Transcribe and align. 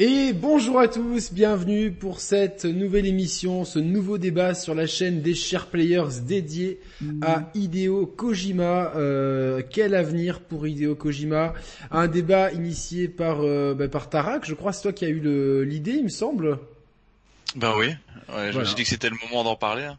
Et 0.00 0.32
bonjour 0.32 0.78
à 0.78 0.86
tous, 0.86 1.32
bienvenue 1.32 1.90
pour 1.90 2.20
cette 2.20 2.64
nouvelle 2.64 3.04
émission, 3.04 3.64
ce 3.64 3.80
nouveau 3.80 4.16
débat 4.16 4.54
sur 4.54 4.76
la 4.76 4.86
chaîne 4.86 5.22
des 5.22 5.34
Share 5.34 5.66
Players 5.66 6.20
dédié 6.22 6.78
à 7.20 7.50
Hideo 7.54 8.06
Kojima. 8.06 8.92
Euh, 8.94 9.60
quel 9.68 9.96
avenir 9.96 10.38
pour 10.38 10.68
Hideo 10.68 10.94
Kojima? 10.94 11.52
Un 11.90 12.06
débat 12.06 12.52
initié 12.52 13.08
par 13.08 13.40
euh, 13.40 13.74
bah, 13.74 13.88
par 13.88 14.08
Tarak, 14.08 14.46
je 14.46 14.54
crois 14.54 14.72
c'est 14.72 14.82
toi 14.82 14.92
qui 14.92 15.04
as 15.04 15.08
eu 15.08 15.64
l'idée, 15.64 15.94
il 15.94 16.04
me 16.04 16.10
semble. 16.10 16.60
Ben 17.56 17.74
oui, 17.76 17.88
ouais, 18.36 18.52
je 18.52 18.58
me 18.60 18.64
suis 18.64 18.76
dit 18.76 18.84
que 18.84 18.88
c'était 18.90 19.10
le 19.10 19.16
moment 19.28 19.42
d'en 19.42 19.56
parler. 19.56 19.82
Hein. 19.82 19.96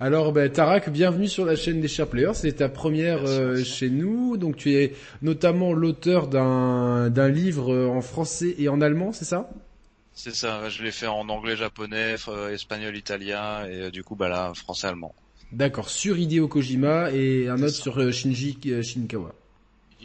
Alors, 0.00 0.32
ben, 0.32 0.50
Tarak, 0.50 0.90
bienvenue 0.90 1.28
sur 1.28 1.44
la 1.44 1.54
chaîne 1.54 1.80
des 1.80 1.86
Share 1.86 2.08
Players. 2.08 2.34
C'est 2.34 2.54
ta 2.54 2.68
première 2.68 3.24
euh, 3.24 3.62
chez 3.62 3.90
nous. 3.90 4.36
Donc, 4.36 4.56
tu 4.56 4.74
es 4.74 4.92
notamment 5.22 5.72
l'auteur 5.72 6.26
d'un 6.26 7.10
d'un 7.10 7.28
livre 7.28 7.72
euh, 7.72 7.86
en 7.86 8.00
français 8.00 8.56
et 8.58 8.68
en 8.68 8.80
allemand, 8.80 9.12
c'est 9.12 9.24
ça? 9.24 9.48
C'est 10.12 10.34
ça. 10.34 10.68
Je 10.68 10.82
l'ai 10.82 10.90
fait 10.90 11.06
en 11.06 11.28
anglais, 11.28 11.56
japonais, 11.56 12.16
euh, 12.26 12.52
espagnol, 12.52 12.96
italien 12.96 13.66
et 13.66 13.92
du 13.92 14.02
coup, 14.02 14.16
bah 14.16 14.28
là, 14.28 14.52
français, 14.54 14.88
allemand. 14.88 15.14
D'accord. 15.52 15.88
Sur 15.88 16.18
Hideo 16.18 16.48
Kojima 16.48 17.12
et 17.12 17.48
un 17.48 17.62
autre 17.62 17.74
sur 17.74 18.12
Shinji 18.12 18.58
Shinkawa. 18.82 19.32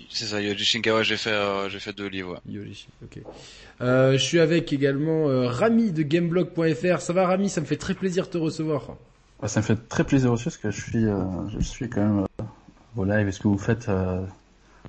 C'est 0.10 0.26
ça, 0.26 0.40
Yoji 0.40 0.66
Shinkawa, 0.66 1.04
j'ai 1.04 1.18
fait, 1.18 1.36
j'ai 1.70 1.80
fait 1.80 1.94
deux 1.94 2.08
livres. 2.08 2.42
Yoji, 2.48 2.88
ok. 3.04 3.22
je 3.82 4.18
suis 4.18 4.40
avec 4.40 4.72
également 4.72 5.26
Rami 5.48 5.92
de 5.92 6.04
Gameblog.fr. 6.04 7.02
Ça 7.02 7.14
va 7.14 7.28
Rami, 7.28 7.50
ça 7.50 7.62
me 7.62 7.66
fait 7.66 7.76
très 7.76 7.96
plaisir 7.96 8.28
de 8.28 8.32
te 8.32 8.38
recevoir. 8.38 8.96
Ça 9.48 9.62
me 9.62 9.66
fait 9.66 9.88
très 9.88 10.04
plaisir 10.04 10.32
aussi 10.34 10.46
parce 10.46 10.58
que 10.58 10.70
je 10.70 10.82
suis, 10.82 11.06
euh, 11.06 11.24
je 11.48 11.64
suis 11.64 11.90
quand 11.90 12.02
même 12.02 12.26
euh, 12.42 12.44
vos 12.96 13.06
lives 13.06 13.28
et 13.28 13.32
ce 13.32 13.40
que 13.40 13.48
vous 13.48 13.58
faites, 13.58 13.88
euh, 13.88 14.22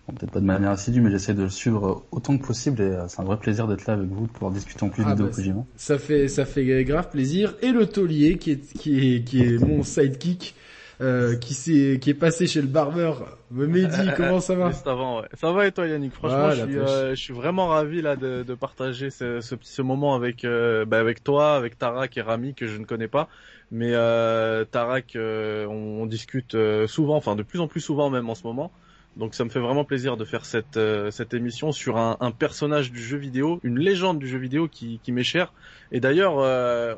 peut-être 0.08 0.32
pas 0.32 0.40
de 0.40 0.44
manière 0.44 0.70
assidue, 0.70 1.00
mais 1.00 1.10
j'essaie 1.10 1.34
de 1.34 1.44
le 1.44 1.50
suivre 1.50 2.02
autant 2.10 2.36
que 2.36 2.44
possible 2.44 2.82
et 2.82 2.98
c'est 3.06 3.20
un 3.20 3.24
vrai 3.24 3.36
plaisir 3.36 3.68
d'être 3.68 3.86
là 3.86 3.94
avec 3.94 4.08
vous, 4.08 4.26
de 4.26 4.32
pouvoir 4.32 4.50
discuter 4.50 4.82
en 4.84 4.88
plus 4.88 5.04
ah, 5.06 5.10
vidéo 5.10 5.26
bah, 5.26 5.32
Kojima. 5.32 5.64
Ça 5.76 5.98
fait, 5.98 6.26
ça 6.26 6.44
fait 6.44 6.84
grave 6.84 7.10
plaisir. 7.10 7.54
Et 7.62 7.70
le 7.70 7.86
taulier 7.86 8.38
qui 8.38 8.52
est, 8.52 8.72
qui 8.72 9.14
est, 9.14 9.24
qui 9.24 9.42
est 9.42 9.58
mon 9.58 9.84
sidekick. 9.84 10.56
Euh, 11.00 11.34
qui 11.36 11.54
s'est 11.54 11.98
qui 11.98 12.10
est 12.10 12.14
passé 12.14 12.46
chez 12.46 12.60
le 12.60 12.66
barbeur. 12.66 13.38
Mehdi, 13.50 14.10
comment 14.16 14.40
ça 14.40 14.54
va 14.54 14.70
avant, 14.84 15.20
ouais. 15.22 15.28
Ça 15.32 15.50
va 15.50 15.66
et 15.66 15.72
toi 15.72 15.86
Yannick? 15.86 16.12
Franchement, 16.12 16.50
je, 16.50 16.62
suis, 16.62 16.78
euh, 16.78 17.10
je 17.10 17.20
suis 17.20 17.32
vraiment 17.32 17.68
ravi 17.68 18.02
là 18.02 18.16
de, 18.16 18.42
de 18.42 18.54
partager 18.54 19.08
ce, 19.08 19.40
ce, 19.40 19.54
ce 19.62 19.80
moment 19.80 20.14
avec 20.14 20.44
euh, 20.44 20.84
bah, 20.84 20.98
avec 20.98 21.24
toi, 21.24 21.56
avec 21.56 21.78
Tarak 21.78 22.18
et 22.18 22.20
Rami 22.20 22.54
que 22.54 22.66
je 22.66 22.76
ne 22.76 22.84
connais 22.84 23.08
pas. 23.08 23.30
Mais 23.70 23.92
euh, 23.94 24.64
Tarak, 24.64 25.16
euh, 25.16 25.64
on, 25.66 26.04
discute 26.06 26.54
euh, 26.54 26.86
souvent, 26.86 27.16
enfin 27.16 27.36
de 27.36 27.42
plus 27.42 27.60
en 27.60 27.68
plus 27.68 27.80
souvent 27.80 28.10
même 28.10 28.28
en 28.28 28.34
ce 28.34 28.42
moment. 28.42 28.70
Donc 29.16 29.34
ça 29.34 29.44
me 29.44 29.50
fait 29.50 29.60
vraiment 29.60 29.84
plaisir 29.84 30.16
de 30.16 30.24
faire 30.24 30.44
cette, 30.44 30.78
cette 31.10 31.34
émission 31.34 31.72
sur 31.72 31.96
un, 31.96 32.16
un, 32.20 32.30
personnage 32.30 32.92
du 32.92 33.02
jeu 33.02 33.16
vidéo, 33.16 33.58
une 33.64 33.78
légende 33.78 34.18
du 34.18 34.28
jeu 34.28 34.38
vidéo 34.38 34.68
qui, 34.68 35.00
qui 35.02 35.12
m'est 35.12 35.24
cher. 35.24 35.52
Et 35.92 35.98
d'ailleurs, 35.98 36.34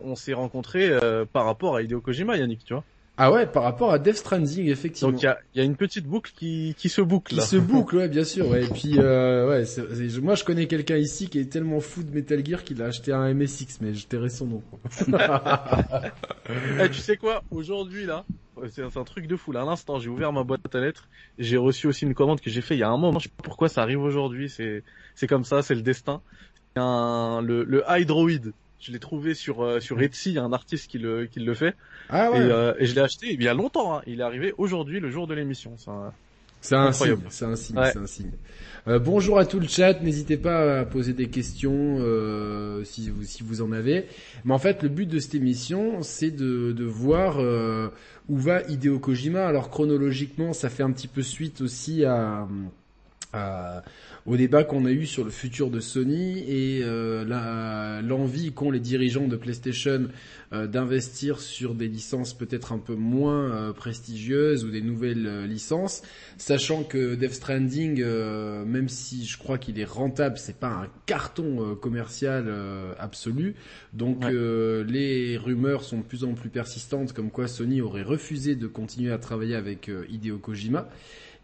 on 0.05 0.15
s'est 0.15 0.35
rencontrés 0.35 0.91
par 1.33 1.47
rapport 1.47 1.77
à 1.77 1.83
Hideo 1.83 2.01
Kojima, 2.03 2.37
Yannick, 2.37 2.65
tu 2.65 2.75
vois. 2.75 2.85
Ah 3.19 3.31
ouais, 3.31 3.47
par 3.47 3.63
rapport 3.63 3.93
à 3.93 3.99
Death 3.99 4.17
Stranding, 4.17 4.69
effectivement. 4.69 5.13
Donc 5.13 5.21
il 5.21 5.27
y 5.27 5.29
a, 5.29 5.39
y 5.55 5.61
a, 5.61 5.65
une 5.65 5.77
petite 5.77 6.07
boucle 6.07 6.33
qui, 6.35 6.75
qui 6.79 6.89
se 6.89 7.03
boucle. 7.03 7.35
Qui 7.35 7.43
se 7.43 7.57
boucle, 7.57 7.97
ouais, 7.97 8.09
bien 8.09 8.25
sûr. 8.25 8.49
Ouais. 8.49 8.65
Et 8.65 8.69
puis, 8.69 8.95
euh, 8.99 9.49
ouais, 9.49 9.65
moi 10.23 10.35
je 10.35 10.45
connais 10.45 10.67
quelqu'un 10.67 10.97
ici 10.97 11.29
qui 11.29 11.39
est 11.39 11.53
tellement 11.53 11.81
fou 11.81 12.03
de 12.03 12.11
Metal 12.11 12.45
Gear 12.45 12.65
qu'il 12.65 12.81
a 12.83 12.87
acheté 12.87 13.13
un 13.13 13.35
MSX, 13.35 13.81
mais 13.83 13.93
je 13.93 14.07
tairai 14.07 14.31
son 14.31 14.47
nom. 14.47 14.63
eh, 16.81 16.89
tu 16.89 17.01
sais 17.01 17.19
quoi? 17.19 17.43
Aujourd'hui 17.51 18.07
là, 18.07 18.25
c'est 18.71 18.97
un 18.97 19.05
truc 19.05 19.27
de 19.27 19.37
fou. 19.37 19.53
Là, 19.53 19.63
à 19.63 19.65
l'instant, 19.67 19.99
j'ai 19.99 20.09
ouvert 20.09 20.33
ma 20.33 20.43
boîte 20.43 20.75
à 20.75 20.81
lettres. 20.81 21.09
J'ai 21.39 21.59
reçu 21.59 21.87
aussi 21.87 22.07
une 22.07 22.15
commande 22.15 22.41
que 22.41 22.49
j'ai 22.49 22.63
fait 22.63 22.77
il 22.77 22.81
y 22.81 22.85
a 22.85 22.89
un 22.89 22.97
moment. 22.97 23.19
Je 23.19 23.25
sais 23.25 23.35
pas 23.37 23.43
pourquoi 23.43 23.69
ça 23.69 23.83
arrive 23.83 24.01
aujourd'hui. 24.01 24.49
C'est 24.49 24.85
c'est 25.15 25.27
comme 25.27 25.45
ça, 25.45 25.61
c'est 25.61 25.75
le 25.75 25.83
destin. 25.83 26.23
Un, 26.77 27.43
le, 27.43 27.65
le 27.65 27.85
Hydroid 27.87 28.53
je 28.83 28.93
l'ai 28.93 28.99
trouvé 28.99 29.35
sur 29.35 29.63
euh, 29.63 29.81
sur 29.81 30.01
Etsy, 30.03 30.31
il 30.31 30.35
y 30.35 30.39
a 30.39 30.43
un 30.43 30.53
artiste 30.53 30.91
qui 30.91 30.99
le 30.99 31.27
qui 31.27 31.41
le 31.41 31.55
fait. 31.55 31.75
Ah 32.11 32.31
ouais. 32.31 32.39
Et, 32.39 32.41
euh, 32.43 32.75
et 32.79 32.87
je 32.87 32.95
l'ai 32.95 33.01
acheté 33.01 33.33
il 33.33 33.43
y 33.43 33.49
a 33.49 33.55
longtemps. 33.55 33.97
Hein. 33.97 34.03
Il 34.07 34.21
est 34.21 34.25
arrivé 34.25 34.53
aujourd'hui, 34.59 35.01
le 35.01 35.11
jour 35.11 35.27
de 35.27 35.35
l'émission. 35.35 35.77
C'est 36.61 36.77
un 36.77 36.93
signe, 36.93 37.17
c'est 37.29 37.45
un 37.45 37.57
signe, 37.57 37.77
c'est 37.93 37.99
un 37.99 38.07
signe. 38.07 38.33
Euh, 38.89 38.99
bonjour 38.99 39.39
à 39.39 39.47
tout 39.47 39.61
le 39.61 39.67
chat, 39.67 40.01
n'hésitez 40.01 40.37
pas 40.37 40.81
à 40.81 40.85
poser 40.85 41.13
des 41.13 41.29
questions 41.29 41.99
euh, 42.01 42.83
si 42.85 43.11
vous 43.11 43.23
si 43.25 43.43
vous 43.43 43.63
en 43.63 43.73
avez. 43.73 44.07
Mais 44.45 44.55
en 44.55 44.59
fait, 44.59 44.83
le 44.83 44.89
but 44.89 45.07
de 45.07 45.19
cette 45.19 45.35
émission, 45.35 46.03
c'est 46.03 46.31
de 46.31 46.73
de 46.73 46.85
voir 46.85 47.41
euh, 47.41 47.89
où 48.29 48.37
va 48.37 48.63
Hideo 48.63 48.99
Kojima. 48.99 49.47
Alors 49.47 49.71
chronologiquement, 49.71 50.53
ça 50.53 50.69
fait 50.69 50.83
un 50.83 50.91
petit 50.91 51.09
peu 51.09 51.23
suite 51.23 51.61
aussi 51.61 52.05
à 52.05 52.49
à 53.33 53.83
au 54.27 54.37
débat 54.37 54.65
qu'on 54.65 54.85
a 54.85 54.91
eu 54.91 55.07
sur 55.07 55.25
le 55.25 55.31
futur 55.31 55.71
de 55.71 55.81
Sony 55.81 56.39
et 56.49 56.81
euh, 56.85 58.03
l'envie 58.03 58.53
qu'ont 58.53 58.71
les 58.71 58.81
dirigeants 58.81 59.27
de 59.27 59.37
PlayStation 59.37 60.09
euh, 60.53 60.67
d'investir 60.67 61.41
sur 61.41 61.75
des 61.75 61.89
licences 61.89 62.35
peut-être 62.35 62.73
un 62.73 62.79
peu 62.79 62.95
moins 62.95 63.51
euh, 63.51 63.73
prestigieuses 63.73 64.65
ou 64.65 64.71
des 64.71 64.81
nouvelles 64.81 65.45
licences, 65.45 66.03
sachant 66.37 66.85
que 66.85 67.15
Death 67.15 67.35
Stranding, 67.35 68.05
même 68.65 68.89
si 68.89 69.25
je 69.25 69.39
crois 69.39 69.59
qu'il 69.59 69.79
est 69.81 69.85
rentable, 69.85 70.39
c'est 70.39 70.59
pas 70.59 70.69
un 70.69 70.87
carton 71.07 71.77
commercial 71.81 72.53
absolu. 72.99 73.55
Donc 73.93 74.25
les 74.25 75.37
rumeurs 75.37 75.85
sont 75.85 75.99
de 75.99 76.03
plus 76.03 76.25
en 76.25 76.35
plus 76.35 76.51
persistantes, 76.51 77.13
comme 77.13 77.31
quoi 77.31 77.49
Sony 77.49 77.81
aurait 77.81 78.03
refusé 78.03 78.55
de 78.55 78.67
continuer 78.67 79.13
à 79.13 79.19
travailler 79.19 79.57
avec 79.57 79.91
Hideo 80.09 80.39
Kojima 80.39 80.89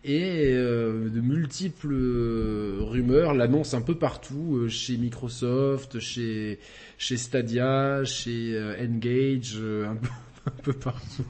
et 0.09 0.55
euh, 0.55 1.11
de 1.11 1.21
multiples 1.21 1.93
euh, 1.93 2.79
rumeurs 2.81 3.35
l'annoncent 3.35 3.77
un 3.77 3.83
peu 3.83 3.95
partout 3.95 4.57
euh, 4.57 4.69
chez 4.69 4.97
Microsoft, 4.97 6.01
chez 6.01 6.59
chez 6.97 7.19
Stadia, 7.19 8.05
chez 8.05 8.59
Engage, 8.81 9.59
un 9.87 9.97
peu 9.97 10.09
un 10.47 10.63
peu 10.63 10.73
partout, 10.73 11.25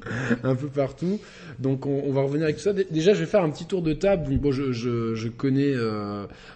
un 0.42 0.56
peu 0.56 0.66
partout. 0.66 1.20
Donc 1.60 1.86
on, 1.86 2.10
va 2.10 2.22
revenir 2.22 2.44
avec 2.44 2.56
tout 2.56 2.62
ça. 2.62 2.72
Déjà, 2.72 3.14
je 3.14 3.20
vais 3.20 3.26
faire 3.26 3.44
un 3.44 3.50
petit 3.50 3.66
tour 3.66 3.82
de 3.82 3.92
table. 3.92 4.36
Bon, 4.36 4.50
je, 4.50 4.72
je, 4.72 5.14
je 5.14 5.28
connais, 5.28 5.74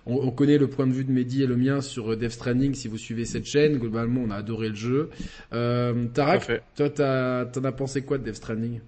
on, 0.05 0.31
connaît 0.33 0.59
le 0.59 0.67
point 0.67 0.89
de 0.89 0.93
vue 0.93 1.05
de 1.05 1.13
Mehdi 1.13 1.45
et 1.45 1.47
le 1.47 1.57
mien 1.57 1.81
sur 1.81 2.17
Death 2.17 2.33
Stranding. 2.33 2.75
Si 2.75 2.89
vous 2.89 2.99
suivez 2.99 3.25
cette 3.25 3.47
chaîne, 3.47 3.79
globalement, 3.79 4.23
on 4.27 4.31
a 4.31 4.37
adoré 4.37 4.71
le 4.71 4.75
jeu. 4.75 5.11
Euh, 5.53 6.07
Tarak, 6.13 6.61
toi, 6.75 6.91
t'en 6.91 7.65
as 7.65 7.73
pensé 7.73 8.03
quoi 8.03 8.19
de 8.19 8.25
Death 8.25 8.37
Stranding? 8.37 8.81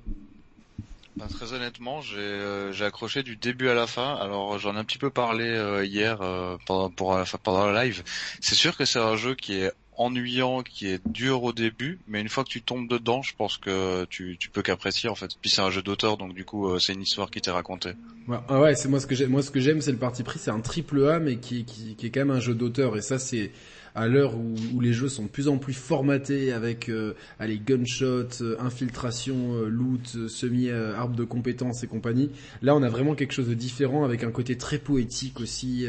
Bah, 1.21 1.27
très 1.31 1.53
honnêtement, 1.53 2.01
j'ai 2.01 2.17
euh, 2.19 2.73
accroché 2.81 3.23
du 3.23 3.37
début 3.37 3.69
à 3.69 3.75
la 3.75 3.87
fin. 3.87 4.15
Alors 4.15 4.59
j'en 4.59 4.75
ai 4.75 4.79
un 4.79 4.85
petit 4.85 4.97
peu 4.97 5.11
parlé 5.11 5.45
euh, 5.45 5.85
hier 5.85 6.23
euh, 6.23 6.57
pendant 6.67 6.89
pour 6.89 7.15
pendant 7.43 7.67
le 7.71 7.75
live. 7.75 8.03
C'est 8.41 8.55
sûr 8.55 8.75
que 8.75 8.87
c'est 8.87 8.99
un 8.99 9.17
jeu 9.17 9.35
qui 9.35 9.57
est 9.57 9.71
ennuyant, 9.99 10.63
qui 10.63 10.87
est 10.87 11.07
dur 11.07 11.43
au 11.43 11.53
début, 11.53 11.99
mais 12.09 12.23
une 12.23 12.31
fois 12.31 12.43
que 12.43 12.49
tu 12.49 12.63
tombes 12.63 12.89
dedans, 12.89 13.21
je 13.21 13.35
pense 13.37 13.59
que 13.59 14.07
tu, 14.07 14.39
tu 14.41 14.49
peux 14.49 14.63
qu'apprécier 14.63 15.11
en 15.11 15.15
fait. 15.15 15.33
Puis 15.43 15.51
c'est 15.51 15.61
un 15.61 15.69
jeu 15.69 15.83
d'auteur, 15.83 16.17
donc 16.17 16.33
du 16.33 16.47
coup 16.47 16.79
c'est 16.79 16.95
une 16.95 17.03
histoire 17.03 17.31
qui 17.31 17.43
t'est 17.43 17.51
racontée. 17.51 17.93
Ouais, 18.27 18.39
ah 18.49 18.59
ouais, 18.59 18.75
c'est 18.75 18.89
moi 18.89 18.99
ce 18.99 19.07
que 19.07 19.15
j'aime. 19.15 19.29
Moi 19.29 19.43
ce 19.43 19.51
que 19.51 19.61
j'aime, 19.61 19.83
c'est 19.83 19.93
le 19.93 19.99
parti 19.99 20.23
pris. 20.23 20.39
C'est 20.39 20.51
un 20.51 20.61
triple 20.61 21.07
A, 21.07 21.21
mais 21.21 21.37
qui, 21.37 21.67
qui, 21.67 21.97
qui 21.97 22.07
est 22.07 22.11
quand 22.11 22.21
même 22.21 22.31
un 22.31 22.41
jeu 22.41 22.55
d'auteur, 22.55 22.97
et 22.97 23.03
ça 23.03 23.19
c'est 23.19 23.53
à 23.95 24.07
l'heure 24.09 24.35
où, 24.37 24.81
les 24.81 24.93
jeux 24.93 25.09
sont 25.09 25.25
de 25.25 25.29
plus 25.29 25.49
en 25.49 25.59
plus 25.59 25.73
formatés 25.73 26.53
avec 26.53 26.89
euh, 26.89 27.15
allez 27.39 27.59
gunshots, 27.59 28.41
euh, 28.41 28.57
infiltration, 28.61 29.55
euh, 29.55 29.69
loot, 29.69 30.29
semi 30.29 30.71
arbre 30.71 31.17
de 31.17 31.25
compétences 31.25 31.83
et 31.83 31.87
compagnie. 31.87 32.31
Là, 32.63 32.75
on 32.77 32.83
a 32.83 32.89
vraiment 32.89 33.15
quelque 33.15 33.33
chose 33.33 33.49
de 33.49 33.55
différent 33.55 34.05
avec 34.05 34.25
un 34.25 34.31
côté 34.31 34.57
très 34.57 34.79
poétique 34.79 35.41
aussi, 35.41 35.87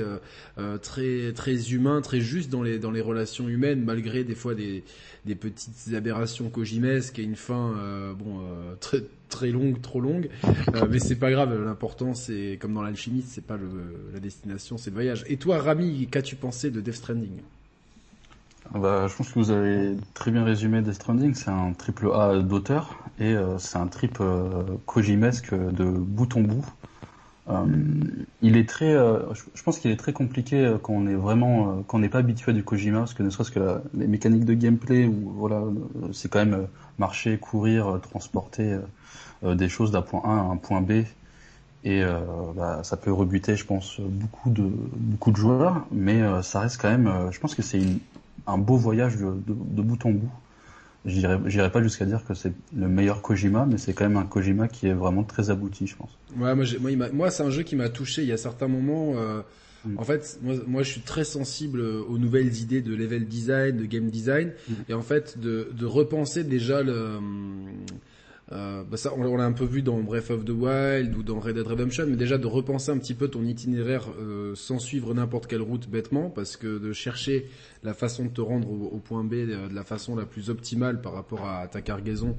très 0.81 1.33
très 1.33 1.71
humain, 1.71 2.01
très 2.01 2.21
juste 2.21 2.49
dans 2.49 2.63
les 2.63 2.79
dans 2.79 2.91
les 2.91 3.01
relations 3.01 3.47
humaines 3.47 3.83
malgré 3.83 4.23
des 4.23 4.35
fois 4.35 4.55
des 4.55 4.83
des 5.25 5.35
petites 5.35 5.93
aberrations 5.93 6.49
kojimesques 6.49 7.19
et 7.19 7.23
une 7.23 7.35
fin 7.35 7.75
bon 8.17 8.41
très 8.79 9.03
très 9.29 9.51
longue, 9.51 9.81
trop 9.81 10.01
longue, 10.01 10.29
mais 10.89 10.99
c'est 10.99 11.15
pas 11.15 11.31
grave. 11.31 11.63
L'important, 11.63 12.13
c'est 12.13 12.57
comme 12.59 12.73
dans 12.73 12.81
l'alchimiste, 12.81 13.29
c'est 13.29 13.45
pas 13.45 13.57
le, 13.57 13.69
la 14.13 14.19
destination, 14.19 14.77
c'est 14.77 14.89
le 14.89 14.95
voyage. 14.95 15.23
Et 15.27 15.37
toi, 15.37 15.59
Rami, 15.59 16.07
qu'as-tu 16.11 16.35
pensé 16.35 16.71
de 16.71 16.81
Death 16.81 16.95
Stranding? 16.95 17.39
Bah, 18.73 19.07
je 19.07 19.15
pense 19.15 19.29
que 19.29 19.39
vous 19.39 19.51
avez 19.51 19.97
très 20.13 20.31
bien 20.31 20.43
résumé 20.43 20.81
Death 20.81 20.93
Stranding. 20.93 21.33
C'est 21.33 21.49
un 21.49 21.73
triple 21.73 22.11
A 22.13 22.39
d'auteur 22.39 22.97
et 23.19 23.33
euh, 23.33 23.57
c'est 23.57 23.77
un 23.77 23.87
trip 23.87 24.17
euh, 24.21 24.63
kojimesque 24.85 25.53
de 25.53 25.83
bout 25.83 26.35
en 26.37 26.41
bout. 26.41 26.65
Euh, 27.49 27.65
il 28.41 28.55
est 28.55 28.69
très, 28.69 28.93
je 28.93 29.63
pense 29.63 29.79
qu'il 29.79 29.91
est 29.91 29.97
très 29.97 30.13
compliqué 30.13 30.77
quand 30.83 30.93
on 30.93 31.07
est 31.07 31.15
vraiment, 31.15 31.83
quand 31.87 31.97
on 31.97 31.99
n'est 31.99 32.07
pas 32.07 32.19
habitué 32.19 32.53
du 32.53 32.63
Kojima, 32.63 32.99
parce 32.99 33.13
que 33.13 33.23
ne 33.23 33.29
serait-ce 33.29 33.51
que 33.51 33.81
les 33.93 34.07
mécaniques 34.07 34.45
de 34.45 34.53
gameplay, 34.53 35.05
ou 35.05 35.33
voilà, 35.35 35.61
c'est 36.13 36.29
quand 36.29 36.39
même 36.39 36.67
marcher, 36.97 37.37
courir, 37.39 37.99
transporter 38.01 38.77
des 39.43 39.69
choses 39.69 39.91
d'un 39.91 40.03
point 40.03 40.21
A 40.23 40.29
à 40.29 40.43
un 40.43 40.55
point 40.55 40.81
B, 40.81 41.03
et 41.83 42.03
bah, 42.55 42.81
ça 42.83 42.95
peut 42.95 43.11
rebuter, 43.11 43.57
je 43.57 43.65
pense, 43.65 43.99
beaucoup 43.99 44.51
de 44.51 45.35
joueurs, 45.35 45.85
mais 45.91 46.21
ça 46.43 46.61
reste 46.61 46.79
quand 46.79 46.91
même, 46.91 47.11
je 47.31 47.39
pense 47.39 47.55
que 47.55 47.63
c'est 47.63 47.79
une 47.79 47.99
un 48.47 48.57
beau 48.57 48.77
voyage 48.77 49.17
de, 49.17 49.53
bout 49.53 50.05
en 50.05 50.11
bout. 50.11 50.31
Je 51.05 51.47
dirais 51.49 51.71
pas 51.71 51.81
jusqu'à 51.81 52.05
dire 52.05 52.23
que 52.23 52.33
c'est 52.35 52.53
le 52.75 52.87
meilleur 52.87 53.21
Kojima, 53.21 53.65
mais 53.65 53.77
c'est 53.77 53.93
quand 53.93 54.07
même 54.07 54.17
un 54.17 54.25
Kojima 54.25 54.67
qui 54.67 54.87
est 54.87 54.93
vraiment 54.93 55.23
très 55.23 55.49
abouti, 55.49 55.87
je 55.87 55.95
pense. 55.95 56.15
Ouais, 56.37 56.53
moi, 56.53 56.65
moi, 56.79 57.07
moi 57.11 57.31
c'est 57.31 57.43
un 57.43 57.49
jeu 57.49 57.63
qui 57.63 57.75
m'a 57.75 57.89
touché. 57.89 58.21
Il 58.21 58.27
y 58.27 58.31
a 58.31 58.37
certains 58.37 58.67
moments, 58.67 59.13
euh, 59.15 59.41
Mm. 59.85 59.97
En 59.97 60.03
fait, 60.03 60.39
moi, 60.41 60.55
moi, 60.67 60.83
je 60.83 60.91
suis 60.91 61.01
très 61.01 61.23
sensible 61.23 61.81
aux 61.81 62.17
nouvelles 62.17 62.55
idées 62.57 62.81
de 62.81 62.93
level 62.93 63.25
design, 63.27 63.77
de 63.77 63.85
game 63.85 64.09
design, 64.09 64.51
mm. 64.69 64.73
et 64.89 64.93
en 64.93 65.01
fait, 65.01 65.39
de, 65.39 65.69
de 65.73 65.85
repenser 65.85 66.43
déjà 66.43 66.83
le 66.83 67.19
euh, 68.51 68.83
bah 68.83 68.97
ça, 68.97 69.13
on, 69.15 69.37
l'a 69.37 69.45
un 69.45 69.53
peu 69.53 69.63
vu 69.63 69.81
dans 69.81 69.99
Breath 70.01 70.29
of 70.29 70.43
the 70.43 70.49
Wild 70.49 71.15
ou 71.15 71.23
dans 71.23 71.39
Red 71.39 71.55
Dead 71.55 71.65
Redemption, 71.65 72.05
mais 72.07 72.17
déjà 72.17 72.37
de 72.37 72.47
repenser 72.47 72.91
un 72.91 72.97
petit 72.97 73.13
peu 73.13 73.29
ton 73.29 73.43
itinéraire 73.43 74.07
euh, 74.19 74.55
sans 74.55 74.79
suivre 74.79 75.13
n'importe 75.13 75.47
quelle 75.47 75.61
route 75.61 75.87
bêtement, 75.87 76.29
parce 76.29 76.57
que 76.57 76.77
de 76.77 76.91
chercher 76.91 77.49
la 77.83 77.93
façon 77.93 78.25
de 78.25 78.29
te 78.29 78.41
rendre 78.41 78.69
au, 78.69 78.99
point 78.99 79.23
B 79.23 79.33
euh, 79.33 79.69
de 79.69 79.73
la 79.73 79.85
façon 79.85 80.17
la 80.17 80.25
plus 80.25 80.49
optimale 80.49 81.01
par 81.01 81.13
rapport 81.13 81.47
à 81.47 81.67
ta 81.67 81.81
cargaison, 81.81 82.35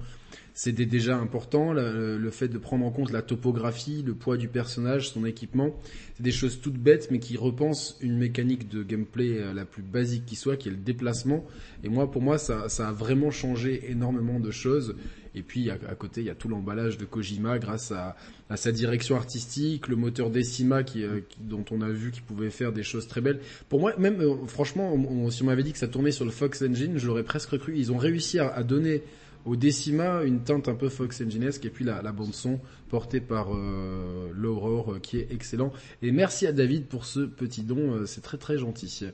c'était 0.54 0.86
déjà 0.86 1.16
important. 1.16 1.72
Le, 1.72 2.30
fait 2.30 2.48
de 2.48 2.58
prendre 2.58 2.84
en 2.84 2.90
compte 2.90 3.10
la 3.10 3.22
topographie, 3.22 4.02
le 4.06 4.14
poids 4.14 4.36
du 4.36 4.48
personnage, 4.48 5.10
son 5.10 5.24
équipement, 5.24 5.74
c'est 6.16 6.22
des 6.22 6.32
choses 6.32 6.60
toutes 6.60 6.78
bêtes, 6.78 7.08
mais 7.10 7.18
qui 7.18 7.36
repensent 7.36 7.96
une 8.00 8.16
mécanique 8.16 8.68
de 8.68 8.82
gameplay 8.82 9.38
euh, 9.38 9.52
la 9.52 9.64
plus 9.64 9.82
basique 9.82 10.24
qui 10.26 10.36
soit, 10.36 10.56
qui 10.56 10.68
est 10.68 10.72
le 10.72 10.78
déplacement. 10.78 11.44
Et 11.84 11.88
moi, 11.88 12.10
pour 12.10 12.22
moi, 12.22 12.38
ça, 12.38 12.66
a 12.66 12.92
vraiment 12.92 13.30
changé 13.30 13.90
énormément 13.90 14.40
de 14.40 14.50
choses. 14.50 14.94
Et 15.34 15.42
puis 15.42 15.70
à, 15.70 15.76
côté, 15.94 16.20
il 16.20 16.26
y 16.26 16.30
a 16.30 16.34
tout 16.34 16.48
l'emballage 16.48 16.98
de 16.98 17.06
Kojima 17.06 17.58
grâce 17.58 17.90
à, 17.90 18.16
sa 18.54 18.70
direction 18.70 19.16
artistique, 19.16 19.88
le 19.88 19.96
moteur 19.96 20.28
Decima 20.28 20.82
euh, 20.96 21.20
dont 21.40 21.64
on 21.70 21.80
a 21.80 21.88
vu 21.88 22.10
qu'il 22.10 22.22
pouvait 22.22 22.50
faire 22.50 22.72
des 22.72 22.82
choses 22.82 23.08
très 23.08 23.22
belles. 23.22 23.40
Pour 23.70 23.80
moi, 23.80 23.94
même 23.96 24.20
euh, 24.20 24.46
franchement, 24.46 24.94
si 25.30 25.42
on 25.42 25.46
m'avait 25.46 25.62
dit 25.62 25.72
que 25.72 25.78
ça 25.78 25.88
tournait 25.88 26.10
sur 26.10 26.26
le 26.26 26.30
Fox 26.30 26.62
Engine, 26.62 26.98
je 26.98 27.06
l'aurais 27.06 27.22
presque 27.22 27.56
cru. 27.58 27.74
Ils 27.76 27.90
ont 27.92 27.96
réussi 27.96 28.38
à, 28.38 28.62
donner 28.62 29.02
au 29.44 29.56
Decima 29.56 30.22
une 30.22 30.40
teinte 30.40 30.68
un 30.68 30.74
peu 30.74 30.88
Fox 30.88 31.20
Enginesque 31.20 31.64
et 31.64 31.70
puis 31.70 31.84
la, 31.84 32.02
la 32.02 32.12
bande 32.12 32.34
son 32.34 32.60
portée 32.88 33.20
par 33.20 33.54
euh, 33.54 34.30
l'Aurore 34.34 34.96
qui 35.02 35.18
est 35.18 35.28
excellent. 35.30 35.72
Et 36.02 36.12
merci 36.12 36.46
à 36.46 36.52
David 36.52 36.86
pour 36.86 37.04
ce 37.04 37.20
petit 37.20 37.62
don, 37.62 38.06
c'est 38.06 38.22
très 38.22 38.38
très 38.38 38.58
gentil. 38.58 39.04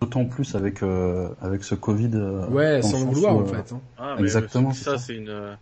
D'autant 0.00 0.26
plus 0.26 0.54
avec 0.54 0.82
euh, 0.82 1.30
avec 1.40 1.64
ce 1.64 1.74
Covid. 1.74 2.10
Euh, 2.14 2.46
ouais, 2.48 2.82
sans 2.82 3.00
le 3.00 3.06
vouloir 3.06 3.34
en 3.34 3.42
euh, 3.42 3.46
fait. 3.46 3.72
Hein. 3.72 3.80
Ah, 3.96 4.16
Exactement. 4.18 4.72
Ça, 4.74 4.98
c'est 4.98 5.16
une. 5.16 5.56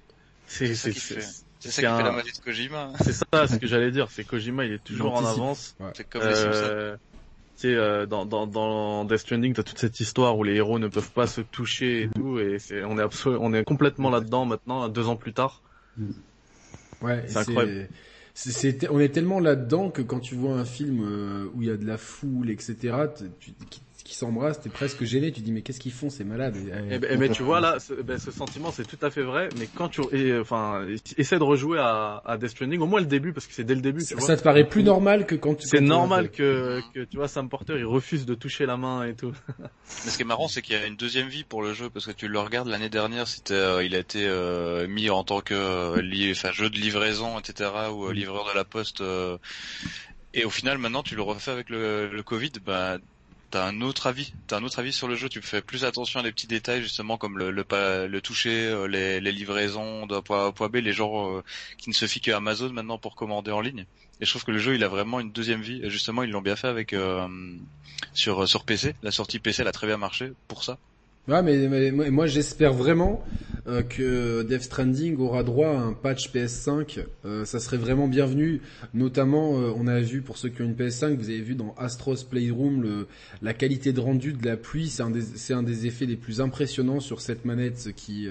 C'est 0.47 0.75
c'est 0.75 0.93
c'est 0.93 1.71
ça 1.71 1.83
qui 1.83 1.97
fait 1.97 2.03
la 2.03 2.13
magie 2.13 2.33
de 2.33 2.45
Kojima. 2.45 2.93
C'est 3.01 3.13
ça, 3.13 3.47
ce 3.47 3.57
que 3.57 3.67
j'allais 3.67 3.93
dire. 3.93 4.09
C'est 4.11 4.25
Kojima, 4.25 4.65
il 4.65 4.73
est 4.73 4.85
toujours 4.85 5.15
en 5.15 5.25
avance. 5.25 5.77
C'est 5.95 6.09
comme 6.09 6.23
les 6.23 6.95
Tu 7.57 7.75
sais, 7.75 8.07
dans, 8.07 8.27
dans, 8.27 8.47
dans 8.47 9.05
Death 9.05 9.19
Stranding, 9.19 9.55
t'as 9.55 9.63
toute 9.63 9.79
cette 9.79 10.01
histoire 10.01 10.37
où 10.37 10.43
les 10.45 10.55
héros 10.55 10.79
ne 10.79 10.89
peuvent 10.89 11.13
pas 11.13 11.27
se 11.27 11.41
toucher 11.41 12.03
et 12.03 12.09
tout, 12.09 12.39
et 12.39 12.59
c'est, 12.59 12.83
on 12.85 12.99
est 12.99 13.03
absolument, 13.03 13.45
on 13.45 13.55
est 13.55 13.65
complètement 13.65 14.11
là-dedans 14.11 14.45
maintenant, 14.45 14.89
deux 14.89 15.07
ans 15.09 15.17
plus 15.17 15.33
tard. 15.33 15.63
Ouais, 17.01 17.25
c'est 17.29 17.39
incroyable. 17.39 17.89
C'est, 18.35 18.91
on 18.91 18.99
est 18.99 19.11
tellement 19.11 19.39
là-dedans 19.39 19.91
que 19.91 20.03
quand 20.03 20.19
tu 20.19 20.35
vois 20.35 20.55
un 20.55 20.65
film 20.65 21.51
où 21.55 21.63
il 21.63 21.69
y 21.69 21.71
a 21.71 21.77
de 21.77 21.87
la 21.87 21.97
foule, 21.97 22.51
etc., 22.51 22.77
tu, 23.39 23.53
qui 24.05 24.15
s'embrassent, 24.15 24.61
t'es 24.61 24.69
presque 24.69 25.03
gêné, 25.05 25.33
tu 25.33 25.41
dis 25.41 25.51
mais 25.51 25.63
qu'est-ce 25.63 25.81
qu'ils 25.81 25.93
font 25.93 26.11
ces 26.11 26.25
malades? 26.25 26.57
Et, 26.91 26.99
ben, 26.99 27.19
mais 27.19 27.31
tu 27.31 27.43
vois 27.43 27.61
là, 27.61 27.81
ce, 27.81 27.95
ben, 27.95 28.19
ce 28.19 28.31
sentiment 28.31 28.71
c'est 28.71 28.87
tout 28.87 28.99
à 29.05 29.11
fait 29.11 29.23
vrai, 29.23 29.49
mais 29.59 29.67
quand 29.67 29.89
tu 29.89 30.03
et, 30.13 30.39
enfin 30.39 30.87
essaie 31.17 31.39
de 31.39 31.43
rejouer 31.43 31.79
à, 31.79 32.23
à 32.27 32.37
Death 32.37 32.51
Stranding, 32.51 32.81
au 32.81 32.87
moins 32.87 33.01
le 33.01 33.07
début 33.07 33.33
parce 33.33 33.47
que 33.47 33.55
c'est 33.55 33.65
dès 33.65 33.75
le 33.75 33.81
début. 33.81 34.05
Tu 34.05 34.15
ça, 34.15 34.21
ça 34.21 34.37
te 34.37 34.43
paraît 34.43 34.69
plus 34.69 34.83
normal 34.83 35.25
que 35.25 35.35
quand 35.35 35.55
tu. 35.55 35.67
C'est 35.67 35.81
normal 35.81 36.31
que, 36.31 36.83
que 36.93 37.01
tu 37.01 37.17
vois 37.17 37.29
Sam 37.29 37.49
Porter 37.49 37.77
il 37.79 37.87
refuse 37.87 38.27
de 38.27 38.35
toucher 38.35 38.67
la 38.67 38.77
main 38.77 39.05
et 39.05 39.15
tout. 39.15 39.33
mais 39.59 40.11
ce 40.11 40.17
qui 40.17 40.23
est 40.23 40.27
marrant 40.27 40.49
c'est 40.49 40.61
qu'il 40.61 40.77
y 40.77 40.79
a 40.79 40.87
une 40.87 40.97
deuxième 40.97 41.29
vie 41.29 41.45
pour 41.45 41.63
le 41.63 41.73
jeu 41.73 41.89
parce 41.89 42.05
que 42.05 42.13
tu 42.13 42.29
le 42.29 42.39
regardes 42.39 42.69
l'année 42.69 42.91
dernière, 42.91 43.27
c'était 43.27 43.55
euh, 43.55 43.83
il 43.83 43.95
a 43.95 43.99
été 43.99 44.27
euh, 44.27 44.87
mis 44.87 45.09
en 45.09 45.25
tant 45.25 45.41
que 45.41 45.55
euh, 45.55 46.31
enfin, 46.33 46.53
jeu 46.53 46.69
de 46.69 46.77
livraison 46.77 47.39
etc 47.39 47.71
ou 47.91 48.11
livreur 48.11 48.45
de 48.53 48.55
la 48.55 48.65
poste. 48.65 49.03
et 50.35 50.45
au 50.45 50.51
final, 50.51 50.77
maintenant, 50.77 51.03
tu 51.03 51.17
le 51.17 51.23
refais 51.23 51.51
avec 51.51 51.71
le, 51.71 52.09
le 52.09 52.23
Covid, 52.23 52.53
bah, 52.65 52.99
t'as 53.55 53.69
un 53.69 53.83
autre 53.83 54.09
avis, 54.09 54.35
t'as 54.49 54.59
un 54.59 54.65
autre 54.65 54.81
avis 54.81 54.93
sur 54.93 55.07
le 55.07 55.15
jeu. 55.15 55.29
Tu 55.29 55.41
fais 55.41 55.63
plus 55.63 55.85
attention 55.85 56.19
à 56.19 56.25
des 56.25 56.33
petits 56.33 56.49
détails 56.49 56.83
justement 56.83 57.17
comme 57.17 57.39
le 57.39 57.53
le, 57.53 57.65
le 58.09 58.21
toucher, 58.21 58.67
euh, 58.67 58.89
les, 58.89 59.21
les 59.21 59.31
livraisons 59.31 60.07
d'un 60.07 60.23
point 60.23 60.49
A 60.49 60.51
point 60.53 60.69
B, 60.69 60.77
les 60.77 60.93
gens 60.93 61.37
euh, 61.37 61.43
qui 61.79 61.89
ne 61.89 61.95
se 61.95 62.07
fient 62.07 62.21
qu'à 62.21 62.39
Amazon 62.39 62.71
maintenant 62.71 62.99
pour 62.99 63.15
commander 63.15 63.53
en 63.53 63.61
ligne. 63.61 63.87
Et 64.21 64.25
je 64.25 64.31
trouve 64.31 64.45
que 64.45 64.51
le 64.51 64.59
jeu 64.59 64.75
il 64.75 64.83
a 64.83 64.89
vraiment 64.89 65.21
une 65.21 65.31
deuxième 65.31 65.61
vie. 65.61 65.81
Et 65.85 65.89
justement 65.89 66.25
ils 66.25 66.31
l'ont 66.31 66.43
bien 66.43 66.57
fait 66.57 66.67
avec 66.67 66.95
euh, 66.95 67.29
sur 68.13 68.49
sur 68.49 68.65
PC. 68.65 68.97
La 69.05 69.13
sortie 69.13 69.39
PC 69.39 69.63
elle 69.63 69.69
a 69.69 69.73
très 69.73 69.87
bien 69.87 69.99
marché 69.99 70.33
pour 70.49 70.65
ça. 70.65 70.77
Ouais, 71.29 71.41
mais, 71.41 71.93
moi 71.93 72.27
j'espère 72.27 72.73
vraiment 72.73 73.25
euh, 73.67 73.83
que 73.83 74.43
Death 74.43 74.63
Stranding 74.63 75.17
aura 75.19 75.43
droit 75.43 75.69
à 75.69 75.79
un 75.79 75.93
patch 75.93 76.33
PS5. 76.33 77.05
Euh, 77.25 77.45
ça 77.45 77.61
serait 77.61 77.79
vraiment 77.79 78.09
bienvenu. 78.09 78.61
Notamment, 78.93 79.59
euh, 79.59 79.73
on 79.77 79.87
a 79.87 80.01
vu 80.01 80.21
pour 80.21 80.37
ceux 80.37 80.51
qui 80.51 80.63
ont 80.63 80.67
une 80.67 80.75
PS5, 80.75 81.17
vous 81.17 81.31
avez 81.31 81.41
vu 81.41 81.55
dans 81.55 81.75
Astros 81.79 82.25
Playroom 82.29 82.83
le, 82.83 83.07
la 83.41 83.55
qualité 83.55 83.93
de 83.93 84.01
rendu 84.01 84.33
de 84.33 84.45
la 84.45 84.57
pluie. 84.57 84.89
C'est 84.89 85.03
un, 85.03 85.13
un 85.57 85.63
des 85.63 85.87
effets 85.87 86.07
les 86.07 86.17
plus 86.17 86.41
impressionnants 86.41 87.01
sur 87.01 87.21
cette 87.21 87.45
manette 87.45 87.93
qui 87.97 88.29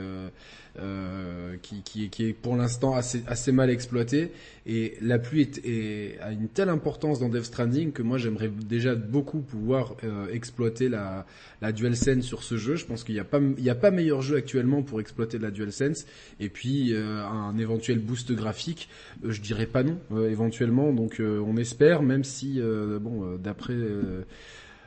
euh, 0.80 1.56
qui, 1.62 1.84
qui, 1.84 2.10
qui, 2.10 2.30
est 2.30 2.34
pour 2.34 2.56
l'instant 2.56 2.96
assez, 2.96 3.24
assez 3.28 3.52
mal 3.52 3.70
exploité. 3.70 4.32
Et 4.66 4.98
la 5.02 5.20
pluie 5.20 5.42
est, 5.42 5.64
est, 5.64 6.18
a 6.20 6.32
une 6.32 6.48
telle 6.48 6.70
importance 6.70 7.20
dans 7.20 7.30
Death 7.30 7.44
Stranding 7.44 7.92
que 7.92 8.02
moi 8.02 8.18
j'aimerais 8.18 8.50
déjà 8.50 8.96
beaucoup 8.96 9.42
pouvoir 9.42 9.96
euh, 10.04 10.26
exploiter 10.34 10.90
la, 10.90 11.28
la 11.62 11.72
DualSense 11.74 12.26
sur 12.26 12.42
ce 12.42 12.58
jeu. 12.58 12.76
Je 12.76 12.88
pense 12.88 13.04
qu'il 13.04 13.14
n'y 13.14 13.22
a 13.22 13.72
a 13.72 13.76
pas 13.76 13.92
meilleur 13.92 14.24
jeu 14.24 14.36
actuellement 14.36 14.82
pour 14.82 15.00
exploiter 15.00 15.23
la 15.32 15.52
DualSense. 15.52 16.06
Et 16.40 16.50
puis 16.50 16.94
euh, 16.94 17.24
un 17.24 17.58
éventuel 17.58 18.00
boost 18.00 18.32
graphique, 18.32 18.90
je 19.24 19.42
dirais 19.42 19.68
pas 19.68 19.84
non 19.84 19.98
éventuellement. 20.28 20.94
Donc 20.94 21.20
on 21.20 21.58
espère, 21.58 22.04
même 22.04 22.24
si 22.24 22.60
bon 22.62 23.38
d'après 23.38 23.76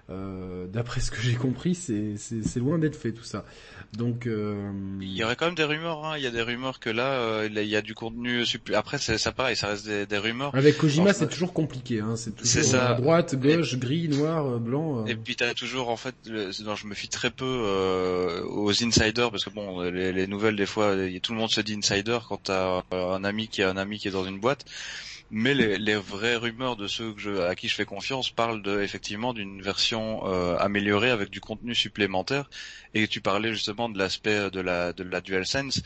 euh, 0.09 0.67
d'après 0.69 1.01
ce 1.01 1.11
que 1.11 1.21
j'ai 1.21 1.35
compris, 1.35 1.75
c'est 1.75 2.61
loin 2.61 2.79
d'être 2.79 2.97
fait 2.97 3.13
tout 3.13 3.25
ça. 3.25 3.45
Donc 3.93 4.27
euh... 4.27 4.71
il 5.01 5.13
y 5.13 5.25
aurait 5.25 5.37
quand 5.37 5.47
même 5.47 5.55
des 5.55 5.65
rumeurs. 5.65 6.05
Hein. 6.05 6.17
Il 6.17 6.25
y 6.25 6.27
a 6.27 6.31
des 6.31 6.43
rumeurs 6.43 6.81
que 6.81 6.91
là, 6.91 7.13
euh, 7.13 7.49
il 7.51 7.69
y 7.69 7.77
a 7.77 7.83
du 7.83 7.95
contenu. 7.95 8.45
Après, 8.75 8.99
ça 8.99 9.33
pareil, 9.33 9.57
ça 9.57 9.69
reste 9.69 9.87
des, 9.87 10.07
des 10.07 10.19
rumeurs. 10.19 10.55
Avec 10.55 10.77
Kojima, 10.77 11.13
c'est 11.13 11.29
toujours 11.29 11.53
compliqué. 11.53 12.01
Hein. 12.01 12.17
C'est 12.17 12.35
toujours 12.37 12.63
ça. 12.65 12.95
droite, 12.95 13.35
gauche, 13.35 13.77
gris, 13.77 14.09
noir, 14.09 14.47
euh, 14.47 14.59
blanc. 14.59 15.07
Et 15.07 15.17
puis 15.17 15.37
t'as 15.37 15.55
toujours 15.55 15.89
en 15.89 15.97
fait, 15.97 16.15
le... 16.27 16.51
non, 16.65 16.75
je 16.75 16.87
me 16.87 16.95
fie 16.95 17.09
très 17.09 17.31
peu 17.31 17.45
aux 18.49 18.71
insiders 18.85 19.31
parce 19.31 19.45
que 19.45 19.51
bon, 19.51 19.83
les, 19.83 20.13
les 20.13 20.27
nouvelles 20.27 20.57
des 20.57 20.67
fois, 20.67 20.95
tout 21.23 21.33
le 21.33 21.39
monde 21.39 21.51
se 21.51 21.61
dit 21.61 21.75
insider 21.75 22.19
quand 22.29 22.45
t'as 22.45 22.83
un 22.93 23.25
ami 23.25 23.49
qui 23.49 23.63
a 23.63 23.71
un 23.71 23.77
ami 23.77 23.99
qui 23.99 24.09
est 24.09 24.13
dans 24.13 24.25
une 24.25 24.39
boîte 24.41 24.65
mais 25.31 25.55
les, 25.55 25.97
vraies 25.97 26.37
rumeurs 26.37 26.77
de 26.77 26.87
ceux 26.87 27.13
que 27.13 27.21
je, 27.21 27.41
à 27.43 27.55
qui 27.55 27.69
je 27.69 27.75
fais 27.75 27.85
confiance 27.85 28.31
parlent 28.31 28.63
de, 28.63 28.81
effectivement 28.81 29.33
d'une 29.35 29.61
version 29.61 30.27
euh, 30.27 30.57
améliorée 30.59 31.11
avec 31.11 31.31
du 31.31 31.41
contenu 31.41 31.75
supplémentaire. 31.75 32.49
Et 32.95 33.09
tu 33.09 33.21
parlais 33.21 33.53
justement 33.53 33.89
de 33.89 33.99
l'aspect 33.99 34.51
de 34.51 34.61
la, 34.61 34.93
de 34.93 35.03
la 35.03 35.21
DualSense. 35.21 35.83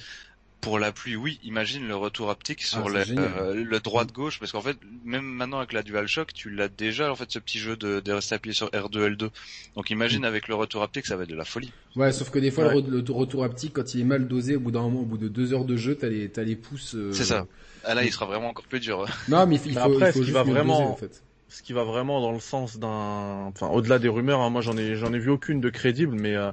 Pour 0.60 0.78
la 0.78 0.92
pluie, 0.92 1.16
oui, 1.16 1.40
imagine 1.42 1.88
le 1.88 1.96
retour 1.96 2.28
haptique 2.30 2.62
sur 2.62 2.86
ah, 2.86 3.04
euh, 3.08 3.54
le 3.54 3.80
droite-gauche, 3.80 4.38
parce 4.38 4.52
qu'en 4.52 4.60
fait, 4.60 4.76
même 5.04 5.24
maintenant 5.24 5.58
avec 5.58 5.72
la 5.72 5.82
DualShock, 5.82 6.34
tu 6.34 6.50
l'as 6.50 6.68
déjà, 6.68 7.10
en 7.10 7.16
fait, 7.16 7.30
ce 7.30 7.38
petit 7.38 7.58
jeu 7.58 7.76
de, 7.76 8.00
de 8.00 8.12
rester 8.12 8.34
appuyé 8.34 8.52
sur 8.52 8.68
R2, 8.68 9.16
L2. 9.16 9.30
Donc 9.74 9.90
imagine 9.90 10.22
mm. 10.22 10.24
avec 10.24 10.48
le 10.48 10.54
retour 10.54 10.82
haptique, 10.82 11.06
ça 11.06 11.16
va 11.16 11.22
être 11.22 11.30
de 11.30 11.34
la 11.36 11.46
folie. 11.46 11.72
Ouais, 11.96 12.12
sauf 12.12 12.30
que 12.30 12.38
des 12.38 12.50
fois, 12.50 12.74
le, 12.74 13.04
retour 13.12 13.44
haptique, 13.44 13.72
quand 13.74 13.94
il 13.94 14.00
est 14.00 14.04
mal 14.04 14.28
dosé, 14.28 14.56
au 14.56 14.60
bout 14.60 14.70
d'un 14.70 14.82
moment, 14.82 15.00
au 15.00 15.06
bout 15.06 15.18
de 15.18 15.28
deux 15.28 15.54
heures 15.54 15.64
de 15.64 15.76
jeu, 15.76 15.94
t'as 15.94 16.08
les, 16.08 16.28
t'as 16.28 16.42
les 16.42 16.56
pouces... 16.56 16.94
Euh, 16.94 17.12
C'est 17.12 17.24
ça. 17.24 17.46
Ah 17.84 17.94
là, 17.94 18.04
il 18.04 18.12
sera 18.12 18.26
vraiment 18.26 18.50
encore 18.50 18.66
plus 18.66 18.80
dur. 18.80 19.06
Non, 19.28 19.46
mais 19.46 19.56
il 19.64 19.72
faut, 19.72 19.78
après, 19.78 20.12
qui 20.12 20.30
va 20.30 20.42
vraiment, 20.42 20.90
en 20.92 20.96
fait. 20.96 21.22
Ce 21.50 21.62
qui 21.62 21.72
va 21.72 21.84
vraiment 21.84 22.20
dans 22.20 22.32
le 22.32 22.40
sens 22.40 22.78
d'un, 22.78 23.46
enfin, 23.48 23.68
au-delà 23.68 23.98
des 23.98 24.08
rumeurs, 24.08 24.40
hein, 24.40 24.50
moi 24.50 24.62
j'en 24.62 24.76
ai, 24.76 24.94
j'en 24.94 25.12
ai 25.12 25.18
vu 25.18 25.30
aucune 25.30 25.60
de 25.60 25.68
crédible, 25.68 26.16
mais 26.18 26.36
euh, 26.36 26.52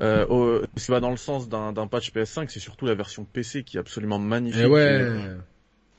euh, 0.00 0.62
ce 0.76 0.86
qui 0.86 0.90
va 0.90 1.00
dans 1.00 1.10
le 1.10 1.16
sens 1.16 1.48
d'un, 1.48 1.72
d'un 1.72 1.86
patch 1.86 2.12
PS5, 2.12 2.48
c'est 2.48 2.58
surtout 2.58 2.86
la 2.86 2.94
version 2.94 3.24
PC 3.24 3.62
qui 3.62 3.76
est 3.76 3.80
absolument 3.80 4.18
magnifique. 4.18 4.62
Et 4.62 4.66
ouais. 4.66 5.06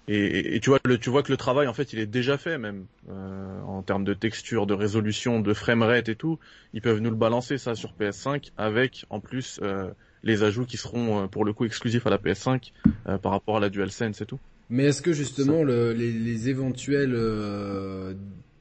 Et, 0.10 0.56
et, 0.56 0.60
tu 0.60 0.70
vois, 0.70 0.80
le, 0.84 0.98
tu 0.98 1.10
vois 1.10 1.24
que 1.24 1.32
le 1.32 1.38
travail 1.38 1.68
en 1.68 1.74
fait, 1.74 1.94
il 1.94 2.00
est 2.00 2.06
déjà 2.06 2.38
fait 2.38 2.58
même 2.58 2.88
euh, 3.10 3.62
en 3.62 3.82
termes 3.84 4.04
de 4.04 4.13
texture, 4.13 4.68
de 4.68 4.74
résolution, 4.74 5.40
de 5.40 5.54
framerate 5.54 6.10
et 6.10 6.16
tout. 6.16 6.40
Ils 6.74 6.82
peuvent 6.82 7.00
nous 7.00 7.10
le 7.10 7.16
balancer 7.16 7.58
ça 7.58 7.74
sur 7.74 7.94
PS5 7.98 8.52
avec 8.58 9.06
en 9.10 9.22
plus 9.22 9.62
euh, 9.63 9.92
les 10.24 10.44
ajouts 10.44 10.66
qui 10.66 10.75
seront 10.75 11.24
euh, 11.24 11.28
pour 11.28 11.46
le 11.46 11.54
coup 11.54 11.63
exclusifs 11.63 12.06
à 12.06 12.10
la 12.10 12.18
PS5 12.18 12.72
euh, 13.08 13.18
par 13.18 13.32
rapport 13.32 13.58
à 13.58 13.60
la 13.62 13.70
DualSense 13.70 14.20
et 14.20 14.25
tout. 14.25 14.40
Mais 14.70 14.86
est-ce 14.86 15.01
que 15.01 15.13
justement 15.13 15.63
le, 15.63 15.93
les, 15.93 16.12
les, 16.12 16.50
éventuelles 16.50 17.13
euh, 17.15 18.13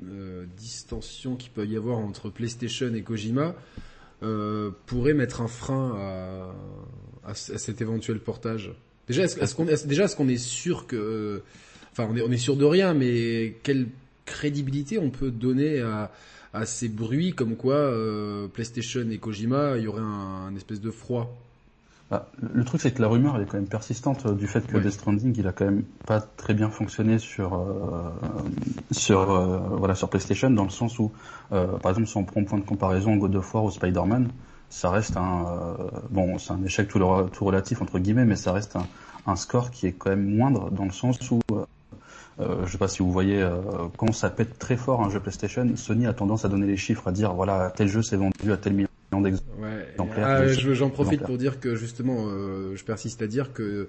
euh, 0.05 0.45
distensions 0.57 1.37
qu'il 1.37 1.51
peut 1.53 1.67
y 1.67 1.77
avoir 1.77 1.99
entre 1.99 2.29
PlayStation 2.29 2.93
et 2.95 3.03
Kojima 3.03 3.55
euh, 4.23 4.71
pourraient 4.87 5.15
mettre 5.15 5.41
un 5.41 5.49
frein 5.49 5.95
à, 5.97 7.29
à, 7.29 7.31
à 7.31 7.35
cet 7.35 7.81
éventuel 7.81 8.19
portage? 8.19 8.73
Déjà, 9.09 9.25
est-ce 9.25 9.55
qu'on 9.55 9.69
est, 9.69 9.87
déjà 9.87 10.05
est-ce 10.05 10.17
qu'on 10.17 10.29
est 10.29 10.37
sûr 10.37 10.87
que, 10.87 11.43
enfin, 11.93 12.09
on 12.11 12.17
est, 12.17 12.23
on 12.23 12.31
est 12.31 12.37
sûr 12.37 12.57
de 12.57 12.65
rien, 12.65 12.95
mais 12.95 13.57
quelle 13.63 13.87
crédibilité 14.25 14.99
on 14.99 15.11
peut 15.11 15.31
donner 15.31 15.81
à, 15.81 16.13
à 16.53 16.67
ces 16.67 16.89
bruits 16.89 17.33
comme 17.33 17.57
quoi 17.57 17.93
PlayStation 18.53 19.09
et 19.11 19.19
Kojima, 19.19 19.77
il 19.79 19.85
y 19.85 19.87
aurait 19.89 20.03
un, 20.03 20.47
un 20.49 20.57
espèce 20.57 20.81
de 20.81 20.91
froid? 20.91 21.37
Bah, 22.13 22.27
le 22.43 22.63
truc, 22.63 22.83
c'est 22.83 22.93
que 22.93 23.01
la 23.01 23.09
rumeur 23.09 23.37
elle 23.37 23.45
est 23.45 23.47
quand 23.47 23.57
même 23.57 23.67
persistante 23.67 24.27
euh, 24.27 24.35
du 24.35 24.47
fait 24.47 24.67
que 24.67 24.77
Death 24.77 24.93
Stranding, 24.93 25.35
il 25.35 25.49
a 25.49 25.53
quand 25.53 25.65
même 25.65 25.83
pas 26.05 26.21
très 26.21 26.53
bien 26.53 26.69
fonctionné 26.69 27.17
sur 27.19 27.55
euh, 27.55 28.11
sur 28.91 29.31
euh, 29.31 29.61
voilà 29.79 29.95
sur 29.95 30.11
PlayStation, 30.11 30.51
dans 30.51 30.65
le 30.65 30.71
sens 30.71 30.99
où, 30.99 31.11
par 31.49 31.89
exemple, 31.89 32.07
si 32.07 32.17
on 32.19 32.25
prend 32.25 32.45
point 32.45 32.59
de 32.59 32.67
comparaison 32.67 33.17
God 33.17 33.35
of 33.37 33.55
War 33.55 33.65
ou 33.65 33.71
Spider-Man, 33.71 34.29
ça 34.69 34.91
reste 34.91 35.17
un 35.17 35.75
bon, 36.11 36.37
c'est 36.37 36.53
un 36.53 36.63
échec 36.63 36.87
tout, 36.87 36.99
tout 36.99 37.45
relatif 37.47 37.81
entre 37.81 37.99
guillemets, 37.99 38.27
mais 38.27 38.37
ça 38.37 38.53
reste 38.53 38.77
un, 38.77 38.87
un 39.27 39.37
score 39.37 39.71
qui 39.71 39.87
est 39.87 39.93
quand 39.93 40.11
même 40.11 40.37
moindre 40.37 40.71
dans 40.71 40.85
le 40.85 40.93
sens 40.93 41.19
où 41.31 41.41
euh, 42.41 42.67
je 42.67 42.73
sais 42.73 42.79
pas 42.79 42.89
si 42.89 43.03
vous 43.03 43.11
voyez 43.11 43.43
quand 43.97 44.13
ça 44.13 44.29
pète 44.29 44.59
très 44.59 44.77
fort 44.77 45.03
un 45.03 45.09
jeu 45.09 45.19
PlayStation, 45.19 45.67
Sony 45.77 46.07
a 46.07 46.13
tendance 46.13 46.45
à 46.45 46.51
donner 46.51 46.67
les 46.67 46.77
chiffres, 46.77 47.09
à 47.09 47.13
dire 47.13 47.33
voilà 47.33 47.73
tel 47.75 47.89
jeu 47.89 48.03
s'est 48.03 48.17
vendu 48.17 48.53
à 48.53 48.59
tel 48.59 48.75
million 48.75 48.89
ah, 50.17 50.47
J'en 50.47 50.91
profite 50.91 51.23
pour 51.23 51.39
dire 51.39 51.61
que 51.61 51.75
justement, 51.75 52.27
euh, 52.29 52.75
je 52.77 52.85
persiste 52.85 53.23
à 53.23 53.27
dire 53.27 53.53
que 53.53 53.89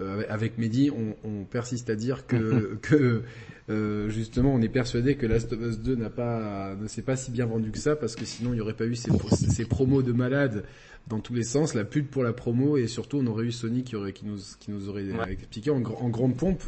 euh, 0.00 0.24
avec 0.28 0.58
Mehdi, 0.58 0.90
on, 0.90 1.14
on, 1.28 1.44
persiste 1.44 1.88
à 1.88 1.94
dire 1.94 2.26
que, 2.26 2.76
que 2.82 3.22
euh, 3.70 4.08
justement, 4.08 4.52
on 4.52 4.60
est 4.60 4.68
persuadé 4.68 5.14
que 5.14 5.26
Last 5.26 5.52
of 5.52 5.60
Us 5.60 5.78
2 5.78 5.94
n'a 5.94 6.10
pas, 6.10 6.74
ne 6.74 6.88
s'est 6.88 7.02
pas 7.02 7.16
si 7.16 7.30
bien 7.30 7.46
vendu 7.46 7.70
que 7.70 7.78
ça, 7.78 7.94
parce 7.94 8.16
que 8.16 8.24
sinon 8.24 8.50
il 8.52 8.56
n'y 8.56 8.60
aurait 8.60 8.74
pas 8.74 8.86
eu 8.86 8.96
ces, 8.96 9.10
ces 9.30 9.64
promos 9.64 10.02
de 10.02 10.12
malades 10.12 10.64
dans 11.06 11.20
tous 11.20 11.34
les 11.34 11.44
sens, 11.44 11.74
la 11.74 11.84
pub 11.84 12.06
pour 12.06 12.24
la 12.24 12.32
promo, 12.32 12.76
et 12.76 12.86
surtout 12.86 13.18
on 13.18 13.26
aurait 13.26 13.44
eu 13.44 13.52
Sony 13.52 13.84
qui 13.84 13.94
aurait, 13.94 14.12
qui 14.12 14.24
nous, 14.26 14.38
qui 14.58 14.70
nous 14.70 14.88
aurait 14.88 15.04
expliqué 15.30 15.70
en, 15.70 15.76
en, 15.76 16.08
grande 16.08 16.36
pompe 16.36 16.62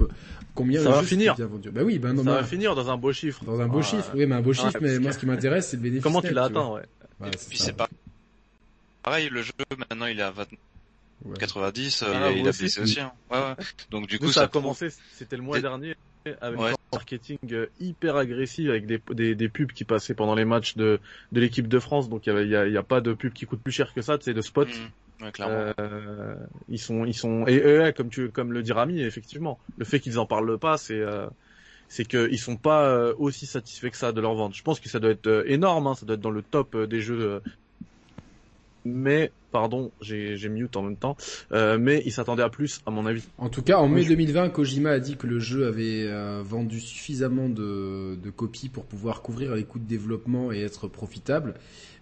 combien 0.54 0.82
ça 0.82 0.90
va 0.90 1.02
finir. 1.02 1.34
Bien 1.34 1.46
vendu. 1.46 1.70
Bah 1.70 1.80
oui, 1.84 1.98
ben 1.98 2.12
non, 2.12 2.22
ça 2.22 2.30
va 2.30 2.44
finir 2.44 2.74
dans 2.74 2.90
un 2.90 2.96
beau 2.96 3.12
chiffre. 3.12 3.44
Dans 3.44 3.60
un 3.60 3.66
beau 3.66 3.78
ah. 3.80 3.82
chiffre, 3.82 4.12
oui, 4.14 4.26
mais 4.26 4.34
un 4.34 4.42
beau 4.42 4.52
chiffre. 4.52 4.78
Mais 4.80 4.98
moi, 4.98 5.12
ce 5.12 5.18
qui 5.18 5.26
m'intéresse, 5.26 5.68
c'est 5.68 5.78
le 5.78 5.82
bénéfice. 5.82 6.02
Comment 6.04 6.20
tu 6.20 6.34
l'as 6.34 6.44
atteint, 6.44 6.70
ouais? 6.70 6.82
Et 7.24 7.30
puis 7.48 7.58
c'est 7.58 7.72
pas 7.72 7.88
pareil, 9.02 9.28
le 9.30 9.42
jeu 9.42 9.52
maintenant 9.90 10.06
il 10.06 10.18
est 10.18 10.22
à 10.22 10.30
20... 10.30 10.46
90, 11.38 12.04
ah, 12.06 12.30
il, 12.30 12.46
a 12.46 12.52
baissé 12.52 12.80
aussi. 12.80 13.00
Hein. 13.00 13.12
Ouais, 13.30 13.38
ouais. 13.38 13.54
Donc 13.90 14.06
du 14.06 14.18
coup, 14.18 14.30
ça, 14.30 14.42
a 14.42 14.48
commencé, 14.48 14.88
c'était 15.12 15.36
le 15.36 15.42
mois 15.42 15.60
dernier 15.60 15.96
avec 16.40 16.60
un 16.60 16.74
marketing 16.92 17.38
euh, 17.52 17.66
hyper 17.80 18.16
agressif 18.16 18.68
avec 18.68 18.86
des, 18.86 19.00
des, 19.10 19.34
des, 19.34 19.48
pubs 19.48 19.72
qui 19.72 19.84
passaient 19.84 20.14
pendant 20.14 20.34
les 20.34 20.44
matchs 20.44 20.76
de, 20.76 21.00
de 21.32 21.40
l'équipe 21.40 21.68
de 21.68 21.78
France. 21.78 22.08
Donc 22.08 22.26
il 22.26 22.48
y, 22.48 22.56
a, 22.56 22.66
y 22.66 22.76
a, 22.76 22.82
pas 22.82 23.00
de 23.00 23.12
pub 23.12 23.32
qui 23.32 23.46
coûte 23.46 23.60
plus 23.60 23.72
cher 23.72 23.92
que 23.94 24.02
ça, 24.02 24.18
c'est 24.20 24.34
de 24.34 24.40
spots. 24.40 24.64
Mmh. 24.64 25.24
Ouais, 25.24 25.32
clairement. 25.32 25.72
Euh, 25.80 26.34
ils 26.68 26.78
sont, 26.78 27.04
ils 27.04 27.14
sont, 27.14 27.46
et, 27.46 27.92
comme 27.96 28.10
tu, 28.10 28.28
comme 28.30 28.52
le 28.52 28.62
dit 28.62 28.72
Rami, 28.72 29.00
effectivement, 29.00 29.58
le 29.78 29.84
fait 29.84 30.00
qu'ils 30.00 30.18
en 30.18 30.26
parlent 30.26 30.58
pas, 30.58 30.76
c'est, 30.76 31.00
euh, 31.00 31.26
c'est 31.88 32.04
qu'ils 32.04 32.38
sont 32.38 32.56
pas 32.56 32.84
euh, 32.84 33.14
aussi 33.18 33.46
satisfaits 33.46 33.90
que 33.90 33.96
ça 33.96 34.12
de 34.12 34.20
leur 34.20 34.34
vente. 34.34 34.54
Je 34.54 34.62
pense 34.62 34.80
que 34.80 34.88
ça 34.88 34.98
doit 34.98 35.10
être 35.10 35.26
euh, 35.26 35.44
énorme, 35.46 35.86
hein, 35.86 35.94
ça 35.94 36.06
doit 36.06 36.14
être 36.14 36.20
dans 36.20 36.30
le 36.30 36.42
top 36.42 36.76
des 36.76 37.00
jeux 37.00 37.40
mais 38.86 39.32
pardon, 39.52 39.90
j'ai 40.00 40.48
mute 40.48 40.76
en 40.76 40.82
même 40.82 40.96
temps, 40.96 41.16
euh, 41.52 41.78
mais 41.80 42.02
il 42.04 42.12
s'attendait 42.12 42.42
à 42.42 42.48
plus 42.48 42.80
à 42.86 42.90
mon 42.90 43.06
avis. 43.06 43.24
En 43.38 43.48
tout 43.48 43.62
cas, 43.62 43.78
en 43.78 43.88
mai 43.88 44.04
2020, 44.04 44.50
Kojima 44.50 44.90
a 44.90 44.98
dit 44.98 45.16
que 45.16 45.26
le 45.26 45.38
jeu 45.38 45.66
avait 45.66 46.06
euh, 46.06 46.42
vendu 46.44 46.80
suffisamment 46.80 47.48
de, 47.48 48.16
de, 48.16 48.30
copies 48.30 48.68
pour 48.68 48.84
pouvoir 48.84 49.22
couvrir 49.22 49.54
les 49.54 49.64
coûts 49.64 49.78
de 49.78 49.86
développement 49.86 50.52
et 50.52 50.60
être 50.60 50.88
profitable. 50.88 51.54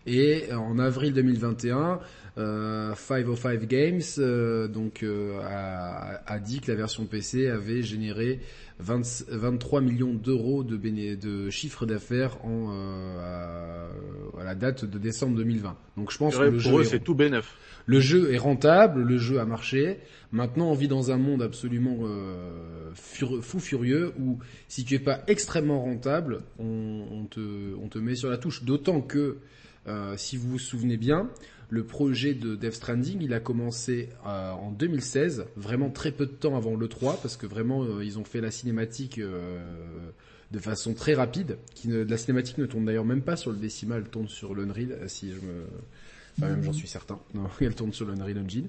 Et 0.07 0.53
en 0.53 0.79
avril 0.79 1.15
2021, 1.15 1.99
euh, 2.37 2.95
505 2.95 3.65
Games 3.67 4.01
euh, 4.19 4.67
donc 4.67 5.03
euh, 5.03 5.39
a, 5.45 6.21
a, 6.27 6.39
dit 6.41 6.61
que 6.61 6.71
la 6.71 6.77
version 6.77 7.07
PC 7.07 7.49
avait 7.49 7.83
généré 7.83 8.41
20, 8.81 9.25
23 9.29 9.81
millions 9.81 10.13
d'euros 10.13 10.65
de, 10.65 10.77
de 10.77 11.51
chiffre 11.51 11.87
d'affaires 11.87 12.45
en 12.45 12.73
euh, 12.73 13.89
à, 14.37 14.45
la 14.45 14.55
date 14.57 14.85
de 14.85 14.99
décembre 14.99 15.37
2020. 15.37 15.77
Donc 15.97 16.11
je 16.11 16.19
pense 16.19 16.37
que 16.37 16.43
le 16.43 16.59
jeu 16.59 16.83
c'est 16.83 16.99
tout 16.99 17.15
Le 17.87 18.01
jeu 18.01 18.33
est 18.33 18.39
rentable, 18.39 19.03
le 19.03 19.19
jeu 19.19 19.41
a 19.41 19.45
marché. 19.45 19.99
Maintenant, 20.33 20.71
on 20.71 20.75
vit 20.75 20.89
dans 20.89 21.11
un 21.11 21.19
monde 21.19 21.43
absolument 21.43 21.99
euh, 22.03 22.91
fou 22.95 23.61
furieux 23.61 24.13
où 24.19 24.39
si 24.69 24.85
tu 24.85 24.95
es 24.95 24.99
pas 24.99 25.21
extrêmement 25.27 25.83
rentable, 25.83 26.43
on, 26.59 27.27
te, 27.31 27.99
met 27.99 28.15
sur 28.15 28.31
la 28.31 28.39
touche. 28.39 28.65
D'autant 28.65 29.01
que 29.01 29.39
euh, 29.87 30.15
si 30.17 30.37
vous 30.37 30.53
vous 30.53 30.59
souvenez 30.59 30.97
bien, 30.97 31.29
le 31.69 31.85
projet 31.85 32.33
de 32.33 32.57
Death 32.57 32.75
Stranding, 32.75 33.21
il 33.21 33.35
a 33.35 33.41
commencé 33.41 34.09
euh, 34.27 34.53
en 34.53 34.71
2016, 34.71 35.47
vraiment 35.57 35.91
très 35.91 36.11
peu 36.11 36.25
de 36.25 36.33
temps 36.33 36.57
avant 36.57 36.77
le 36.77 36.89
3, 36.89 37.21
parce 37.21 37.37
que 37.37 37.47
vraiment 37.47 38.01
ils 38.01 38.19
ont 38.19 38.25
fait 38.25 38.41
la 38.41 38.51
cinématique 38.51 39.21
de 39.21 40.59
façon 40.59 40.95
très 40.95 41.13
rapide. 41.13 41.59
La 41.87 42.17
cinématique 42.17 42.57
ne 42.57 42.67
tourne 42.67 42.87
d'ailleurs 42.87 43.05
même 43.05 43.23
pas 43.23 43.37
sur 43.37 43.51
le 43.51 43.59
décimal, 43.59 44.03
elle 44.05 44.11
tourne 44.11 44.29
sur 44.29 44.55
l'Unreal, 44.55 44.99
si 45.07 45.33
je 45.33 45.41
me 45.41 45.67
Enfin, 46.37 46.49
même 46.49 46.63
j'en 46.63 46.73
suis 46.73 46.89
certain. 46.89 47.19
Non, 47.33 47.49
elle 47.61 47.75
tourne 47.75 47.93
sur 47.93 48.07
l'Unreal 48.07 48.39
Engine 48.39 48.69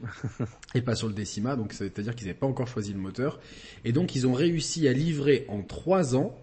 et 0.76 0.82
pas 0.82 0.96
sur 0.96 1.08
le 1.08 1.14
Decima, 1.14 1.56
donc 1.56 1.74
c'est-à-dire 1.74 2.16
qu'ils 2.16 2.28
n'avaient 2.28 2.40
pas 2.40 2.48
encore 2.48 2.68
choisi 2.68 2.94
le 2.94 3.00
moteur. 3.00 3.40
Et 3.84 3.92
donc 3.92 4.16
ils 4.16 4.28
ont 4.28 4.34
réussi 4.34 4.88
à 4.88 4.94
livrer 4.94 5.46
en 5.48 5.62
trois 5.62 6.16
ans 6.16 6.38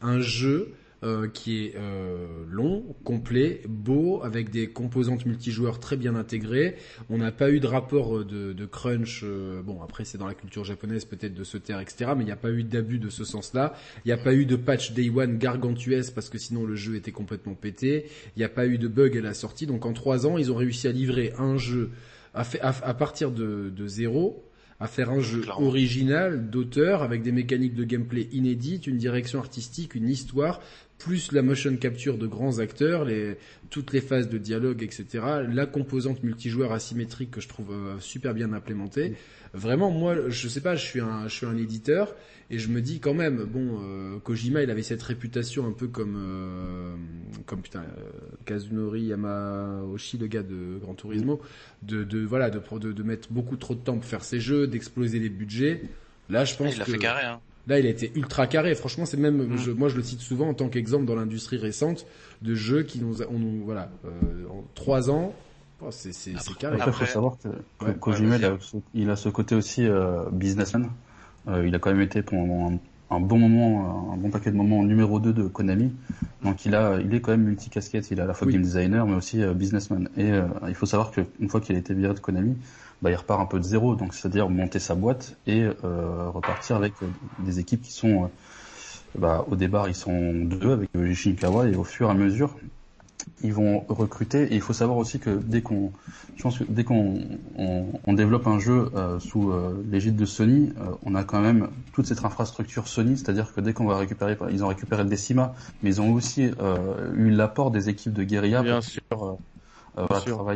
un 0.00 0.20
jeu 0.20 0.74
euh, 1.04 1.28
qui 1.28 1.66
est 1.66 1.74
euh, 1.76 2.26
long, 2.48 2.82
complet, 3.04 3.60
beau, 3.68 4.22
avec 4.22 4.48
des 4.48 4.68
composantes 4.70 5.26
multijoueurs 5.26 5.78
très 5.78 5.98
bien 5.98 6.14
intégrées. 6.14 6.76
On 7.10 7.18
n'a 7.18 7.30
pas 7.30 7.50
eu 7.50 7.60
de 7.60 7.66
rapport 7.66 8.16
euh, 8.16 8.24
de, 8.24 8.54
de 8.54 8.64
crunch. 8.64 9.22
bon, 9.64 9.82
après 9.82 10.04
c'est 10.06 10.16
dans 10.16 10.26
la 10.26 10.34
culture 10.34 10.64
japonaise 10.64 11.04
peut-être 11.04 11.34
de 11.34 11.44
se 11.44 11.58
taire, 11.58 11.80
etc. 11.80 12.12
Mais 12.16 12.22
il 12.22 12.26
n'y 12.26 12.32
a 12.32 12.36
pas 12.36 12.50
eu 12.50 12.64
d'abus 12.64 12.98
de 12.98 13.10
ce 13.10 13.24
sens-là. 13.24 13.74
Il 14.04 14.08
n'y 14.08 14.12
a 14.12 14.16
pas 14.16 14.32
eu 14.32 14.46
de 14.46 14.56
patch 14.56 14.92
day 14.92 15.10
one 15.10 15.36
gargantuesque 15.36 16.14
parce 16.14 16.30
que 16.30 16.38
sinon 16.38 16.64
le 16.64 16.74
jeu 16.74 16.96
était 16.96 17.12
complètement 17.12 17.54
pété. 17.54 18.06
Il 18.36 18.38
n'y 18.38 18.44
a 18.44 18.48
pas 18.48 18.66
eu 18.66 18.78
de 18.78 18.88
bug 18.88 19.18
à 19.18 19.20
la 19.20 19.34
sortie. 19.34 19.66
Donc 19.66 19.84
en 19.84 19.92
trois 19.92 20.26
ans, 20.26 20.38
ils 20.38 20.50
ont 20.50 20.56
réussi 20.56 20.88
à 20.88 20.92
livrer 20.92 21.34
un 21.36 21.58
jeu 21.58 21.90
à, 22.32 22.44
à, 22.62 22.94
partir 22.94 23.30
de, 23.30 23.70
de 23.70 23.86
zéro 23.86 24.42
à 24.80 24.86
faire 24.86 25.10
un 25.10 25.20
jeu 25.20 25.44
original 25.58 26.50
d'auteur 26.50 27.02
avec 27.02 27.22
des 27.22 27.32
mécaniques 27.32 27.74
de 27.74 27.84
gameplay 27.84 28.28
inédites, 28.32 28.86
une 28.86 28.96
direction 28.96 29.38
artistique, 29.38 29.94
une 29.94 30.08
histoire, 30.08 30.60
plus 30.98 31.32
la 31.32 31.42
motion 31.42 31.76
capture 31.76 32.18
de 32.18 32.26
grands 32.26 32.58
acteurs, 32.60 33.04
les, 33.04 33.36
toutes 33.70 33.92
les 33.92 34.00
phases 34.00 34.28
de 34.28 34.38
dialogue, 34.38 34.82
etc. 34.82 35.24
La 35.52 35.66
composante 35.66 36.22
multijoueur 36.22 36.72
asymétrique 36.72 37.32
que 37.32 37.40
je 37.40 37.48
trouve 37.48 37.72
euh, 37.72 37.98
super 38.00 38.32
bien 38.32 38.52
implémentée. 38.52 39.14
Vraiment, 39.52 39.90
moi, 39.90 40.28
je 40.28 40.48
sais 40.48 40.60
pas, 40.60 40.76
je 40.76 40.84
suis 40.84 41.00
un, 41.00 41.28
je 41.28 41.34
suis 41.34 41.46
un 41.46 41.56
éditeur 41.56 42.14
et 42.50 42.58
je 42.58 42.68
me 42.68 42.80
dis 42.80 43.00
quand 43.00 43.14
même, 43.14 43.44
bon, 43.44 43.80
euh, 43.82 44.18
Kojima, 44.18 44.62
il 44.62 44.70
avait 44.70 44.82
cette 44.82 45.02
réputation 45.02 45.66
un 45.66 45.72
peu 45.72 45.88
comme, 45.88 46.16
euh, 46.16 46.94
comme 47.46 47.62
putain, 47.62 47.84
Kazunori 48.44 49.02
Yamaoshi, 49.02 50.18
le 50.18 50.26
gars 50.26 50.42
de 50.42 50.78
Gran 50.80 50.94
Turismo, 50.94 51.40
de, 51.82 52.04
de 52.04 52.20
voilà, 52.24 52.50
de, 52.50 52.60
de, 52.78 52.92
de 52.92 53.02
mettre 53.02 53.32
beaucoup 53.32 53.56
trop 53.56 53.74
de 53.74 53.80
temps 53.80 53.94
pour 53.94 54.04
faire 54.04 54.24
ses 54.24 54.40
jeux, 54.40 54.66
d'exploser 54.66 55.18
les 55.18 55.28
budgets. 55.28 55.82
Là, 56.30 56.44
je 56.44 56.56
pense 56.56 56.74
il 56.74 56.82
a 56.82 56.84
fait 56.84 56.98
carré, 56.98 57.24
hein. 57.24 57.40
Là, 57.66 57.78
il 57.78 57.86
a 57.86 57.88
été 57.88 58.12
ultra 58.14 58.46
carré. 58.46 58.74
Franchement, 58.74 59.06
c'est 59.06 59.16
même, 59.16 59.42
mm. 59.42 59.70
moi, 59.76 59.88
je 59.88 59.96
le 59.96 60.02
cite 60.02 60.20
souvent 60.20 60.48
en 60.48 60.54
tant 60.54 60.68
qu'exemple 60.68 61.06
dans 61.06 61.14
l'industrie 61.14 61.56
récente 61.56 62.06
de 62.42 62.54
jeux 62.54 62.82
qui 62.82 63.00
nous, 63.00 63.22
on, 63.22 63.64
voilà, 63.64 63.90
euh, 64.04 64.10
en 64.50 64.64
trois 64.74 65.10
ans, 65.10 65.32
oh, 65.80 65.88
c'est 65.90 66.34
carré. 66.58 66.76
Après, 66.76 66.90
il 66.90 66.94
faut 66.94 67.06
savoir 67.06 67.36
que, 67.42 67.90
Kojima, 67.92 68.36
il, 68.92 69.10
a, 69.10 69.16
ce 69.16 69.28
côté 69.28 69.54
aussi 69.54 69.86
euh, 69.86 70.24
businessman. 70.30 70.90
Euh, 71.48 71.66
il 71.66 71.74
a 71.74 71.78
quand 71.78 71.90
même 71.90 72.02
été 72.02 72.22
pendant 72.22 72.78
un, 73.10 73.20
bon 73.20 73.38
moment, 73.38 74.12
un 74.12 74.16
bon 74.16 74.30
paquet 74.30 74.50
de 74.50 74.56
moments 74.56 74.82
numéro 74.82 75.18
2 75.18 75.32
de 75.32 75.42
Konami. 75.44 75.92
Donc 76.42 76.66
il 76.66 76.74
a, 76.74 76.98
il 77.00 77.14
est 77.14 77.20
quand 77.20 77.30
même 77.32 77.44
multicasquette. 77.44 78.10
Il 78.10 78.18
est 78.18 78.22
à 78.22 78.26
la 78.26 78.34
fois 78.34 78.46
game 78.46 78.62
designer, 78.62 79.06
mais 79.06 79.14
aussi 79.14 79.42
businessman. 79.54 80.08
Et 80.18 80.32
il 80.68 80.74
faut 80.74 80.86
savoir 80.86 81.10
qu'une 81.12 81.48
fois 81.48 81.60
qu'il 81.60 81.76
a 81.76 81.78
été 81.78 81.94
viré 81.94 82.12
de 82.12 82.20
Konami, 82.20 82.56
bah, 83.02 83.10
il 83.10 83.16
repart 83.16 83.40
un 83.40 83.46
peu 83.46 83.58
de 83.58 83.64
zéro, 83.64 83.94
donc 83.94 84.14
c'est-à-dire 84.14 84.48
monter 84.48 84.78
sa 84.78 84.94
boîte 84.94 85.36
et 85.46 85.62
euh, 85.62 86.30
repartir 86.30 86.76
avec 86.76 86.94
euh, 87.02 87.06
des 87.40 87.58
équipes 87.58 87.82
qui 87.82 87.92
sont, 87.92 88.24
euh, 88.24 88.26
bah, 89.18 89.44
au 89.48 89.56
départ 89.56 89.88
ils 89.88 89.94
sont 89.94 90.32
deux 90.32 90.72
avec 90.72 90.88
Shinkawa 91.14 91.68
et 91.68 91.74
au 91.74 91.84
fur 91.84 92.08
et 92.08 92.10
à 92.10 92.14
mesure 92.14 92.56
ils 93.42 93.52
vont 93.52 93.84
recruter 93.88 94.44
et 94.44 94.54
il 94.54 94.60
faut 94.60 94.72
savoir 94.72 94.98
aussi 94.98 95.18
que 95.18 95.30
dès 95.30 95.62
qu'on, 95.62 95.92
je 96.36 96.42
pense 96.42 96.58
que 96.58 96.64
dès 96.68 96.84
qu'on 96.84 97.20
on, 97.56 98.12
développe 98.12 98.46
un 98.46 98.58
jeu 98.58 98.90
sous 99.18 99.50
l'égide 99.90 100.16
de 100.16 100.26
Sony, 100.26 100.72
on 101.04 101.14
a 101.14 101.24
quand 101.24 101.40
même 101.40 101.68
toute 101.94 102.06
cette 102.06 102.22
infrastructure 102.22 102.86
Sony, 102.86 103.16
c'est-à-dire 103.16 103.54
que 103.54 103.62
dès 103.62 103.72
qu'on 103.72 103.86
va 103.86 103.96
récupérer, 103.96 104.36
ils 104.50 104.62
ont 104.62 104.68
récupéré 104.68 105.04
le 105.04 105.08
Decima, 105.08 105.54
mais 105.82 105.90
ils 105.90 106.00
ont 106.02 106.12
aussi 106.12 106.50
eu 107.16 107.30
l'apport 107.30 107.70
des 107.70 107.88
équipes 107.88 108.12
de 108.12 108.24
guérilla. 108.24 108.62
Bien 108.62 108.82
sûr 108.82 109.38
euh, 109.96 110.06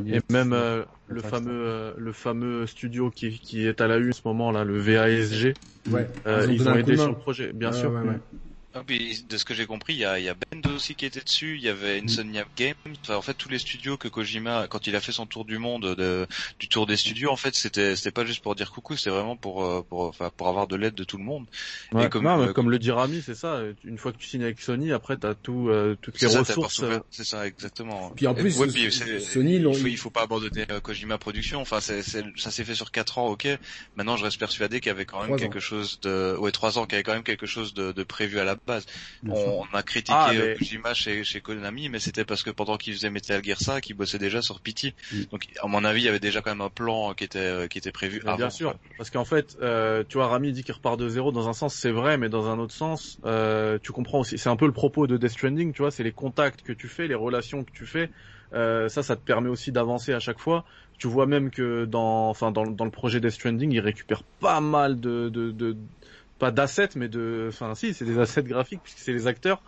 Et 0.06 0.20
même 0.32 0.52
euh, 0.52 0.84
le 1.06 1.20
fameux 1.20 1.66
euh, 1.66 1.92
le 1.96 2.12
fameux 2.12 2.66
studio 2.66 3.10
qui, 3.10 3.38
qui 3.38 3.66
est 3.66 3.80
à 3.80 3.86
la 3.86 3.96
une 3.96 4.10
en 4.10 4.12
ce 4.12 4.22
moment 4.24 4.50
là, 4.50 4.64
le 4.64 4.78
VASG. 4.78 5.54
Ouais. 5.90 6.08
ils, 6.48 6.68
ont 6.68 6.74
aidé 6.74 6.96
sur 6.96 7.08
le 7.08 7.18
projet, 7.18 7.52
bien 7.52 7.72
sûr. 7.72 7.92
De 8.86 9.36
ce 9.36 9.44
que 9.44 9.54
j'ai 9.54 9.66
compris, 9.66 9.94
il 9.94 10.00
y 10.00 10.04
a, 10.04 10.18
y 10.18 10.28
a 10.28 10.34
Bend 10.34 10.70
aussi 10.74 10.94
qui 10.94 11.06
était 11.06 11.20
dessus, 11.20 11.56
il 11.56 11.62
y 11.62 11.68
avait 11.68 12.00
Insomniac 12.00 12.48
Games, 12.56 12.74
en 13.08 13.22
fait 13.22 13.34
tous 13.34 13.48
les 13.48 13.58
studios 13.58 13.96
que 13.96 14.08
Kojima, 14.08 14.66
quand 14.68 14.86
il 14.86 14.96
a 14.96 15.00
fait 15.00 15.12
son 15.12 15.26
tour 15.26 15.44
du 15.44 15.58
monde, 15.58 15.94
de, 15.96 16.26
du 16.58 16.68
tour 16.68 16.86
des 16.86 16.96
studios, 16.96 17.30
en 17.30 17.36
fait 17.36 17.54
c'était 17.54 17.96
c'était 17.96 18.10
pas 18.10 18.24
juste 18.24 18.42
pour 18.42 18.54
dire 18.54 18.70
coucou, 18.70 18.96
c'est 18.96 19.10
vraiment 19.10 19.36
pour 19.36 19.64
euh, 19.64 19.82
pour 19.88 20.02
enfin, 20.02 20.30
pour 20.36 20.48
avoir 20.48 20.66
de 20.66 20.76
l'aide 20.76 20.94
de 20.94 21.04
tout 21.04 21.18
le 21.18 21.24
monde. 21.24 21.46
Ouais, 21.92 22.08
comme, 22.08 22.26
euh, 22.26 22.52
comme 22.52 22.70
le 22.70 22.78
dit 22.78 22.90
Rami, 22.90 23.22
c'est 23.24 23.34
ça. 23.34 23.60
Une 23.84 23.98
fois 23.98 24.12
que 24.12 24.18
tu 24.18 24.26
signes 24.26 24.42
avec 24.44 24.60
Sony, 24.60 24.92
après 24.92 25.16
t'as 25.16 25.34
tout 25.34 25.68
euh, 25.68 25.96
toutes 26.00 26.20
les 26.20 26.26
ressources. 26.26 26.82
C'est 27.10 27.24
ça 27.24 27.46
exactement. 27.46 28.12
Puis 28.16 28.26
en 28.26 28.34
plus, 28.34 28.50
Sony, 28.52 29.56
il 29.56 29.62
faut, 29.62 29.86
il 29.86 29.96
faut 29.96 30.10
pas 30.10 30.22
abandonner 30.22 30.66
Kojima 30.82 31.18
Production. 31.18 31.60
Enfin, 31.60 31.80
c'est, 31.80 32.02
ça 32.02 32.50
s'est 32.50 32.64
fait 32.64 32.74
sur 32.74 32.90
quatre 32.90 33.18
ans, 33.18 33.26
ok. 33.28 33.48
Maintenant, 33.96 34.16
je 34.16 34.24
reste 34.24 34.38
persuadé 34.38 34.80
qu'il 34.80 34.88
y 34.88 34.90
avait 34.90 35.04
quand 35.04 35.26
même 35.26 35.38
quelque 35.38 35.60
chose 35.60 36.00
de, 36.00 36.36
ouais, 36.38 36.52
trois 36.52 36.78
ans, 36.78 36.84
qu'il 36.84 36.92
y 36.92 36.96
avait 36.96 37.02
quand 37.02 37.14
même 37.14 37.22
quelque 37.22 37.46
chose 37.46 37.74
de, 37.74 37.92
de 37.92 38.02
prévu 38.02 38.38
à 38.38 38.44
la 38.44 38.56
base. 38.68 38.86
On, 39.28 39.64
a 39.72 39.82
critiqué 39.82 40.16
ah, 40.16 40.30
euh, 40.32 40.56
Kojima 40.56 40.94
chez, 40.94 41.24
chez 41.24 41.40
Konami, 41.40 41.88
mais 41.88 41.98
c'était 41.98 42.24
parce 42.24 42.42
que 42.42 42.50
pendant 42.50 42.76
qu'il 42.76 42.94
faisait 42.94 43.10
Metal 43.10 43.42
Gear 43.44 43.58
5, 43.58 43.88
il 43.88 43.94
bossait 43.94 44.18
déjà 44.18 44.42
sur 44.42 44.60
Pity. 44.60 44.94
Mm. 45.12 45.22
Donc, 45.32 45.48
à 45.60 45.66
mon 45.66 45.84
avis, 45.84 46.02
il 46.02 46.04
y 46.04 46.08
avait 46.08 46.20
déjà 46.20 46.40
quand 46.40 46.50
même 46.50 46.60
un 46.60 46.70
plan 46.70 47.14
qui 47.14 47.24
était 47.24 47.38
euh, 47.38 47.66
qui 47.66 47.78
était 47.78 47.92
prévu 47.92 48.20
avant. 48.24 48.36
Bien 48.36 48.50
sûr, 48.50 48.76
parce 48.96 49.10
qu'en 49.10 49.24
fait, 49.24 49.56
euh, 49.60 50.04
tu 50.08 50.18
vois, 50.18 50.28
Rami 50.28 50.52
dit 50.52 50.62
qu'il 50.62 50.74
repart 50.74 50.98
de 50.98 51.08
zéro. 51.08 51.32
Dans 51.32 51.48
un 51.48 51.52
sens, 51.52 51.74
c'est 51.74 51.90
vrai, 51.90 52.18
mais 52.18 52.28
dans 52.28 52.48
un 52.48 52.58
autre 52.58 52.74
sens, 52.74 53.18
euh, 53.24 53.78
tu 53.82 53.92
comprends 53.92 54.20
aussi. 54.20 54.38
C'est 54.38 54.50
un 54.50 54.56
peu 54.56 54.66
le 54.66 54.72
propos 54.72 55.06
de 55.06 55.16
Death 55.16 55.30
Stranding, 55.30 55.72
tu 55.72 55.82
vois, 55.82 55.90
c'est 55.90 56.04
les 56.04 56.12
contacts 56.12 56.62
que 56.62 56.72
tu 56.72 56.88
fais, 56.88 57.08
les 57.08 57.14
relations 57.14 57.64
que 57.64 57.72
tu 57.72 57.86
fais. 57.86 58.10
Euh, 58.54 58.88
ça, 58.88 59.02
ça 59.02 59.16
te 59.16 59.20
permet 59.20 59.48
aussi 59.48 59.72
d'avancer 59.72 60.12
à 60.12 60.20
chaque 60.20 60.38
fois. 60.38 60.64
Tu 60.98 61.06
vois 61.06 61.26
même 61.26 61.50
que 61.50 61.84
dans, 61.84 62.28
enfin, 62.28 62.50
dans, 62.50 62.66
dans 62.66 62.84
le 62.84 62.90
projet 62.90 63.20
Death 63.20 63.30
Stranding, 63.30 63.70
il 63.72 63.80
récupère 63.80 64.22
pas 64.22 64.60
mal 64.60 64.98
de, 64.98 65.28
de, 65.28 65.52
de 65.52 65.76
pas 66.38 66.50
d'assets, 66.50 66.90
mais 66.96 67.08
de, 67.08 67.46
enfin 67.48 67.74
si, 67.74 67.94
c'est 67.94 68.04
des 68.04 68.18
assets 68.18 68.42
graphiques 68.42 68.82
puisque 68.82 68.98
c'est 68.98 69.12
les 69.12 69.26
acteurs 69.26 69.62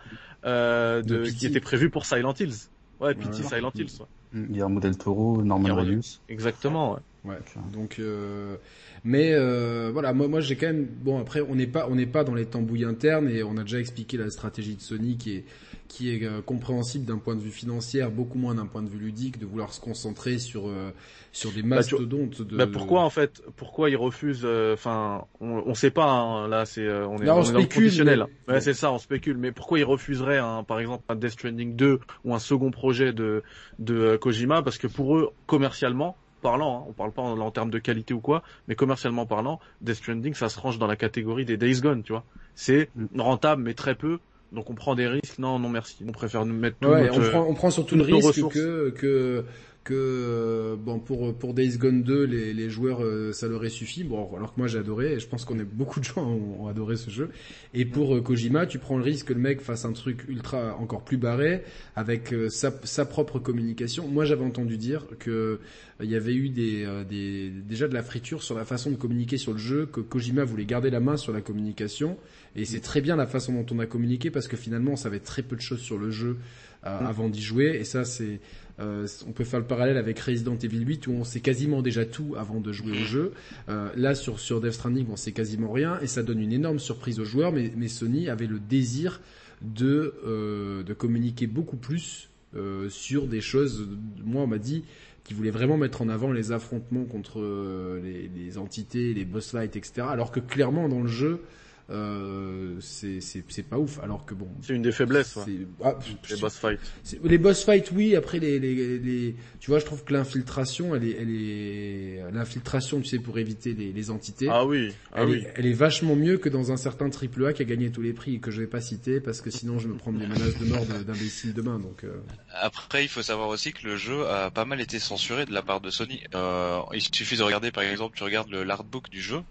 euh, 0.45 1.01
de, 1.01 1.29
qui 1.29 1.45
étaient 1.45 1.59
prévus 1.59 1.89
pour 1.89 2.05
Silent 2.05 2.33
Hills. 2.33 2.69
Ouais, 2.99 3.15
Pity, 3.15 3.43
Silent 3.43 3.71
Hills. 3.75 3.91
Ouais. 3.99 4.07
Guillermo 4.33 4.79
del 4.79 4.97
Toro, 4.97 5.43
Norman 5.43 5.75
Reedus. 5.75 6.21
Exactement. 6.29 6.93
Ouais. 6.93 6.99
Ouais. 7.23 7.37
Donc, 7.71 7.97
euh, 7.99 8.55
mais 9.03 9.33
euh, 9.33 9.91
voilà, 9.93 10.11
moi, 10.11 10.27
moi 10.27 10.39
j'ai 10.41 10.55
quand 10.55 10.67
même 10.67 10.85
bon 10.85 11.19
après 11.19 11.41
on 11.41 11.53
n'est 11.53 11.67
pas 11.67 11.87
on 11.87 11.93
n'est 11.93 12.07
pas 12.07 12.23
dans 12.23 12.33
les 12.33 12.47
tambouilles 12.47 12.83
internes 12.83 13.29
et 13.29 13.43
on 13.43 13.57
a 13.57 13.61
déjà 13.61 13.79
expliqué 13.79 14.17
la 14.17 14.31
stratégie 14.31 14.75
de 14.75 14.81
Sony 14.81 15.17
qui 15.17 15.35
est 15.35 15.45
qui 15.91 16.09
est 16.09 16.23
euh, 16.23 16.41
compréhensible 16.41 17.05
d'un 17.05 17.17
point 17.17 17.35
de 17.35 17.41
vue 17.41 17.51
financier, 17.51 18.01
beaucoup 18.05 18.37
moins 18.37 18.55
d'un 18.55 18.65
point 18.65 18.81
de 18.81 18.87
vue 18.87 18.97
ludique, 18.97 19.37
de 19.39 19.45
vouloir 19.45 19.73
se 19.73 19.81
concentrer 19.81 20.39
sur 20.39 20.69
euh, 20.69 20.91
sur 21.33 21.51
des 21.51 21.61
bah, 21.61 21.75
mastodontes. 21.75 22.41
de, 22.41 22.55
bah 22.55 22.65
pourquoi 22.65 23.01
en 23.01 23.09
fait, 23.09 23.43
pourquoi 23.57 23.89
ils 23.89 23.97
refusent 23.97 24.45
euh, 24.45 24.73
Enfin, 24.73 25.25
on, 25.41 25.63
on 25.65 25.73
sait 25.73 25.91
pas. 25.91 26.05
Hein, 26.09 26.47
là, 26.47 26.65
c'est 26.65 26.89
on 26.89 27.17
est, 27.17 27.29
on, 27.29 27.39
on 27.39 27.43
spécule, 27.43 28.25
Ouais, 28.47 28.61
c'est 28.61 28.73
ça, 28.73 28.91
on 28.93 28.99
spécule. 28.99 29.37
Mais 29.37 29.51
pourquoi 29.51 29.79
ils 29.79 29.83
refuseraient, 29.85 30.37
hein, 30.37 30.63
par 30.65 30.79
exemple, 30.79 31.03
un 31.09 31.15
Death 31.15 31.31
Stranding 31.31 31.75
2 31.75 31.99
ou 32.23 32.33
un 32.33 32.39
second 32.39 32.71
projet 32.71 33.11
de 33.11 33.43
de 33.77 34.15
Kojima? 34.15 34.63
Parce 34.63 34.77
que 34.77 34.87
pour 34.87 35.17
eux, 35.17 35.31
commercialement, 35.45 36.15
parlant, 36.41 36.79
hein, 36.79 36.85
on 36.89 36.93
parle 36.93 37.11
pas 37.11 37.21
en, 37.21 37.39
en, 37.39 37.51
termes 37.51 37.71
de 37.71 37.79
qualité 37.79 38.13
ou 38.13 38.19
quoi, 38.19 38.43
mais 38.67 38.75
commercialement 38.75 39.25
parlant, 39.25 39.59
Death 39.81 39.95
Stranding, 39.95 40.33
ça 40.33 40.49
se 40.49 40.59
range 40.59 40.77
dans 40.77 40.87
la 40.87 40.95
catégorie 40.95 41.45
des 41.45 41.57
Days 41.57 41.81
Gone, 41.81 42.03
tu 42.03 42.11
vois. 42.11 42.23
C'est 42.55 42.89
mm. 42.95 43.21
rentable, 43.21 43.63
mais 43.63 43.73
très 43.73 43.95
peu, 43.95 44.19
donc 44.51 44.69
on 44.69 44.75
prend 44.75 44.95
des 44.95 45.07
risques. 45.07 45.39
Non, 45.39 45.59
non, 45.59 45.69
merci. 45.69 46.03
On 46.07 46.11
préfère 46.11 46.45
nous 46.45 46.53
mettre. 46.53 46.77
Ouais, 46.87 47.09
on, 47.11 47.19
prend, 47.19 47.45
on 47.47 47.53
prend 47.53 47.69
surtout 47.69 47.95
le 47.95 48.03
risque 48.03 48.49
que 48.49 48.89
que 48.89 49.45
que 49.83 49.93
euh, 49.95 50.75
bon 50.75 50.99
pour 50.99 51.33
pour 51.35 51.55
Days 51.55 51.77
Gone 51.77 52.03
2 52.03 52.23
les, 52.25 52.53
les 52.53 52.69
joueurs 52.69 53.03
euh, 53.03 53.31
ça 53.33 53.47
leur 53.47 53.65
est 53.65 53.69
suffi 53.69 54.03
bon 54.03 54.29
alors 54.35 54.53
que 54.53 54.59
moi 54.59 54.67
j'ai 54.67 54.77
adoré 54.77 55.13
et 55.13 55.19
je 55.19 55.27
pense 55.27 55.43
qu'on 55.43 55.57
est 55.57 55.63
beaucoup 55.63 55.99
de 55.99 56.05
gens 56.05 56.23
ont, 56.23 56.67
adoré 56.67 56.97
ce 56.97 57.09
jeu. 57.09 57.29
Et 57.73 57.85
pour 57.85 58.15
euh, 58.15 58.21
Kojima 58.21 58.67
tu 58.67 58.77
prends 58.77 58.97
le 58.97 59.03
risque 59.03 59.27
que 59.27 59.33
le 59.33 59.39
mec 59.39 59.59
fasse 59.59 59.85
un 59.85 59.93
truc 59.93 60.25
ultra 60.27 60.75
encore 60.77 61.03
plus 61.03 61.17
barré 61.17 61.63
avec 61.95 62.33
sa, 62.49 62.71
sa 62.83 63.05
propre 63.05 63.39
communication. 63.39 64.07
Moi 64.07 64.25
j'avais 64.25 64.45
entendu 64.45 64.77
dire 64.77 65.05
que 65.19 65.59
il 66.03 66.09
y 66.09 66.15
avait 66.15 66.33
eu 66.33 66.49
des, 66.49 66.87
des 67.09 67.49
déjà 67.49 67.87
de 67.87 67.93
la 67.93 68.03
friture 68.03 68.43
sur 68.43 68.55
la 68.55 68.65
façon 68.65 68.91
de 68.91 68.95
communiquer 68.95 69.37
sur 69.37 69.51
le 69.51 69.59
jeu 69.59 69.85
que 69.85 70.01
Kojima 70.01 70.43
voulait 70.43 70.65
garder 70.65 70.89
la 70.89 70.99
main 70.99 71.17
sur 71.17 71.33
la 71.33 71.41
communication. 71.41 72.17
Et 72.55 72.65
c'est 72.65 72.81
très 72.81 73.01
bien 73.01 73.15
la 73.15 73.27
façon 73.27 73.53
dont 73.53 73.65
on 73.71 73.79
a 73.79 73.85
communiqué 73.85 74.29
parce 74.29 74.47
que 74.47 74.57
finalement 74.57 74.91
on 74.91 74.95
savait 74.95 75.19
très 75.19 75.41
peu 75.41 75.55
de 75.55 75.61
choses 75.61 75.79
sur 75.79 75.97
le 75.97 76.11
jeu 76.11 76.37
mm. 76.83 76.87
avant 76.87 77.29
d'y 77.29 77.41
jouer. 77.41 77.77
Et 77.79 77.83
ça 77.83 78.03
c'est 78.03 78.39
euh, 78.79 79.07
on 79.27 79.31
peut 79.31 79.43
faire 79.43 79.59
le 79.59 79.65
parallèle 79.65 79.97
avec 79.97 80.19
Resident 80.19 80.57
Evil 80.57 80.79
8 80.85 81.07
où 81.07 81.11
on 81.11 81.23
sait 81.23 81.39
quasiment 81.39 81.81
déjà 81.81 82.05
tout 82.05 82.35
avant 82.37 82.59
de 82.59 82.71
jouer 82.71 82.91
au 82.91 83.05
jeu. 83.05 83.33
Euh, 83.69 83.89
là 83.95 84.15
sur 84.15 84.39
sur 84.39 84.61
Death 84.61 84.73
Stranding 84.73 85.07
on 85.11 85.15
sait 85.15 85.31
quasiment 85.31 85.71
rien 85.71 85.99
et 86.01 86.07
ça 86.07 86.23
donne 86.23 86.39
une 86.39 86.53
énorme 86.53 86.79
surprise 86.79 87.19
aux 87.19 87.25
joueurs. 87.25 87.51
Mais, 87.51 87.71
mais 87.75 87.87
Sony 87.87 88.29
avait 88.29 88.47
le 88.47 88.59
désir 88.59 89.21
de 89.61 90.15
euh, 90.25 90.83
de 90.83 90.93
communiquer 90.93 91.47
beaucoup 91.47 91.77
plus 91.77 92.29
euh, 92.55 92.89
sur 92.89 93.27
des 93.27 93.41
choses. 93.41 93.87
Moi 94.23 94.43
on 94.43 94.47
m'a 94.47 94.57
dit 94.57 94.83
qu'ils 95.23 95.35
voulaient 95.35 95.51
vraiment 95.51 95.77
mettre 95.77 96.01
en 96.01 96.09
avant 96.09 96.31
les 96.31 96.51
affrontements 96.51 97.05
contre 97.05 97.39
euh, 97.39 98.01
les, 98.01 98.29
les, 98.35 98.57
entités, 98.57 99.13
les 99.13 99.25
boss 99.25 99.51
fights, 99.51 99.75
etc. 99.75 100.07
Alors 100.09 100.31
que 100.31 100.39
clairement 100.39 100.89
dans 100.89 101.01
le 101.01 101.07
jeu 101.07 101.41
euh, 101.89 102.79
c'est 102.79 103.67
pas 103.69 103.77
ouf. 103.77 103.99
Alors 104.03 104.25
que 104.25 104.33
bon, 104.33 104.47
c'est 104.61 104.73
une 104.73 104.81
des 104.81 104.91
faiblesses. 104.91 105.37
Ah, 105.83 105.95
les 106.29 106.35
boss 106.37 106.55
fights. 106.55 106.79
Les 107.23 107.37
boss 107.37 107.63
fights, 107.63 107.91
oui. 107.91 108.15
Après 108.15 108.39
les, 108.39 108.59
les, 108.59 108.99
les, 108.99 109.35
tu 109.59 109.71
vois, 109.71 109.79
je 109.79 109.85
trouve 109.85 110.03
que 110.03 110.13
l'infiltration, 110.13 110.95
elle 110.95 111.03
est, 111.03 111.17
elle 111.19 111.29
est, 111.29 112.31
l'infiltration, 112.31 113.01
tu 113.01 113.07
sais, 113.07 113.19
pour 113.19 113.37
éviter 113.39 113.73
les, 113.73 113.91
les 113.91 114.11
entités. 114.11 114.47
Ah 114.49 114.65
oui. 114.65 114.93
Ah 115.11 115.21
elle, 115.21 115.29
oui. 115.29 115.37
Est, 115.39 115.53
elle 115.55 115.65
est 115.65 115.73
vachement 115.73 116.15
mieux 116.15 116.37
que 116.37 116.49
dans 116.49 116.71
un 116.71 116.77
certain 116.77 117.09
triple 117.09 117.45
A 117.45 117.53
qui 117.53 117.61
a 117.61 117.65
gagné 117.65 117.91
tous 117.91 118.01
les 118.01 118.13
prix 118.13 118.35
et 118.35 118.39
que 118.39 118.51
je 118.51 118.61
vais 118.61 118.67
pas 118.67 118.81
citer 118.81 119.19
parce 119.19 119.41
que 119.41 119.49
sinon 119.49 119.79
je 119.79 119.87
me 119.87 119.95
prends 119.95 120.13
des 120.13 120.27
menaces 120.27 120.57
de 120.57 120.65
mort 120.65 120.85
d'imbéciles 120.85 121.53
demain. 121.53 121.79
Donc. 121.79 122.03
Euh... 122.03 122.21
Après, 122.53 123.03
il 123.03 123.09
faut 123.09 123.21
savoir 123.21 123.49
aussi 123.49 123.73
que 123.73 123.87
le 123.87 123.97
jeu 123.97 124.27
a 124.27 124.51
pas 124.51 124.65
mal 124.65 124.79
été 124.81 124.99
censuré 124.99 125.45
de 125.45 125.53
la 125.53 125.61
part 125.61 125.81
de 125.81 125.89
Sony. 125.89 126.21
Euh, 126.35 126.79
il 126.93 127.01
suffit 127.01 127.37
de 127.37 127.43
regarder, 127.43 127.71
par 127.71 127.83
exemple, 127.83 128.15
tu 128.17 128.23
regardes 128.23 128.49
le 128.49 128.63
l'artbook 128.63 129.09
du 129.09 129.21
jeu. 129.21 129.41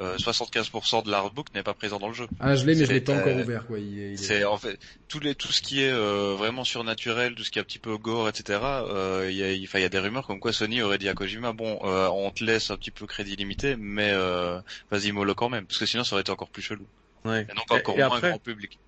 75% 0.00 0.98
euh, 0.98 1.02
de 1.02 1.10
l'artbook 1.10 1.52
n'est 1.54 1.64
pas 1.64 1.74
présent 1.74 1.87
dans 1.90 2.08
le 2.08 2.14
jeu. 2.14 2.26
Ah, 2.40 2.54
je 2.54 2.66
l'ai, 2.66 2.74
mais 2.74 2.84
je 2.84 2.92
l'ai 2.92 3.00
pas 3.00 3.14
encore 3.14 3.36
ouvert, 3.36 3.66
quoi. 3.66 3.78
C'est 4.16 4.44
en 4.44 4.56
fait 4.56 4.78
tout 5.08 5.20
les 5.20 5.34
tout 5.34 5.52
ce 5.52 5.62
qui 5.62 5.82
est 5.82 5.90
euh, 5.90 6.34
vraiment 6.36 6.64
surnaturel, 6.64 7.34
tout 7.34 7.44
ce 7.44 7.50
qui 7.50 7.58
est 7.58 7.62
un 7.62 7.64
petit 7.64 7.78
peu 7.78 7.96
gore, 7.96 8.28
etc. 8.28 8.60
Euh, 8.62 9.28
il 9.30 9.36
y 9.36 9.42
a, 9.42 9.52
il 9.52 9.62
y 9.62 9.84
a 9.84 9.88
des 9.88 9.98
rumeurs 9.98 10.26
comme 10.26 10.40
quoi 10.40 10.52
Sony 10.52 10.82
aurait 10.82 10.98
dit 10.98 11.08
à 11.08 11.14
Kojima, 11.14 11.52
bon, 11.52 11.78
on 11.82 12.30
te 12.30 12.44
laisse 12.44 12.70
un 12.70 12.76
petit 12.76 12.90
peu 12.90 13.06
crédit 13.06 13.36
limité, 13.36 13.76
mais 13.76 14.12
vas-y 14.90 15.12
mollo 15.12 15.34
quand 15.34 15.48
même, 15.48 15.66
parce 15.66 15.78
que 15.78 15.86
sinon 15.86 16.04
ça 16.04 16.14
aurait 16.14 16.22
été 16.22 16.32
encore 16.32 16.50
plus 16.50 16.62
chelou. 16.62 16.86
Ouais. 17.24 17.46
Et 17.50 17.54
donc 17.54 17.70
encore 17.70 17.96
moins 17.96 18.20
grand 18.20 18.38
public. 18.38 18.78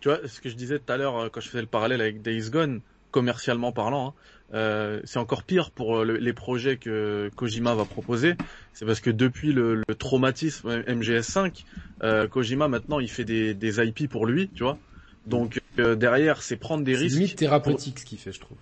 Tu 0.00 0.08
vois, 0.08 0.20
ce 0.28 0.40
que 0.40 0.50
je 0.50 0.54
disais 0.54 0.78
tout 0.78 0.92
à 0.92 0.96
l'heure 0.96 1.30
quand 1.30 1.40
je 1.40 1.48
faisais 1.48 1.62
le 1.62 1.66
parallèle 1.66 2.00
avec 2.00 2.20
Days 2.20 2.50
Gone, 2.50 2.82
commercialement 3.10 3.72
parlant, 3.72 4.08
hein, 4.08 4.14
euh, 4.54 5.00
c'est 5.04 5.18
encore 5.18 5.42
pire 5.42 5.70
pour 5.70 5.98
euh, 5.98 6.04
les 6.04 6.32
projets 6.32 6.76
que 6.76 7.30
Kojima 7.36 7.74
va 7.74 7.84
proposer. 7.84 8.34
C'est 8.74 8.84
parce 8.84 9.00
que 9.00 9.10
depuis 9.10 9.52
le, 9.52 9.82
traumatisme 9.98 10.68
MGS5, 10.82 11.64
euh, 12.02 12.26
Kojima 12.26 12.68
maintenant 12.68 12.98
il 13.00 13.08
fait 13.08 13.24
des, 13.24 13.54
des 13.54 13.80
IP 13.80 14.08
pour 14.10 14.26
lui, 14.26 14.50
tu 14.54 14.64
vois. 14.64 14.78
Donc 15.26 15.60
derrière, 15.76 16.42
c'est 16.42 16.56
prendre 16.56 16.84
des 16.84 16.96
risques. 16.96 17.22
C'est 17.28 17.36
thérapeutique 17.36 18.00
ce 18.00 18.04
qu'il 18.04 18.18
fait, 18.18 18.32
je 18.32 18.40
trouve. 18.40 18.58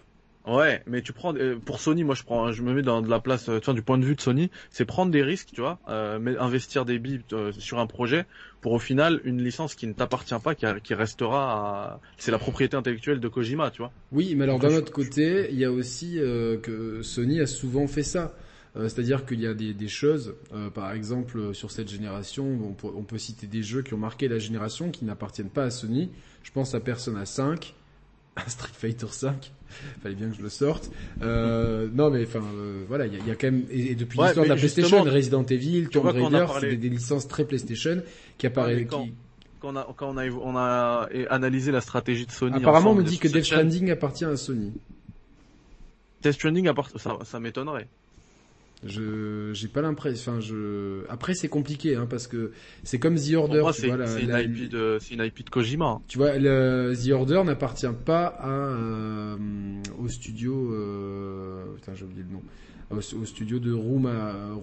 Ouais, 0.46 0.82
mais 0.86 1.02
tu 1.02 1.12
prends 1.12 1.32
pour 1.64 1.80
Sony, 1.80 2.02
moi 2.02 2.16
je 2.16 2.24
prends, 2.24 2.50
je 2.50 2.62
me 2.62 2.72
mets 2.72 2.82
dans 2.82 3.00
de 3.00 3.08
la 3.08 3.20
place, 3.20 3.48
tu 3.62 3.74
du 3.74 3.82
point 3.82 3.96
de 3.96 4.04
vue 4.04 4.16
de 4.16 4.20
Sony, 4.20 4.50
c'est 4.70 4.84
prendre 4.84 5.12
des 5.12 5.22
risques, 5.22 5.50
tu 5.52 5.60
vois, 5.60 5.78
euh, 5.88 6.18
investir 6.40 6.84
des 6.84 6.98
billes 6.98 7.22
sur 7.58 7.78
un 7.78 7.86
projet 7.86 8.26
pour 8.60 8.72
au 8.72 8.80
final 8.80 9.20
une 9.24 9.42
licence 9.42 9.76
qui 9.76 9.86
ne 9.86 9.92
t'appartient 9.92 10.34
pas, 10.42 10.56
qui, 10.56 10.66
qui 10.82 10.94
restera, 10.94 12.00
c'est 12.18 12.32
la 12.32 12.38
propriété 12.38 12.76
intellectuelle 12.76 13.20
de 13.20 13.28
Kojima, 13.28 13.70
tu 13.70 13.78
vois. 13.78 13.92
Oui, 14.10 14.34
mais 14.36 14.44
alors 14.44 14.58
d'un 14.58 14.74
autre 14.74 14.92
côté, 14.92 15.48
il 15.50 15.58
y 15.58 15.64
a 15.64 15.70
aussi 15.70 16.18
euh, 16.18 16.58
que 16.58 17.02
Sony 17.02 17.40
a 17.40 17.46
souvent 17.46 17.86
fait 17.86 18.02
ça. 18.02 18.34
Euh, 18.74 18.88
c'est-à-dire 18.88 19.26
qu'il 19.26 19.40
y 19.40 19.46
a 19.46 19.54
des, 19.54 19.74
des 19.74 19.88
choses, 19.88 20.34
par 20.74 20.92
exemple 20.92 21.54
sur 21.54 21.70
cette 21.70 21.90
génération, 21.90 22.46
on 22.46 22.72
peut, 22.72 22.88
on 22.96 23.02
peut, 23.02 23.18
citer 23.18 23.46
des 23.46 23.62
jeux 23.62 23.82
qui 23.82 23.94
ont 23.94 23.98
marqué 23.98 24.28
la 24.28 24.38
génération 24.38 24.90
qui 24.90 25.04
n'appartiennent 25.04 25.50
pas 25.50 25.64
à 25.64 25.70
Sony. 25.70 26.10
Je 26.42 26.50
pense 26.50 26.74
à 26.74 26.80
Persona 26.80 27.26
5, 27.26 27.74
à 28.36 28.48
Street 28.48 28.72
Fighter 28.72 29.06
5, 29.08 29.52
fallait 30.02 30.14
bien 30.14 30.30
que 30.30 30.36
je 30.36 30.42
le 30.42 30.48
sorte. 30.48 30.90
Euh, 31.22 31.88
non, 31.92 32.10
mais 32.10 32.24
enfin, 32.24 32.42
euh, 32.54 32.84
voilà, 32.88 33.06
il 33.06 33.14
y, 33.14 33.28
y 33.28 33.30
a, 33.30 33.34
quand 33.34 33.48
même 33.48 33.64
et, 33.70 33.94
depuis 33.94 34.18
l'histoire 34.18 34.44
de 34.44 34.50
la 34.50 34.56
PlayStation, 34.56 35.02
Resident 35.02 35.44
Evil, 35.44 35.88
Tomb 35.88 36.06
Raider, 36.06 36.46
c'est 36.60 36.70
des, 36.70 36.76
des, 36.76 36.88
licences 36.88 37.28
très 37.28 37.44
PlayStation 37.44 38.02
qui 38.38 38.46
apparaissent. 38.46 38.86
Quand, 38.88 39.06
quand, 39.60 39.72
on 39.72 39.76
a, 39.76 39.94
quand 39.96 40.08
on 40.10 40.18
a, 40.18 40.28
on 40.30 40.56
a 40.56 41.08
analysé 41.30 41.72
la 41.72 41.80
stratégie 41.80 42.26
de 42.26 42.32
Sony. 42.32 42.56
Apparemment, 42.56 42.92
on 42.92 42.96
me 42.96 43.04
dit 43.04 43.18
que 43.18 43.28
Death 43.28 43.44
Stranding 43.44 43.90
appartient 43.90 44.24
à 44.24 44.36
Sony. 44.36 44.72
Death 46.22 46.34
Stranding 46.34 46.68
appartient, 46.68 46.98
ça, 46.98 47.18
ça 47.24 47.40
m'étonnerait. 47.40 47.88
Je 48.84 49.50
j'ai 49.52 49.68
pas 49.68 49.80
l'impression. 49.80 50.32
Enfin, 50.32 50.40
je 50.40 51.04
après 51.08 51.34
c'est 51.34 51.48
compliqué 51.48 51.94
hein, 51.94 52.06
parce 52.10 52.26
que 52.26 52.52
c'est 52.82 52.98
comme 52.98 53.16
The 53.16 53.34
Order. 53.34 53.62
C'est 53.72 53.88
une, 53.88 54.02
IP 54.36 54.68
de 54.70 54.98
c'est 55.00 55.14
une 55.14 55.22
IP 55.22 55.44
de 55.44 55.50
Kojima. 55.50 56.00
Tu 56.08 56.18
vois, 56.18 56.36
le, 56.36 56.92
The 56.94 57.10
Order 57.12 57.42
n'appartient 57.44 57.86
pas 58.04 58.26
à 58.26 58.48
euh, 58.48 59.36
au 59.98 60.08
studio. 60.08 60.72
Euh, 60.72 61.64
putain, 61.76 61.92
j'ai 61.94 62.04
oublié 62.04 62.24
le 62.28 62.34
nom. 62.34 62.42
Au, 62.90 63.24
studio 63.24 63.58
de 63.58 63.72
Room. 63.72 64.10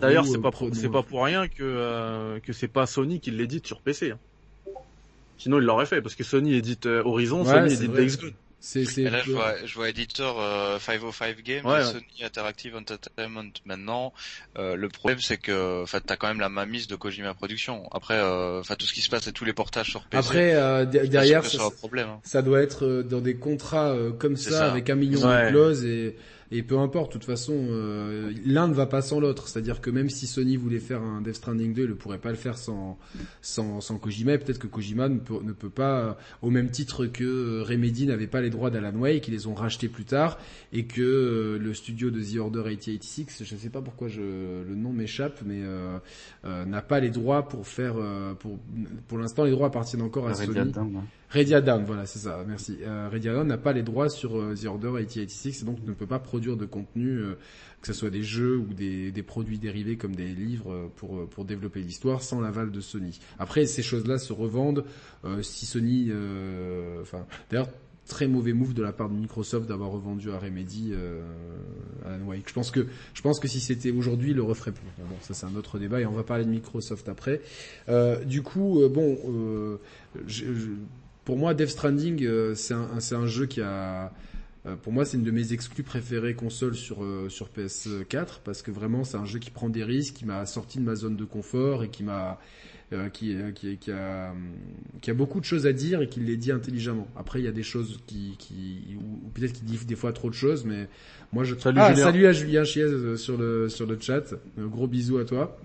D'ailleurs, 0.01 0.25
c'est 0.25 0.41
pas 0.41 0.51
c'est 0.73 0.89
pas 0.89 1.03
pour 1.03 1.23
rien 1.23 1.47
que 1.47 1.63
euh, 1.63 2.39
que 2.39 2.51
c'est 2.51 2.67
pas 2.67 2.85
Sony 2.85 3.21
qui 3.21 3.31
l'édite 3.31 3.65
sur 3.65 3.79
PC. 3.79 4.11
Hein. 4.11 4.19
Sinon, 5.37 5.59
il 5.59 5.63
l'aurait 5.63 5.85
fait 5.85 6.01
parce 6.01 6.15
que 6.15 6.25
Sony 6.25 6.55
édite 6.55 6.85
Horizon, 6.85 7.45
Sony 7.45 7.73
édite 7.73 7.93
Days 7.93 8.17
Gone. 8.17 8.33
C'est, 8.61 8.83
c'est 8.83 9.03
là, 9.03 9.21
je 9.25 9.31
vois, 9.31 9.55
je 9.65 9.73
vois 9.73 9.89
éditeur 9.89 10.37
euh, 10.37 10.79
505 10.79 11.41
Games, 11.41 11.63
Sony 11.63 12.23
Interactive 12.23 12.75
Entertainment 12.75 13.51
maintenant. 13.65 14.13
Euh, 14.57 14.75
le 14.75 14.89
problème, 14.89 15.19
c'est 15.21 15.37
que, 15.37 15.83
enfin, 15.83 15.99
t'as 16.05 16.17
quand 16.17 16.27
même 16.27 16.41
la 16.41 16.49
mamise 16.49 16.87
de 16.87 16.95
Kojima 16.95 17.33
Productions. 17.33 17.87
Après, 17.91 18.15
euh, 18.15 18.59
enfin, 18.59 18.75
tout 18.75 18.85
ce 18.85 18.93
qui 18.93 19.01
se 19.01 19.09
passe 19.09 19.27
et 19.27 19.31
tous 19.31 19.45
les 19.45 19.53
portages 19.53 19.89
sur 19.89 20.03
PC. 20.03 20.27
Après, 20.27 20.55
euh, 20.55 20.85
derrière, 20.85 21.45
ça, 21.45 21.69
problème, 21.77 22.09
hein. 22.09 22.19
ça, 22.23 22.41
doit 22.41 22.61
être 22.61 22.85
euh, 22.85 23.03
dans 23.03 23.21
des 23.21 23.35
contrats 23.35 23.95
comme 24.17 24.35
ça, 24.35 24.69
avec 24.69 24.89
un 24.89 24.95
million 24.95 25.21
de 25.21 25.49
clauses 25.49 25.85
et 25.85 26.17
et 26.51 26.63
peu 26.63 26.79
importe, 26.79 27.09
de 27.09 27.13
toute 27.13 27.25
façon, 27.25 27.53
euh, 27.55 28.33
l'un 28.43 28.67
ne 28.67 28.73
va 28.73 28.87
pas 28.87 29.03
sans 29.03 29.19
l'autre. 29.19 29.47
C'est-à-dire 29.47 29.81
que 29.81 29.91
même 29.91 30.09
si 30.09 30.25
Sony 30.25 30.57
voulait 30.57 30.79
faire 30.79 31.03
un 31.03 31.21
Death 31.21 31.35
Stranding 31.35 31.75
2, 31.75 31.83
il 31.83 31.89
ne 31.89 31.93
pourrait 31.93 32.17
pas 32.17 32.31
le 32.31 32.37
faire 32.37 32.57
sans, 32.57 32.97
sans, 33.41 33.81
sans 33.81 33.97
Kojima. 33.99 34.33
Et 34.33 34.37
peut-être 34.39 34.57
que 34.57 34.65
Kojima 34.65 35.09
ne 35.09 35.19
peut, 35.19 35.39
ne 35.43 35.51
peut 35.51 35.69
pas, 35.69 35.99
euh, 35.99 36.13
au 36.41 36.49
même 36.49 36.71
titre 36.71 37.05
que 37.05 37.23
euh, 37.23 37.63
Remedy 37.63 38.07
n'avait 38.07 38.27
pas 38.27 38.41
les 38.41 38.49
droits 38.49 38.71
d'Alan 38.71 38.95
Wake, 38.95 39.23
qu'ils 39.23 39.35
les 39.35 39.45
ont 39.45 39.53
rachetés 39.53 39.89
plus 39.89 40.05
tard, 40.05 40.39
et 40.73 40.85
que 40.85 41.59
le 41.61 41.73
studio 41.75 42.09
de 42.09 42.21
The 42.21 42.37
Order 42.39 42.63
8086, 42.65 43.43
je 43.43 43.55
ne 43.55 43.59
sais 43.59 43.69
pas 43.69 43.81
pourquoi 43.81 44.07
je, 44.07 44.21
le 44.21 44.75
nom 44.75 44.91
m'échappe, 44.91 45.41
mais 45.45 45.61
euh, 45.61 45.99
n'a 46.43 46.81
pas 46.81 46.99
les 46.99 47.11
droits 47.11 47.47
pour 47.47 47.67
faire, 47.67 47.95
pour, 48.39 48.57
pour 49.07 49.17
l'instant, 49.19 49.43
les 49.43 49.51
droits 49.51 49.67
appartiennent 49.67 50.01
encore 50.01 50.27
à 50.27 50.33
Sony. 50.33 50.71
Redia 51.31 51.61
voilà, 51.61 52.07
c'est 52.07 52.19
ça, 52.19 52.43
merci. 52.47 52.79
Euh, 52.81 53.43
n'a 53.43 53.57
pas 53.57 53.71
les 53.71 53.83
droits 53.83 54.09
sur 54.09 54.39
euh, 54.39 54.55
The 54.55 54.65
Order 54.65 54.89
8086 54.89 55.61
et 55.61 55.65
donc 55.65 55.77
ne 55.85 55.93
peut 55.93 56.07
pas 56.07 56.17
produire 56.17 56.57
de 56.57 56.65
contenu, 56.65 57.09
euh, 57.09 57.37
que 57.81 57.87
ce 57.87 57.93
soit 57.93 58.09
des 58.09 58.23
jeux 58.23 58.57
ou 58.57 58.73
des, 58.73 59.23
produits 59.23 59.59
dérivés 59.59 59.95
comme 59.95 60.15
des 60.15 60.27
livres 60.27 60.73
euh, 60.73 60.87
pour, 60.95 61.29
pour 61.29 61.45
développer 61.45 61.81
l'histoire 61.81 62.23
sans 62.23 62.41
l'aval 62.41 62.71
de 62.71 62.81
Sony. 62.81 63.19
Après, 63.37 63.67
ces 63.67 63.83
choses-là 63.83 64.17
se 64.17 64.33
revendent 64.33 64.85
si 65.41 65.65
Sony... 65.65 66.11
Enfin, 67.01 67.25
d'ailleurs, 67.51 67.69
très 68.09 68.27
mauvais 68.27 68.51
move 68.51 68.73
de 68.73 68.83
la 68.83 68.91
part 68.91 69.07
de 69.07 69.13
Microsoft 69.13 69.69
d'avoir 69.69 69.91
revendu 69.91 70.31
à 70.31 70.39
Remedy 70.39 70.91
euh, 70.91 71.21
Alan 72.05 72.25
Wake. 72.25 72.49
Je 72.49 72.53
pense 72.53 72.71
que 72.71 72.87
je 73.13 73.21
pense 73.21 73.39
que 73.39 73.47
si 73.47 73.61
c'était 73.61 73.91
aujourd'hui, 73.91 74.33
le 74.33 74.43
referait 74.43 74.73
plus. 74.73 74.83
Bon, 74.97 75.15
ça 75.21 75.33
c'est 75.33 75.45
un 75.45 75.55
autre 75.55 75.79
débat 75.79 76.01
et 76.01 76.05
on 76.05 76.11
va 76.11 76.23
parler 76.23 76.43
de 76.43 76.49
Microsoft 76.49 77.07
après. 77.07 77.39
Euh, 77.87 78.25
du 78.25 78.41
coup, 78.41 78.81
bon, 78.89 79.17
euh, 79.27 79.77
je, 80.27 80.45
pour 81.25 81.37
moi, 81.37 81.53
Death 81.53 81.69
Stranding, 81.69 82.23
euh, 82.23 82.55
c'est 82.55 82.73
un, 82.73 82.87
un, 83.11 83.25
jeu 83.27 83.45
qui 83.45 83.61
a, 83.61 84.11
euh, 84.65 84.75
pour 84.75 84.93
moi, 84.93 85.05
c'est 85.05 85.17
une 85.17 85.23
de 85.23 85.31
mes 85.31 85.53
exclus 85.53 85.83
préférées 85.83 86.33
console 86.33 86.75
sur 86.75 87.03
euh, 87.03 87.29
sur 87.29 87.49
PS4 87.49 88.39
parce 88.43 88.61
que 88.61 88.71
vraiment, 88.71 89.03
c'est 89.03 89.17
un 89.17 89.25
jeu 89.25 89.39
qui 89.39 89.51
prend 89.51 89.69
des 89.69 89.83
risques, 89.83 90.15
qui 90.15 90.25
m'a 90.25 90.45
sorti 90.45 90.79
de 90.79 90.83
ma 90.83 90.95
zone 90.95 91.15
de 91.15 91.25
confort 91.25 91.83
et 91.83 91.89
qui 91.89 92.03
m'a 92.03 92.39
qui, 93.13 93.37
qui, 93.53 93.77
qui, 93.77 93.91
a, 93.91 94.33
qui 94.99 95.11
a 95.11 95.13
beaucoup 95.13 95.39
de 95.39 95.45
choses 95.45 95.67
à 95.67 95.73
dire 95.73 96.01
et 96.01 96.09
qui 96.09 96.21
les 96.21 96.37
dit 96.37 96.51
intelligemment. 96.51 97.07
Après, 97.15 97.37
il 97.37 97.45
y 97.45 97.47
a 97.47 97.51
des 97.51 97.61
choses 97.61 97.99
qui, 98.07 98.33
qui 98.39 98.97
ou, 98.99 99.29
peut-être 99.29 99.53
qu'il 99.53 99.65
dit 99.65 99.77
des 99.85 99.95
fois 99.95 100.11
trop 100.11 100.27
de 100.27 100.33
choses, 100.33 100.65
mais 100.65 100.87
moi 101.31 101.43
je. 101.43 101.53
Salut, 101.53 101.77
ah, 101.79 101.95
salut 101.95 102.25
à 102.25 102.31
Julien 102.31 102.63
Chiez 102.63 103.15
sur 103.15 103.37
le 103.37 103.69
sur 103.69 103.85
le 103.85 103.99
chat. 103.99 104.33
gros 104.57 104.87
bisous 104.87 105.19
à 105.19 105.25
toi. 105.25 105.55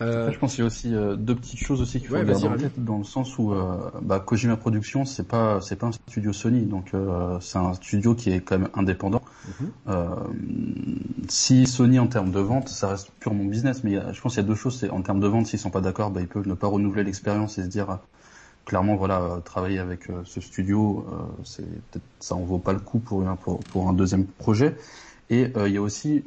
Euh... 0.00 0.30
je 0.30 0.38
pense 0.38 0.54
qu'il 0.54 0.60
y 0.60 0.64
a 0.64 0.66
aussi 0.66 0.94
euh, 0.94 1.16
deux 1.16 1.34
petites 1.34 1.58
choses 1.58 1.80
aussi 1.80 1.98
qu'il 1.98 2.08
faut 2.08 2.14
garder 2.14 2.46
en 2.46 2.56
tête 2.56 2.84
dans 2.84 2.98
le 2.98 3.04
sens 3.04 3.36
où 3.38 3.52
euh, 3.52 3.76
bah, 4.00 4.20
Kojima 4.20 4.56
Productions 4.56 5.04
c'est 5.04 5.26
pas 5.26 5.60
c'est 5.60 5.76
pas 5.76 5.88
un 5.88 5.92
studio 5.92 6.32
Sony 6.32 6.66
donc 6.66 6.94
euh, 6.94 7.38
c'est 7.40 7.58
un 7.58 7.74
studio 7.74 8.14
qui 8.14 8.30
est 8.30 8.40
quand 8.40 8.58
même 8.58 8.68
indépendant. 8.74 9.22
Mhm. 9.60 11.00
si 11.28 11.66
Sony 11.66 11.98
en 11.98 12.06
termes 12.06 12.30
de 12.30 12.38
vente 12.38 12.68
ça 12.68 12.88
reste 12.88 13.10
purement 13.18 13.44
business 13.44 13.82
mais 13.82 13.98
je 14.12 14.20
pense 14.20 14.34
qu'il 14.34 14.42
y 14.42 14.44
a 14.44 14.48
deux 14.48 14.54
choses 14.54 14.78
c'est 14.78 14.90
en 14.90 15.02
termes 15.02 15.20
de 15.20 15.26
vente 15.26 15.46
s'ils 15.46 15.58
sont 15.58 15.70
pas 15.70 15.80
d'accord 15.80 16.10
bah, 16.10 16.20
ils 16.20 16.28
peuvent 16.28 16.46
ne 16.46 16.54
pas 16.54 16.68
renouveler 16.68 17.02
l'expérience 17.02 17.58
et 17.58 17.64
se 17.64 17.68
dire 17.68 17.98
clairement 18.66 18.94
voilà 18.94 19.40
travailler 19.44 19.78
avec 19.80 20.08
ce 20.24 20.40
studio 20.40 21.06
c'est 21.44 21.64
peut-être 21.90 22.04
ça 22.20 22.36
en 22.36 22.42
vaut 22.42 22.58
pas 22.58 22.72
le 22.72 22.80
coup 22.80 22.98
pour 23.00 23.24
pour, 23.36 23.58
pour 23.60 23.88
un 23.88 23.94
deuxième 23.94 24.26
projet 24.26 24.76
et 25.30 25.50
il 25.66 25.72
y 25.72 25.78
a 25.78 25.82
aussi 25.82 26.22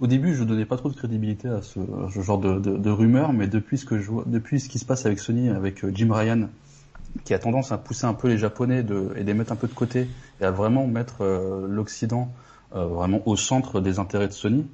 au 0.00 0.06
début, 0.06 0.34
je 0.34 0.44
donnais 0.44 0.66
pas 0.66 0.76
trop 0.76 0.90
de 0.90 0.94
crédibilité 0.94 1.48
à 1.48 1.62
ce, 1.62 1.80
genre 2.20 2.38
de, 2.38 2.58
de, 2.58 2.90
rumeurs, 2.90 3.32
mais 3.32 3.46
depuis 3.46 3.78
ce 3.78 4.68
qui 4.68 4.78
se 4.78 4.84
passe 4.84 5.06
avec 5.06 5.18
Sony, 5.18 5.48
avec 5.48 5.84
euh, 5.84 5.92
Jim 5.94 6.12
Ryan, 6.12 6.48
qui 7.24 7.32
a 7.32 7.38
tendance 7.38 7.72
à 7.72 7.78
pousser 7.78 8.04
un 8.04 8.12
peu 8.12 8.28
les 8.28 8.36
Japonais 8.36 8.84
et 9.16 9.24
les 9.24 9.34
mettre 9.34 9.52
un 9.52 9.56
peu 9.56 9.68
de 9.68 9.74
côté 9.74 10.08
et 10.40 10.44
à 10.44 10.50
vraiment 10.50 10.86
mettre 10.86 11.22
euh, 11.22 11.66
l'Occident 11.66 12.30
euh, 12.74 12.84
vraiment 12.84 13.22
au 13.24 13.36
centre 13.36 13.80
des 13.80 13.98
intérêts 13.98 14.28
de 14.28 14.34
Sony. 14.34 14.66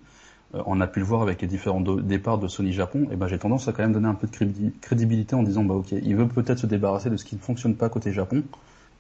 on 0.54 0.80
a 0.80 0.88
pu 0.88 0.98
le 0.98 1.06
voir 1.06 1.22
avec 1.22 1.40
les 1.40 1.46
différents 1.46 1.80
départs 1.80 2.38
de 2.38 2.48
Sony 2.48 2.72
Japon. 2.72 3.06
Et 3.12 3.16
ben 3.16 3.28
j'ai 3.28 3.38
tendance 3.38 3.68
à 3.68 3.72
quand 3.72 3.82
même 3.82 3.92
donner 3.92 4.08
un 4.08 4.14
peu 4.14 4.26
de 4.26 4.72
crédibilité 4.80 5.36
en 5.36 5.44
disant 5.44 5.62
bah 5.62 5.74
ok, 5.74 5.92
il 5.92 6.16
veut 6.16 6.26
peut-être 6.26 6.58
se 6.58 6.66
débarrasser 6.66 7.10
de 7.10 7.16
ce 7.16 7.24
qui 7.24 7.36
ne 7.36 7.40
fonctionne 7.40 7.76
pas 7.76 7.88
côté 7.88 8.12
Japon 8.12 8.42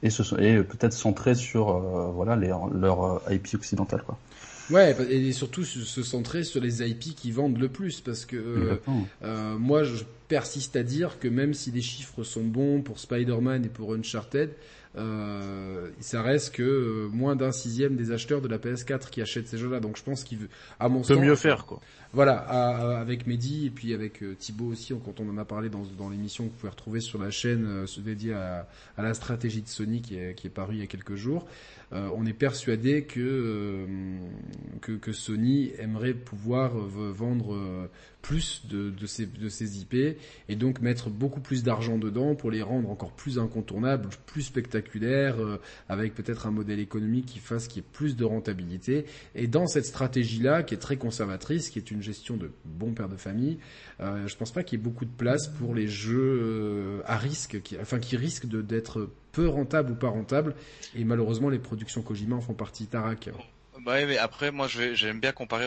et, 0.04 0.08
peut-être 0.08 0.92
centrer 0.92 1.34
sur 1.34 1.78
voilà 2.12 2.36
leur 2.36 3.22
IP 3.30 3.48
occidental 3.54 4.02
quoi. 4.04 4.18
Ouais, 4.70 4.96
et 5.10 5.32
surtout 5.32 5.64
se 5.64 6.02
centrer 6.02 6.44
sur 6.44 6.60
les 6.60 6.82
IP 6.88 7.14
qui 7.14 7.30
vendent 7.32 7.58
le 7.58 7.68
plus, 7.68 8.00
parce 8.00 8.24
que 8.24 8.36
euh, 8.36 8.76
euh, 9.22 9.58
moi 9.58 9.82
je 9.82 10.04
persiste 10.28 10.76
à 10.76 10.82
dire 10.82 11.18
que 11.18 11.28
même 11.28 11.52
si 11.52 11.70
les 11.70 11.82
chiffres 11.82 12.22
sont 12.22 12.44
bons 12.44 12.80
pour 12.80 12.98
Spider-Man 12.98 13.64
et 13.64 13.68
pour 13.68 13.92
Uncharted, 13.92 14.50
euh, 14.96 15.88
ça 16.00 16.22
reste 16.22 16.54
que 16.54 16.62
euh, 16.62 17.08
moins 17.08 17.34
d'un 17.34 17.52
sixième 17.52 17.96
des 17.96 18.12
acheteurs 18.12 18.42
de 18.42 18.48
la 18.48 18.58
PS4 18.58 19.08
qui 19.08 19.22
achètent 19.22 19.48
ces 19.48 19.58
jeux-là. 19.58 19.80
Donc 19.80 19.96
je 19.96 20.02
pense 20.02 20.22
qu'il 20.24 20.38
veut, 20.38 20.48
à 20.78 20.88
mon 20.88 21.02
sens, 21.02 21.18
mieux 21.18 21.36
faire 21.36 21.64
quoi. 21.64 21.80
Voilà, 22.14 22.34
avec 23.00 23.26
Mehdi 23.26 23.66
et 23.66 23.70
puis 23.70 23.94
avec 23.94 24.22
euh, 24.22 24.34
Thibaut 24.38 24.66
aussi, 24.66 24.92
quand 25.02 25.18
on 25.18 25.30
en 25.30 25.38
a 25.38 25.46
parlé 25.46 25.70
dans, 25.70 25.84
dans 25.96 26.10
l'émission 26.10 26.44
que 26.44 26.50
vous 26.50 26.56
pouvez 26.56 26.70
retrouver 26.70 27.00
sur 27.00 27.18
la 27.18 27.30
chaîne 27.30 27.64
euh, 27.66 27.86
dédiée 27.98 28.34
à, 28.34 28.68
à, 28.98 29.02
la 29.02 29.14
stratégie 29.14 29.62
de 29.62 29.68
Sony 29.68 30.02
qui 30.02 30.16
est, 30.16 30.34
qui 30.34 30.46
est 30.46 30.50
parue 30.50 30.74
il 30.74 30.80
y 30.80 30.82
a 30.82 30.86
quelques 30.86 31.14
jours. 31.14 31.46
Euh, 31.92 32.08
on 32.14 32.26
est 32.26 32.32
persuadé 32.32 33.04
que, 33.04 33.20
euh, 33.20 33.86
que, 34.80 34.92
que 34.92 35.12
Sony 35.12 35.72
aimerait 35.78 36.14
pouvoir 36.14 36.76
vendre 36.76 37.88
plus 38.22 38.66
de, 38.68 38.90
de, 38.90 39.06
ces, 39.06 39.26
de 39.26 39.48
IP 39.48 40.16
et 40.48 40.56
donc 40.56 40.80
mettre 40.80 41.10
beaucoup 41.10 41.40
plus 41.40 41.62
d'argent 41.62 41.98
dedans 41.98 42.34
pour 42.34 42.50
les 42.50 42.62
rendre 42.62 42.88
encore 42.90 43.12
plus 43.12 43.38
incontournables, 43.38 44.08
plus 44.26 44.42
spectaculaires, 44.42 45.36
avec 45.88 46.14
peut-être 46.14 46.46
un 46.46 46.52
modèle 46.52 46.78
économique 46.78 47.26
qui 47.26 47.38
fasse 47.40 47.68
qu'il 47.68 47.82
y 47.82 47.84
ait 47.84 47.88
plus 47.92 48.16
de 48.16 48.24
rentabilité. 48.24 49.04
Et 49.34 49.46
dans 49.46 49.66
cette 49.66 49.86
stratégie-là, 49.86 50.62
qui 50.62 50.74
est 50.74 50.78
très 50.78 50.96
conservatrice, 50.96 51.70
qui 51.70 51.78
est 51.78 51.90
une 51.90 52.02
gestion 52.02 52.36
de 52.36 52.50
bon 52.64 52.92
père 52.92 53.08
de 53.08 53.16
famille, 53.16 53.58
euh, 54.00 54.26
je 54.26 54.36
pense 54.36 54.52
pas 54.52 54.62
qu'il 54.62 54.78
y 54.78 54.82
ait 54.82 54.84
beaucoup 54.84 55.04
de 55.04 55.10
place 55.10 55.48
pour 55.48 55.74
les 55.74 55.88
jeux 55.88 56.40
euh, 56.42 57.00
à 57.06 57.16
risque, 57.16 57.60
qui, 57.62 57.76
enfin 57.80 57.98
qui 57.98 58.16
risquent 58.16 58.46
d'être 58.46 59.10
peu 59.32 59.48
rentables 59.48 59.92
ou 59.92 59.94
pas 59.94 60.08
rentables. 60.08 60.54
Et 60.94 61.04
malheureusement, 61.04 61.48
les 61.48 61.58
productions 61.58 62.02
Kojima 62.02 62.36
en 62.36 62.40
font 62.40 62.54
partie. 62.54 62.86
Tarak. 62.86 63.30
Bah 63.80 64.04
mais 64.06 64.18
après, 64.18 64.52
moi, 64.52 64.68
j'aime 64.68 65.18
bien 65.18 65.32
comparer. 65.32 65.66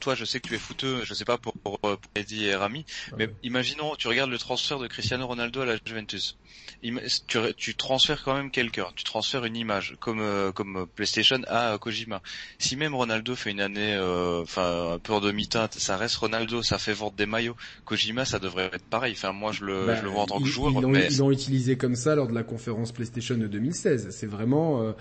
toi, 0.00 0.14
je 0.14 0.24
sais 0.24 0.40
que 0.40 0.48
tu 0.48 0.54
es 0.54 0.58
fouteux. 0.58 1.02
Je 1.04 1.12
sais 1.12 1.26
pas 1.26 1.36
pour, 1.36 1.52
pour, 1.52 1.78
Eddie 2.14 2.46
et 2.46 2.54
Rami, 2.54 2.86
mais 3.16 3.28
imaginons, 3.42 3.94
tu 3.96 4.08
regardes 4.08 4.30
le 4.30 4.38
transfert 4.38 4.78
de 4.78 4.86
Cristiano 4.86 5.26
Ronaldo 5.26 5.60
à 5.60 5.66
la 5.66 5.76
Juventus. 5.84 6.38
Tu, 6.82 7.38
tu 7.56 7.74
transfères 7.74 8.24
quand 8.24 8.34
même 8.34 8.50
quelqu'un. 8.50 8.86
Tu 8.96 9.04
transfères 9.04 9.44
une 9.44 9.56
image, 9.56 9.96
comme 10.00 10.20
euh, 10.20 10.50
comme 10.50 10.86
PlayStation 10.94 11.40
à 11.46 11.76
Kojima. 11.78 12.22
Si 12.58 12.76
même 12.76 12.94
Ronaldo 12.94 13.36
fait 13.36 13.50
une 13.50 13.60
année, 13.60 13.94
euh, 13.94 14.40
enfin 14.42 14.94
un 14.94 14.98
peu 14.98 15.12
en 15.12 15.20
demi-teinte, 15.20 15.74
ça 15.74 15.98
reste 15.98 16.16
Ronaldo, 16.16 16.62
ça 16.62 16.78
fait 16.78 16.94
vendre 16.94 17.16
des 17.16 17.26
maillots. 17.26 17.56
Kojima, 17.84 18.24
ça 18.24 18.38
devrait 18.38 18.70
être 18.72 18.86
pareil. 18.86 19.12
Enfin, 19.12 19.32
moi, 19.32 19.52
je 19.52 19.64
le, 19.64 19.86
bah, 19.86 19.96
je 19.96 20.02
le 20.02 20.08
vois 20.08 20.22
en 20.22 20.26
tant 20.26 20.40
que 20.40 20.46
joueur. 20.46 20.72
Ils 20.72 21.18
l'ont 21.18 21.30
utilisé 21.30 21.76
comme 21.76 21.96
ça 21.96 22.14
lors 22.14 22.28
de 22.28 22.34
la 22.34 22.44
conférence 22.44 22.92
PlayStation 22.92 23.36
de 23.36 23.46
2016. 23.46 24.08
C'est 24.10 24.26
vraiment 24.26 24.82
euh, 24.82 24.92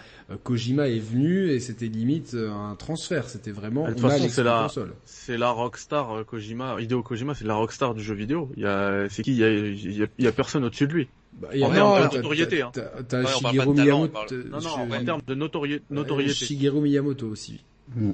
Kojima 0.43 0.89
est 0.89 0.99
venu 0.99 1.49
et 1.49 1.62
c'était 1.62 1.88
limite 1.88 2.08
euh, 2.33 2.51
un 2.51 2.75
transfert. 2.75 3.29
C'était 3.29 3.51
vraiment. 3.51 3.87
De 3.87 3.93
toute 3.93 4.01
façon, 4.01 4.29
c'est 4.29 4.43
la, 4.43 4.67
c'est 5.05 5.37
la 5.37 5.49
rockstar 5.51 6.11
euh, 6.11 6.23
Kojima. 6.23 6.79
Hideo 6.79 7.03
Kojima, 7.03 7.35
c'est 7.35 7.45
la 7.45 7.55
rockstar 7.55 7.93
du 7.93 8.03
jeu 8.03 8.15
vidéo. 8.15 8.49
Il 8.55 8.63
y 8.63 8.65
a, 8.65 9.07
c'est 9.09 9.23
qui? 9.23 9.31
Il 9.31 9.37
y 9.37 9.43
a, 9.43 9.49
il 9.49 10.23
y 10.23 10.27
a, 10.27 10.31
personne 10.31 10.63
au-dessus 10.63 10.87
de 10.87 10.93
lui. 10.93 11.07
Bah, 11.33 11.49
il 11.53 11.59
y 11.59 11.63
a 11.63 11.67
en 11.67 12.07
de 12.09 12.17
notoriété. 12.17 12.61
Hein. 12.61 12.71
T'as 13.07 13.25
Shigeru 13.25 13.73
Miyamoto. 13.73 14.35
Non, 14.49 14.59
non, 14.61 14.95
en 14.95 15.05
termes 15.05 15.21
de 15.25 15.35
notoriété. 15.35 15.83
notoriété. 15.89 16.33
Shigeru 16.33 16.81
Miyamoto 16.81 17.27
aussi. 17.27 17.63
Mm. 17.95 18.11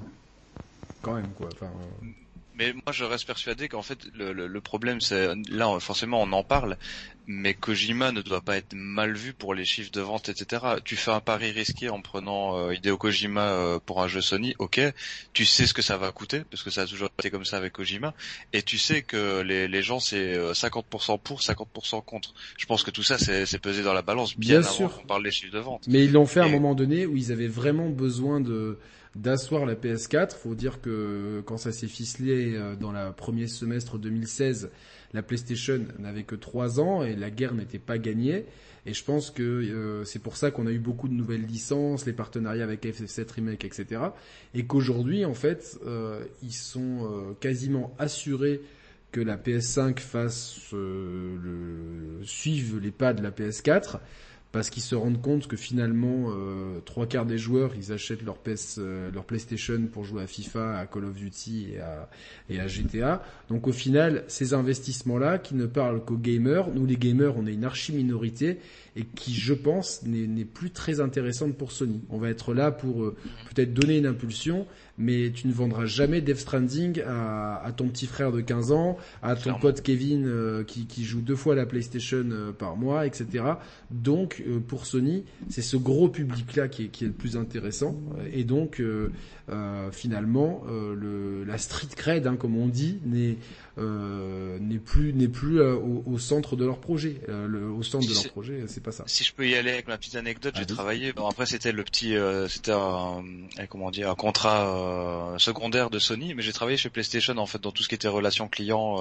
Quand 1.02 1.16
même, 1.16 1.30
quoi. 1.38 1.50
Enfin, 1.54 1.72
mais 2.58 2.74
moi 2.74 2.92
je 2.92 3.04
reste 3.04 3.26
persuadé 3.26 3.68
qu'en 3.68 3.82
fait 3.82 4.00
le, 4.14 4.34
le, 4.34 4.48
le 4.48 4.62
problème 4.62 5.02
c'est 5.02 5.30
là 5.50 5.80
forcément 5.80 6.22
on 6.22 6.32
en 6.32 6.44
parle 6.44 6.78
mais 7.28 7.54
Kojima 7.54 8.12
ne 8.12 8.22
doit 8.22 8.42
pas 8.42 8.58
être 8.58 8.74
mal 8.74 9.16
vu 9.16 9.34
pour 9.34 9.54
les 9.54 9.66
chiffres 9.66 9.92
de 9.92 10.02
vente 10.02 10.30
etc. 10.30 10.64
Tu 10.84 10.96
fais 10.96 11.12
un 11.12 11.20
pari 11.20 11.52
risqué 11.52 11.90
en 11.90 12.02
prenant 12.02 12.58
euh, 12.58 12.74
Hideo 12.74 12.98
Kojima 12.98 13.50
euh, 13.50 13.80
pour 13.84 14.02
un 14.04 14.08
jeu 14.08 14.22
Sony, 14.22 14.56
ok, 14.60 14.80
tu 15.34 15.46
sais 15.46 15.66
ce 15.66 15.74
que 15.74 15.82
ça 15.82 15.98
va 15.98 16.12
coûter 16.12 16.44
parce 16.50 16.64
que 16.64 16.70
ça 16.70 16.82
a 16.82 16.86
toujours 16.86 17.10
été 17.20 17.32
comme 17.32 17.46
ça 17.46 17.58
avec 17.58 17.74
Kojima 17.74 18.14
et 18.54 18.62
tu 18.62 18.78
sais 18.78 19.02
que 19.02 19.42
les, 19.42 19.68
les 19.68 19.82
gens 19.82 20.00
c'est 20.00 20.36
50% 20.38 21.14
euh, 21.14 21.18
pour, 21.18 21.40
50% 21.40 22.04
contre. 22.04 22.34
Je 22.58 22.66
pense 22.66 22.84
que 22.84 22.92
tout 22.92 23.04
ça 23.04 23.18
c'est 23.18 23.60
pesé 23.60 23.84
dans 23.84 23.94
la 23.94 24.02
balance 24.02 24.38
bien, 24.38 24.60
avant 24.60 24.72
sûr. 24.72 24.98
qu'on 24.98 25.08
parle 25.08 25.24
des 25.24 25.32
chiffres 25.32 25.54
de 25.54 25.60
vente. 25.60 25.86
Mais 25.88 26.04
ils 26.06 26.12
l'ont 26.12 26.26
fait 26.26 26.42
à 26.42 26.46
un 26.46 26.50
moment 26.50 26.76
donné 26.76 27.06
où 27.06 27.16
ils 27.16 27.32
avaient 27.32 27.48
vraiment 27.48 27.90
besoin 27.90 28.40
de 28.40 28.78
d'asseoir 29.16 29.66
la 29.66 29.76
PS4. 29.76 30.36
Faut 30.36 30.56
dire 30.56 30.82
que 30.82 31.42
quand 31.46 31.58
ça 31.58 31.72
s'est 31.72 31.88
ficelé 31.88 32.56
euh, 32.56 32.76
dans 32.76 32.92
le 32.92 33.12
premier 33.14 33.48
semestre 33.48 33.98
2016, 33.98 34.70
la 35.14 35.24
PlayStation 35.24 35.82
n'avait 36.00 36.24
que 36.24 36.36
trois 36.36 36.80
ans 36.80 37.04
et 37.04 37.16
la 37.16 37.32
guerre 37.32 37.54
n'était 37.54 37.80
pas 37.80 37.98
gagnée. 37.98 38.46
Et 38.86 38.94
je 38.94 39.04
pense 39.04 39.32
que 39.32 39.42
euh, 39.42 40.04
c'est 40.04 40.20
pour 40.20 40.38
ça 40.38 40.52
qu'on 40.52 40.68
a 40.68 40.72
eu 40.72 40.80
beaucoup 40.80 41.08
de 41.08 41.14
nouvelles 41.14 41.46
licences, 41.46 42.06
les 42.06 42.14
partenariats 42.14 42.64
avec 42.64 42.86
FF7 42.86 43.32
Remake, 43.32 43.66
etc. 43.66 44.02
Et 44.54 44.66
qu'aujourd'hui, 44.66 45.26
en 45.26 45.34
fait, 45.34 45.80
euh, 45.88 46.24
ils 46.44 46.54
sont 46.54 47.36
quasiment 47.40 47.96
assurés 47.98 48.62
que 49.12 49.22
la 49.22 49.38
PS5 49.38 50.00
fasse 50.00 50.60
le 50.74 52.20
suive 52.24 52.80
les 52.80 52.92
pas 52.92 53.14
de 53.14 53.24
la 53.24 53.32
PS4 53.32 54.00
parce 54.56 54.70
qu'ils 54.70 54.84
se 54.84 54.96
rendent 54.96 55.22
compte 55.22 55.48
que 55.48 55.58
finalement 55.58 56.28
euh, 56.30 56.80
trois 56.86 57.08
quarts 57.08 57.26
des 57.26 57.38
joueurs 57.38 57.74
ils 57.76 57.92
achètent 57.92 58.22
leur 58.24 58.38
PS, 58.38 58.78
euh, 58.78 59.12
leur 59.12 59.26
PlayStation 59.26 59.82
pour 59.92 60.06
jouer 60.06 60.24
à 60.24 60.28
FIFA, 60.28 60.78
à 60.80 60.86
Call 60.86 61.04
of 61.04 61.14
Duty 61.14 61.74
et 62.50 62.62
à, 62.62 62.68
GTA. 62.68 63.22
Donc 63.50 63.68
au 63.68 63.74
final, 63.74 64.24
ces 64.30 64.54
investissements 64.54 65.18
là 65.18 65.40
qui 65.40 65.56
ne 65.56 65.66
parlent 65.66 66.02
qu'aux 66.06 66.16
gamers, 66.16 66.70
nous 66.74 66.86
les 66.86 66.96
gamers 66.96 67.36
on 67.36 67.48
est 67.48 67.54
une 67.54 67.66
archi 67.66 67.92
minorité 67.92 68.60
et 68.98 69.04
qui, 69.04 69.34
je 69.34 69.54
pense, 69.54 70.04
n'est 70.04 70.46
plus 70.46 70.72
très 70.72 71.02
intéressante 71.02 71.56
pour 71.56 71.74
Sony. 71.74 72.02
On 72.10 72.18
va 72.18 72.30
être 72.30 72.54
là 72.54 72.72
pour 72.72 73.04
euh, 73.04 73.16
peut-être 73.54 73.74
donner 73.74 73.98
une 73.98 74.06
impulsion, 74.06 74.66
mais 74.98 75.32
tu 75.32 75.48
ne 75.48 75.54
vendras 75.54 75.86
jamais 75.86 76.22
Death 76.22 76.38
Stranding 76.38 77.02
à, 77.06 77.58
à 77.58 77.72
ton 77.74 77.90
petit 77.90 78.06
frère 78.08 78.32
de 78.32 78.40
15 78.40 78.72
ans, 78.72 78.98
à 79.22 79.36
ton 79.36 79.56
pote 79.56 79.82
Kevin 79.82 80.26
euh, 80.26 80.64
qui, 80.64 80.86
qui, 80.86 81.04
joue 81.04 81.20
deux 81.20 81.36
fois 81.36 81.56
la 81.56 81.66
PlayStation 81.66 82.24
euh, 82.32 82.52
par 82.54 82.78
mois, 82.78 83.06
etc. 83.06 83.44
Donc, 83.92 84.42
pour 84.70 84.86
Sony, 84.86 85.26
c'est 85.50 85.62
ce 85.62 85.76
gros 85.76 86.08
public-là 86.08 86.70
qui 86.70 86.86
est, 86.86 86.88
qui 86.88 87.04
est, 87.04 87.08
le 87.08 87.14
plus 87.14 87.36
intéressant. 87.36 88.00
Et 88.32 88.46
donc, 88.46 88.82
finalement, 89.92 90.64
le, 90.70 91.44
la 91.44 91.58
street 91.58 91.90
cred, 91.96 92.28
hein, 92.28 92.36
comme 92.38 92.58
on 92.58 92.68
dit, 92.68 93.00
n'est 93.06 93.38
euh, 93.78 94.58
n'est 94.60 94.80
plus 94.80 95.14
n'est 95.14 95.28
plus 95.28 95.60
euh, 95.60 95.76
au, 95.76 96.04
au, 96.06 96.18
centre 96.18 96.56
de 96.56 96.66
leur 96.66 96.80
projet. 96.80 97.22
Euh, 97.28 97.48
le, 97.48 97.70
au 97.70 97.84
centre 97.84 98.08
de 98.08 98.14
leur 98.14 98.30
projet, 98.32 98.64
c'est 98.68 98.82
pas 98.82 98.92
ça. 98.92 99.04
Si 99.08 99.24
je 99.24 99.34
peux 99.34 99.48
y 99.48 99.56
aller 99.56 99.72
avec 99.72 99.88
ma 99.88 99.98
petite 99.98 100.16
anecdote, 100.16 100.56
j'ai 100.58 100.66
travaillé. 100.66 101.12
Bon 101.14 101.28
après 101.28 101.46
c'était 101.46 101.72
le 101.72 101.84
petit, 101.84 102.16
euh, 102.16 102.48
c'était 102.48 102.72
un, 102.72 103.24
comment 103.70 103.92
dire, 103.92 104.10
un 104.10 104.16
contrat 104.16 105.36
secondaire 105.38 105.90
de 105.90 106.00
Sony, 106.00 106.34
mais 106.34 106.42
j'ai 106.42 106.54
travaillé 106.54 106.78
chez 106.78 106.90
PlayStation 106.90 107.38
en 107.38 107.46
fait 107.46 107.62
dans 107.62 107.72
tout 107.72 107.84
ce 107.84 107.90
qui 107.90 107.96
était 107.96 108.08
relations 108.08 108.48
clients 108.48 108.98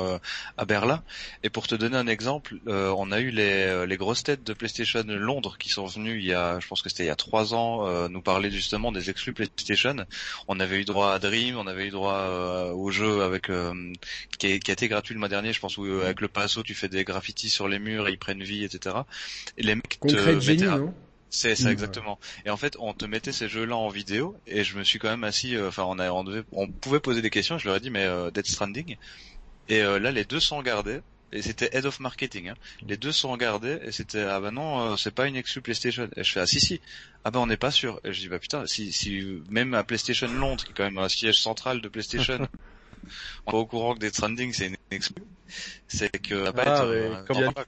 à 0.56 0.64
Berlin. 0.64 1.02
Et 1.42 1.50
pour 1.50 1.66
te 1.66 1.74
donner 1.74 1.96
un 1.96 2.06
exemple, 2.06 2.56
on 2.66 3.12
a 3.12 3.20
eu 3.20 3.30
les, 3.30 3.86
les 3.86 3.96
grosses 3.96 4.22
têtes 4.22 4.44
de 4.44 4.52
PlayStation 4.52 5.04
Londres 5.06 5.56
qui 5.58 5.68
sont 5.68 5.86
venus 5.86 6.22
il 6.22 6.28
y 6.28 6.34
a, 6.34 6.58
je 6.60 6.66
pense 6.66 6.82
que 6.82 6.88
c'était 6.88 7.04
il 7.04 7.08
y 7.08 7.10
a 7.10 7.16
trois 7.16 7.54
ans, 7.54 8.08
nous 8.08 8.22
parler 8.22 8.50
justement 8.50 8.92
des 8.92 9.10
exclus 9.10 9.32
PlayStation. 9.32 9.96
On 10.48 10.58
avait 10.60 10.80
eu 10.80 10.84
droit 10.84 11.12
à 11.12 11.18
Dream, 11.18 11.56
on 11.58 11.66
avait 11.66 11.86
eu 11.86 11.90
droit 11.90 12.70
au 12.74 12.90
jeu 12.90 13.22
avec 13.22 13.50
qui 14.38 14.63
qui 14.64 14.72
a 14.72 14.74
été 14.74 14.88
gratuit 14.88 15.14
le 15.14 15.20
mois 15.20 15.28
dernier, 15.28 15.52
je 15.52 15.60
pense, 15.60 15.78
où 15.78 15.86
euh, 15.86 16.04
avec 16.04 16.20
le 16.20 16.28
passo, 16.28 16.62
tu 16.64 16.74
fais 16.74 16.88
des 16.88 17.04
graffitis 17.04 17.50
sur 17.50 17.68
les 17.68 17.78
murs 17.78 18.08
et 18.08 18.12
ils 18.12 18.18
prennent 18.18 18.42
vie, 18.42 18.64
etc. 18.64 18.96
Et 19.56 19.62
les 19.62 19.76
mecs 19.76 20.00
te 20.00 20.76
non? 20.78 20.92
C'est 21.34 21.56
ça 21.56 21.72
exactement. 21.72 22.20
Et 22.46 22.50
en 22.50 22.56
fait, 22.56 22.76
on 22.78 22.94
te 22.94 23.04
mettait 23.06 23.32
ces 23.32 23.48
jeux-là 23.48 23.76
en 23.76 23.88
vidéo 23.88 24.36
et 24.46 24.62
je 24.62 24.78
me 24.78 24.84
suis 24.84 25.00
quand 25.00 25.08
même 25.08 25.24
assis. 25.24 25.56
Euh, 25.56 25.66
enfin, 25.66 25.82
on, 25.84 25.98
a, 25.98 26.08
on, 26.12 26.22
devait, 26.22 26.44
on 26.52 26.68
pouvait 26.68 27.00
poser 27.00 27.22
des 27.22 27.30
questions. 27.30 27.58
Je 27.58 27.66
leur 27.66 27.76
ai 27.76 27.80
dit 27.80 27.90
mais 27.90 28.04
euh, 28.04 28.30
Dead 28.30 28.46
Stranding. 28.46 28.96
Et 29.68 29.82
euh, 29.82 29.98
là, 29.98 30.12
les 30.12 30.24
deux 30.24 30.38
sont 30.38 30.62
gardés. 30.62 31.00
Et 31.32 31.42
c'était 31.42 31.70
head 31.72 31.86
of 31.86 31.98
marketing. 31.98 32.50
Hein. 32.50 32.54
Les 32.86 32.96
deux 32.96 33.10
sont 33.10 33.36
gardés 33.36 33.80
et 33.84 33.90
c'était 33.90 34.22
ah 34.22 34.38
bah 34.38 34.52
non, 34.52 34.96
c'est 34.96 35.12
pas 35.12 35.26
une 35.26 35.34
exclu 35.34 35.60
PlayStation. 35.60 36.08
Et 36.14 36.22
je 36.22 36.30
fais 36.30 36.38
ah 36.38 36.46
si 36.46 36.60
si. 36.60 36.80
Ah 37.24 37.32
bah 37.32 37.40
on 37.40 37.48
n'est 37.48 37.56
pas 37.56 37.72
sûr. 37.72 38.00
Et 38.04 38.12
je 38.12 38.20
dis 38.20 38.28
bah 38.28 38.38
putain 38.38 38.64
si 38.66 38.92
si 38.92 39.42
même 39.50 39.74
à 39.74 39.82
PlayStation 39.82 40.28
Londres 40.28 40.62
qui 40.62 40.70
est 40.70 40.74
quand 40.76 40.84
même 40.84 40.98
un 40.98 41.08
siège 41.08 41.42
central 41.42 41.80
de 41.80 41.88
PlayStation 41.88 42.46
on 43.46 43.50
est 43.50 43.52
pas 43.52 43.58
au 43.58 43.66
courant 43.66 43.94
que 43.94 44.00
Death 44.00 44.14
Stranding 44.14 44.52
c'est 44.52 44.66
une 44.66 44.76
c'est 45.88 46.10
que 46.10 46.46
ah, 46.56 46.86
être, 46.86 47.64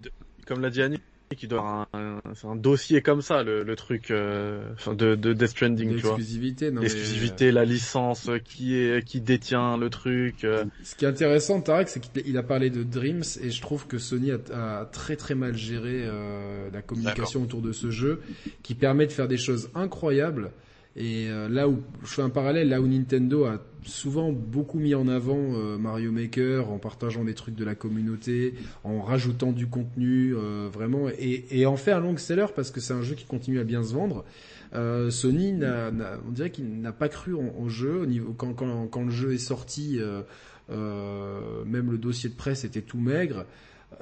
comme, 0.47 0.61
l'a 0.61 0.71
dit 0.71 0.83
Annie, 0.83 1.01
qui 1.37 1.49
doit 1.49 1.89
un, 1.93 2.21
c'est 2.35 2.47
un 2.47 2.57
dossier 2.57 3.03
comme 3.03 3.21
ça 3.21 3.43
le, 3.43 3.63
le 3.63 3.77
truc 3.77 4.11
euh, 4.11 4.63
de, 4.87 5.15
de 5.15 5.33
Death 5.33 5.49
Stranding, 5.49 5.97
tu 5.97 6.03
vois. 6.03 6.17
L'exclusivité, 6.17 6.71
non 6.71 6.83
L'exclusivité, 6.83 7.51
la 7.51 7.65
licence 7.65 8.31
qui 8.45 8.77
est 8.77 9.05
qui 9.05 9.21
détient 9.21 9.77
le 9.77 9.91
truc. 9.91 10.45
Euh. 10.45 10.65
Ce 10.85 10.95
qui 10.95 11.05
est 11.05 11.09
intéressant, 11.09 11.61
Tarek, 11.61 11.89
c'est 11.89 12.01
qu'il 12.01 12.39
a 12.39 12.43
parlé 12.43 12.71
de 12.71 12.83
Dreams 12.83 13.25
et 13.43 13.51
je 13.51 13.61
trouve 13.61 13.87
que 13.87 13.99
Sony 13.99 14.31
a, 14.31 14.39
a 14.53 14.85
très 14.87 15.17
très 15.17 15.35
mal 15.35 15.57
géré 15.57 16.03
euh, 16.05 16.71
la 16.73 16.83
communication 16.83 17.43
autour 17.43 17.63
de 17.63 17.73
ce 17.73 17.91
jeu, 17.91 18.23
qui 18.63 18.75
permet 18.75 19.07
de 19.07 19.13
faire 19.13 19.29
des 19.29 19.39
choses 19.39 19.71
incroyables 19.75 20.53
et 20.97 21.29
euh, 21.29 21.49
là 21.49 21.69
où 21.69 21.83
je 22.03 22.09
fais 22.09 22.23
un 22.23 22.31
parallèle, 22.31 22.71
là 22.71 22.81
où 22.81 22.87
Nintendo 22.87 23.45
a 23.45 23.61
souvent 23.85 24.33
beaucoup 24.33 24.79
mis 24.79 24.95
en 24.95 25.09
avant 25.09 25.37
euh, 25.37 25.77
Mario 25.77 26.11
Maker 26.11 26.71
en 26.71 26.79
partageant 26.79 27.23
des 27.23 27.35
trucs 27.35 27.55
de 27.55 27.65
la 27.65 27.75
communauté, 27.75 28.55
en 28.83 29.03
rajoutant 29.03 29.53
du 29.53 29.67
contenu, 29.67 30.35
euh, 30.35 30.71
vraiment, 30.73 31.09
et, 31.11 31.45
et, 31.51 31.67
en 31.67 31.77
fait 31.77 31.93
un 31.93 32.01
long 32.01 32.17
seller 32.17 32.47
parce 32.57 32.71
que 32.71 32.81
c'est 32.81 32.95
un 32.95 33.03
jeu 33.03 33.15
qui 33.15 33.27
continue 33.27 33.61
à 33.61 33.65
bien 33.65 33.83
se 33.83 33.93
vendre. 33.93 34.25
Sony, 35.11 35.53
n'a, 35.53 35.91
on 36.29 36.33
dirait 36.33 36.51
qu'il 36.51 36.81
n'a 36.81 36.93
pas 36.93 37.09
cru 37.09 37.35
en, 37.35 37.67
jeu. 37.69 38.01
Au 38.01 38.07
niveau, 38.07 38.35
quand, 38.35 38.53
quand, 38.53 38.89
quand, 38.89 39.05
le 39.05 39.11
jeu 39.11 39.33
est 39.33 39.39
sorti, 39.39 39.99
même 40.69 41.91
le 41.91 41.97
dossier 41.97 42.29
de 42.29 42.35
presse 42.35 42.65
était 42.65 42.83
tout 42.83 42.99
maigre. 42.99 43.47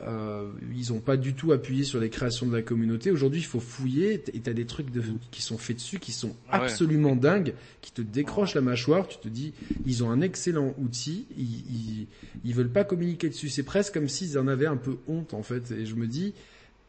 Euh, 0.00 0.50
ils 0.74 0.92
n'ont 0.92 1.00
pas 1.00 1.16
du 1.16 1.34
tout 1.34 1.52
appuyé 1.52 1.84
sur 1.84 2.00
les 2.00 2.10
créations 2.10 2.46
de 2.46 2.56
la 2.56 2.62
communauté. 2.62 3.10
Aujourd'hui, 3.10 3.40
il 3.40 3.46
faut 3.46 3.60
fouiller 3.60 4.22
et 4.32 4.40
t'as 4.40 4.52
des 4.52 4.66
trucs 4.66 4.90
de, 4.90 5.02
qui 5.30 5.40
sont 5.40 5.58
faits 5.58 5.76
dessus 5.76 5.98
qui 5.98 6.10
sont 6.10 6.34
ah 6.50 6.62
absolument 6.62 7.14
dingues, 7.14 7.54
qui 7.80 7.92
te 7.92 8.02
décrochent 8.02 8.54
la 8.54 8.60
mâchoire. 8.60 9.06
Tu 9.06 9.18
te 9.18 9.28
dis, 9.28 9.52
ils 9.86 10.02
ont 10.02 10.10
un 10.10 10.20
excellent 10.20 10.74
outil. 10.78 11.26
Ils, 11.36 11.44
ils, 11.44 12.06
ils 12.44 12.54
veulent 12.54 12.72
pas 12.72 12.84
communiquer 12.84 13.28
dessus. 13.28 13.50
C'est 13.50 13.62
presque 13.62 13.94
comme 13.94 14.08
s'ils 14.08 14.38
en 14.38 14.48
avaient 14.48 14.66
un 14.66 14.76
peu 14.76 14.96
honte 15.06 15.32
en 15.34 15.42
fait. 15.42 15.70
Et 15.70 15.86
je 15.86 15.94
me 15.94 16.06
dis, 16.06 16.34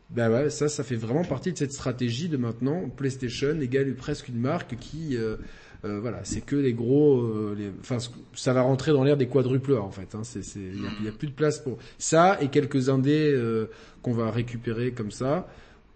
bah 0.10 0.30
ouais, 0.30 0.50
ça, 0.50 0.70
ça 0.70 0.84
fait 0.84 0.96
vraiment 0.96 1.24
partie 1.24 1.52
de 1.52 1.58
cette 1.58 1.74
stratégie 1.74 2.30
de 2.30 2.38
maintenant. 2.38 2.90
PlayStation 2.90 3.60
égale 3.60 3.94
presque 3.96 4.30
une 4.30 4.40
marque 4.40 4.78
qui 4.78 5.18
euh, 5.18 5.38
euh, 5.84 6.00
voilà, 6.00 6.24
c'est 6.24 6.42
que 6.42 6.56
les 6.56 6.74
gros, 6.74 7.20
euh, 7.20 7.56
les, 7.58 7.70
enfin, 7.80 7.98
ça 8.34 8.54
va 8.54 8.62
rentrer 8.62 8.92
dans 8.92 9.04
l'air 9.04 9.18
des 9.18 9.28
quadruples 9.28 9.78
en 9.78 9.92
fait. 9.92 10.16
Hein, 10.16 10.22
c'est, 10.24 10.42
il 10.56 11.04
y 11.04 11.08
a, 11.08 11.12
plus 11.12 11.28
de 11.28 11.34
place 11.34 11.60
pour 11.60 11.78
ça 11.98 12.38
et 12.42 12.48
quelques 12.48 12.90
indés 12.90 13.32
euh, 13.34 13.68
qu'on 14.02 14.14
va 14.14 14.32
récupérer 14.32 14.92
comme 14.92 15.12
ça. 15.12 15.48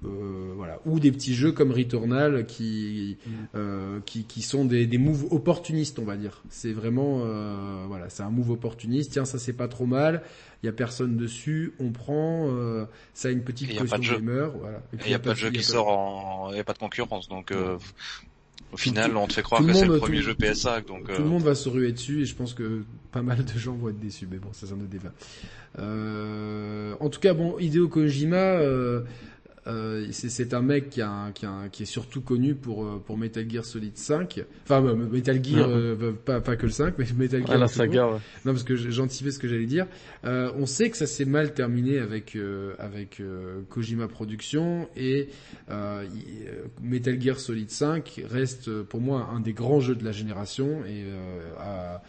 Euh, 0.05 0.53
voilà, 0.55 0.79
ou 0.85 0.97
des 0.97 1.11
petits 1.11 1.33
jeux 1.33 1.51
comme 1.51 1.73
Returnal 1.73 2.45
qui 2.45 3.17
euh, 3.53 3.99
qui, 4.05 4.23
qui 4.23 4.41
sont 4.41 4.63
des, 4.63 4.87
des 4.87 4.97
moves 4.97 5.25
opportunistes, 5.29 5.99
on 5.99 6.05
va 6.05 6.15
dire. 6.15 6.41
C'est 6.49 6.71
vraiment 6.71 7.23
euh, 7.25 7.83
voilà, 7.85 8.07
c'est 8.07 8.23
un 8.23 8.29
move 8.29 8.51
opportuniste. 8.51 9.11
Tiens, 9.11 9.25
ça 9.25 9.37
c'est 9.37 9.53
pas 9.53 9.67
trop 9.67 9.85
mal. 9.85 10.21
Il 10.63 10.67
y 10.67 10.69
a 10.69 10.71
personne 10.71 11.17
dessus, 11.17 11.73
on 11.79 11.91
prend. 11.91 12.49
ça 13.13 13.27
a 13.27 13.31
une 13.31 13.43
petite 13.43 13.77
caution 13.77 13.97
gamer. 13.97 14.51
Voilà. 14.57 14.81
il 14.93 15.07
n'y 15.07 15.13
a, 15.13 15.19
pas 15.19 15.31
de 15.31 15.35
jeu 15.35 15.51
qui 15.51 15.63
sort 15.63 15.89
en, 15.89 16.51
il 16.51 16.57
y 16.57 16.61
a 16.61 16.63
pas 16.63 16.73
de 16.73 16.79
concurrence, 16.79 17.27
donc 17.27 17.53
au 18.71 18.77
final, 18.77 19.17
on 19.17 19.27
te 19.27 19.33
fait 19.33 19.41
croire 19.41 19.65
que 19.65 19.73
c'est 19.73 19.85
le 19.85 19.97
premier 19.97 20.21
jeu 20.21 20.35
PSA, 20.35 20.81
donc 20.81 21.13
tout 21.13 21.21
le 21.21 21.27
monde 21.27 21.43
va 21.43 21.55
se 21.55 21.69
ruer 21.69 21.91
dessus 21.91 22.21
et 22.21 22.25
je 22.25 22.35
pense 22.35 22.53
que 22.53 22.83
pas 23.11 23.21
mal 23.21 23.43
de 23.43 23.59
gens 23.59 23.73
vont 23.73 23.89
être 23.89 23.99
déçus. 23.99 24.27
Mais 24.29 24.37
bon, 24.37 24.49
ça 24.53 24.67
c'est 24.67 24.73
un 24.73 24.77
autre 24.77 24.89
débat. 24.89 25.11
Euh, 25.79 26.93
en 26.99 27.09
tout 27.09 27.19
cas, 27.19 27.33
bon, 27.33 27.57
Hideo 27.59 27.87
Kojima, 27.87 28.35
euh, 28.35 29.01
euh, 29.69 30.07
c'est 30.11 30.53
un 30.53 30.61
mec 30.61 30.89
qui, 30.89 31.01
a, 31.01 31.31
qui, 31.33 31.45
a, 31.45 31.69
qui, 31.71 31.83
est 31.83 31.85
surtout 31.85 32.21
connu 32.21 32.55
pour, 32.55 32.83
euh, 32.83 33.01
pour 33.05 33.17
Metal 33.17 33.49
Gear 33.49 33.63
Solid 33.63 33.95
5. 33.95 34.43
Enfin, 34.63 34.83
euh, 34.83 34.95
Metal 34.95 35.43
Gear, 35.43 35.69
euh, 35.69 36.11
pas, 36.13 36.41
pas 36.41 36.55
que 36.55 36.65
le 36.65 36.71
5, 36.71 36.95
mais 36.97 37.05
Metal 37.17 37.41
Gear. 37.41 37.51
Ah, 37.51 37.57
la 37.57 37.67
saga, 37.67 38.07
ouais. 38.07 38.19
Non, 38.45 38.53
parce 38.53 38.63
que 38.63 38.75
j'anticipais 38.75 39.31
ce 39.31 39.39
que 39.39 39.47
j'allais 39.47 39.65
dire. 39.65 39.85
Euh, 40.25 40.51
on 40.57 40.65
sait 40.65 40.89
que 40.89 40.97
ça 40.97 41.07
s'est 41.07 41.25
mal 41.25 41.53
terminé 41.53 41.99
avec, 41.99 42.37
avec 42.77 43.21
Kojima 43.69 44.07
Productions 44.07 44.89
et 44.95 45.29
Metal 46.81 47.21
Gear 47.21 47.39
Solid 47.39 47.69
5 47.69 48.21
reste 48.29 48.81
pour 48.83 49.01
moi 49.01 49.29
un 49.33 49.39
des 49.39 49.53
grands 49.53 49.79
jeux 49.79 49.95
de 49.95 50.03
la 50.03 50.11
génération 50.11 50.83
et 50.85 51.05
à, 51.59 52.01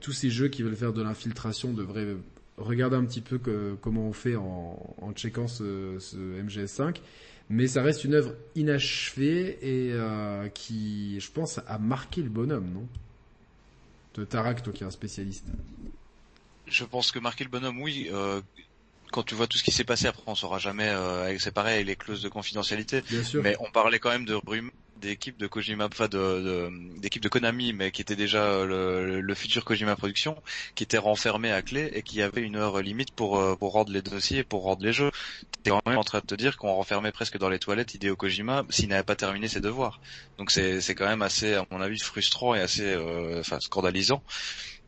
tous 0.00 0.12
ces 0.12 0.30
jeux 0.30 0.48
qui 0.48 0.62
veulent 0.62 0.76
faire 0.76 0.92
de 0.92 1.02
l'infiltration 1.02 1.72
devraient 1.72 2.16
regarder 2.58 2.96
un 2.96 3.04
petit 3.04 3.20
peu 3.20 3.38
comment 3.80 4.08
on 4.08 4.12
fait 4.12 4.36
en, 4.36 5.12
checkant 5.14 5.48
ce, 5.48 5.98
ce, 5.98 6.16
MGS5. 6.16 6.96
Mais 7.50 7.66
ça 7.66 7.82
reste 7.82 8.04
une 8.04 8.14
œuvre 8.14 8.34
inachevée 8.56 9.58
et 9.62 9.92
euh, 9.92 10.48
qui, 10.48 11.18
je 11.18 11.30
pense, 11.30 11.60
a 11.66 11.78
marqué 11.78 12.22
le 12.22 12.28
bonhomme, 12.28 12.70
non? 12.72 12.86
De 14.14 14.24
Tarak, 14.24 14.62
toi 14.62 14.72
qui 14.72 14.82
es 14.82 14.86
un 14.86 14.90
spécialiste. 14.90 15.46
Je 16.66 16.84
pense 16.84 17.10
que 17.10 17.18
marquer 17.18 17.44
le 17.44 17.50
bonhomme, 17.50 17.80
oui. 17.80 18.08
Euh, 18.12 18.42
quand 19.10 19.22
tu 19.22 19.34
vois 19.34 19.46
tout 19.46 19.58
ce 19.58 19.64
qui 19.64 19.72
s'est 19.72 19.84
passé, 19.84 20.06
après 20.06 20.22
on 20.26 20.34
saura 20.34 20.58
jamais. 20.58 20.88
Euh, 20.88 21.36
c'est 21.38 21.52
pareil, 21.52 21.84
les 21.84 21.96
clauses 21.96 22.22
de 22.22 22.28
confidentialité. 22.28 23.02
Bien 23.08 23.24
sûr. 23.24 23.42
Mais 23.42 23.56
on 23.60 23.70
parlait 23.70 23.98
quand 23.98 24.10
même 24.10 24.24
de 24.24 24.34
rumeurs 24.34 24.72
d'équipe 25.00 25.38
de 25.38 25.46
Kojima, 25.46 25.86
enfin 25.86 26.08
de 26.08 26.70
d'équipe 26.98 27.22
de, 27.22 27.28
Konami, 27.28 27.72
mais 27.72 27.90
qui 27.90 28.02
était 28.02 28.16
déjà 28.16 28.64
le, 28.64 29.20
le, 29.20 29.34
futur 29.34 29.64
Kojima 29.64 29.96
Production, 29.96 30.36
qui 30.74 30.82
était 30.84 30.98
renfermé 30.98 31.52
à 31.52 31.62
clé 31.62 31.90
et 31.94 32.02
qui 32.02 32.22
avait 32.22 32.42
une 32.42 32.56
heure 32.56 32.80
limite 32.80 33.12
pour 33.12 33.38
euh, 33.38 33.56
pour 33.56 33.72
rendre 33.72 33.92
les 33.92 34.02
dossiers, 34.02 34.44
pour 34.44 34.62
rendre 34.62 34.84
les 34.84 34.92
jeux. 34.92 35.10
T'es 35.62 35.70
quand 35.70 35.82
même 35.86 35.98
en 35.98 36.04
train 36.04 36.20
de 36.20 36.26
te 36.26 36.34
dire 36.34 36.56
qu'on 36.56 36.72
renfermait 36.72 37.12
presque 37.12 37.38
dans 37.38 37.48
les 37.48 37.58
toilettes 37.58 37.94
Hideo 37.94 38.16
Kojima 38.16 38.64
s'il 38.70 38.88
n'avait 38.88 39.02
pas 39.02 39.16
terminé 39.16 39.48
ses 39.48 39.60
devoirs. 39.60 40.00
Donc 40.38 40.50
c'est 40.50 40.80
c'est 40.80 40.94
quand 40.94 41.06
même 41.06 41.22
assez, 41.22 41.54
à 41.54 41.66
mon 41.70 41.80
avis, 41.80 41.98
frustrant 41.98 42.54
et 42.54 42.60
assez, 42.60 42.84
euh, 42.84 43.40
enfin 43.40 43.60
scandalisant. 43.60 44.22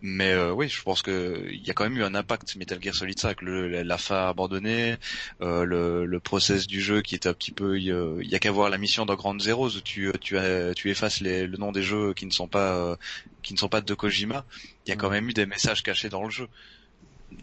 Mais 0.02 0.32
euh, 0.32 0.52
oui, 0.52 0.68
je 0.68 0.82
pense 0.82 1.02
que 1.02 1.46
il 1.50 1.66
y 1.66 1.70
a 1.70 1.74
quand 1.74 1.84
même 1.84 1.98
eu 1.98 2.04
un 2.04 2.14
impact 2.14 2.56
Metal 2.56 2.82
Gear 2.82 2.94
Solid 2.94 3.18
5, 3.18 3.42
le, 3.42 3.82
la 3.82 3.98
fin 3.98 4.28
abandonnée, 4.28 4.96
euh, 5.42 5.64
le, 5.64 6.06
le 6.06 6.20
process 6.20 6.66
du 6.66 6.80
jeu 6.80 7.02
qui 7.02 7.14
est 7.14 7.26
un 7.26 7.34
petit 7.34 7.52
peu, 7.52 7.78
il 7.78 7.84
y 7.84 8.34
a, 8.34 8.38
qu'à 8.38 8.50
voir 8.50 8.70
la 8.70 8.78
mission 8.78 9.04
dans 9.04 9.14
Grand 9.14 9.38
Zeroes 9.38 9.76
où 9.76 9.80
tu 9.80 10.10
tu, 10.20 10.36
tu 10.74 10.90
effaces 10.90 11.20
les, 11.20 11.46
le 11.46 11.58
nom 11.58 11.70
des 11.70 11.82
jeux 11.82 12.14
qui 12.14 12.24
ne 12.24 12.30
sont 12.30 12.48
pas 12.48 12.76
euh, 12.76 12.96
qui 13.42 13.52
ne 13.52 13.58
sont 13.58 13.68
pas 13.68 13.82
de 13.82 13.94
Kojima. 13.94 14.44
Il 14.86 14.90
y 14.90 14.92
a 14.92 14.96
quand 14.96 15.10
même 15.10 15.28
eu 15.28 15.34
des 15.34 15.46
messages 15.46 15.82
cachés 15.82 16.08
dans 16.08 16.24
le 16.24 16.30
jeu. 16.30 16.48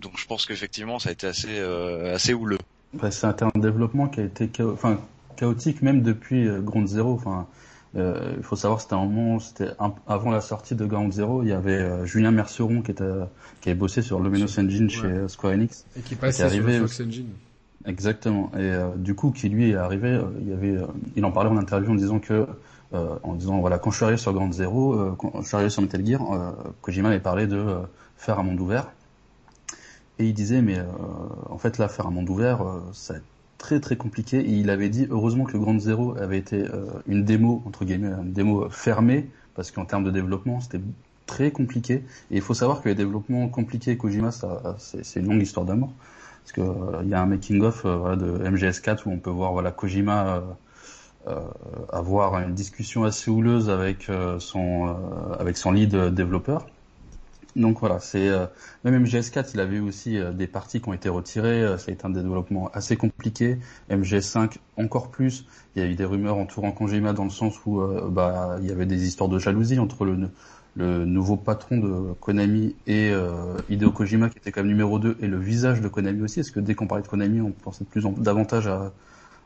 Donc 0.02 0.18
je 0.18 0.26
pense 0.26 0.48
qu'effectivement 0.48 0.98
ça 0.98 1.10
a 1.10 1.12
été 1.12 1.28
assez 1.28 1.60
euh, 1.60 2.16
assez 2.16 2.34
houleux. 2.34 2.58
Bah, 2.94 3.12
c'est 3.12 3.44
un 3.44 3.52
développement 3.56 4.08
qui 4.08 4.22
a 4.22 4.24
été 4.24 4.50
enfin 4.64 5.00
chaotique 5.36 5.84
même 5.84 6.02
depuis 6.02 6.48
Ground 6.62 6.88
Zero. 6.88 7.14
Enfin 7.14 7.42
euh, 7.42 7.67
il 7.96 8.44
faut 8.44 8.56
savoir, 8.56 8.82
c'était 8.82 8.94
un 8.94 9.06
moment, 9.06 9.40
c'était 9.40 9.70
avant 10.08 10.32
la 10.32 10.42
sortie 10.42 10.76
de 10.76 10.86
Ground 10.86 11.12
Zero, 11.14 11.42
il 11.44 11.50
y 11.50 11.54
avait 11.54 11.72
euh, 11.72 12.06
Julien 12.06 12.32
Merceron 12.32 12.82
qui 12.82 12.92
était 12.92 13.04
qui 13.62 13.70
avait 13.70 13.78
bossé 13.78 14.02
sur 14.02 14.20
Luminous 14.20 14.60
Engine 14.60 14.90
chez 14.90 15.28
Square 15.28 15.54
Enix 15.54 15.86
et 15.98 16.02
qui 16.02 16.16
passait 16.16 16.50
sur 16.50 16.64
Fox 16.64 17.02
Engine. 17.02 17.30
Exactement. 17.86 18.52
Et 18.56 18.60
euh, 18.60 18.90
du 18.96 19.16
coup, 19.16 19.32
qui 19.32 19.50
lui 19.50 19.72
est 19.72 19.76
arrivé, 19.76 20.20
il 20.42 20.50
y 20.50 20.54
avait, 20.54 20.76
il 21.16 21.26
en 21.26 21.32
parlait 21.32 21.50
en 21.50 21.58
interview 21.58 21.92
en 21.92 21.96
disant 21.96 22.20
que, 22.20 22.46
en 22.92 23.34
disant 23.36 23.60
voilà, 23.60 23.80
quand 23.80 23.92
je 23.92 23.98
suis 23.98 24.06
arrivé 24.06 24.18
sur 24.18 24.34
Ground 24.34 24.54
Zero, 24.54 25.16
quand 25.18 25.42
je 25.42 25.48
suis 25.48 25.56
arrivé 25.56 25.70
sur 25.70 25.82
Metal 25.82 26.06
Gear, 26.06 26.22
Kojima 26.82 27.10
avait 27.10 27.20
parlé 27.20 27.48
de 27.48 27.78
faire 28.18 28.40
un 28.40 28.44
monde 28.44 28.60
ouvert. 28.60 28.88
Et 30.20 30.26
il 30.26 30.34
disait 30.34 30.62
mais 30.62 30.78
en 31.50 31.58
fait 31.58 31.78
là, 31.78 31.88
faire 31.88 32.08
un 32.08 32.12
monde 32.12 32.30
ouvert, 32.30 32.60
ça 32.94 33.16
très 33.58 33.80
très 33.80 33.96
compliqué. 33.96 34.40
Et 34.40 34.52
il 34.52 34.70
avait 34.70 34.90
dit 34.90 35.08
heureusement 35.10 35.46
que 35.46 35.58
Grand 35.58 35.80
Zero 35.80 36.16
avait 36.18 36.38
été 36.38 36.64
euh, 36.64 36.86
une 37.08 37.24
démo 37.24 37.64
entre 37.66 37.86
guillemets, 37.86 38.12
une 38.22 38.34
démo 38.34 38.70
fermée 38.70 39.30
parce 39.56 39.72
qu'en 39.72 39.86
termes 39.86 40.04
de 40.04 40.12
développement 40.12 40.60
c'était 40.62 40.82
très 41.26 41.52
compliqué. 41.52 42.04
Et 42.32 42.38
il 42.38 42.42
faut 42.42 42.54
savoir 42.54 42.82
que 42.82 42.90
les 42.90 42.96
développements 42.96 43.48
compliqués 43.50 43.98
Kojima, 43.98 44.32
ça 44.32 44.76
c'est 44.78 45.20
une 45.20 45.28
longue 45.28 45.42
histoire 45.42 45.66
d'amour. 45.66 45.94
Parce 46.44 46.54
que 46.54 46.62
euh, 46.62 47.02
il 47.04 47.10
y 47.10 47.14
a 47.14 47.22
un 47.22 47.26
making 47.26 47.62
of 47.62 47.84
euh, 47.86 48.16
de 48.16 48.50
MGS4 48.50 49.02
où 49.06 49.12
on 49.12 49.20
peut 49.20 49.30
voir 49.30 49.52
voilà 49.54 49.72
Kojima 49.72 50.44
avoir 51.92 52.40
une 52.40 52.54
discussion 52.54 53.04
assez 53.04 53.30
houleuse 53.30 53.70
avec 53.70 54.10
son 54.40 54.96
avec 55.38 55.58
son 55.58 55.74
lead 55.74 55.94
développeur 55.94 56.66
donc 57.58 57.80
voilà, 57.80 58.00
c'est 58.00 58.30
euh, 58.30 58.46
même 58.84 59.04
MGS4, 59.04 59.50
il 59.56 59.60
avait 59.60 59.80
aussi 59.80 60.18
euh, 60.18 60.32
des 60.32 60.46
parties 60.46 60.80
qui 60.80 60.90
ont 60.90 60.94
été 60.94 61.10
retirées. 61.10 61.64
Euh, 61.64 61.78
ça 61.80 61.90
a 61.90 61.94
été 61.94 62.06
un 62.06 62.12
développement 62.12 62.70
assez 62.72 62.96
compliqué. 62.98 63.58
MGS5 63.90 64.58
encore 64.78 65.10
plus. 65.10 65.48
Il 65.76 65.82
y 65.82 65.86
a 65.86 65.90
eu 65.90 65.96
des 65.96 66.06
rumeurs 66.06 66.38
entourant 66.38 66.72
Kojima 66.72 67.14
dans 67.14 67.24
le 67.24 67.32
sens 67.32 67.56
où 67.66 67.82
bah 68.10 68.58
il 68.62 68.68
y 68.68 68.72
avait 68.72 68.86
des 68.86 69.08
histoires 69.08 69.30
de 69.30 69.40
jalousie 69.40 69.80
entre 69.80 70.06
le, 70.06 70.30
nouveau 71.06 71.36
patron 71.36 71.78
de 71.78 72.14
Konami 72.14 72.76
et 72.86 73.12
Hideo 73.70 73.92
Kojima 73.92 74.30
qui 74.30 74.38
était 74.38 74.52
quand 74.52 74.62
même 74.62 74.70
numéro 74.70 75.00
2 75.00 75.18
et 75.22 75.28
le 75.28 75.38
visage 75.38 75.82
de 75.82 75.88
Konami 75.88 76.22
aussi. 76.22 76.40
Parce 76.40 76.52
que 76.52 76.60
dès 76.60 76.76
qu'on 76.76 76.88
parlait 76.88 77.04
de 77.04 77.08
Konami, 77.08 77.42
on 77.42 77.52
pensait 77.52 77.86
plus 77.86 78.06
en 78.06 78.12
davantage 78.12 78.68
à, 78.68 78.94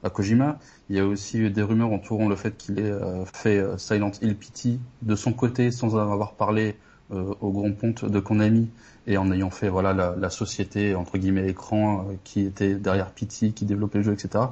à 0.04 0.10
Kojima? 0.10 0.60
Il 0.90 0.98
y 0.98 1.00
a 1.00 1.06
aussi 1.06 1.40
eu 1.40 1.50
des 1.50 1.62
rumeurs 1.62 1.92
entourant 1.92 2.28
le 2.28 2.36
fait 2.36 2.58
qu'il 2.58 2.80
ait 2.80 2.94
fait 3.34 3.64
Silent 3.78 4.12
Hill 4.22 4.36
PT 4.36 4.80
de 5.02 5.16
son 5.16 5.34
côté 5.34 5.72
sans 5.72 5.96
en 5.96 6.12
avoir 6.12 6.34
parlé 6.34 6.76
euh, 6.76 6.91
au 7.12 7.52
grand 7.52 7.72
compte 7.74 8.06
de 8.06 8.20
Konami 8.20 8.70
et 9.08 9.18
en 9.18 9.32
ayant 9.32 9.50
fait 9.50 9.70
voilà 9.70 9.94
la, 9.94 10.16
la 10.18 10.30
société 10.30 10.96
entre 10.96 11.18
guillemets 11.18 11.48
écran 11.50 12.06
euh, 12.10 12.14
qui 12.24 12.42
était 12.42 12.76
derrière 12.76 13.12
Pity, 13.12 13.54
qui 13.54 13.66
développait 13.66 14.00
le 14.00 14.04
jeu, 14.04 14.14
etc. 14.14 14.46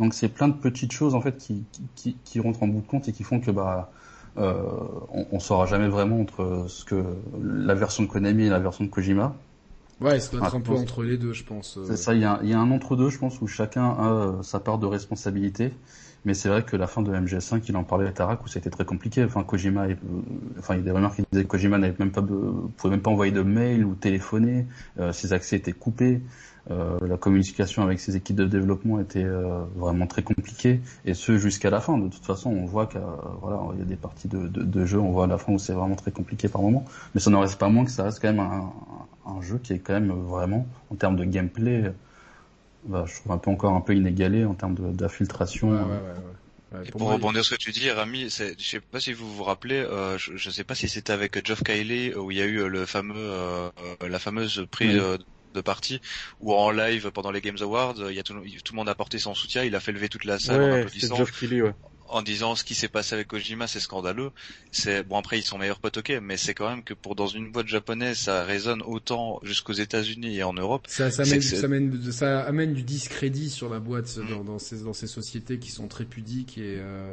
Donc 0.00 0.14
c'est 0.14 0.28
plein 0.28 0.48
de 0.48 0.54
petites 0.54 0.92
choses 0.92 1.14
en 1.14 1.20
fait 1.20 1.36
qui, 1.36 1.64
qui, 1.94 2.16
qui, 2.24 2.40
rentrent 2.40 2.62
en 2.62 2.68
bout 2.68 2.80
de 2.80 2.86
compte 2.86 3.08
et 3.08 3.12
qui 3.12 3.22
font 3.22 3.40
que 3.40 3.50
bah 3.50 3.90
euh, 4.38 4.62
on, 5.12 5.26
on 5.32 5.40
saura 5.40 5.66
jamais 5.66 5.88
vraiment 5.88 6.20
entre 6.20 6.64
ce 6.68 6.84
que 6.84 7.04
la 7.42 7.74
version 7.74 8.02
de 8.02 8.08
Konami 8.08 8.44
et 8.44 8.48
la 8.48 8.58
version 8.58 8.84
de 8.84 8.90
Kojima. 8.90 9.34
Ouais, 10.00 10.18
ça 10.18 10.32
doit 10.32 10.46
être 10.46 10.56
un 10.56 10.60
peu 10.60 10.72
entre 10.72 11.04
les 11.04 11.16
deux, 11.16 11.32
je 11.32 11.44
pense. 11.44 11.78
C'est 11.86 11.96
ça, 11.96 12.12
il 12.14 12.20
y 12.20 12.24
a, 12.24 12.40
il 12.42 12.48
y 12.48 12.54
a 12.54 12.58
un 12.58 12.72
entre 12.72 12.96
deux, 12.96 13.08
je 13.08 13.18
pense, 13.18 13.40
où 13.40 13.46
chacun 13.46 13.84
a 13.84 14.42
sa 14.42 14.58
part 14.58 14.78
de 14.78 14.86
responsabilité. 14.86 15.72
Mais 16.24 16.34
c'est 16.34 16.48
vrai 16.48 16.62
que 16.62 16.76
la 16.76 16.86
fin 16.86 17.02
de 17.02 17.12
MGS5, 17.12 17.62
il 17.68 17.76
en 17.76 17.84
parlait 17.84 18.06
à 18.06 18.12
Tarak 18.12 18.44
où 18.44 18.48
c'était 18.48 18.70
très 18.70 18.84
compliqué. 18.84 19.24
Enfin, 19.24 19.42
Kojima, 19.42 19.86
enfin, 20.58 20.74
il 20.74 20.78
y 20.78 20.80
a 20.80 20.84
des 20.84 20.90
rumeurs 20.92 21.14
qui 21.14 21.22
disaient 21.30 21.44
que 21.44 21.48
Kojima 21.48 21.78
n'avait 21.78 21.96
même 21.98 22.12
pas, 22.12 22.22
pouvait 22.22 22.90
même 22.90 23.02
pas 23.02 23.10
envoyer 23.10 23.32
de 23.32 23.42
mail 23.42 23.84
ou 23.84 23.94
téléphoner. 23.94 24.66
Euh, 25.00 25.12
ses 25.12 25.32
accès 25.32 25.56
étaient 25.56 25.72
coupés. 25.72 26.20
Euh, 26.70 26.96
la 27.00 27.16
communication 27.16 27.82
avec 27.82 27.98
ses 27.98 28.14
équipes 28.14 28.36
de 28.36 28.44
développement 28.44 29.00
était 29.00 29.24
euh, 29.24 29.64
vraiment 29.74 30.06
très 30.06 30.22
compliquée 30.22 30.80
et 31.04 31.14
ce 31.14 31.36
jusqu'à 31.36 31.70
la 31.70 31.80
fin. 31.80 31.98
De 31.98 32.08
toute 32.08 32.24
façon, 32.24 32.50
on 32.50 32.66
voit 32.66 32.86
qu'il 32.86 33.00
y 33.00 33.82
a 33.82 33.84
des 33.84 33.96
parties 33.96 34.28
de 34.28 34.86
jeu, 34.86 35.00
on 35.00 35.10
voit 35.10 35.24
à 35.24 35.26
la 35.26 35.38
fin 35.38 35.52
où 35.52 35.58
c'est 35.58 35.72
vraiment 35.72 35.96
très 35.96 36.12
compliqué 36.12 36.48
par 36.48 36.62
moment. 36.62 36.84
Mais 37.14 37.20
ça 37.20 37.30
n'en 37.30 37.40
reste 37.40 37.58
pas 37.58 37.68
moins 37.68 37.84
que 37.84 37.90
ça 37.90 38.04
reste 38.04 38.20
quand 38.22 38.32
même 38.32 38.38
un, 38.38 38.72
un 39.26 39.40
jeu 39.40 39.58
qui 39.58 39.72
est 39.72 39.80
quand 39.80 39.94
même 39.94 40.12
vraiment 40.12 40.68
en 40.92 40.94
termes 40.94 41.16
de 41.16 41.24
gameplay 41.24 41.92
bah, 42.84 43.04
je 43.06 43.14
trouve 43.14 43.32
un 43.32 43.38
peu 43.38 43.50
encore 43.50 43.74
un 43.74 43.80
peu 43.80 43.94
inégalé 43.94 44.44
en 44.44 44.54
termes 44.54 44.92
d'infiltration. 44.92 45.70
Ouais, 45.70 45.78
ouais, 45.78 46.80
ouais, 46.80 46.90
pour 46.90 47.12
rebondir 47.12 47.44
sur 47.44 47.54
ce 47.54 47.58
que 47.58 47.70
tu 47.70 47.70
dis, 47.70 47.90
Rami, 47.90 48.28
je 48.30 48.54
sais 48.58 48.80
pas 48.80 49.00
si 49.00 49.12
vous 49.12 49.32
vous 49.32 49.44
rappelez, 49.44 49.78
euh, 49.78 50.18
je, 50.18 50.36
je 50.36 50.50
sais 50.50 50.64
pas 50.64 50.74
si 50.74 50.88
c'était 50.88 51.12
avec 51.12 51.46
Geoff 51.46 51.62
Kylie 51.62 52.14
où 52.14 52.30
il 52.30 52.38
y 52.38 52.42
a 52.42 52.46
eu 52.46 52.68
le 52.68 52.86
fameux, 52.86 53.14
euh, 53.16 53.70
la 54.00 54.18
fameuse 54.18 54.66
prise 54.70 55.00
de 55.54 55.60
partie 55.60 56.00
où 56.40 56.54
en 56.54 56.70
live 56.70 57.10
pendant 57.10 57.30
les 57.30 57.42
Games 57.42 57.58
Awards, 57.60 57.96
il 58.08 58.14
y 58.14 58.18
a 58.18 58.22
tout, 58.22 58.34
tout, 58.34 58.72
le 58.72 58.76
monde 58.76 58.88
a 58.88 58.94
porté 58.94 59.18
son 59.18 59.34
soutien, 59.34 59.64
il 59.64 59.76
a 59.76 59.80
fait 59.80 59.92
lever 59.92 60.08
toute 60.08 60.24
la 60.24 60.38
salle 60.38 60.62
en 60.62 60.72
applaudissant. 60.76 61.16
Geoff 61.16 61.38
Keighley, 61.38 61.60
ouais 61.60 61.74
en 62.08 62.22
disant 62.22 62.54
ce 62.54 62.64
qui 62.64 62.74
s'est 62.74 62.88
passé 62.88 63.14
avec 63.14 63.28
Kojima, 63.28 63.66
c'est 63.66 63.80
scandaleux. 63.80 64.30
C'est 64.70 65.02
bon 65.02 65.16
après 65.18 65.38
ils 65.38 65.42
sont 65.42 65.58
meilleurs 65.58 65.78
potes, 65.78 65.98
ok, 65.98 66.18
mais 66.22 66.36
c'est 66.36 66.54
quand 66.54 66.68
même 66.68 66.82
que 66.82 66.94
pour 66.94 67.14
dans 67.14 67.26
une 67.26 67.50
boîte 67.50 67.68
japonaise, 67.68 68.18
ça 68.18 68.44
résonne 68.44 68.82
autant 68.82 69.40
jusqu'aux 69.42 69.72
États-Unis 69.72 70.38
et 70.38 70.42
en 70.42 70.52
Europe. 70.52 70.86
Ça, 70.88 71.10
ça, 71.10 71.22
amène, 71.22 71.42
ça, 71.42 71.64
amène, 71.64 72.12
ça, 72.12 72.40
amène, 72.40 72.74
du 72.74 72.82
discrédit 72.82 73.50
sur 73.50 73.68
la 73.68 73.78
boîte 73.78 74.18
dans, 74.30 74.44
dans, 74.44 74.58
ces, 74.58 74.82
dans 74.82 74.92
ces 74.92 75.06
sociétés 75.06 75.58
qui 75.58 75.70
sont 75.70 75.88
très 75.88 76.04
pudiques 76.04 76.58
et 76.58 76.76
euh, 76.78 77.12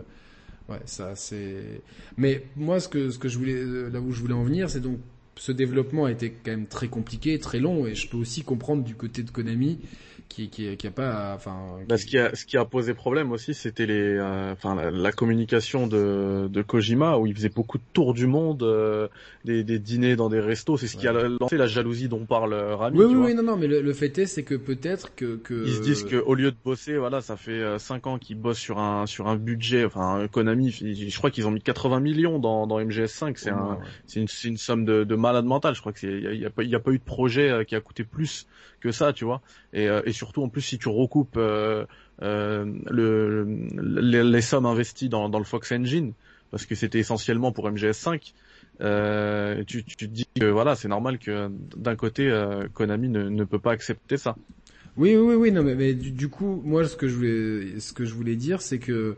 ouais, 0.70 0.82
ça 0.86 1.16
c'est. 1.16 1.82
Mais 2.18 2.46
moi, 2.56 2.80
ce 2.80 2.88
que 2.88 3.10
ce 3.10 3.18
que 3.18 3.30
je 3.30 3.38
voulais, 3.38 3.64
là 3.90 4.00
où 4.00 4.12
je 4.12 4.20
voulais 4.20 4.34
en 4.34 4.44
venir, 4.44 4.70
c'est 4.70 4.82
donc 4.82 5.00
ce 5.40 5.54
développement 5.54 6.06
a 6.06 6.12
été 6.12 6.32
quand 6.32 6.52
même 6.52 6.68
très 6.68 6.90
compliqué, 6.90 7.40
très 7.40 7.60
long, 7.60 7.88
et 7.88 7.96
je 7.96 8.10
peux 8.10 8.18
aussi 8.18 8.44
comprendre 8.44 8.84
du 8.84 8.96
côté 8.96 9.24
de 9.24 9.32
Konami 9.32 9.80
qui, 10.30 10.50
qui, 10.50 10.78
qui 10.78 10.88
a 10.88 10.92
pas, 10.92 11.34
enfin. 11.36 11.80
Bah, 11.88 11.98
ce 11.98 12.06
qui 12.06 12.18
a, 12.18 12.34
ce 12.36 12.46
qui 12.46 12.56
a 12.56 12.64
posé 12.64 12.94
problème 12.94 13.32
aussi, 13.32 13.56
c'était 13.56 13.88
les, 13.88 14.16
euh, 14.16 14.54
enfin, 14.54 14.76
la, 14.92 15.12
communication 15.12 15.88
de, 15.88 16.48
de 16.48 16.62
Kojima 16.62 17.18
où 17.18 17.26
il 17.26 17.36
faisait 17.36 17.50
beaucoup 17.50 17.80
de 17.80 17.84
tours 17.94 18.14
du 18.14 18.28
monde, 18.28 18.62
euh, 18.64 19.08
des, 19.44 19.64
des, 19.64 19.80
dîners 19.80 20.16
dans 20.16 20.30
des 20.30 20.40
restos. 20.40 20.78
C'est 20.78 20.88
ce 20.88 20.98
qui 20.98 21.08
a 21.08 21.14
lancé 21.14 21.58
la 21.58 21.66
jalousie 21.66 22.08
dont 22.08 22.26
parle 22.26 22.54
euh, 22.54 22.76
Rami. 22.76 23.00
Oui, 23.00 23.06
oui, 23.06 23.16
oui, 23.16 23.34
non, 23.34 23.44
non, 23.44 23.58
mais 23.58 23.68
le, 23.68 23.94
fait 23.94 24.18
est, 24.20 24.28
c'est 24.28 24.44
que 24.44 24.56
peut-être 24.56 25.16
que, 25.16 25.36
que. 25.38 25.66
Ils 25.66 25.74
se 25.74 25.82
disent 25.82 26.04
que 26.04 26.18
au 26.18 26.36
lieu 26.36 26.52
de 26.52 26.58
bosser, 26.64 26.98
voilà, 26.98 27.22
ça 27.22 27.36
fait 27.36 27.80
5 27.80 28.08
ans 28.08 28.18
qu'ils 28.20 28.38
bossent 28.38 28.60
sur 28.60 28.78
un, 28.78 29.08
sur 29.08 29.28
un 29.28 29.36
budget, 29.36 29.84
enfin, 29.84 30.28
Konami, 30.32 30.72
je 30.72 31.18
crois 31.18 31.32
qu'ils 31.32 31.48
ont 31.48 31.52
mis 31.52 31.62
80 31.62 32.00
millions 32.00 32.38
dans, 32.38 32.68
dans 32.68 32.80
MGS5. 32.80 33.34
C'est 33.36 33.50
un, 33.50 33.80
c'est 34.06 34.20
une, 34.20 34.28
une, 34.46 34.58
somme 34.58 34.86
de, 34.86 35.04
de 35.04 35.16
malade 35.16 35.46
mental. 35.46 35.74
Je 35.74 35.80
crois 35.82 35.92
que 35.92 36.06
il 36.06 36.40
y 36.40 36.46
a, 36.46 36.50
pas, 36.52 36.64
y 36.64 36.76
a 36.76 36.80
pas 36.80 36.92
eu 36.92 37.00
de 37.00 37.04
projet 37.04 37.66
qui 37.68 37.76
a 37.76 37.82
coûté 37.82 38.04
plus 38.04 38.46
que 38.80 38.92
ça, 38.92 39.14
tu 39.14 39.26
vois. 39.26 39.42
Et, 39.74 39.88
euh, 39.88 40.02
et 40.06 40.12
surtout, 40.12 40.44
en 40.44 40.50
plus, 40.50 40.62
si 40.62 40.78
tu 40.78 40.90
recoupes 40.90 41.38
euh, 41.38 41.86
euh, 42.22 42.66
le, 42.90 43.46
les, 44.24 44.42
sommes 44.42 44.66
investies 44.66 45.10
dans, 45.10 45.30
dans 45.30 45.40
le 45.40 45.46
Fox 45.46 45.72
Engine, 45.72 46.14
parce 46.52 46.66
que 46.66 46.76
c'était 46.76 47.00
essentiellement 47.00 47.52
pour 47.52 47.70
MGS5, 47.70 48.34
euh, 48.82 49.64
tu, 49.66 49.84
tu 49.84 49.96
te 49.96 50.06
dis 50.06 50.28
que 50.40 50.46
voilà, 50.46 50.76
c'est 50.76 50.88
normal 50.88 51.20
que 51.20 51.50
d'un 51.76 51.96
côté, 51.96 52.32
Konami 52.74 53.10
ne, 53.10 53.30
ne 53.30 53.44
peut 53.44 53.60
pas 53.60 53.72
accepter 53.72 54.18
ça. 54.18 54.36
Oui, 54.98 55.16
oui, 55.16 55.36
oui, 55.36 55.52
non, 55.52 55.64
mais, 55.64 55.76
mais 55.76 55.94
du, 55.94 56.30
coup, 56.30 56.62
moi, 56.66 56.86
ce 56.86 56.96
que 56.96 57.08
je 57.08 57.16
voulais, 57.16 57.80
ce 57.80 57.94
que 57.94 58.06
je 58.06 58.14
voulais 58.14 58.36
dire, 58.36 58.62
c'est 58.62 58.80
que 58.80 59.16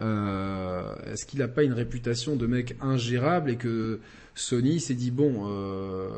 euh, 0.00 0.94
est-ce 1.06 1.26
qu'il 1.26 1.40
n'a 1.40 1.48
pas 1.48 1.64
une 1.64 1.72
réputation 1.72 2.36
de 2.36 2.46
mec 2.46 2.76
ingérable 2.80 3.50
et 3.50 3.56
que 3.56 4.00
Sony 4.38 4.80
s'est 4.80 4.94
dit 4.94 5.10
bon, 5.10 5.46
euh, 5.48 6.08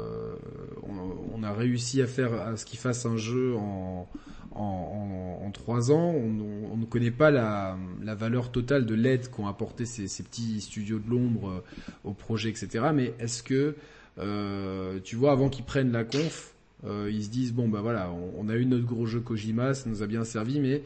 on, 1.34 1.42
a 1.42 1.52
réussi 1.52 2.02
à 2.02 2.06
faire 2.06 2.34
à 2.34 2.56
ce 2.56 2.66
qu'il 2.66 2.78
fasse 2.78 3.06
un 3.06 3.16
jeu 3.16 3.54
en 3.56 4.08
en, 4.52 5.50
trois 5.52 5.90
ans. 5.90 6.14
On, 6.14 6.76
ne 6.76 6.84
connaît 6.84 7.10
pas 7.10 7.30
la, 7.30 7.76
valeur 8.14 8.52
totale 8.52 8.84
de 8.84 8.94
l'aide 8.94 9.30
qu'ont 9.30 9.46
apporté 9.46 9.86
ces, 9.86 10.22
petits 10.22 10.60
studios 10.60 10.98
de 10.98 11.08
l'ombre 11.08 11.48
euh, 11.48 11.60
au 12.04 12.12
projet, 12.12 12.50
etc. 12.50 12.90
Mais 12.94 13.14
est-ce 13.18 13.42
que 13.42 13.74
euh, 14.18 14.98
tu 15.02 15.16
vois 15.16 15.32
avant 15.32 15.48
qu'ils 15.48 15.64
prennent 15.64 15.92
la 15.92 16.04
conf, 16.04 16.52
ils 16.84 17.24
se 17.24 17.30
disent 17.30 17.52
bon 17.52 17.68
bah 17.68 17.80
voilà, 17.80 18.12
on, 18.38 18.48
a 18.48 18.56
eu 18.56 18.66
notre 18.66 18.86
gros 18.86 19.06
jeu 19.06 19.20
Kojima, 19.20 19.74
ça 19.74 19.88
nous 19.88 20.02
a 20.02 20.06
bien 20.06 20.24
servi, 20.24 20.60
mais 20.60 20.82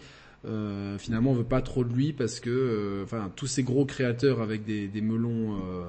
euh, 0.46 0.98
finalement 0.98 1.30
on 1.30 1.34
veut 1.34 1.42
pas 1.42 1.62
trop 1.62 1.84
de 1.84 1.92
lui 1.92 2.12
parce 2.12 2.38
que 2.38 2.50
euh, 2.50 3.04
enfin 3.04 3.32
tous 3.34 3.46
ces 3.46 3.62
gros 3.62 3.86
créateurs 3.86 4.42
avec 4.42 4.64
des, 4.64 4.88
des 4.88 5.00
melons 5.00 5.56
euh, 5.56 5.88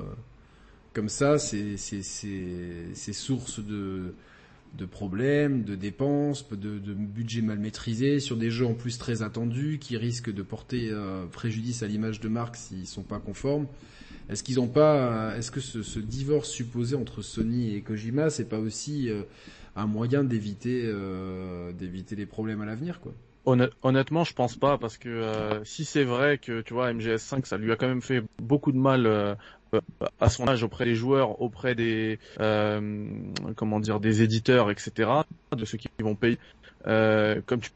comme 0.96 1.10
ça 1.10 1.38
c'est 1.38 1.78
source 3.14 3.60
de 3.60 4.86
problèmes, 4.90 5.64
de 5.64 5.76
dépenses, 5.76 6.50
de, 6.50 6.80
de 6.80 6.94
budget 6.94 7.42
mal 7.42 7.60
maîtrisé 7.60 8.20
sur 8.20 8.38
des 8.38 8.50
jeux 8.50 8.66
en 8.66 8.74
plus 8.74 8.98
très 8.98 9.22
attendus 9.22 9.78
qui 9.80 9.98
risquent 9.98 10.34
de 10.34 10.42
porter 10.42 10.92
préjudice 11.32 11.84
à 11.84 11.88
l'image 11.88 12.20
de 12.20 12.30
marque 12.30 12.56
s'ils 12.56 12.88
sont 12.88 13.04
pas 13.04 13.20
conformes. 13.20 13.68
Est-ce 14.30 14.44
qu'ils 14.44 14.60
ont 14.60 14.68
pas, 14.68 15.36
est-ce 15.38 15.52
que 15.52 15.60
ce, 15.60 15.84
ce, 15.84 16.00
divorce 16.00 16.50
supposé 16.50 16.96
entre 16.96 17.22
Sony 17.22 17.76
et 17.76 17.82
Kojima, 17.82 18.32
c'est 18.32 18.50
pas 18.50 18.58
aussi 18.58 19.10
un 19.76 19.86
moyen 19.86 20.24
d'éviter 20.24 20.92
d'éviter 21.78 22.16
les 22.16 22.26
problèmes 22.26 22.62
à 22.62 22.66
l'avenir, 22.66 23.02
quoi? 23.02 23.14
Honnêtement, 23.46 24.24
je 24.24 24.34
pense 24.34 24.56
pas 24.56 24.80
parce 24.80 24.98
que 24.98 25.08
euh, 25.08 25.64
si 25.64 25.86
c'est 25.86 26.04
vrai 26.04 26.40
que 26.40 26.62
tu 26.62 26.74
vois 26.74 26.92
MGS5, 26.92 27.46
ça 27.46 27.58
lui 27.58 27.72
a 27.72 27.76
quand 27.76 27.88
même 27.88 28.02
fait 28.02 28.24
beaucoup 28.42 28.72
de 28.72 28.78
mal 28.78 29.06
euh, 29.06 29.36
à 30.20 30.30
son 30.30 30.48
âge 30.48 30.64
auprès 30.64 30.86
des 30.86 30.96
joueurs, 30.96 31.42
auprès 31.42 31.76
des 31.76 32.20
euh, 32.40 33.06
comment 33.56 33.80
dire 33.80 34.00
des 34.00 34.22
éditeurs, 34.22 34.72
etc. 34.72 35.10
De 35.56 35.66
ceux 35.66 35.78
qui 35.78 35.88
vont 36.00 36.16
payer. 36.16 36.38
comme 36.84 37.60
tu, 37.62 37.72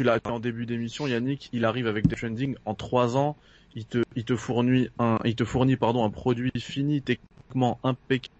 l'as 0.00 0.18
dit 0.18 0.30
en 0.30 0.40
début 0.40 0.66
d'émission, 0.66 1.06
Yannick, 1.06 1.50
il 1.52 1.64
arrive 1.64 1.86
avec 1.86 2.06
des 2.06 2.16
trending 2.16 2.56
en 2.64 2.74
trois 2.74 3.16
ans. 3.16 3.36
Il 3.74 3.84
te, 3.84 4.02
il 4.16 4.24
te 4.24 4.34
fournit 4.34 4.88
un, 4.98 5.18
il 5.24 5.36
te 5.36 5.44
fournit 5.44 5.76
pardon 5.76 6.04
un 6.04 6.10
produit 6.10 6.50
fini 6.58 7.02
techniquement 7.02 7.78
impeccable 7.84 8.34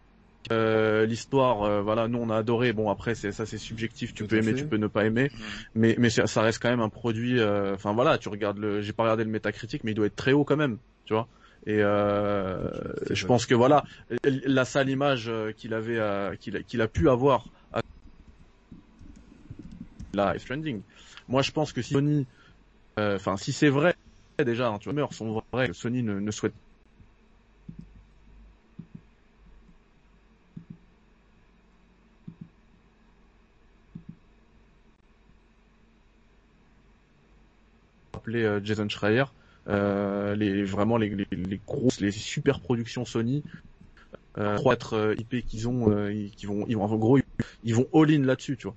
euh, 0.53 1.07
l'histoire, 1.07 1.63
euh, 1.63 1.83
voilà, 1.83 2.09
nous 2.09 2.19
on 2.19 2.31
a 2.31 2.37
adoré. 2.37 2.73
Bon 2.73 2.91
après 2.91 3.15
c'est 3.15 3.31
ça 3.31 3.47
c'est 3.47 3.59
subjectif, 3.59 4.15
tu 4.15 4.25
peux 4.25 4.37
aimer, 4.37 4.55
tu 4.55 4.67
peux 4.67 4.79
ne 4.79 4.87
pas 4.87 5.05
aimer, 5.05 5.31
mais 5.75 5.95
mais 5.99 6.11
ça, 6.11 6.43
reste 6.43 6.63
quand 6.63 6.71
même 6.71 6.81
un 6.81 6.89
produit. 6.89 7.39
Euh, 7.39 7.75
enfin 7.75 7.93
voilà, 7.93 8.19
tu 8.19 8.29
regardes 8.29 8.59
le, 8.59 8.81
j'ai 8.81 8.93
pas 8.93 9.03
regardé 9.05 9.25
le 9.25 9.31
métacritique, 9.31 9.85
mais 9.85 9.93
il 9.93 9.95
doit 9.95 10.07
être 10.07 10.17
très 10.17 10.33
haut 10.33 10.45
quand 10.45 10.57
même, 10.57 10.79
tu 11.05 11.13
vois. 11.13 11.29
Et 11.67 11.79
je 11.79 13.27
pense 13.27 13.47
que 13.47 13.55
voilà, 13.55 13.85
la 14.25 14.65
sale 14.65 14.89
image 14.91 15.31
qu'il 15.57 15.75
avait, 15.75 16.37
qu'il 16.39 16.65
qu'il 16.65 16.81
a 16.81 16.89
pu 16.89 17.09
avoir 17.09 17.53
à 17.73 17.81
là, 20.15 20.35
Stranding. 20.39 20.83
Moi 21.29 21.43
je 21.43 21.51
pense 21.51 21.73
que 21.73 21.83
si 21.83 21.95
Sony, 21.95 22.27
enfin 22.97 23.37
si 23.37 23.53
c'est 23.53 23.69
vrai 23.71 23.95
déjà, 24.45 24.69
hein, 24.69 24.79
tu 24.79 24.91
vois, 24.91 25.09
sont 25.13 25.43
vraies, 25.53 25.71
Sony 25.75 26.03
ne, 26.03 26.19
ne 26.19 26.31
souhaite 26.31 26.55
Euh, 38.29 38.61
Jason 38.63 38.89
Schreier, 38.89 39.21
euh, 39.21 39.25
les 39.71 40.65
vraiment 40.65 40.97
les, 40.97 41.09
les, 41.31 41.61
grosses, 41.67 42.01
les 42.01 42.11
super 42.11 42.61
productions 42.61 43.05
Sony, 43.05 43.43
euh, 44.39 44.57
être 44.71 44.95
euh, 44.95 45.15
IP 45.19 45.47
qu'ils 45.47 45.69
ont, 45.69 45.87
qui 46.37 46.47
vont, 46.47 46.65
ils 46.69 46.77
vont 46.77 46.85
en 46.85 46.97
gros, 46.97 47.19
ils 47.65 47.75
vont 47.75 47.89
all-in 47.95 48.25
là-dessus, 48.25 48.57
tu 48.57 48.69
vois. 48.69 48.77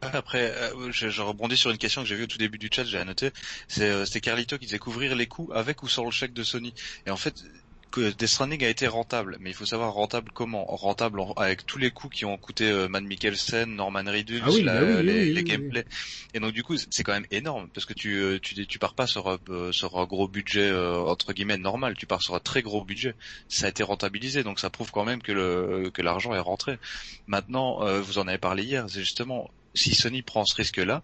Après, 0.00 0.54
je, 0.90 1.10
je, 1.10 1.20
rebondis 1.22 1.58
sur 1.58 1.70
une 1.70 1.76
question 1.76 2.02
que 2.02 2.08
j'ai 2.08 2.16
vue 2.16 2.24
au 2.24 2.26
tout 2.26 2.38
début 2.38 2.56
du 2.56 2.70
chat, 2.72 2.84
j'ai 2.84 2.96
annoté. 2.96 3.30
C'est, 3.68 4.06
c'était 4.06 4.22
Carlito 4.22 4.56
qui 4.56 4.64
disait 4.64 4.78
couvrir 4.78 5.14
les 5.14 5.26
coûts 5.26 5.50
avec 5.52 5.82
ou 5.82 5.88
sans 5.88 6.06
le 6.06 6.10
chèque 6.10 6.32
de 6.32 6.42
Sony. 6.42 6.72
Et 7.06 7.10
en 7.10 7.18
fait, 7.18 7.44
que 7.90 8.10
Death 8.10 8.28
Stranding 8.28 8.64
a 8.64 8.68
été 8.68 8.86
rentable, 8.86 9.36
mais 9.40 9.50
il 9.50 9.54
faut 9.54 9.66
savoir 9.66 9.92
rentable 9.92 10.30
comment? 10.32 10.64
Rentable 10.64 11.20
avec 11.36 11.66
tous 11.66 11.78
les 11.78 11.90
coûts 11.90 12.08
qui 12.08 12.24
ont 12.24 12.36
coûté 12.36 12.70
euh, 12.70 12.88
Matt 12.88 13.04
Mikkelsen, 13.04 13.74
Norman 13.74 14.04
Reedus, 14.04 14.42
ah 14.44 14.50
bah 14.64 15.02
les, 15.02 15.32
les 15.32 15.42
gameplays. 15.42 15.86
Et 16.34 16.40
donc 16.40 16.52
du 16.52 16.62
coup, 16.62 16.76
c'est 16.76 17.02
quand 17.02 17.12
même 17.12 17.26
énorme 17.30 17.68
parce 17.72 17.86
que 17.86 17.94
tu 17.94 18.16
euh, 18.16 18.38
tu 18.40 18.66
tu 18.66 18.78
pars 18.78 18.94
pas 18.94 19.06
sur 19.06 19.38
euh, 19.48 19.72
sur 19.72 19.98
un 19.98 20.04
gros 20.04 20.28
budget 20.28 20.68
euh, 20.70 20.98
entre 21.00 21.32
guillemets 21.32 21.56
normal, 21.56 21.94
tu 21.96 22.06
pars 22.06 22.22
sur 22.22 22.34
un 22.34 22.40
très 22.40 22.62
gros 22.62 22.84
budget. 22.84 23.14
Ça 23.48 23.66
a 23.66 23.68
été 23.70 23.82
rentabilisé, 23.82 24.42
donc 24.42 24.60
ça 24.60 24.70
prouve 24.70 24.90
quand 24.90 25.04
même 25.04 25.22
que 25.22 25.32
le 25.32 25.90
que 25.92 26.02
l'argent 26.02 26.34
est 26.34 26.40
rentré. 26.40 26.78
Maintenant, 27.26 27.80
vous 28.00 28.18
en 28.18 28.28
avez 28.28 28.38
parlé 28.38 28.64
hier, 28.64 28.86
c'est 28.88 29.00
justement 29.00 29.50
si 29.74 29.94
Sony 29.94 30.22
prend 30.22 30.44
ce 30.44 30.54
risque-là, 30.54 31.02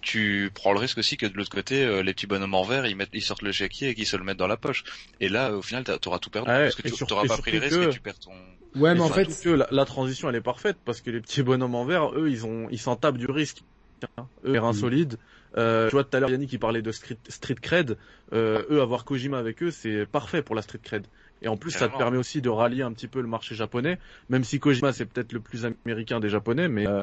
tu 0.00 0.50
prends 0.54 0.72
le 0.72 0.78
risque 0.78 0.98
aussi 0.98 1.16
que 1.16 1.26
de 1.26 1.36
l'autre 1.36 1.50
côté, 1.50 1.84
euh, 1.84 2.02
les 2.02 2.14
petits 2.14 2.26
bonhommes 2.26 2.54
en 2.54 2.64
verre, 2.64 2.86
ils, 2.86 2.96
mettent, 2.96 3.10
ils 3.12 3.22
sortent 3.22 3.42
le 3.42 3.52
chéquier 3.52 3.88
et 3.88 3.94
qu'ils 3.94 4.06
se 4.06 4.16
le 4.16 4.24
mettent 4.24 4.36
dans 4.36 4.46
la 4.46 4.56
poche. 4.56 4.84
Et 5.20 5.28
là, 5.28 5.52
au 5.52 5.62
final, 5.62 5.84
t'auras 5.84 6.18
tout 6.18 6.30
perdu. 6.30 6.46
parce 6.46 6.74
que 6.74 6.82
tu 6.88 7.04
n'auras 7.08 7.26
pas 7.26 7.38
pris 7.38 7.52
le 7.52 7.58
risque 7.60 7.80
et 7.80 7.88
tu 7.90 8.00
perds 8.00 8.18
ton... 8.18 8.32
Ouais, 8.74 8.94
mais 8.94 9.00
en 9.00 9.08
fait, 9.08 9.26
que 9.42 9.66
la, 9.70 9.84
transition 9.84 10.28
elle 10.28 10.36
est 10.36 10.40
parfaite 10.40 10.76
parce 10.84 11.00
que 11.00 11.10
les 11.10 11.20
petits 11.20 11.42
bonhommes 11.42 11.74
en 11.74 11.84
verre, 11.84 12.12
eux, 12.16 12.30
ils 12.30 12.46
ont, 12.46 12.68
ils 12.70 12.78
s'en 12.78 12.96
tapent 12.96 13.16
du 13.16 13.26
risque. 13.26 13.62
Eux, 14.44 14.54
ils 14.54 14.60
mmh. 14.60 14.72
solides. 14.74 15.16
Euh, 15.56 15.88
tu 15.88 15.92
vois, 15.92 16.04
tout 16.04 16.16
à 16.16 16.20
l'heure, 16.20 16.30
Yannick, 16.30 16.52
il 16.52 16.58
parlait 16.58 16.82
de 16.82 16.92
street, 16.92 17.18
street 17.28 17.56
cred. 17.60 17.96
Euh, 18.32 18.62
eux, 18.70 18.80
avoir 18.80 19.04
Kojima 19.04 19.38
avec 19.38 19.62
eux, 19.62 19.70
c'est 19.70 20.06
parfait 20.06 20.42
pour 20.42 20.54
la 20.54 20.62
street 20.62 20.80
cred. 20.82 21.06
Et 21.42 21.48
en 21.48 21.56
plus, 21.56 21.70
ça 21.70 21.88
te 21.88 21.96
permet 21.96 22.16
aussi 22.16 22.40
de 22.40 22.48
rallier 22.48 22.82
un 22.82 22.92
petit 22.92 23.08
peu 23.08 23.20
le 23.20 23.28
marché 23.28 23.54
japonais, 23.54 23.98
même 24.28 24.44
si 24.44 24.58
Kojima 24.58 24.92
c'est 24.92 25.04
peut-être 25.04 25.32
le 25.32 25.40
plus 25.40 25.64
américain 25.64 26.20
des 26.20 26.28
japonais, 26.28 26.68
mais 26.68 26.86
euh, 26.86 27.02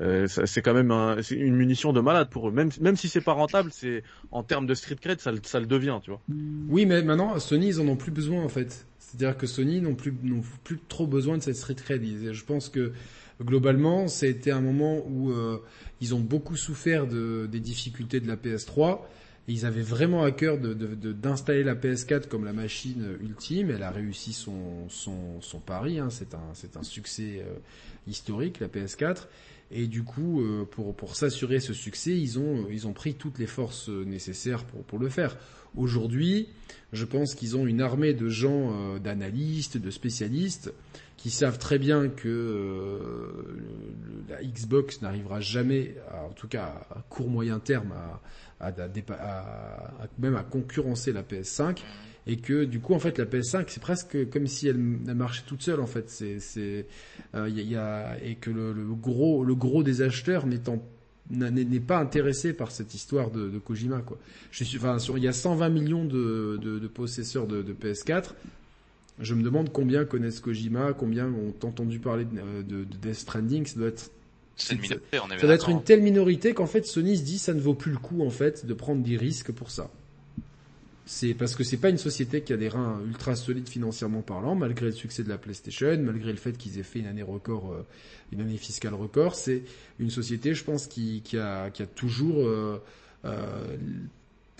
euh 0.00 0.26
c'est 0.26 0.62
quand 0.62 0.74
même 0.74 0.90
un, 0.90 1.16
une 1.30 1.54
munition 1.54 1.92
de 1.92 2.00
malade 2.00 2.28
pour 2.30 2.48
eux. 2.48 2.52
Même, 2.52 2.70
même 2.80 2.96
si 2.96 3.08
c'est 3.08 3.20
pas 3.20 3.32
rentable, 3.32 3.70
c'est 3.72 4.02
en 4.30 4.42
termes 4.42 4.66
de 4.66 4.74
street 4.74 4.96
cred, 5.00 5.20
ça, 5.20 5.32
ça 5.42 5.60
le 5.60 5.66
devient, 5.66 5.98
tu 6.02 6.10
vois. 6.10 6.20
Oui, 6.68 6.86
mais 6.86 7.02
maintenant 7.02 7.38
Sony 7.38 7.68
ils 7.68 7.80
en 7.80 7.88
ont 7.88 7.96
plus 7.96 8.12
besoin 8.12 8.42
en 8.42 8.48
fait. 8.48 8.86
C'est-à-dire 8.98 9.36
que 9.36 9.46
Sony 9.46 9.80
n'ont 9.80 9.94
plus 9.94 10.14
n'ont 10.22 10.42
plus 10.64 10.78
trop 10.88 11.06
besoin 11.06 11.38
de 11.38 11.42
cette 11.42 11.56
street 11.56 11.76
cred. 11.76 12.02
Je 12.32 12.44
pense 12.44 12.68
que 12.68 12.92
globalement, 13.42 14.08
ça 14.08 14.26
a 14.26 14.28
été 14.28 14.50
un 14.50 14.60
moment 14.60 15.02
où 15.06 15.30
euh, 15.30 15.62
ils 16.00 16.14
ont 16.14 16.20
beaucoup 16.20 16.56
souffert 16.56 17.06
de, 17.06 17.46
des 17.50 17.60
difficultés 17.60 18.20
de 18.20 18.28
la 18.28 18.36
PS3 18.36 19.00
ils 19.48 19.64
avaient 19.64 19.82
vraiment 19.82 20.24
à 20.24 20.32
cœur 20.32 20.58
d'installer 20.58 21.62
la 21.62 21.74
PS4 21.74 22.26
comme 22.26 22.44
la 22.44 22.52
machine 22.52 23.16
ultime. 23.20 23.70
Elle 23.70 23.84
a 23.84 23.90
réussi 23.90 24.32
son, 24.32 24.88
pari. 25.64 26.00
Hein. 26.00 26.08
C'est 26.10 26.34
un, 26.76 26.82
succès 26.82 27.44
euh, 27.44 27.54
historique, 28.08 28.58
la 28.58 28.68
PS4. 28.68 29.28
Et 29.70 29.86
du 29.86 30.02
coup, 30.02 30.42
euh, 30.42 30.64
pour, 30.64 31.16
s'assurer 31.16 31.60
ce 31.60 31.74
succès, 31.74 32.16
ils 32.16 32.38
ont, 32.38 32.92
pris 32.92 33.14
toutes 33.14 33.38
les 33.38 33.46
forces 33.46 33.88
nécessaires 33.88 34.64
pour, 34.64 34.98
le 34.98 35.08
faire. 35.08 35.36
Aujourd'hui, 35.76 36.48
je 36.92 37.04
pense 37.04 37.34
qu'ils 37.34 37.56
ont 37.56 37.66
une 37.66 37.80
armée 37.80 38.14
de 38.14 38.28
gens, 38.28 38.72
euh, 38.72 38.98
d'analystes, 38.98 39.76
de 39.76 39.90
spécialistes, 39.90 40.72
qui 41.16 41.30
savent 41.30 41.58
très 41.58 41.78
bien 41.78 42.08
que 42.08 43.00
la 44.28 44.42
Xbox 44.42 45.02
n'arrivera 45.02 45.40
jamais, 45.40 45.96
en 46.12 46.32
tout 46.32 46.48
cas 46.48 46.86
à 46.90 47.02
court 47.08 47.28
moyen 47.28 47.58
terme, 47.58 47.92
à, 48.60 48.68
à, 48.68 50.08
même 50.18 50.36
à 50.36 50.42
concurrencer 50.42 51.12
la 51.12 51.22
PS5 51.22 51.78
et 52.26 52.38
que 52.38 52.64
du 52.64 52.80
coup 52.80 52.94
en 52.94 52.98
fait 52.98 53.18
la 53.18 53.24
PS5 53.24 53.66
c'est 53.68 53.80
presque 53.80 54.28
comme 54.30 54.46
si 54.46 54.66
elle, 54.68 54.78
marchait 54.78 55.44
toute 55.46 55.62
seule 55.62 55.80
en 55.80 55.86
fait 55.86 56.10
c'est 56.10 56.40
c'est 56.40 56.86
euh, 57.34 57.48
y 57.48 57.76
a, 57.76 58.16
et 58.22 58.34
que 58.34 58.50
le, 58.50 58.72
gros 58.94 59.44
le 59.44 59.54
gros 59.54 59.82
des 59.82 60.02
acheteurs 60.02 60.46
n'étant 60.46 60.82
n'est 61.30 61.80
pas 61.80 61.98
intéressé 61.98 62.52
par 62.52 62.70
cette 62.70 62.94
histoire 62.94 63.32
de, 63.32 63.58
Kojima 63.58 63.98
quoi. 64.00 64.16
Je 64.52 64.62
suis, 64.62 64.78
enfin, 64.78 64.96
il 65.16 65.24
y 65.24 65.26
a 65.26 65.32
120 65.32 65.68
millions 65.70 66.04
de, 66.04 66.56
de, 66.62 66.78
de 66.78 66.86
possesseurs 66.86 67.48
de, 67.48 67.64
PS4. 67.64 68.34
Je 69.20 69.34
me 69.34 69.42
demande 69.42 69.72
combien 69.72 70.04
connaissent 70.04 70.40
Kojima, 70.40 70.92
combien 70.92 71.26
ont 71.26 71.54
entendu 71.66 71.98
parler 71.98 72.26
de, 72.26 72.62
de, 72.62 72.84
Death 72.84 73.14
Stranding. 73.14 73.66
Ça 73.66 73.78
doit 73.78 73.88
être 73.88 74.10
ça 74.56 74.74
doit 74.74 75.54
être 75.54 75.68
une 75.68 75.82
telle 75.82 76.02
minorité 76.02 76.54
qu'en 76.54 76.66
fait 76.66 76.86
Sony 76.86 77.18
se 77.18 77.22
dit 77.22 77.38
ça 77.38 77.52
ne 77.52 77.60
vaut 77.60 77.74
plus 77.74 77.92
le 77.92 77.98
coup 77.98 78.22
en 78.22 78.30
fait 78.30 78.64
de 78.64 78.72
prendre 78.72 79.02
des 79.02 79.16
risques 79.16 79.52
pour 79.52 79.70
ça. 79.70 79.90
C'est 81.08 81.34
parce 81.34 81.54
que 81.54 81.62
c'est 81.62 81.76
pas 81.76 81.90
une 81.90 81.98
société 81.98 82.42
qui 82.42 82.52
a 82.52 82.56
des 82.56 82.68
reins 82.68 83.00
ultra 83.06 83.36
solides 83.36 83.68
financièrement 83.68 84.22
parlant, 84.22 84.56
malgré 84.56 84.86
le 84.86 84.92
succès 84.92 85.22
de 85.22 85.28
la 85.28 85.38
PlayStation, 85.38 85.96
malgré 85.98 86.32
le 86.32 86.36
fait 86.36 86.58
qu'ils 86.58 86.80
aient 86.80 86.82
fait 86.82 86.98
une 86.98 87.06
année 87.06 87.22
record, 87.22 87.72
euh, 87.72 87.86
une 88.32 88.40
année 88.40 88.56
fiscale 88.56 88.92
record. 88.94 89.36
C'est 89.36 89.62
une 90.00 90.10
société, 90.10 90.52
je 90.52 90.64
pense, 90.64 90.88
qui, 90.88 91.22
qui, 91.22 91.38
a, 91.38 91.70
qui 91.70 91.82
a 91.82 91.86
toujours 91.86 92.44
euh, 92.44 92.82
euh, 93.24 93.76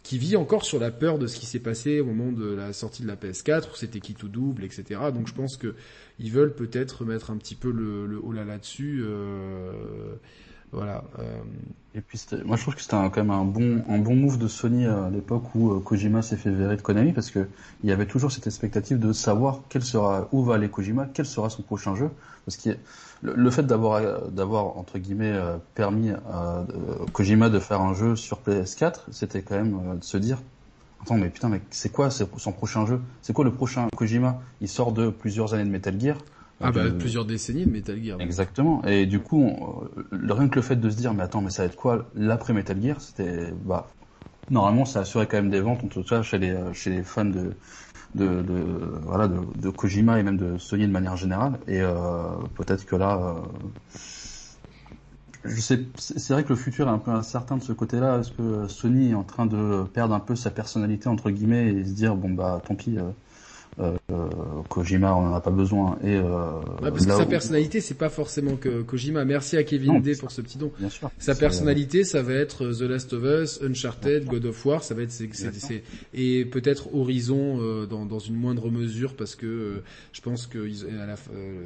qui 0.06 0.18
vit 0.18 0.36
encore 0.36 0.64
sur 0.64 0.78
la 0.78 0.92
peur 0.92 1.18
de 1.18 1.26
ce 1.26 1.36
qui 1.36 1.46
s'est 1.46 1.58
passé 1.58 1.98
au 1.98 2.04
moment 2.04 2.30
de 2.30 2.46
la 2.54 2.72
sortie 2.72 3.02
de 3.02 3.08
la 3.08 3.16
PS4 3.16 3.72
où 3.72 3.74
c'était 3.74 3.98
qui 3.98 4.14
tout 4.14 4.28
double, 4.28 4.62
etc. 4.62 5.00
Donc 5.12 5.26
je 5.26 5.34
pense 5.34 5.56
que 5.56 5.74
ils 6.20 6.30
veulent 6.30 6.54
peut-être 6.54 7.04
mettre 7.04 7.32
un 7.32 7.36
petit 7.36 7.56
peu 7.56 7.72
le, 7.72 8.06
le 8.06 8.20
là 8.32 8.44
là-dessus. 8.44 9.02
Euh, 9.04 9.72
voilà. 10.72 11.04
Euh. 11.18 11.38
Et 11.94 12.00
puis 12.02 12.20
moi 12.44 12.56
je 12.56 12.62
trouve 12.62 12.74
que 12.74 12.82
c'était 12.82 12.96
quand 12.96 13.16
même 13.16 13.30
un 13.30 13.44
bon 13.44 13.82
un 13.88 13.98
bon 13.98 14.16
move 14.16 14.38
de 14.38 14.48
Sony 14.48 14.84
à 14.84 15.08
l'époque 15.08 15.54
où 15.54 15.72
euh, 15.72 15.80
Kojima 15.80 16.20
s'est 16.20 16.36
fait 16.36 16.50
virer 16.50 16.76
de 16.76 16.82
Konami 16.82 17.12
parce 17.12 17.30
que 17.30 17.48
il 17.82 17.88
y 17.88 17.92
avait 17.92 18.04
toujours 18.04 18.30
cette 18.30 18.46
expectative 18.46 18.98
de 18.98 19.12
savoir 19.12 19.60
quel 19.70 19.82
sera 19.82 20.28
où 20.32 20.44
va 20.44 20.56
aller 20.56 20.68
Kojima, 20.68 21.08
quel 21.14 21.24
sera 21.24 21.48
son 21.48 21.62
prochain 21.62 21.94
jeu 21.94 22.10
parce 22.44 22.58
que 22.58 22.70
le, 23.22 23.34
le 23.34 23.50
fait 23.50 23.62
d'avoir 23.62 24.28
d'avoir 24.30 24.76
entre 24.76 24.98
guillemets 24.98 25.32
euh, 25.32 25.56
permis 25.74 26.10
à 26.10 26.66
Kojima 27.14 27.48
de 27.48 27.60
faire 27.60 27.80
un 27.80 27.94
jeu 27.94 28.14
sur 28.14 28.40
PS4, 28.46 29.04
c'était 29.10 29.40
quand 29.40 29.56
même 29.56 29.98
de 29.98 30.04
se 30.04 30.18
dire 30.18 30.38
attends 31.00 31.16
mais 31.16 31.30
putain 31.30 31.48
mais 31.48 31.62
c'est 31.70 31.90
quoi 31.90 32.10
son 32.10 32.52
prochain 32.52 32.84
jeu? 32.84 33.00
C'est 33.22 33.32
quoi 33.32 33.46
le 33.46 33.52
prochain 33.52 33.88
Kojima? 33.96 34.42
Il 34.60 34.68
sort 34.68 34.92
de 34.92 35.08
plusieurs 35.08 35.54
années 35.54 35.64
de 35.64 35.70
Metal 35.70 35.98
Gear 35.98 36.18
ah 36.60 36.72
bah, 36.72 36.90
plusieurs 36.90 37.24
décennies 37.24 37.66
de 37.66 37.70
Metal 37.70 38.02
Gear. 38.02 38.20
Exactement. 38.20 38.82
Et 38.84 39.06
du 39.06 39.20
coup, 39.20 39.52
rien 40.12 40.48
que 40.48 40.56
le 40.56 40.62
fait 40.62 40.76
de 40.76 40.88
se 40.88 40.96
dire, 40.96 41.12
mais 41.12 41.22
attends, 41.22 41.42
mais 41.42 41.50
ça 41.50 41.62
va 41.62 41.66
être 41.66 41.76
quoi 41.76 42.08
l'après 42.14 42.52
Metal 42.52 42.80
Gear, 42.82 43.00
c'était, 43.00 43.52
bah, 43.64 43.88
Normalement, 44.50 44.84
ça 44.84 45.00
assurait 45.00 45.26
quand 45.26 45.38
même 45.38 45.50
des 45.50 45.60
ventes, 45.60 45.82
en 45.82 45.88
tout 45.88 46.04
cas 46.04 46.22
chez 46.22 46.38
les, 46.38 46.56
chez 46.72 46.90
les 46.90 47.02
fans 47.02 47.24
de, 47.24 47.52
de, 48.14 48.42
de 48.42 48.54
voilà 49.02 49.26
de, 49.26 49.40
de, 49.60 49.70
Kojima 49.70 50.20
et 50.20 50.22
même 50.22 50.36
de 50.36 50.56
Sony 50.58 50.86
de 50.86 50.92
manière 50.92 51.16
générale. 51.16 51.58
Et 51.66 51.80
euh, 51.80 52.28
peut-être 52.54 52.86
que 52.86 52.94
là, 52.94 53.18
euh, 53.18 53.98
je 55.44 55.60
sais, 55.60 55.80
c'est 55.96 56.32
vrai 56.32 56.44
que 56.44 56.50
le 56.50 56.56
futur 56.56 56.86
est 56.86 56.92
un 56.92 56.98
peu 56.98 57.10
incertain 57.10 57.56
de 57.56 57.62
ce 57.62 57.72
côté-là. 57.72 58.20
Est-ce 58.20 58.30
que 58.30 58.68
Sony 58.68 59.10
est 59.10 59.14
en 59.14 59.24
train 59.24 59.46
de 59.46 59.82
perdre 59.92 60.14
un 60.14 60.20
peu 60.20 60.36
sa 60.36 60.50
personnalité 60.50 61.08
entre 61.08 61.30
guillemets 61.30 61.72
et 61.72 61.84
se 61.84 61.92
dire 61.92 62.14
bon 62.14 62.30
bah 62.30 62.62
tant 62.64 62.76
pis. 62.76 62.98
Euh, 62.98 63.02
euh, 63.02 63.10
Kojima, 64.68 65.14
on 65.14 65.28
n'en 65.28 65.34
a 65.34 65.40
pas 65.40 65.50
besoin. 65.50 65.98
Et 66.02 66.16
euh, 66.16 66.60
parce 66.80 67.04
que 67.04 67.12
sa 67.12 67.26
personnalité, 67.26 67.80
c'est 67.80 67.94
pas 67.94 68.08
forcément 68.08 68.56
que 68.56 68.82
Kojima. 68.82 69.24
Merci 69.24 69.56
à 69.56 69.64
Kevin 69.64 70.00
D 70.00 70.16
pour 70.16 70.30
ce 70.30 70.40
petit 70.40 70.56
don. 70.58 70.72
Bien 70.78 70.88
sûr. 70.88 71.10
Sa 71.18 71.34
personnalité, 71.34 72.04
ça 72.04 72.22
va 72.22 72.34
être 72.34 72.72
The 72.72 72.82
Last 72.82 73.12
of 73.12 73.22
Us, 73.24 73.60
Uncharted, 73.62 74.24
God 74.26 74.46
of 74.46 74.64
War. 74.64 74.82
Ça 74.82 74.94
va 74.94 75.02
être 75.02 75.10
c'est, 75.10 75.82
et 76.14 76.44
peut-être 76.44 76.94
Horizon 76.94 77.58
euh, 77.60 77.86
dans, 77.86 78.06
dans 78.06 78.18
une 78.18 78.36
moindre 78.36 78.70
mesure 78.70 79.14
parce 79.14 79.34
que 79.34 79.46
euh, 79.46 79.82
je 80.12 80.20
pense 80.20 80.46
que 80.46 80.58
à 81.00 81.06
la, 81.06 81.16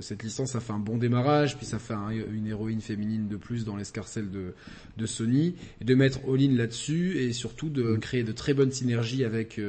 cette 0.01 0.23
licence 0.23 0.57
a 0.57 0.61
fait 0.61 0.73
un 0.73 0.79
bon 0.79 0.97
démarrage, 0.97 1.57
puis 1.57 1.67
ça 1.67 1.79
fait 1.79 1.95
une 2.33 2.47
héroïne 2.47 2.81
féminine 2.81 3.29
de 3.29 3.37
plus 3.37 3.65
dans 3.65 3.77
l'escarcelle 3.77 4.31
de 4.31 4.55
de 4.97 5.07
Sony 5.07 5.55
et 5.81 5.85
de 5.85 5.95
mettre 5.95 6.21
all-in 6.29 6.55
là-dessus 6.57 7.19
et 7.19 7.33
surtout 7.33 7.71
de 7.71 7.83
mm. 7.83 7.99
créer 8.01 8.25
de 8.25 8.33
très 8.33 8.55
bonnes 8.55 8.73
synergies 8.73 9.25
avec 9.25 9.61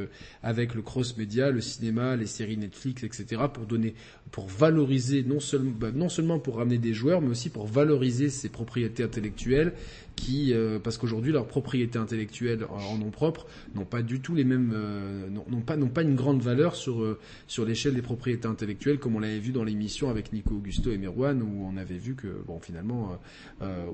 avec 0.44 0.74
le 0.74 0.82
cross 0.82 1.18
média, 1.18 1.52
le 1.52 1.62
cinéma, 1.62 2.16
les 2.16 2.31
séries 2.32 2.58
Netflix, 2.58 3.04
etc. 3.04 3.44
pour 3.54 3.66
donner, 3.66 3.94
pour 4.32 4.48
valoriser 4.48 5.24
non 5.24 5.40
seulement, 5.40 5.74
bah, 5.78 5.92
non 5.94 6.10
seulement 6.10 6.40
pour 6.40 6.58
ramener 6.58 6.78
des 6.78 6.94
joueurs, 6.94 7.22
mais 7.22 7.30
aussi 7.30 7.50
pour 7.50 7.68
valoriser 7.68 8.30
ses 8.30 8.50
propriétés 8.50 9.04
intellectuelles 9.04 9.74
euh, 10.30 10.80
parce 10.80 10.98
qu'aujourd'hui 10.98 11.32
leurs 11.32 11.48
propriétés 11.48 12.00
intellectuelles 12.00 12.66
en 12.70 12.98
nom 12.98 13.12
propre 13.12 13.46
n'ont 13.76 13.86
pas 13.86 14.02
du 14.02 14.20
tout 14.20 14.36
les 14.36 14.44
mêmes, 14.44 14.72
euh, 14.74 15.30
n'ont 15.30 15.62
pas, 15.62 15.78
n'ont 15.78 15.90
pas 15.90 16.02
une 16.02 16.16
grande 16.16 16.42
valeur 16.42 16.76
sur 16.76 17.02
euh, 17.02 17.20
sur 17.48 17.66
l'échelle 17.66 17.94
des 17.94 18.02
propriétés 18.02 18.48
intellectuelles, 18.48 19.00
comme 19.00 19.16
on 19.16 19.20
l'avait 19.20 19.40
vu 19.40 19.52
dans 19.52 19.64
l'émission 19.64 20.10
avec 20.10 20.34
Nico 20.34 20.56
Augusto 20.56 20.92
et 20.92 20.98
Merwan, 20.98 21.42
où 21.42 21.66
on 21.66 21.78
avait 21.78 21.98
vu 21.98 22.16
que 22.16 22.28
bon 22.46 22.60
finalement 22.60 23.20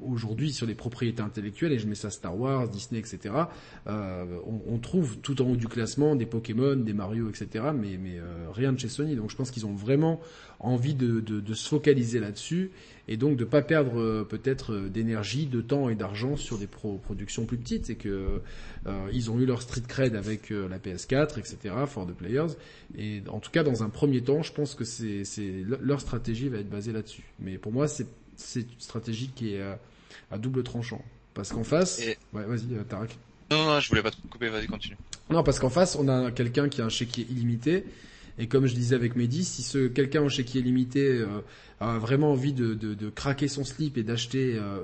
aujourd'hui 0.06 0.52
sur 0.52 0.66
les 0.66 0.76
propriétés 0.76 1.22
intellectuelles, 1.22 1.72
et 1.72 1.80
je 1.80 1.88
mets 1.88 1.96
ça 1.96 2.10
Star 2.10 2.38
Wars, 2.38 2.70
Disney, 2.70 3.00
etc. 3.00 3.34
On, 3.86 4.62
on, 4.68 4.78
trouve 4.80 5.18
tout 5.20 5.42
en 5.42 5.50
haut 5.50 5.56
du 5.56 5.68
classement 5.68 6.16
des 6.16 6.26
Pokémon, 6.26 6.76
des 6.76 6.94
Mario, 6.94 7.30
etc. 7.30 7.66
Mais 7.76 7.98
mais 7.98 8.20
rien 8.54 8.74
de 8.74 8.80
chez 8.80 8.90
Sony. 8.90 9.16
Donc 9.16 9.32
je 9.32 9.36
pense 9.36 9.52
qu'ils 9.52 9.66
ont 9.66 9.74
vraiment 9.74 10.20
envie 10.60 10.96
de, 10.96 11.20
de, 11.20 11.40
de 11.40 11.54
se 11.54 11.68
focaliser 11.68 12.20
là-dessus 12.20 12.72
et 13.08 13.18
donc 13.18 13.38
de 13.38 13.46
pas 13.46 13.62
perdre 13.62 14.00
euh, 14.00 14.24
peut-être 14.28 14.74
euh, 14.74 14.90
d'énergie, 14.90 15.46
de 15.46 15.62
temps 15.62 15.90
et 15.90 15.96
d'argent 15.96 16.36
sur 16.36 16.58
des 16.58 16.68
productions 16.68 17.46
plus 17.46 17.58
petites 17.58 17.90
et 17.90 17.96
que 17.96 18.42
euh, 18.88 19.10
ils 19.14 19.32
ont 19.32 19.40
eu 19.40 19.46
leur 19.46 19.62
street 19.62 19.84
cred 19.88 20.16
avec 20.16 20.50
la 20.50 20.78
PS4, 20.78 21.40
etc. 21.40 21.76
for 21.88 22.06
the 22.06 22.14
players. 22.14 22.56
Et 22.98 23.22
en 23.30 23.40
tout 23.40 23.52
cas, 23.52 23.64
dans 23.64 23.84
un 23.84 23.90
premier 23.90 24.22
temps, 24.22 24.44
je 24.44 24.52
pense 24.52 24.76
que 24.76 24.84
c'est 24.84 25.24
leur 25.82 26.02
stratégie 26.02 26.50
va 26.50 26.60
être 26.60 26.70
basée 26.70 26.92
là-dessus. 26.92 27.24
Mais 27.40 27.58
pour 27.58 27.72
moi, 27.72 27.88
c'est 27.88 28.08
c'est 28.36 28.62
une 28.62 28.68
stratégie 28.80 29.32
qui 29.36 29.56
est 29.56 29.64
à, 30.32 30.38
double 30.38 30.62
tranchant 30.62 31.04
parce 31.34 31.52
qu'en 31.52 31.64
face, 31.64 32.00
ouais, 32.34 32.46
vas-y, 32.46 32.84
Tarak. 32.88 33.18
Non, 33.50 33.66
non, 33.66 33.80
je 33.80 33.90
voulais 33.90 34.04
pas 34.04 34.12
te 34.12 34.18
couper, 34.30 34.50
vas-y, 34.50 34.68
continue. 34.68 34.98
Non, 35.30 35.44
parce 35.44 35.60
qu'en 35.60 35.70
face, 35.70 35.96
on 35.96 36.08
a 36.08 36.32
quelqu'un 36.32 36.70
qui 36.70 36.82
a 36.82 36.86
un 36.86 36.90
chéquier 36.90 37.26
illimité 37.30 37.84
et 38.40 38.48
comme 38.48 38.68
je 38.68 38.76
disais 38.76 38.96
avec 38.96 39.16
Mehdi, 39.16 39.44
si 39.44 39.64
ce 39.64 39.88
quelqu'un 39.88 40.22
en 40.22 40.30
chéquier 40.30 40.62
limité 40.62 41.08
euh, 41.08 41.42
a 41.80 41.98
vraiment 41.98 42.32
envie 42.32 42.54
de, 42.54 42.74
de, 42.74 42.94
de, 42.94 43.10
craquer 43.10 43.48
son 43.48 43.64
slip 43.64 43.98
et 43.98 44.04
d'acheter 44.04 44.56
euh, 44.56 44.80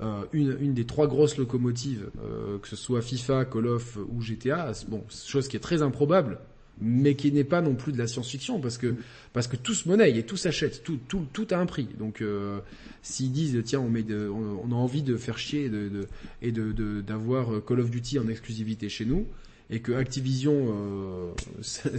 euh 0.00 0.24
une, 0.32 0.56
une, 0.60 0.74
des 0.74 0.84
trois 0.84 1.06
grosses 1.06 1.36
locomotives, 1.36 2.10
euh, 2.24 2.58
que 2.58 2.68
ce 2.68 2.76
soit 2.76 3.02
FIFA, 3.02 3.44
Call 3.46 3.66
of 3.66 3.98
ou 4.10 4.20
GTA, 4.20 4.72
bon, 4.88 5.04
chose 5.10 5.48
qui 5.48 5.56
est 5.56 5.60
très 5.60 5.82
improbable, 5.82 6.38
mais 6.80 7.14
qui 7.14 7.30
n'est 7.30 7.44
pas 7.44 7.60
non 7.60 7.74
plus 7.74 7.92
de 7.92 7.98
la 7.98 8.06
science-fiction 8.06 8.60
parce 8.60 8.78
que 8.78 8.96
parce 9.32 9.46
que 9.46 9.56
tout 9.56 9.74
se 9.74 9.88
monnaie 9.88 10.16
et 10.18 10.24
tout 10.24 10.36
s'achète, 10.36 10.82
tout 10.82 10.98
tout 11.08 11.26
tout 11.32 11.46
a 11.50 11.56
un 11.56 11.66
prix. 11.66 11.88
Donc 11.98 12.20
euh, 12.20 12.60
s'ils 13.02 13.32
disent 13.32 13.60
tiens 13.64 13.80
on 13.80 13.88
met 13.88 14.02
de, 14.02 14.28
on, 14.28 14.72
a 14.72 14.74
envie 14.74 15.02
de 15.02 15.16
faire 15.16 15.38
chier 15.38 15.68
de, 15.68 15.88
de 15.88 16.06
et 16.42 16.52
de 16.52 17.00
d'avoir 17.00 17.64
Call 17.64 17.80
of 17.80 17.90
Duty 17.90 18.18
en 18.18 18.28
exclusivité 18.28 18.88
chez 18.88 19.04
nous, 19.04 19.26
et 19.70 19.80
que 19.80 19.92
Activision, 19.92 20.52
euh, 20.54 21.32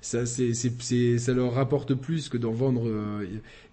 ça, 0.00 1.32
leur 1.32 1.54
rapporte 1.54 1.94
plus 1.94 2.28
que 2.28 2.36
d'en 2.36 2.52
vendre 2.52 2.88
euh, 2.88 3.26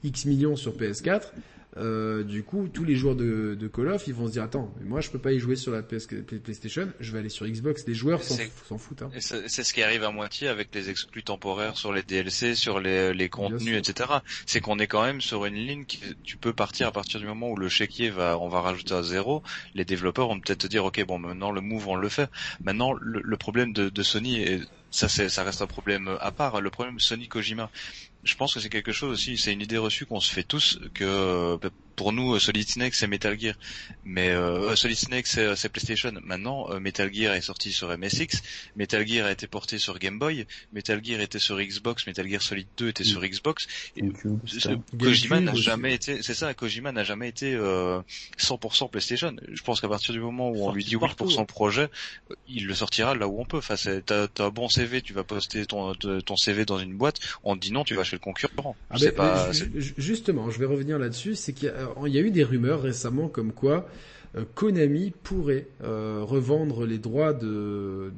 X 0.04 0.26
millions 0.26 0.56
sur 0.56 0.76
PS4, 0.76 1.32
euh, 1.80 2.24
du 2.24 2.44
coup, 2.44 2.68
tous 2.68 2.84
les 2.84 2.96
joueurs 2.96 3.16
de, 3.16 3.56
de, 3.60 3.68
Call 3.68 3.90
of, 3.90 4.08
ils 4.08 4.14
vont 4.14 4.28
se 4.28 4.34
dire 4.34 4.44
attends, 4.44 4.74
mais 4.80 4.88
moi 4.88 5.02
je 5.02 5.10
peux 5.10 5.20
pas 5.20 5.32
y 5.32 5.40
jouer 5.40 5.56
sur 5.56 5.72
la 5.72 5.82
PS, 5.82 6.08
PlayStation, 6.44 6.90
je 7.00 7.12
vais 7.12 7.20
aller 7.20 7.30
sur 7.30 7.46
Xbox. 7.48 7.86
Les 7.88 7.94
joueurs 7.94 8.22
s'en 8.24 8.78
foutent. 8.78 9.04
Hein. 9.04 9.10
C'est 9.20 9.64
ce 9.64 9.74
qui 9.74 9.84
arrive 9.84 10.04
à 10.04 10.12
moitié 10.12 10.48
avec 10.48 10.74
les 10.74 10.90
exclus 10.90 11.24
temporaires 11.24 11.78
sur 11.78 11.94
les 11.94 12.04
DLC, 12.04 12.56
sur 12.56 12.80
les, 12.80 13.14
les 13.14 13.30
contenus, 13.30 13.78
etc. 13.78 14.10
C'est 14.46 14.62
qu'on 14.62 14.80
est 14.80 14.88
quand 14.88 15.04
même 15.04 15.22
sur 15.22 15.46
une 15.46 15.56
ligne 15.56 15.86
qui 15.86 16.00
tu 16.24 16.38
peux 16.38 16.54
partir 16.54 16.88
à 16.88 16.92
partir 16.92 17.20
du 17.20 17.26
moment 17.26 17.50
où 17.52 17.56
le 17.56 17.70
chéquier 17.70 18.10
va, 18.10 18.38
on 18.40 18.48
va 18.48 18.62
rajouter 18.62 18.94
à 18.94 19.04
zéro. 19.04 19.44
Les 19.76 19.86
développeurs 19.86 20.28
vont 20.28 20.40
peut-être 20.40 20.60
te 20.60 20.68
dire 20.68 20.86
ok 20.86 21.06
bon 21.06 21.20
maintenant 21.20 21.52
le 21.52 21.62
move 21.62 21.88
on 21.88 21.96
le 21.96 22.10
fait. 22.10 22.30
Maintenant 22.64 22.94
le, 22.94 23.22
le 23.24 23.38
problème 23.38 23.74
de, 23.74 23.90
de 23.90 24.04
Sony 24.04 24.42
et 24.42 24.62
ça, 24.92 25.08
ça 25.10 25.44
reste 25.44 25.62
un 25.62 25.68
problème 25.68 26.18
à 26.20 26.32
part. 26.32 26.62
Le 26.62 26.70
problème 26.70 27.00
Sony 27.00 27.28
Kojima, 27.28 27.70
je 28.28 28.36
pense 28.36 28.54
que 28.54 28.60
c'est 28.60 28.70
quelque 28.70 28.92
chose 28.92 29.12
aussi, 29.12 29.38
c'est 29.38 29.54
une 29.54 29.62
idée 29.62 29.78
reçue 29.78 30.06
qu'on 30.06 30.20
se 30.20 30.32
fait 30.32 30.44
tous 30.44 30.80
que 30.94 31.58
pour 31.98 32.14
nous, 32.14 32.36
euh, 32.36 32.40
Solid 32.40 32.70
Snake 32.70 32.94
c'est 32.94 33.08
Metal 33.08 33.38
Gear, 33.38 33.56
mais 34.06 34.30
euh, 34.30 34.70
euh 34.70 34.76
Solid 34.76 34.96
Snake 34.96 35.28
c'est, 35.28 35.44
euh, 35.44 35.70
PlayStation. 35.74 36.14
Maintenant, 36.24 36.80
Metal 36.80 37.14
Gear 37.14 37.34
est 37.34 37.42
sorti 37.42 37.74
sur 37.74 37.90
MSX, 37.98 38.42
Metal 38.78 39.06
Gear 39.06 39.26
a 39.26 39.32
été 39.32 39.48
porté 39.48 39.80
sur 39.80 39.98
Game 40.00 40.20
Boy, 40.20 40.46
Metal 40.72 41.04
Gear 41.04 41.20
était 41.20 41.40
sur 41.40 41.60
Xbox, 41.60 42.06
Metal 42.08 42.30
Gear 42.30 42.42
Solid 42.42 42.68
2 42.78 42.90
était 42.90 43.04
sur 43.04 43.22
Xbox. 43.22 43.68
Et 43.98 44.04
Kojima 44.98 45.42
n'a 45.42 45.56
jamais 45.56 45.96
été, 45.96 46.22
c'est 46.22 46.36
ça, 46.36 46.54
Kojima 46.54 46.92
n'a 46.92 47.04
jamais 47.04 47.28
été 47.28 47.56
euh, 47.56 48.00
100% 48.38 48.90
PlayStation. 48.92 49.36
Je 49.52 49.62
pense 49.64 49.82
qu'à 49.82 49.90
partir 49.90 50.14
du 50.14 50.20
moment 50.20 50.52
où 50.52 50.68
on 50.68 50.72
lui 50.72 50.86
dit 50.86 50.96
oui 50.96 51.10
pour 51.18 51.32
son 51.32 51.46
projet, 51.46 51.90
il 52.48 52.68
le 52.68 52.76
sortira 52.76 53.16
là 53.16 53.28
où 53.28 53.42
on 53.42 53.46
peut. 53.46 53.58
Enfin, 53.58 53.76
t'as, 54.06 54.28
t'as 54.28 54.46
un 54.46 54.50
bon 54.50 54.70
CV, 54.70 55.02
tu 55.02 55.14
vas 55.14 55.24
poster 55.24 55.66
ton, 55.66 55.96
ton 55.96 56.36
CV 56.36 56.66
dans 56.66 56.78
une 56.78 56.94
boîte, 56.94 57.20
on 57.44 57.56
te 57.56 57.62
dit 57.62 57.72
non, 57.72 57.84
tu 57.84 57.96
vas 57.96 58.04
chez 58.04 58.16
le 58.16 58.20
concurrent. 58.20 58.76
Ah 58.92 58.98
ben, 59.00 59.12
pas, 59.12 59.52
justement, 59.98 60.52
je 60.52 60.60
vais 60.60 60.66
revenir 60.66 61.00
là-dessus, 61.00 61.34
c'est 61.36 61.54
qu'il 61.54 61.70
y 61.70 61.72
a 61.72 61.87
il 62.06 62.14
y 62.14 62.18
a 62.18 62.22
eu 62.22 62.32
des 62.32 62.44
rumeurs 62.44 62.82
récemment 62.82 63.28
comme 63.28 63.52
quoi 63.52 63.88
euh, 64.36 64.44
Konami 64.56 65.12
pourrait 65.24 65.68
euh, 65.84 66.22
revendre 66.24 66.86
les 66.86 66.98
droits 66.98 67.34
de, 67.34 68.12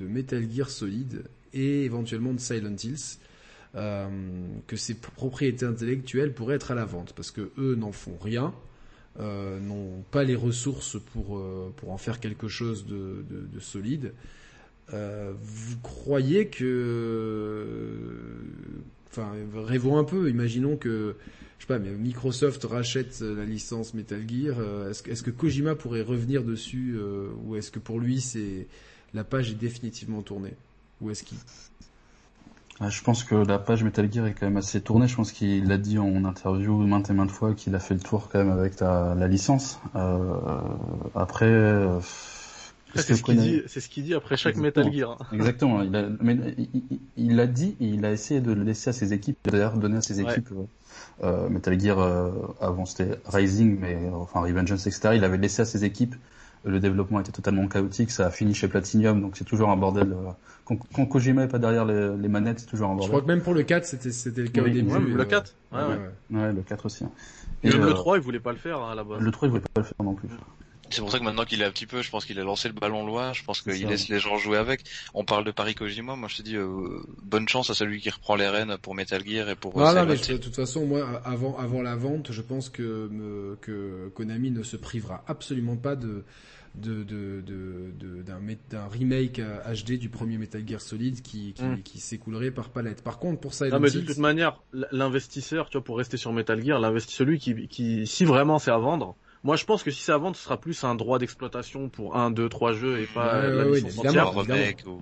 Metal 0.00 0.44
Gear 0.50 0.70
Solid 0.70 1.24
et 1.52 1.84
éventuellement 1.84 2.32
de 2.32 2.40
Silent 2.40 2.76
Hills, 2.76 3.18
euh, 3.74 4.08
que 4.66 4.76
ces 4.76 4.94
propriétés 4.94 5.66
intellectuelles 5.66 6.32
pourraient 6.32 6.56
être 6.56 6.70
à 6.70 6.74
la 6.74 6.84
vente 6.84 7.12
parce 7.14 7.30
que 7.30 7.50
eux 7.58 7.74
n'en 7.74 7.92
font 7.92 8.16
rien, 8.20 8.54
n'ont 9.18 10.04
pas 10.12 10.22
les 10.22 10.36
ressources 10.36 10.96
pour 11.12 11.42
pour 11.76 11.90
en 11.90 11.98
faire 11.98 12.20
quelque 12.20 12.46
chose 12.46 12.86
de, 12.86 13.24
de 13.28 13.58
solide. 13.58 14.12
vous 14.92 15.76
croyez 15.82 16.46
que, 16.46 18.14
enfin, 19.10 19.32
rêvons 19.56 19.98
un 19.98 20.04
peu. 20.04 20.30
Imaginons 20.30 20.76
que 20.76 21.16
je 21.58 21.64
sais 21.64 21.66
pas, 21.66 21.78
mais 21.78 21.90
Microsoft 21.90 22.64
rachète 22.64 23.18
euh, 23.20 23.36
la 23.36 23.44
licence 23.44 23.92
Metal 23.92 24.22
Gear. 24.28 24.56
Euh, 24.58 24.90
est-ce, 24.90 25.22
que 25.22 25.30
Kojima 25.30 25.74
pourrait 25.74 26.02
revenir 26.02 26.44
dessus 26.44 26.94
euh, 26.96 27.30
ou 27.44 27.56
est-ce 27.56 27.70
que 27.70 27.80
pour 27.80 27.98
lui 27.98 28.20
c'est 28.20 28.68
la 29.12 29.24
page 29.24 29.50
est 29.50 29.54
définitivement 29.54 30.22
tournée? 30.22 30.54
Ou 31.00 31.10
est-ce 31.10 31.24
qu'il 31.24 31.38
ah, 32.80 32.90
je 32.90 33.02
pense 33.02 33.24
que 33.24 33.34
la 33.34 33.58
page 33.58 33.82
Metal 33.82 34.08
Gear 34.10 34.28
est 34.28 34.34
quand 34.34 34.46
même 34.46 34.56
assez 34.56 34.80
tournée. 34.80 35.08
Je 35.08 35.16
pense 35.16 35.32
qu'il 35.32 35.72
a 35.72 35.78
dit 35.78 35.98
en 35.98 36.24
interview 36.24 36.76
maintes 36.76 37.10
et 37.10 37.12
maintes 37.12 37.32
fois 37.32 37.52
qu'il 37.52 37.74
a 37.74 37.80
fait 37.80 37.94
le 37.94 37.98
tour 37.98 38.28
quand 38.28 38.38
même 38.38 38.56
avec 38.56 38.78
la, 38.78 39.26
licence. 39.26 39.80
après, 41.16 41.88
c'est 42.94 43.16
ce 43.16 43.22
qu'il 43.24 43.36
dit, 43.36 43.62
c'est 43.66 43.80
ce 43.80 43.88
qu'il 43.88 44.04
dit 44.04 44.14
après 44.14 44.36
chaque 44.36 44.58
Metal 44.58 44.92
Gear. 44.92 45.18
Exactement. 45.32 45.82
Il 45.82 45.96
a, 45.96 46.08
mais 46.20 46.36
il, 47.16 47.34
l'a 47.34 47.48
dit 47.48 47.74
et 47.80 47.86
il 47.86 48.04
a 48.04 48.12
essayé 48.12 48.40
de 48.40 48.52
le 48.52 48.62
laisser 48.62 48.90
à 48.90 48.92
ses 48.92 49.12
équipes, 49.12 49.38
d'ailleurs 49.44 49.76
donner 49.76 49.96
à 49.96 50.00
ses 50.02 50.20
équipes 50.20 50.50
euh, 51.24 51.48
Metal 51.48 51.78
Gear 51.78 51.98
euh, 51.98 52.30
avant 52.60 52.84
c'était 52.84 53.18
Rising, 53.26 53.78
mais 53.80 53.98
enfin 54.12 54.40
Revengeance, 54.40 54.86
etc. 54.86 55.10
Il 55.14 55.24
avait 55.24 55.38
laissé 55.38 55.62
à 55.62 55.64
ses 55.64 55.84
équipes. 55.84 56.14
Le 56.64 56.80
développement 56.80 57.20
était 57.20 57.32
totalement 57.32 57.66
chaotique. 57.68 58.10
Ça 58.10 58.26
a 58.26 58.30
fini 58.30 58.54
chez 58.54 58.68
Platinum, 58.68 59.20
donc 59.20 59.36
c'est 59.36 59.44
toujours 59.44 59.70
un 59.70 59.76
bordel. 59.76 60.12
Euh, 60.12 60.30
quand, 60.64 60.76
quand 60.92 61.06
Kojima 61.06 61.44
est 61.44 61.48
pas 61.48 61.58
derrière 61.58 61.84
les, 61.84 62.16
les 62.16 62.28
manettes, 62.28 62.60
c'est 62.60 62.66
toujours 62.66 62.90
un 62.90 62.94
bordel. 62.94 63.06
Je 63.06 63.10
crois 63.10 63.22
que 63.22 63.26
même 63.26 63.42
pour 63.42 63.54
le 63.54 63.62
4, 63.62 63.84
c'était 63.84 64.10
c'était 64.10 64.42
le 64.42 64.48
cas 64.48 64.62
au 64.62 64.68
début. 64.68 65.14
le 65.14 65.24
4. 65.24 65.54
Ouais, 65.72 65.78
ouais. 65.78 66.40
ouais, 66.40 66.52
le 66.52 66.62
4 66.62 66.86
aussi. 66.86 67.04
Et, 67.62 67.70
le 67.70 67.94
3, 67.94 68.18
il 68.18 68.22
voulait 68.22 68.40
pas 68.40 68.52
le 68.52 68.58
faire 68.58 68.78
hein, 68.78 68.92
à 68.92 68.94
la 68.94 69.04
base. 69.04 69.20
Le 69.20 69.30
3, 69.30 69.48
il 69.48 69.50
voulait 69.50 69.62
pas 69.62 69.80
le 69.80 69.86
faire 69.86 70.04
non 70.04 70.14
plus. 70.14 70.28
C'est 70.90 71.00
pour 71.00 71.10
ça 71.10 71.18
que 71.18 71.24
maintenant 71.24 71.44
qu'il 71.44 71.60
est 71.62 71.64
un 71.64 71.70
petit 71.70 71.86
peu, 71.86 72.02
je 72.02 72.10
pense 72.10 72.24
qu'il 72.24 72.38
a 72.38 72.44
lancé 72.44 72.68
le 72.68 72.74
ballon 72.74 73.06
loin, 73.06 73.32
je 73.32 73.42
pense 73.42 73.60
qu'il 73.60 73.86
laisse 73.86 74.08
les 74.08 74.18
gens 74.18 74.38
jouer 74.38 74.56
avec. 74.56 74.84
On 75.14 75.24
parle 75.24 75.44
de 75.44 75.50
Paris 75.50 75.74
Kojima, 75.74 76.16
moi 76.16 76.28
je 76.28 76.36
te 76.36 76.42
dis 76.42 76.56
euh, 76.56 77.00
bonne 77.22 77.48
chance 77.48 77.70
à 77.70 77.74
celui 77.74 78.00
qui 78.00 78.10
reprend 78.10 78.36
les 78.36 78.48
rênes 78.48 78.76
pour 78.78 78.94
Metal 78.94 79.22
Gear 79.26 79.48
et 79.48 79.56
pour 79.56 79.76
Non, 79.76 79.94
non 79.94 80.06
mais 80.06 80.16
de 80.16 80.36
toute 80.36 80.54
façon 80.54 80.86
moi 80.86 81.20
avant 81.24 81.56
avant 81.58 81.82
la 81.82 81.96
vente, 81.96 82.32
je 82.32 82.42
pense 82.42 82.68
que 82.68 83.56
que 83.60 84.08
Konami 84.14 84.50
ne 84.50 84.62
se 84.62 84.76
privera 84.76 85.24
absolument 85.26 85.76
pas 85.76 85.96
de 85.96 86.24
de 86.74 87.04
d'un 88.22 88.40
d'un 88.70 88.88
remake 88.88 89.40
HD 89.40 89.98
du 89.98 90.08
premier 90.08 90.38
Metal 90.38 90.62
Gear 90.66 90.80
Solid 90.80 91.22
qui 91.22 91.52
qui, 91.52 91.64
hmm. 91.64 91.82
qui 91.82 91.98
s'écoulerait 92.00 92.50
par 92.50 92.70
palette. 92.70 93.02
Par 93.02 93.18
contre 93.18 93.40
pour 93.40 93.54
ça 93.54 93.68
Non 93.68 93.80
mais 93.80 93.90
de 93.90 94.00
toute 94.00 94.18
manière, 94.18 94.60
l'investisseur, 94.92 95.68
tu 95.68 95.78
vois 95.78 95.84
pour 95.84 95.98
rester 95.98 96.16
sur 96.16 96.32
Metal 96.32 96.62
Gear, 96.64 96.78
l'investisseur 96.78 97.18
celui 97.18 97.38
qui 97.38 97.68
qui 97.68 98.06
si 98.06 98.24
vraiment 98.24 98.58
c'est 98.58 98.70
à 98.70 98.78
vendre 98.78 99.16
moi, 99.44 99.56
je 99.56 99.64
pense 99.64 99.82
que 99.82 99.90
si 99.90 100.02
c'est 100.02 100.12
à 100.12 100.18
vendre, 100.18 100.36
ce 100.36 100.42
sera 100.42 100.56
plus 100.56 100.82
un 100.82 100.94
droit 100.94 101.18
d'exploitation 101.18 101.88
pour 101.88 102.16
un, 102.16 102.30
deux, 102.30 102.48
trois 102.48 102.72
jeux 102.72 103.00
et 103.00 103.06
pas 103.06 103.46
la 103.46 103.64
licence 103.64 103.98
entière. 103.98 104.32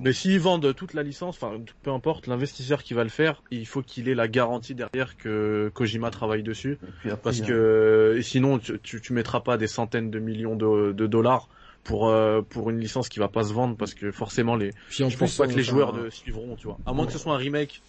Mais 0.01 0.13
s'ils 0.13 0.41
vendent 0.41 0.75
toute 0.75 0.95
la 0.95 1.03
licence, 1.03 1.37
enfin, 1.41 1.59
peu 1.83 1.91
importe, 1.91 2.27
l'investisseur 2.27 2.83
qui 2.83 2.95
va 2.95 3.03
le 3.03 3.09
faire, 3.09 3.43
il 3.51 3.67
faut 3.67 3.83
qu'il 3.83 4.09
ait 4.09 4.15
la 4.15 4.29
garantie 4.29 4.75
derrière 4.75 5.17
que 5.17 5.71
Kojima 5.75 6.11
travaille 6.11 6.43
dessus. 6.43 6.79
parce 7.23 7.41
que 7.41 8.19
sinon, 8.23 8.59
tu, 8.59 9.01
tu, 9.01 9.13
mettras 9.13 9.41
pas 9.41 9.57
des 9.57 9.67
centaines 9.67 10.11
de 10.11 10.19
millions 10.19 10.57
de, 10.57 11.07
dollars 11.07 11.49
pour 11.85 12.09
euh, 12.09 12.43
pour 12.43 12.69
une 12.71 12.81
licence 12.81 13.09
qui 13.09 13.21
va 13.21 13.29
pas 13.29 13.45
se 13.45 13.53
vendre 13.53 13.77
parce 13.77 13.95
que 13.95 14.11
forcément 14.11 14.57
les 14.57 14.73
je 14.91 15.17
pense 15.17 15.37
pas 15.37 15.47
que 15.47 15.55
les 15.55 15.63
joueurs 15.63 15.93
de 15.93 16.11
suivront 16.11 16.57
tu 16.57 16.67
vois. 16.67 16.79
À 16.85 16.93
moins 16.93 17.07
que 17.07 17.13
ce 17.13 17.19
soit 17.19 17.33
un 17.33 17.39
remake. 17.39 17.81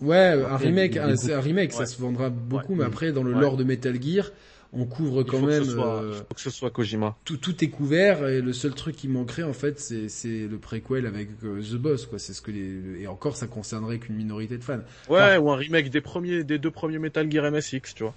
Ouais 0.00 0.44
un 0.44 0.56
remake 0.56 0.96
un, 0.96 1.40
remake 1.40 1.72
ça 1.72 1.86
se 1.86 2.00
vendra 2.00 2.30
beaucoup 2.30 2.74
mais 2.74 2.84
après 2.84 3.12
dans 3.12 3.22
le 3.22 3.32
lore 3.32 3.56
de 3.56 3.62
Metal 3.62 3.96
Gear 4.02 4.32
on 4.72 4.84
couvre 4.84 5.22
quand 5.22 5.40
même. 5.40 5.64
Que 5.64 5.78
euh, 5.78 6.12
faut 6.14 6.34
que 6.34 6.40
ce 6.40 6.50
soit 6.50 6.70
Kojima. 6.70 7.16
Tout, 7.24 7.36
tout 7.36 7.64
est 7.64 7.68
couvert 7.68 8.26
et 8.26 8.40
le 8.40 8.52
seul 8.52 8.74
truc 8.74 8.96
qui 8.96 9.08
manquerait 9.08 9.42
en 9.42 9.52
fait, 9.52 9.80
c'est, 9.80 10.08
c'est 10.08 10.46
le 10.46 10.58
préquel 10.58 11.06
avec 11.06 11.28
euh, 11.44 11.62
The 11.62 11.76
Boss 11.76 12.06
quoi. 12.06 12.18
C'est 12.18 12.32
ce 12.32 12.42
que 12.42 12.50
les 12.50 13.02
et 13.02 13.06
encore 13.06 13.36
ça 13.36 13.46
concernerait 13.46 13.98
qu'une 13.98 14.16
minorité 14.16 14.58
de 14.58 14.64
fans. 14.64 14.80
Ouais, 15.08 15.36
ou 15.36 15.50
un 15.50 15.56
remake 15.56 15.90
des 15.90 16.00
premiers, 16.00 16.44
des 16.44 16.58
deux 16.58 16.70
premiers 16.70 16.98
Metal 16.98 17.30
Gear 17.30 17.50
MSX, 17.50 17.94
tu 17.94 18.02
vois. 18.02 18.14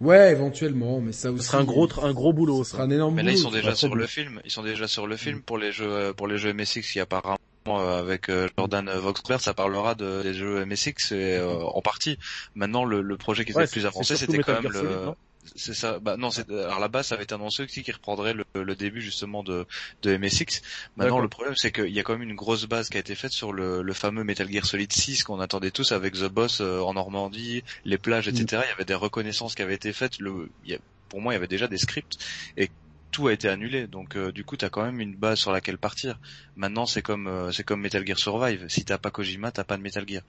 Ouais, 0.00 0.32
éventuellement, 0.32 1.00
mais 1.00 1.12
ça 1.12 1.30
aussi. 1.30 1.44
Ce 1.44 1.50
sera 1.50 1.58
un 1.58 1.64
gros, 1.64 1.86
un 2.02 2.12
gros 2.12 2.32
boulot. 2.32 2.64
Ce 2.64 2.70
sera 2.70 2.84
un 2.84 2.90
énorme 2.90 3.16
mais 3.16 3.22
là, 3.22 3.32
ils 3.32 3.38
sont 3.38 3.50
déjà 3.50 3.74
sur 3.74 3.94
le 3.94 4.06
film. 4.06 4.40
Ils 4.44 4.50
sont 4.50 4.62
déjà 4.62 4.88
sur 4.88 5.06
le 5.06 5.16
film 5.16 5.42
pour 5.42 5.58
les 5.58 5.72
jeux, 5.72 5.90
euh, 5.90 6.12
pour 6.14 6.26
les 6.26 6.38
jeux 6.38 6.54
MSX 6.54 6.80
qui 6.92 7.00
apparemment 7.00 7.38
avec 7.66 8.30
Jordan 8.56 8.90
Voxberg, 8.96 9.38
ça 9.38 9.52
parlera 9.52 9.94
de, 9.94 10.22
des 10.22 10.32
jeux 10.32 10.64
MSX 10.64 11.12
et, 11.12 11.38
en 11.40 11.82
partie. 11.82 12.18
Maintenant, 12.54 12.86
le, 12.86 13.02
le 13.02 13.16
projet 13.18 13.44
qui 13.44 13.52
était 13.52 13.60
le 13.60 13.66
plus 13.66 13.84
avancé, 13.84 14.16
c'était 14.16 14.38
quand 14.38 14.62
même 14.62 14.72
le, 14.72 15.12
c'est 15.56 15.74
ça. 15.74 15.98
Bah 15.98 16.16
non, 16.16 16.30
c'est 16.30 16.50
alors 16.50 16.80
là-bas 16.80 17.02
ça 17.02 17.14
avait 17.14 17.24
été 17.24 17.34
annoncé 17.34 17.62
aussi 17.62 17.82
qui 17.82 17.92
reprendrait 17.92 18.34
le, 18.34 18.44
le, 18.54 18.74
début 18.76 19.00
justement 19.00 19.42
de, 19.42 19.66
de 20.02 20.16
MSX. 20.16 20.62
Maintenant 20.96 21.18
le 21.18 21.28
problème 21.28 21.54
c'est 21.56 21.72
qu'il 21.72 21.90
y 21.90 21.98
a 21.98 22.02
quand 22.02 22.12
même 22.12 22.28
une 22.28 22.36
grosse 22.36 22.66
base 22.66 22.88
qui 22.88 22.96
a 22.96 23.00
été 23.00 23.14
faite 23.14 23.32
sur 23.32 23.52
le, 23.52 23.82
le 23.82 23.92
fameux 23.92 24.24
Metal 24.24 24.50
Gear 24.50 24.66
Solid 24.66 24.92
6 24.92 25.24
qu'on 25.24 25.40
attendait 25.40 25.70
tous 25.70 25.92
avec 25.92 26.14
The 26.14 26.28
Boss 26.28 26.60
euh, 26.60 26.80
en 26.80 26.94
Normandie, 26.94 27.64
les 27.84 27.98
plages, 27.98 28.28
etc. 28.28 28.44
Mm. 28.44 28.64
Il 28.66 28.70
y 28.70 28.72
avait 28.72 28.84
des 28.84 28.94
reconnaissances 28.94 29.54
qui 29.54 29.62
avaient 29.62 29.74
été 29.74 29.92
faites. 29.92 30.18
Le, 30.18 30.50
il 30.64 30.72
y 30.72 30.74
a, 30.74 30.78
pour 31.08 31.20
moi 31.20 31.32
il 31.32 31.36
y 31.36 31.38
avait 31.38 31.48
déjà 31.48 31.68
des 31.68 31.78
scripts 31.78 32.18
et 32.56 32.70
tout 33.10 33.26
a 33.28 33.32
été 33.32 33.48
annulé. 33.48 33.86
Donc 33.86 34.16
euh, 34.16 34.32
du 34.32 34.44
coup 34.44 34.56
t'as 34.56 34.68
quand 34.68 34.84
même 34.84 35.00
une 35.00 35.16
base 35.16 35.38
sur 35.38 35.52
laquelle 35.52 35.78
partir. 35.78 36.18
Maintenant 36.56 36.86
c'est 36.86 37.02
comme 37.02 37.26
euh, 37.26 37.50
c'est 37.50 37.64
comme 37.64 37.80
Metal 37.80 38.06
Gear 38.06 38.18
Survive. 38.18 38.66
Si 38.68 38.84
t'as 38.84 38.98
pas 38.98 39.10
Kojima 39.10 39.50
t'as 39.52 39.64
pas 39.64 39.76
de 39.76 39.82
Metal 39.82 40.06
Gear. 40.06 40.22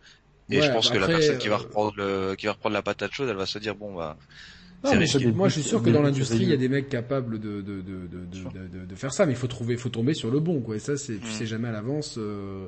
Et 0.49 0.61
je 0.61 0.69
pense 0.71 0.89
bah 0.89 0.95
que 0.95 0.99
la 0.99 1.07
personne 1.07 1.37
qui 1.37 1.47
va 1.47 1.57
reprendre 1.57 1.93
le, 1.95 2.35
qui 2.35 2.45
va 2.45 2.53
reprendre 2.53 2.73
la 2.73 2.81
patate 2.81 3.13
chaude, 3.13 3.29
elle 3.29 3.37
va 3.37 3.45
se 3.45 3.57
dire 3.59 3.75
bon 3.75 3.95
bah 3.95 4.17
moi, 4.83 5.47
je 5.47 5.53
suis 5.53 5.63
sûr 5.63 5.81
que 5.81 5.89
dans 5.89 6.01
l'industrie, 6.01 6.43
il 6.43 6.49
y 6.49 6.53
a 6.53 6.57
des 6.57 6.69
mecs 6.69 6.89
capables 6.89 7.39
de, 7.39 7.61
de, 7.61 7.81
de, 7.81 8.07
de, 8.07 8.85
de, 8.85 8.95
faire 8.95 9.13
ça, 9.13 9.25
mais 9.25 9.33
il 9.33 9.37
faut 9.37 9.47
trouver, 9.47 9.77
faut 9.77 9.89
tomber 9.89 10.13
sur 10.13 10.31
le 10.31 10.39
bon, 10.39 10.61
quoi. 10.61 10.75
Et 10.75 10.79
ça, 10.79 10.97
c'est, 10.97 11.17
tu 11.17 11.27
mm. 11.27 11.31
sais 11.31 11.45
jamais 11.45 11.67
à 11.67 11.71
l'avance. 11.71 12.15
Euh... 12.17 12.67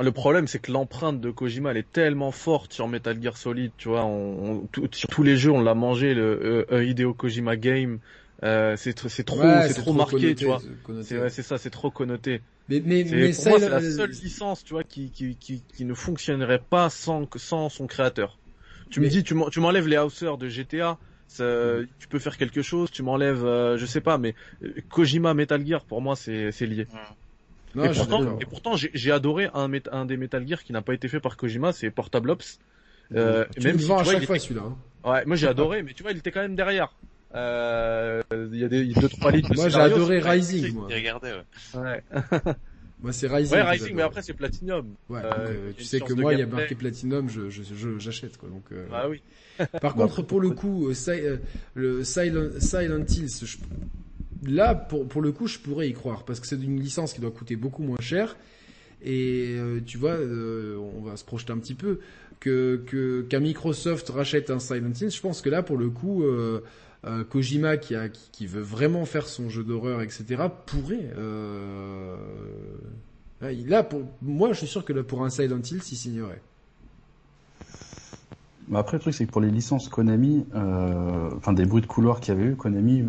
Le 0.00 0.12
problème, 0.12 0.46
c'est 0.46 0.60
que 0.60 0.70
l'empreinte 0.70 1.20
de 1.20 1.30
Kojima, 1.30 1.72
elle 1.72 1.78
est 1.78 1.92
tellement 1.92 2.30
forte 2.30 2.72
sur 2.72 2.86
Metal 2.86 3.20
Gear 3.20 3.36
Solid, 3.36 3.72
tu 3.76 3.88
vois. 3.88 4.04
On, 4.04 4.68
sur 4.92 5.08
tous 5.08 5.22
les 5.22 5.36
jeux, 5.36 5.50
on 5.50 5.60
l'a 5.60 5.74
mangé, 5.74 6.14
le 6.14 6.66
euh, 6.70 6.84
Hideo 6.84 7.14
Kojima 7.14 7.56
Game. 7.56 7.98
Euh, 8.44 8.76
c'est 8.76 8.96
c'est 9.08 9.24
trop, 9.24 9.42
c'est 9.66 9.74
trop, 9.74 9.92
marqué, 9.92 10.36
tu 10.36 10.44
vois. 10.44 10.62
C'est 11.02 11.28
c'est 11.30 11.42
ça, 11.42 11.58
c'est 11.58 11.70
trop 11.70 11.90
connoté. 11.90 12.40
Mais 12.68 12.80
mais 12.84 13.04
mais 13.04 13.32
pour 13.32 13.48
moi, 13.48 13.58
c'est 13.58 13.68
la 13.68 13.80
seule 13.80 14.10
licence, 14.10 14.62
tu 14.62 14.74
vois, 14.74 14.84
qui 14.84 15.10
qui 15.10 15.34
qui, 15.34 15.62
qui 15.74 15.84
ne 15.84 15.94
fonctionnerait 15.94 16.62
pas 16.70 16.90
sans 16.90 17.26
sans 17.34 17.68
son 17.68 17.88
créateur. 17.88 18.38
Tu 18.90 19.00
me 19.00 19.08
dis, 19.08 19.24
tu 19.24 19.34
m'enlèves 19.34 19.88
les 19.88 19.98
housers 19.98 20.38
de 20.38 20.48
GTA, 20.48 20.98
tu 21.36 22.08
peux 22.08 22.18
faire 22.18 22.36
quelque 22.36 22.62
chose, 22.62 22.90
tu 22.90 23.02
m'enlèves, 23.02 23.44
euh, 23.44 23.76
je 23.76 23.86
sais 23.86 24.00
pas, 24.00 24.18
mais 24.18 24.34
euh, 24.62 24.72
Kojima 24.90 25.34
Metal 25.34 25.64
Gear 25.66 25.84
pour 25.84 26.00
moi 26.00 26.16
c'est 26.16 26.52
c'est 26.52 26.66
lié. 26.66 26.86
et, 27.76 27.88
pourtant, 27.88 28.38
et, 28.38 28.46
pourtant, 28.46 28.76
j'ai 28.76 29.12
adoré 29.12 29.48
un, 29.54 29.70
un 29.92 30.04
des 30.04 30.16
Metal 30.16 30.46
Gear 30.46 30.62
qui 30.64 30.72
n'a 30.72 30.82
pas 30.82 30.94
été 30.94 31.08
fait 31.08 31.20
par 31.20 31.36
Kojima, 31.36 31.72
c'est 31.72 31.90
Portable 31.90 32.30
Ops. 32.30 32.58
Euh, 33.14 33.44
tu 33.56 33.66
même 33.66 33.76
me 33.76 33.80
si, 33.80 33.92
à 33.92 34.04
chaque 34.04 34.24
fois 34.24 34.38
celui-là. 34.38 34.62
Hein. 34.66 34.76
Ouais, 35.10 35.24
moi 35.24 35.36
j'ai 35.36 35.46
adoré, 35.46 35.82
mais 35.82 35.92
tu 35.92 36.02
vois, 36.02 36.12
il 36.12 36.18
était 36.18 36.30
quand 36.30 36.42
même 36.42 36.56
derrière. 36.56 36.92
Euh, 37.34 38.22
il 38.32 38.58
y 38.58 38.64
a 38.64 38.68
des 38.68 38.86
deux 38.86 39.08
trois 39.08 39.30
lignes. 39.32 39.46
moi 39.54 39.68
j'ai 39.68 39.78
adoré 39.78 40.18
Rising. 40.18 40.74
Moi. 40.74 40.88
Ouais. 40.88 41.12
ouais. 41.74 42.02
moi 43.00 43.12
c'est 43.12 43.28
Rising. 43.28 43.56
Ouais, 43.56 43.62
Rising, 43.62 43.94
mais 43.94 44.02
après 44.02 44.22
c'est 44.22 44.34
Platinum. 44.34 44.94
Ouais, 45.08 45.20
euh, 45.24 45.72
tu 45.76 45.84
sais 45.84 46.00
que 46.00 46.12
moi 46.12 46.34
il 46.34 46.40
y 46.40 46.42
a 46.42 46.46
marqué 46.46 46.74
Platinum, 46.74 47.28
je 47.28 47.48
j'achète 47.98 48.34
je, 48.34 48.38
quoi. 48.38 48.48
Donc. 48.48 48.64
Ah 48.92 49.08
oui. 49.08 49.22
Par 49.80 49.94
contre, 49.94 50.22
pour 50.22 50.40
le 50.40 50.50
coup, 50.50 50.88
euh, 50.88 50.94
euh, 51.08 51.36
le 51.74 52.04
Silent, 52.04 52.50
Silent 52.58 53.04
Hills, 53.04 53.58
là, 54.44 54.74
pour, 54.74 55.06
pour 55.08 55.22
le 55.22 55.32
coup, 55.32 55.46
je 55.46 55.58
pourrais 55.58 55.88
y 55.88 55.92
croire 55.92 56.24
parce 56.24 56.40
que 56.40 56.46
c'est 56.46 56.56
une 56.56 56.80
licence 56.80 57.12
qui 57.12 57.20
doit 57.20 57.30
coûter 57.30 57.56
beaucoup 57.56 57.82
moins 57.82 58.00
cher. 58.00 58.36
Et 59.02 59.54
euh, 59.56 59.80
tu 59.84 59.96
vois, 59.98 60.16
on 60.18 61.02
va 61.02 61.16
se 61.16 61.24
projeter 61.24 61.52
un 61.52 61.58
petit 61.58 61.74
peu 61.74 62.00
que 62.40 63.26
qu'un 63.28 63.40
Microsoft 63.40 64.08
rachète 64.10 64.50
un 64.50 64.58
Silent 64.58 64.92
Hills. 65.00 65.10
Je 65.10 65.20
pense 65.20 65.40
que 65.40 65.50
là, 65.50 65.62
pour 65.62 65.76
le 65.76 65.90
coup, 65.90 66.24
Kojima 67.30 67.76
qui 67.76 68.46
veut 68.46 68.60
vraiment 68.60 69.04
faire 69.04 69.28
son 69.28 69.48
jeu 69.48 69.64
d'horreur, 69.64 70.02
etc., 70.02 70.44
pourrait. 70.66 71.10
là, 73.40 73.82
pour 73.82 74.02
moi, 74.20 74.52
je 74.52 74.58
suis 74.58 74.66
sûr 74.66 74.84
que 74.84 74.92
là, 74.92 75.02
pour 75.02 75.24
un 75.24 75.30
Silent 75.30 75.60
Hills, 75.60 75.82
il 75.90 75.96
signerait. 75.96 76.42
Après, 78.74 78.98
le 78.98 79.00
truc, 79.00 79.14
c'est 79.14 79.26
que 79.26 79.30
pour 79.30 79.40
les 79.40 79.50
licences 79.50 79.88
Konami, 79.88 80.46
euh, 80.54 81.30
enfin 81.36 81.52
des 81.54 81.64
bruits 81.64 81.80
de 81.80 81.86
couloir 81.86 82.20
qu'il 82.20 82.34
y 82.34 82.38
avait 82.38 82.50
eu, 82.50 82.56
Konami 82.56 83.08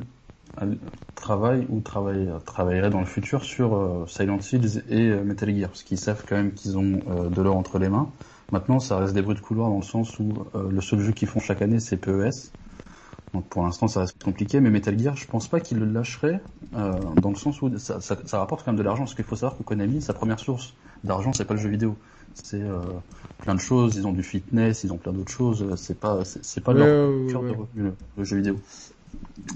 travaille 1.16 1.66
ou 1.70 1.82
travaille, 1.82 2.30
travaillerait 2.46 2.90
dans 2.90 3.00
le 3.00 3.06
futur 3.06 3.44
sur 3.44 3.76
euh, 3.76 4.06
Silent 4.08 4.40
Hills 4.40 4.84
et 4.90 5.10
euh, 5.10 5.24
Metal 5.24 5.54
Gear, 5.56 5.70
parce 5.70 5.84
qu'ils 5.84 5.98
savent 5.98 6.24
quand 6.28 6.36
même 6.36 6.54
qu'ils 6.54 6.78
ont 6.78 7.02
euh, 7.10 7.30
de 7.30 7.42
l'or 7.42 7.58
entre 7.58 7.80
les 7.80 7.90
mains. 7.90 8.10
Maintenant, 8.52 8.80
ça 8.80 8.98
reste 8.98 9.14
des 9.14 9.22
bruits 9.22 9.36
de 9.36 9.42
couloir 9.42 9.70
dans 9.70 9.78
le 9.78 9.84
sens 9.84 10.18
où 10.18 10.44
le 10.56 10.82
seul 10.82 11.02
jeu 11.02 11.12
qu'ils 11.12 11.28
font 11.28 11.40
chaque 11.40 11.62
année, 11.62 11.80
c'est 11.80 11.98
PES. 11.98 12.52
Donc 13.34 13.46
pour 13.46 13.64
l'instant, 13.64 13.88
ça 13.88 14.02
reste 14.02 14.24
compliqué, 14.24 14.60
mais 14.60 14.70
Metal 14.70 14.98
Gear, 14.98 15.16
je 15.16 15.28
pense 15.28 15.48
pas 15.48 15.60
qu'ils 15.60 15.78
le 15.78 15.86
lâcheraient, 15.86 16.42
dans 16.72 17.30
le 17.30 17.36
sens 17.36 17.62
où 17.62 17.78
ça, 17.78 18.02
ça, 18.02 18.18
ça 18.26 18.40
rapporte 18.40 18.66
quand 18.66 18.72
même 18.72 18.80
de 18.80 18.84
l'argent, 18.84 19.04
parce 19.04 19.16
qu'il 19.16 19.26
faut 19.26 19.36
savoir 19.36 19.58
que 19.58 19.64
Konami, 19.64 20.02
sa 20.02 20.14
première 20.14 20.40
source 20.40 20.74
d'argent, 21.04 21.32
c'est 21.34 21.46
pas 21.46 21.54
le 21.54 21.60
jeu 21.60 21.70
vidéo 21.70 21.96
c'est 22.34 22.62
euh, 22.62 22.80
plein 23.40 23.56
de 23.56 23.60
choses. 23.60 23.96
Ils 23.96 24.08
ont 24.08 24.12
du 24.12 24.24
fitness, 24.24 24.84
ils 24.84 24.94
ont 24.94 24.98
plein 24.98 25.14
d'autres 25.14 25.32
choses. 25.32 25.76
C'est 25.76 26.00
pas, 26.00 26.24
c'est 26.26 26.64
pas 26.64 26.74
leur 26.74 27.28
cœur 27.28 27.44
de 27.44 27.52
revenu, 27.52 27.92
le, 28.18 28.24
jeu 28.24 28.38
vidéo. 28.38 28.60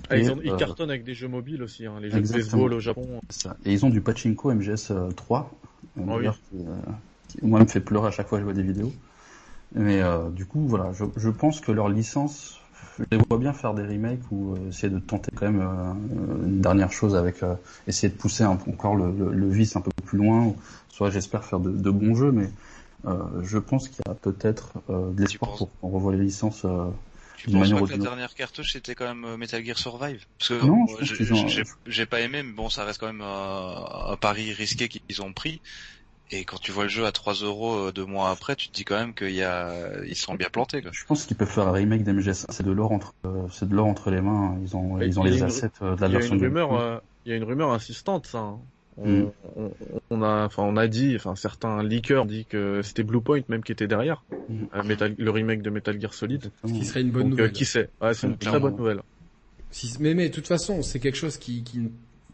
Ah, 0.09 0.17
ils, 0.17 0.31
ont, 0.31 0.39
ils, 0.43 0.51
euh, 0.51 0.57
cartonnent 0.57 0.89
avec 0.89 1.03
des 1.03 1.13
jeux 1.13 1.27
mobiles 1.27 1.61
aussi, 1.61 1.85
hein, 1.85 1.95
les 2.01 2.09
jeux 2.09 2.21
de 2.21 2.27
baseball 2.27 2.73
au 2.73 2.79
Japon. 2.79 3.21
Ça. 3.29 3.55
Et 3.65 3.73
ils 3.73 3.85
ont 3.85 3.89
du 3.89 4.01
pachinko 4.01 4.53
MGS 4.53 4.91
3, 5.15 5.51
euh, 5.97 6.01
oh, 6.07 6.19
oui. 6.19 6.27
qui, 7.27 7.45
moi 7.45 7.59
me 7.59 7.65
fait 7.65 7.79
pleurer 7.79 8.07
à 8.07 8.11
chaque 8.11 8.27
fois 8.27 8.39
que 8.39 8.41
je 8.41 8.45
vois 8.45 8.53
des 8.53 8.63
vidéos. 8.63 8.91
Mais 9.75 10.01
euh, 10.01 10.29
du 10.29 10.45
coup, 10.45 10.67
voilà, 10.67 10.91
je, 10.93 11.05
je, 11.17 11.29
pense 11.29 11.59
que 11.59 11.71
leur 11.71 11.89
licence, 11.89 12.59
je 12.99 13.03
les 13.11 13.17
vois 13.29 13.37
bien 13.37 13.53
faire 13.53 13.73
des 13.73 13.83
remakes 13.83 14.21
ou 14.31 14.55
essayer 14.69 14.89
de 14.89 14.99
tenter 14.99 15.31
quand 15.35 15.49
même 15.49 15.61
une 16.45 16.61
dernière 16.61 16.91
chose 16.91 17.15
avec 17.15 17.37
essayer 17.87 18.09
de 18.09 18.17
pousser 18.17 18.45
encore 18.45 18.95
le, 18.95 19.11
le, 19.11 19.31
le, 19.31 19.49
vice 19.49 19.75
un 19.75 19.81
peu 19.81 19.91
plus 20.05 20.17
loin. 20.17 20.53
Soit 20.89 21.09
j'espère 21.09 21.43
faire 21.43 21.59
de, 21.59 21.71
de, 21.71 21.89
bons 21.89 22.13
jeux, 22.13 22.31
mais 22.31 22.51
euh, 23.05 23.17
je 23.41 23.57
pense 23.57 23.89
qu'il 23.89 24.03
y 24.05 24.09
a 24.09 24.13
peut-être 24.13 24.73
euh, 24.89 25.11
de 25.11 25.21
l'espoir 25.21 25.55
pour 25.55 25.69
qu'on 25.79 25.89
revoie 25.89 26.13
les 26.13 26.23
licences. 26.23 26.65
Euh, 26.65 26.89
tu 27.37 27.51
penses 27.51 27.71
pas 27.71 27.81
que 27.81 27.91
la 27.91 27.97
dernière 27.97 28.33
cartouche 28.33 28.73
c'était 28.73 28.95
quand 28.95 29.13
même 29.13 29.35
Metal 29.35 29.63
Gear 29.65 29.77
Survive? 29.77 30.25
Parce 30.37 30.49
que 30.49 30.65
non, 30.65 30.85
j'ai 31.87 32.05
pas 32.05 32.21
aimé, 32.21 32.43
mais 32.43 32.53
bon, 32.53 32.69
ça 32.69 32.85
reste 32.85 32.99
quand 32.99 33.07
même 33.07 33.21
un, 33.23 34.15
pari 34.21 34.53
risqué 34.53 34.87
qu'ils 34.87 35.21
ont 35.21 35.33
pris. 35.33 35.61
Et 36.35 36.45
quand 36.45 36.59
tu 36.59 36.71
vois 36.71 36.83
le 36.83 36.89
jeu 36.89 37.05
à 37.05 37.11
3 37.11 37.33
euros 37.35 37.91
deux 37.91 38.05
mois 38.05 38.29
après, 38.29 38.55
tu 38.55 38.69
te 38.69 38.73
dis 38.73 38.83
quand 38.83 38.97
même 38.97 39.13
qu'ils 39.13 39.35
y 39.35 39.43
a, 39.43 39.71
ils 40.05 40.15
sont 40.15 40.33
bien 40.35 40.49
plantés. 40.51 40.81
Quoi. 40.81 40.91
Je 40.91 41.05
pense 41.05 41.25
qu'ils 41.25 41.37
peuvent 41.37 41.49
faire 41.49 41.67
un 41.67 41.71
remake 41.71 42.03
d'MGS. 42.03 42.47
C'est 42.49 42.65
de 42.65 42.71
l'or 42.71 42.91
entre, 42.91 43.13
c'est 43.51 43.69
de 43.69 43.75
l'or 43.75 43.85
entre 43.85 44.09
les 44.09 44.21
mains. 44.21 44.57
Ils 44.63 44.75
ont, 44.75 44.99
ils 44.99 45.19
ont 45.19 45.23
les 45.23 45.43
assets 45.43 45.69
de 45.81 46.01
la 46.01 46.07
version. 46.07 46.35
Il 46.35 46.41
y 46.41 46.43
a 46.43 46.47
une 46.47 46.57
rumeur, 46.57 47.01
il 47.25 47.29
y 47.29 47.33
a 47.33 47.37
une 47.37 47.43
rumeur 47.43 47.71
insistante, 47.71 48.25
ça. 48.25 48.39
Hein. 48.39 48.59
Mm. 48.97 49.23
On, 49.55 49.71
on, 50.11 50.21
a, 50.21 50.45
enfin, 50.45 50.63
on 50.63 50.77
a 50.77 50.87
dit, 50.87 51.13
enfin, 51.15 51.35
certains 51.35 51.83
leakers 51.83 52.25
dit 52.25 52.45
que 52.45 52.81
c'était 52.83 53.03
Bluepoint 53.03 53.41
même 53.47 53.63
qui 53.63 53.71
était 53.71 53.87
derrière 53.87 54.23
mm. 54.31 54.63
euh, 54.75 54.83
Metal, 54.83 55.15
le 55.17 55.31
remake 55.31 55.61
de 55.61 55.69
Metal 55.69 55.99
Gear 55.99 56.13
Solid. 56.13 56.51
Ce 56.65 56.71
qui 56.71 56.85
serait 56.85 57.01
une 57.01 57.11
bonne 57.11 57.27
euh, 57.27 57.29
nouvelle. 57.29 57.51
qui 57.51 57.65
sait? 57.65 57.89
Ouais, 58.01 58.13
c'est 58.13 58.27
une 58.27 58.37
très 58.37 58.59
bonne 58.59 58.75
nouvelle. 58.75 59.01
Si, 59.71 59.95
mais 59.99 60.13
mais 60.13 60.29
de 60.29 60.33
toute 60.33 60.47
façon, 60.47 60.83
c'est 60.83 60.99
quelque 60.99 61.17
chose 61.17 61.37
qui, 61.37 61.63
qui, 61.63 61.89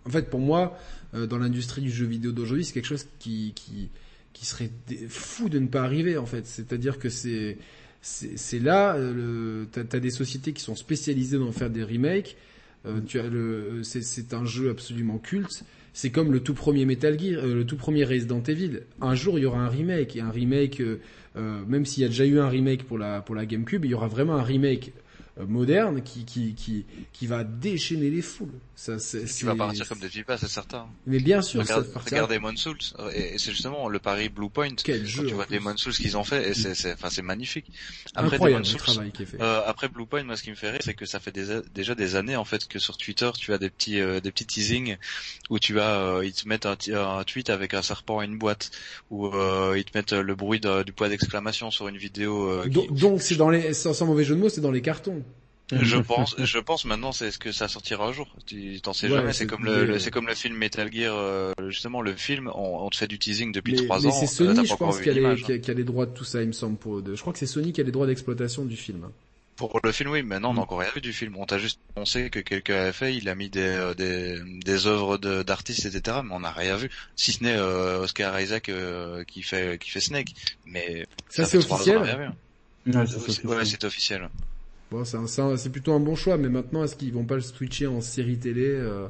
en 0.05 0.09
fait, 0.09 0.29
pour 0.29 0.41
moi, 0.41 0.73
euh, 0.73 0.98
dans 1.13 1.37
l'industrie 1.37 1.81
du 1.81 1.91
jeu 1.91 2.05
vidéo 2.05 2.31
d'aujourd'hui, 2.31 2.63
c'est 2.65 2.73
quelque 2.73 2.85
chose 2.85 3.07
qui, 3.19 3.53
qui, 3.55 3.89
qui 4.33 4.45
serait 4.45 4.69
fou 5.07 5.49
de 5.49 5.59
ne 5.59 5.67
pas 5.67 5.83
arriver 5.83 6.17
en 6.17 6.25
fait. 6.25 6.45
C'est-à-dire 6.45 6.99
que 6.99 7.09
c'est 7.09 7.57
c'est 8.01 8.59
là, 8.59 8.95
euh, 8.95 9.65
t'as 9.71 9.81
as 9.91 9.99
des 9.99 10.09
sociétés 10.09 10.53
qui 10.53 10.61
sont 10.61 10.75
spécialisées 10.75 11.37
dans 11.37 11.51
faire 11.51 11.69
des 11.69 11.83
remakes. 11.83 12.37
Euh, 12.85 13.01
tu 13.05 13.19
as 13.19 13.27
le, 13.27 13.81
c'est 13.83 14.33
un 14.33 14.45
jeu 14.45 14.69
absolument 14.69 15.17
culte. 15.17 15.65
C'est 15.91 16.11
comme 16.11 16.31
le 16.31 16.39
tout 16.39 16.53
premier 16.53 16.85
Metal 16.85 17.19
Gear, 17.19 17.43
euh, 17.43 17.53
le 17.53 17.65
tout 17.65 17.75
premier 17.75 18.05
Resident 18.05 18.41
Evil. 18.43 18.83
Un 19.01 19.15
jour, 19.15 19.37
il 19.37 19.41
y 19.41 19.45
aura 19.45 19.59
un 19.59 19.67
remake 19.67 20.15
et 20.15 20.21
un 20.21 20.29
remake, 20.29 20.79
euh, 20.79 20.97
même 21.67 21.85
s'il 21.85 22.03
y 22.03 22.05
a 22.05 22.09
déjà 22.09 22.25
eu 22.25 22.39
un 22.39 22.47
remake 22.47 22.85
pour 22.85 22.97
la 22.97 23.21
pour 23.21 23.35
la 23.35 23.45
GameCube, 23.45 23.83
il 23.83 23.91
y 23.91 23.93
aura 23.93 24.07
vraiment 24.07 24.35
un 24.35 24.43
remake 24.43 24.93
euh, 24.95 25.08
moderne 25.47 26.01
qui, 26.01 26.25
qui, 26.25 26.53
qui, 26.53 26.85
qui 27.13 27.27
va 27.27 27.43
déchaîner 27.43 28.09
les 28.09 28.21
foules. 28.21 28.49
Ça, 28.75 28.97
c'est, 28.97 29.25
qui 29.25 29.43
va 29.43 29.55
partir 29.55 29.87
comme 29.87 29.99
des 29.99 30.07
pipas, 30.07 30.37
c'est 30.37 30.47
certain. 30.47 30.87
Mais 31.05 31.19
bien 31.19 31.41
sûr, 31.41 31.61
Regarde, 31.61 31.85
ça 31.91 31.99
regarde 31.99 32.31
Demon 32.31 32.55
Souls, 32.55 32.77
et 33.13 33.37
c'est 33.37 33.51
justement 33.51 33.89
le 33.89 33.99
pari 33.99 34.29
Blue 34.29 34.49
Point. 34.49 34.75
Quel 34.81 35.05
jeu, 35.05 35.25
tu 35.25 35.33
vois 35.33 35.45
Demon 35.45 35.75
Souls 35.75 35.93
qu'ils 35.93 36.15
ont 36.15 36.23
fait, 36.23 36.49
et 36.49 36.53
c'est, 36.53 36.75
c'est, 36.75 36.93
enfin, 36.93 37.09
c'est 37.09 37.21
magnifique. 37.21 37.71
Après 38.15 38.39
Demon 38.39 38.63
Souls, 38.63 39.11
qui 39.11 39.23
est 39.23 39.25
fait. 39.25 39.41
Euh, 39.41 39.61
après 39.65 39.89
Blue 39.89 40.05
Point, 40.05 40.23
moi, 40.23 40.37
ce 40.37 40.43
qui 40.43 40.49
me 40.49 40.55
fait 40.55 40.69
rire, 40.69 40.79
c'est 40.81 40.93
que 40.93 41.05
ça 41.05 41.19
fait 41.19 41.31
déjà 41.31 41.95
des 41.95 42.15
années, 42.15 42.37
en 42.37 42.45
fait, 42.45 42.67
que 42.67 42.79
sur 42.79 42.95
Twitter, 42.97 43.29
tu 43.37 43.51
as 43.51 43.57
des 43.57 43.69
petits, 43.69 43.99
euh, 43.99 44.21
des 44.21 44.31
petits 44.31 44.45
teasings 44.45 44.95
où 45.49 45.59
tu 45.59 45.79
as, 45.79 45.99
euh, 45.99 46.25
ils 46.25 46.33
te 46.33 46.47
mettent 46.47 46.65
un, 46.65 46.77
un, 46.93 47.23
tweet 47.23 47.49
avec 47.49 47.73
un 47.73 47.81
serpent 47.81 48.21
et 48.21 48.25
une 48.25 48.37
boîte, 48.37 48.71
où 49.09 49.27
euh, 49.27 49.75
ils 49.77 49.83
te 49.83 49.97
mettent 49.97 50.13
le 50.13 50.35
bruit 50.35 50.61
du 50.85 50.93
poids 50.93 51.09
d'exclamation 51.09 51.69
sur 51.69 51.87
une 51.87 51.97
vidéo. 51.97 52.65
donc, 52.67 52.93
donc 52.93 53.21
c'est 53.21 53.35
dans 53.35 53.49
les, 53.49 53.73
sans 53.73 54.05
mauvais 54.05 54.23
jeu 54.23 54.35
de 54.35 54.39
mots, 54.39 54.49
c'est 54.49 54.61
dans 54.61 54.71
les 54.71 54.81
cartons. 54.81 55.21
Je 55.71 55.97
pense, 56.01 56.35
je 56.37 56.59
pense 56.59 56.85
maintenant, 56.85 57.11
c'est 57.11 57.31
ce 57.31 57.37
que 57.37 57.51
ça 57.51 57.67
sortira 57.67 58.07
un 58.07 58.11
jour. 58.11 58.27
Tu 58.45 58.79
t'en 58.81 58.93
sais 58.93 59.09
jamais. 59.09 59.33
C'est 59.33 59.47
comme 59.47 59.65
le, 59.65 59.99
c'est 59.99 60.11
comme 60.11 60.27
le 60.27 60.35
film 60.35 60.55
Metal 60.55 60.91
Gear. 60.91 61.15
Euh, 61.15 61.53
justement, 61.67 62.01
le 62.01 62.13
film, 62.13 62.49
on, 62.55 62.85
on, 62.85 62.89
te 62.89 62.97
fait 62.97 63.07
du 63.07 63.19
teasing 63.19 63.51
depuis 63.51 63.75
trois 63.75 64.05
ans. 64.05 64.09
Mais 64.09 64.27
c'est 64.27 64.27
Sony, 64.27 64.65
je 64.65 64.75
pense, 64.75 64.99
qui 64.99 65.09
a, 65.09 65.13
les, 65.13 65.25
hein. 65.25 65.35
qui, 65.35 65.71
a, 65.71 65.73
les 65.73 65.83
droits 65.83 66.05
de 66.05 66.13
tout 66.13 66.23
ça, 66.23 66.41
il 66.41 66.47
me 66.47 66.53
semble. 66.53 66.77
Pour, 66.77 67.01
de, 67.01 67.15
je 67.15 67.21
crois 67.21 67.33
que 67.33 67.39
c'est 67.39 67.45
Sony 67.45 67.73
qui 67.73 67.81
a 67.81 67.83
les 67.83 67.91
droits 67.91 68.07
d'exploitation 68.07 68.65
du 68.65 68.75
film. 68.75 69.09
Pour 69.55 69.77
le 69.83 69.91
film, 69.91 70.11
oui, 70.11 70.23
mais 70.23 70.39
non, 70.39 70.51
on 70.51 70.53
n'a 70.53 70.61
mm. 70.61 70.63
encore 70.63 70.79
rien 70.79 70.89
vu 70.95 71.01
du 71.01 71.11
film. 71.11 71.35
On 71.37 71.45
t'a 71.45 71.57
juste 71.57 71.81
pensé 71.93 72.29
que 72.29 72.39
quelqu'un 72.39 72.85
a 72.85 72.91
fait, 72.93 73.13
il 73.13 73.27
a 73.27 73.35
mis 73.35 73.49
des 73.49 73.59
euh, 73.59 73.93
des, 73.93 74.39
des 74.63 74.87
œuvres 74.87 75.17
d'artistes, 75.17 75.85
etc. 75.85 76.19
Mais 76.23 76.33
on 76.33 76.39
n'a 76.39 76.51
rien 76.51 76.77
vu, 76.77 76.89
si 77.17 77.33
ce 77.33 77.43
n'est 77.43 77.57
euh, 77.57 77.99
Oscar 77.99 78.39
Isaac 78.39 78.69
euh, 78.69 79.25
qui 79.25 79.43
fait 79.43 79.77
qui 79.77 79.89
fait 79.89 79.99
Snake. 79.99 80.33
Mais 80.65 81.05
ça, 81.27 81.45
c'est 81.45 81.57
officiel. 81.57 82.31
Ouais, 83.43 83.65
c'est 83.65 83.83
officiel. 83.83 84.29
Bon, 84.91 85.03
c'est 85.05 85.71
plutôt 85.71 85.93
un 85.93 85.99
bon 85.99 86.15
choix, 86.15 86.37
mais 86.37 86.49
maintenant, 86.49 86.83
est-ce 86.83 86.95
qu'ils 86.95 87.13
vont 87.13 87.25
pas 87.25 87.35
le 87.35 87.41
switcher 87.41 87.87
en 87.87 88.01
série 88.01 88.39
télé 88.39 88.65
euh, 88.65 89.07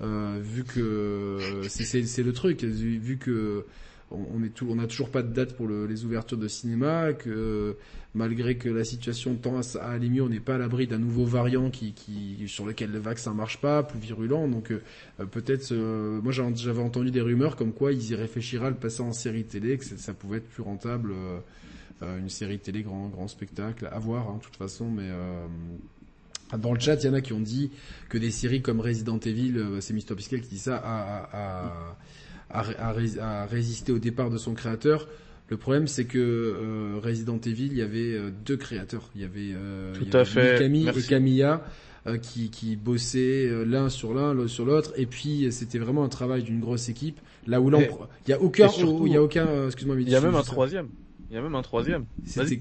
euh, 0.00 0.38
vu 0.42 0.64
que 0.64 1.62
c'est 1.68 2.22
le 2.22 2.32
truc, 2.32 2.64
vu 2.64 3.16
que 3.18 3.64
on, 4.10 4.42
est 4.42 4.48
tout, 4.48 4.66
on 4.70 4.78
a 4.78 4.86
toujours 4.86 5.10
pas 5.10 5.22
de 5.22 5.32
date 5.32 5.54
pour 5.54 5.66
le, 5.66 5.86
les 5.86 6.04
ouvertures 6.04 6.38
de 6.38 6.48
cinéma, 6.48 7.12
que 7.12 7.76
malgré 8.14 8.56
que 8.56 8.68
la 8.68 8.84
situation 8.84 9.34
tend 9.34 9.60
à, 9.60 9.78
aller 9.80 10.08
mieux, 10.08 10.22
on 10.22 10.28
n'est 10.28 10.40
pas 10.40 10.54
à 10.54 10.58
l'abri 10.58 10.86
d'un 10.86 10.98
nouveau 10.98 11.24
variant 11.24 11.70
qui, 11.70 11.92
qui, 11.92 12.48
sur 12.48 12.64
lequel 12.64 12.90
le 12.90 12.98
vaccin 12.98 13.34
marche 13.34 13.60
pas, 13.60 13.82
plus 13.82 13.98
virulent. 13.98 14.48
Donc 14.48 14.70
euh, 14.70 14.80
peut-être, 15.26 15.72
euh, 15.72 16.20
moi 16.22 16.32
j'avais 16.32 16.80
entendu 16.80 17.10
des 17.10 17.20
rumeurs 17.20 17.56
comme 17.56 17.72
quoi 17.72 17.92
ils 17.92 18.10
y 18.10 18.14
réfléchiraient 18.14 18.68
à 18.68 18.70
le 18.70 18.76
passer 18.76 19.02
en 19.02 19.12
série 19.12 19.44
télé, 19.44 19.78
que 19.78 19.84
ça 19.84 20.14
pouvait 20.14 20.38
être 20.38 20.48
plus 20.48 20.62
rentable. 20.62 21.12
Euh, 21.12 21.38
euh, 21.38 21.40
une 22.02 22.28
série 22.28 22.58
télé 22.58 22.82
grand 22.82 23.08
grand 23.08 23.28
spectacle 23.28 23.88
à 23.90 23.98
voir 23.98 24.28
hein, 24.28 24.36
de 24.38 24.44
toute 24.44 24.56
façon 24.56 24.88
mais 24.90 25.08
euh, 25.08 25.46
dans 26.56 26.72
le 26.72 26.80
chat, 26.80 26.94
il 27.02 27.06
y 27.06 27.08
en 27.10 27.14
a 27.14 27.20
qui 27.20 27.32
ont 27.32 27.40
dit 27.40 27.70
que 28.08 28.16
des 28.16 28.30
séries 28.30 28.62
comme 28.62 28.80
Resident 28.80 29.18
Evil, 29.18 29.58
euh, 29.58 29.80
c'est 29.80 29.92
Mister 29.92 30.14
Piscal 30.14 30.40
qui 30.40 30.48
dit 30.48 30.58
ça, 30.58 30.76
a, 30.82 31.68
a, 32.50 32.62
a, 32.80 33.46
résisté 33.46 33.92
au 33.92 33.98
départ 33.98 34.30
de 34.30 34.38
son 34.38 34.54
créateur. 34.54 35.08
Le 35.50 35.56
problème, 35.56 35.86
c'est 35.86 36.04
que 36.04 36.98
Resident 37.02 37.38
Evil, 37.38 37.68
il 37.68 37.78
y 37.78 37.82
avait 37.82 38.18
deux 38.44 38.58
créateurs. 38.58 39.08
Il 39.14 39.22
y 39.22 39.24
avait, 39.24 39.54
Tout 39.94 40.14
à 40.14 40.26
fait. 40.26 40.58
Camille 40.58 40.90
et 40.94 41.02
Camilla 41.02 41.64
qui, 42.20 42.50
qui 42.50 42.76
bossaient 42.76 43.64
l'un 43.64 43.88
sur 43.88 44.12
l'un, 44.12 44.34
l'autre 44.34 44.50
sur 44.50 44.66
l'autre. 44.66 44.92
Et 44.96 45.06
puis, 45.06 45.50
c'était 45.50 45.78
vraiment 45.78 46.04
un 46.04 46.10
travail 46.10 46.42
d'une 46.42 46.60
grosse 46.60 46.90
équipe. 46.90 47.18
Là 47.46 47.62
où 47.62 47.70
il 47.70 47.88
y 48.28 48.32
a 48.34 48.42
aucun, 48.42 48.68
il 49.06 49.12
y 49.12 49.16
a 49.16 49.22
aucun, 49.22 49.66
excuse-moi, 49.66 49.96
il 49.98 50.10
y 50.10 50.14
a 50.14 50.20
même 50.20 50.34
un 50.34 50.42
troisième. 50.42 50.88
Il 51.30 51.34
y 51.34 51.38
a 51.38 51.42
même 51.42 51.54
un 51.54 51.62
troisième. 51.62 52.06
Vas-y. 52.36 52.58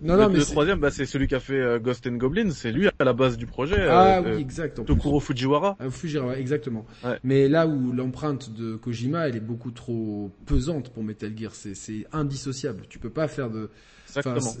Non, 0.00 0.16
non, 0.16 0.28
mais 0.28 0.38
le 0.38 0.44
troisième, 0.44 0.78
bah, 0.78 0.90
c'est 0.90 1.06
celui 1.06 1.26
qui 1.26 1.34
a 1.34 1.40
fait 1.40 1.58
euh, 1.58 1.78
Ghost 1.80 2.06
and 2.06 2.12
Goblins. 2.12 2.50
C'est 2.50 2.70
lui 2.70 2.86
à 2.86 3.04
la 3.04 3.12
base 3.12 3.36
du 3.36 3.46
projet. 3.46 3.84
Ah 3.88 4.18
euh, 4.18 4.36
oui, 4.36 4.40
exact. 4.40 4.84
Tokuro 4.84 5.18
Fujiwara. 5.18 5.76
Ah, 5.80 5.90
Fujiwara, 5.90 6.38
exactement. 6.38 6.86
Mais 7.24 7.48
là 7.48 7.66
où 7.66 7.92
l'empreinte 7.92 8.54
de 8.54 8.76
Kojima, 8.76 9.28
elle 9.28 9.36
est 9.36 9.40
beaucoup 9.40 9.72
trop 9.72 10.30
pesante 10.46 10.90
pour 10.90 11.02
Metal 11.02 11.32
Gear. 11.36 11.52
C'est 11.54 12.06
indissociable. 12.12 12.84
Tu 12.88 12.98
peux 12.98 13.10
pas 13.10 13.26
faire 13.26 13.50
de 13.50 13.70
Exactement. 14.16 14.54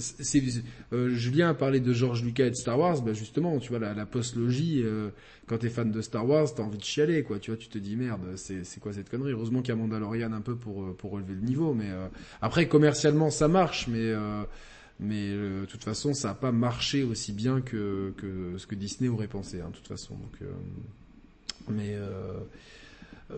euh, 0.92 1.08
Julien 1.10 1.50
a 1.50 1.54
parlé 1.54 1.80
de 1.80 1.92
George 1.92 2.22
Lucas 2.22 2.46
et 2.46 2.50
de 2.50 2.54
Star 2.56 2.78
Wars. 2.78 3.02
Bah 3.02 3.12
justement, 3.12 3.58
tu 3.58 3.70
vois 3.70 3.78
la, 3.78 3.94
la 3.94 4.06
post-logie. 4.06 4.82
Euh, 4.84 5.10
quand 5.46 5.58
t'es 5.58 5.68
fan 5.68 5.92
de 5.92 6.00
Star 6.00 6.28
Wars, 6.28 6.52
t'as 6.54 6.62
envie 6.62 6.78
de 6.78 6.82
chialer, 6.84 7.22
quoi. 7.22 7.38
Tu 7.38 7.50
vois, 7.50 7.58
tu 7.58 7.68
te 7.68 7.78
dis 7.78 7.96
merde, 7.96 8.20
c'est 8.36 8.80
quoi 8.80 8.92
cette 8.92 9.08
connerie? 9.08 9.32
Heureusement 9.32 9.60
qu'il 9.62 9.68
y 9.68 9.72
a 9.72 9.76
Mandalorian 9.76 10.32
un 10.32 10.40
peu 10.40 10.56
pour 10.56 10.96
pour 10.96 11.12
relever 11.12 11.34
le 11.34 11.40
niveau, 11.40 11.72
mais 11.72 11.90
euh, 11.90 12.08
après 12.42 12.66
commercialement 12.68 13.30
ça 13.30 13.46
marche, 13.48 13.86
mais 13.88 13.98
euh, 14.00 14.42
mais 14.98 15.28
euh, 15.28 15.60
de 15.60 15.66
toute 15.66 15.84
façon 15.84 16.14
ça 16.14 16.30
a 16.30 16.34
pas 16.34 16.52
marché 16.52 17.04
aussi 17.04 17.32
bien 17.32 17.60
que 17.60 18.12
que 18.16 18.58
ce 18.58 18.66
que 18.66 18.74
Disney 18.74 19.08
aurait 19.08 19.28
pensé, 19.28 19.60
hein, 19.60 19.68
de 19.70 19.76
toute 19.76 19.88
façon. 19.88 20.14
Donc 20.14 20.48
mais 21.68 21.96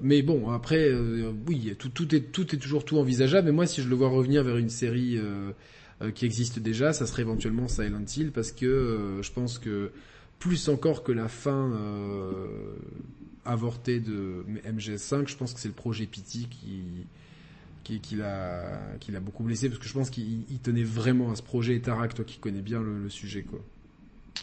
mais 0.03 0.21
bon, 0.21 0.51
après, 0.51 0.93
oui, 1.47 1.75
tout, 1.79 1.89
tout, 1.89 2.15
est, 2.15 2.31
tout 2.31 2.55
est 2.55 2.59
toujours 2.59 2.85
tout 2.85 2.99
envisageable. 2.99 3.47
Mais 3.47 3.53
moi, 3.53 3.67
si 3.67 3.81
je 3.81 3.89
le 3.89 3.95
vois 3.95 4.11
revenir 4.11 4.45
vers 4.45 4.59
une 4.59 4.69
série 4.69 5.17
euh, 5.17 5.23
euh, 5.23 5.53
qui 6.15 6.25
existe 6.25 6.59
déjà, 6.59 6.93
ça 6.93 7.07
serait 7.07 7.23
éventuellement 7.23 7.69
Silent 7.69 8.05
Hill 8.17 8.31
parce 8.31 8.53
que 8.53 8.67
euh, 8.67 9.23
je 9.23 9.33
pense 9.33 9.59
que 9.59 9.91
plus 10.39 10.69
encore 10.69 11.03
que 11.03 11.11
la 11.11 11.29
fin 11.29 11.73
euh, 11.73 12.77
avortée 13.45 13.99
de 13.99 14.45
MGS5, 14.65 15.29
je 15.29 15.37
pense 15.37 15.53
que 15.53 15.61
c'est 15.61 15.69
le 15.69 15.75
projet 15.75 16.07
Pity 16.07 16.49
qui 16.49 16.83
qui, 17.83 18.01
qui 18.01 18.17
l'a 18.17 18.79
qui 19.01 19.11
l'a 19.11 19.21
beaucoup 19.21 19.43
blessé 19.43 19.69
parce 19.69 19.81
que 19.81 19.89
je 19.89 19.95
pense 19.95 20.11
qu'il 20.11 20.45
tenait 20.63 20.85
vraiment 20.85 21.33
à 21.33 21.37
ce 21.37 21.43
projet 21.43 21.75
et 21.75 21.81
Tarak 21.81 22.15
toi 22.15 22.25
qui 22.25 22.39
connais 22.39 22.61
bien 22.61 22.81
le, 22.81 23.09
sujet 23.09 23.43
quoi. 23.43 23.61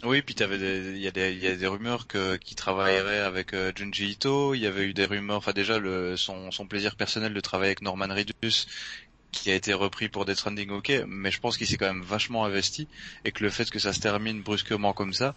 Oui, 0.04 0.20
puis 0.20 0.34
il 0.34 0.40
y 0.40 1.06
a 1.06 1.10
des 1.10 1.38
y 1.38 1.46
a 1.46 1.56
des 1.56 1.66
rumeurs 1.66 2.06
que 2.06 2.36
qui 2.36 2.54
travaillerait 2.54 3.20
avec 3.20 3.54
Junji 3.76 4.10
Ito, 4.10 4.52
il 4.52 4.60
y 4.60 4.66
avait 4.66 4.84
eu 4.84 4.92
des 4.92 5.06
rumeurs 5.06 5.38
enfin 5.38 5.52
déjà 5.52 5.78
le 5.78 6.18
son 6.18 6.50
son 6.50 6.66
plaisir 6.66 6.96
personnel 6.96 7.32
de 7.32 7.40
travailler 7.40 7.70
avec 7.70 7.80
Norman 7.80 8.08
Reedus 8.10 8.66
qui 9.36 9.50
a 9.50 9.54
été 9.54 9.72
repris 9.74 10.08
pour 10.08 10.24
Death 10.24 10.36
Stranding, 10.36 10.70
ok, 10.70 11.04
mais 11.06 11.30
je 11.30 11.40
pense 11.40 11.56
qu'il 11.56 11.66
s'est 11.66 11.76
quand 11.76 11.86
même 11.86 12.02
vachement 12.02 12.44
investi 12.44 12.88
et 13.24 13.32
que 13.32 13.44
le 13.44 13.50
fait 13.50 13.68
que 13.70 13.78
ça 13.78 13.92
se 13.92 14.00
termine 14.00 14.42
brusquement 14.42 14.92
comme 14.92 15.12
ça. 15.12 15.34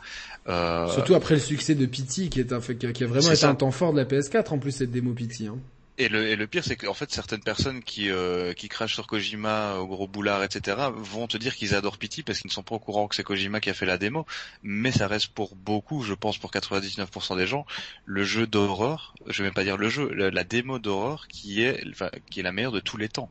Euh... 0.48 0.88
Surtout 0.90 1.16
après 1.16 1.36
le 1.36 1.42
succès 1.42 1.76
de 1.76 1.86
Pity, 1.86 2.30
qui 2.30 2.40
est 2.40 2.54
un, 2.54 2.60
qui 2.60 3.04
a 3.04 3.08
vraiment 3.08 3.32
été 3.32 3.46
un 3.46 3.56
temps 3.56 3.72
fort 3.72 3.94
de 3.94 3.98
la 3.98 4.06
PS4 4.06 4.50
en 4.50 4.58
plus 4.58 4.72
cette 4.72 4.92
démo 4.92 5.14
Pity. 5.14 5.48
Hein. 5.48 5.58
Et 6.02 6.08
le, 6.08 6.28
et 6.28 6.38
le 6.38 6.48
pire, 6.48 6.64
c'est 6.64 6.78
qu'en 6.78 6.94
fait, 6.94 7.12
certaines 7.12 7.42
personnes 7.42 7.84
qui, 7.84 8.10
euh, 8.10 8.54
qui 8.54 8.70
crachent 8.70 8.94
sur 8.94 9.06
Kojima 9.06 9.76
au 9.80 9.86
gros 9.86 10.08
boulard, 10.08 10.42
etc., 10.42 10.78
vont 10.96 11.28
te 11.28 11.36
dire 11.36 11.58
qu'ils 11.58 11.76
adorent 11.76 11.98
Pity 11.98 12.24
parce 12.24 12.40
qu'ils 12.40 12.48
ne 12.48 12.54
sont 12.54 12.64
pas 12.64 12.76
au 12.76 12.80
courant 12.80 13.10
que 13.10 13.16
c'est 13.16 13.24
Kojima 13.24 13.60
qui 13.60 13.70
a 13.70 13.74
fait 13.74 13.86
la 13.86 13.98
démo. 13.98 14.26
Mais 14.64 14.94
ça 14.94 15.10
reste 15.10 15.28
pour 15.34 15.58
beaucoup, 15.58 16.02
je 16.02 16.14
pense 16.14 16.38
pour 16.38 16.52
99% 16.52 17.36
des 17.36 17.46
gens, 17.46 17.66
le 18.06 18.24
jeu 18.24 18.48
d'horreur, 18.48 19.14
je 19.28 19.40
vais 19.40 19.50
même 19.50 19.54
pas 19.54 19.66
dire 19.66 19.76
le 19.76 19.90
jeu, 19.90 20.10
la, 20.14 20.44
démo 20.46 20.80
d'horreur 20.80 21.28
qui 21.28 21.64
est, 21.64 21.84
enfin, 21.90 22.10
qui 22.32 22.40
est 22.40 22.44
la 22.44 22.54
meilleure 22.54 22.72
de 22.72 22.80
tous 22.80 22.96
les 22.96 23.10
temps. 23.10 23.30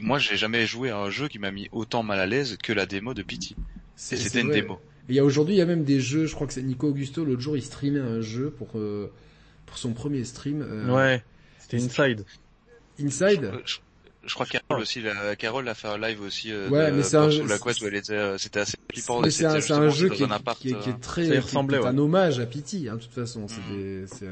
Moi, 0.00 0.20
j'ai 0.20 0.36
jamais 0.36 0.64
joué 0.64 0.90
à 0.90 0.98
un 0.98 1.10
jeu 1.10 1.26
qui 1.26 1.40
m'a 1.40 1.50
mis 1.50 1.68
autant 1.72 2.04
mal 2.04 2.20
à 2.20 2.26
l'aise 2.26 2.56
que 2.62 2.72
la 2.72 2.86
démo 2.86 3.14
de 3.14 3.22
Pity. 3.22 3.56
C'était 3.96 4.42
une 4.42 4.52
démo. 4.52 4.80
Il 5.08 5.16
y 5.16 5.18
a 5.18 5.24
aujourd'hui, 5.24 5.56
il 5.56 5.58
y 5.58 5.62
a 5.62 5.66
même 5.66 5.82
des 5.82 5.98
jeux, 5.98 6.26
je 6.26 6.36
crois 6.36 6.46
que 6.46 6.52
c'est 6.52 6.62
Nico 6.62 6.86
Augusto, 6.86 7.24
l'autre 7.24 7.40
jour, 7.40 7.56
il 7.56 7.62
streamait 7.64 7.98
un 7.98 8.20
jeu 8.20 8.50
pour, 8.50 8.78
euh, 8.78 9.10
pour 9.66 9.76
son 9.76 9.92
premier 9.92 10.22
stream. 10.22 10.62
Euh, 10.62 10.94
ouais 10.94 11.24
c'était 11.68 11.82
Inside. 11.82 12.24
Inside 13.00 13.52
je, 14.24 14.34
crois 14.34 14.46
que 14.46 14.52
Carole 14.52 14.82
aussi, 14.82 15.00
la, 15.00 15.36
Carole 15.36 15.68
a 15.68 15.74
fait 15.74 15.86
un 15.88 15.98
live 15.98 16.20
aussi 16.20 16.50
euh, 16.50 16.68
ouais, 16.68 16.90
mais 16.90 17.02
c'est 17.02 17.16
un 17.16 17.30
jeu, 17.30 17.46
la 17.46 17.58
couette 17.58 17.80
où 17.80 17.86
elle 17.86 17.94
était, 17.94 18.12
euh, 18.12 18.38
c'était 18.38 18.60
assez 18.60 18.76
flippant. 18.90 19.22
c'est 19.30 19.44
un, 19.44 19.54
un, 19.54 19.88
jeu 19.90 20.08
qui 20.08 20.24
est, 20.24 20.26
qui, 20.58 20.68
est, 20.70 20.78
qui 20.80 20.90
est, 20.90 21.00
très, 21.00 21.24
qui 21.26 21.38
ressemblait, 21.38 21.84
un 21.84 21.96
hommage 21.96 22.40
à 22.40 22.46
Pity, 22.46 22.88
hein, 22.88 22.96
de 22.96 23.02
toute 23.02 23.12
façon. 23.12 23.42
Mm. 23.42 24.06
C'est, 24.06 24.26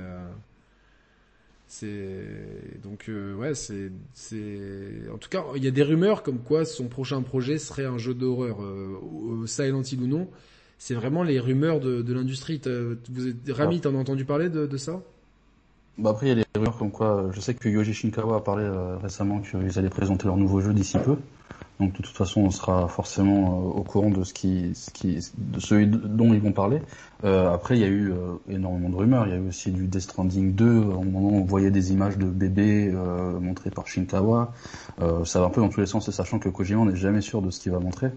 c'est, 1.67 2.81
donc 2.83 3.07
euh, 3.09 3.35
ouais, 3.35 3.55
c'est, 3.55 3.91
c'est, 4.13 5.09
en 5.13 5.19
tout 5.19 5.29
cas, 5.29 5.45
il 5.57 5.65
y 5.65 5.67
a 5.67 5.71
des 5.73 5.83
rumeurs 5.83 6.23
comme 6.23 6.39
quoi 6.39 6.65
son 6.65 6.87
prochain 6.87 7.21
projet 7.23 7.59
serait 7.59 7.85
un 7.85 7.99
jeu 7.99 8.15
d'horreur, 8.15 8.63
euh, 8.63 9.47
Silent 9.47 9.83
Hill 9.83 10.03
ou 10.03 10.07
non. 10.07 10.29
C'est 10.79 10.95
vraiment 10.95 11.23
les 11.23 11.41
rumeurs 11.41 11.81
de, 11.81 12.03
de 12.03 12.13
l'industrie. 12.13 12.61
Vous, 12.65 13.33
Rami, 13.49 13.81
t'en 13.81 13.95
as 13.95 13.99
entendu 13.99 14.25
parler 14.25 14.49
de, 14.49 14.67
de 14.67 14.77
ça? 14.77 15.03
Bah 15.97 16.11
après, 16.11 16.27
il 16.27 16.29
y 16.31 16.33
a 16.33 16.35
des 16.35 16.45
rumeurs 16.57 16.77
comme 16.77 16.91
quoi, 16.91 17.27
je 17.33 17.41
sais 17.41 17.55
que 17.55 17.69
Yoji 17.69 17.95
Shinkawa 17.95 18.37
a 18.37 18.41
parlé 18.41 18.65
euh, 18.65 18.97
récemment 18.97 19.41
qu'ils 19.41 19.79
allaient 19.79 19.89
présenter 19.89 20.27
leur 20.27 20.37
nouveau 20.37 20.61
jeu 20.61 20.73
d'ici 20.73 20.99
peu. 20.99 21.17
Donc 21.81 21.93
de 21.93 22.03
toute 22.03 22.17
façon, 22.17 22.43
on 22.43 22.51
sera 22.51 22.89
forcément 22.89 23.59
au 23.59 23.83
courant 23.83 24.11
de 24.11 24.23
ce 24.23 24.33
qui, 24.33 24.73
de 25.37 25.61
ce 25.61 25.85
dont 25.85 26.33
ils 26.33 26.41
vont 26.41 26.53
parler. 26.53 26.81
après, 27.25 27.77
il 27.77 27.81
y 27.81 27.85
a 27.85 27.89
eu 27.89 28.13
énormément 28.49 28.91
de 28.91 28.95
rumeurs. 28.95 29.27
Il 29.27 29.31
y 29.31 29.33
a 29.33 29.39
eu 29.39 29.49
aussi 29.49 29.73
du 29.73 29.89
Death 29.89 30.03
Stranding 30.03 30.55
2. 30.55 30.65
Au 30.65 31.03
moment 31.03 31.31
où 31.31 31.41
on 31.41 31.45
voyait 31.45 31.73
des 31.73 31.91
images 31.91 32.17
de 32.17 32.27
bébés 32.27 32.93
montrées 33.41 33.71
par 33.71 33.89
Shinkawa. 33.89 34.53
ça 35.25 35.41
va 35.41 35.47
un 35.47 35.51
peu 35.51 35.63
dans 35.63 35.69
tous 35.69 35.81
les 35.81 35.87
sens, 35.87 36.09
sachant 36.09 36.39
que 36.39 36.49
Kojima 36.49 36.85
n'est 36.85 36.95
jamais 36.95 37.21
sûr 37.21 37.43
de 37.43 37.51
ce 37.51 37.59
qu'il 37.59 37.73
va 37.73 37.81
montrer. 37.81 38.13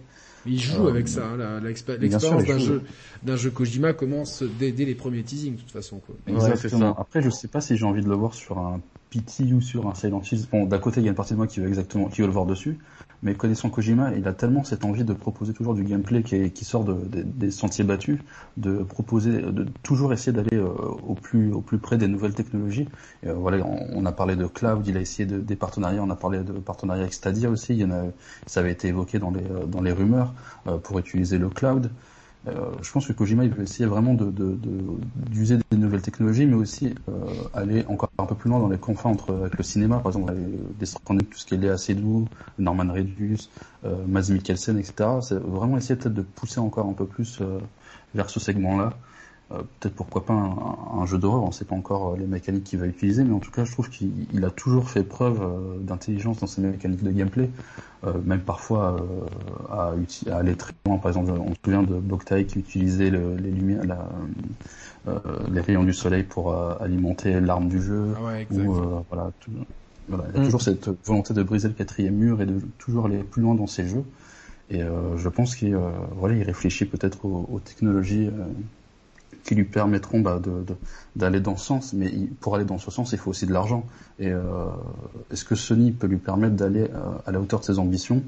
Il 0.47 0.59
joue 0.59 0.87
avec 0.87 1.07
ça. 1.07 1.27
Hein, 1.27 1.59
L'expérience 1.61 2.45
d'un 2.45 2.57
jeu, 2.57 2.81
d'un 3.23 3.35
jeu 3.35 3.49
Kojima 3.49 3.93
commence 3.93 4.43
dès, 4.59 4.71
les 4.71 4.95
premiers 4.95 5.23
teasings, 5.23 5.55
de 5.55 5.61
toute 5.61 5.71
façon. 5.71 5.99
Quoi. 5.99 6.15
Exactement. 6.27 6.97
Après, 6.97 7.21
je 7.21 7.29
sais 7.29 7.47
pas 7.47 7.61
si 7.61 7.77
j'ai 7.77 7.85
envie 7.85 8.03
de 8.03 8.09
le 8.09 8.15
voir 8.15 8.33
sur 8.33 8.57
un 8.57 8.81
PT 9.09 9.53
ou 9.53 9.61
sur 9.61 9.87
un 9.87 9.95
Silent 9.95 10.21
Hill. 10.29 10.45
Bon, 10.51 10.65
d'un 10.65 10.79
côté, 10.79 11.01
il 11.01 11.03
y 11.03 11.07
a 11.07 11.09
une 11.09 11.15
partie 11.15 11.33
de 11.33 11.37
moi 11.37 11.47
qui 11.47 11.59
veut 11.59 11.67
exactement, 11.67 12.07
qui 12.09 12.21
veut 12.21 12.27
le 12.27 12.33
voir 12.33 12.45
dessus. 12.45 12.77
Mais 13.24 13.34
connaissant 13.34 13.70
Kojima, 13.70 14.13
il 14.15 14.28
a 14.28 14.34
tellement 14.34 14.63
cette 14.63 14.86
envie 14.86 15.03
de 15.03 15.13
proposer 15.13 15.53
toujours 15.53 15.74
du 15.74 15.84
gameplay 15.84 16.22
qui, 16.22 16.65
sort 16.65 16.84
de, 16.84 16.95
des 17.11 17.49
sentiers 17.49 17.84
battus, 17.84 18.20
de 18.57 18.84
proposer, 18.84 19.41
de 19.41 19.65
toujours 19.82 20.13
essayer 20.13 20.32
d'aller 20.32 20.57
euh, 20.57 20.68
au 20.68 21.15
plus 21.15 21.51
au 21.51 21.61
plus 21.61 21.80
près 21.80 21.97
des 21.97 22.07
nouvelles 22.07 22.36
technologies. 22.36 22.88
Euh, 23.26 23.34
voilà, 23.34 23.65
on, 23.65 24.05
a 24.05 24.11
parlé 24.11 24.36
de 24.36 24.45
cloud, 24.45 24.86
il 24.88 24.97
a 24.97 25.01
essayé 25.01 25.26
de, 25.26 25.39
des 25.39 25.55
partenariats, 25.55 26.03
on 26.03 26.09
a 26.11 26.15
parlé 26.15 26.43
de 26.43 26.53
partenariats 26.53 27.03
avec 27.03 27.13
Stadia 27.13 27.49
aussi. 27.49 27.84
Ça 28.45 28.59
avait 28.59 28.72
été 28.72 28.89
évoqué 28.89 29.18
dans 29.18 29.32
les 29.32 29.43
dans 29.68 29.82
les 29.82 29.91
rumeurs 29.91 30.34
euh, 30.68 30.78
pour 30.78 30.99
utiliser 30.99 31.38
le 31.39 31.49
cloud. 31.49 31.89
Euh, 32.47 32.71
je 32.81 32.91
pense 32.91 33.07
que 33.07 33.13
Kojima 33.13 33.43
il 33.43 33.51
veut 33.51 33.63
essayer 33.63 33.85
vraiment 33.85 34.15
d'user 34.15 35.57
des 35.69 35.77
nouvelles 35.77 36.01
technologies, 36.01 36.45
mais 36.45 36.55
aussi 36.55 36.95
euh, 37.09 37.25
aller 37.53 37.85
encore 37.87 38.09
un 38.17 38.25
peu 38.25 38.35
plus 38.35 38.49
loin 38.49 38.59
dans 38.59 38.69
les 38.69 38.77
confins 38.77 39.09
entre 39.09 39.33
avec 39.33 39.57
le 39.57 39.63
cinéma, 39.63 39.99
par 39.99 40.11
exemple 40.11 40.33
des 40.79 40.85
tout 40.85 41.37
ce 41.37 41.45
qui 41.45 41.55
est 41.55 41.57
Léa 41.57 41.77
Seydoux, 41.77 42.27
Norman 42.59 42.91
Reedus, 42.91 43.49
euh, 43.85 43.95
Mads 44.07 44.29
Mikkelsen, 44.29 44.77
etc. 44.77 45.09
C'est 45.21 45.39
vraiment 45.39 45.77
essayer 45.77 45.95
peut-être 45.95 46.13
de 46.13 46.21
pousser 46.21 46.59
encore 46.59 46.87
un 46.87 46.93
peu 46.93 47.05
plus 47.05 47.39
euh, 47.41 47.59
vers 48.15 48.29
ce 48.29 48.39
segment-là. 48.39 48.93
Euh, 49.53 49.61
peut-être 49.79 49.95
pourquoi 49.95 50.25
pas 50.25 50.33
un, 50.33 51.05
jeu 51.05 51.17
d'horreur, 51.17 51.41
on 51.41 51.47
ne 51.47 51.53
sait 51.53 51.63
pas 51.63 51.75
encore 51.75 52.11
euh, 52.13 52.17
les 52.17 52.25
mécaniques 52.25 52.65
qu'il 52.65 52.79
va 52.79 52.85
utiliser, 52.85 53.23
mais 53.23 53.33
en 53.33 53.39
tout 53.39 53.51
cas 53.51 53.63
je 53.63 53.71
trouve 53.71 53.89
qu'il 53.89 54.43
a 54.43 54.49
toujours 54.49 54.89
fait 54.89 55.03
preuve 55.03 55.41
euh, 55.41 55.77
d'intelligence 55.79 56.39
dans 56.39 56.47
ses 56.47 56.61
mécaniques 56.61 57.03
de 57.03 57.11
gameplay, 57.11 57.49
même 58.25 58.41
parfois 58.41 58.97
à, 59.69 59.93
aller 60.31 60.55
très 60.55 60.73
loin. 60.85 60.97
Par 60.97 61.09
exemple, 61.09 61.31
on 61.31 61.49
se 61.49 61.59
souvient 61.63 61.83
de 61.83 61.95
Boktai 61.95 62.45
qui 62.45 62.59
utilisait 62.59 63.09
les 63.09 63.51
lumières, 63.51 63.81
les 65.49 65.61
rayons 65.61 65.83
du 65.83 65.93
soleil 65.93 66.23
pour 66.23 66.55
alimenter 66.79 67.41
l'arme 67.41 67.67
du 67.67 67.81
jeu. 67.81 68.13
Ah 68.15 68.53
ou, 68.53 68.73
voilà, 69.09 69.31
il 70.09 70.15
y 70.15 70.37
a 70.37 70.41
mm. 70.41 70.45
toujours 70.45 70.61
cette 70.61 70.89
volonté 71.05 71.33
de 71.33 71.43
briser 71.43 71.67
le 71.67 71.73
quatrième 71.73 72.15
mur 72.15 72.41
et 72.41 72.45
de 72.45 72.61
toujours 72.77 73.07
aller 73.07 73.23
plus 73.23 73.41
loin 73.41 73.55
dans 73.55 73.67
ses 73.67 73.87
jeux. 73.87 74.03
Et 74.69 74.81
je 74.81 75.29
pense 75.29 75.55
qu'il 75.55 75.77
voilà, 76.15 76.35
il 76.35 76.43
réfléchit 76.43 76.85
peut-être 76.85 77.25
aux, 77.25 77.59
technologies 77.65 78.29
qui 79.47 79.55
lui 79.55 79.63
permettront 79.63 80.19
bah, 80.19 80.41
d'aller 81.15 81.39
dans 81.39 81.55
ce 81.55 81.65
sens. 81.65 81.93
Mais 81.93 82.11
pour 82.41 82.55
aller 82.55 82.65
dans 82.65 82.77
ce 82.77 82.91
sens, 82.91 83.13
il 83.13 83.17
faut 83.17 83.31
aussi 83.31 83.47
de 83.47 83.53
l'argent. 83.53 83.87
Et 84.19 84.29
euh, 84.29 84.41
est-ce 85.31 85.45
que 85.45 85.55
Sony 85.55 85.93
peut 85.93 86.07
lui 86.07 86.17
permettre 86.17 86.55
d'aller 86.55 86.81
euh, 86.81 87.17
à 87.25 87.31
la 87.31 87.39
hauteur 87.39 87.61
de 87.61 87.65
ses 87.65 87.79
ambitions? 87.79 88.21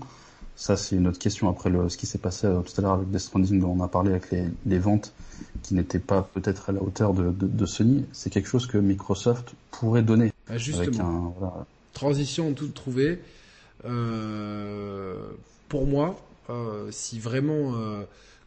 Ça, 0.56 0.78
c'est 0.78 0.96
une 0.96 1.08
autre 1.08 1.20
question. 1.20 1.50
Après 1.50 1.70
le, 1.70 1.90
ce 1.90 1.98
qui 1.98 2.06
s'est 2.06 2.20
passé 2.20 2.48
euh, 2.48 2.62
tout 2.62 2.72
à 2.78 2.82
l'heure 2.82 2.94
avec 2.94 3.12
Death 3.12 3.20
Stranding, 3.20 3.60
dont 3.60 3.76
on 3.78 3.84
a 3.84 3.90
parlé 3.90 4.12
avec 4.12 4.32
les, 4.32 4.80
ventes 4.80 5.14
qui 5.62 5.74
n'étaient 5.74 6.00
pas 6.00 6.22
peut-être 6.22 6.70
à 6.70 6.72
la 6.72 6.82
hauteur 6.82 7.14
de, 7.14 7.66
Sony, 7.66 8.06
c'est 8.14 8.30
quelque 8.30 8.48
chose 8.48 8.66
que 8.66 8.78
Microsoft 8.78 9.56
pourrait 9.72 10.04
donner. 10.04 10.32
Ah, 10.48 10.58
justement. 10.58 11.66
Transition 11.94 12.54
toute 12.54 12.74
trouvée. 12.74 13.20
pour 15.68 15.86
moi, 15.86 16.18
si 16.92 17.20
vraiment 17.20 17.74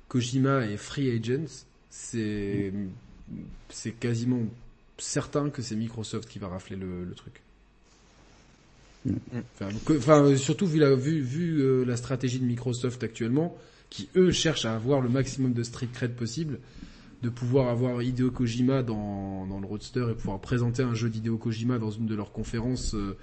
Kojima 0.09 0.67
est 0.67 0.79
free 0.79 1.11
agent, 1.11 1.67
c'est 1.93 2.73
c'est 3.69 3.93
quasiment 3.93 4.41
certain 4.97 5.51
que 5.51 5.61
c'est 5.61 5.77
Microsoft 5.77 6.29
qui 6.29 6.39
va 6.39 6.49
rafler 6.49 6.77
le, 6.77 7.13
truc. 7.15 7.43
Enfin, 9.91 10.37
surtout 10.37 10.67
vu 10.67 10.79
la, 10.79 10.95
vu, 10.95 11.21
vu 11.21 11.61
euh, 11.61 11.85
la 11.85 11.97
stratégie 11.97 12.41
de 12.41 12.47
Microsoft 12.47 13.03
actuellement, 13.05 13.57
qui 13.91 14.09
eux 14.17 14.31
cherchent 14.31 14.65
à 14.65 14.75
avoir 14.75 15.03
le 15.03 15.11
maximum 15.11 15.53
de 15.53 15.63
street 15.63 15.89
cred 15.93 16.15
possible, 16.15 16.61
de 17.23 17.29
pouvoir 17.29 17.69
avoir 17.69 18.01
Hideo 18.01 18.31
Kojima 18.31 18.83
dans, 18.83 19.47
dans 19.47 19.61
le 19.61 19.67
Roadster 19.67 20.07
et 20.11 20.15
pouvoir 20.15 20.41
présenter 20.41 20.83
un 20.83 20.95
jeu 20.95 21.11
d'Hideo 21.11 21.37
Kojima 21.37 21.79
dans 21.79 21.91
une 21.91 22.07
de 22.07 22.15
leurs 22.15 22.33
conférences 22.33 22.95
euh, 22.95 23.19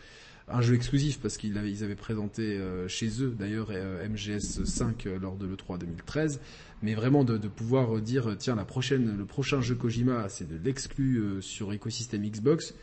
un 0.51 0.61
jeu 0.61 0.75
exclusif 0.75 1.19
parce 1.19 1.37
qu'ils 1.37 1.57
avaient, 1.57 1.71
ils 1.71 1.83
avaient 1.83 1.95
présenté 1.95 2.57
euh, 2.57 2.87
chez 2.87 3.21
eux 3.21 3.35
d'ailleurs 3.37 3.69
MGS 3.69 4.65
5 4.65 5.05
euh, 5.05 5.19
lors 5.19 5.35
de 5.35 5.45
l'E3 5.45 5.77
2013 5.77 6.39
mais 6.81 6.93
vraiment 6.93 7.23
de, 7.23 7.37
de, 7.37 7.47
pouvoir 7.47 7.99
dire 8.01 8.35
tiens 8.37 8.55
la 8.55 8.65
prochaine 8.65 9.17
le 9.17 9.25
prochain 9.25 9.61
jeu 9.61 9.75
Kojima 9.75 10.29
c'est 10.29 10.47
de 10.47 10.57
l'exclu 10.63 11.41
sur 11.41 11.73
écosystème 11.73 12.23
Xbox 12.23 12.73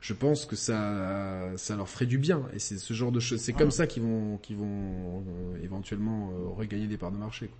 je 0.00 0.14
pense 0.14 0.46
que 0.46 0.56
ça 0.56 1.52
ça 1.56 1.76
leur 1.76 1.88
ferait 1.88 2.06
du 2.06 2.18
bien. 2.18 2.42
Et 2.54 2.58
c'est 2.58 2.78
ce 2.78 2.94
genre 2.94 3.12
de 3.12 3.20
choses. 3.20 3.40
C'est 3.40 3.52
comme 3.52 3.70
ça 3.70 3.86
qu'ils 3.86 4.02
vont 4.02 4.38
qu'ils 4.38 4.56
vont 4.56 5.22
éventuellement 5.62 6.30
regagner 6.56 6.86
des 6.86 6.96
parts 6.96 7.12
de 7.12 7.18
marché 7.18 7.48
quoi. 7.48 7.58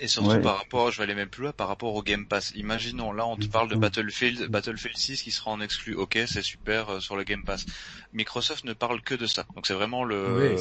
Et 0.00 0.06
surtout 0.08 0.40
par 0.40 0.58
rapport, 0.58 0.90
je 0.90 0.98
vais 0.98 1.04
aller 1.04 1.14
même 1.14 1.28
plus 1.28 1.42
loin, 1.42 1.52
par 1.52 1.68
rapport 1.68 1.94
au 1.94 2.02
Game 2.02 2.26
Pass. 2.26 2.52
Imaginons, 2.54 3.12
là, 3.12 3.26
on 3.26 3.36
te 3.36 3.46
parle 3.46 3.68
de 3.68 3.76
Battlefield, 3.76 4.48
Battlefield 4.48 4.96
6 4.96 5.22
qui 5.22 5.30
sera 5.30 5.50
en 5.50 5.60
exclu. 5.60 5.94
Ok, 5.94 6.18
c'est 6.26 6.42
super 6.42 6.88
euh, 6.90 7.00
sur 7.00 7.16
le 7.16 7.24
Game 7.24 7.44
Pass. 7.44 7.66
Microsoft 8.12 8.64
ne 8.64 8.72
parle 8.72 9.02
que 9.02 9.14
de 9.14 9.26
ça. 9.26 9.44
Donc 9.54 9.66
c'est 9.66 9.74
vraiment 9.74 10.04
le, 10.04 10.56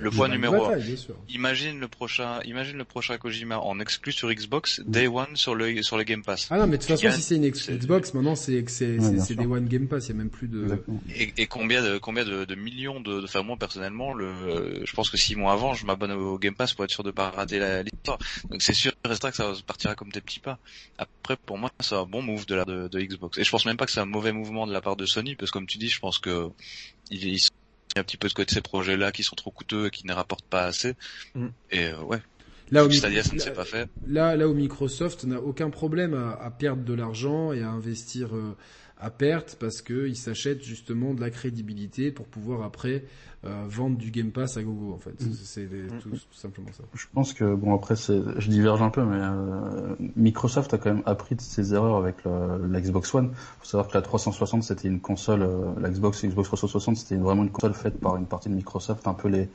le 0.00 0.10
point 0.10 0.28
numéro 0.28 0.66
un. 0.66 0.78
Imagine 1.28 1.78
le 1.78 1.88
prochain, 1.88 2.40
imagine 2.44 2.76
le 2.76 2.84
prochain 2.84 3.18
Kojima 3.18 3.58
en 3.58 3.78
exclu 3.78 4.10
sur 4.12 4.32
Xbox, 4.32 4.80
Day 4.86 5.06
One 5.06 5.36
sur 5.36 5.54
le, 5.54 5.82
sur 5.82 5.96
le 5.96 6.04
Game 6.04 6.22
Pass. 6.22 6.48
Ah 6.50 6.58
non, 6.58 6.66
mais 6.66 6.78
de 6.78 6.82
toute 6.82 6.98
façon, 6.98 7.10
si 7.16 7.22
c'est 7.22 7.36
une 7.36 7.48
Xbox, 7.48 8.14
maintenant 8.14 8.34
c'est, 8.34 8.64
c'est, 8.68 8.98
c'est 9.20 9.34
Day 9.34 9.46
One 9.46 9.66
Game 9.66 9.86
Pass, 9.86 10.06
il 10.06 10.08
y 10.08 10.12
a 10.12 10.14
même 10.16 10.30
plus 10.30 10.48
de... 10.48 10.82
Et, 11.14 11.32
et, 11.36 11.46
combien 11.46 11.82
de, 11.82 11.98
combien 11.98 12.24
de, 12.24 12.44
de 12.44 12.54
millions 12.54 13.00
de, 13.00 13.22
enfin 13.22 13.42
moi 13.42 13.56
personnellement, 13.56 14.12
le, 14.12 14.84
je 14.84 14.92
pense 14.92 15.10
que 15.10 15.16
six 15.16 15.36
mois 15.36 15.52
avant, 15.52 15.74
je 15.74 15.86
m'abonne 15.86 16.12
au 16.12 16.38
Game 16.38 16.54
Pass 16.54 16.74
pour 16.74 16.84
être 16.84 16.90
sûr 16.90 17.04
de 17.04 17.10
pas 17.10 17.30
rater 17.30 17.60
l'histoire. 17.84 18.18
Donc 18.50 18.62
c'est 18.62 18.74
sûr 18.78 18.92
restera 19.04 19.30
que 19.30 19.36
ça 19.36 19.52
partira 19.66 19.94
comme 19.94 20.10
des 20.10 20.20
petits 20.20 20.40
pas. 20.40 20.58
Après, 20.98 21.36
pour 21.36 21.58
moi, 21.58 21.70
c'est 21.80 21.94
un 21.94 22.06
bon 22.06 22.22
move 22.22 22.46
de 22.46 22.54
la 22.54 22.64
de, 22.64 22.88
Xbox. 23.00 23.38
Et 23.38 23.44
je 23.44 23.50
pense 23.50 23.66
même 23.66 23.76
pas 23.76 23.86
que 23.86 23.92
c'est 23.92 24.00
un 24.00 24.06
mauvais 24.06 24.32
mouvement 24.32 24.66
de 24.66 24.72
la 24.72 24.80
part 24.80 24.96
de 24.96 25.06
Sony, 25.06 25.36
parce 25.36 25.50
que 25.50 25.58
comme 25.58 25.66
tu 25.66 25.78
dis, 25.78 25.88
je 25.88 26.00
pense 26.00 26.18
que 26.18 26.48
il, 27.10 27.24
il 27.24 27.38
y 27.96 27.98
a 27.98 28.00
un 28.00 28.04
petit 28.04 28.16
peu 28.16 28.28
de 28.28 28.34
côté 28.34 28.54
ces 28.54 28.60
projets-là 28.60 29.12
qui 29.12 29.22
sont 29.22 29.36
trop 29.36 29.50
coûteux 29.50 29.86
et 29.86 29.90
qui 29.90 30.06
ne 30.06 30.12
rapportent 30.12 30.46
pas 30.46 30.64
assez. 30.64 30.94
Mm. 31.34 31.46
Et 31.70 31.86
euh, 31.86 32.00
ouais. 32.02 32.22
Là 32.70 32.84
où, 32.84 32.90
ça 32.90 33.08
ne 33.08 33.22
s'est 33.22 33.52
pas 33.52 33.64
fait. 33.64 33.88
Là, 34.06 34.36
là 34.36 34.46
où 34.46 34.52
Microsoft 34.52 35.24
n'a 35.24 35.40
aucun 35.40 35.70
problème 35.70 36.14
à, 36.14 36.50
perdre 36.50 36.84
de 36.84 36.92
l'argent 36.92 37.52
et 37.52 37.62
à 37.62 37.70
investir 37.70 38.34
euh, 38.34 38.54
à 39.00 39.10
perte 39.10 39.56
parce 39.60 39.82
qu'ils 39.82 40.16
s'achètent 40.16 40.62
justement 40.62 41.14
de 41.14 41.20
la 41.20 41.30
crédibilité 41.30 42.10
pour 42.10 42.26
pouvoir 42.26 42.62
après 42.62 43.04
euh, 43.44 43.64
vendre 43.68 43.96
du 43.96 44.10
Game 44.10 44.32
Pass 44.32 44.56
à 44.56 44.62
gogo 44.62 44.92
en 44.92 44.98
fait. 44.98 45.20
Mm. 45.20 45.32
C'est 45.34 45.62
mm. 45.62 46.00
tout, 46.00 46.16
simplement 46.32 46.68
ça. 46.72 46.82
Je 46.94 47.06
pense 47.12 47.32
que 47.32 47.54
bon 47.54 47.74
après 47.74 47.94
je 47.96 48.48
diverge 48.48 48.82
un 48.82 48.90
peu 48.90 49.04
mais 49.04 49.20
euh, 49.20 49.94
Microsoft 50.16 50.74
a 50.74 50.78
quand 50.78 50.92
même 50.92 51.04
appris 51.06 51.36
de 51.36 51.40
ses 51.40 51.74
erreurs 51.74 51.96
avec 51.96 52.16
la 52.24 52.80
Xbox 52.80 53.14
One. 53.14 53.32
Faut 53.60 53.66
savoir 53.66 53.88
que 53.88 53.94
la 53.94 54.02
360 54.02 54.64
c'était 54.64 54.88
une 54.88 55.00
console, 55.00 55.42
euh, 55.42 55.72
la 55.80 55.90
Xbox 55.90 56.24
Xbox 56.24 56.48
360 56.48 56.96
c'était 56.96 57.16
vraiment 57.16 57.44
une 57.44 57.50
console 57.50 57.74
faite 57.74 58.00
par 58.00 58.16
une 58.16 58.26
partie 58.26 58.48
de 58.48 58.54
Microsoft 58.54 59.06
un 59.06 59.14
peu 59.14 59.28
les 59.28 59.48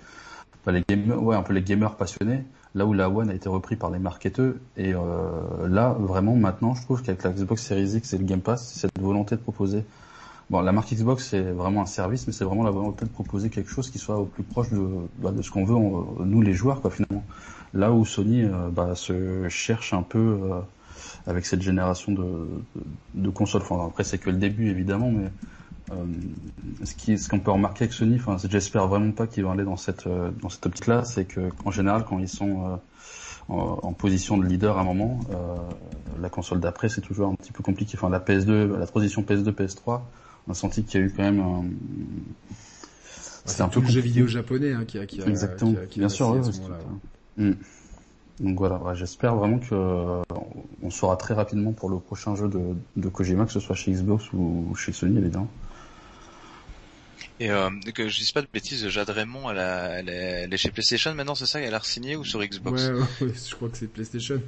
les 0.72 0.84
gamers, 0.88 1.22
ouais, 1.22 1.36
un 1.36 1.44
peu 1.44 1.54
les 1.54 1.62
gamers 1.62 1.96
passionnés, 1.96 2.44
là 2.76 2.86
où 2.86 2.94
la 2.94 3.10
One 3.10 3.30
a 3.30 3.34
été 3.34 3.50
repris 3.50 3.76
par 3.76 3.92
les 3.92 4.00
marketeurs. 4.00 4.54
Et 4.78 4.94
euh, 4.94 5.68
là, 5.68 5.96
vraiment, 6.00 6.36
maintenant, 6.36 6.74
je 6.74 6.84
trouve 6.84 7.02
qu'avec 7.02 7.24
la 7.24 7.32
Xbox 7.32 7.64
Series 7.64 7.98
X 7.98 8.14
et 8.14 8.18
le 8.18 8.26
Game 8.26 8.42
Pass, 8.42 8.74
cette 8.74 9.00
volonté 9.00 9.36
de 9.36 9.42
proposer... 9.42 9.84
Bon, 10.50 10.62
la 10.62 10.74
marque 10.74 10.94
Xbox, 10.94 11.30
c'est 11.30 11.42
vraiment 11.42 11.82
un 11.82 11.86
service, 11.86 12.28
mais 12.28 12.34
c'est 12.34 12.44
vraiment 12.44 12.64
la 12.64 12.70
volonté 12.70 13.06
de 13.06 13.10
proposer 13.10 13.50
quelque 13.50 13.70
chose 13.70 13.90
qui 13.90 13.98
soit 13.98 14.18
au 14.18 14.26
plus 14.26 14.44
proche 14.44 14.70
de, 14.70 14.88
bah, 15.18 15.32
de 15.32 15.42
ce 15.42 15.50
qu'on 15.50 15.64
veut, 15.64 15.76
nous, 16.26 16.42
les 16.42 16.54
joueurs, 16.54 16.82
quoi, 16.82 16.92
finalement. 16.92 17.24
Là 17.74 17.92
où 17.92 18.06
Sony 18.06 18.44
euh, 18.44 18.70
bah, 18.70 18.94
se 18.96 19.48
cherche 19.50 19.94
un 19.94 20.04
peu 20.04 20.20
euh, 20.20 20.60
avec 21.26 21.46
cette 21.46 21.62
génération 21.62 22.12
de, 22.12 22.48
de, 23.16 23.30
consoles. 23.30 23.62
Enfin, 23.62 23.86
après, 23.86 24.04
c'est 24.04 24.18
que 24.18 24.30
le 24.30 24.38
début, 24.38 24.70
évidemment, 24.70 25.12
mais 25.12 25.32
ce 26.84 26.96
qui, 26.96 27.18
ce 27.18 27.30
qu'on 27.30 27.40
peut 27.40 27.52
remarquer 27.52 27.84
avec 27.84 27.94
Sony, 27.94 28.16
enfin, 28.16 28.38
j'espère 28.50 28.88
vraiment 28.88 29.12
pas 29.12 29.28
qu'ils 29.28 29.44
vont 29.44 29.52
aller 29.52 29.64
dans 29.64 29.78
cette 29.78 30.08
euh, 30.08 30.32
dans 30.42 30.50
cette 30.50 30.66
optique-là, 30.66 31.04
c'est 31.04 31.26
que 31.26 31.50
en 31.66 31.72
général, 31.72 32.06
quand 32.08 32.20
ils 32.20 32.30
sont 32.30 32.80
euh, 33.50 33.54
en, 33.54 33.94
position 33.94 34.38
de 34.38 34.46
leader 34.46 34.78
à 34.78 34.82
un 34.82 34.84
moment, 34.86 35.20
la 36.22 36.30
console 36.30 36.62
d'après, 36.62 36.88
c'est 36.88 37.02
toujours 37.02 37.30
un 37.30 37.36
petit 37.36 37.52
peu 37.52 37.62
compliqué. 37.62 37.98
Enfin, 37.98 38.10
la 38.10 38.20
PS2, 38.20 38.78
la 38.78 38.88
transition 38.88 39.22
PS2 39.22 39.52
PS3, 39.52 40.02
on 40.48 40.52
a 40.52 40.54
senti 40.54 40.84
qu'il 40.84 41.02
y 41.02 41.04
a 41.04 41.06
eu 41.06 41.12
quand 41.12 41.24
même 41.24 41.42
un 41.42 41.66
c'est 43.46 43.62
un 43.62 43.68
peu 43.68 43.82
le 43.82 43.88
jeu 43.88 44.02
vidéo 44.02 44.28
japonais 44.28 44.74
hein, 44.74 44.86
qui 44.86 44.98
a, 44.98 45.06
qui 45.06 45.22
a 45.22 45.26
exactement 45.26 45.76
qui 45.90 46.00
bien 46.00 46.10
sûr 46.10 46.34
mm. 47.38 47.52
donc 48.40 48.58
voilà 48.58 48.94
j'espère 48.94 49.36
vraiment 49.36 49.60
que 49.60 50.22
on 50.82 50.90
saura 50.90 51.18
très 51.18 51.34
rapidement 51.34 51.74
pour 51.74 51.90
le 51.90 51.98
prochain 51.98 52.36
jeu 52.36 52.48
de, 52.48 52.60
de 52.96 53.10
Kojima 53.10 53.46
que 53.46 53.52
ce 53.52 53.60
soit 53.60 53.76
chez 53.76 53.92
Xbox 53.92 54.32
ou 54.34 54.74
chez 54.76 54.92
Sony 54.92 55.18
évidemment 55.18 55.50
Et 57.40 57.52
euh, 57.52 57.70
que 57.94 58.08
je 58.08 58.18
dise 58.18 58.32
pas 58.32 58.42
de 58.42 58.48
bêtises, 58.52 58.88
Jade 58.90 59.10
Raymond, 59.10 59.50
elle, 59.50 59.58
elle, 60.08 60.54
est, 60.54 60.58
chez 60.58 60.72
PlayStation 60.72 61.14
maintenant, 61.14 61.36
c'est 61.36 61.46
ça? 61.46 61.60
Elle 61.60 61.74
a 61.74 61.82
signé 61.82 62.16
ou 62.16 62.24
sur 62.24 62.44
Xbox? 62.44 62.84
Ouais, 62.84 63.28
ouais, 63.28 63.34
je 63.50 63.56
crois 63.56 63.70
que 63.70 63.78
c'est 63.78 63.88
PlayStation. 63.88 64.42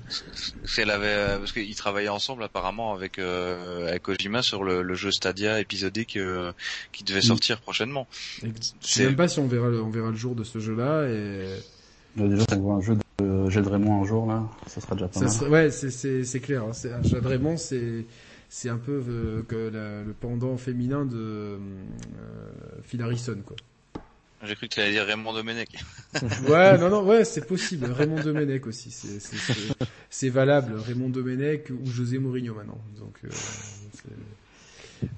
Elle 0.77 0.91
avait, 0.91 1.07
euh, 1.07 1.37
parce 1.39 1.51
qu'ils 1.51 1.75
travaillaient 1.75 2.09
ensemble 2.09 2.43
apparemment 2.43 2.93
avec, 2.93 3.19
euh, 3.19 3.87
avec 3.89 4.03
Kojima 4.03 4.41
sur 4.41 4.63
le, 4.63 4.81
le 4.81 4.93
jeu 4.95 5.11
Stadia 5.11 5.59
épisodique 5.59 6.17
euh, 6.17 6.51
qui 6.91 7.03
devait 7.03 7.19
mm. 7.19 7.23
sortir 7.23 7.61
prochainement. 7.61 8.07
Je 8.41 8.49
sais 8.81 9.05
même 9.05 9.15
pas 9.15 9.27
si 9.27 9.39
on 9.39 9.47
verra, 9.47 9.67
on 9.67 9.89
verra 9.89 10.11
le 10.11 10.17
jour 10.17 10.35
de 10.35 10.43
ce 10.43 10.59
jeu-là. 10.59 11.07
Et... 11.09 11.47
déjà, 12.15 12.45
on 12.51 12.59
voit 12.59 12.75
un 12.75 12.81
jeu 12.81 12.97
de 13.19 13.49
Jade 13.49 13.67
Raymond 13.67 14.03
un 14.03 14.05
jour 14.05 14.25
là, 14.25 14.43
ça 14.67 14.81
sera 14.81 14.95
déjà 14.95 15.07
pas 15.07 15.21
mal. 15.21 15.49
ouais, 15.49 15.71
c'est 15.71 16.39
clair. 16.39 16.63
Hein. 16.63 17.01
Jade 17.03 17.25
Raymond, 17.25 17.57
c'est 17.57 18.05
c'est 18.55 18.69
un 18.69 18.77
peu 18.77 19.03
euh, 19.09 19.43
que 19.43 19.69
le 20.05 20.13
pendant 20.13 20.55
féminin 20.55 21.03
de 21.03 21.17
euh, 21.17 21.57
Phil 22.83 23.01
Harrison, 23.01 23.37
quoi. 23.45 23.57
J'ai 24.45 24.55
cru 24.55 24.69
que 24.69 24.75
tu 24.75 24.79
allais 24.79 24.91
dire 24.91 25.05
Raymond 25.05 25.33
Domenech. 25.33 25.83
ouais, 26.47 26.77
non, 26.77 26.89
non, 26.89 27.03
ouais, 27.03 27.25
c'est 27.25 27.45
possible. 27.45 27.91
Raymond 27.91 28.23
Domenech 28.23 28.65
aussi, 28.65 28.91
c'est 30.09 30.29
valable. 30.29 30.75
Raymond 30.77 31.09
Domenech 31.09 31.69
ou 31.69 31.85
José 31.85 32.17
Mourinho 32.17 32.53
maintenant. 32.53 32.79
Donc, 32.97 33.17
euh, 33.25 33.29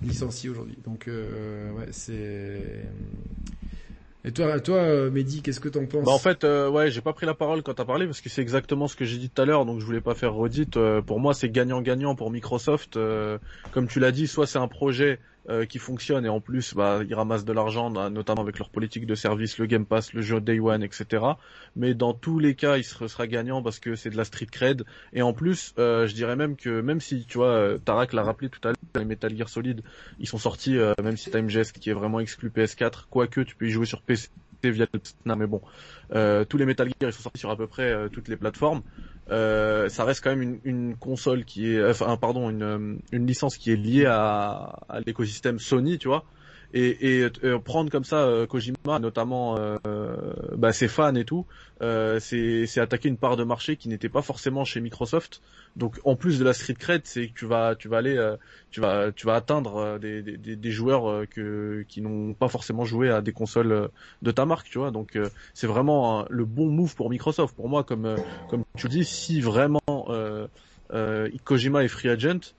licencié 0.02 0.50
aujourd'hui. 0.50 0.78
Donc, 0.84 1.06
ouais, 1.08 1.90
c'est 1.92 2.86
et 4.28 4.32
toi, 4.34 4.60
toi, 4.60 4.76
euh, 4.76 5.10
Mehdi, 5.10 5.42
qu'est-ce 5.42 5.62
que 5.62 5.70
t'en 5.70 5.86
penses 5.86 6.04
bah 6.04 6.12
en 6.12 6.20
fait, 6.20 6.44
euh, 6.44 6.70
ouais, 6.70 6.92
j'ai 6.92 7.00
pas 7.00 7.14
pris 7.14 7.26
la 7.26 7.34
parole 7.34 7.64
quand 7.64 7.74
t'as 7.74 7.86
parlé 7.86 8.06
parce 8.06 8.20
que 8.20 8.28
c'est 8.28 8.42
exactement 8.42 8.90
ce 8.90 8.98
que 8.98 9.06
j'ai 9.06 9.18
dit 9.18 9.30
tout 9.30 9.42
à 9.42 9.46
l'heure, 9.46 9.66
donc 9.66 9.80
je 9.80 9.86
voulais 9.86 10.02
pas 10.02 10.16
faire 10.16 10.34
redite. 10.34 10.76
Euh, 10.76 11.02
pour 11.02 11.22
moi, 11.22 11.34
c'est 11.34 11.50
gagnant-gagnant 11.50 12.14
pour 12.14 12.30
Microsoft. 12.30 13.00
comme 13.72 13.88
tu 13.88 14.02
l'as 14.02 14.12
dit, 14.12 14.28
soit 14.28 14.46
c'est 14.46 14.60
un 14.60 14.68
projet 14.68 15.20
euh, 15.50 15.66
qui 15.66 15.80
fonctionne 15.80 16.26
et 16.26 16.30
en 16.30 16.42
plus 16.42 16.74
bah, 16.74 17.00
ils 17.08 17.16
ramassent 17.16 17.46
de 17.46 17.54
l'argent, 17.54 17.90
notamment 18.10 18.42
avec 18.42 18.60
leur 18.60 18.70
politique 18.70 19.06
de 19.06 19.16
service, 19.16 19.58
le 19.58 19.66
Game 19.66 19.86
Pass, 19.86 20.12
le 20.12 20.22
jeu 20.22 20.42
Day 20.42 20.60
One, 20.60 20.84
etc. 20.84 21.24
Mais 21.78 21.94
dans 21.94 22.14
tous 22.14 22.38
les 22.38 22.54
cas, 22.54 22.76
il 22.76 22.84
sera 22.84 23.28
gagnant 23.28 23.64
parce 23.64 23.80
que 23.80 23.96
c'est 23.96 24.10
de 24.10 24.18
la 24.18 24.26
street 24.26 24.48
cred. 24.52 24.84
Et 25.14 25.22
en 25.22 25.32
plus, 25.32 25.74
euh, 25.80 26.06
je 26.06 26.14
dirais 26.14 26.36
même 26.36 26.58
que 26.58 26.82
même 26.82 27.00
si 27.00 27.26
tu 27.26 27.38
vois, 27.38 27.48
euh, 27.48 27.78
Tarak 27.78 28.12
l'a 28.12 28.24
rappelé 28.24 28.50
tout 28.50 28.60
à 28.66 28.72
l'heure, 28.72 28.78
les 28.96 29.06
Metal 29.06 29.36
Gear 29.38 29.48
Solid, 29.48 29.84
ils 30.20 30.28
sont 30.28 30.38
sortis, 30.38 30.78
même 31.02 31.16
si 31.16 31.30
t'as 31.32 31.42
MGS 31.42 31.72
qui 31.72 31.90
est 31.90 31.94
vraiment 31.94 32.20
exclu 32.20 32.50
PS4, 32.50 33.06
quoique 33.10 33.40
tu 33.42 33.56
peux 33.56 33.68
y 33.68 33.72
jouer 33.72 33.86
sur 33.86 34.02
PC 34.02 34.30
via 34.64 34.86
le 34.92 35.36
mais 35.36 35.48
bon, 35.48 35.62
tous 36.50 36.58
les 36.58 36.66
Metal 36.66 36.88
Gear 36.88 37.10
ils 37.10 37.14
sont 37.14 37.22
sortis 37.22 37.40
sur 37.40 37.52
à 37.52 37.56
peu 37.56 37.68
près 37.68 38.10
toutes 38.10 38.28
les 38.28 38.36
plateformes. 38.36 38.82
Euh, 39.30 39.90
ça 39.90 40.06
reste 40.06 40.24
quand 40.24 40.30
même 40.30 40.42
une, 40.42 40.60
une, 40.64 40.96
console 40.96 41.44
qui 41.44 41.74
est, 41.74 41.84
enfin 41.84 42.16
pardon, 42.18 42.50
une, 42.50 43.00
licence 43.12 43.58
qui 43.58 43.72
est 43.72 43.76
liée 43.76 44.06
à, 44.06 44.80
à 44.88 45.02
l'écosystème 45.02 45.60
Sony, 45.60 45.98
tu 45.98 46.08
vois 46.08 46.24
et, 46.74 47.20
et 47.20 47.30
euh, 47.44 47.60
prendre 47.60 47.90
comme 47.90 48.04
ça 48.04 48.24
euh, 48.24 48.46
Kojima, 48.46 49.00
notamment 49.00 49.58
euh, 49.58 49.78
bah, 50.56 50.74
ses 50.74 50.88
fans 50.88 51.16
et 51.16 51.26
tout, 51.26 51.46
c'est 51.80 52.80
attaquer 52.80 53.10
une 53.10 53.18
part 53.18 53.38
de 53.38 53.44
marché 53.44 53.78
qui 53.78 53.90
n'était 53.90 54.10
pas 54.10 54.22
forcément 54.22 54.66
chez 54.66 54.82
Microsoft. 54.82 55.42
Donc 55.76 56.00
en 56.04 56.16
plus 56.16 56.40
de 56.40 56.44
la 56.44 56.54
street 56.54 56.74
cred, 56.74 57.02
c'est 57.06 57.28
que 57.28 57.34
tu 57.34 57.46
vas 57.46 57.76
tu 57.76 57.88
vas 57.88 57.98
aller 57.98 58.36
tu 58.72 58.82
vas 58.82 59.12
tu 59.12 59.26
vas 59.26 59.36
atteindre 59.36 60.00
des, 60.00 60.22
des, 60.22 60.56
des 60.56 60.72
joueurs 60.72 61.28
que 61.30 61.86
qui 61.88 62.02
n'ont 62.02 62.34
pas 62.34 62.48
forcément 62.48 62.84
joué 62.84 63.10
à 63.12 63.22
des 63.22 63.34
consoles 63.34 63.90
de 64.22 64.32
ta 64.32 64.46
marque, 64.46 64.70
tu 64.70 64.80
vois. 64.80 64.92
Donc 64.92 65.18
c'est 65.54 65.68
vraiment 65.68 66.26
le 66.30 66.46
bon 66.46 66.68
move 66.68 66.96
pour 66.96 67.10
Microsoft. 67.10 67.56
Pour 67.56 67.70
moi, 67.70 67.84
comme 67.84 68.16
comme 68.50 68.64
tu 68.76 68.88
dis, 68.90 69.06
si 69.06 69.40
vraiment 69.40 69.80
Kojima 71.44 71.84
est 71.84 71.88
free 71.90 72.10
agent, 72.10 72.54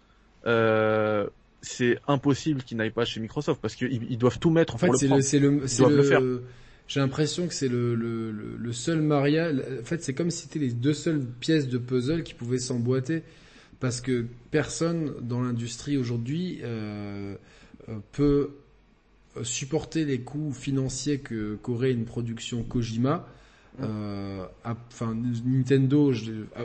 euh, 0.47 1.27
c'est 1.61 1.99
impossible 2.07 2.63
qu'ils 2.63 2.77
n'aillent 2.77 2.91
pas 2.91 3.05
chez 3.05 3.21
Microsoft 3.21 3.61
parce 3.61 3.75
qu'ils 3.75 4.19
doivent 4.19 4.39
tout 4.39 4.51
mettre 4.51 4.75
en 4.75 4.79
fait, 4.79 4.91
c'est 4.97 5.39
le, 5.39 5.61
le, 5.61 6.21
le, 6.21 6.43
J'ai 6.87 7.01
l'impression 7.01 7.49
que 7.49 7.55
c'est 7.55 7.69
le, 7.69 7.95
le, 7.95 8.31
le, 8.31 8.73
seul 8.73 9.03
mariage. 9.03 9.57
En 9.81 9.85
fait, 9.85 10.03
c'est 10.03 10.15
comme 10.15 10.31
si 10.31 10.43
c'était 10.43 10.61
les 10.61 10.73
deux 10.73 10.95
seules 10.95 11.25
pièces 11.41 11.69
de 11.69 11.79
puzzle 11.79 12.23
qui 12.23 12.35
pouvaient 12.35 12.59
s'emboîter 12.59 13.23
parce 13.81 14.01
que 14.01 14.27
personne 14.51 15.15
dans 15.21 15.41
l'industrie 15.41 15.97
aujourd'hui 15.97 16.61
euh, 16.63 17.37
euh 17.89 17.99
peut 18.13 18.51
supporter 19.43 20.05
les 20.05 20.21
coûts 20.21 20.53
financiers 20.53 21.21
que 21.21 21.57
qu'aurait 21.63 21.93
une 21.93 22.05
production 22.05 22.65
Kojima 22.65 23.29
enfin 24.65 25.17
Nintendo, 25.45 26.13
je, 26.13 26.33
ah, 26.57 26.63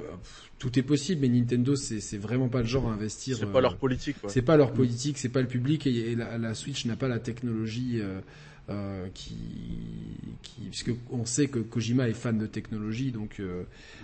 tout 0.59 0.77
est 0.79 0.83
possible, 0.83 1.21
mais 1.21 1.29
Nintendo 1.29 1.75
c'est 1.75 2.17
vraiment 2.17 2.49
pas 2.49 2.61
le 2.61 2.67
genre 2.67 2.89
à 2.89 2.93
investir. 2.93 3.37
C'est 3.37 3.51
pas 3.51 3.61
leur 3.61 3.73
euh, 3.73 3.77
politique. 3.77 4.17
C'est 4.27 4.41
pas 4.41 4.57
leur 4.57 4.73
politique, 4.73 5.17
c'est 5.17 5.29
pas 5.29 5.41
le 5.41 5.47
public 5.47 5.87
et, 5.87 6.15
la, 6.15 6.53
Switch 6.53 6.85
n'a 6.85 6.95
pas 6.95 7.07
la 7.07 7.19
technologie. 7.19 8.01
Euh, 8.69 8.93
euh, 9.03 9.09
qui, 9.13 9.39
on 11.11 11.25
sait 11.25 11.47
que 11.47 11.59
Kojima 11.59 12.07
est 12.09 12.13
fan 12.13 12.37
de 12.37 12.45
technologie, 12.45 13.11
donc 13.11 13.39
euh, 13.39 13.63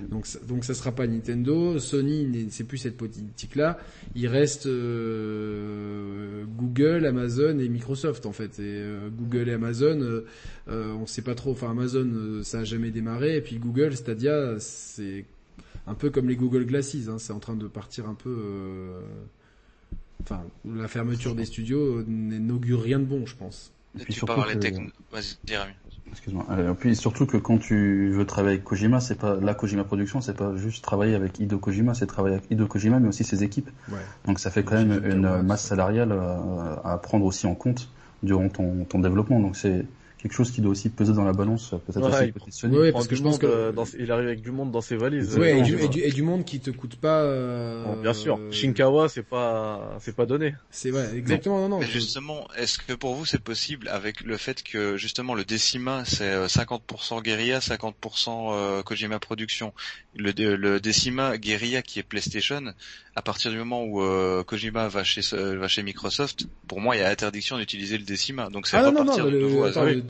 donc 0.10 0.28
donc 0.48 0.66
ça 0.66 0.74
sera 0.74 0.92
pas 0.92 1.08
Nintendo, 1.08 1.80
Sony 1.80 2.48
c'est 2.50 2.64
plus 2.64 2.78
cette 2.78 2.98
politique 2.98 3.56
là, 3.56 3.78
il 4.16 4.28
reste 4.28 4.66
euh, 4.66 6.44
Google, 6.58 7.06
Amazon 7.06 7.60
et 7.60 7.70
Microsoft 7.70 8.26
en 8.26 8.32
fait. 8.32 8.60
Et 8.60 8.84
Google 9.18 9.50
et 9.50 9.54
Amazon, 9.54 10.24
on 10.68 11.06
sait 11.06 11.22
pas 11.22 11.36
trop. 11.36 11.52
Enfin 11.52 11.72
Amazon 11.72 12.42
ça 12.44 12.60
a 12.60 12.64
jamais 12.64 12.92
démarré 12.92 13.38
et 13.38 13.42
puis 13.42 13.58
Google 13.58 13.96
Stadia 13.96 14.56
c'est 14.60 15.26
un 15.88 15.96
peu 15.96 16.10
comme 16.10 16.28
les 16.28 16.36
Google 16.36 16.66
Glasses, 16.66 17.08
hein, 17.08 17.18
c'est 17.18 17.34
en 17.34 17.40
train 17.40 17.56
de 17.56 17.68
partir 17.68 18.08
un 18.08 18.16
peu. 18.16 18.38
Enfin 20.22 20.44
la 20.66 20.88
fermeture 20.88 21.36
des 21.36 21.46
studios 21.46 22.04
n'augure 22.08 22.82
rien 22.82 23.00
de 23.00 23.06
bon, 23.06 23.26
je 23.26 23.36
pense. 23.36 23.72
Et 24.00 24.04
puis 24.04 24.14
surtout 24.14 24.42
que... 24.42 24.48
Excuse-moi. 26.12 26.46
Et 26.58 26.74
puis 26.74 26.96
surtout 26.96 27.26
que 27.26 27.38
quand 27.38 27.58
tu 27.60 28.10
veux 28.12 28.26
travailler 28.26 28.56
avec 28.56 28.64
Kojima, 28.64 29.00
c'est 29.00 29.20
pas 29.20 29.36
la 29.36 29.54
Kojima 29.54 29.84
Production, 29.84 30.22
c'est 30.22 30.36
pas 30.36 30.56
juste 30.56 30.84
travailler 30.84 31.14
avec 31.16 31.40
Hideo 31.40 31.60
Kojima, 31.60 31.94
c'est 31.94 32.08
travailler 32.08 32.36
avec 32.38 32.50
Hideo 32.50 32.66
Kojima, 32.66 33.00
mais 33.00 33.10
aussi 33.10 33.24
ses 33.24 33.44
équipes. 33.44 33.70
Ouais. 33.90 34.00
Donc 34.26 34.40
ça 34.40 34.50
fait 34.50 34.64
quand 34.64 34.76
même 34.76 35.04
une 35.06 35.42
masse 35.44 35.64
salariale 35.64 36.12
euh, 36.12 36.76
à 36.84 36.98
prendre 36.98 37.26
aussi 37.26 37.46
en 37.46 37.56
compte 37.56 37.90
durant 38.24 38.50
ton, 38.50 38.86
ton 38.86 39.00
développement. 39.00 39.40
Donc 39.40 39.56
c'est 39.56 39.86
quelque 40.22 40.34
chose 40.34 40.52
qui 40.52 40.62
doit 40.62 40.72
aussi 40.72 40.90
peser 40.90 41.14
dans 41.14 41.24
la 41.24 41.32
balance, 41.32 41.70
peut-être 41.70 42.02
ouais, 42.02 42.34
aussi 42.46 42.66
Oui, 42.68 42.92
parce 42.92 43.08
que 43.08 43.16
je 43.16 43.24
pense 43.24 43.38
que 43.38 43.72
dans, 43.72 43.86
il 43.98 44.12
arrive 44.12 44.28
avec 44.28 44.42
du 44.42 44.52
monde 44.52 44.72
dans 44.72 44.82
ses 44.82 44.98
valises. 44.98 45.38
Oui, 45.38 45.48
et, 45.48 45.62
du, 45.62 45.78
et, 45.80 46.12
du, 46.12 46.24
monde 46.24 46.44
qui 46.44 46.60
te 46.60 46.70
coûte 46.72 46.98
pas. 46.98 47.22
Euh, 47.22 47.96
bien 48.02 48.14
sûr, 48.14 48.40
Shinkawa, 48.52 49.08
c'est 49.08 49.24
pas, 49.24 49.98
c'est 50.00 50.16
pas 50.16 50.26
donné. 50.26 50.56
C'est 50.72 50.92
vrai, 50.92 51.10
exactement. 51.16 51.62
Non, 51.62 51.70
non. 51.70 51.80
Mais 51.80 51.88
justement, 51.88 52.48
est-ce 52.58 52.78
que 52.80 52.94
pour 52.94 53.16
vous 53.16 53.26
c'est 53.26 53.42
possible 53.42 53.88
avec 53.88 54.22
le 54.22 54.36
fait 54.38 54.62
que 54.62 54.98
justement 54.98 55.36
le 55.36 55.46
Decima 55.46 56.04
c'est 56.06 56.46
50% 56.46 57.22
guérilla, 57.22 57.60
50% 57.60 58.84
Kojima 58.84 59.20
Production, 59.20 59.74
le, 60.16 60.32
le 60.56 60.80
Decima 60.80 61.38
guérilla 61.38 61.82
qui 61.82 62.00
est 62.00 62.04
PlayStation, 62.04 62.74
à 63.16 63.22
partir 63.22 63.52
du 63.52 63.58
moment 63.58 63.84
où 63.84 64.02
euh, 64.02 64.44
Kojima 64.44 64.88
va 64.88 65.04
chez 65.04 65.22
va 65.34 65.68
chez 65.68 65.84
Microsoft, 65.84 66.48
pour 66.68 66.80
moi 66.80 66.96
il 66.96 67.00
y 67.00 67.04
a 67.04 67.10
interdiction 67.10 67.58
d'utiliser 67.58 67.98
le 67.98 68.04
Decima. 68.04 68.50
Donc 68.50 68.68
c'est 68.68 68.78
ah, 68.78 68.84
non, 68.84 69.04
non, 69.04 69.18
non, 69.18 69.26
le, 69.26 69.40
le, 69.40 70.04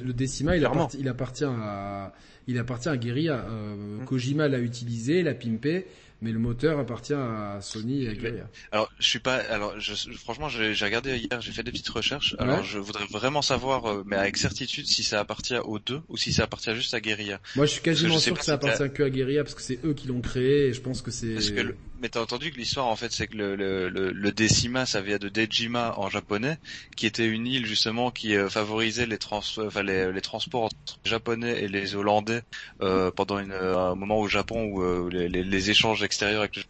Il, 0.56 0.66
appartient, 0.66 0.98
il 1.00 1.08
appartient 1.08 1.46
à 1.46 2.14
il 2.48 2.58
appartient 2.58 2.90
à 2.90 2.98
Guerilla. 2.98 3.46
Euh, 3.50 4.02
mm. 4.02 4.06
Kojima 4.06 4.48
l'a 4.48 4.60
utilisé, 4.60 5.22
l'a 5.24 5.34
pimpé 5.34 5.86
mais 6.22 6.32
le 6.32 6.40
moteur 6.40 6.80
appartient 6.80 7.14
à 7.14 7.60
Sony 7.62 8.04
et 8.04 8.10
à 8.10 8.14
Gaia. 8.14 8.50
Alors, 8.72 8.92
je 9.00 9.08
suis 9.08 9.20
pas. 9.20 9.36
Alors, 9.36 9.80
je, 9.80 9.94
franchement, 10.18 10.50
j'ai 10.50 10.74
regardé 10.84 11.18
hier, 11.18 11.40
j'ai 11.40 11.52
fait 11.52 11.64
des 11.64 11.72
petites 11.72 11.90
recherches. 11.90 12.36
Alors, 12.40 12.64
je 12.64 12.80
voudrais 12.80 13.06
vraiment 13.06 13.42
savoir, 13.42 13.86
euh, 13.86 14.04
mais 14.06 14.18
avec 14.18 14.38
certitude, 14.38 14.86
si 14.86 15.04
ça 15.04 15.20
appartient 15.20 15.58
aux 15.58 15.80
deux 15.80 16.02
ou 16.10 16.18
si 16.18 16.34
ça 16.34 16.44
appartient 16.44 16.76
juste 16.76 16.94
à 16.94 17.00
Guerilla. 17.00 17.40
Moi, 17.56 17.66
je 17.66 17.72
suis 17.72 17.82
quasiment 17.82 18.20
sûr 18.20 18.38
que 18.38 18.44
ça 18.44 18.54
appartient 18.54 18.92
que 18.92 19.04
à 19.04 19.10
Guerilla 19.10 19.44
parce 19.44 19.56
que 19.56 19.62
c'est 19.62 19.80
eux 19.86 19.94
qui 19.94 20.08
l'ont 20.08 20.22
créé 20.22 20.68
et 20.68 20.74
je 20.74 20.82
pense 20.82 21.02
que 21.02 21.12
c'est. 21.12 21.34
Parce 21.34 21.52
que 21.52 21.76
mais 22.02 22.10
t'as 22.10 22.22
entendu 22.22 22.52
que 22.52 22.58
l'histoire 22.58 22.88
en 22.88 22.96
fait 22.96 23.12
c'est 23.12 23.28
que 23.28 23.38
le, 23.38 23.56
le, 23.56 23.90
le, 23.90 24.32
Decima 24.32 24.86
ça 24.86 25.02
vient 25.02 25.18
de 25.18 25.30
Dejima 25.30 25.94
en 25.98 26.10
japonais 26.10 26.58
qui 26.96 27.06
était 27.06 27.28
une 27.28 27.46
île 27.48 27.66
justement 27.66 28.12
qui 28.12 28.36
euh, 28.36 28.50
favorisait 28.50 29.06
les, 29.06 29.18
trans, 29.18 29.42
enfin, 29.58 29.84
les, 29.84 30.12
les, 30.12 30.22
transports 30.22 30.64
entre 30.66 31.00
les 31.04 31.10
japonais 31.10 31.64
et 31.64 31.68
les 31.68 31.96
hollandais 31.96 32.42
euh, 32.82 33.12
pendant 33.12 33.40
une, 33.40 33.52
un 33.54 33.96
moment 33.96 34.20
au 34.20 34.28
Japon 34.28 34.64
où 34.66 34.82
euh, 34.82 35.10
les, 35.12 35.28
les, 35.30 35.70
échanges 35.70 36.04
extérieurs 36.04 36.42
avec 36.42 36.56
le 36.56 36.64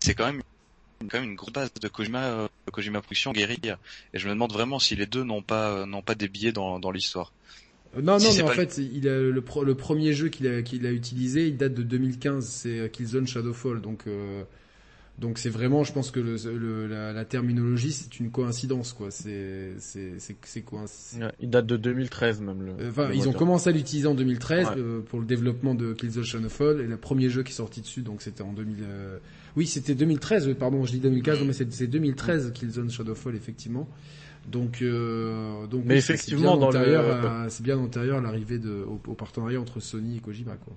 c'est 0.00 0.14
quand 0.14 0.26
même 0.26 0.42
quand 1.08 1.20
même 1.20 1.30
une 1.30 1.36
grosse 1.36 1.52
base 1.52 1.72
de 1.72 1.88
Kojima 1.88 2.22
euh, 2.24 2.48
Kojima 2.72 3.00
Production 3.00 3.32
guérilla 3.32 3.78
et 4.12 4.18
je 4.18 4.26
me 4.26 4.32
demande 4.34 4.52
vraiment 4.52 4.78
si 4.78 4.96
les 4.96 5.06
deux 5.06 5.24
n'ont 5.24 5.42
pas 5.42 5.86
n'ont 5.86 6.02
pas 6.02 6.14
des 6.14 6.28
billets 6.28 6.52
dans, 6.52 6.78
dans 6.78 6.90
l'histoire 6.90 7.32
non, 7.96 8.18
non, 8.18 8.32
mais 8.36 8.42
en 8.42 8.48
fait, 8.48 8.78
il 8.78 9.08
a, 9.08 9.18
le, 9.18 9.30
le, 9.30 9.74
premier 9.74 10.12
jeu 10.12 10.28
qu'il 10.28 10.46
a, 10.46 10.62
qu'il 10.62 10.86
a 10.86 10.92
utilisé, 10.92 11.48
il 11.48 11.56
date 11.56 11.74
de 11.74 11.82
2015, 11.82 12.46
c'est 12.46 12.90
Killzone 12.92 13.26
Shadowfall. 13.26 13.80
Donc, 13.80 14.04
euh, 14.06 14.44
donc 15.18 15.38
c'est 15.38 15.50
vraiment, 15.50 15.82
je 15.82 15.92
pense 15.92 16.12
que 16.12 16.20
le, 16.20 16.86
la, 16.86 17.12
la, 17.12 17.24
terminologie, 17.24 17.90
c'est 17.90 18.20
une 18.20 18.30
coïncidence, 18.30 18.92
quoi. 18.92 19.10
C'est, 19.10 19.72
c'est, 19.78 20.12
il 21.40 21.50
date 21.50 21.66
de 21.66 21.76
2013 21.76 22.40
même. 22.42 22.62
Le, 22.62 22.88
enfin, 22.88 23.10
ils 23.12 23.28
ont 23.28 23.32
commencé 23.32 23.68
à 23.68 23.72
l'utiliser 23.72 24.06
en 24.06 24.14
2013 24.14 24.68
euh, 24.76 25.00
pour 25.00 25.18
le 25.18 25.26
développement 25.26 25.74
de 25.74 25.92
Killzone 25.92 26.24
Shadowfall 26.24 26.80
et 26.80 26.86
le 26.86 26.96
premier 26.96 27.28
jeu 27.28 27.42
qui 27.42 27.52
est 27.52 27.56
sorti 27.56 27.80
dessus, 27.80 28.02
donc 28.02 28.22
c'était 28.22 28.42
en 28.42 28.52
2000. 28.52 28.76
Euh, 28.82 29.18
oui, 29.56 29.66
c'était 29.66 29.96
2013. 29.96 30.54
Pardon, 30.58 30.84
je 30.86 30.92
dis 30.92 31.00
2015, 31.00 31.40
mais 31.44 31.52
c'est, 31.52 31.72
c'est 31.72 31.88
2013 31.88 32.52
Killzone 32.54 32.88
Shadowfall 32.88 33.34
effectivement. 33.34 33.88
Donc, 34.48 34.82
euh, 34.82 35.66
donc 35.66 35.82
mais 35.84 35.96
effectivement, 35.96 36.56
dans 36.56 36.70
le... 36.70 37.48
c'est 37.48 37.62
bien 37.62 37.78
antérieur 37.78 38.18
à 38.18 38.20
l'arrivée 38.20 38.58
de 38.58 38.84
au, 38.86 39.00
au, 39.06 39.14
partenariat 39.14 39.60
entre 39.60 39.80
Sony 39.80 40.16
et 40.16 40.20
Kojima, 40.20 40.56
quoi. 40.56 40.74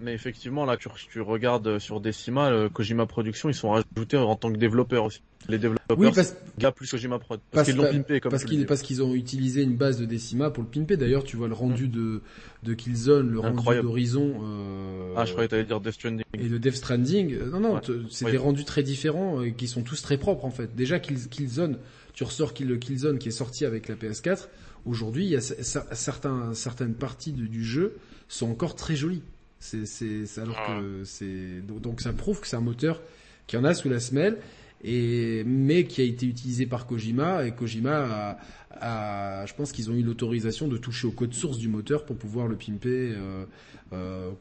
Mais 0.00 0.12
effectivement, 0.12 0.64
là, 0.64 0.76
tu, 0.76 0.88
tu 1.10 1.20
regardes 1.20 1.78
sur 1.78 2.00
Decima, 2.00 2.50
le 2.50 2.68
Kojima 2.68 3.06
Productions, 3.06 3.48
ils 3.48 3.54
sont 3.54 3.70
rajoutés 3.70 4.16
en 4.16 4.34
tant 4.34 4.52
que 4.52 4.58
développeurs 4.58 5.04
aussi. 5.04 5.22
Les 5.48 5.58
développeurs, 5.58 5.98
oui, 5.98 6.10
parce... 6.14 6.34
plus 6.74 6.90
Kojima 6.90 7.18
Prod. 7.18 7.40
Parce, 7.50 7.66
qu'ils 7.66 7.76
l'ont 7.76 7.90
pimpé, 7.90 8.20
comme 8.20 8.30
parce 8.30 8.44
qu'ils, 8.44 8.66
parce 8.66 8.82
qu'ils 8.82 9.02
ont 9.02 9.14
utilisé 9.14 9.62
une 9.62 9.76
base 9.76 9.98
de 9.98 10.04
Decima 10.04 10.50
pour 10.50 10.62
le 10.62 10.68
pimper. 10.68 10.96
D'ailleurs, 10.96 11.22
tu 11.24 11.36
vois 11.36 11.48
le 11.48 11.54
rendu 11.54 11.88
de, 11.88 12.22
de 12.62 12.74
Killzone, 12.74 13.30
le 13.30 13.40
rendu 13.40 13.80
d'Horizon, 13.80 14.42
euh... 14.42 15.14
Ah, 15.16 15.24
je 15.24 15.32
croyais 15.32 15.48
que 15.48 15.52
t'allais 15.52 15.64
dire 15.64 15.80
Death 15.80 15.94
Stranding. 15.94 16.24
Et 16.34 16.48
de 16.48 16.58
Death 16.58 16.76
Stranding. 16.76 17.38
Non, 17.50 17.60
non, 17.60 17.80
c'est 18.10 18.30
des 18.30 18.36
rendus 18.36 18.64
très 18.64 18.82
différents, 18.82 19.42
et 19.42 19.48
euh, 19.48 19.50
qui 19.52 19.68
sont 19.68 19.82
tous 19.82 20.02
très 20.02 20.18
propres, 20.18 20.44
en 20.44 20.50
fait. 20.50 20.74
Déjà, 20.74 20.98
Killzone, 20.98 21.78
tu 22.14 22.24
ressors 22.24 22.54
le 22.60 22.76
Killzone 22.76 23.18
qui 23.18 23.28
est 23.28 23.32
sorti 23.32 23.64
avec 23.64 23.88
la 23.88 23.96
PS4. 23.96 24.48
Aujourd'hui, 24.86 25.24
il 25.24 25.30
y 25.30 25.36
a 25.36 25.40
certains, 25.40 26.54
certaines 26.54 26.94
parties 26.94 27.32
du 27.32 27.64
jeu 27.64 27.96
sont 28.28 28.50
encore 28.50 28.74
très 28.74 28.96
jolies. 28.96 29.22
C'est, 29.58 29.86
c'est, 29.86 30.26
alors 30.38 30.56
ah. 30.58 30.78
que 30.78 31.04
c'est 31.04 31.62
donc 31.62 32.02
ça 32.02 32.12
prouve 32.12 32.40
que 32.40 32.46
c'est 32.46 32.56
un 32.56 32.60
moteur 32.60 33.00
qui 33.46 33.56
en 33.56 33.64
a 33.64 33.72
sous 33.72 33.88
la 33.88 33.98
semelle 33.98 34.38
et 34.82 35.42
mais 35.46 35.84
qui 35.84 36.02
a 36.02 36.04
été 36.04 36.26
utilisé 36.26 36.66
par 36.66 36.86
Kojima 36.86 37.46
et 37.46 37.52
Kojima 37.52 38.04
a, 38.04 38.38
je 38.80 39.54
pense 39.54 39.72
qu'ils 39.72 39.90
ont 39.90 39.94
eu 39.94 40.02
l'autorisation 40.02 40.68
de 40.68 40.76
toucher 40.76 41.06
au 41.06 41.12
code 41.12 41.32
source 41.32 41.58
du 41.58 41.68
moteur 41.68 42.04
pour 42.04 42.16
pouvoir 42.16 42.48
le 42.48 42.56
pimper 42.56 43.14
euh, 43.16 43.44
euh, 43.92 44.32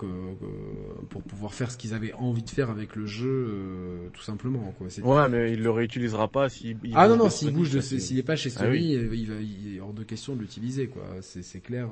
pour 1.09 1.21
pouvoir 1.21 1.53
faire 1.53 1.71
ce 1.71 1.77
qu'ils 1.77 1.93
avaient 1.93 2.13
envie 2.13 2.43
de 2.43 2.49
faire 2.49 2.69
avec 2.69 2.95
le 2.95 3.05
jeu 3.05 3.29
euh, 3.29 4.09
tout 4.13 4.21
simplement 4.21 4.73
quoi. 4.77 4.87
Ouais, 5.03 5.29
mais 5.29 5.53
il 5.53 5.61
le 5.61 5.71
réutilisera 5.71 6.27
pas 6.27 6.49
s'il 6.49 6.77
Ah 6.95 7.07
non 7.07 7.17
non, 7.17 7.29
s'il 7.29 7.51
bouge 7.51 7.71
de 7.71 7.79
s'il 7.81 8.17
est 8.17 8.23
pas 8.23 8.35
chez 8.35 8.51
ah 8.55 8.61
Sony, 8.61 8.93
il, 8.93 9.27
va 9.27 9.35
il 9.35 9.75
est 9.75 9.79
hors 9.79 9.93
de 9.93 10.03
question 10.03 10.35
de 10.35 10.41
l'utiliser 10.41 10.87
quoi. 10.87 11.03
C'est 11.21 11.61
clair 11.61 11.89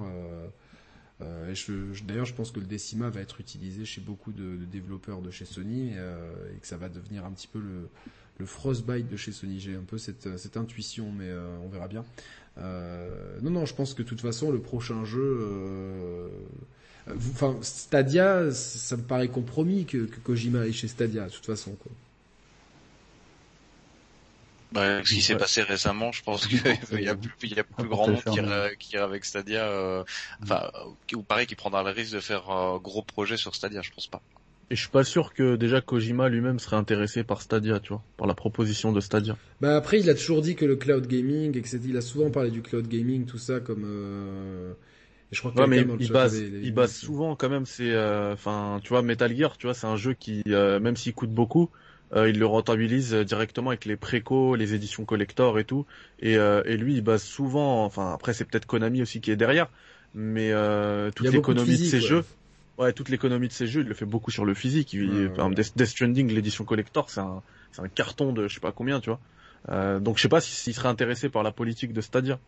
euh, 1.21 1.53
D'ailleurs, 2.05 2.25
je 2.25 2.33
pense 2.33 2.51
que 2.51 2.59
le 2.59 2.65
Decima 2.65 3.09
va 3.09 3.21
être 3.21 3.39
utilisé 3.39 3.85
chez 3.85 4.01
beaucoup 4.01 4.31
de, 4.31 4.55
de 4.57 4.65
développeurs 4.65 5.21
de 5.21 5.31
chez 5.31 5.45
Sony 5.45 5.91
euh, 5.95 6.31
et 6.55 6.59
que 6.59 6.67
ça 6.67 6.77
va 6.77 6.89
devenir 6.89 7.25
un 7.25 7.31
petit 7.31 7.47
peu 7.47 7.59
le, 7.59 7.89
le 8.41 8.47
Frostbite 8.47 9.07
de 9.07 9.17
chez 9.17 9.31
Sony. 9.31 9.59
J'ai 9.59 9.75
un 9.75 9.85
peu 9.87 9.97
cette, 9.97 10.37
cette 10.37 10.57
intuition, 10.57 11.11
mais 11.11 11.29
euh, 11.29 11.57
on 11.63 11.69
verra 11.69 11.87
bien. 11.87 12.03
Euh, 12.57 13.39
non, 13.41 13.51
non, 13.51 13.65
je 13.65 13.73
pense 13.73 13.93
que 13.93 14.01
de 14.01 14.07
toute 14.07 14.21
façon, 14.21 14.51
le 14.51 14.59
prochain 14.59 15.05
jeu, 15.05 15.39
euh, 15.41 16.27
enfin 17.07 17.55
Stadia, 17.61 18.51
ça 18.51 18.97
me 18.97 19.03
paraît 19.03 19.29
compromis 19.29 19.85
que, 19.85 20.05
que 20.05 20.19
Kojima 20.19 20.65
est 20.65 20.73
chez 20.73 20.87
Stadia, 20.87 21.25
de 21.25 21.31
toute 21.31 21.45
façon. 21.45 21.71
Quoi. 21.75 21.91
Bah, 24.71 25.03
ce 25.03 25.13
qui 25.13 25.21
s'est 25.21 25.35
passé 25.35 25.61
récemment, 25.61 26.11
je 26.11 26.23
pense 26.23 26.47
qu'il 26.47 26.61
y 27.01 27.07
a 27.07 27.15
plus, 27.15 27.31
il 27.43 27.53
y 27.53 27.59
a 27.59 27.63
plus 27.63 27.87
grand 27.87 28.07
monde 28.07 28.23
qui 28.23 28.37
ira, 28.37 28.75
qui 28.75 28.95
ira 28.95 29.05
avec 29.05 29.23
Stadia, 29.23 29.65
euh, 29.65 30.03
enfin, 30.41 30.71
ou 31.13 31.21
pareil, 31.21 31.45
qui 31.45 31.55
prendra 31.55 31.83
le 31.83 31.91
risque 31.91 32.13
de 32.13 32.21
faire 32.21 32.49
un 32.49 32.77
gros 32.79 33.03
projet 33.03 33.37
sur 33.37 33.53
Stadia, 33.53 33.81
je 33.81 33.91
pense 33.91 34.07
pas. 34.07 34.21
Et 34.71 34.75
je 34.75 34.79
suis 34.79 34.89
pas 34.89 35.03
sûr 35.03 35.33
que 35.33 35.57
déjà 35.57 35.81
Kojima 35.81 36.29
lui-même 36.29 36.57
serait 36.57 36.77
intéressé 36.77 37.25
par 37.25 37.41
Stadia, 37.41 37.81
tu 37.81 37.89
vois, 37.89 38.01
par 38.15 38.25
la 38.25 38.33
proposition 38.33 38.93
de 38.93 39.01
Stadia. 39.01 39.35
Bah 39.59 39.75
après, 39.75 39.99
il 39.99 40.09
a 40.09 40.13
toujours 40.13 40.41
dit 40.41 40.55
que 40.55 40.63
le 40.63 40.77
cloud 40.77 41.07
gaming, 41.07 41.57
etc. 41.57 41.81
Il 41.89 41.97
a 41.97 42.01
souvent 42.01 42.29
parlé 42.29 42.51
du 42.51 42.61
cloud 42.61 42.87
gaming, 42.87 43.25
tout 43.25 43.37
ça, 43.37 43.59
comme. 43.59 43.83
Euh... 43.85 44.71
je 45.33 45.39
crois 45.41 45.51
que 45.51 45.59
ouais, 45.59 45.67
mais 45.67 45.85
il, 45.99 46.09
base, 46.09 46.39
il 46.39 46.73
base 46.73 46.95
souvent 46.95 47.35
quand 47.35 47.49
même. 47.49 47.65
C'est, 47.65 47.91
euh, 47.91 48.31
enfin, 48.31 48.79
tu 48.81 48.87
vois, 48.87 49.01
Metal 49.01 49.35
Gear, 49.35 49.57
tu 49.57 49.67
vois, 49.67 49.73
c'est 49.73 49.87
un 49.87 49.97
jeu 49.97 50.13
qui, 50.13 50.41
euh, 50.47 50.79
même 50.79 50.95
s'il 50.95 51.13
coûte 51.13 51.31
beaucoup, 51.31 51.69
euh, 52.13 52.29
il 52.29 52.39
le 52.39 52.45
rentabilise 52.45 53.13
directement 53.13 53.71
avec 53.71 53.83
les 53.83 53.97
précos, 53.97 54.55
les 54.55 54.73
éditions 54.73 55.03
collector 55.03 55.59
et 55.59 55.63
tout. 55.65 55.85
Et, 56.21 56.37
euh, 56.37 56.63
et 56.65 56.77
lui, 56.77 56.95
il 56.95 57.01
base 57.01 57.23
souvent, 57.23 57.85
enfin 57.85 58.13
après 58.13 58.33
c'est 58.33 58.45
peut-être 58.45 58.65
Konami 58.65 59.01
aussi 59.01 59.21
qui 59.21 59.31
est 59.31 59.35
derrière, 59.37 59.69
mais 60.13 60.51
euh, 60.51 61.11
toute 61.11 61.29
l'économie 61.29 61.77
de, 61.77 61.83
ces 61.83 62.01
jeux, 62.01 62.25
ouais, 62.77 62.93
toute 62.93 63.09
l'économie 63.09 63.47
de 63.47 63.53
ces 63.53 63.67
jeux, 63.67 63.81
il 63.81 63.87
le 63.87 63.93
fait 63.93 64.05
beaucoup 64.05 64.31
sur 64.31 64.45
le 64.45 64.53
physique. 64.53 64.93
Il, 64.93 65.31
Death, 65.55 65.85
Stranding, 65.85 66.31
l'édition 66.31 66.63
collector, 66.63 67.09
c'est 67.09 67.21
un, 67.21 67.41
c'est 67.71 67.81
un 67.81 67.87
carton 67.87 68.33
de 68.33 68.47
je 68.47 68.55
sais 68.55 68.59
pas 68.59 68.71
combien, 68.71 68.99
tu 68.99 69.09
vois. 69.09 69.19
Euh, 69.69 69.99
donc 69.99 70.17
je 70.17 70.23
sais 70.23 70.29
pas 70.29 70.41
s'il 70.41 70.73
serait 70.73 70.89
intéressé 70.89 71.29
par 71.29 71.43
la 71.43 71.51
politique 71.51 71.93
de 71.93 72.01
Stadia. 72.01 72.39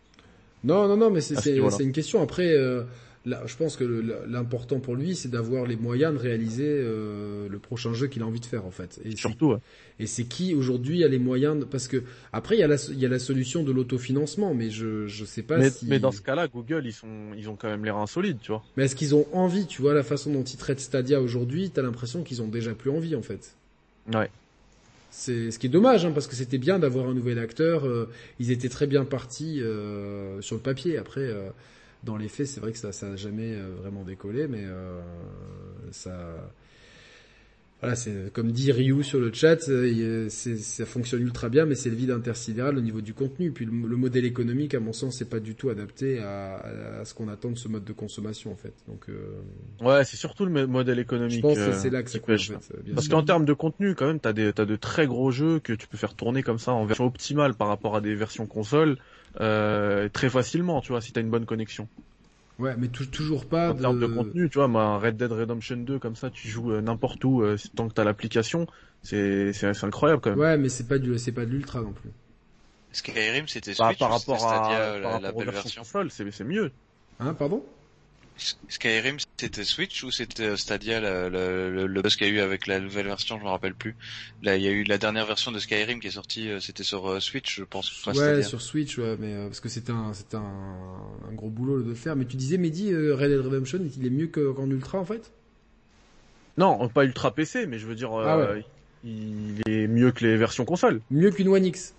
Non, 0.63 0.87
non, 0.87 0.97
non, 0.97 1.09
mais 1.09 1.21
c'est, 1.21 1.35
c'est, 1.35 1.59
c'est 1.69 1.83
une 1.83 1.91
question. 1.91 2.21
Après, 2.21 2.47
euh, 2.47 2.83
je 3.25 3.55
pense 3.55 3.77
que 3.77 3.83
l'important 4.27 4.79
pour 4.79 4.95
lui, 4.95 5.15
c'est 5.15 5.29
d'avoir 5.29 5.65
les 5.65 5.75
moyens 5.75 6.13
de 6.13 6.19
réaliser 6.19 6.67
euh, 6.67 7.47
le 7.47 7.59
prochain 7.59 7.93
jeu 7.93 8.07
qu'il 8.07 8.21
a 8.21 8.25
envie 8.25 8.41
de 8.41 8.45
faire 8.45 8.65
en 8.65 8.71
fait. 8.71 8.99
Et 9.05 9.15
Surtout. 9.15 9.55
Et 9.99 10.07
c'est 10.07 10.25
qui 10.25 10.53
aujourd'hui 10.53 11.03
a 11.03 11.07
les 11.07 11.19
moyens 11.19 11.65
Parce 11.69 11.87
que 11.87 12.03
après 12.33 12.55
il 12.55 12.59
y 12.59 12.63
a 12.63 12.67
la, 12.67 12.75
il 12.89 12.99
y 12.99 13.05
a 13.05 13.09
la 13.09 13.19
solution 13.19 13.63
de 13.63 13.71
l'autofinancement, 13.71 14.53
mais 14.53 14.69
je 14.69 15.07
je 15.07 15.25
sais 15.25 15.43
pas 15.43 15.57
mais, 15.57 15.69
si. 15.69 15.85
Mais 15.85 15.99
dans 15.99 16.11
ce 16.11 16.21
cas-là, 16.21 16.47
Google 16.47 16.83
ils 16.85 16.93
sont 16.93 17.31
ils 17.37 17.49
ont 17.49 17.55
quand 17.55 17.69
même 17.69 17.85
l'air 17.85 17.97
insolides, 17.97 18.39
tu 18.41 18.51
vois. 18.51 18.63
Mais 18.75 18.85
est-ce 18.85 18.95
qu'ils 18.95 19.15
ont 19.15 19.25
envie 19.31 19.67
Tu 19.67 19.81
vois 19.81 19.93
la 19.93 20.03
façon 20.03 20.33
dont 20.33 20.43
ils 20.43 20.57
traitent 20.57 20.81
Stadia 20.81 21.21
aujourd'hui, 21.21 21.69
t'as 21.69 21.81
l'impression 21.81 22.23
qu'ils 22.23 22.41
ont 22.41 22.47
déjà 22.47 22.73
plus 22.73 22.89
envie 22.89 23.15
en 23.15 23.21
fait. 23.21 23.55
Ouais. 24.13 24.29
C'est 25.15 25.51
ce 25.51 25.59
qui 25.59 25.67
est 25.67 25.69
dommage, 25.69 26.05
hein, 26.05 26.11
parce 26.11 26.25
que 26.25 26.35
c'était 26.35 26.57
bien 26.57 26.79
d'avoir 26.79 27.07
un 27.07 27.13
nouvel 27.13 27.37
acteur. 27.37 27.85
Euh, 27.85 28.09
ils 28.39 28.49
étaient 28.49 28.67
très 28.67 28.87
bien 28.87 29.05
partis 29.05 29.61
euh, 29.61 30.41
sur 30.41 30.55
le 30.55 30.61
papier. 30.61 30.97
Après, 30.97 31.21
euh, 31.21 31.51
dans 32.03 32.17
les 32.17 32.27
faits, 32.27 32.47
c'est 32.47 32.59
vrai 32.59 32.71
que 32.71 32.77
ça, 32.77 32.91
ça 32.91 33.07
a 33.07 33.15
jamais 33.15 33.53
euh, 33.53 33.75
vraiment 33.81 34.03
décollé, 34.03 34.47
mais 34.47 34.63
euh, 34.63 34.99
ça, 35.91 36.51
voilà, 37.79 37.95
c'est 37.95 38.31
comme 38.33 38.51
dit 38.51 38.71
Ryu 38.71 39.03
sur 39.03 39.19
le 39.19 39.31
chat, 39.31 39.69
euh, 39.69 40.27
ça 40.29 40.85
fonctionne 40.85 41.21
ultra 41.21 41.49
bien, 41.49 41.65
mais 41.65 41.75
c'est 41.75 41.89
le 41.89 41.95
vide 41.95 42.11
intersidéral 42.11 42.77
au 42.77 42.81
niveau 42.81 43.01
du 43.01 43.13
contenu. 43.13 43.51
Puis 43.51 43.65
le, 43.65 43.71
modèle 43.71 44.25
économique, 44.25 44.73
à 44.73 44.79
mon 44.79 44.91
sens, 44.91 45.17
c'est 45.17 45.29
pas 45.29 45.39
du 45.39 45.55
tout 45.55 45.69
adapté 45.69 46.19
à, 46.19 46.55
à 47.01 47.05
ce 47.05 47.13
qu'on 47.13 47.29
attend 47.29 47.51
de 47.51 47.57
ce 47.57 47.67
mode 47.67 47.85
de 47.85 47.93
consommation, 47.93 48.51
en 48.51 48.55
fait. 48.55 48.73
Donc, 48.87 49.07
ouais, 49.81 50.03
c'est 50.05 50.17
surtout 50.17 50.45
le 50.45 50.67
modèle 50.67 50.99
économique. 50.99 51.37
Je 51.37 51.41
pense 51.41 51.57
que 51.57 51.73
c'est 51.73 51.89
là 51.89 52.03
que 52.03 52.09
c'est 52.09 52.25
pêche. 52.25 52.51
En 52.51 52.59
fait, 52.59 52.75
Parce 52.93 53.07
qu'en 53.07 53.23
termes 53.23 53.45
de 53.45 53.53
contenu, 53.53 53.95
quand 53.95 54.07
même, 54.07 54.19
t'as 54.19 54.33
des, 54.33 54.51
t'as 54.53 54.65
de 54.65 54.75
très 54.75 55.07
gros 55.07 55.31
jeux 55.31 55.59
que 55.59 55.73
tu 55.73 55.87
peux 55.87 55.97
faire 55.97 56.15
tourner 56.15 56.43
comme 56.43 56.59
ça 56.59 56.73
en 56.73 56.85
version 56.85 57.05
optimale 57.05 57.53
par 57.53 57.67
rapport 57.67 57.95
à 57.95 58.01
des 58.01 58.15
versions 58.15 58.45
consoles 58.45 58.97
euh, 59.41 60.09
très 60.09 60.29
facilement, 60.29 60.81
tu 60.81 60.91
vois, 60.91 61.01
si 61.01 61.11
t'as 61.11 61.21
une 61.21 61.29
bonne 61.29 61.45
connexion. 61.45 61.87
Ouais, 62.59 62.75
mais 62.77 62.87
toujours 62.87 63.45
pas. 63.45 63.71
En 63.71 63.73
de... 63.73 63.81
termes 63.81 63.99
de 63.99 64.05
contenu, 64.07 64.49
tu 64.49 64.59
vois, 64.59 64.67
ma 64.67 64.97
Red 64.97 65.17
Dead 65.17 65.31
Redemption 65.31 65.77
2 65.77 65.97
comme 65.99 66.15
ça, 66.15 66.29
tu 66.29 66.47
joues 66.47 66.71
euh, 66.71 66.81
n'importe 66.81 67.23
où 67.25 67.41
euh, 67.41 67.57
tant 67.75 67.87
que 67.87 67.93
t'as 67.93 68.03
l'application, 68.03 68.67
c'est 69.01 69.53
c'est 69.53 69.83
incroyable 69.83 70.21
quand 70.21 70.29
même. 70.31 70.39
Ouais, 70.39 70.57
mais 70.57 70.69
c'est 70.69 70.87
pas 70.87 70.99
du 70.99 71.17
c'est 71.17 71.31
pas 71.31 71.45
de 71.45 71.51
l'ultra 71.51 71.81
non 71.81 71.93
plus. 71.93 72.11
Skyrim 72.91 73.47
c'était 73.47 73.73
bah, 73.79 73.91
par, 73.97 74.11
rapport 74.11 74.35
à 74.35 74.65
Stadia, 74.65 74.99
la, 74.99 75.19
la 75.19 75.31
belle 75.31 75.49
version? 75.49 75.83
c'est 76.09 76.31
c'est 76.31 76.43
mieux. 76.43 76.71
Hein, 77.19 77.33
pardon? 77.33 77.63
Skyrim, 78.67 79.17
c'était 79.39 79.63
Switch 79.63 80.03
ou 80.03 80.11
c'était 80.11 80.43
euh, 80.43 80.57
Stadia 80.57 80.99
le, 80.99 81.29
le, 81.29 81.87
le 81.87 82.01
buzz 82.01 82.15
qu'il 82.15 82.27
y 82.27 82.29
a 82.29 82.33
eu 82.33 82.39
avec 82.39 82.67
la 82.67 82.79
nouvelle 82.79 83.05
version, 83.05 83.37
je 83.37 83.43
me 83.43 83.49
rappelle 83.49 83.75
plus. 83.75 83.95
Là, 84.41 84.55
il 84.57 84.63
y 84.63 84.67
a 84.67 84.71
eu 84.71 84.83
la 84.83 84.97
dernière 84.97 85.25
version 85.25 85.51
de 85.51 85.59
Skyrim 85.59 85.99
qui 85.99 86.07
est 86.07 86.11
sortie, 86.11 86.49
euh, 86.49 86.59
c'était 86.59 86.83
sur 86.83 87.07
euh, 87.09 87.19
Switch, 87.19 87.57
je 87.57 87.63
pense. 87.63 88.05
ouais, 88.07 88.41
sur 88.43 88.61
Switch, 88.61 88.97
ouais, 88.97 89.15
mais 89.19 89.35
parce 89.45 89.59
que 89.59 89.69
c'était 89.69 89.91
un, 89.91 90.13
c'était 90.13 90.37
un, 90.37 90.41
un, 91.29 91.33
gros 91.33 91.49
boulot 91.49 91.81
de 91.81 91.89
le 91.89 91.95
faire. 91.95 92.15
Mais 92.15 92.25
tu 92.25 92.35
disais, 92.35 92.57
Mehdi, 92.57 92.93
Red 92.95 93.29
Dead 93.29 93.39
Redemption, 93.39 93.79
il 93.97 94.05
est 94.05 94.09
mieux 94.09 94.27
qu'en 94.27 94.69
Ultra 94.69 94.99
en 94.99 95.05
fait? 95.05 95.31
Non, 96.57 96.87
pas 96.89 97.05
Ultra 97.05 97.33
PC, 97.33 97.65
mais 97.67 97.79
je 97.79 97.87
veux 97.87 97.95
dire, 97.95 98.11
ah 98.13 98.55
il 99.05 99.59
est 99.67 99.87
mieux 99.87 100.11
que 100.11 100.25
les 100.25 100.37
versions 100.37 100.63
consoles. 100.63 101.01
Mieux 101.11 101.31
qu'une 101.31 101.49
One 101.49 101.65
X. 101.65 101.93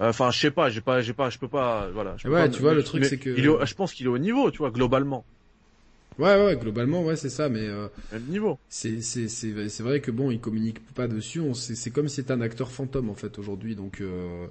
Enfin, 0.00 0.30
je 0.30 0.38
sais 0.38 0.50
pas, 0.50 0.70
j'ai 0.70 0.80
pas, 0.80 1.02
j'ai 1.02 1.12
pas, 1.12 1.28
je 1.30 1.38
peux 1.38 1.48
pas, 1.48 1.88
voilà. 1.92 2.16
ouais, 2.24 2.50
tu 2.50 2.62
vois, 2.62 2.74
le 2.74 2.82
truc 2.82 3.04
c'est 3.04 3.18
que. 3.18 3.36
je 3.36 3.74
pense 3.74 3.92
qu'il 3.92 4.06
est 4.06 4.10
au 4.10 4.18
niveau, 4.18 4.50
tu 4.50 4.58
vois, 4.58 4.70
globalement. 4.70 5.24
Ouais, 6.18 6.44
ouais, 6.44 6.56
globalement, 6.56 7.02
ouais, 7.02 7.16
c'est 7.16 7.30
ça, 7.30 7.48
mais 7.48 7.66
euh, 7.66 7.88
niveau. 8.28 8.58
C'est 8.68 9.00
c'est 9.00 9.28
c'est 9.28 9.68
c'est 9.68 9.82
vrai 9.82 10.00
que 10.00 10.10
bon, 10.10 10.30
il 10.30 10.40
communique 10.40 10.84
pas 10.94 11.08
dessus. 11.08 11.40
C'est 11.54 11.74
c'est 11.74 11.90
comme 11.90 12.08
si 12.08 12.16
c'était 12.16 12.32
un 12.32 12.40
acteur 12.40 12.70
fantôme 12.70 13.08
en 13.08 13.14
fait 13.14 13.38
aujourd'hui, 13.38 13.74
donc 13.74 14.00
euh, 14.00 14.46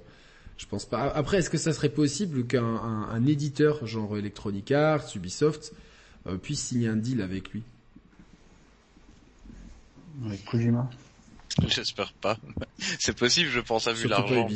je 0.58 0.66
pense 0.66 0.84
pas. 0.84 1.02
Après, 1.14 1.38
est-ce 1.38 1.50
que 1.50 1.58
ça 1.58 1.72
serait 1.72 1.88
possible 1.88 2.46
qu'un 2.46 2.64
un, 2.64 3.08
un, 3.10 3.26
éditeur 3.26 3.86
genre 3.86 4.16
Electronic 4.16 4.72
Arts, 4.72 5.04
Ubisoft 5.14 5.72
euh, 6.26 6.36
puisse 6.36 6.60
signer 6.60 6.88
un 6.88 6.96
deal 6.96 7.22
avec 7.22 7.50
lui? 7.50 7.62
Avec 10.26 10.44
Kojima? 10.44 10.90
J'espère 11.68 12.12
pas. 12.14 12.38
C'est 12.98 13.16
possible, 13.16 13.50
je 13.50 13.60
pense, 13.60 13.86
à 13.86 13.92
vu 13.92 14.08
l'argent. 14.08 14.48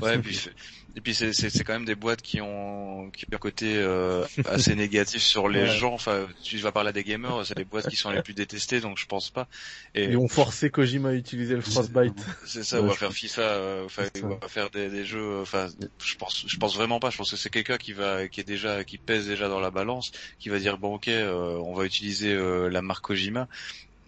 Ouais, 0.00 0.18
puis 0.18 0.48
et 0.96 1.00
puis 1.00 1.12
c'est 1.12 1.32
c'est 1.32 1.64
quand 1.64 1.72
même 1.72 1.84
des 1.84 1.96
boîtes 1.96 2.22
qui 2.22 2.40
ont 2.40 3.10
qui 3.10 3.24
ont 3.24 3.34
un 3.34 3.38
côté 3.38 3.76
euh, 3.76 4.24
assez 4.46 4.74
négatif 4.76 5.22
sur 5.22 5.48
les 5.48 5.66
gens. 5.66 5.92
Enfin, 5.92 6.26
tu 6.42 6.56
vas 6.58 6.70
parler 6.70 6.92
des 6.92 7.02
gamers, 7.02 7.44
c'est 7.44 7.58
les 7.58 7.64
boîtes 7.64 7.88
qui 7.88 7.96
sont 7.96 8.10
les 8.10 8.22
plus 8.22 8.34
détestées, 8.34 8.80
donc 8.80 8.96
je 8.96 9.06
pense 9.06 9.30
pas. 9.30 9.48
Et 9.96 10.04
ils 10.04 10.16
ont 10.16 10.28
forcé 10.28 10.70
Kojima 10.70 11.08
à 11.08 11.14
utiliser 11.14 11.56
le 11.56 11.62
Frostbite. 11.62 12.14
C'est 12.46 12.62
ça, 12.62 12.80
on 12.80 12.86
va 12.86 12.94
faire 12.94 13.12
FIFA, 13.12 13.42
euh, 13.42 13.84
enfin, 13.86 14.04
on 14.22 14.36
va 14.36 14.48
faire 14.48 14.70
des, 14.70 14.88
des 14.88 15.04
jeux. 15.04 15.40
Enfin, 15.40 15.66
je 15.98 16.14
pense, 16.14 16.44
je 16.46 16.56
pense 16.58 16.76
vraiment 16.76 17.00
pas. 17.00 17.10
Je 17.10 17.16
pense 17.16 17.30
que 17.32 17.36
c'est 17.36 17.50
quelqu'un 17.50 17.76
qui 17.76 17.92
va, 17.92 18.28
qui 18.28 18.40
est 18.40 18.44
déjà, 18.44 18.84
qui 18.84 18.98
pèse 18.98 19.26
déjà 19.26 19.48
dans 19.48 19.60
la 19.60 19.72
balance, 19.72 20.12
qui 20.38 20.48
va 20.48 20.60
dire 20.60 20.78
bon 20.78 20.94
ok, 20.94 21.08
euh, 21.08 21.56
on 21.56 21.74
va 21.74 21.86
utiliser 21.86 22.34
la 22.70 22.82
marque 22.82 23.04
Kojima. 23.04 23.48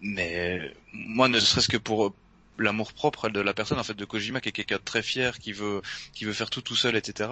Mais 0.03 0.73
moi, 0.93 1.29
ne 1.29 1.41
serait-ce 1.41 1.69
que 1.69 1.77
pour 1.77 2.15
l'amour 2.59 2.93
propre 2.93 3.29
de 3.29 3.41
la 3.41 3.55
personne 3.55 3.79
en 3.79 3.83
fait 3.83 3.95
de 3.95 4.05
Kojima 4.05 4.41
qui 4.41 4.49
est 4.49 4.53
quelqu'un 4.53 4.77
de 4.77 4.83
très 4.83 5.03
fier 5.03 5.39
qui 5.39 5.53
veut 5.53 5.83
qui 6.13 6.25
veut 6.25 6.33
faire 6.33 6.51
tout 6.51 6.63
tout 6.63 6.75
seul 6.75 6.97
etc 6.97 7.29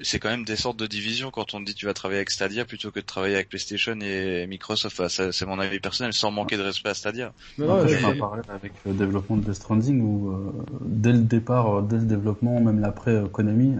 c'est 0.00 0.18
quand 0.18 0.30
même 0.30 0.44
des 0.44 0.56
sortes 0.56 0.78
de 0.78 0.86
divisions. 0.86 1.30
Quand 1.30 1.54
on 1.54 1.60
dit 1.60 1.74
tu 1.74 1.86
vas 1.86 1.94
travailler 1.94 2.18
avec 2.18 2.30
Stadia 2.30 2.64
plutôt 2.64 2.90
que 2.90 3.00
de 3.00 3.04
travailler 3.04 3.34
avec 3.34 3.48
PlayStation 3.48 3.98
et 4.00 4.46
Microsoft 4.46 4.98
enfin, 5.00 5.30
c'est 5.30 5.46
mon 5.46 5.58
avis 5.58 5.80
personnel 5.80 6.12
sans 6.12 6.30
manquer 6.30 6.56
de 6.56 6.62
respect 6.62 6.88
à 6.88 6.94
Stadia. 6.94 7.32
Non, 7.58 7.86
je 7.86 7.94
vais 7.94 8.14
parler 8.14 8.42
avec 8.48 8.72
le 8.86 8.94
développement 8.94 9.36
de 9.36 9.42
Death 9.42 9.54
Stranding 9.54 10.00
où 10.00 10.30
euh, 10.30 10.52
dès 10.80 11.12
le 11.12 11.18
départ 11.18 11.78
euh, 11.78 11.82
dès 11.82 11.96
le 11.96 12.04
développement 12.04 12.60
même 12.60 12.80
l'après 12.80 13.12
euh, 13.12 13.26
Konami 13.26 13.76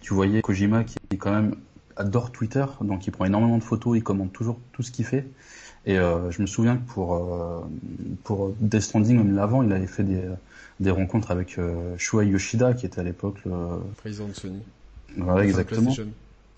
tu 0.00 0.14
voyais 0.14 0.42
Kojima 0.42 0.84
qui 0.84 0.96
quand 1.18 1.32
même 1.32 1.54
adore 1.96 2.32
Twitter 2.32 2.64
donc 2.80 3.06
il 3.06 3.10
prend 3.12 3.24
énormément 3.24 3.58
de 3.58 3.62
photos 3.62 3.96
il 3.96 4.02
commente 4.02 4.32
toujours 4.32 4.58
tout 4.72 4.82
ce 4.82 4.90
qu'il 4.90 5.04
fait 5.04 5.26
et 5.86 5.98
euh, 5.98 6.30
je 6.30 6.40
me 6.40 6.46
souviens 6.46 6.76
que 6.76 6.86
pour 6.92 7.14
euh, 7.14 7.60
pour 8.22 8.54
Death 8.60 8.82
Stranding, 8.82 9.16
même 9.18 9.34
l'avant, 9.34 9.62
il 9.62 9.72
avait 9.72 9.86
fait 9.86 10.04
des 10.04 10.22
des 10.80 10.90
rencontres 10.90 11.30
avec 11.30 11.58
euh, 11.58 11.96
Yoshida, 12.12 12.74
qui 12.74 12.86
était 12.86 13.00
à 13.00 13.04
l'époque 13.04 13.36
le 13.44 13.52
président 13.96 14.28
de 14.28 14.32
Sony. 14.32 14.62
Voilà, 15.16 15.44
exactement. 15.44 15.92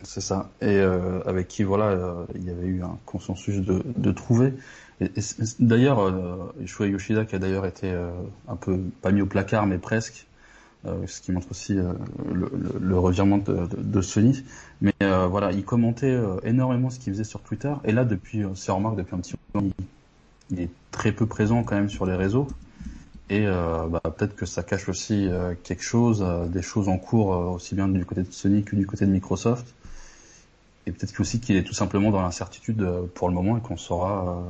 C'est 0.03 0.21
ça. 0.21 0.51
Et 0.61 0.67
euh, 0.67 1.21
avec 1.27 1.49
qui, 1.49 1.63
voilà, 1.63 1.87
euh, 1.87 2.25
il 2.35 2.45
y 2.45 2.51
avait 2.51 2.67
eu 2.67 2.83
un 2.83 2.99
consensus 3.07 3.57
de, 3.57 3.83
de 3.97 4.13
trouver. 4.13 4.53
Et, 5.01 5.11
d'ailleurs, 5.59 6.01
euh, 6.01 6.53
Shuei 6.67 6.91
Yoshida, 6.91 7.25
qui 7.25 7.35
a 7.35 7.39
d'ailleurs 7.39 7.67
été 7.67 7.93
un 8.49 8.57
peu 8.57 8.79
pas 9.03 9.11
mis 9.11 9.23
au 9.23 9.27
placard, 9.27 9.67
mais 9.67 9.79
presque, 9.79 10.27
ce 11.07 11.21
qui 11.21 11.33
montre 11.33 11.49
aussi 11.51 11.75
le, 11.75 12.51
le, 12.81 12.99
revirement 12.99 13.39
de, 13.39 14.01
Sony. 14.01 14.43
Mais 14.81 14.95
euh, 15.03 15.27
voilà, 15.27 15.53
il 15.53 15.65
commentait 15.65 16.07
euh, 16.07 16.37
énormément 16.45 16.91
ce 16.91 16.99
qu'il 16.99 17.13
faisait 17.13 17.25
sur 17.25 17.41
Twitter. 17.41 17.73
Et 17.85 17.93
là, 17.93 18.05
depuis, 18.05 18.45
euh, 18.45 18.55
c'est 18.55 18.73
remarque 18.73 18.97
depuis 18.97 19.15
un 19.15 19.19
petit 19.19 19.35
moment, 19.55 19.71
il, 20.51 20.61
est 20.61 20.71
très 20.91 21.13
peu 21.13 21.27
présent 21.27 21.63
quand 21.63 21.77
même 21.77 21.89
sur 21.89 22.07
les 22.07 22.15
réseaux. 22.15 22.47
Et 23.29 23.45
bah, 23.45 24.01
peut-être 24.05 24.37
que 24.37 24.47
ça 24.47 24.63
cache 24.63 24.89
aussi 24.89 25.29
quelque 25.65 25.83
chose, 25.83 26.25
des 26.49 26.63
choses 26.63 26.89
en 26.89 26.97
cours 26.97 27.31
aussi 27.31 27.75
bien 27.75 27.89
du 27.89 28.05
côté 28.05 28.23
de 28.23 28.31
Sony 28.31 28.63
que 28.63 28.77
du 28.77 28.87
côté 28.87 29.05
de 29.05 29.11
Microsoft. 29.11 29.75
Et 30.87 30.93
peut-être 30.93 31.19
aussi 31.19 31.41
qu'il 31.41 31.57
est 31.57 31.65
tout 31.65 31.75
simplement 31.75 32.13
dans 32.13 32.23
l'incertitude 32.23 32.89
pour 33.15 33.29
le 33.29 33.35
moment 33.35 33.59
et 33.59 33.61
qu'on 33.61 33.77
saura 33.77 34.45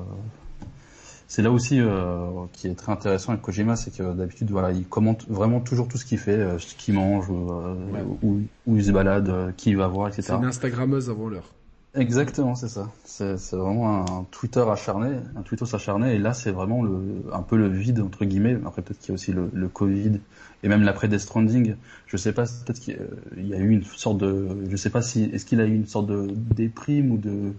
c'est 1.28 1.42
là 1.42 1.50
aussi 1.50 1.80
euh, 1.80 2.28
qui 2.52 2.68
est 2.68 2.74
très 2.74 2.92
intéressant 2.92 3.32
avec 3.32 3.42
Kojima, 3.42 3.74
c'est 3.76 3.96
que 3.96 4.12
d'habitude 4.12 4.50
voilà, 4.50 4.70
il 4.70 4.86
commente 4.86 5.26
vraiment 5.28 5.60
toujours 5.60 5.88
tout 5.88 5.98
ce 5.98 6.04
qu'il 6.04 6.18
fait, 6.18 6.38
euh, 6.38 6.58
ce 6.58 6.74
qu'il 6.74 6.94
mange, 6.94 7.26
euh, 7.30 7.74
où, 8.22 8.40
où, 8.66 8.76
il 8.76 8.84
se 8.84 8.92
balade, 8.92 9.54
qui 9.56 9.70
il 9.70 9.76
va 9.76 9.88
voir, 9.88 10.08
etc. 10.08 10.22
C'est 10.22 10.34
une 10.34 10.44
Instagrammeuse 10.44 11.10
avant 11.10 11.28
l'heure. 11.28 11.52
Exactement, 11.94 12.54
c'est 12.54 12.68
ça. 12.68 12.90
C'est, 13.04 13.38
c'est 13.38 13.56
vraiment 13.56 14.02
un 14.02 14.26
Twitter 14.30 14.62
acharné, 14.70 15.16
un 15.34 15.42
Twitter 15.42 15.64
acharné, 15.72 16.14
et 16.14 16.18
là 16.18 16.34
c'est 16.34 16.52
vraiment 16.52 16.82
le, 16.82 17.24
un 17.32 17.42
peu 17.42 17.56
le 17.56 17.68
vide 17.68 18.00
entre 18.00 18.24
guillemets. 18.24 18.58
Après 18.66 18.82
peut-être 18.82 19.00
qu'il 19.00 19.08
y 19.08 19.12
a 19.12 19.14
aussi 19.14 19.32
le, 19.32 19.50
le 19.52 19.68
Covid 19.68 20.20
et 20.62 20.68
même 20.68 20.82
l'après 20.82 21.08
Death 21.08 21.20
Stranding. 21.20 21.74
Je 22.06 22.16
sais 22.16 22.32
pas, 22.32 22.44
peut-être 22.44 22.80
qu'il 22.80 22.98
y 23.38 23.54
a 23.54 23.58
eu 23.58 23.70
une 23.70 23.82
sorte 23.82 24.18
de, 24.18 24.58
je 24.68 24.76
sais 24.76 24.90
pas 24.90 25.02
si, 25.02 25.24
est-ce 25.32 25.44
qu'il 25.44 25.60
a 25.60 25.64
eu 25.64 25.74
une 25.74 25.86
sorte 25.86 26.06
de 26.06 26.28
déprime 26.54 27.12
ou 27.12 27.16
de 27.16 27.52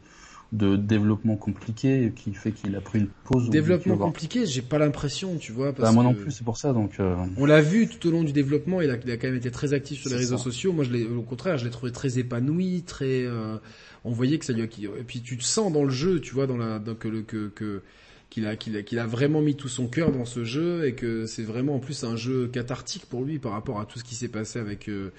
de 0.54 0.78
développement 0.78 1.36
compliqué 1.36 2.14
qui 2.16 2.34
fait 2.34 2.52
qu'il 2.52 2.76
a 2.76 2.82
pris 2.82 3.00
une 3.00 3.08
pause. 3.26 3.50
Développement 3.50 3.98
compliqué, 3.98 4.46
j'ai 4.46 4.62
pas 4.62 4.78
l'impression, 4.78 5.36
tu 5.38 5.52
vois. 5.52 5.74
Parce 5.74 5.90
bah, 5.90 5.92
moi 5.92 6.04
non 6.04 6.14
plus, 6.14 6.32
c'est 6.32 6.44
pour 6.44 6.58
ça. 6.58 6.74
Donc. 6.74 7.00
Euh, 7.00 7.16
On 7.38 7.46
l'a 7.46 7.62
vu 7.62 7.88
tout 7.88 8.08
au 8.08 8.12
long 8.12 8.24
du 8.24 8.32
développement. 8.32 8.82
Il 8.82 8.90
a, 8.90 8.96
il 9.04 9.12
a 9.12 9.18
quand 9.18 9.28
même 9.28 9.36
été 9.36 9.52
très 9.52 9.74
actif 9.74 10.02
sur 10.02 10.10
les 10.10 10.16
réseaux 10.16 10.38
sociaux. 10.38 10.72
Moi, 10.72 10.86
je 10.86 10.92
l'ai, 10.92 11.06
au 11.06 11.22
contraire, 11.22 11.58
je 11.58 11.66
l'ai 11.66 11.72
trouvé 11.72 11.92
très 11.92 12.18
épanoui, 12.18 12.84
très. 12.84 13.26
Euh, 13.26 13.58
on 14.06 14.12
voyait 14.12 14.38
que 14.38 14.46
ça 14.46 14.54
lui 14.54 14.62
a. 14.62 14.66
Et 14.66 15.04
puis 15.06 15.22
tu 15.22 15.38
te 15.38 15.44
sens 15.44 15.72
dans 15.72 15.84
le 15.84 15.90
jeu, 15.90 16.22
tu 16.22 16.34
vois, 16.34 16.48
dans 16.48 16.58
la, 16.58 16.80
donc 16.80 17.00
que 17.00 17.22
que, 17.22 17.48
que 17.50 17.82
qu'il 18.30 18.46
a, 18.46 18.58
qu'il 18.58 18.76
a, 18.76 18.84
qu'il 18.84 19.00
a 19.00 19.06
vraiment 19.06 19.42
mis 19.42 19.56
tout 19.56 19.70
son 19.70 19.88
cœur 19.88 20.12
dans 20.12 20.26
ce 20.26 20.44
jeu 20.44 20.86
et 20.86 20.94
que 20.96 21.26
c'est 21.26 21.44
vraiment 21.44 21.76
en 21.76 21.80
plus 21.80 22.04
un 22.04 22.18
jeu 22.18 22.48
cathartique 22.48 23.06
pour 23.06 23.24
lui 23.24 23.40
par 23.40 23.54
rapport 23.54 23.80
à 23.80 23.86
tout 23.86 24.00
ce 24.00 24.04
qui 24.04 24.16
s'est 24.16 24.28
passé 24.28 24.60
avec 24.60 24.90
euh, 24.90 25.12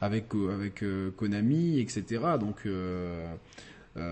avec 0.00 0.26
avec 0.52 0.84
Konami, 1.16 1.80
etc. 1.80 2.04
Donc 2.40 2.56
euh, 2.66 3.24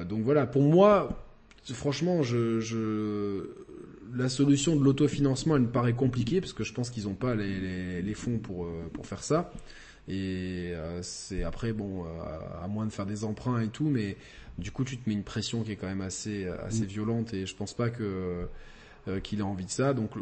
donc 0.08 0.22
voilà, 0.22 0.46
pour 0.46 0.62
moi, 0.62 1.24
franchement, 1.72 2.22
je, 2.22 2.60
je, 2.60 3.48
la 4.14 4.28
solution 4.28 4.76
de 4.76 4.84
l'autofinancement, 4.84 5.56
elle 5.56 5.62
me 5.62 5.68
paraît 5.68 5.94
compliquée 5.94 6.40
parce 6.40 6.52
que 6.52 6.64
je 6.64 6.72
pense 6.72 6.90
qu'ils 6.90 7.04
n'ont 7.04 7.14
pas 7.14 7.34
les, 7.34 7.58
les, 7.58 8.02
les, 8.02 8.14
fonds 8.14 8.38
pour, 8.38 8.64
euh, 8.64 8.90
pour 8.92 9.06
faire 9.06 9.22
ça. 9.22 9.52
Et 10.06 10.72
euh, 10.74 11.00
c'est 11.02 11.44
après, 11.44 11.72
bon, 11.72 12.04
à 12.62 12.68
moins 12.68 12.84
de 12.84 12.92
faire 12.92 13.06
des 13.06 13.24
emprunts 13.24 13.60
et 13.60 13.68
tout, 13.68 13.88
mais 13.88 14.16
du 14.58 14.70
coup, 14.70 14.84
tu 14.84 14.98
te 14.98 15.08
mets 15.08 15.14
une 15.14 15.24
pression 15.24 15.62
qui 15.62 15.72
est 15.72 15.76
quand 15.76 15.86
même 15.86 16.02
assez, 16.02 16.46
assez 16.46 16.82
mm. 16.82 16.86
violente 16.86 17.34
et 17.34 17.46
je 17.46 17.56
pense 17.56 17.72
pas 17.72 17.90
que 17.90 18.46
qu'il 19.22 19.40
ait 19.40 19.42
envie 19.42 19.66
de 19.66 19.70
ça. 19.70 19.92
Donc 19.92 20.12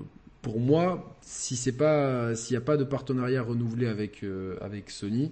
pour 0.40 0.59
moi, 0.59 1.16
si 1.20 1.55
c'est 1.55 1.76
pas, 1.76 2.34
s'il 2.34 2.55
n'y 2.55 2.59
a 2.62 2.64
pas 2.64 2.76
de 2.76 2.82
partenariat 2.82 3.43
renouvelé 3.43 3.86
avec 3.86 4.24
avec 4.60 4.90
Sony, 4.90 5.30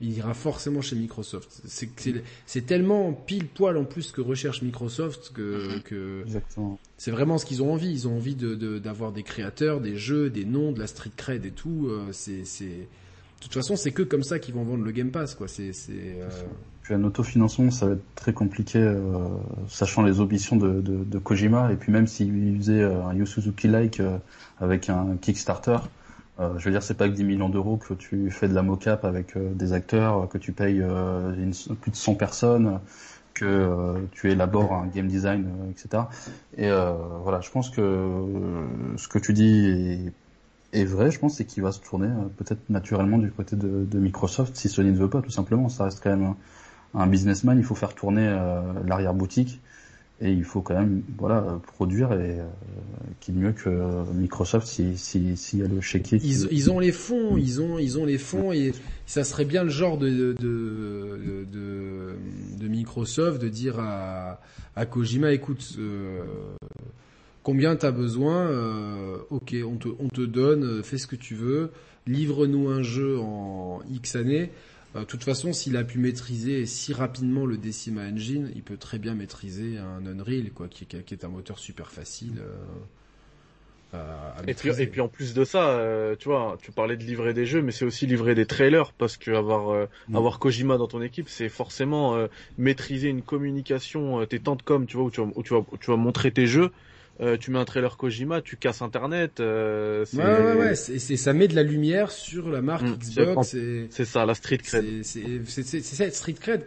il 0.00 0.12
ira 0.16 0.34
forcément 0.34 0.82
chez 0.82 0.96
Microsoft. 0.96 1.62
C'est 1.64 2.66
tellement 2.66 3.12
pile 3.12 3.48
poil 3.48 3.76
en 3.76 3.84
plus 3.84 4.12
que 4.12 4.20
recherche 4.20 4.62
Microsoft 4.62 5.32
que, 5.32 5.78
que 5.80 6.24
c'est 6.98 7.10
vraiment 7.10 7.38
ce 7.38 7.46
qu'ils 7.46 7.62
ont 7.62 7.72
envie. 7.72 7.90
Ils 7.90 8.08
ont 8.08 8.16
envie 8.16 8.34
d'avoir 8.34 9.10
de, 9.10 9.16
des 9.16 9.22
créateurs, 9.22 9.80
des 9.80 9.96
jeux, 9.96 10.28
des 10.28 10.44
noms, 10.44 10.72
de 10.72 10.78
la 10.78 10.86
street 10.86 11.12
cred 11.16 11.46
et 11.46 11.50
tout. 11.50 11.88
Euh, 11.88 12.08
c'est 12.12 12.42
de 13.38 13.42
toute 13.42 13.52
façon, 13.52 13.76
c'est 13.76 13.92
que 13.92 14.02
comme 14.02 14.22
ça 14.22 14.38
qu'ils 14.38 14.54
vont 14.54 14.64
vendre 14.64 14.82
le 14.82 14.90
Game 14.92 15.10
Pass, 15.10 15.34
quoi. 15.34 15.46
C'est 15.46 15.70
euh... 15.98 16.28
Puis 16.82 16.94
un 16.94 17.04
autofinancement, 17.04 17.70
ça 17.70 17.86
va 17.86 17.92
être 17.92 18.14
très 18.14 18.32
compliqué, 18.32 18.78
euh, 18.78 19.28
sachant 19.68 20.02
les 20.02 20.20
ambitions 20.20 20.56
de, 20.56 20.80
de, 20.80 21.04
de, 21.04 21.18
Kojima. 21.18 21.72
Et 21.72 21.76
puis 21.76 21.92
même 21.92 22.06
s'il 22.06 22.56
faisait 22.58 22.82
un 22.82 23.12
Yu 23.12 23.26
Suzuki 23.26 23.68
like 23.68 24.00
euh, 24.00 24.18
avec 24.58 24.88
un 24.88 25.16
Kickstarter, 25.20 25.78
euh, 26.38 26.58
je 26.58 26.64
veux 26.66 26.70
dire, 26.70 26.82
c'est 26.82 26.94
pas 26.94 27.08
que 27.08 27.14
10 27.14 27.24
millions 27.24 27.48
d'euros 27.48 27.76
que 27.78 27.94
tu 27.94 28.30
fais 28.30 28.48
de 28.48 28.54
la 28.54 28.62
mocap 28.62 29.04
avec 29.04 29.36
euh, 29.36 29.52
des 29.54 29.72
acteurs, 29.72 30.28
que 30.28 30.36
tu 30.36 30.52
payes 30.52 30.82
euh, 30.82 31.32
plus 31.80 31.90
de 31.90 31.96
100 31.96 32.14
personnes, 32.14 32.80
que 33.32 34.06
tu 34.12 34.30
élabores 34.30 34.72
un 34.72 34.86
game 34.86 35.08
design, 35.08 35.46
etc. 35.70 36.04
Et 36.56 36.70
voilà, 37.22 37.42
je 37.42 37.50
pense 37.50 37.68
que 37.68 38.22
ce 38.96 39.08
que 39.08 39.18
tu 39.18 39.34
dis 39.34 40.10
est, 40.72 40.84
vrai. 40.86 41.10
Je 41.10 41.18
pense 41.18 41.36
c'est 41.36 41.44
qu'il 41.44 41.62
va 41.62 41.70
se 41.70 41.80
tourner 41.80 42.08
peut-être 42.38 42.70
naturellement 42.70 43.18
du 43.18 43.30
côté 43.30 43.54
de, 43.54 43.98
Microsoft 43.98 44.56
si 44.56 44.70
Sony 44.70 44.90
ne 44.90 44.96
veut 44.96 45.10
pas, 45.10 45.20
tout 45.20 45.30
simplement. 45.30 45.68
Ça 45.68 45.84
reste 45.84 46.02
quand 46.02 46.16
même 46.16 46.34
un 46.94 47.06
businessman. 47.06 47.58
Il 47.58 47.64
faut 47.64 47.74
faire 47.74 47.94
tourner 47.94 48.26
l'arrière 48.86 49.12
boutique 49.12 49.60
et 50.20 50.32
il 50.32 50.44
faut 50.44 50.62
quand 50.62 50.74
même 50.74 51.02
voilà 51.18 51.60
produire 51.66 52.12
et 52.12 52.40
euh, 52.40 52.46
qui 53.20 53.32
mieux 53.32 53.52
que 53.52 53.70
Microsoft 54.14 54.66
si 54.66 54.96
si 54.96 55.36
s'il 55.36 55.58
y 55.58 55.62
a 55.62 55.68
le 55.68 55.80
chéquier 55.82 56.18
ils, 56.22 56.48
ils 56.50 56.70
ont 56.70 56.78
les 56.78 56.92
fonds 56.92 57.36
ils 57.36 57.60
ont 57.60 57.78
ils 57.78 57.98
ont 57.98 58.06
les 58.06 58.16
fonds 58.16 58.52
et 58.52 58.72
ça 59.04 59.24
serait 59.24 59.44
bien 59.44 59.62
le 59.62 59.68
genre 59.68 59.98
de 59.98 60.08
de 60.08 61.46
de, 61.52 62.16
de, 62.58 62.68
Microsoft 62.68 63.42
de 63.42 63.48
dire 63.48 63.78
à 63.78 64.40
à 64.74 64.86
Kojima 64.86 65.32
écoute 65.32 65.76
euh, 65.78 66.22
combien 67.42 67.76
t'as 67.76 67.92
besoin 67.92 68.46
euh, 68.46 69.18
ok 69.28 69.54
on 69.66 69.76
te 69.76 69.88
on 69.98 70.08
te 70.08 70.22
donne 70.22 70.82
fais 70.82 70.96
ce 70.98 71.06
que 71.06 71.16
tu 71.16 71.34
veux 71.34 71.72
livre-nous 72.06 72.68
un 72.70 72.82
jeu 72.82 73.18
en 73.18 73.80
X 73.90 74.16
années 74.16 74.50
de 75.00 75.04
toute 75.04 75.24
façon, 75.24 75.52
s'il 75.52 75.76
a 75.76 75.84
pu 75.84 75.98
maîtriser 75.98 76.66
si 76.66 76.92
rapidement 76.92 77.46
le 77.46 77.58
Decima 77.58 78.02
Engine, 78.02 78.50
il 78.54 78.62
peut 78.62 78.76
très 78.76 78.98
bien 78.98 79.14
maîtriser 79.14 79.78
un 79.78 80.06
Unreal, 80.06 80.50
quoi, 80.50 80.68
qui, 80.68 80.86
qui 80.86 81.14
est 81.14 81.24
un 81.24 81.28
moteur 81.28 81.58
super 81.58 81.90
facile. 81.90 82.40
Euh, 83.94 84.30
et, 84.46 84.54
puis, 84.54 84.68
et 84.80 84.86
puis 84.86 85.00
en 85.00 85.08
plus 85.08 85.32
de 85.32 85.44
ça, 85.44 85.68
euh, 85.70 86.16
tu 86.18 86.28
vois, 86.28 86.58
tu 86.60 86.72
parlais 86.72 86.96
de 86.96 87.04
livrer 87.04 87.34
des 87.34 87.46
jeux, 87.46 87.62
mais 87.62 87.72
c'est 87.72 87.84
aussi 87.84 88.06
livrer 88.06 88.34
des 88.34 88.46
trailers 88.46 88.92
parce 88.92 89.16
que 89.16 89.30
avoir 89.30 89.70
euh, 89.70 89.86
mm. 90.08 90.16
avoir 90.16 90.38
Kojima 90.38 90.76
dans 90.76 90.88
ton 90.88 91.02
équipe, 91.02 91.28
c'est 91.28 91.48
forcément 91.48 92.16
maîtriser 92.58 93.08
une 93.08 93.22
communication, 93.22 94.24
tes 94.26 94.40
temps 94.40 94.56
de 94.56 94.62
com, 94.62 94.86
tu 94.86 94.96
vois, 94.96 95.06
où 95.06 95.10
tu 95.10 95.20
vas, 95.20 95.28
où 95.34 95.42
tu 95.42 95.54
vas, 95.54 95.64
tu 95.80 95.90
vas 95.90 95.96
montrer 95.96 96.30
tes 96.30 96.46
jeux 96.46 96.70
euh, 97.20 97.36
tu 97.38 97.50
mets 97.50 97.58
un 97.58 97.64
trailer 97.64 97.96
Kojima, 97.96 98.42
tu 98.42 98.56
casses 98.56 98.82
Internet. 98.82 99.40
Euh, 99.40 100.04
ouais, 100.12 100.22
ouais, 100.22 100.54
ouais, 100.54 100.74
c'est, 100.74 100.98
ça 101.16 101.32
met 101.32 101.48
de 101.48 101.54
la 101.54 101.62
lumière 101.62 102.10
sur 102.10 102.50
la 102.50 102.60
marque 102.60 102.84
mmh, 102.84 102.98
Xbox. 102.98 103.56
C'est 103.90 104.04
ça, 104.04 104.26
la 104.26 104.34
street 104.34 104.58
cred. 104.58 105.02
C'est 105.02 105.62
cette 105.62 106.14
street 106.14 106.34
cred 106.34 106.64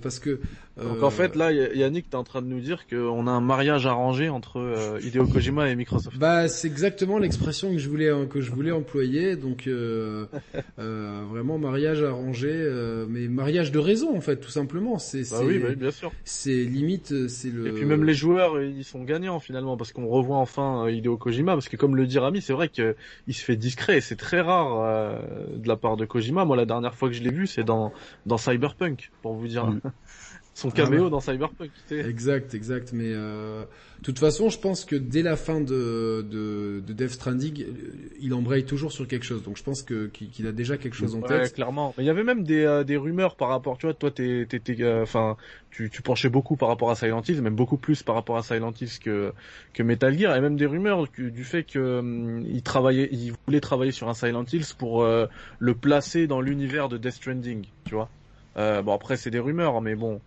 parce 0.00 0.18
que. 0.18 0.40
Donc 0.76 1.02
en 1.02 1.10
fait, 1.10 1.36
là, 1.36 1.52
Yannick, 1.52 2.10
t'es 2.10 2.16
en 2.16 2.24
train 2.24 2.42
de 2.42 2.46
nous 2.46 2.60
dire 2.60 2.86
qu'on 2.86 3.26
a 3.26 3.30
un 3.30 3.40
mariage 3.40 3.86
arrangé 3.86 4.28
entre 4.28 4.58
euh, 4.58 5.00
Hideo 5.02 5.26
Kojima 5.26 5.68
et 5.68 5.76
Microsoft. 5.76 6.16
Bah, 6.18 6.48
c'est 6.48 6.68
exactement 6.68 7.18
l'expression 7.18 7.72
que 7.72 7.78
je 7.78 7.88
voulais 7.88 8.10
que 8.28 8.40
je 8.40 8.50
voulais 8.50 8.72
employer. 8.72 9.36
Donc 9.36 9.66
euh, 9.66 10.26
euh, 10.78 11.22
vraiment 11.28 11.58
mariage 11.58 12.02
arrangé, 12.02 12.50
euh, 12.50 13.06
mais 13.08 13.28
mariage 13.28 13.72
de 13.72 13.78
raison 13.78 14.16
en 14.16 14.20
fait, 14.20 14.36
tout 14.36 14.50
simplement. 14.50 14.98
C'est, 14.98 15.30
bah 15.30 15.40
oui, 15.44 15.58
bah 15.58 15.74
bien 15.74 15.90
sûr. 15.90 16.12
C'est 16.24 16.64
limite, 16.64 17.28
c'est 17.28 17.50
le. 17.50 17.66
Et 17.66 17.72
puis 17.72 17.84
même 17.84 18.04
les 18.04 18.14
joueurs, 18.14 18.60
ils 18.60 18.84
sont 18.84 19.02
gagnants 19.02 19.40
finalement 19.40 19.76
parce 19.76 19.92
qu'on 19.92 20.06
revoit 20.06 20.38
enfin 20.38 20.88
Hideo 20.88 21.16
Kojima, 21.16 21.52
parce 21.52 21.68
que 21.68 21.76
comme 21.76 21.96
le 21.96 22.06
dit 22.06 22.18
Rami, 22.18 22.40
c'est 22.40 22.52
vrai 22.52 22.68
qu'il 22.68 22.94
se 23.28 23.42
fait 23.42 23.56
discret, 23.56 23.98
et 23.98 24.00
c'est 24.00 24.16
très 24.16 24.40
rare 24.40 24.80
euh, 24.80 25.18
de 25.56 25.68
la 25.68 25.76
part 25.76 25.96
de 25.96 26.04
Kojima. 26.04 26.44
Moi, 26.44 26.56
la 26.56 26.66
dernière 26.66 26.94
fois 26.94 27.08
que 27.08 27.14
je 27.14 27.22
l'ai 27.22 27.30
vu, 27.30 27.46
c'est 27.46 27.64
dans, 27.64 27.92
dans 28.26 28.38
Cyberpunk, 28.38 29.10
pour 29.22 29.34
vous 29.34 29.48
dire. 29.48 29.66
Mm. 29.66 29.80
son 30.54 30.70
caméo 30.70 31.06
ah 31.06 31.10
dans 31.10 31.20
Cyberpunk. 31.20 31.70
Exact, 31.90 32.54
exact. 32.54 32.92
Mais 32.92 33.12
euh, 33.12 33.64
de 34.00 34.04
toute 34.04 34.18
façon, 34.18 34.50
je 34.50 34.58
pense 34.58 34.84
que 34.84 34.96
dès 34.96 35.22
la 35.22 35.36
fin 35.36 35.60
de, 35.60 36.26
de, 36.30 36.82
de 36.86 36.92
Death 36.92 37.10
Stranding, 37.10 37.64
il 38.20 38.34
embraye 38.34 38.64
toujours 38.64 38.92
sur 38.92 39.08
quelque 39.08 39.24
chose. 39.24 39.42
Donc 39.42 39.56
je 39.56 39.62
pense 39.62 39.82
que 39.82 40.06
qu'il 40.06 40.46
a 40.46 40.52
déjà 40.52 40.76
quelque 40.76 40.94
chose 40.94 41.14
en 41.14 41.20
ouais, 41.20 41.28
tête. 41.28 41.54
clairement. 41.54 41.94
Mais 41.96 42.04
il 42.04 42.06
y 42.06 42.10
avait 42.10 42.24
même 42.24 42.44
des, 42.44 42.64
euh, 42.64 42.84
des 42.84 42.98
rumeurs 42.98 43.36
par 43.36 43.48
rapport. 43.48 43.78
Tu 43.78 43.86
vois, 43.86 43.94
toi, 43.94 44.10
t'es, 44.10 44.46
euh, 44.80 45.02
enfin, 45.02 45.36
tu, 45.70 45.88
tu 45.88 46.02
penchais 46.02 46.28
beaucoup 46.28 46.56
par 46.56 46.68
rapport 46.68 46.90
à 46.90 46.96
Silent 46.96 47.22
Hill, 47.26 47.40
même 47.40 47.56
beaucoup 47.56 47.78
plus 47.78 48.02
par 48.02 48.14
rapport 48.14 48.36
à 48.36 48.42
Silent 48.42 48.74
Hill 48.78 48.90
que 49.02 49.32
que 49.72 49.82
Metal 49.82 50.16
Gear. 50.18 50.36
Et 50.36 50.40
même 50.42 50.56
des 50.56 50.66
rumeurs 50.66 51.06
du, 51.16 51.44
fait 51.44 51.64
que 51.64 52.42
il 52.46 52.62
travaillait, 52.62 53.08
il 53.10 53.32
voulait 53.46 53.60
travailler 53.60 53.92
sur 53.92 54.10
un 54.10 54.14
Silent 54.14 54.44
Hill 54.52 54.64
pour 54.76 55.02
euh, 55.02 55.26
le 55.58 55.74
placer 55.74 56.26
dans 56.26 56.42
l'univers 56.42 56.90
de 56.90 56.98
Death 56.98 57.12
Stranding. 57.14 57.64
Tu 57.86 57.94
vois. 57.94 58.10
bon 58.56 58.92
après 58.92 59.16
c'est 59.16 59.30
des 59.30 59.38
rumeurs, 59.38 59.80
mais 59.80 59.94
bon, 59.94 60.20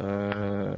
euh, 0.00 0.74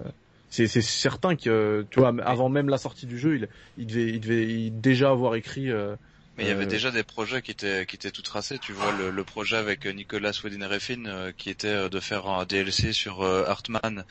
c'est 0.49 0.69
certain 0.69 1.35
que 1.35 1.85
tu 1.91 1.99
vois 1.99 2.15
avant 2.23 2.49
même 2.49 2.69
la 2.69 2.79
sortie 2.79 3.07
du 3.07 3.19
jeu, 3.19 3.37
il, 3.37 3.49
il 3.77 3.87
devait, 3.87 4.13
il 4.13 4.21
devait 4.21 4.71
déjà 4.71 5.11
avoir 5.11 5.35
écrit 5.35 5.71
euh, 5.71 5.97
mais 6.37 6.45
il 6.45 6.49
y 6.49 6.51
avait 6.51 6.65
euh, 6.65 6.69
déjà 6.69 6.91
des 6.91 7.05
projets 7.05 7.43
qui 7.43 7.53
étaient 7.53 7.87
qui 7.87 7.97
étaient 7.97 8.11
tout 8.11 8.23
tracés. 8.23 8.59
Tu 8.59 8.73
vois 8.73 8.93
le, 8.93 9.11
le 9.11 9.25
projet 9.25 9.57
avec 9.57 9.87
Nicolas 9.87 10.33
Winding 10.43 10.65
Refn 10.65 11.07
euh, 11.07 11.33
qui 11.37 11.49
était 11.49 11.69
euh, 11.69 11.89
de 11.89 12.01
faire 12.01 12.27
un 12.27 12.45
DLC 12.45 12.93
sur 12.93 13.25
Heartman, 13.25 14.05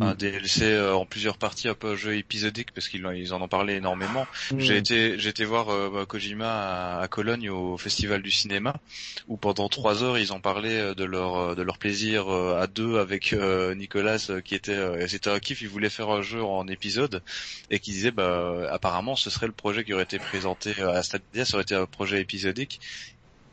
un 0.00 0.14
DLC 0.14 0.78
en 0.78 1.06
plusieurs 1.06 1.38
parties, 1.38 1.68
un 1.68 1.74
peu 1.74 1.96
jeu 1.96 2.16
épisodique 2.16 2.72
parce 2.74 2.88
qu'ils 2.88 3.06
ils 3.14 3.32
en 3.32 3.40
ont 3.40 3.48
parlé 3.48 3.74
énormément. 3.74 4.26
J'ai 4.58 4.76
été 4.76 5.18
j'ai 5.18 5.30
été 5.30 5.44
voir 5.44 5.66
bah, 5.90 6.04
Kojima 6.06 7.00
à, 7.00 7.08
Cologne 7.08 7.48
au 7.50 7.78
festival 7.78 8.22
du 8.22 8.30
cinéma 8.30 8.74
où 9.28 9.36
pendant 9.36 9.68
trois 9.68 10.02
heures 10.02 10.18
ils 10.18 10.32
ont 10.32 10.40
parlé 10.40 10.94
de 10.94 11.04
leur 11.04 11.56
de 11.56 11.62
leur 11.62 11.78
plaisir 11.78 12.28
à 12.28 12.66
deux 12.66 12.98
avec 12.98 13.34
Nicolas 13.76 14.30
qui 14.44 14.54
était 14.54 15.08
c'était 15.08 15.30
un 15.30 15.38
kiff. 15.38 15.62
Ils 15.62 15.68
voulaient 15.68 15.90
faire 15.90 16.10
un 16.10 16.22
jeu 16.22 16.42
en 16.42 16.66
épisode 16.68 17.22
et 17.70 17.78
qui 17.78 17.92
disait 17.92 18.10
bah 18.10 18.68
apparemment 18.70 19.16
ce 19.16 19.30
serait 19.30 19.46
le 19.46 19.52
projet 19.52 19.84
qui 19.84 19.94
aurait 19.94 20.04
été 20.04 20.18
présenté 20.18 20.74
à 20.82 21.02
Stadia, 21.02 21.44
ça 21.44 21.54
aurait 21.54 21.69
un 21.74 21.86
projet 21.86 22.20
épisodique. 22.20 22.80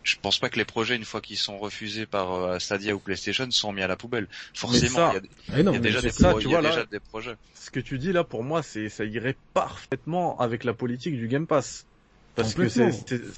Je 0.04 0.16
pense 0.22 0.40
pas 0.40 0.50
que 0.50 0.58
les 0.58 0.66
projets, 0.66 0.96
une 0.96 1.04
fois 1.04 1.20
qu'ils 1.20 1.38
sont 1.38 1.58
refusés 1.58 2.06
par 2.06 2.34
euh, 2.34 2.60
Stadia 2.60 2.96
ou 2.96 3.00
PlayStation, 3.00 3.52
sont 3.52 3.74
mis 3.74 3.82
à 3.82 3.88
la 3.88 3.98
poubelle. 3.98 4.28
Forcément, 4.54 5.12
il 5.50 5.56
y 5.56 5.68
a, 5.68 5.80
déjà, 5.80 6.02
des, 6.02 7.00
projets. 7.02 7.36
Ce 7.56 7.70
que 7.70 7.82
tu 7.82 7.98
dis 8.00 8.14
là, 8.14 8.24
pour 8.24 8.44
moi, 8.44 8.64
c'est 8.64 8.88
ça 8.88 9.04
irait 9.04 9.36
parfaitement 9.54 10.40
avec 10.40 10.64
la 10.64 10.74
politique 10.74 11.18
du 11.18 11.28
Game 11.28 11.46
Pass. 11.46 11.86
Parce 12.38 12.54
que 12.54 12.70
c'est, 12.70 12.92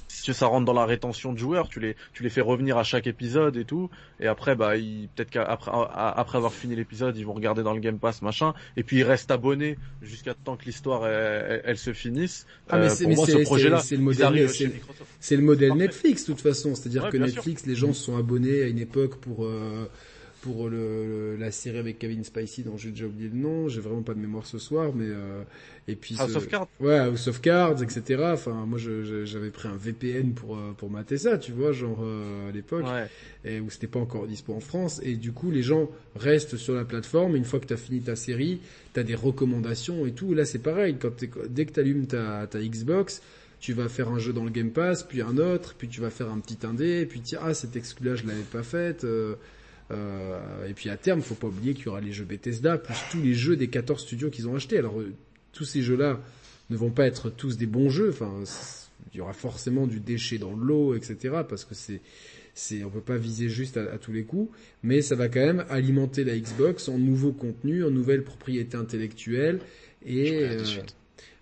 si 0.08 0.34
ça 0.34 0.46
rentre 0.46 0.66
dans 0.66 0.74
la 0.74 0.84
rétention 0.84 1.32
de 1.32 1.38
joueurs, 1.38 1.70
tu 1.70 1.80
les, 1.80 1.96
tu 2.12 2.22
les 2.22 2.28
fais 2.28 2.42
revenir 2.42 2.76
à 2.76 2.84
chaque 2.84 3.06
épisode 3.06 3.56
et 3.56 3.64
tout, 3.64 3.88
et 4.20 4.26
après, 4.26 4.54
bah, 4.54 4.72
peut-être 5.16 5.30
qu'après, 5.30 5.70
après 5.72 6.36
avoir 6.36 6.52
fini 6.52 6.76
l'épisode, 6.76 7.16
ils 7.16 7.24
vont 7.24 7.32
regarder 7.32 7.62
dans 7.62 7.72
le 7.72 7.80
Game 7.80 7.98
Pass, 7.98 8.20
machin, 8.20 8.52
et 8.76 8.82
puis 8.82 8.98
ils 8.98 9.02
restent 9.02 9.30
abonnés 9.30 9.78
jusqu'à 10.02 10.34
temps 10.34 10.56
que 10.56 10.66
l'histoire 10.66 11.06
elle, 11.06 11.78
se 11.78 11.94
finisse. 11.94 12.46
Ah, 12.68 12.78
mais 12.78 12.86
euh, 12.86 12.88
c'est, 12.90 13.14
ce 13.14 13.38
projet-là, 13.38 13.80
c'est 13.80 13.96
le 13.96 14.02
modèle, 14.02 14.48
c'est, 15.18 15.36
le 15.36 15.42
modèle 15.42 15.72
Netflix, 15.72 16.26
de 16.26 16.32
toute 16.32 16.42
façon. 16.42 16.74
C'est-à-dire 16.74 17.08
que 17.08 17.16
Netflix, 17.16 17.64
les 17.64 17.74
gens 17.74 17.94
se 17.94 18.04
sont 18.04 18.18
abonnés 18.18 18.62
à 18.62 18.66
une 18.66 18.78
époque 18.78 19.16
pour, 19.16 19.46
euh, 19.46 19.88
pour 20.42 20.68
le, 20.68 21.36
la 21.36 21.50
série 21.50 21.78
avec 21.78 21.98
Kevin 21.98 22.24
Spacey 22.24 22.62
dont 22.62 22.76
j'ai 22.76 22.90
déjà 22.90 23.06
oublié 23.06 23.28
le 23.28 23.36
nom, 23.36 23.68
j'ai 23.68 23.80
vraiment 23.80 24.02
pas 24.02 24.14
de 24.14 24.18
mémoire 24.20 24.46
ce 24.46 24.58
soir, 24.58 24.92
mais 24.94 25.06
euh, 25.08 25.42
et 25.86 25.96
puis 25.96 26.16
House 26.18 26.34
of 26.36 26.48
Cards. 26.48 26.68
Ouais, 26.80 26.98
House 26.98 27.28
of 27.28 27.40
Cards, 27.40 27.82
etc. 27.82 28.22
Enfin, 28.32 28.64
moi 28.66 28.78
j'avais 28.78 29.50
pris 29.50 29.68
un 29.68 29.76
VPN 29.76 30.32
pour 30.32 30.56
euh, 30.56 30.72
pour 30.76 30.90
mater 30.90 31.18
ça, 31.18 31.38
tu 31.38 31.52
vois, 31.52 31.72
genre 31.72 32.00
euh, 32.02 32.48
à 32.48 32.52
l'époque, 32.52 32.86
et 33.44 33.60
où 33.60 33.70
c'était 33.70 33.86
pas 33.86 34.00
encore 34.00 34.26
dispo 34.26 34.54
en 34.54 34.60
France, 34.60 35.00
et 35.02 35.16
du 35.16 35.32
coup 35.32 35.50
les 35.50 35.62
gens 35.62 35.90
restent 36.16 36.56
sur 36.56 36.74
la 36.74 36.84
plateforme. 36.84 37.36
Une 37.36 37.44
fois 37.44 37.60
que 37.60 37.66
t'as 37.66 37.76
fini 37.76 38.00
ta 38.00 38.16
série, 38.16 38.60
t'as 38.92 39.02
des 39.02 39.14
recommandations 39.14 40.06
et 40.06 40.12
tout. 40.12 40.34
Là 40.34 40.44
c'est 40.44 40.58
pareil, 40.58 40.96
quand 40.98 41.12
dès 41.48 41.66
que 41.66 41.72
t'allumes 41.72 42.06
ta 42.06 42.46
ta 42.46 42.60
Xbox 42.60 43.20
tu 43.60 43.74
vas 43.74 43.88
faire 43.88 44.08
un 44.08 44.18
jeu 44.18 44.32
dans 44.32 44.44
le 44.44 44.50
Game 44.50 44.70
Pass, 44.70 45.02
puis 45.02 45.20
un 45.20 45.36
autre, 45.36 45.74
puis 45.76 45.86
tu 45.86 46.00
vas 46.00 46.10
faire 46.10 46.30
un 46.30 46.40
petit 46.40 46.66
indé, 46.66 47.04
puis 47.04 47.20
tu 47.20 47.36
ah 47.40 47.52
cette 47.52 47.76
exclu 47.76 48.08
là 48.08 48.16
je 48.16 48.26
l'avais 48.26 48.40
pas 48.40 48.62
faite. 48.62 49.04
Euh, 49.04 49.34
euh, 49.90 50.66
et 50.68 50.74
puis 50.74 50.88
à 50.90 50.96
terme, 50.96 51.20
faut 51.20 51.34
pas 51.34 51.48
oublier 51.48 51.74
qu'il 51.74 51.86
y 51.86 51.88
aura 51.88 52.00
les 52.00 52.12
jeux 52.12 52.24
Bethesda, 52.24 52.78
plus 52.78 52.94
tous 53.10 53.20
les 53.20 53.34
jeux 53.34 53.56
des 53.56 53.68
14 53.68 54.00
studios 54.00 54.30
qu'ils 54.30 54.48
ont 54.48 54.54
achetés. 54.54 54.78
Alors 54.78 55.00
euh, 55.00 55.12
tous 55.52 55.64
ces 55.64 55.82
jeux-là 55.82 56.20
ne 56.70 56.76
vont 56.76 56.90
pas 56.90 57.06
être 57.06 57.30
tous 57.30 57.56
des 57.56 57.66
bons 57.66 57.90
jeux. 57.90 58.10
Enfin, 58.10 58.32
il 59.12 59.18
y 59.18 59.20
aura 59.20 59.32
forcément 59.32 59.86
du 59.86 60.00
déchet 60.00 60.38
dans 60.38 60.54
le 60.54 60.64
lot, 60.64 60.94
etc. 60.94 61.40
Parce 61.48 61.64
que 61.64 61.74
c'est, 61.74 62.00
c'est, 62.54 62.84
on 62.84 62.90
peut 62.90 63.00
pas 63.00 63.16
viser 63.16 63.48
juste 63.48 63.76
à, 63.76 63.98
tous 63.98 64.12
les 64.12 64.22
coups, 64.22 64.56
mais 64.82 65.02
ça 65.02 65.16
va 65.16 65.28
quand 65.28 65.40
même 65.44 65.64
alimenter 65.68 66.24
la 66.24 66.38
Xbox 66.38 66.88
en 66.88 66.98
nouveaux 66.98 67.32
contenus, 67.32 67.84
en 67.84 67.90
nouvelles 67.90 68.24
propriétés 68.24 68.76
intellectuelles 68.76 69.60
et. 70.06 70.56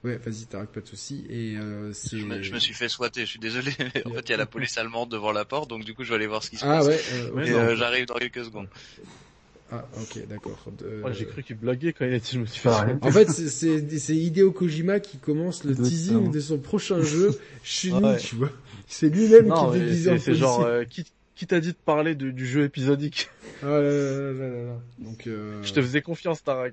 Ouais, 0.08 0.16
vas-y, 0.16 0.46
t'arrêtes 0.46 0.70
pas 0.70 0.80
de 0.80 0.86
soucis. 0.86 1.26
Et 1.28 1.56
euh, 1.56 1.92
je, 1.92 2.24
me, 2.24 2.42
je 2.42 2.54
me 2.54 2.58
suis 2.58 2.72
fait 2.72 2.88
squatter, 2.88 3.26
je 3.26 3.26
suis 3.26 3.38
désolé. 3.38 3.72
en 4.06 4.10
fait, 4.10 4.22
il 4.24 4.30
y 4.30 4.32
a 4.32 4.38
la 4.38 4.46
police 4.46 4.78
allemande 4.78 5.10
devant 5.10 5.32
la 5.32 5.44
porte, 5.44 5.68
donc 5.68 5.84
du 5.84 5.92
coup, 5.92 6.02
je 6.02 6.08
vais 6.08 6.14
aller 6.14 6.26
voir 6.26 6.42
ce 6.42 6.48
qui 6.48 6.56
se 6.56 6.64
ah, 6.64 6.78
passe. 6.78 6.86
Ouais, 6.86 7.00
euh, 7.12 7.44
et 7.44 7.50
euh, 7.50 7.76
j'arrive 7.76 8.06
dans 8.06 8.14
quelques 8.14 8.46
secondes. 8.46 8.68
Ah, 9.70 9.84
ok, 10.00 10.26
d'accord. 10.26 10.64
Euh... 10.82 11.12
j'ai 11.12 11.26
cru 11.26 11.42
qu'il 11.42 11.56
blaguait 11.56 11.92
quand 11.92 12.06
il 12.06 12.14
a 12.14 12.18
dit 12.18 12.30
je 12.32 12.38
me 12.38 12.46
suis 12.46 12.60
fait 12.60 12.70
En 13.02 13.12
fait, 13.12 13.30
c'est 13.30 14.16
Hideo 14.16 14.50
Kojima 14.50 14.98
qui 14.98 15.18
commence 15.18 15.64
le 15.64 15.76
teasing 15.76 16.30
de 16.30 16.40
son 16.40 16.56
prochain 16.56 17.02
jeu, 17.02 17.38
ah 17.92 18.16
tu 18.16 18.36
vois. 18.36 18.50
C'est 18.86 19.10
lui-même 19.10 19.52
qui 19.52 19.78
déguise 19.78 20.16
C'est 20.20 20.34
genre, 20.34 20.62
euh, 20.62 20.84
qui, 20.84 21.04
qui 21.34 21.46
t'a 21.46 21.60
dit 21.60 21.72
de 21.72 21.76
parler 21.84 22.14
de, 22.14 22.30
du 22.30 22.46
jeu 22.46 22.64
épisodique? 22.64 23.28
Ah 23.62 23.66
là 23.66 23.80
là 23.82 24.32
là 24.32 24.32
là 24.32 24.62
là. 24.64 24.80
Donc, 25.00 25.26
euh... 25.26 25.62
Je 25.62 25.74
te 25.74 25.82
faisais 25.82 26.00
confiance, 26.00 26.42
Tarak. 26.42 26.72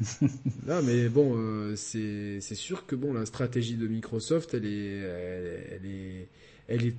non, 0.66 0.82
mais 0.82 1.08
bon, 1.08 1.34
euh, 1.36 1.74
c'est 1.76 2.40
sûr 2.54 2.86
que 2.86 2.94
bon, 2.94 3.12
la 3.12 3.26
stratégie 3.26 3.76
de 3.76 3.86
Microsoft, 3.86 4.54
elle 4.54 4.66
est, 4.66 4.98
elle, 4.98 5.86
est, 5.86 6.28
elle 6.68 6.86
est, 6.86 6.94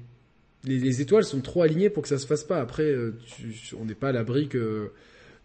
les, 0.66 1.02
étoiles 1.02 1.26
sont 1.26 1.42
trop 1.42 1.62
alignées 1.62 1.90
pour 1.90 2.04
que 2.04 2.10
ça 2.10 2.18
se 2.18 2.28
fasse 2.28 2.44
pas. 2.44 2.60
Après, 2.60 2.84
euh, 2.84 3.18
on 3.80 3.86
n'est 3.86 3.96
pas 3.96 4.10
à 4.10 4.12
l'abri 4.12 4.48
que 4.48 4.92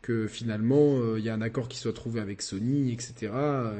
que 0.01 0.29
finalement 0.29 1.01
euh, 1.01 1.19
il 1.19 1.25
y 1.25 1.29
a 1.29 1.35
un 1.35 1.41
accord 1.41 1.67
qui 1.67 1.77
soit 1.77 1.93
trouvé 1.93 2.21
avec 2.21 2.41
Sony, 2.41 2.93
etc. 2.93 3.33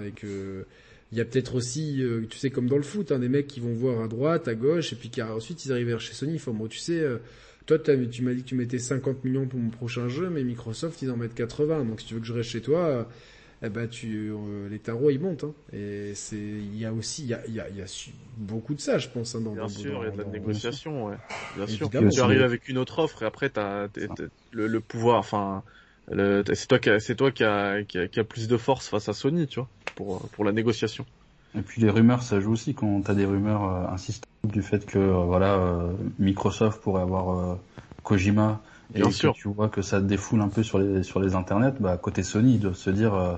Et 0.07 0.11
que 0.11 0.67
il 1.13 1.17
y 1.17 1.23
a 1.23 1.25
peut-être 1.25 1.55
aussi, 1.55 2.03
tu 2.29 2.37
sais, 2.37 2.51
comme 2.51 2.69
dans 2.69 2.77
le 2.77 2.83
foot, 2.83 3.13
hein, 3.13 3.19
des 3.19 3.31
mecs 3.31 3.47
qui 3.47 3.61
vont 3.61 3.73
voir 3.73 4.03
à 4.03 4.09
droite, 4.09 4.47
à 4.47 4.55
gauche, 4.55 4.93
et 4.93 4.97
puis 4.97 5.09
qui 5.09 5.23
ensuite 5.23 5.65
ils 5.65 5.73
arrivent 5.73 5.87
vers 5.87 6.03
chez 6.03 6.13
Sony. 6.13 6.37
Enfin, 6.37 6.53
bon, 6.53 6.67
tu 6.67 6.77
sais, 6.77 7.03
toi, 7.65 7.79
tu 7.79 8.23
m'as 8.23 8.35
dit 8.35 8.43
que 8.43 8.49
tu 8.49 8.55
mettais 8.55 8.79
50 8.79 9.25
millions 9.25 9.47
pour 9.47 9.59
mon 9.59 9.71
prochain 9.71 10.09
jeu, 10.09 10.29
mais 10.29 10.45
Microsoft, 10.45 11.01
ils 11.01 11.11
en 11.11 11.17
mettent 11.17 11.35
80. 11.35 11.87
Donc, 11.87 12.03
si 12.03 12.09
tu 12.09 12.15
veux 12.15 12.21
que 12.21 12.27
je 12.27 12.35
reste 12.35 12.51
chez 12.51 12.61
toi, 12.61 13.09
eh 13.61 13.69
ben 13.69 13.89
tu 13.89 14.31
euh, 14.31 14.69
les 14.69 14.79
tarots 14.79 15.11
ils 15.11 15.19
montent 15.19 15.45
hein. 15.45 15.53
et 15.73 16.13
c'est 16.15 16.37
il 16.37 16.79
y 16.79 16.85
a 16.85 16.93
aussi 16.93 17.23
il 17.23 17.29
y 17.29 17.35
a, 17.35 17.41
il 17.49 17.55
y 17.55 17.61
a, 17.61 17.69
y 17.69 17.83
a 17.83 17.87
beaucoup 18.37 18.75
de 18.75 18.81
ça 18.81 18.99
je 18.99 19.09
pense 19.09 19.35
hein, 19.35 19.41
dans 19.41 19.53
bien 19.53 19.69
sûr 19.69 20.01
il 20.03 20.05
y 20.05 20.09
a 20.09 20.11
de 20.13 20.19
la 20.19 20.25
négociation 20.25 21.07
ouais. 21.07 21.17
Bien 21.57 21.67
sûr. 21.67 21.91
Tu 21.91 22.21
arrives 22.21 22.43
avec 22.43 22.69
une 22.69 22.79
autre 22.79 23.01
offre 23.01 23.23
et 23.23 23.27
après 23.27 23.51
t'as 23.51 23.89
le, 24.53 24.67
le 24.67 24.81
pouvoir 24.81 25.19
enfin 25.19 25.63
c'est 26.09 26.69
toi 26.69 26.79
qui 26.79 26.91
c'est 27.01 27.17
toi 27.17 27.31
qui 27.33 27.45
a, 27.45 27.83
qui 27.83 27.99
a, 27.99 28.09
qui 28.09 28.21
a 28.21 28.25
plus 28.25 28.49
de 28.49 28.57
force 28.57 28.89
face 28.89 29.09
à 29.09 29.13
Sony 29.13 29.47
tu 29.47 29.61
vois 29.61 29.69
pour 29.95 30.21
pour 30.29 30.45
la 30.45 30.53
négociation. 30.53 31.05
Et 31.57 31.63
puis 31.63 31.81
les 31.83 31.91
rumeurs 31.91 32.23
ça 32.23 32.41
joue 32.41 32.53
aussi 32.53 32.75
quand 32.75 33.03
t'as 33.03 33.15
des 33.15 33.25
rumeurs 33.25 33.65
euh, 33.65 33.93
insistantes 33.93 34.29
du 34.45 34.63
fait 34.63 34.87
que 34.87 34.99
euh, 34.99 35.25
voilà 35.25 35.55
euh, 35.55 35.93
Microsoft 36.19 36.81
pourrait 36.83 37.03
avoir 37.03 37.59
Kojima 38.05 38.63
et 38.95 39.01
Bien 39.01 39.11
sûr. 39.11 39.35
tu 39.35 39.49
vois 39.49 39.69
que 39.69 39.83
ça 39.83 40.01
défoule 40.01 40.41
un 40.41 40.49
peu 40.49 40.63
sur 40.63 40.79
les 40.79 41.03
sur 41.03 41.21
les 41.21 41.35
internets, 41.35 41.75
bah 41.81 41.97
côté 41.97 42.23
Sony, 42.23 42.55
ils 42.55 42.61
doivent 42.61 42.75
se 42.75 42.91
dire 42.91 43.15
euh, 43.15 43.35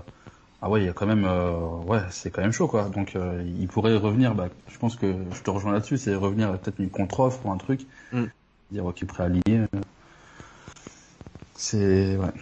ah 0.62 0.70
ouais, 0.70 0.82
il 0.82 0.86
y 0.86 0.88
a 0.88 0.92
quand 0.92 1.06
même 1.06 1.24
euh, 1.24 1.50
ouais, 1.86 2.02
c'est 2.10 2.30
quand 2.30 2.42
même 2.42 2.52
chaud 2.52 2.68
quoi. 2.68 2.88
Donc 2.88 3.16
euh, 3.16 3.42
il 3.58 3.66
pourrait 3.68 3.96
revenir 3.96 4.34
bah 4.34 4.48
je 4.68 4.78
pense 4.78 4.96
que 4.96 5.14
je 5.34 5.42
te 5.42 5.50
rejoins 5.50 5.72
là-dessus, 5.72 5.98
c'est 5.98 6.14
revenir 6.14 6.56
peut-être 6.58 6.78
une 6.78 6.90
contre-offre 6.90 7.44
ou 7.44 7.50
un 7.50 7.56
truc. 7.56 7.86
Mm. 8.12 8.24
Dire 8.70 8.84
ok 8.84 9.04
prêt 9.06 9.24
à 9.24 9.28
lier. 9.28 9.66
C'est 11.54 12.16
ouais. 12.16 12.32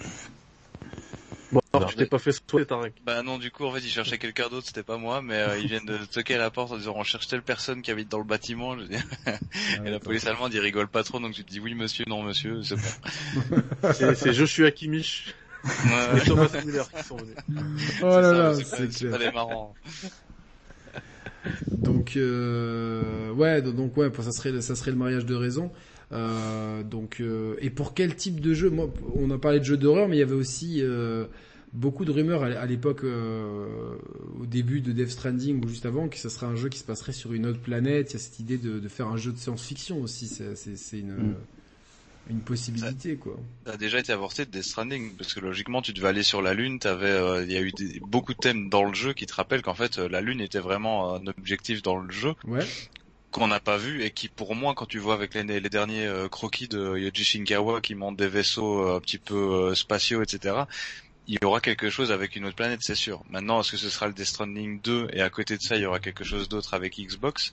Bon, 1.51 1.61
alors, 1.73 1.91
tu 1.91 1.97
t'es 1.97 2.07
pas 2.07 2.19
fait 2.19 2.33
souhaiter, 2.33 2.67
Tarek. 2.67 2.95
Bah 3.05 3.23
non, 3.23 3.39
du 3.39 3.51
coup, 3.51 3.65
en 3.65 3.73
fait, 3.73 3.81
ils 3.81 3.91
cherchaient 3.91 4.19
quelqu'un 4.19 4.49
d'autre, 4.49 4.67
c'était 4.67 4.83
pas 4.83 4.99
moi, 4.99 5.23
mais 5.23 5.37
euh, 5.37 5.59
ils 5.59 5.67
viennent 5.67 5.87
de 5.87 5.99
toquer 6.13 6.35
à 6.35 6.39
la 6.39 6.51
porte 6.51 6.73
en 6.73 6.77
disant 6.77 6.95
on 6.97 7.05
cherche 7.05 7.27
telle 7.29 7.43
personne 7.43 7.81
qui 7.83 7.91
habite 7.91 8.09
dans 8.09 8.19
le 8.19 8.25
bâtiment. 8.25 8.79
Je 8.79 8.85
dis... 8.85 8.97
Ah, 9.27 9.33
et 9.85 9.91
la 9.91 10.01
police 10.01 10.27
allemande, 10.27 10.53
ils 10.53 10.61
rigolent 10.61 10.89
pas 10.89 11.05
trop, 11.05 11.21
donc 11.21 11.33
tu 11.33 11.45
te 11.45 11.51
dis 11.51 11.61
oui 11.61 11.75
monsieur, 11.75 12.05
non 12.07 12.23
monsieur, 12.23 12.63
c'est 12.63 12.77
bon. 12.77 14.15
c'est 14.15 14.33
Joshua 14.33 14.71
Kimmich. 14.71 15.35
Ouais. 15.65 16.19
et 16.19 16.25
Thomas 16.25 16.49
Müller 16.65 16.85
qui 16.97 17.05
sont 17.05 17.17
venus. 17.17 17.37
Oh 18.03 18.07
là 18.07 18.33
là, 18.33 18.55
c'est 18.55 18.89
clair. 18.89 19.19
Des 19.19 19.31
marrants. 19.33 19.75
Donc 21.71 22.17
euh, 22.17 23.33
ouais, 23.33 23.63
donc 23.63 23.97
ouais, 23.97 24.11
ça 24.21 24.33
serait 24.33 24.61
ça 24.61 24.77
serait 24.77 24.91
le 24.91 24.97
mariage 24.97 25.25
de 25.25 25.35
raison. 25.35 25.71
Euh, 26.13 26.83
donc, 26.83 27.19
euh, 27.21 27.57
et 27.61 27.71
pour 27.71 27.95
quel 27.95 28.15
type 28.17 28.41
de 28.41 28.55
jeu? 28.55 28.71
Moi, 28.71 28.91
on 29.15 29.31
a 29.31 29.39
parlé 29.39 29.59
de 29.59 29.65
jeux 29.65 29.77
d'horreur, 29.77 30.09
mais 30.09 30.17
il 30.17 30.21
y 30.21 30.23
avait 30.23 30.35
aussi 30.35 30.79
euh, 30.83 31.27
beaucoup 31.73 32.05
de 32.05 32.11
rumeurs 32.11 32.43
à 32.43 32.67
l'époque, 32.67 33.05
au 33.05 34.47
début 34.47 34.81
de 34.81 34.93
Death 34.93 35.11
Stranding 35.11 35.63
ou 35.65 35.69
juste 35.69 35.87
avant, 35.87 36.09
que 36.09 36.17
ce 36.17 36.29
serait 36.29 36.47
un 36.47 36.57
jeu 36.57 36.69
qui 36.69 36.79
se 36.79 36.85
passerait 36.85 37.13
sur 37.13 37.33
une 37.33 37.47
autre 37.47 37.61
planète. 37.61 38.11
Il 38.11 38.15
y 38.15 38.17
a 38.17 38.21
cette 38.21 38.41
idée 38.41 38.59
de, 38.59 38.79
de 38.79 38.89
faire 38.89 39.09
un 39.09 39.17
jeu 39.17 39.33
de 39.33 39.39
science-fiction 39.39 40.01
aussi. 40.01 40.29
C'est 40.29 40.99
une, 40.99 41.13
mm. 41.13 41.37
une 42.31 42.41
possibilité 42.41 43.17
quoi. 43.17 43.39
Ça 43.67 43.73
a 43.73 43.77
déjà 43.77 43.99
été 43.99 44.11
avorté 44.13 44.47
de 44.47 44.51
Death 44.51 44.65
Stranding 44.65 45.15
parce 45.15 45.35
que 45.35 45.41
logiquement 45.41 45.83
tu 45.83 45.93
devais 45.93 46.09
aller 46.09 46.23
sur 46.23 46.41
la 46.41 46.55
lune, 46.55 46.79
t'avais 46.79 47.11
euh, 47.11 47.45
il 47.45 47.53
y 47.53 47.57
a 47.57 47.61
eu 47.61 47.73
beaucoup 48.01 48.33
de 48.33 48.39
thèmes 48.39 48.71
dans 48.71 48.85
le 48.85 48.95
jeu 48.95 49.13
qui 49.13 49.27
te 49.27 49.35
rappellent 49.35 49.63
qu'en 49.63 49.75
fait 49.75 49.99
la 49.99 50.23
lune 50.23 50.41
était 50.41 50.61
vraiment 50.61 51.17
un 51.17 51.27
objectif 51.27 51.83
dans 51.83 51.99
le 51.99 52.11
jeu. 52.11 52.33
Ouais. 52.47 52.65
Qu'on 53.31 53.49
n'a 53.49 53.61
pas 53.61 53.77
vu 53.77 54.03
et 54.03 54.11
qui 54.11 54.29
pour 54.29 54.55
moi 54.55 54.75
quand 54.75 54.87
tu 54.87 54.99
vois 54.99 55.15
avec 55.15 55.35
les, 55.35 55.61
derniers 55.61 56.07
euh, 56.07 56.29
croquis 56.29 56.67
de 56.67 56.97
Yoji 56.97 57.25
Shinkawa 57.25 57.83
qui 57.83 57.95
montent 57.95 58.17
des 58.17 58.29
vaisseaux 58.29 58.87
euh, 58.87 58.97
un 58.97 59.01
petit 59.01 59.19
peu 59.19 59.75
spatiaux 59.75 60.23
etc 60.23 60.65
il 61.29 61.39
y 61.41 61.45
aura 61.45 61.61
quelque 61.61 61.91
chose 61.91 62.11
avec 62.11 62.37
une 62.37 62.47
autre 62.47 62.57
planète, 62.57 62.81
c'est 62.83 62.95
sûr. 62.95 63.23
Maintenant, 63.29 63.61
est-ce 63.61 63.73
que 63.73 63.77
ce 63.77 63.91
sera 63.91 64.07
le 64.07 64.15
Death 64.15 64.27
Stranding 64.27 64.81
2 64.81 65.09
et 65.13 65.21
à 65.21 65.29
côté 65.29 65.59
de 65.59 65.63
ça, 65.63 65.77
il 65.77 65.83
y 65.83 65.87
aura 65.87 66.01
quelque 66.01 66.25
chose 66.25 66.49
d'autre 66.49 66.73
avec 66.73 66.99
Xbox? 66.99 67.53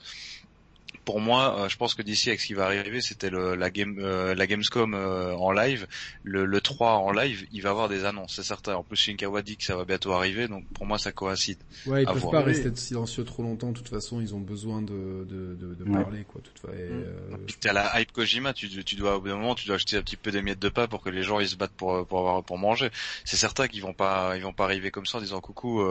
Pour 1.06 1.20
moi, 1.20 1.60
euh, 1.60 1.68
je 1.68 1.76
pense 1.76 1.94
que 1.94 2.02
d'ici 2.02 2.30
avec 2.30 2.40
ce 2.40 2.48
qui 2.48 2.54
va 2.54 2.64
arriver, 2.64 3.00
c'était 3.00 3.30
la 3.30 3.70
game, 3.70 3.96
euh, 4.00 4.34
la 4.34 4.46
Gamescom 4.48 4.92
euh, 4.92 5.34
en 5.36 5.52
live, 5.52 5.86
le, 6.24 6.44
le 6.44 6.60
3 6.60 6.94
en 6.94 7.12
live, 7.12 7.46
il 7.52 7.62
va 7.62 7.70
avoir 7.70 7.88
des 7.88 8.04
annonces, 8.04 8.34
c'est 8.34 8.42
certain. 8.42 8.74
En 8.74 8.82
plus, 8.82 8.96
Shinkawa 8.96 9.42
dit 9.42 9.56
que 9.56 9.62
ça 9.62 9.76
va 9.76 9.84
bientôt 9.84 10.12
arriver, 10.12 10.48
donc 10.48 10.66
pour 10.74 10.84
moi, 10.84 10.98
ça 10.98 11.12
coïncide. 11.12 11.58
Ouais, 11.86 12.02
ils 12.02 12.06
peuvent 12.06 12.28
pas 12.28 12.42
rester 12.42 12.74
silencieux 12.74 13.24
trop 13.24 13.44
longtemps. 13.44 13.70
De 13.70 13.78
toute 13.78 13.88
façon, 13.88 14.20
ils 14.20 14.34
ont 14.34 14.40
besoin 14.40 14.82
de, 14.82 15.24
de, 15.24 15.54
de, 15.54 15.74
de 15.76 15.84
parler, 15.84 16.24
quoi. 16.24 16.40
Toute 16.42 16.58
façon, 16.58 16.74
et, 16.74 17.72
la 17.72 18.00
hype 18.00 18.10
Kojima, 18.10 18.52
tu, 18.52 18.68
tu 18.68 18.96
dois 18.96 19.16
au 19.16 19.20
bout 19.20 19.28
d'un 19.28 19.36
moment, 19.36 19.54
tu 19.54 19.68
dois 19.68 19.76
acheter 19.76 19.96
un 19.96 20.02
petit 20.02 20.16
peu 20.16 20.32
des 20.32 20.42
miettes 20.42 20.58
de 20.58 20.68
pain 20.68 20.88
pour 20.88 21.02
que 21.02 21.10
les 21.10 21.22
gens 21.22 21.38
ils 21.38 21.48
se 21.48 21.56
battent 21.56 21.76
pour 21.76 22.04
pour 22.06 22.18
avoir 22.18 22.42
pour 22.42 22.58
manger. 22.58 22.90
C'est 23.24 23.36
certain 23.36 23.68
qu'ils 23.68 23.82
vont 23.82 23.94
pas 23.94 24.36
ils 24.36 24.42
vont 24.42 24.52
pas 24.52 24.64
arriver 24.64 24.90
comme 24.90 25.06
ça 25.06 25.18
en 25.18 25.20
disant 25.20 25.40
coucou, 25.40 25.84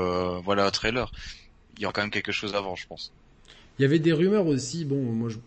voilà 0.43 0.65
un 0.65 0.71
trailer. 0.71 1.09
Il 1.77 1.83
y 1.83 1.85
aura 1.85 1.93
quand 1.93 2.01
même 2.01 2.11
quelque 2.11 2.33
chose 2.33 2.53
avant, 2.53 2.75
je 2.75 2.85
pense. 2.87 3.13
Il 3.77 3.81
y 3.81 3.85
avait 3.85 3.99
des 3.99 4.13
rumeurs 4.13 4.47
aussi, 4.47 4.85
bon, 4.85 5.01
moi 5.01 5.29
je 5.29 5.37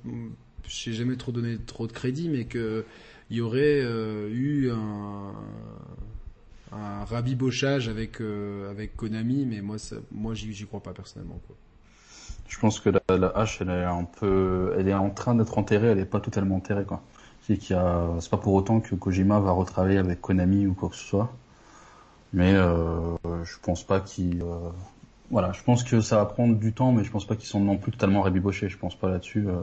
n'ai 0.91 0.97
jamais 0.97 1.17
trop 1.17 1.33
donné 1.33 1.57
trop 1.59 1.87
de 1.87 1.93
crédit, 1.93 2.29
mais 2.29 2.45
que 2.45 2.85
il 3.31 3.37
y 3.37 3.41
aurait 3.41 3.81
euh, 3.83 4.29
eu 4.31 4.71
un, 4.71 5.33
un 6.73 7.05
rabibochage 7.05 7.89
avec 7.89 8.21
euh, 8.21 8.71
avec 8.71 8.97
Konami, 8.97 9.45
mais 9.47 9.61
moi 9.61 9.79
ça, 9.79 9.97
moi 10.13 10.35
j'y 10.35 10.67
crois 10.67 10.81
pas 10.81 10.93
personnellement. 10.93 11.41
Je 12.49 12.59
pense 12.59 12.81
que 12.81 12.89
la, 12.91 13.01
la, 13.17 13.29
hache 13.29 13.61
elle 13.61 13.69
est 14.89 14.95
en 14.95 15.11
train 15.11 15.35
d'être 15.35 15.59
enterrée, 15.59 15.89
elle 15.89 15.99
est 15.99 16.07
pas 16.07 16.21
totalement 16.21 16.57
enterrée 16.57 16.85
quoi. 16.85 17.03
C'est 17.43 17.57
qu'il 17.57 17.77
pas 17.77 18.37
pour 18.37 18.53
autant 18.53 18.81
que 18.81 18.95
Kojima 18.95 19.41
va 19.41 19.53
retravailler 19.53 19.99
avec 19.99 20.21
Konami 20.21 20.67
ou 20.67 20.75
quoi 20.75 20.91
que 20.91 20.97
ce 20.97 21.05
soit, 21.05 21.33
mais 22.33 22.55
euh, 22.55 23.17
je 23.45 23.57
pense 23.63 23.85
pas 23.85 24.01
qu'il 24.01 24.43
euh, 24.43 24.71
voilà, 25.31 25.53
je 25.53 25.63
pense 25.63 25.85
que 25.85 26.01
ça 26.01 26.17
va 26.17 26.27
prendre 26.27 26.57
du 26.57 26.73
temps, 26.73 26.93
mais 26.93 27.05
je 27.05 27.11
pense 27.11 27.27
pas 27.27 27.37
qu'ils 27.37 27.49
sont 27.49 27.61
non 27.61 27.77
plus 27.77 27.93
totalement 27.93 28.23
rébibochés. 28.23 28.69
Je 28.69 28.79
pense 28.79 28.95
pas 28.95 29.11
là-dessus. 29.11 29.47
Euh... 29.49 29.61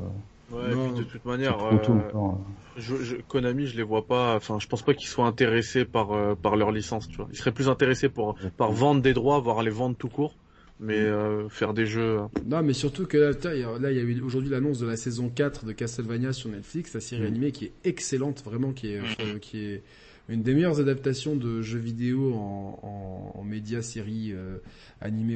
Ouais, 0.51 0.71
et 0.71 0.75
puis 0.75 0.99
de 0.99 1.03
toute 1.03 1.25
manière, 1.25 1.57
euh, 1.59 2.31
je, 2.77 2.95
je, 2.97 3.15
Konami, 3.27 3.65
je 3.65 3.75
les 3.77 3.83
vois 3.83 4.05
pas. 4.05 4.35
Enfin, 4.35 4.59
je 4.59 4.67
pense 4.67 4.83
pas 4.83 4.93
qu'ils 4.93 5.07
soient 5.07 5.25
intéressés 5.25 5.85
par 5.85 6.11
euh, 6.11 6.35
par 6.35 6.55
leur 6.55 6.71
licence. 6.71 7.07
Tu 7.07 7.17
vois, 7.17 7.27
ils 7.31 7.37
seraient 7.37 7.51
plus 7.51 7.67
intéressés 7.67 8.09
pour 8.09 8.35
par 8.55 8.71
vendre 8.71 9.01
des 9.01 9.13
droits, 9.13 9.39
voire 9.39 9.63
les 9.63 9.71
vendre 9.71 9.95
tout 9.95 10.07
court, 10.07 10.35
mais 10.79 11.01
mm. 11.01 11.05
euh, 11.05 11.49
faire 11.49 11.73
des 11.73 11.87
jeux. 11.87 12.19
Hein. 12.19 12.29
Non, 12.45 12.61
mais 12.61 12.73
surtout 12.73 13.07
que 13.07 13.17
là, 13.17 13.31
là 13.79 13.91
il 13.91 13.97
y 13.97 13.99
a 13.99 14.03
eu 14.03 14.21
aujourd'hui 14.21 14.51
l'annonce 14.51 14.77
de 14.77 14.85
la 14.85 14.97
saison 14.97 15.29
4 15.29 15.65
de 15.65 15.71
Castlevania 15.71 16.31
sur 16.31 16.51
Netflix, 16.51 16.93
la 16.93 17.01
série 17.01 17.23
mm. 17.23 17.27
animée 17.27 17.51
qui 17.51 17.65
est 17.65 17.73
excellente, 17.83 18.43
vraiment, 18.43 18.71
qui 18.71 18.93
est 18.93 19.01
mm. 19.01 19.39
qui 19.39 19.65
est 19.65 19.83
une 20.29 20.41
des 20.41 20.53
meilleures 20.53 20.79
adaptations 20.79 21.35
de 21.35 21.61
jeux 21.61 21.79
vidéo 21.79 22.33
en, 22.33 22.79
en, 22.81 23.39
en 23.39 23.43
média, 23.43 23.81
série, 23.81 24.31
euh, 24.33 24.57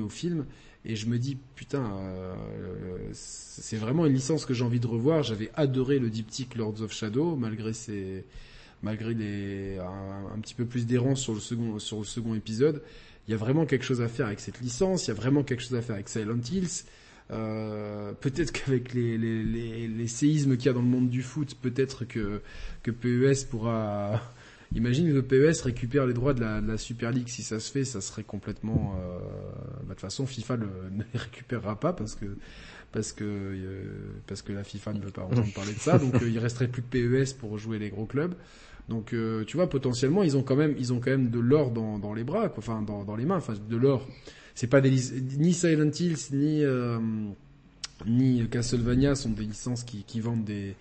au 0.03 0.09
film. 0.09 0.45
Et 0.85 0.95
je 0.95 1.07
me 1.07 1.17
dis, 1.19 1.37
putain, 1.55 1.91
euh, 1.97 2.33
c'est 3.11 3.77
vraiment 3.77 4.05
une 4.05 4.13
licence 4.13 4.45
que 4.45 4.53
j'ai 4.53 4.63
envie 4.63 4.79
de 4.79 4.87
revoir. 4.87 5.23
J'avais 5.23 5.51
adoré 5.55 5.99
le 5.99 6.09
diptyque 6.09 6.55
Lords 6.55 6.81
of 6.81 6.93
Shadow, 6.93 7.35
malgré 7.35 7.73
ses, 7.73 8.25
malgré 8.81 9.13
les, 9.13 9.77
un, 9.77 10.39
petit 10.39 10.53
peu 10.53 10.65
plus 10.65 10.87
d'errance 10.87 11.19
sur 11.19 11.33
le 11.33 11.39
second, 11.39 11.79
sur 11.79 11.97
le 11.99 12.05
second 12.05 12.33
épisode. 12.33 12.81
Il 13.27 13.31
y 13.31 13.33
a 13.33 13.37
vraiment 13.37 13.65
quelque 13.65 13.83
chose 13.83 14.01
à 14.01 14.07
faire 14.07 14.27
avec 14.27 14.39
cette 14.39 14.61
licence. 14.61 15.07
Il 15.07 15.09
y 15.09 15.11
a 15.11 15.15
vraiment 15.15 15.43
quelque 15.43 15.61
chose 15.61 15.75
à 15.75 15.81
faire 15.81 15.95
avec 15.95 16.07
Silent 16.07 16.39
Hills. 16.51 16.85
Euh, 17.31 18.13
peut-être 18.13 18.51
qu'avec 18.53 18.93
les, 18.93 19.17
les, 19.17 19.43
les, 19.43 19.87
les 19.87 20.07
séismes 20.07 20.55
qu'il 20.55 20.67
y 20.67 20.69
a 20.69 20.73
dans 20.73 20.81
le 20.81 20.87
monde 20.87 21.09
du 21.09 21.21
foot, 21.21 21.55
peut-être 21.61 22.05
que, 22.05 22.41
que 22.83 22.91
PES 22.91 23.43
pourra 23.49 24.21
Imagine 24.75 25.07
que 25.07 25.13
le 25.13 25.23
PES 25.23 25.61
récupère 25.63 26.05
les 26.05 26.13
droits 26.13 26.33
de 26.33 26.41
la, 26.41 26.77
Super 26.77 27.11
League. 27.11 27.27
Si 27.27 27.41
ça 27.41 27.59
se 27.59 27.71
fait, 27.71 27.85
ça 27.85 28.01
serait 28.01 28.23
complètement. 28.23 28.95
Euh, 28.99 29.19
bah, 29.19 29.83
de 29.83 29.89
toute 29.89 30.01
façon, 30.01 30.25
FIFA 30.27 30.57
ne 30.91 31.03
les 31.13 31.19
récupérera 31.19 31.79
pas 31.79 31.93
parce 31.93 32.15
que 32.15 32.25
parce 32.91 33.11
que 33.11 33.23
euh, 33.23 33.83
parce 34.27 34.41
que 34.41 34.51
la 34.51 34.63
FIFA 34.63 34.93
ne 34.93 34.99
veut 34.99 35.11
pas 35.11 35.23
entendre 35.23 35.51
parler 35.53 35.73
de 35.73 35.79
ça. 35.79 35.97
Donc 35.97 36.21
euh, 36.21 36.29
il 36.29 36.37
resterait 36.37 36.67
plus 36.67 36.83
que 36.83 36.87
PES 36.87 37.33
pour 37.39 37.57
jouer 37.57 37.79
les 37.79 37.89
gros 37.89 38.05
clubs. 38.05 38.35
Donc 38.89 39.13
tu 39.45 39.57
vois, 39.57 39.69
potentiellement, 39.69 40.23
ils 40.23 40.35
ont 40.35 40.43
quand 40.43 40.55
même 40.55 40.75
ils 40.77 40.93
ont 40.93 40.99
quand 40.99 41.11
même 41.11 41.29
de 41.29 41.39
l'or 41.39 41.69
dans, 41.69 41.99
dans 41.99 42.13
les 42.15 42.23
bras, 42.23 42.49
quoi. 42.49 42.57
enfin 42.57 42.81
dans, 42.81 43.03
dans 43.03 43.15
les 43.15 43.25
mains, 43.25 43.37
enfin 43.37 43.53
de 43.53 43.77
l'or. 43.77 44.07
C'est 44.55 44.67
pas 44.67 44.81
des 44.81 44.89
ni 45.37 45.53
Silent 45.53 45.91
Hills 45.91 46.17
ni 46.31 46.63
ni 48.07 48.47
Castlevania 48.47 49.13
sont 49.15 49.29
des 49.29 49.43
licences 49.43 49.83
qui, 49.83 50.03
qui 50.03 50.21
vendent 50.21 50.43
des, 50.45 50.75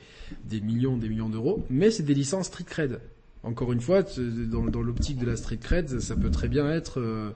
des 0.45 0.61
millions, 0.61 0.97
des 0.97 1.09
millions 1.09 1.29
d'euros, 1.29 1.67
mais 1.69 1.91
c'est 1.91 2.05
des 2.05 2.15
licences 2.15 2.47
street 2.47 2.65
cred. 2.65 3.01
Encore 3.43 3.73
une 3.73 3.81
fois, 3.81 4.03
dans, 4.03 4.65
dans 4.65 4.83
l'optique 4.83 5.19
de 5.19 5.27
la 5.27 5.37
street 5.37 5.59
cred, 5.59 6.01
ça 6.01 6.17
peut 6.17 6.31
très 6.31 6.49
bien 6.49 6.71
être. 6.71 7.01
Euh, 7.01 7.31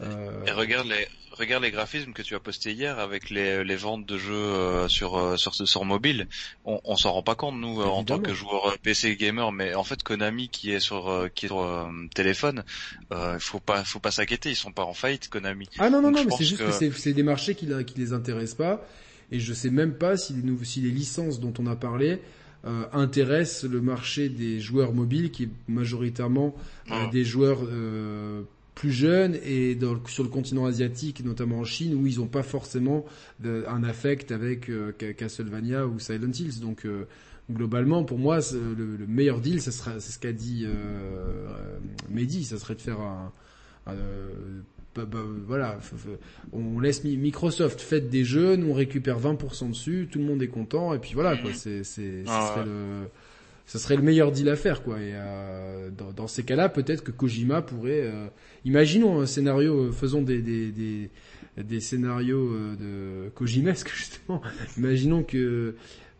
euh... 0.00 0.44
Et 0.46 0.50
regarde 0.50 0.88
les 0.88 1.06
regarde 1.32 1.62
les 1.62 1.70
graphismes 1.70 2.12
que 2.12 2.22
tu 2.22 2.34
as 2.34 2.40
postés 2.40 2.72
hier 2.72 2.98
avec 2.98 3.28
les, 3.30 3.62
les 3.62 3.76
ventes 3.76 4.06
de 4.06 4.16
jeux 4.16 4.32
euh, 4.34 4.88
sur 4.88 5.16
euh, 5.16 5.36
sur 5.36 5.54
sur 5.54 5.84
mobile. 5.84 6.28
On, 6.64 6.80
on 6.84 6.96
s'en 6.96 7.12
rend 7.12 7.22
pas 7.22 7.34
compte 7.34 7.56
nous 7.56 7.80
en 7.80 8.04
tant 8.04 8.18
que 8.18 8.32
joueur 8.32 8.76
PC 8.82 9.16
gamer, 9.16 9.52
mais 9.52 9.74
en 9.74 9.84
fait 9.84 10.02
Konami 10.02 10.48
qui 10.48 10.72
est 10.72 10.80
sur 10.80 11.28
qui 11.34 11.46
est 11.46 11.48
sur 11.48 11.90
téléphone, 12.14 12.64
euh, 13.12 13.38
faut 13.38 13.60
pas 13.60 13.84
faut 13.84 14.00
pas 14.00 14.10
s'inquiéter, 14.10 14.50
ils 14.50 14.56
sont 14.56 14.72
pas 14.72 14.84
en 14.84 14.94
faillite 14.94 15.28
Konami. 15.28 15.68
Ah 15.78 15.90
non 15.90 16.00
non 16.00 16.10
non, 16.10 16.24
mais 16.24 16.30
c'est 16.36 16.44
juste 16.44 16.64
que, 16.64 16.70
c'est 16.70 17.12
des 17.12 17.22
marchés 17.22 17.54
qui 17.54 17.68
qui 17.86 17.98
les 17.98 18.12
intéressent 18.12 18.56
pas. 18.56 18.86
Et 19.32 19.40
je 19.40 19.52
sais 19.52 19.70
même 19.70 19.94
pas 19.94 20.16
si 20.16 20.34
les, 20.34 20.64
si 20.64 20.80
les 20.80 20.90
licences 20.90 21.40
dont 21.40 21.52
on 21.58 21.66
a 21.66 21.74
parlé 21.74 22.20
euh, 22.66 22.84
intéresse 22.92 23.62
le 23.62 23.80
marché 23.80 24.28
des 24.28 24.58
joueurs 24.58 24.92
mobiles, 24.92 25.30
qui 25.30 25.44
est 25.44 25.48
majoritairement 25.68 26.52
euh, 26.90 26.94
ah. 26.94 27.08
des 27.12 27.24
joueurs 27.24 27.60
euh, 27.62 28.42
plus 28.74 28.90
jeunes 28.90 29.36
et 29.44 29.78
sur 30.08 30.24
le 30.24 30.28
continent 30.28 30.66
asiatique, 30.66 31.24
notamment 31.24 31.60
en 31.60 31.64
Chine, 31.64 31.94
où 31.94 32.08
ils 32.08 32.18
n'ont 32.18 32.26
pas 32.26 32.42
forcément 32.42 33.04
un 33.44 33.84
affect 33.84 34.32
avec 34.32 34.70
Castlevania 35.16 35.86
ou 35.86 35.98
Silent 35.98 36.32
Hills. 36.32 36.60
Donc 36.60 36.86
globalement, 37.50 38.04
pour 38.04 38.18
moi, 38.18 38.40
le, 38.52 39.06
meilleur 39.06 39.40
deal, 39.40 39.62
c'est 39.62 39.70
ce 39.70 40.18
qu'a 40.18 40.32
dit 40.32 40.66
Mehdi, 42.10 42.44
ça 42.44 42.58
serait 42.58 42.74
de 42.74 42.82
faire 42.82 43.00
un, 43.00 43.32
bah, 45.04 45.24
voilà, 45.46 45.78
on 46.52 46.80
laisse 46.80 47.04
Microsoft 47.04 47.80
fait 47.80 48.08
des 48.08 48.24
jeux, 48.24 48.56
nous 48.56 48.70
on 48.70 48.74
récupère 48.74 49.20
20% 49.20 49.70
dessus, 49.70 50.08
tout 50.10 50.18
le 50.18 50.24
monde 50.24 50.42
est 50.42 50.48
content 50.48 50.94
et 50.94 50.98
puis 50.98 51.12
voilà 51.14 51.36
quoi, 51.36 51.50
mhm. 51.50 51.56
c'est 51.56 51.84
c'est 51.84 52.24
ah 52.26 52.52
serait 52.54 52.66
le 52.66 53.08
ça 53.66 53.80
serait 53.80 53.96
le 53.96 54.02
meilleur 54.02 54.30
deal 54.30 54.48
à 54.48 54.56
faire 54.56 54.82
quoi 54.82 55.00
et 55.00 55.12
euh, 55.14 55.90
dans, 55.90 56.12
dans, 56.12 56.28
ces 56.28 56.44
cas-là, 56.44 56.68
peut-être 56.68 57.02
que 57.02 57.10
Kojima 57.10 57.62
pourrait 57.62 58.02
euh, 58.04 58.28
imaginons 58.64 59.20
un 59.20 59.26
scénario 59.26 59.86
euh, 59.86 59.92
faisons 59.92 60.22
des 60.22 60.40
des 60.40 60.70
des, 60.70 61.10
des 61.56 61.80
scénarios 61.80 62.52
de 62.80 63.28
Kojimesque 63.34 63.90
justement. 63.94 64.40
imaginons 64.78 65.22
que 65.22 65.74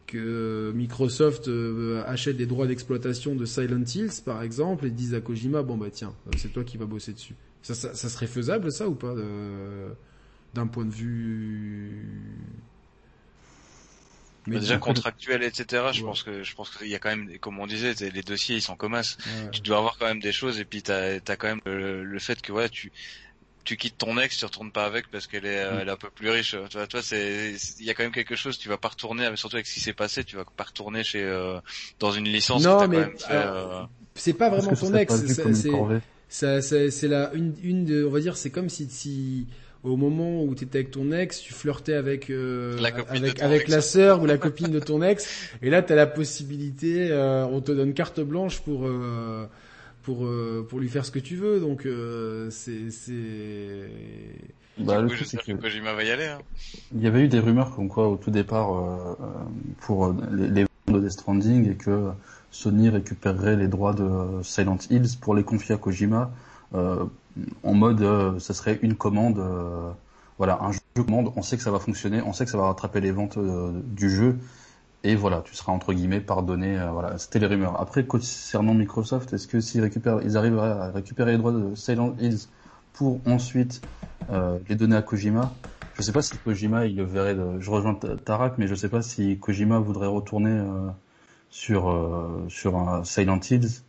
que 0.06 0.72
Microsoft 0.72 1.50
achète 2.06 2.36
des 2.36 2.46
droits 2.46 2.68
d'exploitation 2.68 3.34
de 3.34 3.44
Silent 3.44 3.82
Hills 3.82 4.22
par 4.24 4.42
exemple 4.42 4.86
et 4.86 4.90
dise 4.90 5.14
à 5.14 5.20
Kojima 5.20 5.62
bon 5.62 5.76
bah 5.76 5.88
tiens, 5.92 6.14
c'est 6.36 6.52
toi 6.52 6.64
qui 6.64 6.76
vas 6.76 6.86
bosser 6.86 7.12
dessus. 7.12 7.34
Ça, 7.74 7.94
ça, 7.94 8.08
serait 8.08 8.28
faisable 8.28 8.70
ça 8.70 8.86
ou 8.86 8.94
pas 8.94 9.12
d'un 10.54 10.66
point 10.68 10.84
de 10.84 10.92
vue 10.92 12.38
mais 14.46 14.60
déjà 14.60 14.78
contractuel 14.78 15.42
etc 15.42 15.86
je 15.92 16.04
pense 16.04 16.22
que 16.22 16.44
je 16.44 16.54
pense 16.54 16.70
qu'il 16.70 16.86
y 16.86 16.94
a 16.94 17.00
quand 17.00 17.08
même 17.08 17.36
comme 17.40 17.58
on 17.58 17.66
disait 17.66 17.92
les 17.94 18.22
dossiers 18.22 18.54
ils 18.54 18.62
sont 18.62 18.76
comme 18.76 18.96
tu 19.50 19.62
dois 19.62 19.78
avoir 19.78 19.98
quand 19.98 20.06
même 20.06 20.20
des 20.20 20.30
choses 20.30 20.60
et 20.60 20.64
puis 20.64 20.82
t'as 20.82 21.16
as 21.16 21.36
quand 21.36 21.48
même 21.48 21.60
le, 21.64 22.18
fait 22.20 22.40
que 22.40 22.52
ouais 22.52 22.68
tu 22.68 22.92
tu 23.64 23.76
quittes 23.76 23.98
ton 23.98 24.16
ex, 24.16 24.38
tu 24.38 24.44
retournes 24.44 24.70
pas 24.70 24.84
avec 24.84 25.10
parce 25.10 25.26
qu'elle 25.26 25.44
est, 25.44 25.68
mm. 25.68 25.78
elle 25.80 25.88
est 25.88 25.90
un 25.90 25.96
peu 25.96 26.08
plus 26.08 26.30
riche. 26.30 26.56
Tu 26.70 26.76
vois, 26.78 26.86
toi, 26.86 27.02
c'est, 27.02 27.56
il 27.80 27.84
y 27.84 27.90
a 27.90 27.94
quand 27.94 28.04
même 28.04 28.12
quelque 28.12 28.36
chose. 28.36 28.58
Tu 28.58 28.68
vas 28.68 28.78
pas 28.78 28.90
retourner, 28.90 29.28
surtout 29.34 29.56
avec 29.56 29.66
ce 29.66 29.74
qui 29.74 29.80
s'est 29.80 29.92
passé, 29.92 30.22
tu 30.22 30.36
vas 30.36 30.44
pas 30.44 30.62
retourner 30.62 31.02
chez 31.02 31.24
euh, 31.24 31.58
dans 31.98 32.12
une 32.12 32.26
licence. 32.26 32.62
Non, 32.62 32.86
mais 32.86 33.12
euh, 33.28 33.82
c'est 34.14 34.34
pas 34.34 34.50
vraiment 34.50 34.72
ton 34.72 34.94
ex. 34.94 35.14
C'est 35.26 35.70
ça, 36.28 36.60
c'est 36.62 37.08
la 37.08 37.32
une, 37.34 37.54
une 37.62 37.84
de, 37.84 38.04
on 38.04 38.10
va 38.10 38.20
dire, 38.20 38.36
c'est 38.36 38.50
comme 38.50 38.68
si, 38.68 38.86
si 38.90 39.46
au 39.86 39.96
moment 39.96 40.42
où 40.42 40.54
tu 40.54 40.64
étais 40.64 40.78
avec 40.78 40.90
ton 40.90 41.12
ex, 41.12 41.40
tu 41.40 41.52
flirtais 41.52 41.94
avec 41.94 42.30
euh, 42.30 42.76
avec 43.08 43.40
avec 43.40 43.68
la 43.68 43.80
sœur 43.80 44.20
ou 44.22 44.26
la 44.26 44.38
copine 44.38 44.70
de 44.70 44.80
ton 44.80 45.02
ex, 45.02 45.50
et 45.62 45.70
là 45.70 45.82
tu 45.82 45.92
as 45.92 45.96
la 45.96 46.06
possibilité, 46.06 47.10
euh, 47.10 47.46
on 47.46 47.60
te 47.60 47.72
donne 47.72 47.94
carte 47.94 48.20
blanche 48.20 48.60
pour 48.60 48.86
euh, 48.86 49.46
pour 50.02 50.26
euh, 50.26 50.66
pour 50.68 50.80
lui 50.80 50.88
faire 50.88 51.04
ce 51.04 51.10
que 51.10 51.18
tu 51.18 51.36
veux, 51.36 51.60
donc 51.60 51.86
euh, 51.86 52.48
c'est 52.50 52.90
c'est. 52.90 53.88
Bah, 54.78 55.00
le 55.00 55.08
coup, 55.08 55.14
c'est 55.24 55.38
que, 55.38 55.52
que 55.52 55.94
va 55.94 56.04
y 56.04 56.10
aller. 56.10 56.26
Hein. 56.26 56.38
Il 56.94 57.02
y 57.02 57.06
avait 57.06 57.20
eu 57.20 57.28
des 57.28 57.38
rumeurs 57.38 57.74
comme 57.74 57.88
quoi 57.88 58.08
au 58.08 58.16
tout 58.16 58.30
départ 58.30 59.16
pour 59.80 60.14
les, 60.32 60.48
les 60.48 60.66
de 60.92 61.00
Death 61.00 61.12
Stranding 61.12 61.70
et 61.70 61.74
que 61.76 62.10
Sony 62.50 62.88
récupérerait 62.88 63.56
les 63.56 63.68
droits 63.68 63.92
de 63.92 64.42
Silent 64.42 64.78
Hills 64.90 65.18
pour 65.20 65.34
les 65.34 65.44
confier 65.44 65.74
à 65.74 65.78
Kojima 65.78 66.30
en 66.72 67.74
mode 67.74 68.38
ça 68.38 68.54
serait 68.54 68.78
une 68.82 68.94
commande 68.94 69.42
voilà 70.38 70.58
un 70.62 70.72
jeu 70.72 70.80
commande 70.94 71.32
on 71.36 71.42
sait 71.42 71.56
que 71.56 71.62
ça 71.62 71.70
va 71.70 71.78
fonctionner 71.78 72.22
on 72.22 72.32
sait 72.32 72.44
que 72.44 72.50
ça 72.50 72.58
va 72.58 72.64
rattraper 72.64 73.00
les 73.00 73.12
ventes 73.12 73.38
du 73.38 74.10
jeu 74.10 74.38
et 75.06 75.14
voilà, 75.14 75.42
tu 75.44 75.54
seras 75.54 75.72
entre 75.72 75.92
guillemets 75.92 76.20
pardonné. 76.20 76.76
Euh, 76.78 76.90
voilà, 76.90 77.16
c'était 77.18 77.38
les 77.38 77.46
rumeurs. 77.46 77.80
Après, 77.80 78.04
concernant 78.06 78.74
Microsoft, 78.74 79.32
est-ce 79.32 79.46
que 79.46 79.60
s'ils 79.60 79.80
récupèrent, 79.80 80.20
ils 80.22 80.36
arriveraient 80.36 80.70
à 80.70 80.90
récupérer 80.90 81.32
les 81.32 81.38
droits 81.38 81.52
de 81.52 81.76
Silent 81.76 82.16
Hills 82.18 82.48
pour 82.92 83.20
ensuite 83.24 83.84
euh, 84.30 84.58
les 84.68 84.74
donner 84.74 84.96
à 84.96 85.02
Kojima? 85.02 85.54
Je 85.94 86.02
sais 86.02 86.12
pas 86.12 86.22
si 86.22 86.36
Kojima 86.38 86.86
il 86.86 86.96
le 86.96 87.04
verrait. 87.04 87.36
Je 87.60 87.70
rejoins 87.70 87.94
Tarak, 87.94 88.58
mais 88.58 88.66
je 88.66 88.74
sais 88.74 88.88
pas 88.88 89.00
si 89.00 89.38
Kojima 89.38 89.78
voudrait 89.78 90.08
retourner 90.08 90.50
euh, 90.50 90.88
sur 91.50 91.90
euh, 91.90 92.44
sur 92.48 92.76
un 92.76 93.04
Silent 93.04 93.40
Hills 93.50 93.82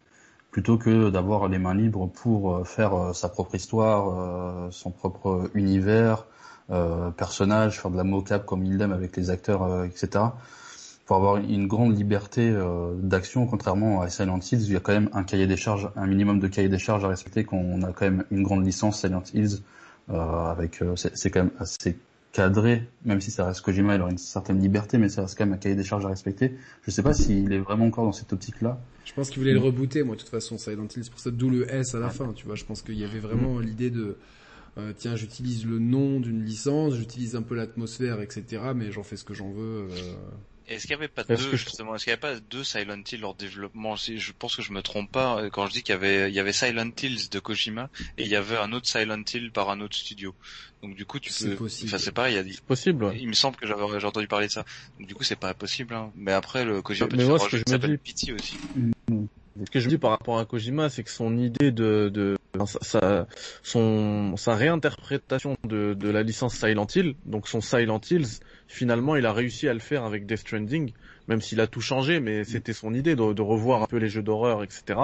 plutôt 0.51 0.77
que 0.77 1.09
d'avoir 1.09 1.47
les 1.47 1.59
mains 1.59 1.75
libres 1.75 2.07
pour 2.07 2.67
faire 2.67 3.13
sa 3.13 3.29
propre 3.29 3.53
histoire, 3.53 4.71
son 4.71 4.89
propre 4.89 5.51
univers, 5.53 6.25
personnage, 7.15 7.79
faire 7.79 7.91
de 7.91 7.97
la 7.97 8.03
mocap 8.03 8.43
comme 8.43 8.65
il 8.65 8.77
l'aime 8.77 8.91
avec 8.91 9.15
les 9.17 9.29
acteurs, 9.29 9.84
etc 9.84 10.29
pour 11.07 11.15
avoir 11.15 11.38
une 11.38 11.67
grande 11.67 11.97
liberté 11.97 12.49
euh, 12.49 12.93
d'action, 13.01 13.47
contrairement 13.47 14.01
à 14.01 14.09
Silent 14.09 14.39
Hills, 14.39 14.63
il 14.63 14.73
y 14.73 14.75
a 14.75 14.81
quand 14.81 14.91
même 14.91 15.09
un 15.13 15.23
cahier 15.23 15.47
des 15.47 15.55
charges, 15.55 15.89
un 15.95 16.05
minimum 16.05 16.39
de 16.39 16.47
cahier 16.49 16.67
des 16.67 16.77
charges 16.77 17.05
à 17.05 17.07
respecter, 17.07 17.45
qu'on 17.45 17.81
a 17.84 17.93
quand 17.93 18.05
même 18.05 18.25
une 18.29 18.43
grande 18.43 18.65
licence 18.65 18.99
Silent 18.99 19.23
Hills, 19.34 19.61
euh, 20.09 20.51
avec 20.51 20.81
euh, 20.81 20.95
c'est 20.97 21.31
quand 21.31 21.43
même 21.43 21.53
assez 21.59 21.97
cadré, 22.31 22.87
même 23.05 23.21
si 23.21 23.31
ça 23.31 23.45
reste 23.45 23.61
Kojima, 23.61 23.95
il 23.95 24.01
aura 24.01 24.11
une 24.11 24.17
certaine 24.17 24.61
liberté, 24.61 24.97
mais 24.97 25.09
ça 25.09 25.21
reste 25.23 25.37
quand 25.37 25.45
même 25.45 25.55
un 25.55 25.57
cahier 25.57 25.75
des 25.75 25.83
charges 25.83 26.05
à 26.05 26.09
respecter. 26.09 26.53
Je 26.83 26.91
sais 26.91 27.01
pas 27.01 27.13
s'il 27.13 27.51
est 27.51 27.59
vraiment 27.59 27.85
encore 27.85 28.05
dans 28.05 28.11
cette 28.11 28.33
optique-là. 28.33 28.79
Je 29.05 29.13
pense 29.13 29.29
qu'il 29.29 29.39
voulait 29.39 29.53
le 29.53 29.59
rebooter, 29.59 30.03
moi, 30.03 30.15
de 30.15 30.21
toute 30.21 30.29
façon, 30.29 30.57
Silent 30.57 30.87
Hills, 30.95 31.09
pour 31.09 31.19
ça, 31.19 31.31
d'où 31.31 31.49
le 31.49 31.71
S 31.73 31.95
à 31.95 31.99
la 31.99 32.09
fin, 32.09 32.33
tu 32.33 32.45
vois. 32.45 32.55
Je 32.55 32.65
pense 32.65 32.81
qu'il 32.81 32.97
y 32.97 33.05
avait 33.05 33.19
vraiment 33.19 33.55
mm. 33.55 33.61
l'idée 33.61 33.89
de, 33.89 34.17
euh, 34.77 34.93
tiens, 34.95 35.15
j'utilise 35.15 35.65
le 35.65 35.79
nom 35.79 36.19
d'une 36.19 36.43
licence, 36.43 36.93
j'utilise 36.95 37.35
un 37.35 37.41
peu 37.41 37.55
l'atmosphère, 37.55 38.21
etc., 38.21 38.61
mais 38.75 38.91
j'en 38.91 39.03
fais 39.03 39.17
ce 39.17 39.23
que 39.23 39.33
j'en 39.33 39.49
veux. 39.49 39.87
Euh... 39.89 40.13
Est-ce 40.68 40.85
qu'il 40.85 40.95
n'y 40.95 41.03
avait 41.03 41.07
pas 41.07 41.23
deux, 41.23 41.56
justement, 41.56 41.95
est-ce 41.95 42.03
qu'il 42.03 42.11
n'y 42.11 42.19
avait 42.19 42.35
pas 42.35 42.39
deux 42.39 42.64
Silent 42.64 43.02
Hill 43.10 43.22
leur 43.22 43.35
développement? 43.35 43.95
Je 43.95 44.31
pense 44.38 44.56
que 44.56 44.61
je 44.61 44.73
me 44.73 44.81
trompe 44.81 45.11
pas 45.11 45.39
euh, 45.39 45.49
quand 45.49 45.65
je 45.68 45.72
dis 45.72 45.81
qu'il 45.81 45.94
y 45.94 45.95
avait, 45.95 46.30
il 46.30 46.35
y 46.35 46.39
avait 46.39 46.52
Silent 46.52 46.91
Hills 47.02 47.30
de 47.30 47.39
Kojima 47.39 47.89
et 48.18 48.23
il 48.23 48.27
y 48.27 48.35
avait 48.35 48.57
un 48.57 48.73
autre 48.73 48.88
Silent 48.88 49.23
Hill 49.34 49.52
par 49.52 49.69
un 49.69 49.80
autre 49.80 49.95
studio. 49.95 50.35
Donc 50.84 50.95
du 50.95 51.06
coup, 51.06 51.19
tu 51.19 51.31
peux, 51.31 51.56
possible. 51.56 51.89
enfin 51.89 51.98
c'est 51.98 52.11
pareil, 52.11 52.35
il 52.35 52.48
y 52.48 52.49
a 52.49 52.53
c'est 52.53 52.61
possible. 52.61 53.11
Il 53.18 53.27
me 53.27 53.34
semble 53.34 53.56
que 53.56 53.65
j'avais 53.65 53.99
j'ai 53.99 54.07
entendu 54.07 54.27
parler 54.27 54.48
de 54.48 54.52
ça. 54.52 54.65
Donc 54.99 55.07
du 55.07 55.15
coup, 55.15 55.23
c'est 55.23 55.38
pas 55.38 55.53
possible. 55.53 55.94
Hein. 55.94 56.11
Mais 56.15 56.34
après, 56.34 56.65
le 56.65 56.81
Kojima, 56.81 57.07
mais 57.15 57.26
moi, 57.26 57.39
ce 57.39 57.49
que 57.49 57.57
je 57.57 57.64
me 57.72 57.77
dis, 57.77 57.98
Pity 57.98 58.34
aussi. 58.34 58.57
Ce 59.65 59.72
que 59.72 59.80
je 59.80 59.89
dis 59.89 59.98
par 59.98 60.11
rapport 60.11 60.38
à 60.38 60.45
Kojima, 60.45 60.89
c'est 60.89 61.03
que 61.03 61.10
son 61.10 61.38
idée 61.38 61.72
de, 61.72 62.10
de 62.14 62.36
sa, 62.65 63.27
son, 63.63 64.35
sa 64.38 64.55
réinterprétation 64.55 65.57
de, 65.63 65.93
de 65.93 66.09
la 66.09 66.23
licence 66.23 66.55
Silent 66.55 66.88
Hill, 66.95 67.15
donc 67.25 67.47
son 67.47 67.61
Silent 67.61 68.01
Hills, 68.09 68.39
finalement, 68.67 69.15
il 69.15 69.25
a 69.25 69.34
réussi 69.34 69.67
à 69.67 69.73
le 69.73 69.79
faire 69.79 70.03
avec 70.03 70.25
Death 70.25 70.39
Stranding, 70.39 70.91
même 71.27 71.41
s'il 71.41 71.61
a 71.61 71.67
tout 71.67 71.81
changé, 71.81 72.19
mais 72.19 72.43
c'était 72.43 72.73
son 72.73 72.93
idée 72.93 73.15
de, 73.15 73.34
de, 73.34 73.41
revoir 73.41 73.84
un 73.84 73.88
peu 73.88 73.97
les 73.97 74.09
jeux 74.09 74.23
d'horreur, 74.23 74.63
etc. 74.63 74.99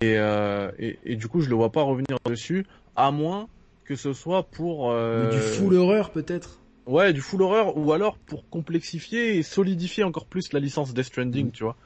Et, 0.00 0.18
euh, 0.18 0.70
et, 0.78 0.98
et, 1.04 1.16
du 1.16 1.28
coup, 1.28 1.40
je 1.40 1.48
le 1.48 1.54
vois 1.54 1.72
pas 1.72 1.82
revenir 1.82 2.18
dessus, 2.26 2.66
à 2.96 3.10
moins 3.10 3.48
que 3.84 3.96
ce 3.96 4.12
soit 4.12 4.42
pour 4.42 4.90
euh... 4.90 5.30
du 5.30 5.38
full 5.38 5.74
horreur 5.74 6.10
peut-être? 6.10 6.60
Ouais, 6.86 7.12
du 7.12 7.20
full 7.20 7.42
horreur, 7.42 7.76
ou 7.76 7.92
alors 7.92 8.18
pour 8.18 8.48
complexifier 8.48 9.36
et 9.36 9.42
solidifier 9.42 10.04
encore 10.04 10.26
plus 10.26 10.52
la 10.52 10.60
licence 10.60 10.94
Death 10.94 11.06
Stranding, 11.06 11.48
mm. 11.48 11.52
tu 11.52 11.64
vois. 11.64 11.76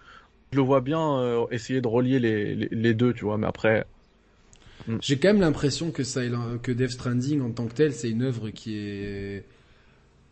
Je 0.52 0.56
le 0.56 0.62
vois 0.62 0.80
bien 0.80 1.18
euh, 1.18 1.46
essayer 1.50 1.80
de 1.80 1.88
relier 1.88 2.18
les, 2.18 2.54
les, 2.54 2.68
les, 2.70 2.94
deux, 2.94 3.14
tu 3.14 3.24
vois, 3.24 3.38
mais 3.38 3.46
après. 3.46 3.86
Mm. 4.86 4.96
J'ai 5.00 5.18
quand 5.18 5.28
même 5.28 5.40
l'impression 5.40 5.90
que 5.90 6.04
ça, 6.04 6.22
que 6.62 6.72
Death 6.72 6.90
Stranding 6.90 7.40
en 7.40 7.50
tant 7.50 7.66
que 7.66 7.74
tel, 7.74 7.92
c'est 7.92 8.10
une 8.10 8.22
œuvre 8.22 8.50
qui 8.50 8.76
est, 8.76 9.44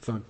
enfin, 0.02 0.20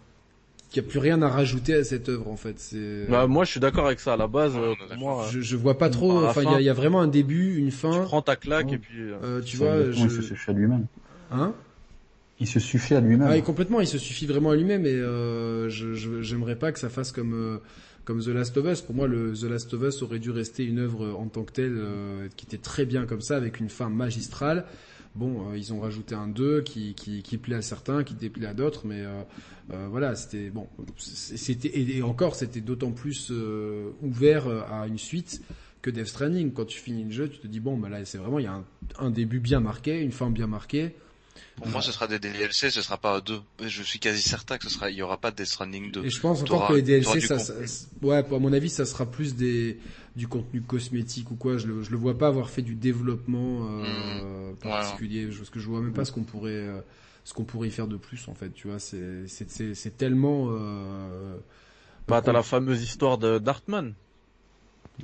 qu'il 0.70 0.82
n'y 0.82 0.88
a 0.88 0.90
plus 0.90 0.98
rien 0.98 1.20
à 1.22 1.28
rajouter 1.28 1.74
à 1.74 1.84
cette 1.84 2.08
œuvre 2.08 2.28
en 2.28 2.36
fait. 2.36 2.58
C'est... 2.58 3.06
Bah, 3.08 3.26
moi 3.26 3.44
je 3.44 3.50
suis 3.50 3.60
d'accord 3.60 3.86
avec 3.86 4.00
ça 4.00 4.14
à 4.14 4.16
la 4.16 4.28
base. 4.28 4.56
Euh, 4.56 4.74
moi, 4.98 5.26
je, 5.30 5.40
je 5.40 5.56
vois 5.56 5.78
pas 5.78 5.90
trop. 5.90 6.24
Enfin, 6.24 6.42
il 6.58 6.64
y, 6.64 6.68
a 6.68 6.74
vraiment 6.74 7.00
un 7.00 7.08
début, 7.08 7.56
une 7.56 7.70
fin. 7.70 7.92
Tu 7.92 8.06
prends 8.06 8.22
ta 8.22 8.36
claque 8.36 8.72
et 8.72 8.78
puis. 8.78 9.00
Euh, 9.00 9.16
euh 9.22 9.40
tu 9.40 9.56
vois, 9.56 9.90
je... 9.90 10.04
il 10.04 10.10
se 10.10 10.22
suffit 10.22 10.50
à 10.50 10.54
lui-même. 10.54 10.86
Hein? 11.30 11.52
Il 12.40 12.46
se 12.46 12.58
suffit 12.58 12.94
à 12.94 13.00
lui-même. 13.00 13.28
Ah, 13.30 13.38
complètement, 13.42 13.80
il 13.80 13.86
se 13.86 13.98
suffit 13.98 14.26
vraiment 14.26 14.50
à 14.50 14.56
lui-même. 14.56 14.86
Et 14.86 14.94
euh, 14.94 15.68
je, 15.68 16.22
j'aimerais 16.22 16.56
pas 16.56 16.72
que 16.72 16.78
ça 16.78 16.88
fasse 16.88 17.12
comme 17.12 17.34
euh, 17.34 17.58
comme 18.10 18.24
The 18.24 18.28
Last 18.28 18.56
of 18.56 18.66
Us. 18.66 18.82
Pour 18.82 18.96
moi, 18.96 19.08
The 19.08 19.44
Last 19.44 19.72
of 19.72 19.82
Us 19.82 20.02
aurait 20.02 20.18
dû 20.18 20.32
rester 20.32 20.64
une 20.64 20.80
œuvre 20.80 21.14
en 21.16 21.28
tant 21.28 21.44
que 21.44 21.52
telle 21.52 21.80
qui 22.34 22.44
était 22.44 22.58
très 22.58 22.84
bien 22.84 23.06
comme 23.06 23.20
ça, 23.20 23.36
avec 23.36 23.60
une 23.60 23.68
fin 23.68 23.88
magistrale. 23.88 24.66
Bon, 25.14 25.50
euh, 25.50 25.58
ils 25.58 25.72
ont 25.72 25.80
rajouté 25.80 26.14
un 26.14 26.28
2 26.28 26.62
qui, 26.62 26.94
qui, 26.94 27.38
plaît 27.38 27.56
à 27.56 27.62
certains, 27.62 28.04
qui 28.04 28.14
déplaît 28.14 28.46
à 28.46 28.54
d'autres, 28.54 28.86
mais 28.86 29.00
euh, 29.00 29.22
euh, 29.72 29.88
voilà, 29.90 30.14
c'était 30.14 30.50
bon, 30.50 30.68
c'était 30.96 31.76
et 31.76 32.02
encore 32.02 32.36
c'était 32.36 32.60
d'autant 32.60 32.92
plus 32.92 33.32
ouvert 34.02 34.48
à 34.48 34.86
une 34.86 34.98
suite 34.98 35.42
que 35.82 35.90
Death 35.90 36.06
Stranding. 36.06 36.52
Quand 36.52 36.64
tu 36.64 36.78
finis 36.78 37.04
le 37.04 37.10
jeu, 37.10 37.28
tu 37.28 37.38
te 37.38 37.46
dis 37.48 37.60
bon, 37.60 37.76
bah 37.76 37.88
là 37.88 38.04
c'est 38.04 38.18
vraiment 38.18 38.38
il 38.38 38.44
y 38.44 38.48
a 38.48 38.54
un, 38.54 38.64
un, 38.98 39.10
début 39.10 39.40
bien 39.40 39.60
marqué, 39.60 40.00
une 40.00 40.12
fin 40.12 40.30
bien 40.30 40.46
marquée. 40.46 40.94
Pour 41.56 41.68
moi, 41.68 41.82
ce 41.82 41.92
sera 41.92 42.06
des 42.06 42.18
DLC, 42.18 42.70
ce 42.70 42.82
sera 42.82 42.96
pas 42.96 43.20
deux. 43.20 43.40
Je 43.62 43.82
suis 43.82 43.98
quasi 43.98 44.22
certain 44.22 44.56
que 44.58 44.64
ce 44.64 44.70
sera, 44.70 44.90
il 44.90 44.96
y 44.96 45.02
aura 45.02 45.18
pas 45.18 45.30
de 45.30 45.36
Death 45.36 45.46
Stranding 45.46 45.92
2. 45.92 46.04
Et 46.04 46.10
je 46.10 46.20
pense 46.20 46.42
encore 46.42 46.68
que 46.68 46.74
les 46.74 46.82
DLC, 46.82 47.20
ça, 47.20 47.38
ça, 47.38 47.54
ouais, 48.02 48.16
à 48.16 48.38
mon 48.38 48.52
avis, 48.52 48.70
ça 48.70 48.86
sera 48.86 49.10
plus 49.10 49.34
des, 49.34 49.78
du 50.16 50.26
contenu 50.26 50.62
cosmétique 50.62 51.30
ou 51.30 51.36
quoi. 51.36 51.58
Je 51.58 51.66
le, 51.66 51.82
je 51.82 51.90
le 51.90 51.96
vois 51.96 52.16
pas 52.16 52.28
avoir 52.28 52.50
fait 52.50 52.62
du 52.62 52.74
développement 52.74 53.68
euh, 53.68 54.52
mmh. 54.52 54.56
particulier. 54.56 55.26
Parce 55.26 55.50
que 55.50 55.60
je 55.60 55.68
vois 55.68 55.80
même 55.80 55.92
pas 55.92 56.04
ce 56.04 56.12
qu'on 56.12 56.24
pourrait, 56.24 56.52
euh, 56.52 56.80
ce 57.24 57.34
qu'on 57.34 57.44
pourrait 57.44 57.68
y 57.68 57.72
faire 57.72 57.88
de 57.88 57.96
plus 57.96 58.26
en 58.28 58.34
fait. 58.34 58.50
Tu 58.50 58.68
vois, 58.68 58.78
c'est, 58.78 59.26
c'est, 59.26 59.74
c'est, 59.74 59.96
tellement. 59.96 60.48
Euh, 60.50 61.36
bah, 62.08 62.22
t'as 62.22 62.32
la 62.32 62.42
fameuse 62.42 62.82
histoire 62.82 63.18
de 63.18 63.38
d'Artman. 63.38 63.94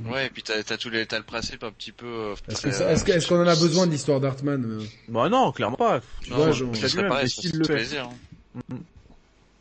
Ouais, 0.04 0.26
et 0.26 0.30
puis 0.30 0.42
t'as, 0.42 0.62
t'as 0.62 0.76
tous 0.76 0.90
les, 0.90 1.06
t'as 1.06 1.18
le 1.18 1.24
principe 1.24 1.64
un 1.64 1.72
petit 1.72 1.92
peu. 1.92 2.06
Euh, 2.06 2.34
est-ce, 2.48 3.26
qu'on 3.28 3.42
en 3.42 3.46
a 3.46 3.56
besoin 3.56 3.86
de 3.86 3.92
l'histoire 3.92 4.20
d'Artman 4.20 4.64
euh 4.64 4.84
Bah 5.08 5.28
non, 5.28 5.52
clairement 5.52 5.76
pas. 5.76 6.00
Tu 6.22 6.30
non, 6.30 6.36
vois, 6.36 6.52
je, 6.52 6.64
ça 6.74 6.88
serait 6.88 7.08
pareil, 7.08 7.28
ça 7.30 7.48
le 7.52 7.64
plaisir. 7.64 8.08
Hein. 8.08 8.60
Mm. 8.68 8.76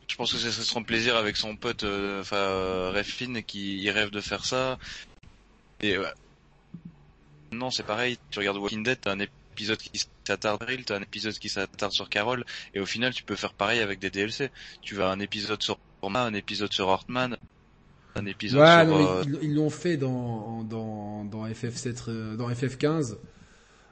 Je 0.08 0.16
pense 0.16 0.32
que 0.32 0.38
ce 0.38 0.52
serait 0.52 0.64
son 0.64 0.84
plaisir 0.84 1.16
avec 1.16 1.36
son 1.36 1.56
pote, 1.56 1.84
enfin, 1.84 2.36
euh, 2.38 2.92
Refin, 2.96 3.42
qui 3.42 3.82
il 3.82 3.90
rêve 3.90 4.12
de 4.12 4.22
faire 4.22 4.46
ça. 4.46 4.78
Et 5.82 5.98
non, 7.52 7.72
c'est 7.72 7.84
pareil. 7.84 8.18
Tu 8.30 8.40
regardes 8.40 8.58
Walking 8.58 8.84
Dead, 8.84 9.00
t'as 9.02 9.12
un 9.12 9.20
épisode 9.20 9.78
qui 9.78 10.06
s'attarde 10.26 10.64
sur 10.68 10.86
t'as 10.86 10.98
un 10.98 11.02
épisode 11.02 11.38
qui 11.38 11.50
s'attarde 11.50 11.92
sur 11.92 12.10
Carol, 12.10 12.46
et 12.74 12.80
au 12.80 12.86
final, 12.86 13.14
tu 13.14 13.24
peux 13.24 13.36
faire 13.36 13.54
pareil 13.54 13.80
avec 13.80 14.00
des 14.00 14.10
DLC. 14.10 14.52
Tu 14.82 14.96
vas 14.96 15.10
un 15.10 15.20
épisode 15.20 15.62
sur 15.64 15.80
Roma, 16.02 16.24
un 16.24 16.34
épisode 16.34 16.72
sur 16.74 16.90
Hartman, 16.90 17.38
un 18.16 18.26
épisode 18.26 18.62
ouais, 18.62 18.86
sur. 18.86 18.96
Euh, 18.96 19.24
ils 19.42 19.54
l'ont 19.54 19.70
fait 19.70 19.98
dans 19.98 20.64
dans 20.64 21.26
dans 21.26 21.48
FF7, 21.48 22.04
euh, 22.08 22.36
dans 22.36 22.50
FF15. 22.50 23.18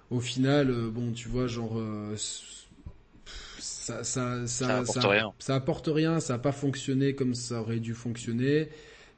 Au 0.09 0.19
final, 0.19 0.69
euh, 0.69 0.89
bon, 0.89 1.11
tu 1.11 1.27
vois, 1.27 1.47
genre. 1.47 1.79
Ça, 2.15 4.03
ça, 4.03 4.47
ça, 4.47 4.47
ça, 4.47 4.77
apporte 4.77 5.03
rien. 5.03 5.33
Ça 5.39 5.55
apporte 5.55 5.87
rien, 5.87 6.19
ça 6.19 6.35
a 6.35 6.37
pas 6.37 6.53
fonctionné 6.53 7.15
comme 7.15 7.33
ça 7.33 7.61
aurait 7.61 7.79
dû 7.79 7.93
fonctionner. 7.93 8.69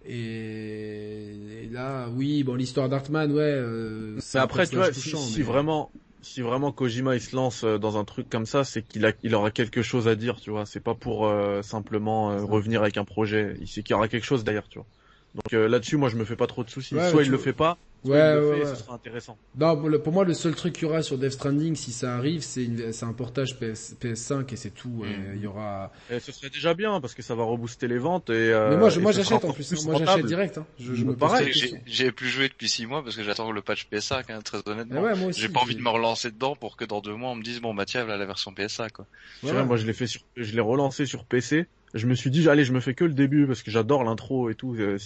Et, 0.07 1.67
là, 1.71 2.07
oui, 2.15 2.43
bon, 2.43 2.55
l'histoire 2.55 2.89
d'Artman, 2.89 3.31
ouais. 3.31 3.41
Euh, 3.41 4.19
mais 4.33 4.39
après, 4.39 4.67
tu 4.67 4.75
vois, 4.75 4.93
si, 4.93 5.41
vraiment, 5.41 5.91
si 6.25 6.41
vraiment 6.41 6.71
Kojima 6.71 7.15
il 7.15 7.21
se 7.21 7.35
lance 7.35 7.63
euh, 7.63 7.77
dans 7.77 7.97
un 7.97 8.03
truc 8.03 8.29
comme 8.29 8.47
ça, 8.47 8.63
c'est 8.63 8.81
qu'il 8.81 9.05
a, 9.05 9.11
il 9.21 9.35
aura 9.35 9.51
quelque 9.51 9.83
chose 9.83 10.07
à 10.07 10.15
dire, 10.15 10.41
tu 10.41 10.49
vois. 10.49 10.65
C'est 10.65 10.79
pas 10.79 10.95
pour 10.95 11.27
euh, 11.27 11.61
simplement 11.61 12.31
euh, 12.31 12.43
revenir 12.43 12.81
avec 12.81 12.97
un 12.97 13.05
projet. 13.05 13.55
Il 13.61 13.67
sait 13.67 13.83
qu'il 13.83 13.93
y 13.93 13.93
aura 13.93 14.07
quelque 14.07 14.25
chose 14.25 14.43
derrière, 14.43 14.67
tu 14.67 14.79
vois. 14.79 14.87
Donc 15.35 15.69
là-dessus, 15.69 15.97
moi, 15.97 16.09
je 16.09 16.15
me 16.15 16.25
fais 16.25 16.35
pas 16.37 16.47
trop 16.47 16.63
de 16.63 16.69
soucis. 16.69 16.95
soit 17.11 17.23
il 17.23 17.29
le 17.29 17.37
fait 17.37 17.53
pas, 17.53 17.77
Ouais, 18.05 18.35
ouais, 18.35 18.63
ouais. 18.63 18.75
sera 18.75 18.93
intéressant. 18.93 19.37
Non, 19.57 19.75
pour 19.99 20.13
moi, 20.13 20.25
le 20.25 20.33
seul 20.33 20.55
truc 20.55 20.73
qu'il 20.73 20.83
y 20.83 20.85
aura 20.85 21.01
sur 21.01 21.17
Death 21.17 21.33
Stranding, 21.33 21.75
si 21.75 21.91
ça 21.91 22.15
arrive, 22.15 22.41
c'est 22.41 23.03
un 23.03 23.13
portage 23.13 23.57
PS, 23.59 23.95
PS5 24.01 24.53
et 24.53 24.55
c'est 24.55 24.69
tout. 24.69 25.03
Mm. 25.03 25.35
Il 25.35 25.41
y 25.41 25.47
aura. 25.47 25.91
Et 26.09 26.19
ce 26.19 26.31
serait 26.31 26.49
déjà 26.49 26.73
bien 26.73 27.01
parce 27.01 27.13
que 27.13 27.21
ça 27.21 27.35
va 27.35 27.43
rebooster 27.43 27.87
les 27.87 27.97
ventes 27.97 28.29
et. 28.29 28.33
Euh, 28.33 28.71
Mais 28.71 28.77
moi, 28.77 28.89
moi, 28.99 29.11
j'achète 29.11 29.43
en 29.43 29.51
plus. 29.51 29.73
Hein. 29.73 29.77
moi, 29.85 29.95
j'achète 29.97 30.25
direct. 30.25 30.57
Hein. 30.57 30.65
Je, 30.79 30.93
je 30.93 31.03
me 31.03 31.15
pareil. 31.15 31.51
J'ai 31.85 32.11
plus 32.11 32.29
joué 32.29 32.47
depuis 32.47 32.69
6 32.69 32.85
mois 32.85 33.03
parce 33.03 33.15
que 33.15 33.23
j'attends 33.23 33.51
le 33.51 33.61
patch 33.61 33.87
PS5, 33.91 34.23
hein, 34.29 34.41
très 34.43 34.59
honnêtement. 34.65 35.01
Ouais, 35.01 35.13
j'ai 35.31 35.49
pas 35.49 35.59
envie 35.59 35.75
de 35.75 35.81
me 35.81 35.89
relancer 35.89 36.31
dedans 36.31 36.55
pour 36.55 36.77
que 36.77 36.85
dans 36.85 37.01
deux 37.01 37.15
mois 37.15 37.31
on 37.31 37.35
me 37.35 37.43
dise 37.43 37.61
bon 37.61 37.73
bah 37.73 37.85
tiens, 37.85 38.05
là, 38.05 38.17
la 38.17 38.25
version 38.25 38.51
PS5 38.51 38.91
quoi. 38.91 39.05
moi, 39.43 39.77
je 39.77 39.85
l'ai 39.85 39.93
fait 39.93 40.07
sur, 40.07 40.21
je 40.35 40.53
l'ai 40.53 40.61
relancé 40.61 41.05
sur 41.05 41.25
PC 41.25 41.67
je 41.95 42.07
me 42.07 42.13
suis 42.13 42.29
dit 42.29 42.47
allez 42.49 42.65
je 42.65 42.73
me 42.73 42.81
fais 42.81 42.93
que 42.93 43.05
le 43.05 43.13
début 43.13 43.47
parce 43.47 43.63
que 43.63 43.71
j'adore 43.71 44.03
l'intro 44.03 44.49
et 44.49 44.55
tout 44.55 44.75
euh, 44.75 44.97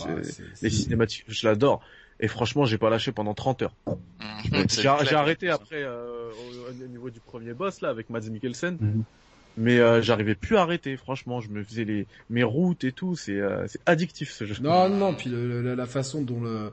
les 0.61 0.69
cinématiques 0.69 1.25
je 1.27 1.47
l'adore 1.47 1.81
et 2.19 2.27
franchement, 2.27 2.65
j'ai 2.65 2.77
pas 2.77 2.89
lâché 2.89 3.11
pendant 3.11 3.33
30 3.33 3.63
heures. 3.63 3.75
Mmh. 3.87 4.63
j'ai 4.69 5.15
arrêté 5.15 5.49
après 5.49 5.83
euh, 5.83 6.31
au, 6.69 6.87
niveau 6.87 7.09
du 7.09 7.19
premier 7.19 7.53
boss 7.53 7.81
là 7.81 7.89
avec 7.89 8.09
Mads 8.09 8.29
Mikkelsen. 8.29 8.77
Mmh. 8.79 9.03
Mais 9.57 9.79
euh, 9.79 10.01
j'arrivais 10.01 10.35
plus 10.35 10.57
à 10.57 10.61
arrêter, 10.61 10.95
franchement, 10.95 11.41
je 11.41 11.49
me 11.49 11.63
faisais 11.63 11.83
les 11.83 12.07
mes 12.29 12.43
routes 12.43 12.83
et 12.83 12.91
tout, 12.91 13.15
c'est 13.15 13.39
euh, 13.39 13.65
c'est 13.67 13.81
addictif 13.85 14.31
ce 14.31 14.45
jeu. 14.45 14.55
Non 14.61 14.89
non, 14.89 15.13
puis 15.13 15.29
le, 15.29 15.75
la, 15.75 15.85
façon 15.85 16.21
dont 16.21 16.39
le 16.39 16.71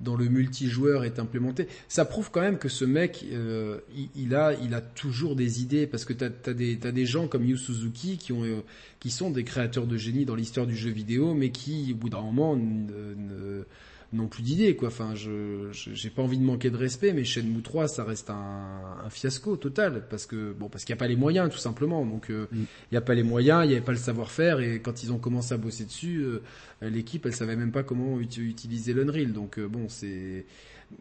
dans 0.00 0.16
le 0.16 0.26
multijoueur 0.26 1.04
est 1.04 1.18
implémenté. 1.18 1.68
Ça 1.88 2.04
prouve 2.04 2.30
quand 2.30 2.40
même 2.40 2.58
que 2.58 2.68
ce 2.68 2.84
mec, 2.84 3.24
euh, 3.32 3.78
il, 4.16 4.34
a, 4.34 4.54
il 4.54 4.74
a 4.74 4.80
toujours 4.80 5.36
des 5.36 5.62
idées 5.62 5.86
parce 5.86 6.04
que 6.04 6.12
t'as 6.12 6.30
as 6.46 6.54
des, 6.54 6.78
t'as 6.78 6.90
des 6.90 7.06
gens 7.06 7.28
comme 7.28 7.44
Yu 7.44 7.58
Suzuki 7.58 8.16
qui 8.16 8.32
ont, 8.32 8.44
euh, 8.44 8.62
qui 8.98 9.10
sont 9.10 9.30
des 9.30 9.44
créateurs 9.44 9.86
de 9.86 9.96
génie 9.96 10.24
dans 10.24 10.34
l'histoire 10.34 10.66
du 10.66 10.74
jeu 10.74 10.90
vidéo, 10.90 11.34
mais 11.34 11.50
qui, 11.50 11.92
au 11.92 11.96
bout 11.96 12.08
d'un 12.08 12.22
moment, 12.22 12.56
ne 12.56 13.64
n'ont 14.12 14.26
plus 14.26 14.42
d'idées 14.42 14.74
quoi. 14.76 14.88
Enfin, 14.88 15.14
je 15.14 15.68
j'ai 15.72 16.10
pas 16.10 16.22
envie 16.22 16.38
de 16.38 16.44
manquer 16.44 16.70
de 16.70 16.76
respect, 16.76 17.12
mais 17.12 17.24
Shenmue 17.24 17.62
3 17.62 17.88
ça 17.88 18.04
reste 18.04 18.30
un, 18.30 18.98
un 19.04 19.10
fiasco 19.10 19.56
total 19.56 20.06
parce 20.08 20.26
que 20.26 20.52
bon 20.52 20.68
parce 20.68 20.84
qu'il 20.84 20.92
y 20.92 20.94
a 20.94 20.98
pas 20.98 21.06
les 21.06 21.16
moyens 21.16 21.50
tout 21.50 21.58
simplement. 21.58 22.04
Donc 22.04 22.30
euh, 22.30 22.46
mm. 22.50 22.64
il 22.90 22.94
y 22.94 22.98
a 22.98 23.00
pas 23.00 23.14
les 23.14 23.22
moyens, 23.22 23.64
il 23.64 23.70
y 23.70 23.74
avait 23.74 23.84
pas 23.84 23.92
le 23.92 23.98
savoir-faire 23.98 24.60
et 24.60 24.80
quand 24.80 25.02
ils 25.02 25.12
ont 25.12 25.18
commencé 25.18 25.54
à 25.54 25.56
bosser 25.56 25.84
dessus, 25.84 26.22
euh, 26.22 26.40
l'équipe 26.82 27.24
elle 27.26 27.34
savait 27.34 27.56
même 27.56 27.72
pas 27.72 27.82
comment 27.82 28.18
utiliser 28.20 28.92
l'Unreal. 28.92 29.32
Donc 29.32 29.58
euh, 29.58 29.68
bon 29.68 29.88
c'est 29.88 30.44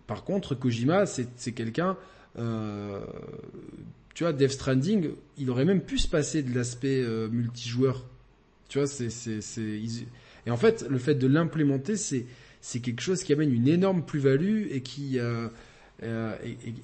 par 0.06 0.24
contre 0.24 0.54
Kojima 0.54 1.06
c'est 1.06 1.28
c'est 1.36 1.54
quelqu'un 1.54 1.98
tu 4.14 4.24
vois 4.24 4.34
Death 4.34 4.52
Stranding, 4.52 5.10
il 5.38 5.50
aurait 5.50 5.66
même 5.66 5.82
pu 5.82 5.98
se 5.98 6.08
passer 6.08 6.44
de 6.44 6.54
l'aspect 6.56 7.04
multijoueur. 7.32 8.06
Tu 8.70 8.78
vois 8.78 8.88
c'est 8.88 9.10
c'est 9.10 9.42
c'est 9.42 9.82
et 10.46 10.52
en 10.52 10.58
fait 10.58 10.86
le 10.90 11.00
fait 11.00 11.16
de 11.16 11.28
l'implémenter 11.28 11.98
c'est 11.98 12.26
c'est 12.62 12.80
quelque 12.80 13.02
chose 13.02 13.24
qui 13.24 13.34
amène 13.34 13.54
une 13.54 13.68
énorme 13.68 14.04
plus-value 14.04 14.68
et 14.72 14.82
qui 14.82 15.20
euh, 15.20 15.48
euh, 16.04 16.34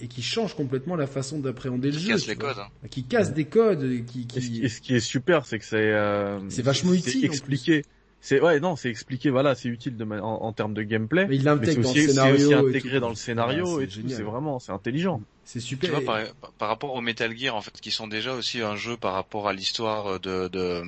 et, 0.01 0.07
qui 0.07 0.21
change 0.21 0.55
complètement 0.55 0.95
la 0.95 1.07
façon 1.07 1.39
d'appréhender 1.39 1.91
le 1.91 1.97
jeu. 1.97 2.09
Casse 2.09 2.27
les 2.27 2.35
codes, 2.35 2.57
hein. 2.59 2.87
Qui 2.89 3.03
casse 3.03 3.33
des 3.33 3.45
codes. 3.45 4.05
Qui, 4.05 4.27
qui... 4.27 4.61
Et, 4.61 4.69
ce 4.69 4.81
qui, 4.81 4.95
est 4.95 4.99
super, 4.99 5.45
c'est 5.45 5.59
que 5.59 5.65
c'est 5.65 5.77
euh, 5.77 6.39
c'est 6.49 6.61
vachement 6.61 6.93
utile. 6.93 7.25
Expliqué. 7.25 7.83
C'est 8.25 8.41
ouais 8.41 8.59
non 8.59 8.75
c'est 8.75 8.89
expliqué 8.89 9.29
voilà 9.29 9.53
c'est 9.53 9.69
utile 9.69 9.97
de 9.97 10.03
en, 10.03 10.41
en, 10.41 10.51
termes 10.51 10.73
de 10.73 10.81
gameplay. 10.81 11.27
Mais 11.27 11.35
il 11.35 11.43
l'intègre 11.43 11.83
dans 11.83 11.93
le 11.93 11.99
scénario. 11.99 12.37
C'est 12.37 12.43
aussi 12.45 12.53
intégré 12.55 12.99
dans 12.99 13.09
le 13.09 13.15
scénario 13.15 13.79
et 13.81 13.87
C'est 13.87 14.23
vraiment 14.23 14.57
c'est 14.57 14.71
intelligent. 14.71 15.21
C'est 15.43 15.59
super. 15.59 15.99
Tu 15.99 16.03
vois, 16.03 16.23
par, 16.57 16.67
rapport 16.67 16.95
au 16.95 17.01
Metal 17.01 17.37
Gear, 17.37 17.55
en 17.55 17.61
fait, 17.61 17.79
qui 17.79 17.91
sont 17.91 18.07
déjà 18.07 18.33
aussi 18.33 18.63
un 18.63 18.75
jeu 18.75 18.97
par 18.97 19.13
rapport 19.13 19.47
à 19.47 19.53
l'histoire 19.53 20.19
de, 20.19 20.47
de, 20.47 20.81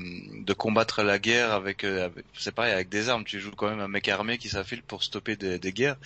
de 0.43 0.53
combattre 0.53 1.03
la 1.03 1.19
guerre 1.19 1.51
avec, 1.51 1.83
euh, 1.83 2.09
c'est 2.33 2.55
pareil, 2.55 2.73
avec 2.73 2.89
des 2.89 3.07
armes. 3.07 3.23
Tu 3.23 3.39
joues 3.39 3.51
quand 3.55 3.69
même 3.69 3.81
un 3.81 3.87
mec 3.87 4.07
armé 4.07 4.39
qui 4.39 4.49
s'affile 4.49 4.81
pour 4.81 5.03
stopper 5.03 5.35
des, 5.35 5.59
des 5.59 5.73
guerres. 5.73 5.97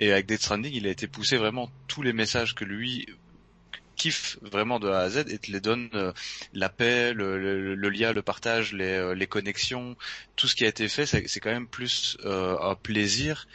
Et 0.00 0.10
avec 0.10 0.26
Death 0.26 0.40
Stranding, 0.40 0.72
il 0.74 0.88
a 0.88 0.90
été 0.90 1.06
poussé 1.06 1.36
vraiment 1.36 1.70
tous 1.86 2.02
les 2.02 2.12
messages 2.12 2.56
que 2.56 2.64
lui 2.64 3.06
kiffe 4.00 4.38
vraiment 4.42 4.78
de 4.80 4.88
A 4.88 5.00
à 5.00 5.10
Z 5.10 5.18
et 5.28 5.38
te 5.38 5.50
les 5.52 5.60
donne 5.60 5.88
euh, 5.94 6.12
la 6.54 6.68
paix, 6.68 7.12
le, 7.12 7.38
le, 7.38 7.74
le, 7.74 7.90
lien, 7.90 8.12
le 8.12 8.22
partage, 8.22 8.72
les, 8.72 8.84
euh, 8.84 9.14
les 9.14 9.26
connexions, 9.26 9.96
tout 10.36 10.48
ce 10.48 10.54
qui 10.54 10.64
a 10.64 10.68
été 10.68 10.88
fait, 10.88 11.06
c'est 11.06 11.40
quand 11.40 11.50
même 11.58 11.66
plus 11.68 12.16
un 12.24 12.74
plaisir 12.74 13.46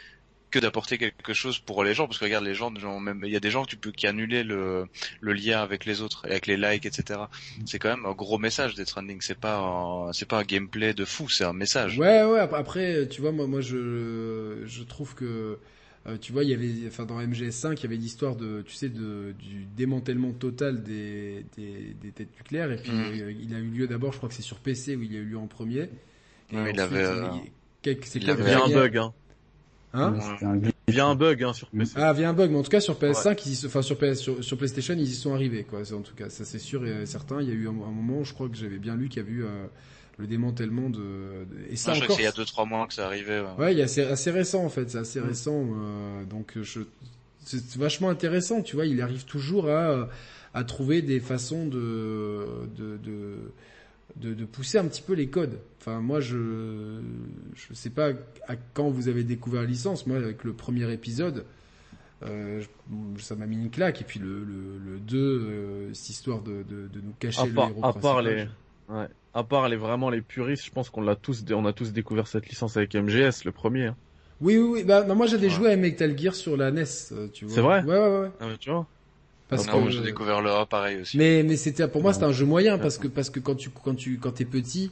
que 0.52 0.60
d'apporter 0.60 0.96
quelque 0.98 1.34
chose 1.34 1.58
pour 1.58 1.82
les 1.82 1.94
gens. 1.94 2.06
Parce 2.06 2.18
que 2.18 2.24
regarde 2.24 2.44
les 2.44 2.54
gens 2.54 2.70
même 3.00 3.20
il 3.24 3.32
y 3.32 3.36
a 3.36 3.40
des 3.40 3.50
gens 3.50 3.64
tu 3.64 3.76
peux 3.76 3.90
qui 3.90 4.06
annulaient 4.06 4.44
le, 4.44 4.86
le 5.20 5.32
lien 5.32 5.60
avec 5.60 5.84
les 5.84 6.00
autres 6.00 6.24
avec 6.24 6.46
les 6.46 6.56
likes 6.56 6.86
etc 6.86 7.20
c'est 7.66 7.78
quand 7.80 7.88
même 7.94 8.06
un 8.06 8.12
gros 8.12 8.38
message 8.38 8.74
des 8.74 8.84
trending 8.84 9.20
c'est 9.20 9.40
pas 9.46 9.58
c'est 10.12 10.28
pas 10.28 10.38
un 10.38 10.44
gameplay 10.44 10.94
de 10.94 11.04
fou 11.04 11.28
c'est 11.28 11.44
un 11.44 11.52
message. 11.52 11.98
Ouais 11.98 12.22
ouais 12.24 12.38
après 12.38 13.08
tu 13.08 13.20
vois 13.20 13.32
moi 13.32 13.46
moi 13.46 13.60
je 13.60 14.62
je 14.64 14.82
trouve 14.84 15.14
que 15.14 15.58
euh, 16.08 16.16
tu 16.18 16.32
vois, 16.32 16.44
il 16.44 16.50
y 16.50 16.54
avait, 16.54 16.86
enfin 16.86 17.04
dans 17.04 17.20
MGS5, 17.20 17.74
il 17.78 17.82
y 17.82 17.86
avait 17.86 17.96
l'histoire 17.96 18.36
de, 18.36 18.62
tu 18.62 18.74
sais, 18.74 18.88
de, 18.88 19.34
du 19.40 19.66
démantèlement 19.76 20.32
total 20.32 20.84
des, 20.84 21.44
des, 21.56 21.96
des 22.00 22.12
têtes 22.12 22.36
nucléaires. 22.36 22.70
Et 22.70 22.76
puis 22.76 22.92
mm. 22.92 23.20
euh, 23.20 23.32
il 23.32 23.54
a 23.54 23.58
eu 23.58 23.68
lieu 23.68 23.86
d'abord, 23.88 24.12
je 24.12 24.18
crois 24.18 24.28
que 24.28 24.34
c'est 24.34 24.42
sur 24.42 24.58
PC 24.58 24.94
où 24.94 25.02
il 25.02 25.12
y 25.12 25.16
a 25.16 25.20
eu 25.20 25.24
lieu 25.24 25.38
en 25.38 25.48
premier. 25.48 25.88
Et 26.52 26.70
il 26.72 26.80
avait, 26.80 27.04
euh, 27.04 27.28
il, 27.84 28.30
avait 28.30 28.52
un 28.52 28.68
bug. 28.68 28.98
Hein. 28.98 29.12
Hein 29.92 30.14
il 30.88 30.94
vient 30.94 31.08
un 31.08 31.14
bug 31.14 31.42
hein, 31.42 31.52
sur 31.52 31.68
PC. 31.68 31.94
Ah, 31.96 32.12
vient 32.12 32.30
un 32.30 32.32
bug, 32.32 32.50
mais 32.50 32.58
en 32.58 32.62
tout 32.62 32.70
cas 32.70 32.80
sur 32.80 32.94
PS5, 32.98 33.42
ils 33.46 33.66
enfin 33.66 33.82
sur, 33.82 33.96
PS, 33.98 34.20
sur, 34.40 34.56
PlayStation, 34.56 34.94
ils 34.94 35.02
y 35.02 35.14
sont 35.14 35.34
arrivés, 35.34 35.64
quoi. 35.64 35.80
En 35.92 36.00
tout 36.00 36.14
cas, 36.14 36.28
ça 36.28 36.44
c'est 36.44 36.58
sûr 36.58 36.86
et 36.86 37.06
certain. 37.06 37.40
Il 37.40 37.48
y 37.48 37.50
a 37.50 37.54
eu 37.54 37.68
un, 37.68 37.72
moment, 37.72 38.22
je 38.22 38.32
crois 38.34 38.48
que 38.48 38.56
j'avais 38.56 38.78
bien 38.78 38.94
lu 38.94 39.08
qu'il 39.08 39.22
y 39.22 39.26
a 39.26 39.28
eu 39.28 39.44
euh, 39.44 39.66
le 40.18 40.26
démantèlement 40.26 40.88
de, 40.88 41.46
et 41.70 41.76
ça 41.76 41.92
encore. 41.92 42.20
il 42.20 42.24
y 42.24 42.26
a 42.26 42.32
deux 42.32 42.44
trois 42.44 42.66
mois 42.66 42.86
que 42.86 42.94
ça 42.94 43.06
arrivait. 43.06 43.40
Ouais, 43.40 43.64
ouais 43.64 43.72
il 43.74 43.78
y 43.78 43.82
a 43.82 43.86
assez, 43.86 44.02
assez 44.02 44.30
récent 44.30 44.64
en 44.64 44.68
fait, 44.68 44.90
c'est 44.90 44.98
assez 44.98 45.20
mm. 45.20 45.26
récent. 45.26 45.64
Euh, 45.64 46.24
donc 46.24 46.52
je, 46.60 46.80
c'est 47.44 47.76
vachement 47.76 48.08
intéressant, 48.08 48.62
tu 48.62 48.76
vois. 48.76 48.86
Il 48.86 49.00
arrive 49.00 49.24
toujours 49.24 49.68
à 49.70 50.08
à 50.54 50.64
trouver 50.64 51.02
des 51.02 51.20
façons 51.20 51.66
de 51.66 52.46
de, 52.76 52.96
de 52.98 53.52
de, 54.16 54.34
de, 54.34 54.44
pousser 54.44 54.78
un 54.78 54.86
petit 54.86 55.02
peu 55.02 55.12
les 55.12 55.28
codes. 55.28 55.58
Enfin, 55.80 56.00
moi, 56.00 56.20
je 56.20 57.00
je 57.54 57.74
sais 57.74 57.90
pas 57.90 58.10
à 58.48 58.56
quand 58.74 58.88
vous 58.88 59.08
avez 59.08 59.24
découvert 59.24 59.62
la 59.62 59.68
licence. 59.68 60.06
Moi, 60.06 60.16
avec 60.16 60.44
le 60.44 60.52
premier 60.52 60.90
épisode, 60.92 61.44
euh, 62.22 62.62
ça 63.18 63.34
m'a 63.34 63.46
mis 63.46 63.56
une 63.56 63.70
claque. 63.70 64.00
Et 64.00 64.04
puis 64.04 64.18
le 64.18 64.44
le, 64.44 64.78
le 64.78 64.98
2, 65.00 65.18
euh, 65.18 65.94
cette 65.94 66.10
histoire 66.10 66.42
de, 66.42 66.62
de, 66.62 66.88
de 66.88 67.00
nous 67.00 67.12
cacher 67.18 67.42
à 67.42 67.46
le 67.46 67.52
héros 67.52 67.84
à 67.84 67.92
part 67.92 68.22
les 68.22 68.46
ouais. 68.88 69.08
À 69.34 69.44
part 69.44 69.68
les 69.68 69.76
vraiment 69.76 70.08
les 70.08 70.22
puristes, 70.22 70.64
je 70.64 70.70
pense 70.70 70.88
qu'on 70.88 71.02
l'a 71.02 71.14
tous 71.14 71.44
on 71.52 71.66
a 71.66 71.72
tous 71.72 71.92
découvert 71.92 72.26
cette 72.26 72.48
licence 72.48 72.76
avec 72.76 72.94
MGS, 72.94 73.44
le 73.44 73.52
premier. 73.52 73.86
Hein. 73.86 73.96
Oui, 74.40 74.58
oui, 74.58 74.68
oui. 74.68 74.84
Bah, 74.84 75.02
bah 75.02 75.14
moi, 75.14 75.26
j'avais 75.26 75.48
joué 75.48 75.72
à 75.72 75.76
Metal 75.76 76.16
Gear 76.18 76.34
sur 76.34 76.56
la 76.56 76.70
NES, 76.70 76.84
euh, 77.12 77.28
tu 77.32 77.46
vois. 77.46 77.54
C'est 77.54 77.60
vrai? 77.60 77.82
Ouais, 77.84 77.98
ouais, 77.98 78.20
ouais. 78.20 78.30
Ah, 78.40 78.46
tu 78.58 78.70
vois. 78.70 78.86
Parce 79.48 79.66
non, 79.66 79.84
que 79.84 79.90
j'ai 79.90 80.02
découvert 80.02 80.40
le 80.40 80.50
A 80.50 80.66
pareil 80.66 81.00
aussi. 81.00 81.16
Mais 81.16 81.42
mais 81.44 81.56
c'était 81.56 81.86
pour 81.86 82.02
moi 82.02 82.12
c'était 82.12 82.24
un 82.26 82.32
jeu 82.32 82.46
moyen 82.46 82.78
parce 82.78 82.98
que 82.98 83.06
parce 83.06 83.30
que 83.30 83.38
quand 83.40 83.54
tu 83.54 83.70
quand 83.70 83.94
tu 83.94 84.18
quand 84.18 84.32
t'es 84.32 84.44
petit. 84.44 84.90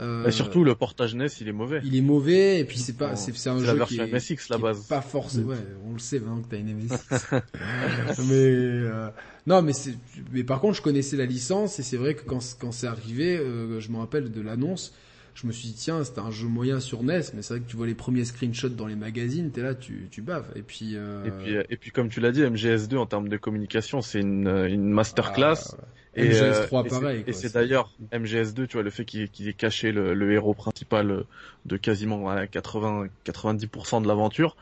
Euh, 0.00 0.26
et 0.26 0.32
surtout 0.32 0.64
le 0.64 0.74
portage 0.74 1.14
NES 1.14 1.28
il 1.40 1.48
est 1.48 1.52
mauvais. 1.52 1.80
Il 1.84 1.96
est 1.96 2.00
mauvais 2.00 2.58
et 2.58 2.64
puis 2.64 2.78
c'est 2.78 2.96
pas 2.96 3.14
c'est 3.14 3.34
c'est 3.34 3.48
un 3.48 3.60
jeu 3.60 3.66
la 3.66 3.74
version 3.74 4.04
qui 4.04 4.10
est, 4.10 4.12
MSX 4.12 4.48
la 4.50 4.58
base. 4.58 4.80
pas 4.88 5.00
forcément 5.00 5.50
ouais 5.50 5.56
on 5.88 5.92
le 5.92 6.00
sait 6.00 6.18
maintenant 6.18 6.42
que 6.42 6.48
t'as 6.48 6.58
une 6.58 6.74
MSX. 6.74 7.30
mais 8.28 8.34
euh, 8.34 9.08
non 9.46 9.62
mais 9.62 9.72
c'est 9.72 9.94
mais 10.32 10.42
par 10.42 10.60
contre 10.60 10.76
je 10.76 10.82
connaissais 10.82 11.16
la 11.16 11.26
licence 11.26 11.78
et 11.78 11.84
c'est 11.84 11.96
vrai 11.96 12.14
que 12.14 12.24
quand 12.24 12.40
quand 12.58 12.72
c'est 12.72 12.88
arrivé 12.88 13.36
euh, 13.36 13.78
je 13.78 13.90
me 13.90 13.98
rappelle 13.98 14.32
de 14.32 14.40
l'annonce 14.40 14.92
je 15.34 15.46
me 15.46 15.52
suis 15.52 15.68
dit 15.68 15.74
tiens 15.74 16.04
c'était 16.04 16.20
un 16.20 16.30
jeu 16.30 16.46
moyen 16.46 16.80
sur 16.80 17.02
NES 17.02 17.20
mais 17.34 17.42
c'est 17.42 17.54
vrai 17.54 17.60
que 17.60 17.68
tu 17.68 17.76
vois 17.76 17.86
les 17.86 17.94
premiers 17.94 18.24
screenshots 18.24 18.68
dans 18.70 18.86
les 18.86 18.96
magazines 18.96 19.50
t'es 19.50 19.62
là 19.62 19.74
tu 19.74 20.08
tu 20.10 20.22
baves 20.22 20.46
et 20.54 20.62
puis 20.62 20.92
euh... 20.94 21.24
et 21.24 21.30
puis 21.30 21.56
et 21.68 21.76
puis 21.76 21.90
comme 21.90 22.08
tu 22.08 22.20
l'as 22.20 22.32
dit 22.32 22.42
MGS2 22.42 22.96
en 22.96 23.06
termes 23.06 23.28
de 23.28 23.36
communication 23.36 24.00
c'est 24.00 24.20
une 24.20 24.48
une 24.48 24.88
masterclass 24.90 25.76
ah, 25.78 25.84
et 26.14 26.30
MGS3 26.30 26.86
euh, 26.86 26.88
pareil 26.88 27.24
et 27.26 27.32
c'est 27.32 27.54
d'ailleurs 27.54 27.92
MGS2 28.12 28.66
tu 28.66 28.74
vois 28.74 28.82
le 28.82 28.90
fait 28.90 29.04
qu'il 29.04 29.28
qu 29.28 29.48
ait 29.48 29.52
caché 29.52 29.92
le, 29.92 30.14
le, 30.14 30.32
héros 30.32 30.54
principal 30.54 31.24
de 31.66 31.76
quasiment 31.76 32.34
80 32.46 33.08
90% 33.26 34.02
de 34.02 34.08
l'aventure 34.08 34.56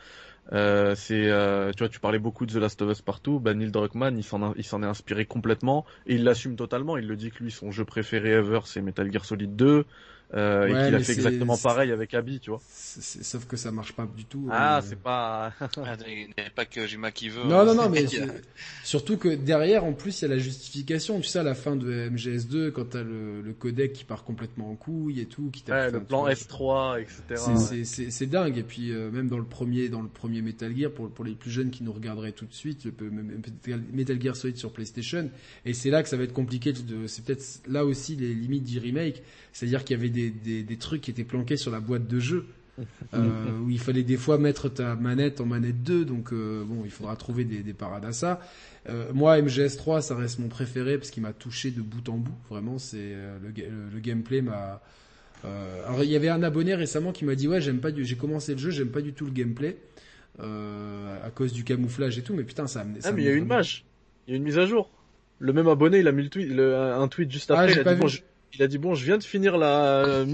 euh, 0.53 0.94
c'est, 0.97 1.31
euh, 1.31 1.70
tu 1.73 1.78
vois, 1.78 1.89
tu 1.89 2.01
parlais 2.01 2.19
beaucoup 2.19 2.47
de 2.47 2.53
The 2.53 2.57
Last 2.57 2.82
of 2.82 2.90
Us 2.90 3.01
partout. 3.01 3.39
Ben 3.39 3.59
Neil 3.59 3.70
Druckmann, 3.70 4.19
il 4.19 4.24
s'en, 4.24 4.55
il 4.55 4.65
s'en 4.65 4.82
est 4.82 4.86
inspiré 4.86 5.24
complètement 5.24 5.86
et 6.07 6.16
il 6.16 6.24
l'assume 6.24 6.57
totalement. 6.57 6.97
Il 6.97 7.07
le 7.07 7.16
dit 7.16 7.31
que 7.31 7.43
lui, 7.43 7.51
son 7.51 7.70
jeu 7.70 7.85
préféré 7.85 8.31
ever, 8.32 8.61
c'est 8.65 8.82
Metal 8.82 9.11
Gear 9.11 9.24
Solid 9.24 9.55
2. 9.57 9.85
Euh, 10.34 10.66
et 10.66 10.86
qu'il 10.86 10.94
a 10.94 11.00
fait 11.00 11.12
exactement 11.12 11.59
pareil 11.59 11.92
avec 11.92 12.14
Abby, 12.14 12.40
tu 12.40 12.50
vois. 12.50 12.60
Sauf 12.64 13.46
que 13.46 13.56
ça 13.56 13.70
marche 13.70 13.92
pas 13.92 14.06
du 14.06 14.24
tout. 14.24 14.48
Ah, 14.50 14.80
c'est 14.82 14.98
pas. 14.98 15.52
ah, 15.60 15.68
il 16.09 16.28
n'y 16.38 16.46
a 16.46 16.50
pas 16.54 16.64
que 16.64 16.86
Jima 16.86 17.10
qui 17.10 17.28
veut. 17.28 17.44
Non, 17.44 17.66
non, 17.66 17.74
non, 17.74 17.90
mais 17.90 18.06
surtout 18.84 19.18
que 19.18 19.28
derrière, 19.28 19.84
en 19.84 19.92
plus, 19.92 20.20
il 20.20 20.22
y 20.22 20.32
a 20.32 20.34
la 20.34 20.38
justification. 20.38 21.20
Tu 21.20 21.28
sais, 21.28 21.40
à 21.40 21.42
la 21.42 21.54
fin 21.54 21.76
de 21.76 22.09
MGS2, 22.09 22.70
quand 22.70 22.90
t'as 22.90 23.02
le, 23.02 23.42
le 23.42 23.52
codec 23.52 23.92
qui 23.92 24.04
part 24.04 24.24
complètement 24.24 24.70
en 24.70 24.74
couille 24.74 25.20
et 25.20 25.26
tout, 25.26 25.50
qui 25.50 25.64
ouais, 25.70 25.90
le 25.90 26.02
plan 26.02 26.26
S3, 26.26 27.02
etc. 27.02 27.42
C'est 28.10 28.26
dingue. 28.26 28.56
Et 28.56 28.62
puis 28.62 28.90
euh, 28.90 29.10
même 29.10 29.28
dans 29.28 29.38
le 29.38 29.44
premier, 29.44 29.90
dans 29.90 30.02
le 30.02 30.09
premier 30.09 30.40
Metal 30.40 30.74
Gear, 30.74 30.90
pour 30.90 31.10
pour 31.10 31.26
les 31.26 31.34
plus 31.34 31.50
jeunes 31.50 31.70
qui 31.70 31.82
nous 31.82 31.92
regarderaient 31.92 32.32
tout 32.32 32.46
de 32.46 32.54
suite, 32.54 32.86
le 32.86 33.10
Metal 33.92 34.20
Gear 34.20 34.34
Solid 34.34 34.56
sur 34.56 34.72
PlayStation. 34.72 35.28
Et 35.66 35.74
c'est 35.74 35.90
là 35.90 36.02
que 36.02 36.09
ça 36.09 36.16
va 36.16 36.24
être 36.24 36.32
compliqué. 36.32 36.72
De, 36.72 37.06
c'est 37.06 37.22
peut-être 37.22 37.60
là 37.68 37.84
aussi 37.84 38.16
les 38.16 38.32
limites 38.32 38.64
du 38.64 38.78
remake, 38.78 39.22
c'est-à-dire 39.53 39.85
qu'il 39.85 39.97
y 39.97 40.01
avait 40.01 40.11
des 40.11 40.31
des, 40.31 40.62
des, 40.62 40.77
trucs 40.77 41.03
qui 41.03 41.11
étaient 41.11 41.24
planqués 41.24 41.57
sur 41.57 41.70
la 41.70 41.81
boîte 41.81 42.07
de 42.07 42.20
jeu. 42.20 42.47
Euh, 43.12 43.59
où 43.62 43.69
il 43.69 43.79
fallait 43.79 44.03
des 44.03 44.16
fois 44.16 44.39
mettre 44.39 44.70
ta 44.70 44.95
manette 44.97 45.43
en 45.43 45.45
manette 45.45 45.83
2 45.83 46.07
donc 46.07 46.33
euh, 46.33 46.65
bon 46.65 46.85
il 46.87 46.91
faudra 46.91 47.15
trouver 47.16 47.45
des, 47.45 47.62
des 47.62 47.74
parades 47.74 48.07
à 48.07 48.12
ça. 48.12 48.41
Euh, 48.89 49.12
moi 49.12 49.39
MGS3 49.39 50.01
ça 50.01 50.16
reste 50.16 50.39
mon 50.39 50.49
préféré 50.49 50.97
parce 50.97 51.11
qu'il 51.11 51.23
m'a 51.23 51.35
touché 51.35 51.70
de 51.70 51.83
bout 51.83 52.09
en 52.09 52.16
bout 52.16 52.35
vraiment 52.49 52.79
c'est 52.79 53.15
le, 53.43 53.53
le, 53.93 54.01
gameplay 54.01 54.41
m'a 54.41 54.81
alors 55.45 56.03
il 56.03 56.11
y 56.11 56.16
avait 56.16 56.31
un 56.31 56.43
abonné 56.43 56.74
récemment 56.74 57.12
qui 57.12 57.27
m'a 57.27 57.35
dit 57.35 57.47
ouais 57.47 57.61
j'aime 57.61 57.81
pas 57.81 57.91
du... 57.91 58.07
j'ai 58.07 58.16
commencé 58.16 58.53
le 58.53 58.59
jeu 58.59 58.70
j'aime 58.70 58.91
pas 58.91 59.03
du 59.03 59.12
tout 59.12 59.27
le 59.27 59.33
gameplay 59.33 59.77
à 60.39 61.31
cause 61.35 61.53
du 61.53 61.65
camouflage 61.65 62.16
et 62.16 62.23
tout 62.23 62.35
mais 62.35 62.45
putain 62.45 62.66
ça, 62.66 62.87
ça 63.01 63.11
ah 63.11 63.12
mais 63.12 63.23
il 63.23 63.27
y 63.27 63.29
a 63.29 63.35
une 63.35 63.47
mage 63.47 63.85
il 64.27 64.31
y 64.31 64.35
a 64.35 64.37
une 64.37 64.45
mise 64.45 64.59
à 64.59 64.66
jour. 64.66 64.91
Le 65.39 65.53
même 65.53 65.69
abonné 65.69 65.99
il 65.99 66.09
a 66.09 66.12
mis 66.12 66.23
le 66.23 66.29
tweet, 66.29 66.59
un 66.59 67.09
tweet 67.09 67.31
juste 67.31 67.51
ah, 67.51 67.61
après 67.61 67.87
a 67.87 67.97
il 68.55 68.62
a 68.62 68.66
dit 68.66 68.79
bon, 68.79 68.95
je 68.95 69.05
viens 69.05 69.19
de 69.19 69.23
finir 69.23 69.57
la 69.57 70.05
euh, 70.05 70.24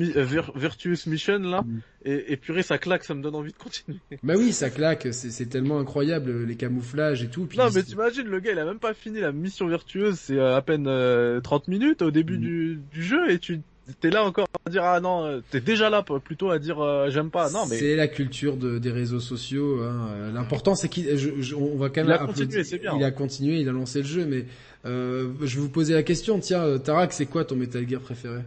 Virtuous 0.55 0.97
Mission 1.07 1.39
là, 1.39 1.63
mm. 1.63 1.81
et, 2.05 2.33
et 2.33 2.37
purée, 2.37 2.63
ça 2.63 2.79
claque, 2.79 3.05
ça 3.05 3.15
me 3.15 3.23
donne 3.23 3.35
envie 3.35 3.53
de 3.53 3.59
continuer. 3.59 3.99
Bah 4.23 4.35
oui, 4.37 4.53
ça 4.53 4.71
claque, 4.71 5.09
c'est 5.13 5.47
tellement 5.49 5.79
incroyable 5.79 6.45
les 6.45 6.57
camouflages 6.57 7.23
et 7.23 7.29
tout. 7.29 7.47
Puis 7.47 7.59
non, 7.59 7.69
mais 7.75 7.83
t'imagines, 7.83 8.27
le 8.27 8.41
gars, 8.41 8.53
il 8.53 8.59
a 8.59 8.65
même 8.65 8.79
pas 8.79 8.95
fini 8.95 9.21
la 9.21 9.33
mission 9.33 9.69
virtueuse, 9.69 10.19
c'est 10.19 10.39
euh, 10.39 10.57
à 10.57 10.63
peine 10.63 10.85
30 10.85 10.89
euh, 10.89 11.71
minutes 11.71 12.03
au 12.03 12.11
début 12.11 12.39
mm. 12.39 12.41
du, 12.41 12.81
du 12.93 13.03
jeu, 13.03 13.31
et 13.31 13.39
tu 13.39 13.61
t'es 14.01 14.11
là 14.11 14.25
encore 14.25 14.47
à 14.67 14.71
dire 14.71 14.85
ah 14.85 15.01
non, 15.01 15.43
t'es 15.51 15.61
déjà 15.61 15.91
là 15.91 16.03
plutôt 16.03 16.51
à 16.51 16.59
dire 16.59 16.81
euh, 16.81 17.11
j'aime 17.11 17.31
pas. 17.31 17.51
Non 17.51 17.67
mais 17.67 17.79
c'est 17.79 17.97
la 17.97 18.09
culture 18.09 18.57
de, 18.57 18.79
des 18.79 18.91
réseaux 18.91 19.21
sociaux. 19.21 19.83
Hein. 19.83 20.09
Euh, 20.11 20.33
l'important 20.33 20.75
c'est 20.75 20.89
qu'il, 20.89 21.09
on 21.57 21.77
va 21.77 21.89
quand 21.89 22.05
même. 22.05 22.09
Il 22.09 22.13
a 22.13 22.19
continué, 22.19 22.65
c'est 22.65 22.79
bien. 22.79 22.97
Il 22.97 23.05
a 23.05 23.11
continué, 23.11 23.61
il 23.61 23.69
a 23.69 23.73
lancé 23.73 24.01
le 24.01 24.07
jeu, 24.07 24.27
mais 24.27 24.45
euh, 24.87 25.33
je 25.41 25.57
vais 25.57 25.63
vous 25.63 25.69
poser 25.69 25.95
la 25.95 26.03
question. 26.03 26.39
Tiens, 26.39 26.79
Tarak, 26.79 27.13
c'est 27.13 27.27
quoi 27.27 27.45
ton 27.45 27.57
Metal 27.57 27.89
Gear 27.89 28.01
préféré? 28.01 28.41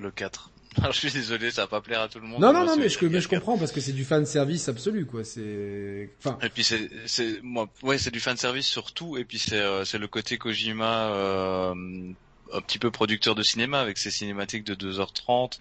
Le 0.00 0.10
4. 0.10 0.52
Alors, 0.78 0.92
je 0.92 0.98
suis 0.98 1.10
désolé, 1.10 1.50
ça 1.50 1.62
va 1.62 1.68
pas 1.68 1.80
plaire 1.80 2.00
à 2.00 2.08
tout 2.08 2.18
le 2.18 2.26
monde. 2.26 2.40
Non, 2.40 2.52
non, 2.52 2.64
non, 2.64 2.76
mais 2.76 2.88
je, 2.88 3.04
mais 3.06 3.20
je 3.20 3.28
comprends 3.28 3.58
parce 3.58 3.72
que 3.72 3.80
c'est 3.80 3.92
du 3.92 4.04
fan 4.04 4.24
service 4.24 4.68
absolu, 4.68 5.06
quoi. 5.06 5.24
C'est, 5.24 6.10
enfin. 6.18 6.38
Et 6.42 6.48
puis 6.48 6.64
c'est, 6.64 6.88
c'est, 7.06 7.40
moi, 7.42 7.68
ouais, 7.82 7.98
c'est 7.98 8.10
du 8.10 8.20
fan 8.20 8.36
service 8.36 8.66
surtout. 8.66 9.16
Et 9.16 9.24
puis 9.24 9.38
c'est, 9.38 9.60
euh, 9.60 9.84
c'est 9.84 9.98
le 9.98 10.08
côté 10.08 10.38
Kojima, 10.38 11.12
euh, 11.12 11.74
un 12.52 12.60
petit 12.60 12.78
peu 12.78 12.90
producteur 12.90 13.34
de 13.34 13.42
cinéma 13.42 13.80
avec 13.80 13.98
ses 13.98 14.10
cinématiques 14.10 14.64
de 14.64 14.74
2h30. 14.74 15.58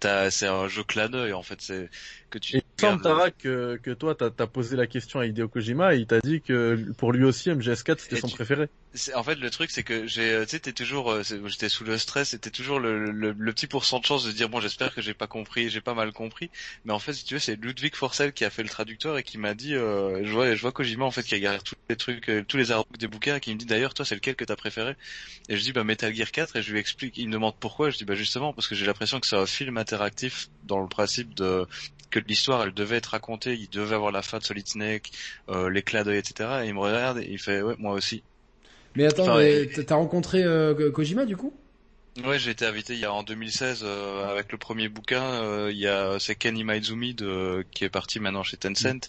T'as, 0.00 0.30
c'est 0.30 0.46
un 0.46 0.68
jeu 0.68 0.82
clin 0.84 1.08
d'œil 1.08 1.32
en 1.32 1.42
fait. 1.42 1.60
C'est 1.60 1.90
que 2.30 2.38
tu. 2.38 2.56
Et 2.56 2.62
il 2.78 2.80
semble 2.80 3.02
Tara 3.02 3.30
que, 3.30 3.78
que 3.82 3.90
toi 3.90 4.14
t'as 4.14 4.30
as 4.38 4.46
posé 4.46 4.76
la 4.76 4.86
question 4.86 5.20
à 5.20 5.26
Hideo 5.26 5.48
Kojima 5.48 5.94
et 5.94 5.98
il 5.98 6.06
t'a 6.06 6.20
dit 6.20 6.40
que 6.40 6.92
pour 6.96 7.12
lui 7.12 7.24
aussi 7.24 7.50
MGS4 7.50 7.98
c'était 7.98 8.16
son 8.16 8.28
préféré. 8.28 8.68
En 9.14 9.22
fait 9.22 9.34
le 9.34 9.50
truc 9.50 9.70
c'est 9.70 9.82
que 9.82 10.06
j'ai 10.06 10.32
euh, 10.32 10.44
tu 10.46 10.58
sais 10.62 10.72
toujours 10.72 11.10
euh, 11.10 11.22
j'étais 11.46 11.68
sous 11.68 11.84
le 11.84 11.98
stress 11.98 12.30
c'était 12.30 12.50
toujours 12.50 12.80
le, 12.80 13.10
le, 13.10 13.32
le, 13.36 13.52
petit 13.52 13.66
pourcent 13.66 14.00
de 14.00 14.04
chance 14.04 14.24
de 14.24 14.32
dire 14.32 14.48
bon 14.48 14.60
j'espère 14.60 14.94
que 14.94 15.02
j'ai 15.02 15.14
pas 15.14 15.26
compris 15.26 15.68
j'ai 15.68 15.80
pas 15.80 15.94
mal 15.94 16.12
compris. 16.12 16.50
Mais 16.84 16.92
en 16.92 16.98
fait 16.98 17.12
si 17.12 17.24
tu 17.24 17.34
veux 17.34 17.40
c'est 17.40 17.56
Ludwig 17.56 17.94
Forcel 17.94 18.32
qui 18.32 18.44
a 18.44 18.50
fait 18.50 18.62
le 18.62 18.68
traducteur 18.68 19.18
et 19.18 19.22
qui 19.22 19.36
m'a 19.36 19.54
dit 19.54 19.74
euh, 19.74 20.24
je 20.24 20.32
vois 20.32 20.54
je 20.54 20.62
vois 20.62 20.72
Kojima 20.72 21.04
en 21.04 21.10
fait 21.10 21.22
qui 21.22 21.34
a 21.34 21.38
gardé 21.38 21.60
tous 21.62 21.74
les 21.88 21.96
trucs 21.96 22.28
euh, 22.30 22.44
tous 22.46 22.56
les 22.56 22.70
artworks 22.70 22.98
des 22.98 23.08
bouquins 23.08 23.36
et 23.36 23.40
qui 23.40 23.52
me 23.52 23.58
dit 23.58 23.66
d'ailleurs 23.66 23.92
toi 23.94 24.04
c'est 24.04 24.14
lequel 24.14 24.36
que 24.36 24.44
t'as 24.44 24.56
préféré? 24.56 24.96
Et 25.48 25.56
je 25.56 25.62
dis 25.62 25.72
bah 25.72 25.84
Metal 25.84 26.14
Gear 26.14 26.30
4 26.30 26.56
et 26.56 26.62
je 26.62 26.72
lui 26.72 26.78
explique 26.78 27.18
il 27.18 27.28
me 27.28 27.32
demande 27.32 27.54
pourquoi. 27.60 27.90
Je 27.90 27.98
dis 27.98 28.04
bah 28.04 28.14
justement 28.14 28.52
parce 28.52 28.68
que 28.68 28.74
j'ai 28.74 28.86
l'impression 28.86 29.20
que 29.20 29.26
c'est 29.26 29.36
un 29.36 29.46
film 29.46 29.76
interactif 29.76 30.48
dans 30.64 30.80
le 30.80 30.88
principe 30.88 31.34
de 31.34 31.66
que 32.10 32.18
l'histoire 32.20 32.62
elle 32.62 32.74
devait 32.74 32.96
être 32.96 33.06
racontée 33.06 33.54
il 33.54 33.68
devait 33.70 33.94
avoir 33.94 34.12
la 34.12 34.22
fin 34.22 34.38
de 34.38 34.44
Solid 34.44 34.66
Snake 34.66 35.10
euh, 35.48 35.70
l'éclat 35.70 36.04
d'œil 36.04 36.18
etc 36.18 36.62
et 36.64 36.68
il 36.68 36.74
me 36.74 36.80
regarde 36.80 37.18
et 37.18 37.28
il 37.28 37.38
fait 37.38 37.62
ouais 37.62 37.76
moi 37.78 37.92
aussi. 37.92 38.22
Mais 38.96 39.06
attends, 39.06 39.38
t'as 39.86 39.94
rencontré 39.94 40.42
euh, 40.42 40.90
Kojima 40.90 41.24
du 41.24 41.36
coup? 41.36 41.52
Ouais, 42.24 42.40
j'ai 42.40 42.50
été 42.50 42.66
invité 42.66 42.94
il 42.94 42.98
y 42.98 43.04
a 43.04 43.12
en 43.12 43.22
2016 43.22 43.82
euh, 43.84 44.28
avec 44.28 44.50
le 44.50 44.58
premier 44.58 44.88
bouquin. 44.88 45.22
Euh, 45.22 45.70
il 45.70 45.78
y 45.78 45.86
a 45.86 46.18
c'est 46.18 46.34
Ken 46.34 46.56
Imaizumi 46.56 47.14
de, 47.14 47.64
qui 47.70 47.84
est 47.84 47.88
parti 47.88 48.18
maintenant 48.18 48.42
chez 48.42 48.56
Tencent, 48.56 49.08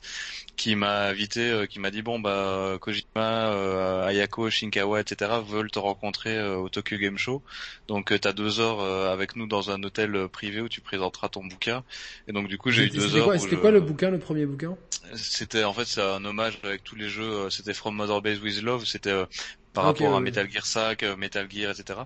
qui 0.55 0.75
m'a 0.75 1.07
invité, 1.07 1.65
qui 1.67 1.79
m'a 1.79 1.89
dit 1.89 2.03
bon 2.03 2.19
bah 2.19 2.77
Kojima, 2.79 4.05
Ayako, 4.05 4.51
Shinkawa, 4.51 5.01
etc. 5.01 5.31
veulent 5.43 5.71
te 5.71 5.79
rencontrer 5.79 6.41
au 6.53 6.69
Tokyo 6.69 6.97
Game 6.97 7.17
Show. 7.17 7.41
Donc 7.87 8.13
t'as 8.21 8.33
deux 8.33 8.59
heures 8.59 8.81
avec 8.81 9.35
nous 9.35 9.47
dans 9.47 9.71
un 9.71 9.81
hôtel 9.81 10.27
privé 10.27 10.61
où 10.61 10.69
tu 10.69 10.79
présenteras 10.79 11.29
ton 11.29 11.43
bouquin. 11.43 11.83
Et 12.27 12.33
donc 12.33 12.47
du 12.47 12.59
coup 12.59 12.69
j'ai 12.69 12.83
eu 12.83 12.89
deux 12.89 13.15
heures. 13.15 13.39
C'était 13.39 13.57
quoi 13.57 13.71
le 13.71 13.81
bouquin, 13.81 14.11
le 14.11 14.19
premier 14.19 14.45
bouquin? 14.45 14.77
C'était 15.15 15.63
en 15.63 15.73
fait 15.73 15.85
c'est 15.85 16.01
un 16.01 16.23
hommage 16.23 16.59
avec 16.63 16.83
tous 16.83 16.95
les 16.95 17.09
jeux. 17.09 17.49
C'était 17.49 17.73
From 17.73 17.95
Mother 17.95 18.21
Base 18.21 18.39
with 18.39 18.61
Love. 18.61 18.85
C'était 18.85 19.25
par 19.73 19.85
rapport 19.85 20.15
à 20.15 20.19
Metal 20.19 20.49
Gear 20.49 20.65
5, 20.65 21.03
euh, 21.03 21.15
Metal 21.15 21.47
Gear, 21.49 21.71
etc. 21.71 21.99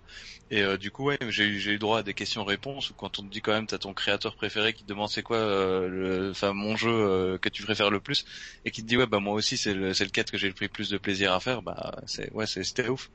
Et 0.51 0.61
euh, 0.61 0.77
du 0.77 0.91
coup, 0.91 1.05
ouais, 1.05 1.17
j'ai 1.29 1.45
eu, 1.45 1.59
j'ai 1.59 1.71
eu 1.71 1.79
droit 1.79 1.99
à 1.99 2.03
des 2.03 2.13
questions-réponses. 2.13 2.93
Quand 2.97 3.19
on 3.19 3.23
te 3.23 3.31
dit 3.31 3.41
quand 3.41 3.53
même, 3.53 3.65
t'as 3.65 3.79
ton 3.79 3.93
créateur 3.93 4.35
préféré 4.35 4.73
qui 4.73 4.83
te 4.83 4.87
demande 4.89 5.09
c'est 5.09 5.23
quoi, 5.23 5.37
euh, 5.37 6.31
enfin 6.31 6.53
mon 6.53 6.75
jeu 6.75 7.37
que 7.41 7.49
tu 7.49 7.63
préfères 7.63 7.89
le 7.89 7.99
plus, 7.99 8.25
et 8.65 8.71
qui 8.71 8.83
te 8.83 8.87
dit 8.87 8.97
ouais 8.97 9.07
bah 9.07 9.19
moi 9.19 9.33
aussi 9.33 9.57
c'est 9.57 9.73
le, 9.73 9.93
c'est 9.93 10.05
le 10.05 10.11
4 10.11 10.31
que 10.31 10.37
j'ai 10.37 10.47
le 10.47 10.67
plus 10.67 10.89
de 10.89 10.97
plaisir 10.97 11.33
à 11.33 11.39
faire. 11.39 11.61
Bah 11.61 11.99
c'est 12.05 12.31
ouais, 12.33 12.45
c'était 12.45 12.87
ouf. 12.87 13.09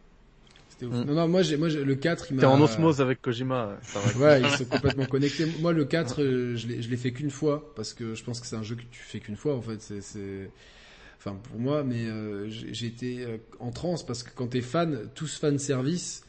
C'était 0.71 0.87
ouf. 0.87 0.95
Mm. 0.95 1.05
Non 1.05 1.15
non, 1.15 1.29
moi 1.29 1.43
j'ai 1.43 1.57
moi 1.57 1.69
le 1.69 1.95
4 1.95 2.27
il 2.31 2.37
m'a. 2.37 2.41
T'es 2.41 2.47
en 2.47 2.61
osmose 2.61 3.01
avec 3.01 3.23
Kojima. 3.23 3.79
ouais, 4.17 4.41
ils 4.41 4.51
sont 4.59 4.65
complètement 4.65 5.07
connectés. 5.07 5.47
Moi 5.61 5.73
le 5.73 5.85
4 5.85 6.23
je 6.57 6.67
l'ai 6.67 6.83
je 6.83 6.91
l'ai 6.91 6.97
fait 6.97 7.13
qu'une 7.13 7.31
fois 7.31 7.73
parce 7.77 7.95
que 7.95 8.15
je 8.15 8.25
pense 8.25 8.41
que 8.41 8.47
c'est 8.47 8.57
un 8.57 8.65
jeu 8.65 8.75
que 8.75 8.83
tu 8.83 9.01
fais 9.01 9.21
qu'une 9.21 9.37
fois 9.37 9.55
en 9.55 9.63
fait. 9.63 9.81
C'est 9.81 10.01
c'est 10.01 10.51
enfin 11.21 11.37
pour 11.37 11.61
moi, 11.61 11.85
mais 11.85 12.07
euh, 12.07 12.49
j'ai 12.49 12.87
été 12.87 13.25
euh, 13.25 13.37
en 13.59 13.71
transe 13.71 14.05
parce 14.05 14.23
que 14.23 14.31
quand 14.35 14.49
t'es 14.49 14.63
fan, 14.63 15.09
tous 15.15 15.39
fan 15.39 15.59
service, 15.59 16.25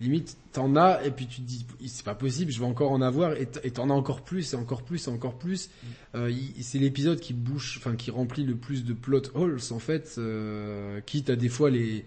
limite 0.00 0.36
t'en 0.52 0.74
as 0.74 1.04
et 1.04 1.10
puis 1.10 1.26
tu 1.26 1.40
te 1.40 1.46
dis 1.46 1.66
c'est 1.86 2.04
pas 2.04 2.16
possible, 2.16 2.50
je 2.50 2.58
vais 2.58 2.66
encore 2.66 2.90
en 2.90 3.00
avoir 3.00 3.34
et 3.36 3.46
t'en 3.46 3.90
as 3.90 3.92
encore 3.92 4.22
plus 4.22 4.52
et 4.52 4.56
encore 4.56 4.82
plus 4.82 5.06
et 5.06 5.10
encore 5.10 5.38
plus. 5.38 5.68
Mm. 5.68 5.86
Euh, 6.16 6.32
c'est 6.60 6.78
l'épisode 6.78 7.20
qui 7.20 7.32
bouche, 7.32 7.78
enfin 7.78 7.94
qui 7.94 8.10
remplit 8.10 8.44
le 8.44 8.56
plus 8.56 8.84
de 8.84 8.92
plot 8.92 9.22
holes 9.34 9.60
en 9.70 9.78
fait, 9.78 10.16
euh, 10.18 11.00
quitte 11.02 11.30
à 11.30 11.36
des 11.36 11.48
fois 11.48 11.70
les 11.70 12.04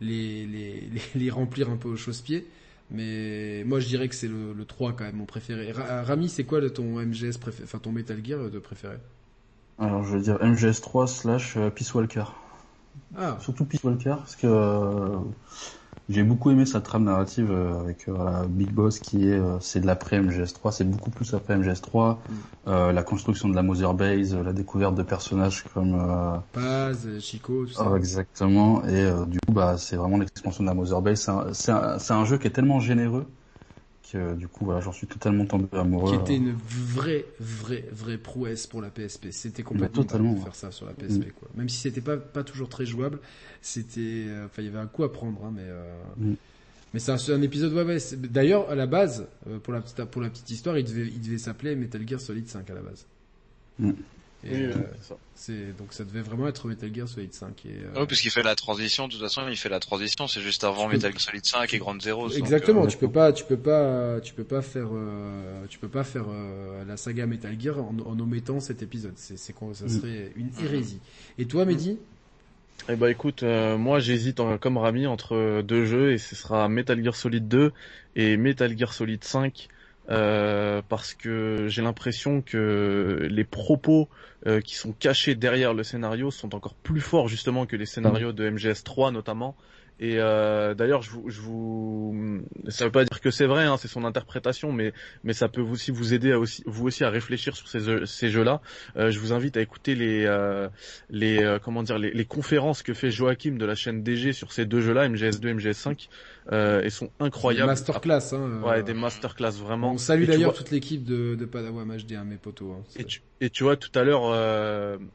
les, 0.00 0.46
les, 0.46 0.90
les, 1.14 1.30
remplir 1.30 1.70
un 1.70 1.76
peu 1.76 1.88
au 1.88 1.96
chausse-pied. 1.96 2.46
Mais 2.90 3.62
moi 3.64 3.80
je 3.80 3.86
dirais 3.86 4.08
que 4.08 4.14
c'est 4.14 4.28
le, 4.28 4.52
le 4.52 4.64
3 4.64 4.94
quand 4.94 5.04
même 5.04 5.16
mon 5.16 5.26
préféré. 5.26 5.72
Rami, 5.72 6.28
c'est 6.28 6.44
quoi 6.44 6.68
ton 6.70 7.00
MGS 7.00 7.38
préféré, 7.38 7.64
enfin 7.64 7.78
ton 7.78 7.92
Metal 7.92 8.20
Gear 8.24 8.50
de 8.50 8.58
préféré? 8.58 8.96
Alors 9.80 10.04
je 10.04 10.16
vais 10.16 10.22
dire 10.22 10.36
MGS3 10.36 11.06
slash 11.06 11.56
euh, 11.56 11.70
Peace 11.70 11.94
Walker. 11.94 12.24
Ah. 13.16 13.36
Surtout 13.40 13.64
Peace 13.64 13.80
Walker 13.82 14.14
parce 14.18 14.36
que 14.36 14.46
euh, 14.46 15.16
j'ai 16.08 16.22
beaucoup 16.22 16.50
aimé 16.50 16.66
sa 16.66 16.80
trame 16.80 17.04
narrative 17.04 17.50
euh, 17.50 17.80
avec 17.80 18.08
Big 18.48 18.70
Boss 18.70 18.98
qui 18.98 19.28
est 19.28 19.40
c'est 19.60 19.80
de 19.80 19.86
l'après 19.86 20.20
MGS3, 20.20 20.70
c'est 20.70 20.84
beaucoup 20.84 21.10
plus 21.10 21.32
après 21.34 21.56
MGS3, 21.56 22.16
mm. 22.66 22.90
la 22.90 23.02
construction 23.02 23.48
de 23.48 23.56
la 23.56 23.62
Mother 23.62 23.94
Base, 23.94 24.36
la 24.36 24.52
découverte 24.52 24.94
de 24.94 25.02
personnages 25.02 25.64
comme 25.74 26.40
Paz, 26.52 27.08
Chico, 27.20 27.64
tout 27.64 27.72
ça. 27.72 27.88
Ah, 27.90 27.96
exactement 27.96 28.84
et 28.86 29.10
du 29.26 29.38
coup 29.40 29.52
bah 29.52 29.76
c'est 29.78 29.96
vraiment 29.96 30.18
l'expansion 30.18 30.62
de 30.62 30.68
la 30.68 30.74
Mother 30.74 31.00
Base, 31.00 31.30
c'est 31.52 31.72
un, 31.72 31.98
un, 32.10 32.24
jeu 32.24 32.38
qui 32.38 32.46
est 32.46 32.50
tellement 32.50 32.80
généreux 32.80 33.26
du 34.16 34.48
coup, 34.48 34.64
voilà, 34.64 34.80
j'en 34.80 34.92
suis 34.92 35.06
totalement 35.06 35.46
tombé 35.46 35.66
amoureux. 35.72 36.16
Qui 36.16 36.22
était 36.22 36.36
une 36.36 36.54
vraie, 36.54 37.24
vraie, 37.38 37.84
vraie 37.92 38.18
prouesse 38.18 38.66
pour 38.66 38.82
la 38.82 38.90
PSP. 38.90 39.26
C'était 39.30 39.62
complètement 39.62 40.02
totalement 40.02 40.32
de 40.32 40.40
faire 40.40 40.54
ça 40.54 40.70
sur 40.70 40.86
la 40.86 40.92
PSP, 40.92 41.26
mm. 41.26 41.32
quoi. 41.38 41.48
Même 41.54 41.68
si 41.68 41.78
c'était 41.78 42.00
pas 42.00 42.16
pas 42.16 42.42
toujours 42.42 42.68
très 42.68 42.86
jouable, 42.86 43.18
c'était, 43.62 44.24
euh, 44.28 44.46
enfin, 44.46 44.62
il 44.62 44.66
y 44.66 44.68
avait 44.68 44.78
un 44.78 44.86
coup 44.86 45.04
à 45.04 45.12
prendre, 45.12 45.44
hein, 45.44 45.52
mais. 45.54 45.64
Euh... 45.64 45.94
Mm. 46.16 46.34
Mais 46.92 46.98
c'est 46.98 47.12
un, 47.12 47.34
un, 47.34 47.42
épisode 47.42 47.72
ouais, 47.72 47.84
ouais 47.84 47.98
D'ailleurs, 48.16 48.68
à 48.68 48.74
la 48.74 48.86
base, 48.86 49.28
euh, 49.46 49.60
pour 49.60 49.72
la 49.72 49.80
petite 49.80 50.04
pour 50.06 50.20
la 50.20 50.28
petite 50.28 50.50
histoire, 50.50 50.76
il 50.76 50.84
devait 50.84 51.06
il 51.06 51.20
devait 51.20 51.38
s'appeler 51.38 51.76
Metal 51.76 52.06
Gear 52.06 52.20
Solid 52.20 52.48
5 52.48 52.68
à 52.68 52.74
la 52.74 52.82
base. 52.82 53.06
Mm. 53.78 53.92
Et 54.42 54.54
euh, 54.54 54.72
c'est 55.34 55.76
donc 55.76 55.92
ça 55.92 56.04
devait 56.04 56.22
vraiment 56.22 56.48
être 56.48 56.66
Metal 56.66 56.94
Gear 56.94 57.06
Solid 57.06 57.32
5. 57.32 57.66
Et, 57.66 57.68
euh... 57.94 58.06
puisqu'il 58.06 58.30
fait 58.30 58.42
la 58.42 58.54
transition. 58.54 59.06
De 59.06 59.12
toute 59.12 59.20
façon, 59.20 59.42
il 59.48 59.56
fait 59.56 59.68
la 59.68 59.80
transition. 59.80 60.26
C'est 60.28 60.40
juste 60.40 60.64
avant 60.64 60.88
Metal 60.88 61.12
Gear 61.12 61.20
Solid 61.20 61.44
5 61.44 61.74
et 61.74 61.78
Grand 61.78 62.00
Zero. 62.00 62.30
Exactement. 62.30 62.84
Euh, 62.84 62.86
tu 62.86 62.96
peux 62.96 63.10
pas, 63.10 63.32
tu 63.32 63.44
peux 63.44 63.58
pas, 63.58 64.20
tu 64.20 64.32
peux 64.32 64.44
pas 64.44 64.62
faire, 64.62 64.88
euh, 64.92 65.66
tu 65.68 65.78
peux 65.78 65.88
pas 65.88 66.04
faire 66.04 66.24
euh, 66.28 66.84
la 66.86 66.96
saga 66.96 67.26
Metal 67.26 67.54
Gear 67.60 67.78
en, 67.78 67.94
en 68.06 68.18
omettant 68.18 68.60
cet 68.60 68.82
épisode. 68.82 69.12
C'est, 69.16 69.36
c'est 69.38 69.54
ça 69.74 69.84
mm. 69.84 69.88
serait 69.88 70.32
une 70.36 70.50
hérésie. 70.64 71.00
Et 71.38 71.44
toi, 71.44 71.66
Mehdi? 71.66 71.98
Eh 72.88 72.96
ben 72.96 73.08
écoute, 73.08 73.42
moi 73.42 74.00
j'hésite 74.00 74.40
comme 74.60 74.78
Rami 74.78 75.06
entre 75.06 75.60
deux 75.60 75.84
jeux 75.84 76.12
et 76.12 76.18
ce 76.18 76.34
sera 76.34 76.66
Metal 76.70 77.02
Gear 77.04 77.14
Solid 77.14 77.46
2 77.46 77.72
et 78.16 78.38
Metal 78.38 78.76
Gear 78.76 78.94
Solid 78.94 79.22
5 79.22 79.68
euh, 80.10 80.82
parce 80.88 81.14
que 81.14 81.68
j'ai 81.68 81.82
l'impression 81.82 82.42
que 82.42 83.28
les 83.30 83.44
propos 83.44 84.08
euh, 84.46 84.60
qui 84.60 84.74
sont 84.74 84.92
cachés 84.92 85.36
derrière 85.36 85.72
le 85.72 85.84
scénario 85.84 86.32
sont 86.32 86.54
encore 86.54 86.74
plus 86.74 87.00
forts 87.00 87.28
justement 87.28 87.64
que 87.64 87.76
les 87.76 87.86
scénarios 87.86 88.32
de 88.32 88.48
MGS3 88.50 89.12
notamment. 89.12 89.56
Et 90.02 90.14
euh, 90.16 90.72
d'ailleurs, 90.72 91.02
je 91.02 91.10
vous, 91.10 91.28
je 91.28 91.40
vous, 91.42 92.40
ça 92.68 92.86
veut 92.86 92.90
pas 92.90 93.04
dire 93.04 93.20
que 93.20 93.30
c'est 93.30 93.44
vrai, 93.44 93.64
hein, 93.64 93.76
c'est 93.76 93.86
son 93.86 94.06
interprétation, 94.06 94.72
mais 94.72 94.92
ça 95.34 95.50
peut 95.50 95.60
aussi 95.60 95.90
vous 95.90 96.14
aider 96.14 96.32
à 96.32 96.38
vous 96.38 96.86
aussi 96.86 97.04
à 97.04 97.10
réfléchir 97.10 97.54
sur 97.54 97.68
ces, 97.68 98.30
jeux-là. 98.30 98.62
Je 98.96 99.18
vous 99.18 99.34
invite 99.34 99.58
à 99.58 99.60
écouter 99.60 99.94
les 99.94 101.58
comment 101.62 101.82
dire 101.82 101.98
les, 101.98 102.24
conférences 102.24 102.82
que 102.82 102.94
fait 102.94 103.10
Joachim 103.10 103.58
de 103.58 103.66
la 103.66 103.74
chaîne 103.74 104.02
DG 104.02 104.32
sur 104.32 104.52
ces 104.52 104.64
deux 104.64 104.80
jeux-là, 104.80 105.06
MGS2, 105.06 105.58
MGS5, 105.58 106.08
euh, 106.52 106.82
et 106.82 106.90
sont 106.90 107.10
incroyables. 107.20 107.66
Des 107.66 107.72
masterclass, 107.72 108.32
hein. 108.32 108.60
Ouais, 108.62 108.82
des 108.82 108.94
masterclass 108.94 109.52
vraiment. 109.52 109.92
On 109.92 109.98
salue 109.98 110.24
d'ailleurs 110.24 110.54
toute 110.54 110.70
l'équipe 110.70 111.04
de, 111.04 111.34
de 111.34 111.44
Padawan 111.44 111.88
HD, 111.96 112.12
hein, 112.12 112.24
mes 112.24 112.36
potos. 112.36 112.72
Hein, 112.72 112.82
et, 112.96 113.04
tu, 113.04 113.22
et 113.40 113.50
tu 113.50 113.64
vois, 113.64 113.76
tout 113.76 113.96
à 113.98 114.02
l'heure, 114.02 114.22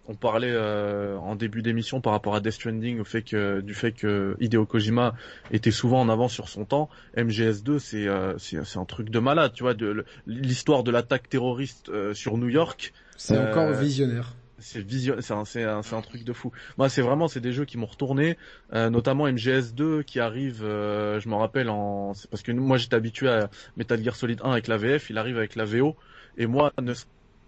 on 0.07 0.15
parlait 0.15 0.55
en 0.57 1.35
début 1.35 1.61
d'émission 1.61 2.01
par 2.01 2.13
rapport 2.13 2.35
à 2.35 2.39
Death 2.39 2.53
Stranding, 2.53 2.99
au 2.99 3.03
fait 3.03 3.21
que 3.21 3.61
du 3.61 3.73
fait 3.73 3.91
que 3.91 4.35
Hideo 4.39 4.65
Kojima 4.65 5.15
était 5.51 5.71
souvent 5.71 6.01
en 6.01 6.09
avance 6.09 6.33
sur 6.33 6.49
son 6.49 6.65
temps. 6.65 6.89
MGS2, 7.17 7.79
c'est 7.79 8.07
euh, 8.07 8.37
c'est 8.37 8.77
un 8.77 8.85
truc 8.85 9.09
de 9.09 9.19
malade, 9.19 9.51
tu 9.53 9.63
vois, 9.63 9.73
de 9.73 10.05
l'histoire 10.27 10.83
de 10.83 10.91
l'attaque 10.91 11.29
terroriste 11.29 11.89
euh, 11.89 12.13
sur 12.13 12.37
New 12.37 12.49
York. 12.49 12.93
C'est 13.17 13.37
encore 13.37 13.69
euh, 13.69 13.73
visionnaire 13.73 14.33
c'est 14.65 14.81
vision 14.81 15.15
c'est 15.19 15.33
un, 15.33 15.43
un, 15.67 15.81
un, 15.91 16.01
truc 16.01 16.23
de 16.23 16.33
fou. 16.33 16.51
Moi 16.77 16.89
c'est 16.89 17.01
vraiment 17.01 17.27
c'est 17.27 17.39
des 17.39 17.51
jeux 17.51 17.65
qui 17.65 17.77
m'ont 17.77 17.85
retourné 17.85 18.37
notamment 18.73 19.27
MGS2 19.27 20.03
qui 20.03 20.19
arrive 20.19 20.59
je 20.61 21.29
me 21.29 21.35
rappelle 21.35 21.69
en 21.69 22.13
c'est 22.13 22.29
parce 22.29 22.41
que 22.41 22.51
moi 22.51 22.77
j'étais 22.77 22.95
habitué 22.95 23.29
à 23.29 23.49
Metal 23.77 24.03
Gear 24.03 24.15
Solid 24.15 24.41
1 24.43 24.51
avec 24.51 24.67
la 24.67 24.77
VF 24.77 25.09
il 25.09 25.17
arrive 25.17 25.37
avec 25.37 25.55
la 25.55 25.65
VO 25.65 25.95
et 26.37 26.47
moi 26.47 26.73
ne 26.81 26.93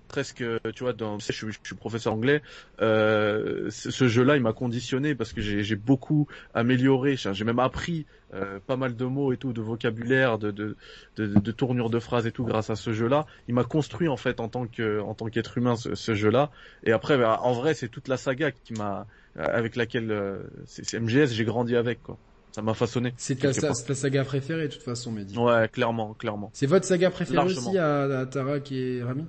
presque, 0.07 0.43
tu 0.75 0.83
vois, 0.83 0.93
dans, 0.93 1.19
je, 1.19 1.31
suis, 1.31 1.47
je 1.51 1.57
suis 1.63 1.75
professeur 1.75 2.13
anglais. 2.13 2.41
Euh, 2.81 3.69
ce 3.69 4.07
jeu-là, 4.07 4.35
il 4.35 4.41
m'a 4.41 4.53
conditionné 4.53 5.15
parce 5.15 5.33
que 5.33 5.41
j'ai 5.41 5.75
beaucoup 5.75 6.27
amélioré. 6.53 7.15
J'ai 7.17 7.43
même 7.43 7.59
appris 7.59 8.05
euh, 8.33 8.59
pas 8.65 8.77
mal 8.77 8.95
de 8.95 9.05
mots 9.05 9.31
et 9.33 9.37
tout, 9.37 9.53
de 9.53 9.61
vocabulaire, 9.61 10.37
de, 10.37 10.51
de, 10.51 10.75
de, 11.17 11.27
de 11.27 11.51
tournure 11.51 11.89
de 11.89 11.99
phrases 11.99 12.27
et 12.27 12.31
tout 12.31 12.45
grâce 12.45 12.69
à 12.69 12.75
ce 12.75 12.93
jeu-là. 12.93 13.25
Il 13.47 13.53
m'a 13.53 13.63
construit 13.63 14.07
en 14.07 14.17
fait 14.17 14.39
en 14.39 14.49
tant 14.49 14.67
que 14.67 14.99
en 15.01 15.13
tant 15.13 15.27
qu'être 15.27 15.57
humain 15.57 15.75
ce, 15.75 15.95
ce 15.95 16.13
jeu-là. 16.13 16.51
Et 16.83 16.91
après, 16.91 17.17
bah, 17.17 17.39
en 17.41 17.53
vrai, 17.53 17.73
c'est 17.73 17.87
toute 17.87 18.07
la 18.07 18.17
saga 18.17 18.51
qui 18.51 18.73
m'a 18.73 19.07
avec 19.35 19.75
laquelle 19.75 20.11
euh, 20.11 20.39
c'est 20.65 20.99
MGS, 20.99 21.27
j'ai 21.27 21.45
grandi 21.45 21.75
avec 21.75 22.01
quoi 22.01 22.17
ça 22.57 22.63
m'a 22.63 22.73
façonné. 22.73 23.13
C'est 23.17 23.35
ta, 23.35 23.53
ta, 23.53 23.73
saga 23.73 24.23
préférée 24.23 24.67
de 24.67 24.73
toute 24.73 24.81
façon, 24.81 25.11
Mehdi. 25.11 25.37
Ouais, 25.37 25.69
clairement, 25.71 26.15
clairement. 26.15 26.49
C'est 26.53 26.65
votre 26.65 26.85
saga 26.85 27.11
préférée 27.11 27.45
aussi 27.45 27.77
à, 27.77 28.01
à 28.05 28.25
Tarak 28.25 28.71
et 28.71 29.03
Rami? 29.03 29.25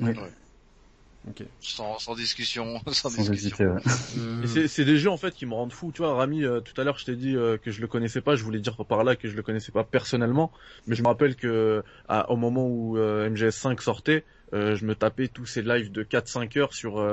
Oui. 0.00 0.10
Okay. 1.30 1.46
Sans, 1.60 1.98
sans, 1.98 2.14
discussion, 2.14 2.80
sans, 2.92 3.10
discussion. 3.10 3.76
Euh, 4.16 4.66
c'est 4.66 4.84
des 4.84 4.96
jeux 4.96 5.10
en 5.10 5.16
fait 5.16 5.34
qui 5.34 5.44
me 5.44 5.52
rendent 5.52 5.72
fou. 5.72 5.90
Tu 5.92 6.00
vois, 6.00 6.14
Rami, 6.14 6.44
euh, 6.44 6.60
tout 6.60 6.80
à 6.80 6.84
l'heure 6.84 6.98
je 6.98 7.04
t'ai 7.04 7.16
dit 7.16 7.36
euh, 7.36 7.58
que 7.58 7.70
je 7.70 7.80
le 7.80 7.86
connaissais 7.86 8.20
pas. 8.20 8.34
Je 8.34 8.44
voulais 8.44 8.60
dire 8.60 8.76
par 8.86 9.04
là 9.04 9.16
que 9.16 9.28
je 9.28 9.36
le 9.36 9.42
connaissais 9.42 9.72
pas 9.72 9.84
personnellement, 9.84 10.52
mais 10.86 10.94
je 10.94 11.02
me 11.02 11.08
rappelle 11.08 11.34
que 11.36 11.82
à, 12.08 12.30
au 12.30 12.36
moment 12.36 12.66
où 12.66 12.96
MGS5 12.96 13.80
sortait, 13.82 14.24
je 14.52 14.84
me 14.84 14.94
tapais 14.94 15.28
tous 15.28 15.44
ces 15.44 15.62
lives 15.62 15.90
de 15.92 16.02
4-5 16.02 16.58
heures 16.58 16.72
sur 16.72 17.04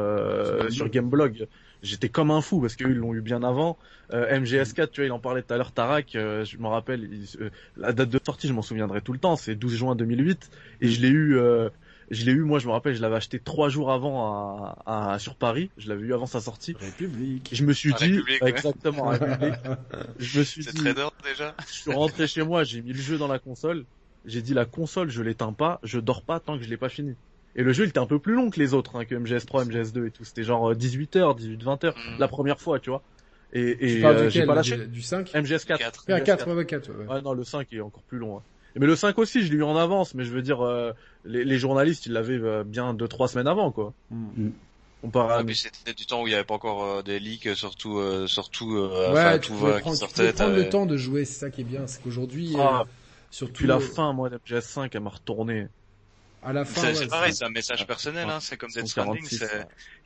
sur 0.69 0.89
Gameblog 0.89 1.47
j'étais 1.85 2.09
comme 2.09 2.31
un 2.31 2.41
fou 2.41 2.59
parce 2.59 2.75
qu'ils 2.75 2.95
l'ont 2.95 3.13
eu 3.13 3.21
bien 3.21 3.43
avant. 3.43 3.77
Euh, 4.13 4.39
MGS4, 4.39 4.89
tu 4.89 5.01
vois, 5.01 5.05
il 5.05 5.11
en 5.11 5.19
parlait 5.19 5.41
tout 5.41 5.53
à 5.53 5.57
l'heure, 5.57 5.71
Tarak, 5.71 6.15
euh, 6.15 6.43
je 6.43 6.57
me 6.57 6.67
rappelle, 6.67 7.09
euh, 7.39 7.49
la 7.77 7.93
date 7.93 8.09
de 8.09 8.19
sortie, 8.23 8.47
je 8.47 8.53
m'en 8.53 8.61
souviendrai 8.61 9.01
tout 9.01 9.13
le 9.13 9.19
temps, 9.19 9.35
c'est 9.35 9.55
12 9.55 9.75
juin 9.75 9.95
2008, 9.95 10.49
et 10.81 10.89
je 10.89 11.01
l'ai 11.01 11.09
eu, 11.09 11.37
euh, 11.37 11.69
je 12.11 12.25
l'ai 12.25 12.31
eu, 12.31 12.41
moi 12.41 12.59
je 12.59 12.67
me 12.67 12.71
rappelle, 12.71 12.95
je 12.95 13.01
l'avais 13.01 13.15
acheté 13.15 13.39
trois 13.39 13.69
jours 13.69 13.91
avant 13.91 14.75
à, 14.85 15.13
à, 15.13 15.19
sur 15.19 15.35
Paris, 15.35 15.71
je 15.77 15.89
l'avais 15.89 16.03
eu 16.03 16.13
avant 16.13 16.25
sa 16.25 16.41
sortie. 16.41 16.75
République. 16.79 17.49
Je 17.51 17.63
me 17.63 17.73
suis 17.73 17.93
dit, 17.93 18.19
exactement, 18.41 19.09
République. 19.09 19.55
je 20.19 20.39
me 20.39 20.43
suis 20.43 20.65
dit, 20.65 20.73
trader, 20.73 21.07
déjà. 21.23 21.55
je 21.67 21.73
suis 21.73 21.93
rentré 21.93 22.27
chez 22.27 22.43
moi, 22.43 22.63
j'ai 22.63 22.81
mis 22.81 22.93
le 22.93 23.01
jeu 23.01 23.17
dans 23.17 23.27
la 23.27 23.39
console, 23.39 23.85
j'ai 24.25 24.41
dit 24.41 24.53
la 24.53 24.65
console, 24.65 25.09
je 25.09 25.21
l'éteins 25.21 25.53
pas, 25.53 25.79
je 25.83 25.99
dors 25.99 26.23
pas 26.23 26.39
tant 26.39 26.57
que 26.57 26.63
je 26.63 26.69
l'ai 26.69 26.77
pas 26.77 26.89
fini. 26.89 27.15
Et 27.55 27.63
le 27.63 27.71
jeu, 27.71 27.85
il 27.85 27.89
était 27.89 27.99
un 27.99 28.05
peu 28.05 28.19
plus 28.19 28.33
long 28.33 28.49
que 28.49 28.59
les 28.59 28.73
autres, 28.73 28.97
hein, 28.97 29.05
que 29.05 29.15
MGS3, 29.15 29.69
MGS2 29.69 30.07
et 30.07 30.11
tout. 30.11 30.25
C'était 30.25 30.43
genre 30.43 30.75
18 30.75 31.15
h 31.15 31.37
18, 31.37 31.63
20 31.63 31.83
h 31.85 31.93
la 32.19 32.27
première 32.27 32.59
fois, 32.59 32.79
tu 32.79 32.89
vois. 32.89 33.01
Et, 33.53 33.99
et 33.99 34.05
euh, 34.05 34.29
j'ai 34.29 34.45
pas? 34.45 34.55
lâché. 34.55 34.85
Du 34.87 35.01
5 35.01 35.31
MGS4. 35.33 35.77
4. 35.77 36.05
Ah, 36.09 36.19
4, 36.19 36.53
ouais, 36.53 36.65
4, 36.65 36.89
ouais. 36.89 37.05
ouais. 37.05 37.21
non, 37.21 37.33
le 37.33 37.45
5 37.45 37.71
est 37.71 37.79
encore 37.79 38.03
plus 38.03 38.17
long. 38.17 38.41
Mais 38.77 38.87
le 38.87 38.95
5 38.95 39.17
aussi, 39.19 39.41
je 39.41 39.51
l'ai 39.51 39.57
eu 39.57 39.63
en 39.63 39.77
avance, 39.77 40.13
mais 40.13 40.25
je 40.25 40.31
veux 40.31 40.41
dire, 40.41 40.61
euh, 40.61 40.91
les, 41.23 41.45
les, 41.45 41.57
journalistes, 41.57 42.05
ils 42.05 42.11
l'avaient 42.11 42.39
euh, 42.39 42.63
bien 42.63 42.93
2-3 42.93 43.29
semaines 43.29 43.47
avant, 43.47 43.71
quoi. 43.71 43.93
Mm. 44.11 44.49
On 45.05 45.09
part 45.09 45.29
à... 45.29 45.43
c'était 45.53 45.93
du 45.93 46.07
temps 46.07 46.23
où 46.23 46.27
il 46.27 46.31
n'y 46.31 46.35
avait 46.35 46.43
pas 46.43 46.55
encore 46.55 46.83
euh, 46.83 47.01
des 47.03 47.19
leaks, 47.19 47.55
surtout, 47.55 47.99
euh, 47.99 48.25
surtout, 48.25 48.75
euh, 48.75 49.13
ouais, 49.13 49.39
tout 49.39 49.55
va 49.55 49.79
qui 49.79 49.95
sortait. 49.95 50.27
Tu 50.27 50.31
peux 50.31 50.33
prendre 50.33 50.55
le 50.55 50.67
temps 50.67 50.87
de 50.87 50.97
jouer, 50.97 51.25
c'est 51.25 51.39
ça 51.39 51.49
qui 51.51 51.61
est 51.61 51.65
bien, 51.65 51.85
c'est 51.85 52.01
qu'aujourd'hui, 52.01 52.55
ah, 52.57 52.85
surtout. 53.29 53.53
Puis 53.53 53.67
la 53.67 53.79
fin, 53.79 54.13
moi, 54.13 54.29
de 54.29 54.37
MGS5, 54.37 54.89
elle 54.91 55.01
m'a 55.01 55.11
retourné 55.11 55.67
à 56.45 56.53
la 56.53 56.65
fin. 56.65 56.93
C'est 56.93 57.07
pareil, 57.07 57.33
c'est 57.33 57.43
un 57.43 57.49
message 57.49 57.85
personnel, 57.87 58.29
hein, 58.29 58.39
c'est 58.39 58.57
comme 58.57 58.69
Death 58.69 58.87
Stranding, 58.87 59.25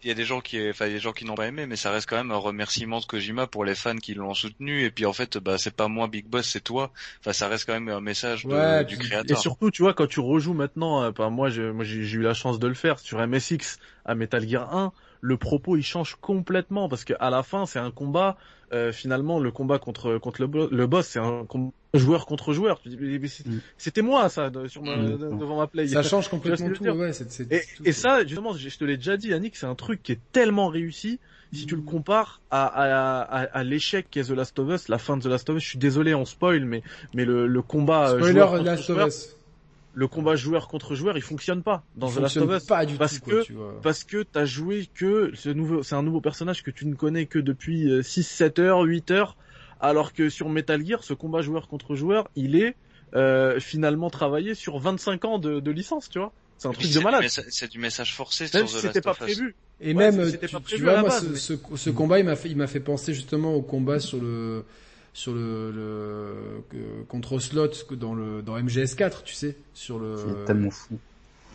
il 0.01 0.07
y 0.07 0.11
a 0.11 0.13
des 0.13 0.23
gens 0.23 0.39
qui, 0.39 0.69
enfin, 0.69 0.87
des 0.87 0.99
gens 0.99 1.11
qui 1.11 1.25
n'ont 1.25 1.35
pas 1.35 1.47
aimé, 1.47 1.65
mais 1.65 1.75
ça 1.75 1.91
reste 1.91 2.09
quand 2.09 2.15
même 2.15 2.31
un 2.31 2.37
remerciement 2.37 2.99
de 2.99 3.05
Kojima 3.05 3.47
pour 3.47 3.65
les 3.65 3.75
fans 3.75 3.97
qui 3.97 4.13
l'ont 4.13 4.33
soutenu, 4.33 4.83
et 4.83 4.91
puis 4.91 5.05
en 5.05 5.13
fait, 5.13 5.37
bah, 5.37 5.57
c'est 5.57 5.75
pas 5.75 5.87
moi 5.87 6.07
Big 6.07 6.25
Boss, 6.25 6.47
c'est 6.47 6.63
toi. 6.63 6.91
Enfin, 7.19 7.33
ça 7.33 7.47
reste 7.47 7.65
quand 7.65 7.73
même 7.73 7.89
un 7.89 8.01
message 8.01 8.45
de, 8.45 8.83
du 8.83 8.97
créateur. 8.97 9.37
Et 9.37 9.39
surtout, 9.39 9.71
tu 9.71 9.81
vois, 9.81 9.93
quand 9.93 10.07
tu 10.07 10.21
rejoues 10.21 10.53
maintenant, 10.53 11.03
euh, 11.03 11.29
moi, 11.29 11.49
j'ai, 11.49 11.71
moi, 11.71 11.83
j'ai 11.83 11.99
eu 11.99 12.21
la 12.21 12.33
chance 12.33 12.59
de 12.59 12.67
le 12.67 12.73
faire 12.73 12.99
sur 12.99 13.25
MSX 13.25 13.77
à 14.05 14.15
Metal 14.15 14.47
Gear 14.47 14.73
1, 14.73 14.93
le 15.21 15.37
propos 15.37 15.75
il 15.75 15.83
change 15.83 16.15
complètement 16.21 16.89
parce 16.89 17.03
qu'à 17.03 17.29
la 17.29 17.43
fin 17.43 17.65
c'est 17.65 17.79
un 17.79 17.91
combat 17.91 18.37
euh, 18.71 18.91
finalement 18.91 19.39
le 19.39 19.51
combat 19.51 19.79
contre 19.79 20.17
contre 20.17 20.41
le, 20.41 20.87
boss 20.87 21.07
c'est 21.07 21.19
un 21.19 21.45
combat 21.45 21.71
joueur 21.93 22.25
contre 22.25 22.53
joueur. 22.53 22.79
Tu 22.81 22.89
dis 22.89 22.95
mm. 22.97 23.59
c'était 23.77 24.01
moi 24.01 24.29
ça 24.29 24.51
sur 24.67 24.83
mm. 24.83 25.37
devant 25.37 25.57
ma 25.57 25.67
play. 25.67 25.87
Ça 25.87 26.03
change 26.03 26.27
complètement 26.29 26.69
tout 26.71 26.83
ouais 26.83 27.11
et, 27.51 27.61
et 27.85 27.91
ça 27.91 28.25
justement 28.25 28.53
je 28.53 28.77
te 28.77 28.83
l'ai 28.83 28.97
déjà 28.97 29.17
dit 29.17 29.29
Yannick 29.29 29.55
c'est 29.55 29.65
un 29.65 29.75
truc 29.75 30.03
qui 30.03 30.13
est 30.13 30.21
tellement 30.31 30.67
réussi. 30.67 31.19
Si 31.51 31.65
tu 31.65 31.75
le 31.75 31.81
compares 31.81 32.41
à, 32.51 32.67
à, 32.67 33.21
à, 33.21 33.41
à 33.41 33.63
l'échec 33.63 34.05
qu'est 34.11 34.25
The 34.25 34.29
Last 34.29 34.59
of 34.59 34.69
Us, 34.69 34.87
la 34.87 34.99
fin 34.99 35.17
de 35.17 35.23
The 35.23 35.25
Last 35.25 35.49
of 35.49 35.57
Us, 35.57 35.63
je 35.63 35.69
suis 35.69 35.79
désolé 35.79 36.13
on 36.13 36.23
spoil, 36.25 36.63
mais 36.63 36.83
mais 37.15 37.25
le, 37.25 37.47
le 37.47 37.61
combat 37.63 38.11
euh, 38.11 38.17
Spoiler 38.19 38.63
Last 38.63 38.87
of 38.91 39.07
Us 39.07 39.38
le 39.99 40.07
combat 40.07 40.35
joueur 40.35 40.67
contre 40.67 40.95
joueur, 40.95 41.17
il 41.17 41.21
fonctionne 41.21 41.61
pas 41.61 41.83
dans 41.95 42.09
The 42.09 42.19
Last 42.19 42.37
of 42.37 42.51
Us 42.57 42.63
pas 42.65 42.85
du 42.85 42.95
parce 42.95 43.19
tout, 43.19 43.29
que 43.29 43.43
tu 43.43 43.53
vois. 43.53 43.79
parce 43.81 44.03
que 44.03 44.23
t'as 44.23 44.45
joué 44.45 44.87
que 44.93 45.31
ce 45.35 45.49
nouveau 45.49 45.83
c'est 45.83 45.95
un 45.95 46.03
nouveau 46.03 46.21
personnage 46.21 46.63
que 46.63 46.71
tu 46.71 46.85
ne 46.85 46.95
connais 46.95 47.25
que 47.25 47.39
depuis 47.39 47.89
6 48.01 48.23
7 48.23 48.59
heures, 48.59 48.81
8 48.81 49.11
heures 49.11 49.35
alors 49.79 50.13
que 50.13 50.29
sur 50.29 50.49
Metal 50.49 50.85
Gear, 50.85 51.03
ce 51.03 51.13
combat 51.13 51.41
joueur 51.41 51.67
contre 51.67 51.95
joueur, 51.95 52.29
il 52.35 52.55
est 52.55 52.75
euh, 53.15 53.59
finalement 53.59 54.09
travaillé 54.09 54.53
sur 54.53 54.77
25 54.79 55.25
ans 55.25 55.39
de, 55.39 55.59
de 55.59 55.71
licence, 55.71 56.09
tu 56.09 56.19
vois. 56.19 56.31
C'est 56.57 56.67
un 56.67 56.71
truc 56.71 56.91
de 56.91 56.99
malade. 56.99 57.25
C'est 57.27 57.71
du 57.71 57.79
message 57.79 58.13
forcé 58.13 58.45
même 58.53 58.67
sur 58.67 58.79
si 58.79 58.87
c'était 58.87 59.01
pas 59.01 59.13
prévu. 59.13 59.55
Et 59.81 59.93
même, 59.93 60.29
tu, 60.67 60.83
vois, 60.83 60.99
moi, 60.99 61.09
ce, 61.09 61.33
ce, 61.35 61.53
ce, 61.75 61.89
combat, 61.89 62.19
il 62.19 62.25
m'a 62.25 62.35
fait, 62.35 62.49
il 62.49 62.57
m'a 62.57 62.67
fait 62.67 62.81
penser 62.81 63.13
justement 63.13 63.55
au 63.55 63.61
combat 63.61 63.99
sur 63.99 64.19
le, 64.19 64.65
sur 65.13 65.33
le, 65.33 65.71
le 65.71 66.63
contre 67.07 67.39
Slot 67.39 67.71
dans 67.91 68.13
le 68.13 68.41
dans 68.41 68.57
MGS4, 68.57 69.23
tu 69.23 69.33
sais, 69.33 69.55
sur 69.73 69.99
le. 69.99 70.15
C'est 70.17 70.45
tellement 70.45 70.71
fou. 70.71 70.99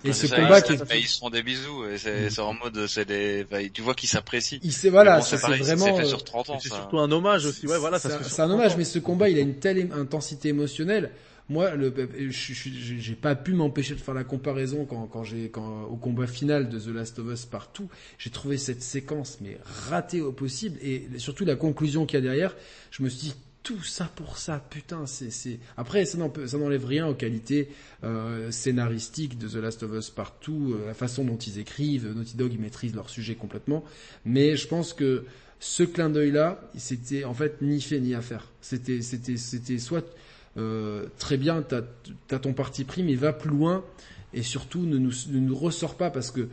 Et 0.05 0.13
ce 0.13 0.27
combat 0.27 0.61
qui 0.61 0.75
est... 0.75 1.01
ils 1.01 1.09
se 1.09 1.19
font 1.19 1.31
des 1.31 1.43
bisous 1.43 1.87
et 1.87 1.97
c'est 1.97 2.39
mm. 2.39 2.41
en 2.43 2.55
mode 2.55 2.87
c'est 2.87 3.07
des 3.07 3.47
tu 3.73 3.81
vois 3.81 3.95
qu'ils 3.95 4.09
s'appellent 4.09 4.43
Il 4.63 4.73
c'est 4.73 4.91
voilà, 4.91 5.23
c'est 5.23 5.37
vraiment 5.37 5.97
fait 5.97 6.05
sur 6.05 6.23
30 6.23 6.51
ans 6.51 6.59
C'est 6.61 6.69
surtout 6.69 6.99
un 6.99 7.11
hommage 7.11 7.47
aussi. 7.47 7.67
Ouais, 7.67 7.79
voilà, 7.79 7.99
c'est 7.99 8.41
un 8.41 8.51
hommage 8.51 8.77
mais 8.77 8.85
ce 8.85 8.99
combat, 8.99 9.29
il 9.29 9.39
a 9.39 9.41
une 9.41 9.55
telle 9.55 9.91
intensité 9.93 10.51
émotionnelle 10.51 11.11
moi, 11.49 11.75
le, 11.75 11.93
j'ai 12.31 13.15
pas 13.15 13.35
pu 13.35 13.53
m'empêcher 13.53 13.95
de 13.95 14.01
faire 14.01 14.15
la 14.15 14.25
comparaison 14.25 14.87
quand, 14.87 15.07
quand 15.07 15.25
j'ai, 15.25 15.51
quand 15.51 15.83
au 15.85 15.97
combat 15.97 16.27
final 16.27 16.71
de 16.71 16.79
The 16.79 16.89
Last 16.89 17.19
of 17.19 17.31
Us 17.33 17.45
partout, 17.45 17.89
j'ai 18.19 18.31
trouvé 18.31 18.57
cette 18.57 18.83
séquence 18.83 19.39
mais 19.43 19.59
ratée 19.65 20.23
au 20.23 20.33
possible 20.33 20.79
et 20.81 21.07
surtout 21.19 21.45
la 21.45 21.57
conclusion 21.57 22.07
qu'il 22.07 22.19
y 22.19 22.23
a 22.23 22.23
derrière. 22.23 22.57
Je 22.91 23.03
me 23.03 23.11
suis 23.11 23.29
dit 23.29 23.35
tout 23.63 23.83
ça 23.83 24.11
pour 24.15 24.37
ça, 24.37 24.63
putain, 24.71 25.07
c'est. 25.07 25.59
Après, 25.77 26.05
ça, 26.05 26.19
ça 26.47 26.59
n'enlève 26.59 26.85
rien 26.85 27.07
aux 27.09 27.15
qualités 27.15 27.69
euh, 28.05 28.51
scénaristiques 28.51 29.39
de 29.39 29.49
The 29.49 29.55
Last 29.55 29.83
of 29.83 29.93
Us 29.95 30.11
partout, 30.11 30.75
euh, 30.75 30.87
la 30.87 30.95
façon 30.95 31.25
dont 31.25 31.39
ils 31.39 31.59
écrivent, 31.59 32.13
Naughty 32.15 32.37
Dog, 32.37 32.53
ils 32.53 32.61
maîtrisent 32.61 32.95
leur 32.95 33.09
sujet 33.09 33.35
complètement. 33.35 33.83
Mais 34.27 34.57
je 34.57 34.69
pense 34.69 34.93
que 34.93 35.25
ce 35.61 35.83
clin 35.83 36.11
d'œil-là, 36.11 36.61
c'était 36.77 37.25
en 37.25 37.33
fait 37.33 37.63
ni 37.63 37.81
fait 37.81 38.01
ni 38.01 38.15
à 38.15 38.21
faire. 38.21 38.51
C'était, 38.61 39.01
c'était, 39.01 39.39
c'était 39.39 39.79
soit 39.79 40.15
euh, 40.57 41.07
très 41.19 41.37
bien, 41.37 41.63
t'as, 41.63 41.83
as 42.31 42.39
ton 42.39 42.53
parti 42.53 42.85
pris, 42.85 43.03
mais 43.03 43.15
va 43.15 43.33
plus 43.33 43.51
loin 43.51 43.85
et 44.33 44.43
surtout 44.43 44.81
ne 44.81 44.99
nous, 44.99 45.13
ne 45.31 45.39
nous 45.39 45.55
ressort 45.55 45.97
pas 45.97 46.11
parce 46.11 46.31
que 46.31 46.49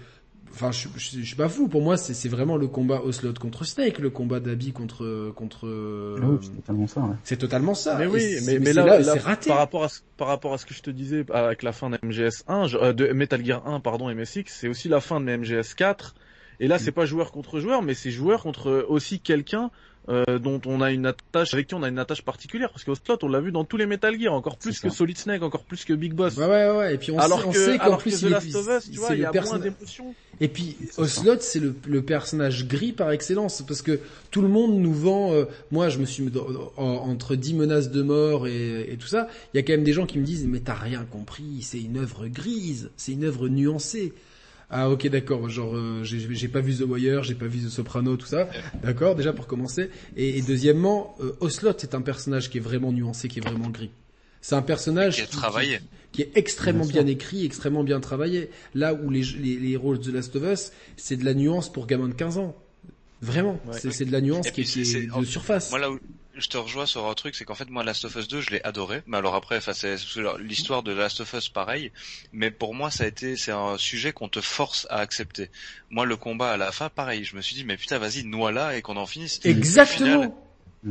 enfin 0.53 0.71
je, 0.71 0.87
je, 0.97 1.21
suis 1.21 1.35
pas 1.35 1.47
fou 1.47 1.69
pour 1.69 1.81
moi 1.81 1.95
c'est 1.95 2.27
vraiment 2.27 2.57
le 2.57 2.67
combat 2.67 3.01
Oslot 3.01 3.33
contre 3.39 3.63
Snake 3.63 3.99
le 3.99 4.09
combat 4.09 4.41
d'Abby 4.41 4.73
contre 4.73 5.31
contre 5.31 6.17
ah 6.21 6.27
c'est 6.41 6.55
totalement 6.57 6.87
ça 6.87 7.01
ouais. 7.01 7.15
c'est 7.23 7.37
totalement 7.37 7.73
ça 7.73 7.97
mais 7.97 8.05
oui 8.05 8.35
mais, 8.45 8.59
mais, 8.59 8.73
là, 8.73 9.01
c'est 9.01 9.19
raté 9.19 9.47
par 9.47 9.59
rapport 9.59 9.85
à 9.85 9.89
ce, 9.89 10.01
par 10.17 10.27
rapport 10.27 10.53
à 10.53 10.57
ce 10.57 10.65
que 10.65 10.73
je 10.73 10.81
te 10.81 10.91
disais 10.91 11.25
avec 11.33 11.63
la 11.63 11.71
fin 11.71 11.89
de 11.89 11.97
MGS 12.03 12.43
1 12.49 12.67
euh, 12.73 12.93
de 12.93 13.07
Metal 13.13 13.43
Gear 13.43 13.65
1 13.65 13.79
pardon 13.79 14.13
MSX 14.13 14.43
c'est 14.47 14.67
aussi 14.67 14.89
la 14.89 14.99
fin 14.99 15.21
de 15.21 15.37
MGS 15.37 15.73
4 15.73 16.15
et 16.61 16.67
là, 16.67 16.77
c'est 16.77 16.91
mm. 16.91 16.93
pas 16.93 17.05
joueur 17.05 17.31
contre 17.31 17.59
joueur, 17.59 17.81
mais 17.81 17.95
c'est 17.95 18.11
joueur 18.11 18.43
contre 18.43 18.85
aussi 18.87 19.19
quelqu'un 19.19 19.71
euh, 20.09 20.39
dont 20.39 20.59
on 20.65 20.81
a 20.81 20.91
une 20.91 21.05
attache 21.05 21.53
avec 21.53 21.67
qui 21.67 21.75
on 21.75 21.83
a 21.83 21.87
une 21.87 21.99
attache 21.99 22.23
particulière 22.23 22.71
parce 22.71 22.83
qu'Oslot 22.83 23.19
on 23.21 23.27
l'a 23.27 23.39
vu 23.39 23.51
dans 23.51 23.63
tous 23.63 23.77
les 23.77 23.85
Metal 23.85 24.19
Gear 24.19 24.33
encore 24.33 24.57
plus 24.57 24.79
que 24.79 24.89
Solid 24.89 25.15
Snake 25.15 25.43
encore 25.43 25.63
plus 25.63 25.85
que 25.85 25.93
Big 25.93 26.13
Boss. 26.13 26.37
Ouais 26.37 26.47
ouais 26.47 26.71
ouais 26.71 26.95
et 26.95 26.97
puis 26.97 27.11
on 27.11 27.19
alors 27.19 27.41
sait, 27.41 27.47
on 27.47 27.53
sait 27.53 27.77
qu'en 27.77 27.97
plus 27.97 28.19
que 28.19 28.25
The 28.25 28.29
Last 28.29 28.55
of 28.55 28.67
Us 28.67 28.91
tu 28.91 28.97
vois 28.97 29.13
il 29.13 29.19
y 29.19 29.25
a 29.25 29.31
moins 29.31 29.59
et 30.39 30.47
puis 30.47 30.75
Oslot 30.97 31.37
c'est 31.41 31.59
le, 31.59 31.75
le, 31.85 32.01
personnage 32.01 32.67
gris 32.67 32.93
par 32.93 33.11
excellence 33.11 33.61
parce 33.61 33.83
que 33.83 33.99
tout 34.31 34.41
le 34.41 34.47
monde 34.47 34.73
nous 34.79 34.93
vend 34.93 35.33
euh, 35.33 35.45
moi 35.69 35.89
je 35.89 35.99
me 35.99 36.05
suis 36.05 36.31
entre 36.77 37.35
dix 37.35 37.53
menaces 37.53 37.91
de 37.91 38.01
mort 38.01 38.47
et, 38.47 38.91
et 38.91 38.97
tout 38.97 39.07
ça 39.07 39.27
il 39.53 39.57
y 39.57 39.59
a 39.59 39.63
quand 39.63 39.73
même 39.73 39.83
des 39.83 39.93
gens 39.93 40.07
qui 40.07 40.17
me 40.17 40.25
disent 40.25 40.47
mais 40.47 40.61
t'as 40.61 40.73
rien 40.73 41.05
compris 41.05 41.61
c'est 41.61 41.79
une 41.79 41.97
œuvre 41.97 42.27
grise 42.27 42.89
c'est 42.97 43.11
une 43.11 43.25
œuvre 43.25 43.49
nuancée 43.49 44.13
ah 44.73 44.89
ok 44.89 45.07
d'accord, 45.09 45.49
genre 45.49 45.75
euh, 45.75 46.03
j'ai 46.03 46.47
pas 46.47 46.61
vu 46.61 46.73
The 46.73 46.87
Wire, 46.87 47.23
j'ai 47.23 47.35
pas 47.35 47.47
vu 47.47 47.59
The 47.59 47.69
Soprano, 47.69 48.15
tout 48.15 48.25
ça, 48.25 48.47
d'accord 48.81 49.15
déjà 49.15 49.33
pour 49.33 49.45
commencer. 49.45 49.89
Et, 50.15 50.41
deuxièmment, 50.41 51.15
euh, 51.19 51.35
Oslot 51.41 51.73
c'est 51.77 51.93
un 51.93 52.01
personnage 52.01 52.49
qui 52.49 52.57
est 52.57 52.61
vraiment 52.61 52.93
nuancé, 52.93 53.27
qui 53.27 53.39
est 53.39 53.47
vraiment 53.47 53.69
gris. 53.69 53.91
C'est 54.39 54.55
un 54.55 54.61
personnage 54.61 55.17
qui, 55.17 55.37
qui, 55.37 55.77
qui, 56.13 56.21
est 56.21 56.31
extrêmement 56.35 56.85
bien, 56.85 57.05
écrit, 57.05 57.45
extrêmement 57.45 57.83
bien 57.83 57.99
travaillé. 57.99 58.49
Là 58.73 58.93
où 58.93 59.09
les, 59.09 59.21
les, 59.21 59.57
les 59.57 59.71
héros 59.71 59.97
de 59.97 60.09
The 60.09 60.13
Last 60.13 60.35
of 60.37 60.43
Us, 60.43 60.71
c'est 60.95 61.17
de 61.17 61.25
la 61.25 61.33
nuance 61.33 61.71
pour 61.71 61.85
gamin 61.85 62.07
de 62.07 62.13
15 62.13 62.37
ans. 62.37 62.55
Vraiment, 63.21 63.59
c'est 63.71 64.05
de 64.05 64.11
la 64.11 64.21
nuance 64.21 64.49
qui, 64.49 64.61
est, 64.61 65.19
de 65.19 65.25
surface. 65.25 65.69
Moi 65.69 65.79
là 65.79 65.91
où 65.91 65.99
je 66.41 66.49
te 66.49 66.57
rejoins 66.57 66.85
sur 66.85 67.07
un 67.07 67.13
truc, 67.13 67.35
c'est 67.35 67.45
qu'en 67.45 67.55
fait 67.55 67.69
moi 67.69 67.83
Last 67.83 68.05
of 68.05 68.15
Us 68.15 68.27
2 68.27 68.41
je 68.41 68.49
l'ai 68.49 68.63
adoré, 68.63 69.01
mais 69.07 69.17
alors 69.17 69.35
après, 69.35 69.57
enfin 69.57 69.73
c'est 69.73 69.95
l'histoire 70.39 70.83
de 70.83 70.91
Last 70.91 71.21
of 71.21 71.33
Us 71.33 71.49
pareil, 71.49 71.91
mais 72.33 72.51
pour 72.51 72.73
moi 72.73 72.91
ça 72.91 73.05
a 73.05 73.07
été 73.07 73.37
c'est 73.37 73.51
un 73.51 73.77
sujet 73.77 74.11
qu'on 74.11 74.29
te 74.29 74.41
force 74.41 74.87
à 74.89 74.97
accepter. 74.97 75.49
Moi 75.89 76.05
le 76.05 76.17
combat 76.17 76.51
à 76.51 76.57
la 76.57 76.71
fin 76.71 76.89
pareil, 76.89 77.23
je 77.23 77.35
me 77.35 77.41
suis 77.41 77.55
dit 77.55 77.63
mais 77.63 77.77
putain 77.77 77.97
vas-y 77.97 78.23
noie 78.23 78.51
là 78.51 78.75
et 78.75 78.81
qu'on 78.81 78.97
en 78.97 79.05
finisse. 79.05 79.39
Exactement. 79.43 80.35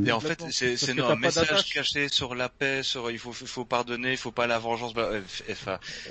Et 0.06 0.12
en 0.12 0.20
fait, 0.20 0.40
c'est 0.50 1.00
un 1.00 1.16
message 1.16 1.72
caché 1.72 2.08
sur 2.08 2.34
la 2.34 2.48
paix, 2.48 2.82
sur 2.82 3.10
il 3.10 3.18
faut, 3.18 3.32
il 3.40 3.46
faut 3.46 3.64
pardonner, 3.64 4.12
il 4.12 4.16
faut 4.16 4.30
pas 4.30 4.46
la 4.46 4.58
vengeance. 4.58 4.94
Bah, 4.94 5.10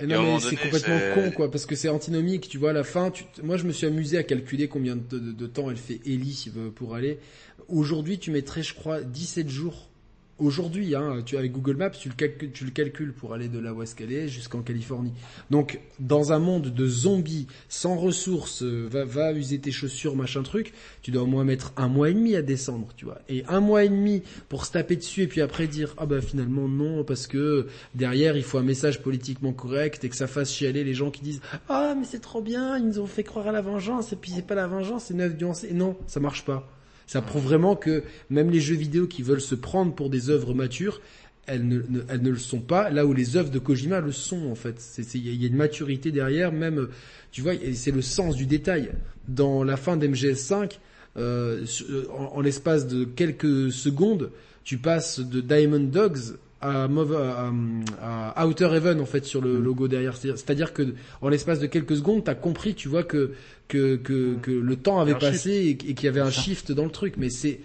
non, 0.03 0.35
mais 0.35 0.39
c'est 0.41 0.55
complètement 0.57 0.99
con, 1.13 1.31
quoi, 1.31 1.51
parce 1.51 1.65
que 1.65 1.75
c'est 1.75 1.89
antinomique. 1.89 2.49
Tu 2.49 2.57
vois, 2.57 2.71
à 2.71 2.73
la 2.73 2.83
fin, 2.83 3.09
tu... 3.09 3.23
moi, 3.41 3.57
je 3.57 3.63
me 3.63 3.71
suis 3.71 3.87
amusé 3.87 4.17
à 4.17 4.23
calculer 4.23 4.67
combien 4.67 4.95
de, 4.95 5.19
de, 5.19 5.31
de 5.31 5.47
temps 5.47 5.69
elle 5.69 5.77
fait 5.77 6.01
Ellie 6.05 6.51
pour 6.75 6.95
aller. 6.95 7.19
Aujourd'hui, 7.67 8.19
tu 8.19 8.31
mettrais, 8.31 8.63
je 8.63 8.73
crois, 8.73 9.01
17 9.01 9.49
jours 9.49 9.88
aujourd'hui, 10.39 10.95
hein, 10.95 11.21
tu 11.25 11.37
avec 11.37 11.51
Google 11.51 11.77
Maps, 11.77 11.89
tu 11.91 12.09
le, 12.09 12.69
calcules, 12.71 13.13
pour 13.13 13.33
aller 13.33 13.47
de 13.47 13.59
qu'elle 13.95 14.11
est 14.11 14.27
jusqu'en 14.27 14.61
Californie. 14.61 15.13
Donc, 15.49 15.79
dans 15.99 16.33
un 16.33 16.39
monde 16.39 16.73
de 16.73 16.87
zombies, 16.87 17.47
sans 17.67 17.95
ressources, 17.95 18.63
euh, 18.63 18.87
va, 18.89 19.05
va 19.05 19.31
user 19.33 19.59
tes 19.59 19.71
chaussures, 19.71 20.15
machin 20.15 20.43
truc, 20.43 20.73
tu 21.01 21.11
dois 21.11 21.23
au 21.23 21.27
moins 21.27 21.43
mettre 21.43 21.73
un 21.77 21.87
mois 21.87 22.09
et 22.09 22.13
demi 22.13 22.35
à 22.35 22.41
descendre, 22.41 22.89
tu 22.95 23.05
vois. 23.05 23.19
Et 23.29 23.43
un 23.47 23.59
mois 23.59 23.83
et 23.83 23.89
demi 23.89 24.23
pour 24.47 24.65
se 24.65 24.71
taper 24.71 24.95
dessus 24.95 25.23
et 25.23 25.27
puis 25.27 25.41
après 25.41 25.67
dire 25.67 25.93
ah 25.97 26.05
bah 26.05 26.21
finalement 26.21 26.67
non 26.67 27.03
parce 27.03 27.27
que 27.27 27.67
derrière 27.95 28.37
il 28.37 28.43
faut 28.43 28.57
un 28.57 28.63
message 28.63 29.01
politiquement 29.01 29.53
correct 29.53 30.03
et 30.03 30.09
que 30.09 30.15
ça 30.15 30.27
fasse 30.27 30.51
chialer 30.51 30.83
les 30.83 30.93
gens 30.93 31.11
qui 31.11 31.21
disent 31.21 31.41
ah 31.67 31.95
mais 31.97 32.05
c'est 32.05 32.19
trop 32.19 32.41
bien, 32.41 32.77
ils 32.77 32.85
nous 32.85 32.99
ont 32.99 33.07
fait 33.07 33.23
croire 33.23 33.47
à 33.47 33.51
la 33.51 33.61
vengeance 33.61 34.13
et 34.13 34.15
puis 34.15 34.31
c'est 34.31 34.45
pas 34.45 34.55
la 34.55 34.67
vengeance, 34.67 35.05
c'est 35.05 35.13
neuf 35.13 35.37
nuancé. 35.39 35.71
Non, 35.73 35.95
ça 36.07 36.19
marche 36.19 36.45
pas. 36.45 36.67
Ça 37.09 37.23
prouve 37.23 37.43
vraiment 37.43 37.75
que 37.75 38.03
même 38.29 38.51
les 38.51 38.59
jeux 38.59 38.75
vidéo 38.75 39.07
qui 39.07 39.23
veulent 39.23 39.41
se 39.41 39.55
prendre 39.55 39.95
pour 39.95 40.11
des 40.11 40.29
œuvres 40.29 40.53
matures, 40.53 41.01
elles 41.47 41.67
ne, 41.67 41.81
elles 42.07 42.21
ne 42.21 42.29
le 42.29 42.37
sont 42.37 42.59
pas, 42.59 42.91
là 42.91 43.07
où 43.07 43.13
les 43.13 43.35
œuvres 43.35 43.49
de 43.49 43.57
Kojima 43.57 43.99
le 43.99 44.11
sont 44.11 44.45
en 44.51 44.53
fait. 44.53 44.79
Il 45.15 45.41
y 45.41 45.43
a 45.43 45.47
une 45.47 45.55
maturité 45.55 46.11
derrière, 46.11 46.51
même, 46.51 46.87
tu 47.31 47.41
vois, 47.41 47.53
c'est 47.73 47.89
le 47.89 48.03
sens 48.03 48.35
du 48.35 48.45
détail. 48.45 48.91
Dans 49.27 49.63
la 49.63 49.75
fin 49.75 49.97
d'MGS5, 49.97 50.77
euh, 51.17 51.65
en, 52.15 52.25
en 52.25 52.41
l'espace 52.41 52.85
de 52.85 53.05
quelques 53.05 53.71
secondes, 53.71 54.29
tu 54.63 54.77
passes 54.77 55.19
de 55.19 55.41
Diamond 55.41 55.79
Dogs 55.79 56.35
à, 56.61 56.87
à, 58.35 58.47
Outer 58.47 58.69
Heaven 58.73 58.99
en 58.99 59.05
fait 59.05 59.25
sur 59.25 59.41
le 59.41 59.59
mm. 59.59 59.63
logo 59.63 59.87
derrière. 59.87 60.15
C'est-à-dire 60.17 60.73
que 60.73 60.93
en 61.21 61.29
l'espace 61.29 61.59
de 61.59 61.67
quelques 61.67 61.97
secondes, 61.97 62.23
t'as 62.23 62.35
compris, 62.35 62.75
tu 62.75 62.87
vois 62.87 63.03
que 63.03 63.31
que 63.69 63.95
que, 63.95 64.35
mm. 64.35 64.41
que 64.41 64.51
le 64.51 64.75
temps 64.75 64.99
avait 64.99 65.15
passé 65.15 65.51
et, 65.69 65.77
qu'il 65.77 66.03
y 66.03 66.07
avait 66.07 66.19
un 66.19 66.31
shift 66.31 66.73
dans 66.73 66.83
le 66.83 66.91
truc. 66.91 67.13
Mais 67.15 67.29
c'est 67.29 67.61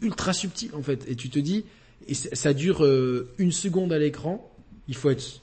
ultra 0.00 0.32
subtil 0.32 0.70
en 0.74 0.82
fait. 0.82 1.04
Et 1.06 1.14
tu 1.14 1.28
te 1.28 1.38
dis, 1.38 1.66
et 2.06 2.14
ça 2.14 2.54
dure 2.54 2.82
euh, 2.82 3.28
une 3.36 3.52
seconde 3.52 3.92
à 3.92 3.98
l'écran. 3.98 4.50
Il 4.88 4.94
faut 4.94 5.10
être 5.10 5.42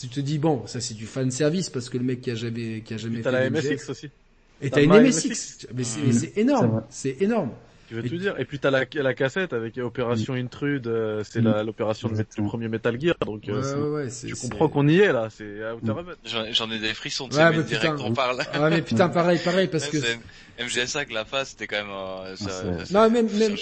tu 0.00 0.08
te 0.08 0.20
dis 0.20 0.38
bon, 0.38 0.66
ça 0.66 0.80
c'est 0.80 0.94
du 0.94 1.06
fan 1.06 1.30
service 1.30 1.70
parce 1.70 1.90
que 1.90 1.98
le 1.98 2.04
mec 2.04 2.22
qui 2.22 2.30
a 2.30 2.34
jamais 2.34 2.80
qui 2.80 2.94
a 2.94 2.96
jamais 2.96 3.22
fait 3.22 3.30
la 3.30 3.50
MSX 3.50 3.90
aussi. 3.90 4.08
Et 4.62 4.70
t'as 4.70 4.82
une 4.82 4.90
MSX, 4.90 5.66
mais 5.74 5.84
c'est 5.84 6.38
énorme, 6.38 6.82
c'est 6.88 7.20
énorme. 7.20 7.50
Tu 7.88 7.94
veux 7.94 8.02
tout 8.02 8.16
dire 8.16 8.34
Et 8.38 8.44
puis 8.44 8.58
t'as 8.58 8.70
la, 8.70 8.84
la 8.94 9.14
cassette 9.14 9.52
avec 9.52 9.78
Opération 9.78 10.34
Intrude, 10.34 10.86
euh, 10.86 11.22
c'est 11.24 11.40
mm. 11.40 11.62
l'opération 11.62 12.08
du 12.08 12.24
premier 12.42 12.68
Metal 12.68 13.00
Gear, 13.00 13.14
donc 13.24 13.48
euh, 13.48 13.92
ouais, 13.92 14.04
ouais, 14.04 14.10
tu 14.10 14.34
comprends 14.34 14.68
qu'on 14.68 14.88
y 14.88 14.98
est 14.98 15.12
là, 15.12 15.28
c'est 15.30 15.70
Outer 15.72 15.92
mm. 15.92 16.52
J'en 16.52 16.70
ai 16.70 16.78
des 16.78 16.94
frissons, 16.94 17.28
tu 17.28 17.36
sais, 17.36 17.50
mais 17.50 17.62
direct 17.62 17.96
on 18.00 18.12
parle. 18.12 18.38
Ouais, 18.38 18.70
mais 18.70 18.82
putain, 18.82 19.08
pareil, 19.08 19.38
pareil, 19.42 19.68
parce 19.68 19.88
que 19.88 19.98
MGS5 20.58 21.12
la 21.12 21.24
face, 21.24 21.50
c'était 21.50 21.66
quand 21.66 21.76
même 21.76 21.90
euh, 21.90 22.36
ça, 22.36 22.62
ah, 22.64 22.82
non, 22.90 23.10
même, 23.10 23.30
même, 23.36 23.56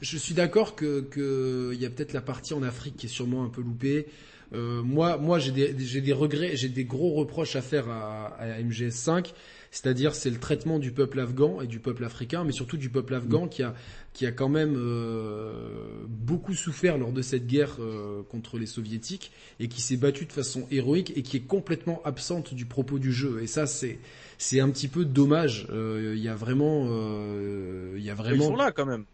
Je 0.00 0.16
suis 0.18 0.34
d'accord 0.34 0.74
que 0.74 1.00
que 1.00 1.70
il 1.72 1.80
y 1.80 1.86
a 1.86 1.90
peut-être 1.90 2.12
la 2.12 2.20
partie 2.20 2.54
en 2.54 2.62
Afrique 2.62 2.96
qui 2.96 3.06
est 3.06 3.10
sûrement 3.10 3.44
un 3.44 3.48
peu 3.48 3.62
loupée. 3.62 4.06
Euh, 4.52 4.82
moi, 4.82 5.16
moi, 5.16 5.38
j'ai 5.38 5.50
des, 5.50 5.74
j'ai 5.78 6.00
des 6.00 6.12
regrets, 6.12 6.54
j'ai 6.54 6.68
des 6.68 6.84
gros 6.84 7.14
reproches 7.14 7.56
à 7.56 7.62
faire 7.62 7.88
à, 7.88 8.26
à 8.38 8.60
MGS5 8.60 9.32
c'est-à-dire 9.74 10.14
c'est 10.14 10.30
le 10.30 10.38
traitement 10.38 10.78
du 10.78 10.92
peuple 10.92 11.18
afghan 11.18 11.60
et 11.60 11.66
du 11.66 11.80
peuple 11.80 12.04
africain, 12.04 12.44
mais 12.44 12.52
surtout 12.52 12.76
du 12.76 12.90
peuple 12.90 13.12
afghan 13.12 13.48
qui 13.48 13.64
a 13.64 13.74
qui 14.12 14.24
a 14.24 14.30
quand 14.30 14.48
même 14.48 14.76
euh, 14.76 16.04
beaucoup 16.06 16.54
souffert 16.54 16.96
lors 16.96 17.10
de 17.10 17.22
cette 17.22 17.48
guerre 17.48 17.78
euh, 17.80 18.22
contre 18.22 18.56
les 18.56 18.66
soviétiques 18.66 19.32
et 19.58 19.66
qui 19.66 19.82
s'est 19.82 19.96
battu 19.96 20.26
de 20.26 20.32
façon 20.32 20.68
héroïque 20.70 21.12
et 21.16 21.22
qui 21.22 21.38
est 21.38 21.46
complètement 21.46 22.00
absente 22.04 22.54
du 22.54 22.66
propos 22.66 23.00
du 23.00 23.12
jeu. 23.12 23.42
Et 23.42 23.48
ça 23.48 23.66
c'est 23.66 23.98
c'est 24.38 24.60
un 24.60 24.70
petit 24.70 24.86
peu 24.86 25.04
dommage. 25.04 25.66
Euh, 25.70 26.14
il 26.16 26.22
y 26.22 26.28
a 26.28 26.36
vraiment 26.36 26.84
il 27.96 28.02
y 28.04 28.10
a 28.10 28.14
vraiment 28.14 28.44
ils 28.44 28.48
sont 28.50 28.56
là 28.56 28.70
quand 28.70 28.86
même. 28.86 29.04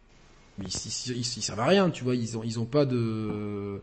Ils, 0.60 0.66
ils, 0.66 1.16
ils, 1.16 1.24
servent 1.24 1.60
à 1.60 1.66
rien, 1.68 1.88
tu 1.88 2.04
vois. 2.04 2.14
Ils 2.14 2.36
ont 2.36 2.42
ils 2.44 2.60
ont 2.60 2.66
pas 2.66 2.84
de 2.84 3.80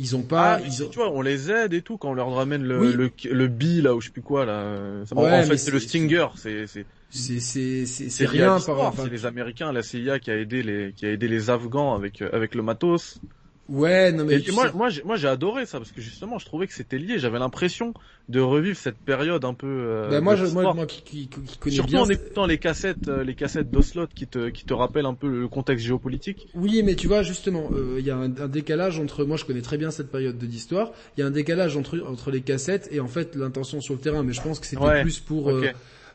ils 0.00 0.16
ont 0.16 0.22
pas. 0.22 0.54
Ah, 0.54 0.60
ils 0.64 0.82
ont... 0.82 0.88
Tu 0.88 0.98
vois, 0.98 1.12
on 1.12 1.20
les 1.20 1.50
aide 1.50 1.74
et 1.74 1.82
tout 1.82 1.98
quand 1.98 2.10
on 2.10 2.14
leur 2.14 2.34
ramène 2.34 2.64
le 2.64 2.92
le, 2.92 3.10
le 3.30 3.48
bi 3.48 3.82
là 3.82 3.94
ou 3.94 4.00
je 4.00 4.06
sais 4.06 4.12
plus 4.12 4.22
quoi 4.22 4.46
là. 4.46 5.02
en 5.14 5.22
fait, 5.44 5.56
c'est 5.58 5.70
le 5.70 5.78
Stinger. 5.78 6.26
C'est 6.36 6.66
c'est 6.66 6.86
c'est 7.10 7.40
c'est 7.40 8.08
c'est 8.08 8.26
rien 8.26 8.58
par 8.60 8.78
rapport. 8.78 9.04
C'est 9.04 9.10
les 9.10 9.26
Américains, 9.26 9.72
la 9.72 9.82
CIA 9.82 10.18
qui 10.18 10.30
a 10.30 10.38
aidé 10.38 10.62
les 10.62 10.94
qui 10.94 11.04
a 11.04 11.10
aidé 11.10 11.28
les 11.28 11.50
Afghans 11.50 11.94
avec 11.94 12.22
avec 12.22 12.54
le 12.54 12.62
matos. 12.62 13.20
Ouais, 13.70 14.10
non 14.10 14.24
mais 14.24 14.42
moi, 14.52 14.72
moi, 14.74 14.88
moi, 15.04 15.16
j'ai 15.16 15.28
adoré 15.28 15.64
ça 15.64 15.78
parce 15.78 15.92
que 15.92 16.00
justement, 16.00 16.38
je 16.38 16.44
trouvais 16.44 16.66
que 16.66 16.74
c'était 16.74 16.98
lié. 16.98 17.20
J'avais 17.20 17.38
l'impression 17.38 17.94
de 18.28 18.40
revivre 18.40 18.76
cette 18.76 18.98
période 18.98 19.44
un 19.44 19.54
peu. 19.54 19.68
Euh, 19.68 20.10
bah 20.10 20.20
moi, 20.20 20.34
je, 20.34 20.46
moi, 20.46 20.74
moi, 20.74 20.86
qui, 20.86 21.02
qui, 21.02 21.28
qui 21.28 21.56
connais 21.58 21.76
Surtout 21.76 21.92
bien, 21.92 22.02
en 22.02 22.08
écoutant 22.08 22.46
les 22.46 22.58
cassettes, 22.58 23.06
euh, 23.06 23.22
les 23.22 23.36
cassettes 23.36 23.70
d'Oslot 23.70 24.08
qui 24.12 24.26
te, 24.26 24.48
qui 24.48 24.64
te 24.64 24.74
rappellent 24.74 25.06
un 25.06 25.14
peu 25.14 25.28
le 25.28 25.46
contexte 25.46 25.86
géopolitique. 25.86 26.48
Oui, 26.54 26.82
mais 26.82 26.96
tu 26.96 27.06
vois, 27.06 27.22
justement, 27.22 27.70
euh, 27.72 27.96
il 28.00 28.04
y 28.04 28.10
a 28.10 28.16
un, 28.16 28.36
un, 28.36 28.48
décalage 28.48 28.98
entre. 28.98 29.24
Moi, 29.24 29.36
je 29.36 29.44
connais 29.44 29.62
très 29.62 29.78
bien 29.78 29.92
cette 29.92 30.10
période 30.10 30.36
de 30.36 30.46
l'histoire. 30.46 30.90
Il 31.16 31.20
y 31.20 31.22
a 31.22 31.26
un 31.26 31.30
décalage 31.30 31.76
entre 31.76 32.02
entre 32.04 32.32
les 32.32 32.40
cassettes 32.40 32.88
et 32.90 32.98
en 32.98 33.08
fait 33.08 33.36
l'intention 33.36 33.80
sur 33.80 33.94
le 33.94 34.00
terrain. 34.00 34.24
Mais 34.24 34.32
je 34.32 34.42
pense 34.42 34.58
que 34.58 34.66
c'était 34.66 35.02
plus 35.02 35.20
pour. 35.20 35.48
Euh, 35.48 35.68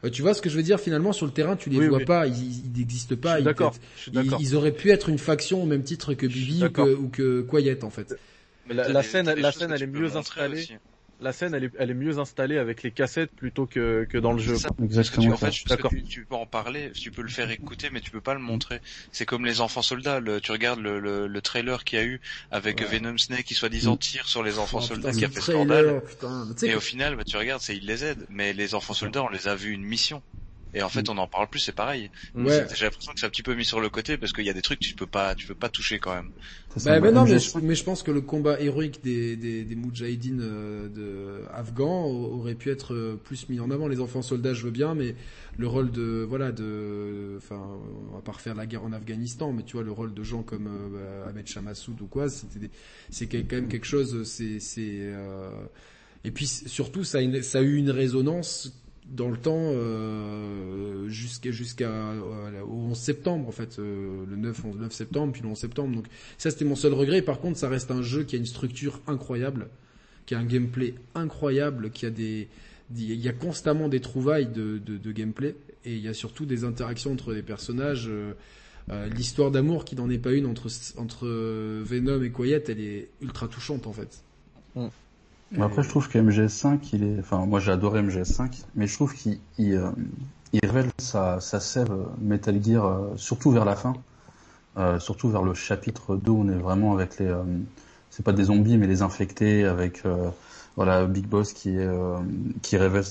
tu 0.09 0.21
vois 0.21 0.33
ce 0.33 0.41
que 0.41 0.49
je 0.49 0.57
veux 0.57 0.63
dire 0.63 0.79
finalement 0.79 1.13
sur 1.13 1.25
le 1.25 1.31
terrain, 1.31 1.55
tu 1.55 1.69
les 1.69 1.87
vois 1.87 1.99
pas, 1.99 2.27
ils 2.27 2.71
n'existent 2.75 3.15
pas. 3.15 3.41
D'accord. 3.41 3.75
Ils, 4.13 4.31
ils, 4.39 4.55
auraient 4.55 4.71
pu 4.71 4.91
être 4.91 5.09
une 5.09 5.19
faction 5.19 5.63
au 5.63 5.65
même 5.65 5.83
titre 5.83 6.13
que 6.13 6.27
Bibi 6.27 6.65
ou 6.65 6.69
que, 6.69 6.81
ou 6.95 7.09
que 7.09 7.41
Quiet 7.41 7.83
en 7.83 7.89
fait. 7.89 8.15
Mais 8.67 8.73
la, 8.73 8.89
la 8.89 9.03
scène, 9.03 9.31
la 9.31 9.51
scène, 9.51 9.71
elle 9.71 9.83
est 9.83 9.87
mieux 9.87 10.15
installée 10.15 10.67
la 11.21 11.33
scène 11.33 11.53
elle 11.53 11.65
est, 11.65 11.71
elle 11.79 11.91
est 11.91 11.95
mieux 11.95 12.19
installée 12.19 12.57
avec 12.57 12.83
les 12.83 12.91
cassettes 12.91 13.31
plutôt 13.31 13.65
que, 13.65 14.05
que 14.09 14.17
dans 14.17 14.33
le 14.33 14.39
jeu. 14.39 14.55
Exactement. 14.83 15.33
en 15.33 15.37
fait, 15.37 15.49
tu, 15.51 16.03
tu, 16.03 16.25
peux 16.25 16.35
en 16.35 16.45
parler, 16.45 16.91
tu 16.91 17.11
peux 17.11 17.21
le 17.21 17.29
faire 17.29 17.49
écouter, 17.49 17.89
mais 17.91 18.01
tu 18.01 18.11
peux 18.11 18.21
pas 18.21 18.33
le 18.33 18.39
montrer. 18.39 18.81
C'est 19.11 19.25
comme 19.25 19.45
les 19.45 19.61
enfants 19.61 19.81
soldats. 19.81 20.19
Le, 20.19 20.41
tu 20.41 20.51
regardes 20.51 20.79
le, 20.79 20.99
le, 20.99 21.27
le 21.27 21.41
trailer 21.41 21.83
qu'il 21.83 21.99
y 21.99 22.01
a 22.01 22.05
eu 22.05 22.21
avec 22.51 22.81
Venom 22.81 23.17
Snake 23.17 23.45
qui 23.45 23.53
soi-disant 23.53 23.97
tire 23.97 24.27
sur 24.27 24.43
les 24.43 24.59
enfants 24.59 24.79
oh, 24.81 24.85
soldats 24.85 25.11
qui 25.11 25.25
a 25.25 25.29
fait 25.29 25.41
scandale. 25.41 26.01
et 26.63 26.75
au 26.75 26.79
final, 26.79 27.15
bah, 27.15 27.23
tu 27.23 27.37
regardes, 27.37 27.61
c'est 27.61 27.75
il 27.75 27.85
les 27.85 28.03
aide, 28.03 28.25
mais 28.29 28.53
les 28.53 28.75
enfants 28.75 28.93
soldats, 28.93 29.23
on 29.23 29.29
les 29.29 29.47
a 29.47 29.55
vus 29.55 29.71
une 29.71 29.83
mission. 29.83 30.21
Et 30.75 30.83
en 30.83 30.89
fait, 30.89 31.07
mm. 31.07 31.13
on 31.13 31.17
en 31.17 31.27
parle 31.27 31.47
plus, 31.47 31.59
c'est 31.59 31.71
pareil. 31.71 32.11
Ouais. 32.35 32.67
J'ai 32.75 32.85
l'impression 32.85 33.13
que 33.13 33.19
c'est 33.19 33.25
un 33.25 33.29
petit 33.29 33.43
peu 33.43 33.55
mis 33.55 33.63
sur 33.63 33.79
le 33.79 33.89
côté 33.89 34.17
parce 34.17 34.33
qu'il 34.33 34.45
y 34.45 34.49
a 34.49 34.53
des 34.53 34.61
trucs 34.61 34.79
que 34.79 34.85
tu 34.85 34.93
peux 34.93 35.07
pas, 35.07 35.33
tu 35.33 35.47
peux 35.47 35.55
pas 35.55 35.69
toucher 35.69 35.99
quand 35.99 36.13
même. 36.13 36.31
Bah, 36.83 36.99
mais 36.99 37.13
non, 37.13 37.23
mais 37.23 37.39
je, 37.39 37.57
mais 37.59 37.75
je, 37.75 37.83
pense 37.85 38.03
que 38.03 38.11
le 38.11 38.19
combat 38.19 38.59
héroïque 38.59 39.01
des 39.01 39.37
des, 39.37 39.63
des 39.63 39.75
Moudjahidines 39.75 40.41
euh, 40.41 40.89
de 40.89 41.45
afghans 41.53 42.03
aurait 42.03 42.55
pu 42.55 42.69
être 42.69 42.93
euh, 42.93 43.15
plus 43.23 43.47
mis 43.47 43.61
en 43.61 43.71
avant. 43.71 43.87
Les 43.87 44.01
enfants 44.01 44.21
soldats, 44.21 44.53
je 44.53 44.65
veux 44.65 44.71
bien, 44.71 44.93
mais 44.93 45.15
le 45.57 45.67
rôle 45.67 45.91
de 45.91 46.25
voilà 46.27 46.51
de, 46.51 47.35
enfin, 47.37 47.79
on 48.11 48.15
va 48.15 48.21
pas 48.21 48.33
refaire 48.33 48.55
la 48.55 48.65
guerre 48.65 48.83
en 48.83 48.91
Afghanistan, 48.91 49.53
mais 49.53 49.63
tu 49.63 49.77
vois 49.77 49.83
le 49.83 49.93
rôle 49.93 50.13
de 50.13 50.23
gens 50.23 50.43
comme 50.43 50.67
euh, 50.67 51.29
Ahmed 51.29 51.47
Chamassoud 51.47 52.01
ou 52.01 52.07
quoi, 52.07 52.27
c'était 52.27 52.69
c'est 53.09 53.27
quand 53.27 53.55
même 53.55 53.69
quelque 53.69 53.87
chose. 53.87 54.27
C'est 54.27 54.59
c'est 54.59 54.99
euh... 54.99 55.49
et 56.25 56.31
puis 56.31 56.45
surtout 56.45 57.05
ça 57.05 57.19
a, 57.19 57.21
une, 57.21 57.41
ça 57.41 57.59
a 57.59 57.61
eu 57.61 57.77
une 57.77 57.91
résonance 57.91 58.73
dans 59.09 59.29
le 59.29 59.37
temps 59.37 59.71
euh, 59.71 61.07
jusqu'à 61.07 61.51
jusqu'à 61.51 61.89
euh, 61.89 62.61
au 62.61 62.89
11 62.89 62.97
septembre 62.97 63.47
en 63.47 63.51
fait 63.51 63.77
euh, 63.77 64.25
le 64.27 64.35
9 64.35 64.63
9 64.79 64.91
septembre 64.91 65.33
puis 65.33 65.41
le 65.41 65.49
11 65.49 65.57
septembre. 65.57 65.95
Donc 65.95 66.05
ça 66.37 66.51
c'était 66.51 66.65
mon 66.65 66.75
seul 66.75 66.93
regret. 66.93 67.21
Par 67.21 67.39
contre 67.39 67.57
ça 67.57 67.69
reste 67.69 67.91
un 67.91 68.01
jeu 68.01 68.23
qui 68.23 68.35
a 68.35 68.39
une 68.39 68.45
structure 68.45 69.01
incroyable 69.07 69.67
qui 70.25 70.33
a 70.33 70.39
un 70.39 70.45
gameplay 70.45 70.95
incroyable 71.13 71.91
qui 71.91 72.05
a 72.05 72.09
des 72.09 72.47
il 72.95 73.15
y 73.15 73.29
a 73.29 73.33
constamment 73.33 73.89
des 73.89 73.99
trouvailles 73.99 74.47
de, 74.47 75.11
gameplay 75.11 75.55
et 75.85 75.95
il 75.95 76.01
y 76.01 76.07
a 76.07 76.13
surtout 76.13 76.45
des 76.45 76.63
interactions 76.63 77.11
entre 77.11 77.33
les 77.33 77.41
personnages. 77.41 78.07
Euh, 78.07 79.09
l'histoire 79.09 79.49
d'amour 79.49 79.85
qui 79.85 79.95
n'en 79.95 80.07
est 80.11 80.19
pas 80.19 80.33
une 80.33 80.45
entre 80.45 80.67
entre 80.97 81.27
Venom 81.27 82.21
et 82.21 82.29
Quiet 82.29 82.63
elle 82.67 82.79
est 82.79 83.09
ultra 83.21 83.47
touchante 83.47 83.87
en 83.87 83.93
fait. 83.93 84.23
Mm 84.75 84.89
après, 85.59 85.83
je 85.83 85.89
trouve 85.89 86.09
que 86.09 86.17
MGS5, 86.17 86.79
il 86.93 87.03
est, 87.03 87.19
enfin, 87.19 87.45
moi 87.45 87.59
j'ai 87.59 87.71
adoré 87.71 88.01
MGS5, 88.01 88.63
mais 88.75 88.87
je 88.87 88.93
trouve 88.95 89.13
qu'il 89.13 89.39
il, 89.57 89.75
euh, 89.75 89.91
il 90.53 90.65
révèle 90.65 90.89
sa, 90.97 91.39
sa 91.39 91.59
sève 91.59 91.91
Metal 92.19 92.61
Gear, 92.63 92.85
euh, 92.85 93.13
surtout 93.15 93.51
vers 93.51 93.65
la 93.65 93.75
fin, 93.75 93.93
euh, 94.77 94.99
surtout 94.99 95.29
vers 95.29 95.43
le 95.43 95.53
chapitre 95.53 96.15
2, 96.15 96.31
on 96.31 96.49
est 96.49 96.57
vraiment 96.57 96.93
avec 96.93 97.19
les, 97.19 97.33
c'est 98.09 98.23
pas 98.23 98.33
des 98.33 98.45
zombies, 98.45 98.77
mais 98.77 98.87
les 98.87 99.01
infectés, 99.01 99.65
avec 99.65 100.03
voilà 100.75 101.05
Big 101.05 101.27
Boss 101.27 101.53
qui 101.53 101.77
est, 101.77 101.89
qui 102.61 102.77
révèle 102.77 103.03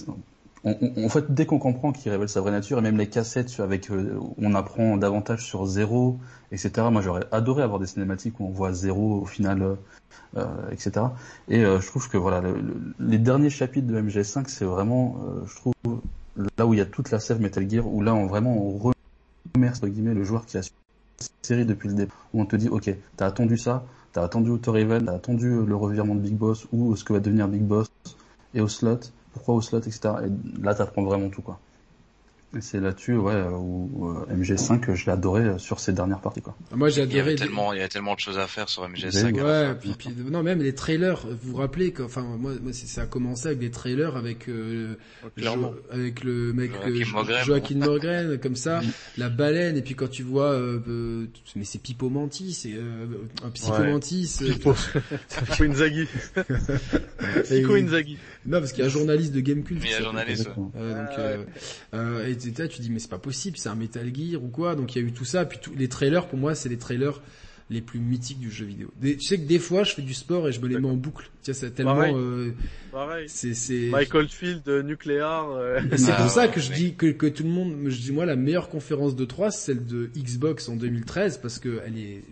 en 0.64 1.08
fait, 1.10 1.32
dès 1.32 1.44
qu'on 1.44 1.58
comprend 1.58 1.92
qu'il 1.92 2.10
révèle 2.10 2.28
sa 2.28 2.40
vraie 2.40 2.50
nature, 2.50 2.78
et 2.78 2.82
même 2.82 2.96
les 2.96 3.08
cassettes 3.08 3.60
avec, 3.60 3.90
euh, 3.90 4.18
on 4.38 4.54
apprend 4.54 4.96
davantage 4.96 5.44
sur 5.44 5.66
Zéro, 5.66 6.18
etc. 6.52 6.88
Moi, 6.90 7.02
j'aurais 7.02 7.26
adoré 7.32 7.62
avoir 7.62 7.78
des 7.78 7.86
cinématiques 7.86 8.40
où 8.40 8.46
on 8.46 8.50
voit 8.50 8.72
Zéro 8.72 9.20
au 9.20 9.26
final, 9.26 9.62
euh, 9.62 9.74
euh 10.36 10.46
etc. 10.70 11.06
Et 11.48 11.60
je 11.60 11.86
trouve 11.86 12.08
que 12.08 12.16
voilà, 12.16 12.42
les 12.98 13.18
derniers 13.18 13.50
chapitres 13.50 13.86
de 13.86 14.00
MG5, 14.00 14.48
c'est 14.48 14.64
vraiment, 14.64 15.16
je 15.46 15.54
trouve, 15.54 15.74
là 16.56 16.66
où 16.66 16.72
il 16.72 16.78
y 16.78 16.82
a 16.82 16.86
toute 16.86 17.10
la 17.10 17.20
sève 17.20 17.40
Metal 17.40 17.68
Gear, 17.68 17.86
où 17.86 18.00
là, 18.00 18.14
on 18.14 18.26
vraiment 18.26 18.56
on 18.56 18.92
remercie 19.54 19.84
entre 19.84 19.88
guillemets 19.88 20.14
le 20.14 20.24
joueur 20.24 20.46
qui 20.46 20.56
a 20.56 20.62
suivi 20.62 20.78
la 21.20 21.26
série 21.42 21.66
depuis 21.66 21.88
le 21.88 21.94
début, 21.94 22.12
où 22.32 22.40
on 22.40 22.46
te 22.46 22.56
dit, 22.56 22.68
ok, 22.68 22.90
t'as 23.16 23.26
attendu 23.26 23.58
ça, 23.58 23.84
t'as 24.12 24.22
attendu 24.22 24.50
Outer 24.50 24.80
Event, 24.80 25.04
t'as 25.04 25.14
attendu 25.14 25.64
le 25.64 25.76
revirement 25.76 26.14
de 26.14 26.20
Big 26.20 26.34
Boss 26.34 26.66
ou 26.72 26.96
ce 26.96 27.04
que 27.04 27.12
va 27.12 27.20
devenir 27.20 27.48
Big 27.48 27.62
Boss 27.62 27.90
et 28.54 28.60
au 28.60 28.68
slot 28.68 29.00
pourquoi 29.34 29.54
au 29.54 29.60
slot, 29.60 29.80
etc. 29.80 30.00
Et 30.24 30.62
là, 30.62 30.74
t'apprends 30.74 31.02
vraiment 31.02 31.28
tout, 31.28 31.42
quoi. 31.42 31.58
Et 32.56 32.60
c'est 32.60 32.78
là-dessus, 32.78 33.16
ouais, 33.16 33.42
où, 33.50 34.10
euh, 34.10 34.32
MG5, 34.32 34.94
je 34.94 35.06
l'ai 35.06 35.12
adoré 35.12 35.42
euh, 35.42 35.58
sur 35.58 35.80
ces 35.80 35.92
dernières 35.92 36.20
parties, 36.20 36.40
quoi. 36.40 36.54
Moi, 36.72 36.88
j'ai 36.88 37.02
adoré. 37.02 37.32
Il 37.32 37.34
y, 37.34 37.36
tellement, 37.36 37.72
il 37.72 37.80
y 37.80 37.82
a 37.82 37.88
tellement 37.88 38.14
de 38.14 38.20
choses 38.20 38.38
à 38.38 38.46
faire 38.46 38.68
sur 38.68 38.88
MG5. 38.88 39.42
Ouais, 39.42 39.74
puis, 39.74 39.94
puis, 39.98 40.10
non, 40.30 40.44
même 40.44 40.62
les 40.62 40.74
trailers. 40.74 41.26
Vous 41.26 41.52
vous 41.52 41.56
rappelez 41.56 41.90
que, 41.90 42.04
enfin, 42.04 42.22
moi, 42.22 42.52
moi, 42.62 42.72
ça 42.72 43.02
a 43.02 43.06
commencé 43.06 43.48
avec 43.48 43.58
des 43.58 43.72
trailers 43.72 44.16
avec 44.16 44.48
euh, 44.48 44.94
avec 45.90 46.22
le 46.22 46.52
mec 46.52 46.70
Joaquin 47.44 47.78
Morgan, 47.78 48.38
comme 48.38 48.56
ça, 48.56 48.82
la 49.18 49.30
baleine, 49.30 49.76
et 49.76 49.82
puis 49.82 49.94
quand 49.96 50.08
tu 50.08 50.22
vois, 50.22 50.52
euh, 50.52 51.26
mais 51.56 51.64
c'est 51.64 51.80
Pipo 51.80 52.08
Mantis, 52.08 52.52
c'est 52.52 52.74
un 53.44 53.50
Psycho 53.50 53.82
Mantis. 53.82 54.38
Pipo, 54.38 54.74
Inzaghi. 55.60 56.06
Pipo 57.48 57.74
Inzaghi. 57.74 58.18
Non, 58.46 58.58
parce 58.58 58.72
qu'il 58.72 58.80
y 58.80 58.82
a 58.82 58.86
un 58.86 58.92
journaliste 58.92 59.32
de 59.32 59.40
Gamecult. 59.40 59.80
Il 59.82 59.90
y 59.90 59.94
a 59.94 59.98
un 59.98 60.02
journaliste. 60.02 60.48
Euh, 60.76 61.06
donc, 61.06 61.18
euh, 61.18 61.44
euh, 61.94 62.26
et 62.26 62.58
là, 62.58 62.68
tu 62.68 62.80
dis 62.80 62.90
mais 62.90 62.98
c'est 62.98 63.10
pas 63.10 63.18
possible, 63.18 63.56
c'est 63.56 63.68
un 63.68 63.74
Metal 63.74 64.10
Gear 64.14 64.42
ou 64.42 64.48
quoi. 64.48 64.74
Donc 64.74 64.94
il 64.94 65.02
y 65.02 65.04
a 65.04 65.08
eu 65.08 65.12
tout 65.12 65.24
ça. 65.24 65.44
Puis 65.44 65.58
tous 65.60 65.74
les 65.74 65.88
trailers, 65.88 66.26
pour 66.26 66.38
moi, 66.38 66.54
c'est 66.54 66.68
les 66.68 66.78
trailers 66.78 67.20
les 67.70 67.80
plus 67.80 67.98
mythiques 67.98 68.38
du 68.38 68.50
jeu 68.50 68.66
vidéo. 68.66 68.92
tu 69.02 69.20
sais 69.20 69.38
que 69.38 69.46
des 69.46 69.58
fois, 69.58 69.84
je 69.84 69.94
fais 69.94 70.02
du 70.02 70.14
sport 70.14 70.48
et 70.48 70.52
je 70.52 70.60
me 70.60 70.68
les 70.68 70.78
mets 70.78 70.88
en 70.88 70.96
boucle. 70.96 71.30
Tiens, 71.42 71.54
c'est 71.54 71.70
tellement. 71.70 72.16
Euh, 72.16 72.52
Pareil. 72.92 73.26
C'est 73.28 73.54
c'est. 73.54 73.88
Michael 73.90 74.28
Field 74.28 74.62
euh, 74.68 74.82
nucléaire. 74.82 75.46
Euh... 75.50 75.80
C'est 75.96 76.12
pour 76.12 76.26
ah, 76.26 76.28
ça 76.28 76.48
que 76.48 76.60
je 76.60 76.72
dis 76.72 76.94
que, 76.94 77.06
que 77.06 77.26
tout 77.26 77.42
le 77.42 77.48
monde, 77.48 77.76
je 77.86 78.00
dis 78.00 78.12
moi 78.12 78.26
la 78.26 78.36
meilleure 78.36 78.68
conférence 78.68 79.16
de 79.16 79.24
3 79.24 79.50
c'est 79.50 79.72
celle 79.72 79.86
de 79.86 80.10
Xbox 80.16 80.68
en 80.68 80.76
2013 80.76 81.38
parce 81.38 81.58
que 81.58 81.80
elle 81.86 81.98
est 81.98 82.22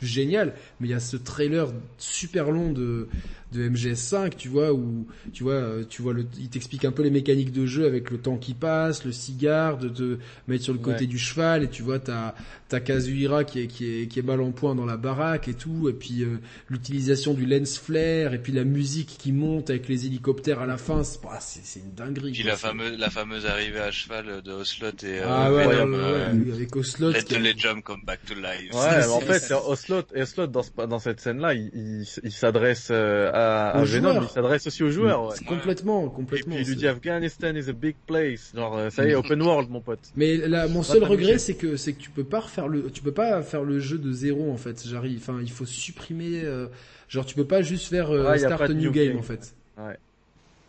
géniale. 0.00 0.54
Mais 0.80 0.88
il 0.88 0.90
y 0.90 0.94
a 0.94 1.00
ce 1.00 1.16
trailer 1.16 1.68
super 1.98 2.50
long 2.50 2.72
de 2.72 3.08
de 3.52 3.68
MGS5, 3.68 4.34
tu 4.36 4.48
vois, 4.48 4.72
où 4.72 5.06
tu 5.32 5.42
vois, 5.42 5.54
euh, 5.54 5.84
tu 5.88 6.02
vois, 6.02 6.12
le, 6.12 6.26
il 6.38 6.48
t'explique 6.48 6.84
un 6.84 6.92
peu 6.92 7.02
les 7.02 7.10
mécaniques 7.10 7.52
de 7.52 7.64
jeu 7.64 7.86
avec 7.86 8.10
le 8.10 8.18
temps 8.18 8.36
qui 8.36 8.54
passe, 8.54 9.04
le 9.04 9.12
cigare, 9.12 9.78
de 9.78 9.88
te 9.88 10.18
mettre 10.48 10.64
sur 10.64 10.74
le 10.74 10.78
côté 10.78 11.06
du 11.06 11.18
cheval, 11.18 11.64
et 11.64 11.68
tu 11.68 11.82
vois, 11.82 11.98
t'as 11.98 12.34
t'as 12.68 12.80
Kazuhira 12.80 13.44
qui 13.44 13.60
est 13.60 13.66
qui 13.66 14.02
est 14.02 14.06
qui 14.06 14.18
est 14.18 14.22
mal 14.22 14.42
en 14.42 14.50
point 14.50 14.74
dans 14.74 14.84
la 14.84 14.98
baraque 14.98 15.48
et 15.48 15.54
tout, 15.54 15.88
et 15.88 15.94
puis 15.94 16.22
euh, 16.22 16.38
l'utilisation 16.68 17.32
du 17.32 17.46
lens 17.46 17.78
flare, 17.78 18.34
et 18.34 18.38
puis 18.38 18.52
la 18.52 18.64
musique 18.64 19.16
qui 19.18 19.32
monte 19.32 19.70
avec 19.70 19.88
les 19.88 20.04
hélicoptères 20.04 20.60
à 20.60 20.66
la 20.66 20.76
fin, 20.76 21.02
c'est 21.02 21.22
bah, 21.22 21.38
c'est 21.40 21.80
une 21.80 21.94
dinguerie. 21.94 22.32
Puis 22.32 22.42
la 22.42 22.56
fameuse 22.56 22.98
la 22.98 23.10
fameuse 23.10 23.46
arrivée 23.46 23.80
à 23.80 23.90
cheval 23.90 24.42
de 24.42 24.52
Oslot 24.52 24.88
et 25.02 25.20
ah 25.24 25.52
ouais, 25.52 25.66
ouais, 25.66 26.52
avec 26.52 26.76
Oslot. 26.76 27.12
Let 27.12 27.24
the 27.24 27.58
jump 27.58 27.84
come 27.84 28.02
back 28.04 28.20
to 28.26 28.34
life. 28.34 28.74
Ouais, 28.74 29.06
en 29.10 29.20
fait, 29.20 29.52
Oslot, 29.66 30.04
Oslot 30.14 30.46
dans 30.48 30.64
dans 30.86 30.98
cette 30.98 31.20
scène 31.20 31.40
là, 31.40 31.54
il, 31.54 31.70
il, 31.72 32.06
il 32.22 32.32
s'adresse 32.32 32.88
euh, 32.90 33.30
à, 33.38 33.84
Venom, 33.84 34.22
il 34.22 34.28
s'adresse 34.28 34.66
aussi 34.66 34.82
aux 34.82 34.90
joueurs. 34.90 35.28
Ouais. 35.28 35.36
Complètement, 35.46 36.08
complètement. 36.08 36.54
Et 36.54 36.58
puis 36.58 36.66
il 36.66 36.68
lui 36.70 36.76
dit 36.76 36.88
Afghanistan 36.88 37.54
is 37.54 37.68
a 37.68 37.72
big 37.72 37.96
place. 38.06 38.52
Genre 38.54 38.76
euh, 38.76 38.90
ça 38.90 39.04
y 39.04 39.10
est, 39.10 39.14
open 39.14 39.40
world 39.42 39.70
mon 39.70 39.80
pote. 39.80 40.00
Mais 40.16 40.36
là, 40.36 40.68
mon 40.68 40.82
seul 40.82 41.04
regret 41.04 41.38
c'est 41.38 41.54
que 41.54 41.76
c'est 41.76 41.92
que 41.92 42.00
tu 42.00 42.10
peux 42.10 42.24
pas 42.24 42.40
refaire 42.40 42.68
le 42.68 42.90
tu 42.90 43.02
peux 43.02 43.12
pas 43.12 43.42
faire 43.42 43.64
le 43.64 43.78
jeu 43.78 43.98
de 43.98 44.12
zéro 44.12 44.50
en 44.50 44.56
fait. 44.56 44.86
J'arrive 44.86 45.18
enfin 45.18 45.38
il 45.42 45.50
faut 45.50 45.66
supprimer 45.66 46.42
euh, 46.44 46.66
genre 47.08 47.26
tu 47.26 47.34
peux 47.34 47.46
pas 47.46 47.62
juste 47.62 47.88
faire 47.88 48.10
euh, 48.10 48.36
start 48.36 48.62
a 48.62 48.68
new, 48.68 48.90
game, 48.90 49.16
en 49.16 49.22
fait. 49.22 49.54
Ouais. 49.76 49.96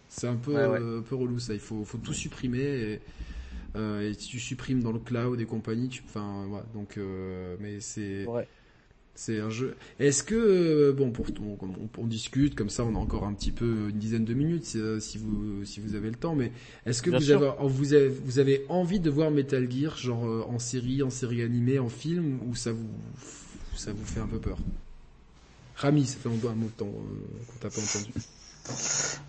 C'est 0.09 0.27
un 0.27 0.35
peu 0.35 0.57
un 0.57 1.01
peu 1.01 1.15
relou 1.15 1.39
ça, 1.39 1.53
il 1.53 1.59
faut 1.59 1.83
faut 1.85 1.97
tout 1.97 2.13
supprimer 2.13 2.63
et 2.63 2.99
euh, 3.75 4.09
et 4.09 4.13
si 4.15 4.29
tu 4.29 4.39
supprimes 4.39 4.81
dans 4.81 4.91
le 4.91 4.99
cloud 4.99 5.39
et 5.39 5.45
compagnie, 5.45 5.89
tu 5.89 6.01
enfin 6.07 6.45
voilà, 6.47 6.65
donc 6.73 6.99
mais 7.59 7.79
c'est 7.79 8.25
ouais. 8.25 8.47
C'est 9.19 9.41
un 9.41 9.49
jeu. 9.49 9.75
Est-ce 9.99 10.23
que 10.23 10.33
euh, 10.33 10.93
bon 10.93 11.11
pour 11.11 11.25
on, 11.41 11.57
on, 11.97 12.07
discute 12.07 12.55
comme 12.55 12.69
ça, 12.69 12.85
on 12.85 12.95
a 12.95 12.97
encore 12.97 13.25
un 13.25 13.33
petit 13.33 13.51
peu 13.51 13.89
une 13.89 13.97
dizaine 13.99 14.23
de 14.23 14.33
minutes 14.33 14.63
si, 14.63 14.77
euh, 14.79 14.97
vous 15.17 15.65
si 15.65 15.81
vous 15.81 15.95
avez 15.95 16.09
le 16.09 16.15
temps. 16.15 16.35
Mais 16.35 16.53
est-ce 16.85 17.01
que 17.01 17.09
vous 17.09 17.29
avez, 17.29 17.51
vous 17.59 17.93
avez 17.93 18.07
vous 18.07 18.39
avez 18.39 18.65
envie 18.69 19.01
de 19.01 19.09
voir 19.09 19.29
Metal 19.29 19.69
Gear 19.69 19.97
genre 19.97 20.25
euh, 20.25 20.45
en 20.47 20.57
série, 20.57 21.03
en 21.03 21.09
série 21.09 21.41
animée, 21.41 21.79
en 21.79 21.89
film 21.89 22.39
ou 22.47 22.55
ça 22.55 22.71
vous 22.71 22.87
ça 23.75 23.91
vous 23.91 24.05
fait 24.05 24.21
un 24.21 24.27
peu 24.27 24.39
peur? 24.39 24.57
Rami, 25.75 26.05
ça 26.05 26.17
fait 26.17 26.29
un, 26.29 26.55
mot 26.55 26.67
de 26.67 26.71
temps 26.71 26.85
qu'on 26.85 27.59
t'a 27.59 27.69
pas 27.69 27.81
entendu. 27.81 28.13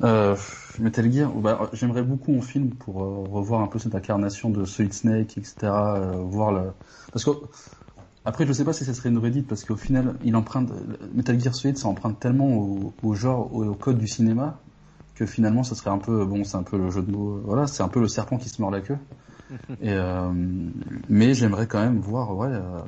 Euh, 0.03 0.37
Metal 0.79 1.12
Gear, 1.12 1.33
bah, 1.33 1.69
j'aimerais 1.73 2.03
beaucoup 2.05 2.39
en 2.39 2.43
film 2.43 2.71
pour 2.71 2.95
revoir 2.95 3.61
un 3.61 3.67
peu 3.67 3.81
cette 3.81 3.97
incarnation 3.97 4.51
de 4.51 4.65
Solid 4.65 4.93
Snake, 4.93 5.37
etc. 5.37 5.55
voir 5.62 6.53
le 6.53 6.71
parce 7.12 7.25
que 7.25 7.31
après, 8.25 8.47
je 8.47 8.53
sais 8.53 8.65
pas 8.65 8.73
si 8.73 8.85
ça 8.85 8.93
serait 8.93 9.09
une 9.09 9.19
redite 9.19 9.47
parce 9.47 9.65
qu'au 9.65 9.77
final, 9.77 10.17
il 10.25 10.37
emprunte 10.37 10.71
Metal 11.15 11.41
Gear 11.41 11.55
Solid, 11.55 11.79
ça 11.79 11.89
emprunte 11.89 12.21
tellement 12.21 12.49
au, 12.49 12.93
au 13.03 13.15
genre, 13.15 13.55
au, 13.55 13.75
code 13.75 13.99
du 13.99 14.07
cinéma 14.07 14.59
que 15.15 15.25
finalement, 15.27 15.63
ça 15.63 15.75
serait 15.75 15.91
un 15.91 15.99
peu 15.99 16.25
bon, 16.25 16.45
c'est 16.45 16.57
un 16.57 16.63
peu 16.63 16.77
le 16.77 16.91
jeu 16.91 17.03
de 17.03 17.11
mots. 17.11 17.41
Voilà, 17.45 17.67
c'est 17.67 17.83
un 17.83 17.89
peu 17.89 18.01
le 18.01 18.09
serpent 18.09 18.37
qui 18.37 18.49
se 18.49 18.61
mord 18.61 18.71
la 18.71 18.81
queue. 18.81 18.99
Et 19.81 19.93
euh, 19.93 20.31
mais 21.09 21.35
j'aimerais 21.35 21.67
quand 21.67 21.81
même 21.81 21.99
voir, 21.99 22.37
ouais, 22.37 22.49
euh, 22.51 22.81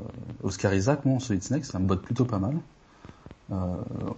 Oscar 0.43 0.73
Isaac, 0.75 1.05
moi, 1.05 1.19
Solid 1.19 1.43
Snake, 1.43 1.65
ça 1.65 1.79
me 1.79 1.87
botte 1.87 2.03
plutôt 2.03 2.25
pas 2.25 2.39
mal. 2.39 2.57
Euh, 3.53 3.57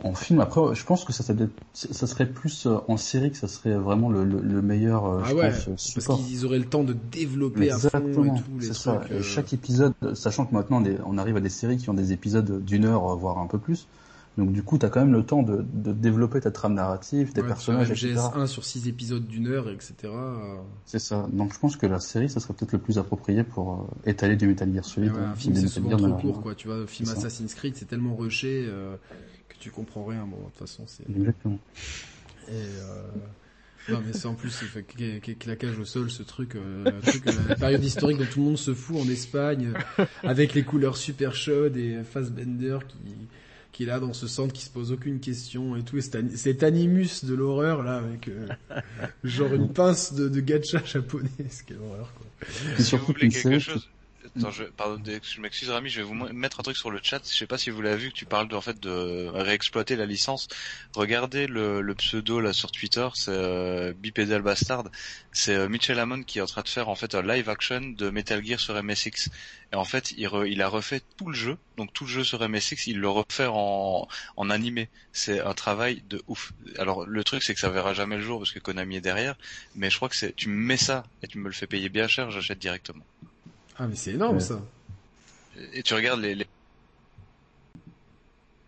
en 0.04 0.14
film, 0.14 0.40
après, 0.40 0.60
je 0.74 0.84
pense 0.84 1.04
que 1.04 1.12
ça, 1.12 1.24
ça 1.72 2.06
serait 2.06 2.26
plus 2.26 2.66
euh, 2.66 2.78
en 2.86 2.96
série 2.96 3.32
que 3.32 3.36
ça 3.36 3.48
serait 3.48 3.74
vraiment 3.74 4.08
le, 4.08 4.24
le, 4.24 4.62
meilleur. 4.62 5.06
Euh, 5.06 5.22
ah 5.24 5.28
je 5.28 5.34
ouais, 5.34 5.50
pense, 5.50 5.94
parce 5.94 6.20
qu'ils 6.20 6.46
auraient 6.46 6.58
le 6.58 6.66
temps 6.66 6.84
de 6.84 6.92
développer 6.92 7.64
Exactement, 7.64 8.34
à 8.34 8.36
fond 8.36 8.60
et 8.60 8.66
tout 8.66 8.72
Ça. 8.74 9.00
Chaque 9.22 9.52
épisode, 9.52 9.94
sachant 10.14 10.46
que 10.46 10.54
maintenant 10.54 10.82
on, 11.04 11.18
arrive 11.18 11.36
à 11.36 11.40
des 11.40 11.48
séries 11.48 11.78
qui 11.78 11.90
ont 11.90 11.94
des 11.94 12.12
épisodes 12.12 12.64
d'une 12.64 12.84
heure, 12.84 13.16
voire 13.16 13.38
un 13.38 13.46
peu 13.46 13.58
plus. 13.58 13.88
Donc 14.36 14.52
du 14.52 14.62
coup, 14.62 14.78
tu 14.78 14.86
as 14.86 14.88
quand 14.88 15.00
même 15.00 15.12
le 15.12 15.24
temps 15.24 15.42
de, 15.42 15.64
de, 15.72 15.92
développer 15.92 16.40
ta 16.40 16.50
trame 16.50 16.74
narrative, 16.74 17.32
tes 17.32 17.42
personnages, 17.42 17.90
etc. 17.90 18.14
GS1 18.14 18.46
sur 18.46 18.64
6 18.64 18.88
épisodes 18.88 19.24
d'une 19.26 19.46
heure, 19.46 19.70
etc. 19.70 20.12
C'est 20.86 20.98
ça. 20.98 21.28
Donc 21.32 21.54
je 21.54 21.58
pense 21.58 21.76
que 21.76 21.86
la 21.86 22.00
série, 22.00 22.28
ça 22.28 22.40
serait 22.40 22.54
peut-être 22.54 22.72
le 22.72 22.78
plus 22.78 22.98
approprié 22.98 23.44
pour 23.44 23.88
étaler 24.04 24.36
du 24.36 24.48
Metal 24.48 24.72
Gear 24.72 24.84
Solid. 24.84 25.12
Ouais, 25.12 25.20
un 25.20 25.34
film, 25.34 25.54
c'est 25.54 25.68
souvent 25.68 25.96
trop 25.96 26.12
court, 26.14 26.42
quoi. 26.42 26.54
Tu 26.54 26.66
vois, 26.66 26.78
le 26.78 26.86
film 26.86 27.08
Assassin's 27.08 27.54
Creed, 27.54 27.76
c'est 27.76 27.86
tellement 27.86 28.16
rushé 28.16 28.66
euh, 28.66 28.96
que 29.48 29.56
tu 29.58 29.70
comprends 29.70 30.04
rien. 30.04 30.26
Bon, 30.26 30.36
de 30.36 30.44
toute 30.44 30.58
façon, 30.58 30.84
c'est... 30.86 31.08
Exactement. 31.08 31.58
Et 32.48 32.52
euh... 32.52 33.02
Non 33.88 34.02
mais 34.04 34.14
c'est 34.14 34.26
en 34.26 34.34
plus 34.34 34.48
c'est 34.50 35.38
claquage 35.38 35.78
au 35.78 35.84
sol 35.84 36.10
ce 36.10 36.22
truc, 36.22 36.54
euh, 36.54 36.84
truc 37.02 37.26
euh, 37.26 37.32
la 37.50 37.54
période 37.54 37.84
historique 37.84 38.16
dont 38.16 38.24
tout 38.24 38.38
le 38.38 38.46
monde 38.46 38.56
se 38.56 38.72
fout 38.72 38.96
en 38.96 39.08
Espagne 39.10 39.72
avec 40.22 40.54
les 40.54 40.62
couleurs 40.62 40.96
super 40.96 41.34
chaudes 41.34 41.76
et 41.76 42.02
Fassbender 42.02 42.78
qui 42.88 42.96
qui 43.74 43.82
est 43.82 43.86
là 43.86 43.98
dans 43.98 44.12
ce 44.12 44.28
centre 44.28 44.54
qui 44.54 44.62
se 44.62 44.70
pose 44.70 44.92
aucune 44.92 45.18
question 45.18 45.74
et 45.74 45.82
tout. 45.82 45.98
Et 45.98 46.00
cet, 46.00 46.62
animus 46.62 47.24
de 47.24 47.34
l'horreur 47.34 47.82
là 47.82 47.96
avec 47.96 48.28
euh, 48.28 48.46
genre 49.24 49.52
une 49.52 49.68
pince 49.68 50.14
de, 50.14 50.28
de 50.28 50.40
gacha 50.40 50.82
japonais, 50.84 51.28
quelle 51.66 51.78
horreur 51.78 52.14
quoi. 52.14 52.48
Si 52.78 52.96
vous 52.96 53.06
voulez 53.06 53.28
quelque 53.28 53.58
chose, 53.58 53.88
Attends, 54.36 54.50
je, 54.50 54.64
pardon, 54.64 55.00
je 55.04 55.40
m'excuse 55.40 55.70
Rami, 55.70 55.88
je 55.88 56.00
vais 56.00 56.06
vous 56.06 56.14
mettre 56.14 56.58
un 56.58 56.64
truc 56.64 56.76
sur 56.76 56.90
le 56.90 56.98
chat. 57.00 57.20
Je 57.24 57.36
sais 57.36 57.46
pas 57.46 57.56
si 57.56 57.70
vous 57.70 57.80
l'avez 57.82 57.96
vu, 57.96 58.10
que 58.10 58.16
tu 58.16 58.26
parles 58.26 58.48
de, 58.48 58.56
en 58.56 58.60
fait 58.60 58.80
de 58.80 59.28
réexploiter 59.32 59.94
la 59.94 60.06
licence. 60.06 60.48
Regardez 60.94 61.46
le, 61.46 61.94
pseudo 61.94 62.40
là 62.40 62.52
sur 62.52 62.72
Twitter, 62.72 63.08
c'est 63.14 63.30
euh, 63.30 63.92
Bipedal 63.96 64.42
Bastard. 64.42 64.84
C'est 65.32 65.54
euh, 65.54 65.68
Mitchell 65.68 66.00
Hammond 66.00 66.24
qui 66.24 66.38
est 66.38 66.42
en 66.42 66.46
train 66.46 66.62
de 66.62 66.68
faire 66.68 66.88
en 66.88 66.96
fait 66.96 67.14
un 67.14 67.22
live 67.22 67.48
action 67.48 67.80
de 67.80 68.10
Metal 68.10 68.44
Gear 68.44 68.58
sur 68.58 68.74
MSX. 68.82 69.30
Et 69.72 69.76
en 69.76 69.84
fait, 69.84 70.12
il, 70.12 70.28
il 70.48 70.62
a 70.62 70.68
refait 70.68 71.02
tout 71.16 71.28
le 71.28 71.34
jeu, 71.34 71.56
donc 71.76 71.92
tout 71.92 72.04
le 72.04 72.10
jeu 72.10 72.24
sur 72.24 72.46
MSX, 72.48 72.88
il 72.88 72.98
le 72.98 73.08
refait 73.08 73.46
en, 73.48 74.08
en 74.36 74.50
animé. 74.50 74.88
C'est 75.12 75.40
un 75.40 75.54
travail 75.54 76.02
de 76.08 76.20
ouf. 76.26 76.52
Alors 76.78 77.06
le 77.06 77.22
truc 77.22 77.44
c'est 77.44 77.54
que 77.54 77.60
ça 77.60 77.70
verra 77.70 77.94
jamais 77.94 78.16
le 78.16 78.22
jour 78.22 78.40
parce 78.40 78.50
que 78.50 78.58
Konami 78.58 78.96
est 78.96 79.00
derrière, 79.00 79.36
mais 79.76 79.90
je 79.90 79.96
crois 79.96 80.08
que 80.08 80.16
c'est, 80.16 80.34
tu 80.34 80.48
me 80.48 80.56
mets 80.56 80.76
ça 80.76 81.04
et 81.22 81.28
tu 81.28 81.38
me 81.38 81.46
le 81.46 81.54
fais 81.54 81.68
payer 81.68 81.88
bien 81.88 82.08
cher, 82.08 82.32
j'achète 82.32 82.58
directement. 82.58 83.04
Ah 83.76 83.86
mais 83.86 83.96
c'est 83.96 84.12
énorme 84.12 84.40
ça. 84.40 84.62
Et 85.72 85.82
tu 85.82 85.94
regardes 85.94 86.20
les, 86.20 86.34
les 86.34 86.46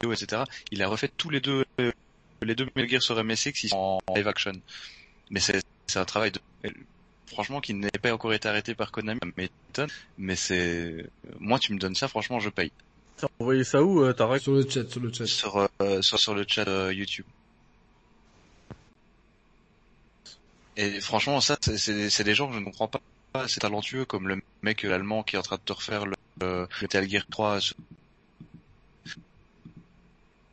etc. 0.02 0.42
Il 0.70 0.82
a 0.82 0.88
refait 0.88 1.10
tous 1.16 1.30
les 1.30 1.40
deux 1.40 1.64
les 2.42 2.54
deux 2.54 2.64
Metal 2.64 2.88
Gear 2.88 3.02
sur 3.02 3.22
MSX 3.22 3.64
ils 3.64 3.68
sont 3.70 3.98
en 4.06 4.14
live 4.14 4.28
action. 4.28 4.52
Mais 5.30 5.40
c'est 5.40 5.62
c'est 5.86 5.98
un 5.98 6.04
travail 6.04 6.32
de 6.32 6.40
franchement 7.26 7.60
qui 7.60 7.74
n'est 7.74 7.90
pas 7.90 8.12
encore 8.12 8.32
été 8.32 8.48
arrêté 8.48 8.74
par 8.74 8.92
Konami, 8.92 9.20
mais 9.36 9.48
mais 10.18 10.36
c'est 10.36 11.06
moi 11.40 11.58
tu 11.58 11.72
me 11.72 11.78
donnes 11.78 11.94
ça 11.94 12.08
franchement 12.08 12.40
je 12.40 12.50
paye. 12.50 12.72
T'as 13.16 13.28
envoyé 13.38 13.64
ça 13.64 13.82
où 13.82 14.02
euh, 14.04 14.12
Tarek? 14.12 14.42
Sur 14.42 14.52
le 14.52 14.68
chat, 14.68 14.88
sur 14.90 15.00
le 15.00 15.12
chat. 15.12 15.26
Sur 15.26 15.68
euh, 15.80 16.02
sur, 16.02 16.18
sur 16.18 16.34
le 16.34 16.44
chat 16.46 16.68
euh, 16.68 16.92
YouTube. 16.92 17.24
Et 20.76 21.00
franchement, 21.00 21.40
ça, 21.40 21.56
c'est 21.62 22.24
des 22.24 22.34
gens 22.34 22.48
que 22.48 22.54
je 22.54 22.58
ne 22.58 22.64
comprends 22.66 22.88
pas. 22.88 23.00
C'est 23.48 23.60
talentueux, 23.60 24.04
comme 24.04 24.28
le 24.28 24.40
mec 24.62 24.84
allemand 24.84 25.22
qui 25.22 25.36
est 25.36 25.38
en 25.38 25.42
train 25.42 25.56
de 25.56 25.62
te 25.62 25.72
refaire 25.72 26.06
le, 26.06 26.14
le 26.40 26.68
Metal 26.82 27.08
Gear 27.08 27.26
3 27.30 27.60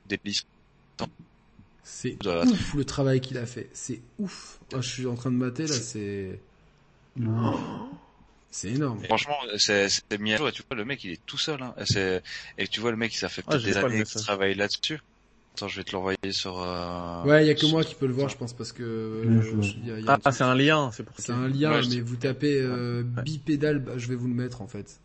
des 0.07 0.19
C'est 1.83 2.17
ouf 2.25 2.73
le 2.73 2.85
travail 2.85 3.21
qu'il 3.21 3.37
a 3.37 3.45
fait. 3.45 3.69
C'est 3.73 4.01
ouf. 4.19 4.59
Oh, 4.73 4.81
je 4.81 4.89
suis 4.89 5.07
en 5.07 5.15
train 5.15 5.31
de 5.31 5.37
mater 5.37 5.67
là, 5.67 5.75
c'est... 5.75 6.39
C'est 8.49 8.69
énorme. 8.69 9.03
franchement, 9.05 9.37
c'est 9.57 9.89
mis 10.19 10.33
à 10.33 10.37
jour. 10.37 10.47
Et 10.47 10.51
tu 10.51 10.61
vois, 10.67 10.77
le 10.77 10.85
mec, 10.85 11.03
il 11.03 11.11
est 11.11 11.25
tout 11.25 11.39
seul. 11.39 11.61
Hein. 11.61 11.73
Et 12.57 12.67
tu 12.67 12.79
vois, 12.79 12.91
le 12.91 12.97
mec, 12.97 13.15
ça 13.15 13.29
fait 13.29 13.41
peut-être 13.41 13.63
des 13.63 13.77
années 13.77 14.03
qu'il 14.03 14.21
travaille 14.21 14.53
là-dessus. 14.55 14.99
Attends, 15.55 15.67
je 15.67 15.77
vais 15.77 15.83
te 15.83 15.91
l'envoyer 15.91 16.31
sur. 16.31 16.59
Euh... 16.59 17.23
Ouais, 17.25 17.43
il 17.43 17.47
y 17.47 17.51
a 17.51 17.55
que 17.55 17.67
moi 17.67 17.83
qui 17.83 17.93
peux 17.93 18.07
le 18.07 18.13
voir, 18.13 18.29
je 18.29 18.37
pense, 18.37 18.53
parce 18.53 18.71
que. 18.71 18.83
Euh, 18.83 20.01
ah, 20.07 20.31
c'est 20.31 20.43
un 20.43 20.55
lien, 20.55 20.89
c'est 20.91 21.03
pour 21.03 21.15
ça. 21.17 21.23
C'est 21.23 21.31
un 21.31 21.47
lien, 21.47 21.79
mais 21.89 21.99
vous 21.99 22.15
tapez 22.15 22.59
euh, 22.59 23.03
bipédal, 23.03 23.79
bah, 23.79 23.93
je 23.97 24.07
vais 24.07 24.15
vous 24.15 24.27
le 24.27 24.33
mettre 24.33 24.61
en 24.61 24.67
fait. 24.67 24.99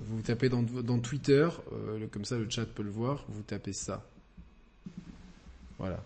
Vous 0.00 0.22
tapez 0.22 0.48
dans, 0.48 0.62
dans 0.62 0.98
Twitter, 0.98 1.48
euh, 1.72 2.06
comme 2.10 2.24
ça 2.24 2.36
le 2.36 2.48
chat 2.50 2.64
peut 2.64 2.82
le 2.82 2.90
voir. 2.90 3.24
Vous 3.28 3.42
tapez 3.42 3.72
ça. 3.72 4.04
Voilà 5.78 6.02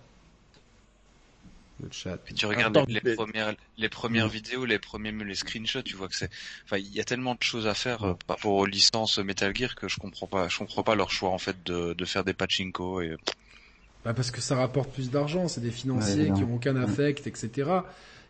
le 1.85 1.93
chat. 1.93 2.19
Et 2.29 2.35
tu 2.35 2.47
regardes 2.47 2.79
les, 2.89 3.01
premières, 3.15 3.55
les 3.79 3.89
premières 3.89 4.29
vidéos, 4.29 4.65
les 4.65 4.79
premiers 4.79 5.13
les 5.25 5.35
screenshots, 5.35 5.83
tu 5.83 5.97
vois 5.97 6.09
que 6.09 6.17
c'est, 6.17 6.31
enfin, 6.65 6.79
il 6.79 6.93
y 6.93 7.01
a 7.01 7.05
tellement 7.05 7.35
de 7.35 7.43
choses 7.43 7.67
à 7.67 7.75
faire 7.75 8.05
euh, 8.05 8.15
par 8.27 8.37
rapport 8.37 8.53
aux 8.53 8.67
licences 8.67 9.19
Metal 9.19 9.55
Gear 9.55 9.75
que 9.75 9.89
je 9.89 9.99
comprends 9.99 10.27
pas, 10.27 10.49
je 10.49 10.59
comprends 10.59 10.83
pas 10.83 10.95
leur 10.95 11.11
choix 11.11 11.31
en 11.31 11.39
fait 11.39 11.57
de, 11.65 11.95
de 11.95 12.05
faire 12.05 12.25
des 12.25 12.35
pachinko 12.35 13.01
et. 13.01 13.17
Bah 14.05 14.13
parce 14.13 14.31
que 14.31 14.43
ça 14.43 14.57
rapporte 14.57 14.93
plus 14.93 15.11
d'argent, 15.11 15.49
c'est 15.49 15.63
des 15.63 15.71
financiers 15.71 16.31
qui 16.35 16.43
ont 16.43 16.57
aucun 16.57 16.77
affect, 16.77 17.27
etc. 17.27 17.71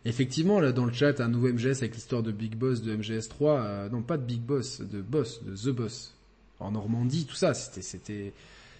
Effectivement, 0.05 0.61
là 0.61 0.71
dans 0.71 0.85
le 0.85 0.93
chat, 0.93 1.19
un 1.19 1.27
nouveau 1.27 1.51
MGS 1.51 1.79
avec 1.79 1.95
l'histoire 1.95 2.23
de 2.23 2.31
Big 2.31 2.55
Boss 2.55 2.81
de 2.81 2.95
MGS3, 2.95 3.33
euh, 3.41 3.89
non 3.89 4.01
pas 4.01 4.17
de 4.17 4.23
Big 4.23 4.39
Boss, 4.39 4.79
de 4.79 5.01
Boss, 5.01 5.43
de 5.43 5.53
The 5.53 5.75
Boss, 5.75 6.13
en 6.59 6.71
Normandie, 6.71 7.25
tout 7.25 7.35
ça, 7.35 7.53
c'était, 7.53 7.81
c'était, 7.81 8.33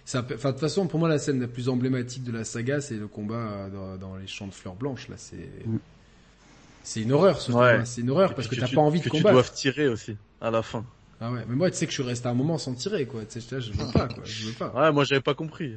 Enfin, 0.06 0.22
de 0.22 0.34
toute 0.34 0.60
façon, 0.60 0.86
pour 0.86 1.00
moi, 1.00 1.08
la 1.08 1.18
scène 1.18 1.40
la 1.40 1.48
plus 1.48 1.68
emblématique 1.68 2.22
de 2.22 2.30
la 2.30 2.44
saga, 2.44 2.80
c'est 2.80 2.94
le 2.96 3.08
combat 3.08 3.68
dans, 4.00 4.16
les 4.16 4.26
champs 4.26 4.46
de 4.46 4.54
fleurs 4.54 4.76
blanches. 4.76 5.08
Là, 5.08 5.16
c'est 5.18 5.50
mm. 5.66 5.78
c'est 6.84 7.02
une 7.02 7.12
horreur, 7.12 7.40
ce 7.40 7.50
ouais. 7.50 7.84
C'est 7.84 8.02
une 8.02 8.10
horreur 8.10 8.34
parce 8.34 8.46
que 8.46 8.54
t'as 8.54 8.68
pas 8.68 8.80
envie 8.80 9.00
de 9.00 9.04
que 9.04 9.10
combattre. 9.10 9.30
Tu 9.30 9.34
dois 9.34 9.42
tirer 9.42 9.88
aussi 9.88 10.16
à 10.40 10.50
la 10.50 10.62
fin. 10.62 10.84
Ah 11.18 11.32
ouais, 11.32 11.40
mais 11.48 11.54
moi, 11.54 11.70
tu 11.70 11.78
sais 11.78 11.86
que 11.86 11.92
je 11.92 12.00
suis 12.00 12.08
resté 12.08 12.28
un 12.28 12.34
moment 12.34 12.58
sans 12.58 12.74
tirer, 12.74 13.06
quoi. 13.06 13.24
Tu 13.24 13.40
sais, 13.40 13.60
je 13.60 13.72
veux 13.72 13.90
pas, 13.90 14.06
quoi. 14.06 14.22
Je 14.24 14.48
veux 14.48 14.52
pas. 14.52 14.70
Ouais, 14.74 14.92
moi, 14.92 15.04
j'avais 15.04 15.22
pas 15.22 15.32
compris. 15.32 15.72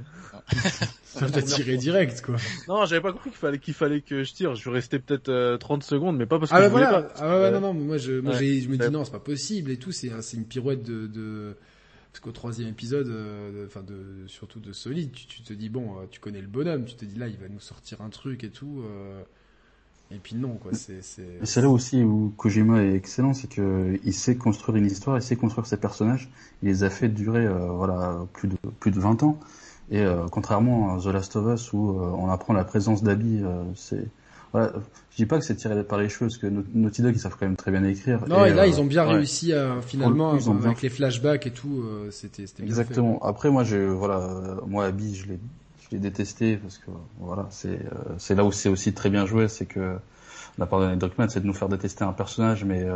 T'as 1.18 1.42
tiré 1.42 1.78
direct, 1.78 2.22
quoi. 2.22 2.36
Non, 2.68 2.86
j'avais 2.86 3.02
pas 3.02 3.14
compris 3.14 3.30
qu'il 3.30 3.40
fallait 3.40 3.58
qu'il 3.58 3.74
fallait 3.74 4.02
que 4.02 4.24
je 4.24 4.34
tire. 4.34 4.54
Je 4.56 4.60
suis 4.60 4.70
resté 4.70 5.00
peut-être 5.00 5.58
30 5.58 5.82
euh, 5.82 5.86
secondes, 5.86 6.18
mais 6.18 6.26
pas 6.26 6.40
parce 6.40 6.52
que 6.52 6.58
ah 6.58 6.64
je 6.64 6.68
voulais 6.68 6.84
pas. 6.84 7.08
Ah 7.20 7.40
ouais, 7.40 7.52
non, 7.52 7.62
non, 7.62 7.74
mais 7.74 7.86
moi, 7.86 7.98
je, 7.98 8.20
moi, 8.20 8.34
je 8.34 8.68
me 8.68 8.78
dis 8.78 8.92
non, 8.92 9.06
c'est 9.06 9.12
pas 9.12 9.20
possible 9.20 9.72
et 9.72 9.78
tout. 9.78 9.94
C'est, 9.94 10.12
c'est 10.22 10.36
une 10.36 10.46
pirouette 10.46 10.84
de, 10.84 11.08
de 11.08 11.56
parce 12.12 12.22
qu'au 12.22 12.32
troisième 12.32 12.70
épisode, 12.70 13.08
euh, 13.08 13.68
enfin 13.68 13.84
de, 13.84 14.28
surtout 14.28 14.60
de 14.60 14.74
Solid, 14.74 15.12
tu, 15.12 15.44
te 15.44 15.54
dis 15.54 15.70
bon, 15.70 15.98
euh, 15.98 16.06
tu 16.10 16.20
connais 16.20 16.42
le 16.42 16.48
bonhomme, 16.48 16.86
tu 16.86 16.96
te 16.96 17.06
dis 17.06 17.18
là, 17.18 17.28
il 17.28 17.38
va 17.38 17.48
nous 17.50 17.60
sortir 17.60 18.02
un 18.02 18.10
truc 18.10 18.44
et 18.44 18.50
tout. 18.50 18.82
Euh, 18.84 19.22
et 20.12 20.18
puis 20.18 20.36
non, 20.36 20.56
quoi. 20.56 20.74
C'est 20.74 21.04
c'est 21.04 21.62
là 21.62 21.70
aussi 21.70 22.02
où 22.04 22.34
Kojima 22.36 22.82
est 22.82 22.96
excellent, 22.96 23.36
c'est 23.36 23.48
que 23.48 24.00
il 24.04 24.14
sait 24.14 24.36
construire 24.36 24.78
une 24.78 24.88
histoire, 24.88 25.18
il 25.18 25.22
sait 25.22 25.36
construire 25.36 25.68
ses 25.68 25.78
personnages. 25.78 26.32
Il 26.64 26.70
les 26.70 26.84
a 26.84 26.90
fait 26.90 27.10
durer 27.10 27.48
voilà 27.48 28.26
plus 28.34 28.48
de 28.48 28.58
plus 28.80 28.90
de 28.90 29.00
20 29.00 29.22
ans. 29.22 29.40
Et 29.92 30.04
contrairement 30.32 30.96
à 30.96 31.00
The 31.00 31.08
Last 31.08 31.36
of 31.36 31.54
Us 31.54 31.74
où 31.74 31.78
on 31.78 32.28
apprend 32.28 32.54
la 32.54 32.64
présence 32.64 33.04
d'Abby, 33.04 33.44
c'est 33.76 34.08
voilà, 34.52 34.74
je 35.12 35.16
dis 35.16 35.26
pas 35.26 35.38
que 35.38 35.46
c'est 35.46 35.56
tiré 35.56 35.84
par 35.84 36.00
les 36.00 36.10
cheveux, 36.10 36.28
parce 36.28 36.38
que 36.38 36.48
Naughty 36.48 37.02
Dog 37.02 37.16
ils 37.16 37.20
savent 37.20 37.36
quand 37.40 37.46
même 37.46 37.56
très 37.56 37.72
bien 37.72 37.84
écrire. 37.84 38.28
Non, 38.28 38.46
et, 38.46 38.54
là 38.54 38.66
ils 38.66 38.76
euh, 38.76 38.82
ont 38.82 38.86
bien 38.86 39.04
réussi 39.04 39.54
à 39.54 39.82
finalement 39.82 40.32
avec 40.32 40.82
les 40.82 40.90
flashbacks 40.90 41.46
et 41.46 41.52
tout, 41.52 41.84
euh, 41.84 42.10
c'était 42.12 42.48
c'était 42.48 42.64
bien 42.64 42.72
Exactement. 42.72 43.20
Après 43.24 43.52
moi 43.52 43.64
je 43.64 43.78
voilà, 43.78 44.28
moi 44.66 44.86
Abby 44.86 45.16
je 45.16 45.28
l'ai 45.28 45.40
je 45.82 45.96
l'ai 45.96 46.00
détesté 46.00 46.58
parce 46.58 46.80
que 46.80 46.90
voilà 47.20 47.48
c'est 47.52 47.70
euh, 47.70 48.16
c'est 48.18 48.34
là 48.34 48.44
où 48.44 48.52
c'est 48.52 48.70
aussi 48.70 48.94
très 48.94 49.10
bien 49.10 49.26
joué, 49.28 49.48
c'est 49.48 49.66
que 49.66 49.98
la 50.58 50.66
part 50.66 50.80
de 50.80 50.96
Druckmann 50.96 51.30
c'est 51.30 51.42
de 51.42 51.48
nous 51.48 51.54
faire 51.54 51.70
détester 51.70 52.04
un 52.04 52.14
personnage, 52.14 52.66
mais 52.66 52.88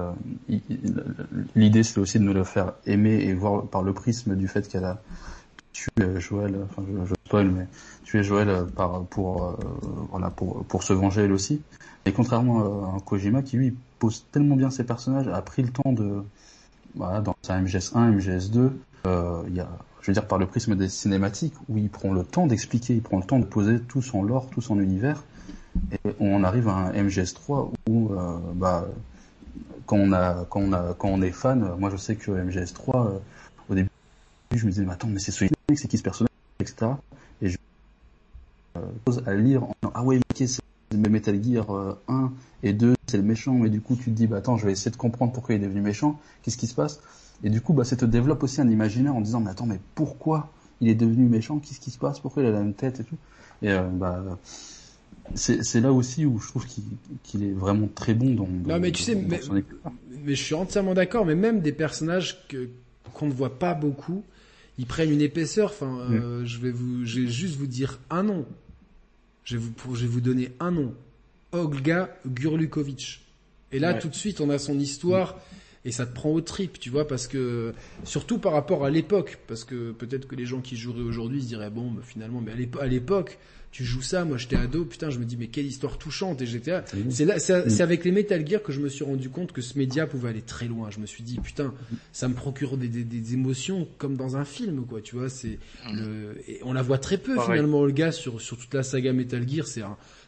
l'idée 1.55 1.83
c'est 1.83 1.99
aussi 1.99 2.17
de 2.17 2.23
nous 2.23 2.33
le 2.33 2.43
faire 2.43 2.73
aimer 2.87 3.23
et 3.23 3.33
voir 3.33 3.67
par 3.67 3.83
le 3.83 3.93
prisme 3.93 4.35
du 4.35 4.47
fait 4.47 4.67
qu'elle 4.67 4.85
a 4.85 5.01
tué 5.71 6.19
Joël. 6.19 6.55
Enfin 6.65 6.83
je, 6.87 7.09
je 7.09 7.22
spoil 7.33 7.49
mais 7.49 7.67
tuer 8.03 8.23
Joël 8.23 8.49
euh, 8.49 8.63
par, 8.63 9.03
pour, 9.05 9.43
euh, 9.45 10.29
pour, 10.35 10.63
pour 10.65 10.83
se 10.83 10.93
venger 10.93 11.21
elle 11.23 11.31
aussi. 11.31 11.61
Et 12.05 12.11
contrairement 12.11 12.95
à 12.95 12.99
Kojima 12.99 13.41
qui 13.41 13.57
lui 13.57 13.73
pose 13.99 14.25
tellement 14.31 14.55
bien 14.55 14.69
ses 14.69 14.83
personnages, 14.83 15.27
a 15.29 15.41
pris 15.41 15.63
le 15.63 15.69
temps 15.69 15.93
de, 15.93 16.21
voilà, 16.95 17.21
dans 17.21 17.35
sa 17.41 17.61
MGS1, 17.61 18.17
MGS2, 18.17 18.71
euh, 19.07 19.41
il 19.47 19.55
y 19.55 19.61
a, 19.61 19.69
je 20.01 20.07
veux 20.07 20.13
dire 20.13 20.27
par 20.27 20.37
le 20.37 20.45
prisme 20.45 20.75
des 20.75 20.89
cinématiques, 20.89 21.53
où 21.69 21.77
il 21.77 21.89
prend 21.89 22.11
le 22.11 22.25
temps 22.25 22.45
d'expliquer, 22.45 22.95
il 22.95 23.01
prend 23.01 23.17
le 23.17 23.23
temps 23.23 23.39
de 23.39 23.45
poser 23.45 23.79
tout 23.79 24.01
son 24.01 24.21
lore, 24.21 24.49
tout 24.49 24.59
son 24.59 24.81
univers, 24.81 25.23
et 25.93 25.97
on 26.19 26.43
arrive 26.43 26.67
à 26.67 26.73
un 26.73 26.91
MGS3 26.91 27.71
où, 27.89 28.11
euh, 28.11 28.37
bah, 28.53 28.85
quand 29.85 29.97
on 29.97 30.11
a, 30.11 30.45
quand 30.49 30.59
on 30.59 30.73
a, 30.73 30.93
quand 30.93 31.07
on 31.07 31.21
est 31.21 31.31
fan, 31.31 31.75
moi 31.79 31.89
je 31.89 31.95
sais 31.95 32.15
que 32.15 32.31
MGS3, 32.31 33.11
au 33.69 33.75
début, 33.75 33.89
je 34.53 34.65
me 34.65 34.71
disais, 34.71 34.83
mais 34.83 34.91
attends, 34.91 35.07
mais 35.07 35.19
c'est 35.19 35.31
ce 35.31 35.45
c'est 35.73 35.87
qui 35.87 35.97
ce 35.97 36.03
personnage, 36.03 36.29
etc. 36.59 36.91
Et 37.41 37.49
je 37.49 37.57
à 39.25 39.33
lire 39.33 39.63
en 39.63 39.73
ah 39.93 40.03
ouais 40.03 40.17
ok 40.17 40.47
c'est 40.47 40.61
Metal 40.97 41.43
Gear 41.43 41.69
1 42.07 42.23
euh, 42.23 42.27
et 42.61 42.73
2 42.73 42.93
c'est 43.07 43.17
le 43.17 43.23
méchant. 43.23 43.63
Et 43.65 43.69
du 43.69 43.81
coup 43.81 43.95
tu 43.95 44.05
te 44.05 44.09
dis 44.11 44.27
bah 44.27 44.37
attends 44.37 44.57
je 44.57 44.65
vais 44.65 44.71
essayer 44.71 44.91
de 44.91 44.97
comprendre 44.97 45.31
pourquoi 45.33 45.55
il 45.55 45.63
est 45.63 45.65
devenu 45.65 45.81
méchant. 45.81 46.19
Qu'est-ce 46.41 46.57
qui 46.57 46.67
se 46.67 46.75
passe? 46.75 47.01
Et 47.43 47.49
du 47.49 47.61
coup 47.61 47.73
bah 47.73 47.83
ça 47.83 47.95
te 47.95 48.05
développe 48.05 48.43
aussi 48.43 48.61
un 48.61 48.69
imaginaire 48.69 49.15
en 49.15 49.21
disant 49.21 49.39
mais 49.39 49.51
attends 49.51 49.65
mais 49.65 49.79
pourquoi 49.95 50.51
il 50.81 50.89
est 50.89 50.95
devenu 50.95 51.25
méchant? 51.25 51.59
Qu'est-ce 51.59 51.79
qui 51.79 51.91
se 51.91 51.99
passe? 51.99 52.19
Pourquoi 52.19 52.43
il 52.43 52.47
a 52.47 52.51
la 52.51 52.59
même 52.59 52.73
tête 52.73 52.99
et 52.99 53.03
tout? 53.03 53.17
Et 53.61 53.71
euh, 53.71 53.83
bah 53.83 54.23
c'est 55.35 55.79
là 55.79 55.91
aussi 55.91 56.25
où 56.25 56.39
je 56.39 56.47
trouve 56.47 56.65
qu'il 57.23 57.43
est 57.43 57.51
vraiment 57.53 57.87
très 57.93 58.13
bon 58.13 58.33
dans, 58.33 58.47
non 58.47 58.79
mais 58.79 58.91
tu 58.91 59.03
sais 59.03 59.15
mais, 59.15 59.39
mais, 60.09 60.35
je 60.35 60.43
suis 60.43 60.53
entièrement 60.53 60.93
d'accord 60.93 61.25
mais 61.25 61.35
même 61.35 61.61
des 61.61 61.71
personnages 61.71 62.45
que 62.49 62.69
qu'on 63.13 63.27
ne 63.27 63.31
voit 63.31 63.57
pas 63.57 63.73
beaucoup 63.73 64.23
ils 64.77 64.85
prennent 64.85 65.11
une 65.11 65.21
épaisseur 65.21 65.69
enfin 65.69 65.99
euh, 66.09 66.41
mm. 66.41 66.45
je 66.45 66.57
vais 66.59 66.71
vous 66.71 67.05
je 67.05 67.21
vais 67.21 67.27
juste 67.27 67.55
vous 67.55 67.67
dire 67.67 67.99
un 68.09 68.23
nom 68.23 68.45
je 69.43 69.57
vais 69.57 69.63
vous, 69.63 69.95
je 69.95 70.01
vais 70.01 70.07
vous 70.07 70.21
donner 70.21 70.51
un 70.59 70.71
nom. 70.71 70.93
Olga 71.51 72.15
Gurlukovic. 72.25 73.21
Et 73.71 73.79
là, 73.79 73.93
tout 73.93 74.07
de 74.07 74.15
suite, 74.15 74.41
on 74.41 74.49
a 74.49 74.57
son 74.57 74.79
histoire 74.79 75.39
et 75.85 75.91
ça 75.91 76.05
te 76.05 76.13
prend 76.13 76.29
au 76.29 76.41
trip, 76.41 76.79
tu 76.79 76.89
vois, 76.89 77.07
parce 77.07 77.27
que 77.27 77.73
surtout 78.05 78.37
par 78.37 78.53
rapport 78.53 78.85
à 78.85 78.89
l'époque, 78.89 79.39
parce 79.47 79.65
que 79.65 79.91
peut-être 79.91 80.27
que 80.27 80.35
les 80.35 80.45
gens 80.45 80.61
qui 80.61 80.77
joueraient 80.77 81.01
aujourd'hui 81.01 81.41
se 81.41 81.47
diraient 81.47 81.69
bon, 81.69 81.91
bah, 81.91 82.01
finalement, 82.03 82.39
mais 82.39 82.53
à 82.79 82.87
l'époque, 82.87 83.37
tu 83.73 83.83
joues 83.83 84.03
ça, 84.03 84.23
moi 84.23 84.37
j'étais 84.37 84.55
ado, 84.55 84.85
putain, 84.85 85.09
je 85.09 85.17
me 85.17 85.25
dis 85.25 85.35
mais 85.35 85.47
quelle 85.47 85.65
histoire 85.65 85.97
touchante 85.97 86.39
et 86.43 86.45
j'étais 86.45 86.79
c'est 87.09 87.25
là, 87.25 87.39
c'est 87.39 87.81
avec 87.81 88.05
les 88.05 88.11
Metal 88.11 88.47
Gear 88.47 88.61
que 88.61 88.71
je 88.71 88.79
me 88.79 88.87
suis 88.87 89.03
rendu 89.03 89.29
compte 89.29 89.51
que 89.51 89.63
ce 89.63 89.79
média 89.79 90.05
pouvait 90.05 90.29
aller 90.29 90.43
très 90.43 90.67
loin. 90.67 90.91
Je 90.91 90.99
me 90.99 91.07
suis 91.07 91.23
dit 91.23 91.39
putain, 91.39 91.73
ça 92.11 92.27
me 92.27 92.35
procure 92.35 92.77
des, 92.77 92.87
des, 92.87 93.03
des 93.03 93.33
émotions 93.33 93.87
comme 93.97 94.15
dans 94.15 94.37
un 94.37 94.45
film, 94.45 94.85
quoi, 94.85 95.01
tu 95.01 95.15
vois, 95.15 95.27
c'est 95.27 95.57
mm. 95.87 95.97
le, 95.97 96.35
et 96.47 96.59
on 96.63 96.73
la 96.73 96.83
voit 96.83 96.99
très 96.99 97.17
peu 97.17 97.37
finalement, 97.41 97.83
le 97.83 97.91
gars 97.91 98.11
sur 98.11 98.39
sur 98.39 98.59
toute 98.59 98.73
la 98.75 98.83
saga 98.83 99.11
Metal 99.11 99.43
Gear, 99.49 99.65
c'est 99.65 99.81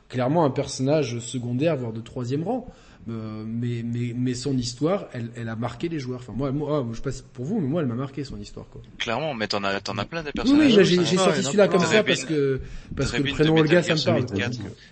clairement 0.10 0.44
un 0.44 0.50
personnage 0.50 1.20
secondaire 1.20 1.78
voire 1.78 1.94
de 1.94 2.02
troisième 2.02 2.44
rang. 2.44 2.68
Euh, 3.08 3.44
mais, 3.46 3.84
mais, 3.84 4.14
mais 4.16 4.34
son 4.34 4.58
histoire, 4.58 5.06
elle, 5.14 5.30
elle 5.36 5.48
a 5.50 5.56
marqué 5.56 5.90
les 5.90 6.00
joueurs. 6.00 6.22
Enfin, 6.22 6.34
moi, 6.36 6.52
moi 6.52 6.84
je 6.92 6.96
sais 6.96 7.02
pas 7.04 7.12
pour 7.34 7.46
vous, 7.46 7.60
mais 7.60 7.68
moi, 7.68 7.82
elle 7.82 7.88
m'a 7.88 7.94
marqué 7.94 8.24
son 8.24 8.40
histoire, 8.40 8.66
quoi. 8.68 8.82
Clairement, 8.98 9.36
mais 9.36 9.48
t'en 9.48 9.64
as, 9.64 9.80
t'en 9.80 9.98
as 10.00 10.06
plein 10.06 10.24
des 10.24 10.32
personnages. 10.32 10.76
Oui, 10.76 10.78
oui 10.78 11.06
j'ai 11.06 11.18
sorti 11.18 11.44
celui-là 11.44 11.68
comme 11.68 11.86
ça 11.86 12.04
parce 12.04 12.26
que, 12.26 12.62
parce 12.96 13.12
que 13.12 13.22
le 13.22 13.32
prénom 13.32 13.58
Olga, 13.58 13.84
ça 13.84 13.94
me 13.94 14.04
parle. 14.04 14.26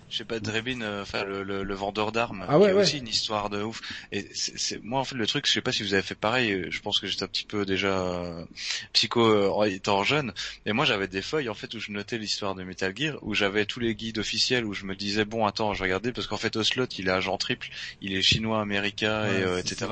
Je 0.08 0.18
sais 0.18 0.24
pas, 0.24 0.38
Drebin, 0.38 0.80
euh, 0.82 1.02
enfin, 1.02 1.24
le, 1.24 1.42
le, 1.42 1.64
le, 1.64 1.74
vendeur 1.74 2.12
d'armes. 2.12 2.44
Ah 2.48 2.58
ouais, 2.58 2.68
qui 2.68 2.74
ouais. 2.74 2.82
aussi 2.82 2.98
une 2.98 3.08
histoire 3.08 3.50
de 3.50 3.62
ouf. 3.62 3.80
Et 4.12 4.28
c'est, 4.32 4.82
moi, 4.84 5.00
en 5.00 5.04
fait, 5.04 5.16
le 5.16 5.26
truc, 5.26 5.46
je 5.48 5.52
sais 5.52 5.60
pas 5.60 5.72
si 5.72 5.82
vous 5.82 5.94
avez 5.94 6.02
fait 6.04 6.14
pareil, 6.14 6.66
je 6.70 6.80
pense 6.80 7.00
que 7.00 7.08
j'étais 7.08 7.24
un 7.24 7.28
petit 7.28 7.44
peu 7.44 7.66
déjà 7.66 7.98
euh, 7.98 8.44
psycho 8.92 9.64
étant 9.64 10.04
jeune. 10.04 10.32
Et 10.66 10.72
moi, 10.72 10.84
j'avais 10.84 11.08
des 11.08 11.22
feuilles, 11.22 11.48
en 11.48 11.54
fait, 11.54 11.74
où 11.74 11.80
je 11.80 11.90
notais 11.90 12.18
l'histoire 12.18 12.54
de 12.54 12.62
Metal 12.62 12.92
Gear, 12.96 13.18
où 13.22 13.34
j'avais 13.34 13.66
tous 13.66 13.80
les 13.80 13.96
guides 13.96 14.18
officiels, 14.18 14.64
où 14.64 14.72
je 14.72 14.84
me 14.84 14.94
disais, 14.94 15.24
bon, 15.24 15.46
attends, 15.46 15.74
je 15.74 15.82
regardais, 15.82 16.12
parce 16.12 16.28
qu'en 16.28 16.36
fait, 16.36 16.54
Oslot, 16.54 16.86
il 16.96 17.08
est 17.08 17.10
agent 17.10 17.36
triple, 17.38 17.70
il 18.04 18.14
est 18.14 18.22
chinois, 18.22 18.60
américain, 18.60 19.24
et 19.26 19.42
euh, 19.42 19.58
etc. 19.58 19.86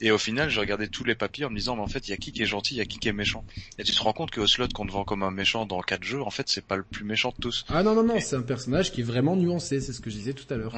Et 0.00 0.10
au 0.10 0.18
final, 0.18 0.50
je 0.50 0.60
regardais 0.60 0.88
tous 0.88 1.04
les 1.04 1.14
papiers 1.14 1.44
en 1.44 1.50
me 1.50 1.56
disant, 1.56 1.76
mais 1.76 1.82
en 1.82 1.86
fait, 1.86 2.08
il 2.08 2.10
y 2.10 2.14
a 2.14 2.16
qui 2.16 2.32
qui 2.32 2.42
est 2.42 2.46
gentil, 2.46 2.74
il 2.74 2.78
y 2.78 2.80
a 2.80 2.84
qui 2.84 2.98
qui 2.98 3.08
est 3.08 3.12
méchant. 3.12 3.44
Et 3.78 3.84
tu 3.84 3.92
te 3.92 4.02
rends 4.02 4.12
compte 4.12 4.30
que 4.30 4.40
Ocelot 4.40 4.68
qu'on 4.74 4.86
te 4.86 4.92
vend 4.92 5.04
comme 5.04 5.22
un 5.22 5.30
méchant 5.30 5.66
dans 5.66 5.80
quatre 5.80 6.04
jeux, 6.04 6.22
en 6.22 6.30
fait, 6.30 6.48
c'est 6.48 6.64
pas 6.64 6.76
le 6.76 6.82
plus 6.82 7.04
méchant 7.04 7.30
de 7.30 7.40
tous. 7.40 7.64
Ah 7.68 7.82
non 7.82 7.94
non 7.94 8.04
non, 8.04 8.20
c'est 8.20 8.36
un 8.36 8.42
personnage 8.42 8.92
qui 8.92 9.00
est 9.00 9.04
vraiment 9.04 9.36
nuancé, 9.36 9.80
c'est 9.80 9.92
ce 9.92 10.00
que 10.00 10.10
je 10.10 10.16
disais 10.16 10.34
tout 10.34 10.52
à 10.52 10.56
l'heure. 10.56 10.74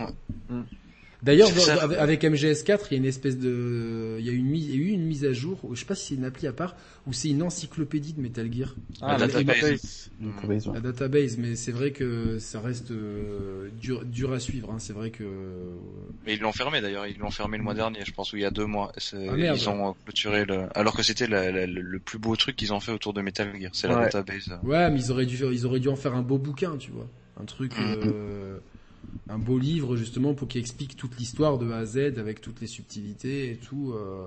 Mm. 0.49 0.63
D'ailleurs, 1.25 1.49
avec 1.99 2.23
MGS4, 2.23 2.81
il 2.91 2.93
y 2.93 2.95
a 2.95 2.97
une 2.99 3.07
espèce 3.07 3.39
de, 3.39 4.17
il 4.19 4.27
y 4.27 4.29
a 4.29 4.33
une 4.33 4.45
mise, 4.45 4.67
il 4.67 4.71
y 4.71 4.75
a 4.75 4.77
eu 4.77 4.91
une 4.91 5.07
mise 5.07 5.25
à 5.25 5.33
jour. 5.33 5.59
Je 5.73 5.81
sais 5.81 5.87
pas 5.87 5.95
si 5.95 6.09
c'est 6.09 6.15
une 6.17 6.25
appli 6.27 6.47
à 6.47 6.53
part 6.53 6.77
ou 7.07 7.15
c'est 7.15 7.31
une 7.31 7.43
encyclopédie 7.43 8.13
de 8.13 8.21
Metal 8.21 8.53
Gear. 8.53 8.75
Ah, 9.01 9.17
la 9.17 9.27
database. 9.27 10.11
La 10.75 10.81
database, 10.81 11.39
mais 11.39 11.57
c'est 11.57 11.73
vrai 11.73 11.93
que 11.93 12.39
ça 12.39 12.61
reste 12.61 12.91
euh, 12.91 13.71
dur, 13.81 14.05
dur 14.05 14.35
à 14.35 14.39
suivre. 14.39 14.71
Hein. 14.71 14.79
C'est 14.79 14.93
vrai 14.93 15.11
que. 15.11 15.25
Mais 16.27 16.35
ils 16.35 16.41
l'ont 16.41 16.53
fermé 16.53 16.83
d'ailleurs. 16.83 17.07
Ils 17.07 17.19
l'ont 17.19 17.31
fermé 17.31 17.57
le 17.57 17.65
mois 17.65 17.75
dernier, 17.75 18.01
je 18.05 18.13
pense, 18.13 18.35
ou 18.35 18.37
il 18.37 18.43
y 18.43 18.47
a 18.47 18.51
deux 18.51 18.67
mois. 18.67 18.93
Ah, 19.15 19.17
ils 19.35 19.69
ont 19.71 19.97
clôturé 20.05 20.45
le, 20.45 20.67
alors 20.75 20.95
que 20.95 21.03
c'était 21.03 21.27
le 21.27 21.99
plus 22.01 22.19
beau 22.19 22.37
truc 22.37 22.55
qu'ils 22.55 22.75
ont 22.75 22.81
fait 22.81 22.93
autour 22.93 23.15
de 23.15 23.23
Metal 23.23 23.49
Gear, 23.59 23.71
c'est 23.73 23.89
la 23.89 23.97
database. 23.97 24.59
Ouais, 24.63 24.91
mais 24.91 25.01
ils 25.01 25.11
auraient 25.11 25.27
dû, 25.27 25.39
ils 25.43 25.65
auraient 25.65 25.81
dû 25.81 25.89
en 25.89 25.97
faire 25.97 26.15
un 26.15 26.23
beau 26.23 26.37
bouquin, 26.37 26.77
tu 26.77 26.91
vois, 26.91 27.09
un 27.41 27.47
truc. 27.47 27.73
Mm. 27.79 28.01
Euh 28.05 28.59
un 29.29 29.39
beau 29.39 29.59
livre 29.59 29.97
justement 29.97 30.35
pour 30.35 30.49
qu'il 30.49 30.61
explique 30.61 30.97
toute 30.97 31.19
l'histoire 31.19 31.59
de 31.59 31.71
A 31.71 31.79
à 31.79 31.87
Z 31.87 32.19
avec 32.19 32.41
toutes 32.41 32.61
les 32.61 32.67
subtilités 32.67 33.51
et 33.51 33.57
tout. 33.57 33.93
Euh, 33.95 34.27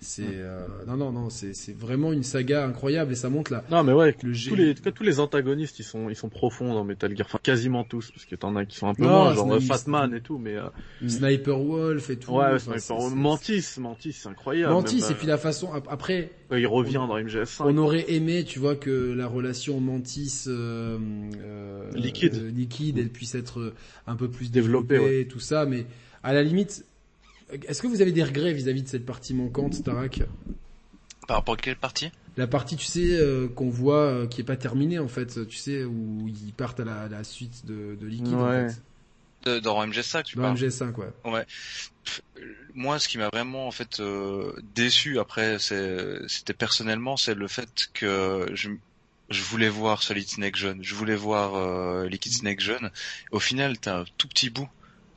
c'est 0.00 0.24
euh, 0.26 0.66
non 0.86 0.96
non 0.96 1.10
non 1.10 1.30
c'est 1.30 1.54
c'est 1.54 1.76
vraiment 1.76 2.12
une 2.12 2.22
saga 2.22 2.66
incroyable 2.66 3.12
et 3.12 3.14
ça 3.14 3.30
montre 3.30 3.52
là. 3.52 3.64
Non 3.70 3.82
mais 3.82 3.92
ouais 3.92 4.14
le 4.22 4.34
tous 4.34 4.54
les 4.54 4.74
tous 4.74 5.02
les 5.02 5.20
antagonistes 5.20 5.78
ils 5.78 5.84
sont 5.84 6.10
ils 6.10 6.16
sont 6.16 6.28
profonds 6.28 6.74
dans 6.74 6.84
Metal 6.84 7.16
Gear 7.16 7.26
enfin 7.26 7.38
quasiment 7.42 7.84
tous 7.84 8.10
parce 8.10 8.26
que 8.26 8.36
t'en 8.36 8.56
as 8.56 8.66
qui 8.66 8.76
sont 8.76 8.88
un 8.88 8.94
peu 8.94 9.04
moins 9.04 9.34
genre 9.34 9.60
Fatman 9.60 10.14
et 10.14 10.20
tout 10.20 10.38
mais 10.38 10.56
euh... 10.56 10.68
Sniper 11.06 11.58
Wolf 11.58 12.10
et 12.10 12.18
tout. 12.18 12.32
Ouais 12.32 12.58
Sniper 12.58 13.10
Mantis 13.10 13.64
Mantis 13.78 14.12
c'est 14.12 14.28
incroyable. 14.28 14.72
Mantis 14.72 15.04
et 15.10 15.14
puis 15.14 15.26
la 15.26 15.38
façon 15.38 15.70
après 15.88 16.30
il 16.50 16.66
revient 16.66 16.94
dans 17.08 17.18
MGS5. 17.18 17.62
On 17.64 17.78
aurait 17.78 18.04
aimé 18.12 18.44
tu 18.44 18.58
vois 18.58 18.76
que 18.76 19.12
la 19.12 19.26
relation 19.26 19.80
Mantis 19.80 20.44
euh, 20.46 20.98
euh 21.42 21.90
liquide 21.94 22.54
liquide 22.54 22.98
elle 22.98 23.10
puisse 23.10 23.34
être 23.34 23.72
un 24.06 24.16
peu 24.16 24.28
plus 24.28 24.50
développée 24.50 25.20
et 25.20 25.26
tout 25.26 25.40
ça 25.40 25.64
mais 25.64 25.86
à 26.22 26.32
la 26.32 26.42
limite 26.42 26.84
est-ce 27.50 27.82
que 27.82 27.86
vous 27.86 28.02
avez 28.02 28.12
des 28.12 28.24
regrets 28.24 28.52
vis-à-vis 28.52 28.82
de 28.82 28.88
cette 28.88 29.06
partie 29.06 29.34
manquante, 29.34 29.82
Tarak 29.82 30.22
Par 31.28 31.38
rapport 31.38 31.54
à 31.54 31.56
quelle 31.56 31.76
partie? 31.76 32.10
La 32.36 32.46
partie, 32.46 32.76
tu 32.76 32.84
sais, 32.84 33.12
euh, 33.12 33.48
qu'on 33.48 33.70
voit, 33.70 34.02
euh, 34.02 34.26
qui 34.26 34.40
est 34.40 34.44
pas 34.44 34.56
terminée 34.56 34.98
en 34.98 35.08
fait, 35.08 35.46
tu 35.46 35.56
sais, 35.56 35.84
où 35.84 36.28
ils 36.28 36.52
partent 36.52 36.80
à 36.80 37.08
la, 37.08 37.24
suite 37.24 37.64
de, 37.64 37.96
de 37.98 38.06
Liquid. 38.06 38.34
En 38.34 38.68
fait. 39.44 39.60
dans 39.60 39.86
MGS5, 39.86 40.24
tu 40.24 40.36
dans 40.36 40.54
MGS5, 40.54 40.94
ouais. 40.96 41.06
Ouais. 41.24 41.46
Moi, 42.74 42.98
ce 42.98 43.08
qui 43.08 43.16
m'a 43.16 43.28
vraiment 43.28 43.66
en 43.66 43.70
fait 43.70 44.00
euh, 44.00 44.52
déçu 44.74 45.18
après, 45.18 45.58
c'était 45.58 46.52
personnellement, 46.52 47.16
c'est 47.16 47.34
le 47.34 47.48
fait 47.48 47.88
que 47.94 48.50
je, 48.52 48.70
je 49.30 49.42
voulais 49.44 49.70
voir 49.70 50.02
Solid 50.02 50.28
Snake 50.28 50.56
jeune, 50.56 50.82
je 50.82 50.94
voulais 50.94 51.16
voir 51.16 52.04
Liquid 52.06 52.32
Snake 52.32 52.60
jeune. 52.60 52.90
Au 53.30 53.40
final, 53.40 53.78
t'as 53.78 54.00
un 54.00 54.04
tout 54.18 54.28
petit 54.28 54.50
bout 54.50 54.68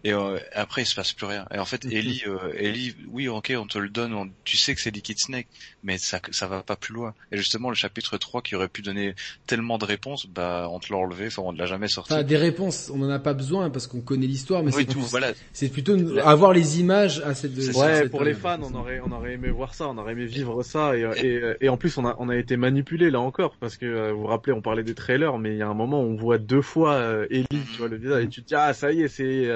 et 0.03 0.13
euh, 0.13 0.39
après 0.53 0.83
il 0.83 0.85
se 0.85 0.95
passe 0.95 1.13
plus 1.13 1.25
rien. 1.25 1.45
Et 1.53 1.59
en 1.59 1.65
fait 1.65 1.85
Ellie, 1.85 2.23
euh, 2.27 2.53
Ellie, 2.55 2.95
oui 3.11 3.27
ok 3.27 3.53
on 3.57 3.65
te 3.65 3.77
le 3.77 3.89
donne, 3.89 4.31
tu 4.43 4.57
sais 4.57 4.73
que 4.73 4.81
c'est 4.81 4.91
Liquid 4.91 5.19
Snake, 5.19 5.47
mais 5.83 5.97
ça 5.97 6.19
ça 6.31 6.47
va 6.47 6.63
pas 6.63 6.75
plus 6.75 6.93
loin. 6.93 7.13
Et 7.31 7.37
justement 7.37 7.69
le 7.69 7.75
chapitre 7.75 8.17
3 8.17 8.41
qui 8.41 8.55
aurait 8.55 8.69
pu 8.69 8.81
donner 8.81 9.15
tellement 9.45 9.77
de 9.77 9.85
réponses, 9.85 10.27
bah 10.27 10.67
on 10.71 10.79
te 10.79 10.91
l'a 10.93 10.99
enlevé, 10.99 11.27
enfin 11.27 11.41
on 11.45 11.53
ne 11.53 11.57
l'a 11.57 11.65
jamais 11.65 11.87
sorti. 11.87 12.13
Enfin, 12.13 12.23
des 12.23 12.37
réponses, 12.37 12.89
on 12.93 13.01
en 13.01 13.09
a 13.09 13.19
pas 13.19 13.33
besoin 13.33 13.69
parce 13.69 13.87
qu'on 13.87 14.01
connaît 14.01 14.27
l'histoire, 14.27 14.63
mais 14.63 14.71
c'est 14.71 14.85
tout. 14.85 15.01
Voilà. 15.01 15.33
C'est 15.53 15.69
plutôt 15.69 15.97
avoir 16.19 16.53
les 16.53 16.79
images 16.79 17.21
à 17.25 17.33
cette. 17.35 17.57
Ouais, 17.75 18.07
pour 18.07 18.23
les 18.23 18.33
fans, 18.33 18.59
on 18.61 18.73
aurait 18.75 19.01
on 19.05 19.11
aurait 19.11 19.33
aimé 19.33 19.49
voir 19.49 19.73
ça, 19.73 19.87
on 19.89 19.97
aurait 19.97 20.13
aimé 20.13 20.25
vivre 20.25 20.63
ça, 20.63 20.95
et, 20.95 21.01
et, 21.17 21.41
et 21.61 21.69
en 21.69 21.77
plus 21.77 21.97
on 21.97 22.05
a 22.05 22.15
on 22.19 22.29
a 22.29 22.37
été 22.37 22.55
manipulé 22.57 23.09
là 23.09 23.19
encore 23.19 23.55
parce 23.59 23.77
que 23.77 23.85
euh, 23.85 24.13
vous 24.13 24.21
vous 24.21 24.27
rappelez, 24.27 24.53
on 24.53 24.61
parlait 24.61 24.83
des 24.83 24.95
trailers, 24.95 25.37
mais 25.37 25.53
il 25.53 25.57
y 25.57 25.61
a 25.61 25.67
un 25.67 25.73
moment 25.73 26.01
où 26.01 26.05
on 26.05 26.15
voit 26.15 26.37
deux 26.37 26.61
fois 26.61 27.25
Ellie, 27.29 27.47
tu 27.49 27.77
vois 27.77 27.87
le 27.87 27.97
visage, 27.97 28.23
et 28.23 28.27
tu 28.29 28.43
te 28.43 28.47
dis 28.47 28.55
ah 28.55 28.73
ça 28.73 28.91
y 28.91 29.01
est 29.01 29.07
c'est 29.07 29.47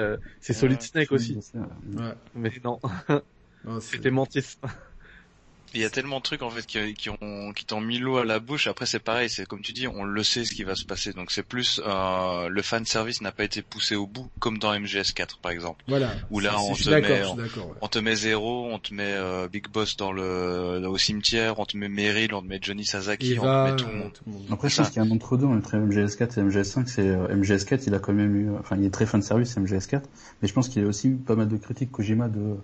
c'est 0.44 0.52
Solid 0.52 0.82
Snake 0.82 1.10
aussi. 1.10 1.38
Ouais. 1.54 2.12
Mais 2.34 2.52
non. 2.62 2.78
C'était 3.80 4.10
Mantis. 4.10 4.58
Il 5.74 5.80
y 5.80 5.84
a 5.84 5.90
tellement 5.90 6.18
de 6.18 6.22
trucs 6.22 6.42
en 6.42 6.50
fait 6.50 6.64
qui, 6.66 6.94
qui 6.94 7.10
ont 7.10 7.52
qui 7.54 7.64
t'ont 7.64 7.80
mis 7.80 7.98
l'eau 7.98 8.18
à 8.18 8.24
la 8.24 8.38
bouche. 8.38 8.66
Après 8.66 8.86
c'est 8.86 9.00
pareil, 9.00 9.28
c'est 9.28 9.46
comme 9.46 9.60
tu 9.60 9.72
dis, 9.72 9.88
on 9.88 10.04
le 10.04 10.22
sait 10.22 10.44
ce 10.44 10.54
qui 10.54 10.62
va 10.62 10.74
se 10.74 10.84
passer. 10.84 11.12
Donc 11.12 11.30
c'est 11.30 11.42
plus 11.42 11.80
euh, 11.84 12.48
le 12.48 12.62
fan 12.62 12.84
service 12.84 13.20
n'a 13.20 13.32
pas 13.32 13.44
été 13.44 13.62
poussé 13.62 13.96
au 13.96 14.06
bout 14.06 14.30
comme 14.38 14.58
dans 14.58 14.72
MGS4 14.72 15.40
par 15.42 15.52
exemple. 15.52 15.82
Voilà. 15.88 16.12
Où 16.30 16.40
là 16.40 16.60
on 16.60 16.74
te 16.74 16.90
met 16.90 17.22
on, 17.80 17.88
te 17.88 17.98
met 17.98 18.14
Zero, 18.14 18.68
on 18.70 18.78
te 18.78 18.94
met 18.94 19.14
euh, 19.14 19.48
Big 19.48 19.68
Boss 19.68 19.96
dans 19.96 20.12
le 20.12 20.86
au 20.86 20.98
cimetière, 20.98 21.58
on 21.58 21.64
te 21.64 21.76
met 21.76 21.88
Meryl, 21.88 22.34
on 22.34 22.42
te 22.42 22.46
met 22.46 22.58
Johnny 22.62 22.84
Sasaki, 22.84 23.36
on 23.40 23.42
te 23.42 23.70
met 23.70 23.76
tout 23.76 23.88
le 23.88 23.94
monde. 23.94 24.12
Après 24.50 24.68
je 24.68 24.76
pense 24.76 24.88
qu'il 24.90 25.02
y 25.02 25.04
a 25.04 25.08
un 25.08 25.10
entre-deux 25.10 25.46
entre 25.46 25.76
MGS4 25.76 26.38
et 26.38 26.42
MGS5. 26.42 26.86
C'est 26.86 27.08
euh, 27.08 27.34
MGS4, 27.34 27.82
il 27.86 27.94
a 27.94 27.98
quand 27.98 28.12
même 28.12 28.36
eu, 28.36 28.50
enfin 28.58 28.76
il 28.78 28.84
est 28.84 28.90
très 28.90 29.06
fan 29.06 29.22
service 29.22 29.56
MGS4, 29.56 30.02
mais 30.40 30.48
je 30.48 30.52
pense 30.52 30.68
qu'il 30.68 30.82
y 30.82 30.84
a 30.84 30.88
aussi 30.88 31.10
pas 31.10 31.34
mal 31.34 31.48
de 31.48 31.56
critiques 31.56 31.90
Kojima 31.90 32.28
de 32.28 32.56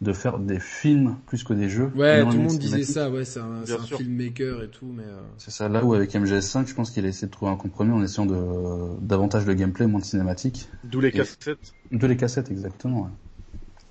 de 0.00 0.12
faire 0.12 0.38
des 0.38 0.60
films 0.60 1.16
plus 1.26 1.44
que 1.44 1.52
des 1.52 1.68
jeux. 1.68 1.90
Ouais, 1.94 2.22
tout 2.22 2.30
le 2.30 2.38
monde 2.38 2.58
disait 2.58 2.84
ça, 2.84 3.10
ouais, 3.10 3.24
c'est 3.24 3.40
un, 3.40 3.62
un 3.62 3.96
filmmaker 3.96 4.62
et 4.62 4.68
tout, 4.68 4.86
mais. 4.86 5.04
Euh... 5.04 5.20
C'est 5.38 5.50
ça. 5.50 5.68
Là 5.68 5.84
où 5.84 5.94
avec 5.94 6.12
MGS5, 6.12 6.66
je 6.66 6.74
pense 6.74 6.90
qu'il 6.90 7.04
a 7.04 7.08
essayé 7.08 7.26
de 7.26 7.32
trouver 7.32 7.52
un 7.52 7.56
compromis 7.56 7.92
en 7.92 8.02
essayant 8.02 8.26
de 8.26 9.00
davantage 9.00 9.44
de 9.44 9.52
gameplay, 9.52 9.86
moins 9.86 10.00
de 10.00 10.04
cinématique. 10.04 10.68
D'où 10.84 11.00
les 11.00 11.12
cassettes. 11.12 11.74
D'où 11.90 12.06
les 12.06 12.16
cassettes, 12.16 12.50
exactement. 12.50 13.02
Ouais. 13.02 13.10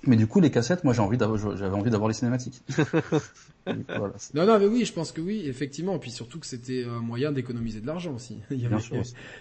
Mais 0.06 0.16
du 0.16 0.26
coup, 0.26 0.40
les 0.40 0.50
cassettes, 0.50 0.84
moi, 0.84 0.92
j'ai 0.92 1.00
envie 1.00 1.16
d'avoir, 1.16 1.56
j'avais 1.56 1.74
envie 1.74 1.90
d'avoir 1.90 2.08
les 2.08 2.14
cinématiques. 2.14 2.62
voilà, 3.88 4.14
non, 4.34 4.46
non, 4.46 4.58
mais 4.58 4.66
oui, 4.66 4.84
je 4.84 4.92
pense 4.92 5.12
que 5.12 5.20
oui, 5.20 5.42
effectivement. 5.46 5.96
Et 5.96 5.98
puis 5.98 6.10
surtout 6.10 6.38
que 6.38 6.46
c'était 6.46 6.84
un 6.84 7.00
moyen 7.00 7.32
d'économiser 7.32 7.80
de 7.80 7.86
l'argent 7.86 8.14
aussi. 8.14 8.38
il 8.50 8.60
y 8.60 8.66
avait. 8.66 8.76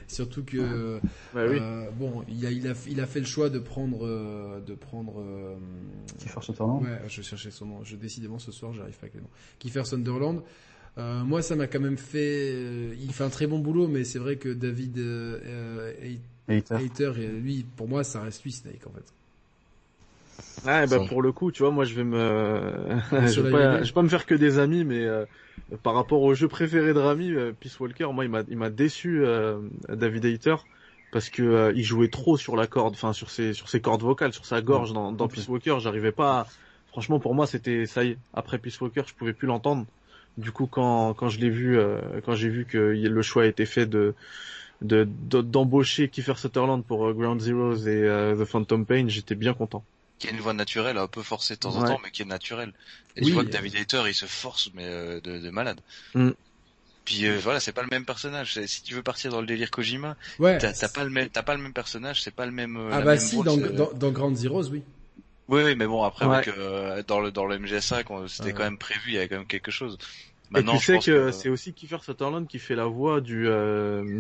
Surtout 0.08 0.44
que, 0.44 1.00
bah, 1.34 1.46
oui. 1.48 1.58
euh, 1.60 1.90
bon, 1.92 2.24
il 2.30 2.46
a, 2.46 2.52
il 2.52 2.68
a, 2.68 2.74
il 2.88 3.02
a 3.02 3.06
fait 3.06 3.20
le 3.20 3.26
choix 3.26 3.50
de 3.50 3.60
prendre, 3.60 4.06
euh, 4.06 4.60
de 4.62 4.74
prendre. 4.74 5.20
Euh, 5.20 5.56
Kiefer 6.20 6.42
Sutherland. 6.42 6.84
Ouais, 6.84 7.02
je 7.08 7.22
cherchais 7.22 7.52
son 7.52 7.66
nom. 7.66 7.84
Je 7.84 7.96
décidément 7.96 8.40
ce 8.40 8.52
soir, 8.52 8.74
j'arrive 8.74 8.96
pas 8.96 9.04
avec 9.04 9.16
les 9.16 9.22
noms. 9.22 9.30
Kiefer 9.60 9.86
Sunderland. 9.86 10.42
Euh, 10.98 11.24
moi, 11.24 11.42
ça 11.42 11.56
m'a 11.56 11.68
quand 11.68 11.80
même 11.80 11.98
fait. 11.98 12.52
Euh, 12.54 12.96
il 13.02 13.12
fait 13.14 13.24
un 13.24 13.30
très 13.30 13.48
bon 13.48 13.60
boulot, 13.60 13.88
mais 13.88 14.04
c'est 14.04 14.20
vrai 14.20 14.36
que 14.36 14.50
David 14.50 14.98
euh, 15.00 15.82
Hater, 16.48 16.76
Hater, 16.76 17.12
lui, 17.16 17.66
pour 17.76 17.88
moi, 17.88 18.04
ça 18.04 18.22
reste 18.22 18.44
lui 18.44 18.52
Snake 18.52 18.86
en 18.88 18.92
fait. 18.92 19.14
Ouais, 20.66 20.88
bah 20.88 21.00
pour 21.02 21.22
le 21.22 21.34
coup, 21.34 21.52
tu 21.52 21.62
vois, 21.62 21.72
moi 21.72 21.84
je 21.84 21.94
vais 21.94 22.06
me, 22.06 22.18
je, 23.28 23.42
vais 23.42 23.52
pas, 23.52 23.84
je 23.84 23.88
vais 23.88 23.94
pas 23.94 24.02
me 24.02 24.08
faire 24.08 24.26
que 24.26 24.34
des 24.34 24.60
amis, 24.60 24.86
mais 24.86 25.04
euh, 25.04 25.26
par 25.84 25.94
rapport 25.94 26.22
au 26.22 26.34
jeu 26.34 26.48
préféré 26.48 26.94
de 26.94 27.00
Rami, 27.00 27.32
euh, 27.32 27.52
Peace 27.52 27.78
Walker, 27.80 28.08
moi 28.14 28.24
il 28.24 28.32
m'a, 28.32 28.44
il 28.48 28.58
m'a 28.58 28.70
déçu 28.70 29.26
euh, 29.26 29.60
David 29.90 30.26
Hater 30.26 30.56
parce 31.12 31.30
que 31.30 31.74
il 31.76 31.84
jouait 31.84 32.08
trop 32.08 32.38
sur 32.38 32.56
la 32.56 32.66
corde, 32.66 32.94
enfin 32.94 33.12
sur 33.12 33.30
ses, 33.30 33.54
sur 33.54 33.68
ses 33.68 33.82
cordes 33.82 34.02
vocales, 34.02 34.34
sur 34.34 34.46
sa 34.46 34.62
gorge 34.62 34.94
dans, 34.94 35.12
dans 35.12 35.28
Peace 35.28 35.48
Walker, 35.50 35.76
j'arrivais 35.80 36.14
pas. 36.14 36.48
Franchement, 36.88 37.20
pour 37.20 37.36
moi, 37.36 37.46
c'était 37.46 37.86
ça 37.86 38.04
y 38.04 38.12
est. 38.12 38.18
Après 38.34 38.58
Peace 38.58 38.80
Walker, 38.80 39.04
je 39.06 39.14
pouvais 39.14 39.34
plus 39.34 39.48
l'entendre. 39.48 39.86
Du 40.38 40.52
coup, 40.52 40.66
quand 40.66 41.14
quand 41.14 41.28
je 41.28 41.40
l'ai 41.40 41.50
vu, 41.50 41.78
quand 42.26 42.36
j'ai 42.36 42.50
vu 42.50 42.66
que 42.66 42.78
le 42.78 43.22
choix 43.22 43.44
a 43.44 43.46
été 43.48 43.66
fait 43.66 43.86
de 43.86 44.16
de 44.82 45.04
d'embaucher 45.04 46.08
Kiefer 46.08 46.38
Sutherland 46.38 46.84
pour 46.86 47.14
Ground 47.14 47.42
Zeroes 47.42 47.86
et 47.88 48.36
The 48.38 48.46
Phantom 48.46 48.86
Pain, 48.86 49.08
j'étais 49.08 49.36
bien 49.36 49.54
content 49.54 49.84
qui 50.20 50.28
a 50.28 50.32
une 50.32 50.40
voix 50.40 50.54
naturelle, 50.54 50.98
un 50.98 51.08
peu 51.08 51.22
forcée 51.22 51.56
de 51.56 51.60
temps 51.60 51.76
en 51.76 51.86
temps, 51.86 52.00
mais 52.04 52.12
qui 52.12 52.22
est 52.22 52.26
naturelle. 52.26 52.74
Et 53.16 53.22
tu 53.22 53.32
vois 53.32 53.44
que 53.44 53.50
David 53.50 53.76
Hayter, 53.76 54.04
il 54.08 54.14
se 54.14 54.26
force, 54.26 54.72
mais 54.74 54.86
euh, 54.86 55.20
de, 55.22 55.38
de, 55.38 55.50
malade. 55.50 55.80
Mm. 56.16 56.30
Puis 57.06 57.26
euh, 57.26 57.38
voilà, 57.42 57.60
c'est 57.60 57.74
pas 57.74 57.82
le 57.82 57.90
même 57.92 58.06
personnage. 58.06 58.60
Si 58.66 58.82
tu 58.82 58.94
veux 58.94 59.04
partir 59.04 59.32
dans 59.32 59.42
le 59.42 59.48
délire 59.48 59.70
Kojima, 59.70 60.16
ouais, 60.40 60.58
t'as 60.58 60.88
pas 60.88 61.04
le 61.04 61.10
même, 61.10 61.30
t'as 61.30 61.44
pas 61.44 61.56
le 61.56 61.62
même 61.62 61.74
personnage, 61.74 62.22
c'est 62.24 62.34
pas 62.34 62.46
le 62.46 62.54
même. 62.54 62.78
Euh, 62.78 62.90
ah 62.94 63.02
bah 63.02 63.18
si, 63.18 63.36
dans, 63.44 63.58
dans, 63.58 63.92
dans 63.92 64.12
Grand 64.12 64.34
Zeroes, 64.36 64.70
oui. 64.70 64.84
Oui, 65.50 65.62
oui, 65.64 65.76
mais 65.76 65.86
bon 65.86 66.04
après 66.04 66.26
avec, 66.26 66.50
dans 67.08 67.20
le 67.20 67.32
dans 67.32 67.46
le 67.46 67.58
MGS5, 67.58 68.30
c'était 68.30 68.54
quand 68.54 68.64
même 68.64 68.78
prévu, 68.78 69.02
il 69.08 69.14
y 69.16 69.18
avait 69.18 69.28
quand 69.28 69.38
même 69.38 69.48
quelque 69.48 69.72
chose. 69.72 69.98
Maintenant, 70.50 70.76
Et 70.76 70.78
tu 70.78 70.86
sais 70.86 71.00
que, 71.00 71.32
c'est 71.32 71.50
aussi 71.50 71.74
Kiefer 71.74 71.98
Sutherland 72.02 72.48
qui 72.48 72.60
fait 72.60 72.76
la 72.76 72.86
voix 72.86 73.20
du 73.20 73.50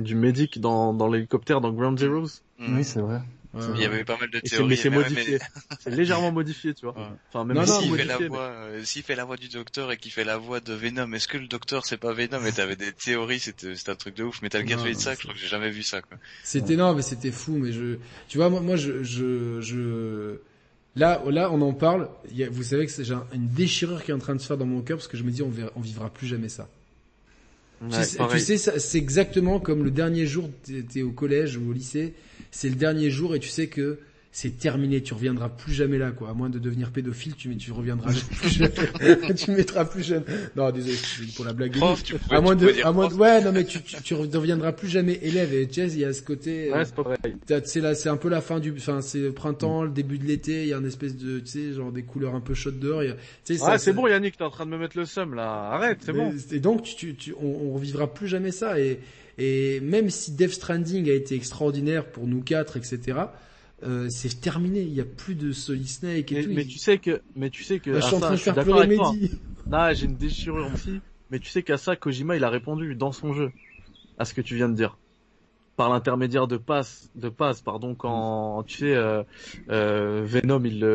du 0.03 0.15
médic 0.15 0.59
dans 0.59 0.93
dans 0.93 1.07
l'hélicoptère 1.07 1.61
dans 1.61 1.71
Ground 1.71 1.97
Zeroes. 1.97 2.41
Mm. 2.59 2.77
Oui, 2.77 2.83
c'est 2.83 2.99
vrai. 2.99 3.21
Il 3.53 3.79
y 3.79 3.85
avait 3.85 4.03
pas 4.03 4.17
mal 4.17 4.29
de 4.31 4.39
théories. 4.39 4.77
c'est 4.77 4.89
modifié. 4.89 5.39
c'est 5.79 5.91
légèrement 5.91 6.31
modifié, 6.31 6.73
tu 6.73 6.85
vois. 6.85 6.95
Enfin, 7.29 7.45
même 7.45 7.65
s'il 7.65 7.95
fait 7.95 8.05
la 8.05 8.17
voix, 8.17 8.41
euh, 8.41 8.83
s'il 8.83 9.03
fait 9.03 9.15
la 9.15 9.25
voix 9.25 9.37
du 9.37 9.47
docteur 9.47 9.91
et 9.91 9.97
qu'il 9.97 10.11
fait 10.11 10.23
la 10.23 10.37
voix 10.37 10.59
de 10.59 10.73
Venom, 10.73 11.11
est-ce 11.13 11.27
que 11.27 11.37
le 11.37 11.47
docteur 11.47 11.85
c'est 11.85 11.97
pas 11.97 12.13
Venom? 12.13 12.43
Et 12.45 12.51
t'avais 12.51 12.75
des 12.75 12.91
théories, 12.91 13.39
c'était, 13.39 13.75
c'était 13.75 13.91
un 13.91 13.95
truc 13.95 14.15
de 14.15 14.23
ouf. 14.23 14.41
Metal 14.41 14.67
Gear 14.67 14.79
Solid 14.79 14.99
5, 14.99 15.17
je 15.17 15.23
crois 15.23 15.33
que 15.33 15.39
j'ai 15.39 15.47
jamais 15.47 15.69
vu 15.69 15.83
ça, 15.83 16.01
quoi. 16.01 16.17
C'était, 16.43 16.75
non, 16.75 16.93
mais 16.95 17.03
c'était 17.03 17.31
fou, 17.31 17.57
mais 17.57 17.71
je, 17.71 17.97
tu 18.27 18.37
vois, 18.37 18.49
moi, 18.49 18.61
moi, 18.61 18.75
je, 18.75 19.03
je, 19.03 19.61
je, 19.61 20.37
Là, 20.95 21.23
là, 21.29 21.51
on 21.51 21.61
en 21.61 21.73
parle. 21.73 22.09
Il 22.31 22.37
y 22.37 22.43
a, 22.43 22.49
vous 22.49 22.63
savez 22.63 22.85
que 22.85 22.91
c'est 22.91 23.09
une 23.33 23.47
déchirure 23.47 24.03
qui 24.03 24.11
est 24.11 24.13
en 24.13 24.19
train 24.19 24.35
de 24.35 24.41
se 24.41 24.47
faire 24.47 24.57
dans 24.57 24.65
mon 24.65 24.81
cœur 24.81 24.97
parce 24.97 25.07
que 25.07 25.17
je 25.17 25.23
me 25.23 25.31
dis, 25.31 25.41
on, 25.41 25.49
verra, 25.49 25.71
on 25.75 25.81
vivra 25.81 26.09
plus 26.09 26.27
jamais 26.27 26.49
ça. 26.49 26.67
tu, 27.89 28.03
sais, 28.03 28.17
tu 28.31 28.39
sais, 28.39 28.79
c'est 28.79 28.97
exactement 28.97 29.59
comme 29.59 29.83
le 29.83 29.91
dernier 29.91 30.25
jour, 30.25 30.49
t'es 30.91 31.01
au 31.01 31.11
collège 31.11 31.57
ou 31.57 31.69
au 31.69 31.73
lycée 31.73 32.13
c'est 32.53 32.69
le 32.69 32.75
dernier 32.75 33.09
jour 33.09 33.35
et 33.35 33.39
tu 33.39 33.49
sais 33.49 33.67
que 33.67 33.97
c'est 34.31 34.57
terminé, 34.57 35.01
tu 35.01 35.13
reviendras 35.13 35.49
plus 35.49 35.73
jamais 35.73 35.97
là, 35.99 36.11
quoi. 36.11 36.29
À 36.29 36.33
moins 36.33 36.49
de 36.49 36.57
devenir 36.57 36.91
pédophile, 36.91 37.35
tu, 37.35 37.55
tu 37.55 37.71
reviendras 37.71 38.11
plus 38.39 38.49
jamais. 38.49 39.33
tu 39.35 39.51
mettras 39.51 39.85
plus 39.85 40.03
jamais. 40.03 40.25
Non, 40.55 40.71
désolé, 40.71 40.95
pour 41.35 41.45
la 41.45 41.53
blague. 41.53 41.75
à 42.29 42.41
moins 42.41 42.55
de, 42.55 42.83
à 42.83 42.91
moins 42.91 43.11
ouais, 43.13 43.43
non, 43.43 43.51
mais 43.51 43.63
tu, 43.63 43.81
tu, 43.81 44.01
tu 44.01 44.13
reviendras 44.15 44.71
plus 44.71 44.87
jamais 44.87 45.19
élève. 45.21 45.53
Et 45.53 45.67
Jazz, 45.71 45.95
il 45.95 46.01
y 46.01 46.05
a 46.05 46.13
ce 46.13 46.21
côté. 46.21 46.71
Ouais, 46.71 46.85
c'est 46.85 46.95
pas 46.95 47.03
vrai. 47.03 47.17
C'est 47.65 47.81
là, 47.81 47.93
c'est 47.95 48.09
un 48.09 48.17
peu 48.17 48.29
la 48.29 48.41
fin 48.41 48.59
du, 48.59 48.73
enfin, 48.75 49.01
c'est 49.01 49.19
le 49.19 49.33
printemps, 49.33 49.83
le 49.83 49.91
début 49.91 50.19
de 50.19 50.25
l'été. 50.25 50.63
Il 50.63 50.69
y 50.69 50.73
a 50.73 50.77
une 50.77 50.87
espèce 50.87 51.15
de, 51.15 51.39
tu 51.39 51.45
sais, 51.45 51.73
genre 51.73 51.91
des 51.91 52.03
couleurs 52.03 52.33
un 52.33 52.41
peu 52.41 52.53
chaudes 52.55 52.79
dehors. 52.79 53.03
Il 53.03 53.09
y 53.09 53.11
a, 53.11 53.65
ouais, 53.67 53.77
c'est 53.77 53.93
bon, 53.93 54.07
Yannick, 54.07 54.37
t'es 54.37 54.43
en 54.43 54.51
train 54.51 54.65
de 54.65 54.71
me 54.71 54.77
mettre 54.77 54.97
le 54.97 55.05
seum 55.05 55.35
là. 55.35 55.69
Arrête, 55.73 55.99
c'est 56.03 56.13
bon. 56.13 56.33
Et 56.51 56.59
donc, 56.59 56.83
tu, 56.83 57.15
tu, 57.15 57.35
on, 57.39 57.67
on 57.67 57.73
revivra 57.73 58.11
plus 58.11 58.27
jamais 58.27 58.51
ça. 58.51 58.79
Et, 58.79 58.99
et 59.37 59.79
même 59.81 60.09
si 60.09 60.31
Death 60.31 60.51
Stranding 60.51 61.09
a 61.09 61.13
été 61.13 61.35
extraordinaire 61.35 62.05
pour 62.05 62.27
nous 62.27 62.41
quatre, 62.41 62.77
etc 62.77 63.25
euh, 63.85 64.07
c'est 64.09 64.39
terminé. 64.39 64.81
Il 64.81 64.93
n'y 64.93 65.01
a 65.01 65.05
plus 65.05 65.35
de 65.35 65.51
Solid 65.51 65.87
Snake 65.87 66.31
et 66.31 66.35
mais, 66.35 66.43
tout. 66.43 66.51
Mais 66.53 66.65
tu 66.65 66.77
sais 66.77 66.97
que, 66.97 67.21
mais 67.35 67.49
tu 67.49 67.63
sais 67.63 67.79
que. 67.79 67.95
je 67.95 67.99
suis 67.99 68.15
en 68.15 68.19
train 68.19 68.31
de 68.31 68.37
faire 68.37 68.55
pleurer 68.55 68.87
Mehdi. 68.87 69.31
Non, 69.67 69.93
j'ai 69.93 70.05
une 70.05 70.15
déchirure 70.15 70.69
aussi. 70.73 70.99
Mais 71.31 71.39
tu 71.39 71.49
sais 71.49 71.63
qu'à 71.63 71.77
ça, 71.77 71.95
Kojima, 71.95 72.35
il 72.35 72.43
a 72.43 72.49
répondu 72.49 72.95
dans 72.95 73.11
son 73.11 73.33
jeu 73.33 73.51
à 74.17 74.25
ce 74.25 74.33
que 74.33 74.41
tu 74.41 74.55
viens 74.55 74.69
de 74.69 74.75
dire. 74.75 74.97
Par 75.75 75.89
l'intermédiaire 75.89 76.47
de 76.47 76.57
passe, 76.57 77.09
de 77.15 77.29
passe, 77.29 77.61
pardon, 77.61 77.95
quand 77.95 78.63
tu 78.67 78.77
sais 78.77 78.93
euh, 78.93 79.23
euh, 79.69 80.21
Venom, 80.23 80.63
il 80.63 80.85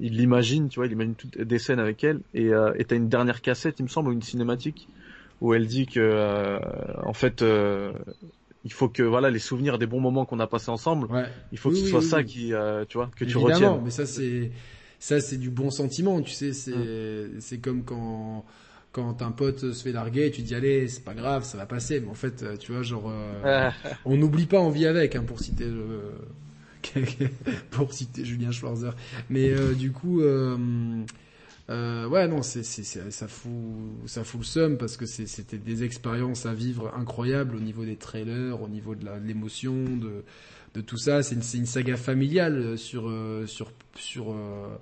il 0.00 0.16
l'imagine, 0.16 0.68
tu 0.70 0.76
vois, 0.76 0.86
il 0.86 0.92
imagine 0.92 1.14
toutes 1.14 1.38
des 1.38 1.58
scènes 1.58 1.80
avec 1.80 2.02
elle, 2.02 2.20
et 2.32 2.48
euh, 2.48 2.72
et 2.78 2.86
t'as 2.86 2.96
une 2.96 3.10
dernière 3.10 3.42
cassette, 3.42 3.78
il 3.78 3.82
me 3.82 3.88
semble, 3.88 4.08
ou 4.08 4.12
une 4.12 4.22
cinématique 4.22 4.88
où 5.40 5.54
elle 5.54 5.66
dit 5.66 5.86
que 5.86 6.00
euh, 6.00 6.58
en 7.04 7.12
fait 7.12 7.42
euh, 7.42 7.92
il 8.66 8.72
faut 8.72 8.88
que 8.88 9.02
voilà 9.04 9.30
les 9.30 9.38
souvenirs 9.38 9.78
des 9.78 9.86
bons 9.86 10.00
moments 10.00 10.24
qu'on 10.24 10.40
a 10.40 10.48
passés 10.48 10.70
ensemble. 10.70 11.06
Il 11.52 11.58
faut 11.58 11.70
que 11.70 11.76
ce 11.76 11.86
soit 11.86 12.02
ça 12.02 12.24
qui, 12.24 12.52
euh, 12.52 12.84
tu 12.88 12.98
vois, 12.98 13.08
que 13.14 13.24
tu 13.24 13.38
retiennes. 13.38 13.80
mais 13.84 13.90
ça 13.90 14.06
c'est 14.06 14.50
ça 14.98 15.20
c'est 15.20 15.36
du 15.36 15.50
bon 15.50 15.70
sentiment, 15.70 16.20
tu 16.20 16.32
sais. 16.32 16.52
C'est 16.52 16.72
hum. 16.72 17.36
c'est 17.38 17.58
comme 17.58 17.84
quand 17.84 18.44
quand 18.90 19.22
un 19.22 19.30
pote 19.30 19.72
se 19.72 19.82
fait 19.84 19.92
larguer, 19.92 20.32
tu 20.32 20.42
dis 20.42 20.54
allez 20.56 20.88
c'est 20.88 21.04
pas 21.04 21.14
grave, 21.14 21.44
ça 21.44 21.56
va 21.58 21.66
passer. 21.66 22.00
Mais 22.00 22.08
en 22.08 22.14
fait, 22.14 22.42
euh, 22.42 22.56
tu 22.56 22.72
vois, 22.72 22.82
genre 22.82 23.08
euh, 23.08 23.70
on 24.04 24.16
n'oublie 24.16 24.46
pas, 24.46 24.58
on 24.58 24.70
vit 24.70 24.86
avec, 24.86 25.14
hein, 25.14 25.22
pour 25.24 25.38
citer 25.38 25.66
pour 27.70 27.92
citer 27.92 28.24
Julien 28.24 28.50
Schwarzer. 28.50 28.96
Mais 29.30 29.54
du 29.78 29.92
coup. 29.92 30.22
Euh, 31.68 32.06
ouais, 32.06 32.28
non, 32.28 32.42
c'est, 32.42 32.62
c'est, 32.62 32.84
ça 33.10 33.26
fout, 33.26 33.50
ça 34.06 34.22
fout 34.22 34.40
le 34.40 34.46
seum 34.46 34.78
parce 34.78 34.96
que 34.96 35.04
c'était 35.06 35.58
des 35.58 35.82
expériences 35.82 36.46
à 36.46 36.54
vivre 36.54 36.92
incroyables 36.96 37.56
au 37.56 37.60
niveau 37.60 37.84
des 37.84 37.96
trailers, 37.96 38.62
au 38.62 38.68
niveau 38.68 38.94
de, 38.94 39.04
la, 39.04 39.18
de 39.18 39.26
l'émotion, 39.26 39.74
de, 39.74 40.22
de 40.74 40.80
tout 40.80 40.96
ça. 40.96 41.22
C'est 41.22 41.34
une, 41.34 41.60
une 41.60 41.66
saga 41.66 41.96
familiale 41.96 42.78
sur, 42.78 43.08
euh, 43.08 43.46
sur, 43.46 43.72
sur, 43.96 44.30
euh, 44.30 44.76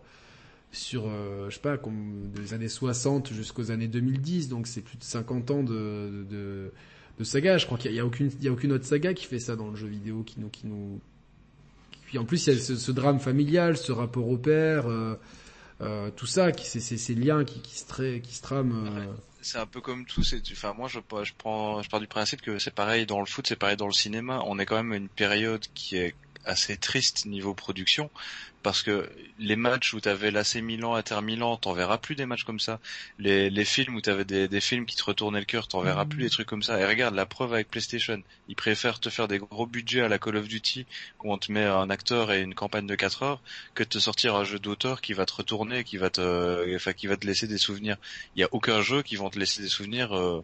sur, 0.73 1.05
euh, 1.06 1.48
je 1.48 1.55
sais 1.55 1.61
pas, 1.61 1.78
comme 1.78 2.31
des 2.35 2.52
années 2.52 2.69
60 2.69 3.32
jusqu'aux 3.32 3.70
années 3.70 3.89
2010. 3.89 4.51
Donc 4.51 4.66
c'est 4.66 4.82
plus 4.82 4.98
de 4.98 5.05
50 5.05 5.51
ans 5.52 5.62
de, 5.62 6.27
de, 6.31 6.70
de 7.19 7.24
saga. 7.24 7.56
Je 7.56 7.65
crois 7.65 7.78
qu'il 7.78 7.93
y 7.93 8.01
a, 8.01 8.05
aucune, 8.05 8.31
il 8.40 8.44
y 8.44 8.48
a 8.48 8.52
aucune 8.52 8.73
autre 8.73 8.85
saga 8.85 9.15
qui 9.15 9.24
fait 9.24 9.39
ça 9.39 9.56
dans 9.56 9.70
le 9.70 9.77
jeu 9.77 9.86
vidéo, 9.89 10.23
qui 10.23 10.39
nous, 10.39 10.48
qui 10.48 10.66
nous, 10.66 11.01
puis 12.06 12.19
en 12.19 12.27
plus 12.27 12.47
il 12.47 12.52
y 12.52 12.56
a 12.56 12.61
ce, 12.61 12.77
ce 12.77 12.93
drame 12.93 13.20
familial, 13.20 13.78
ce 13.78 13.90
rapport 13.90 14.28
au 14.28 14.36
père. 14.36 14.86
Euh, 14.86 15.15
euh, 15.80 16.10
tout 16.10 16.26
ça, 16.26 16.52
qui 16.52 16.66
c'est 16.66 16.80
ces 16.80 17.14
liens 17.14 17.44
qui, 17.44 17.60
qui 17.60 17.78
se 17.78 18.18
qui 18.18 18.34
se 18.34 18.42
trament. 18.42 18.86
Euh. 18.86 19.12
C'est 19.42 19.59
un 19.59 19.66
peu 19.66 19.80
comme 19.80 20.06
tout. 20.06 20.22
C'est, 20.22 20.40
enfin, 20.52 20.72
moi, 20.72 20.88
je, 20.88 21.01
je 21.22 21.32
prends, 21.36 21.82
je 21.82 21.90
pars 21.90 22.01
du 22.01 22.06
principe 22.06 22.40
que 22.40 22.59
c'est 22.59 22.74
pareil 22.74 23.06
dans 23.06 23.20
le 23.20 23.26
foot, 23.26 23.46
c'est 23.46 23.56
pareil 23.56 23.76
dans 23.76 23.86
le 23.86 23.92
cinéma. 23.92 24.40
On 24.46 24.59
est 24.59 24.66
quand 24.66 24.76
même 24.76 24.94
une 24.94 25.09
période 25.09 25.66
qui 25.74 25.96
est 25.96 26.14
assez 26.46 26.76
triste 26.76 27.26
niveau 27.26 27.54
production 27.54 28.10
parce 28.64 28.82
que 28.82 29.10
les 29.38 29.56
matchs 29.56 29.92
où 29.92 30.00
t'avais 30.00 30.30
l'AC 30.30 30.56
Milan, 30.56 30.94
Inter 30.94 31.20
Milan, 31.20 31.58
t'en 31.58 31.74
verras 31.74 31.98
plus 31.98 32.14
des 32.16 32.24
matchs 32.24 32.44
comme 32.44 32.58
ça. 32.58 32.80
Les, 33.18 33.50
les 33.50 33.64
films 33.66 33.94
où 33.94 34.00
t'avais 34.00 34.24
des, 34.24 34.48
des 34.48 34.60
films 34.62 34.86
qui 34.86 34.96
te 34.96 35.04
retournaient 35.04 35.38
le 35.38 35.44
cœur, 35.44 35.68
t'en 35.68 35.82
verras 35.82 36.06
plus 36.06 36.22
des 36.22 36.30
trucs 36.30 36.48
comme 36.48 36.62
ça. 36.62 36.80
Et 36.80 36.86
regarde 36.86 37.14
la 37.14 37.26
preuve 37.26 37.52
avec 37.52 37.70
PlayStation, 37.70 38.22
ils 38.48 38.56
préfèrent 38.56 39.00
te 39.00 39.10
faire 39.10 39.28
des 39.28 39.38
gros 39.38 39.66
budgets 39.66 40.00
à 40.00 40.08
la 40.08 40.18
Call 40.18 40.36
of 40.36 40.48
Duty 40.48 40.86
où 41.22 41.32
on 41.32 41.36
te 41.36 41.52
met 41.52 41.64
un 41.64 41.90
acteur 41.90 42.32
et 42.32 42.40
une 42.40 42.54
campagne 42.54 42.86
de 42.86 42.94
4 42.94 43.22
heures 43.22 43.42
que 43.74 43.82
de 43.82 43.88
te 43.90 43.98
sortir 43.98 44.34
un 44.34 44.44
jeu 44.44 44.58
d'auteur 44.58 45.02
qui 45.02 45.12
va 45.12 45.26
te 45.26 45.34
retourner, 45.34 45.84
qui 45.84 45.98
va 45.98 46.08
te, 46.08 46.74
enfin 46.74 46.94
qui 46.94 47.06
va 47.06 47.18
te 47.18 47.26
laisser 47.26 47.46
des 47.46 47.58
souvenirs. 47.58 47.98
Il 48.34 48.40
y 48.40 48.44
a 48.44 48.48
aucun 48.52 48.80
jeu 48.80 49.02
qui 49.02 49.16
vont 49.16 49.28
te 49.28 49.38
laisser 49.38 49.60
des 49.60 49.68
souvenirs 49.68 50.16
euh, 50.16 50.42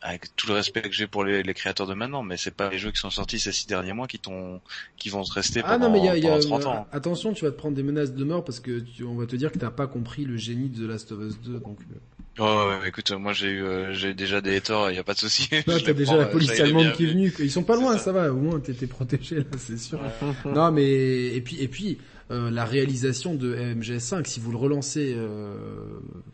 avec 0.00 0.34
tout 0.36 0.46
le 0.46 0.54
respect 0.54 0.82
que 0.82 0.92
j'ai 0.92 1.06
pour 1.06 1.24
les, 1.24 1.42
les, 1.42 1.54
créateurs 1.54 1.86
de 1.86 1.94
maintenant, 1.94 2.22
mais 2.22 2.36
c'est 2.36 2.54
pas 2.54 2.70
les 2.70 2.78
jeux 2.78 2.92
qui 2.92 3.00
sont 3.00 3.10
sortis 3.10 3.38
ces 3.38 3.52
six 3.52 3.66
derniers 3.66 3.92
mois 3.92 4.06
qui 4.06 4.18
t'ont, 4.18 4.60
qui 4.96 5.08
vont 5.08 5.24
se 5.24 5.32
rester 5.32 5.62
pendant, 5.62 5.74
ah 5.74 5.78
non, 5.78 5.90
mais 5.90 6.00
y 6.00 6.08
a, 6.08 6.16
y 6.16 6.28
a, 6.28 6.38
30 6.38 6.66
ans. 6.66 6.86
Attention, 6.92 7.32
tu 7.32 7.44
vas 7.44 7.50
te 7.50 7.56
prendre 7.56 7.74
des 7.76 7.82
menaces 7.82 8.12
de 8.12 8.24
mort 8.24 8.44
parce 8.44 8.60
que 8.60 8.80
tu, 8.80 9.04
on 9.04 9.16
va 9.16 9.26
te 9.26 9.36
dire 9.36 9.50
que 9.50 9.58
t'as 9.58 9.70
pas 9.70 9.86
compris 9.86 10.24
le 10.24 10.36
génie 10.36 10.68
de 10.68 10.86
The 10.86 10.88
Last 10.88 11.12
of 11.12 11.20
Us 11.20 11.40
2, 11.40 11.60
donc. 11.60 11.78
Euh. 11.80 11.94
Oh, 12.40 12.68
ouais, 12.68 12.88
écoute, 12.88 13.10
moi 13.10 13.32
j'ai 13.32 13.48
eu, 13.48 13.64
euh, 13.64 13.92
j'ai 13.92 14.14
déjà 14.14 14.40
des 14.40 14.56
haters, 14.56 14.92
y 14.92 14.98
a 14.98 15.02
pas 15.02 15.14
de 15.14 15.18
souci. 15.18 15.48
t'as 15.66 15.92
déjà 15.92 16.16
la 16.16 16.26
police 16.26 16.58
allemande 16.60 16.92
qui 16.92 17.04
est 17.04 17.08
venue. 17.08 17.32
Ils 17.40 17.50
sont 17.50 17.64
pas 17.64 17.74
loin, 17.74 17.98
ça. 17.98 18.12
va. 18.12 18.32
Au 18.32 18.36
moins 18.36 18.60
t'étais 18.60 18.86
protégé 18.86 19.38
là, 19.38 19.44
c'est 19.58 19.78
sûr. 19.78 19.98
non, 20.44 20.70
mais 20.70 21.34
et 21.34 21.40
puis 21.40 21.60
et 21.60 21.66
puis 21.66 21.98
euh, 22.30 22.50
la 22.50 22.64
réalisation 22.66 23.34
de 23.34 23.56
MGS5, 23.56 24.26
si 24.26 24.38
vous 24.38 24.52
le 24.52 24.58
relancez, 24.58 25.14
euh, 25.16 25.54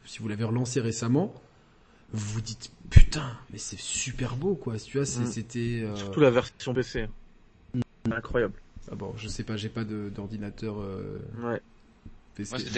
si 0.04 0.18
vous 0.18 0.28
l'avez 0.28 0.42
relancé 0.42 0.80
récemment, 0.80 1.32
vous 2.14 2.34
vous 2.34 2.40
dites 2.40 2.70
putain, 2.90 3.36
mais 3.50 3.58
c'est 3.58 3.78
super 3.78 4.36
beau 4.36 4.54
quoi. 4.54 4.76
Tu 4.78 4.98
vois, 4.98 5.02
mm. 5.02 5.26
c'était 5.26 5.82
euh... 5.82 5.96
surtout 5.96 6.20
la 6.20 6.30
version 6.30 6.72
PC, 6.72 7.08
incroyable. 8.10 8.54
Ah 8.90 8.94
bon, 8.94 9.12
je 9.16 9.28
sais 9.28 9.42
pas, 9.42 9.56
j'ai 9.56 9.68
pas 9.68 9.84
d'ordinateur. 9.84 10.76
Euh... 10.80 11.18
Ouais. 11.42 11.60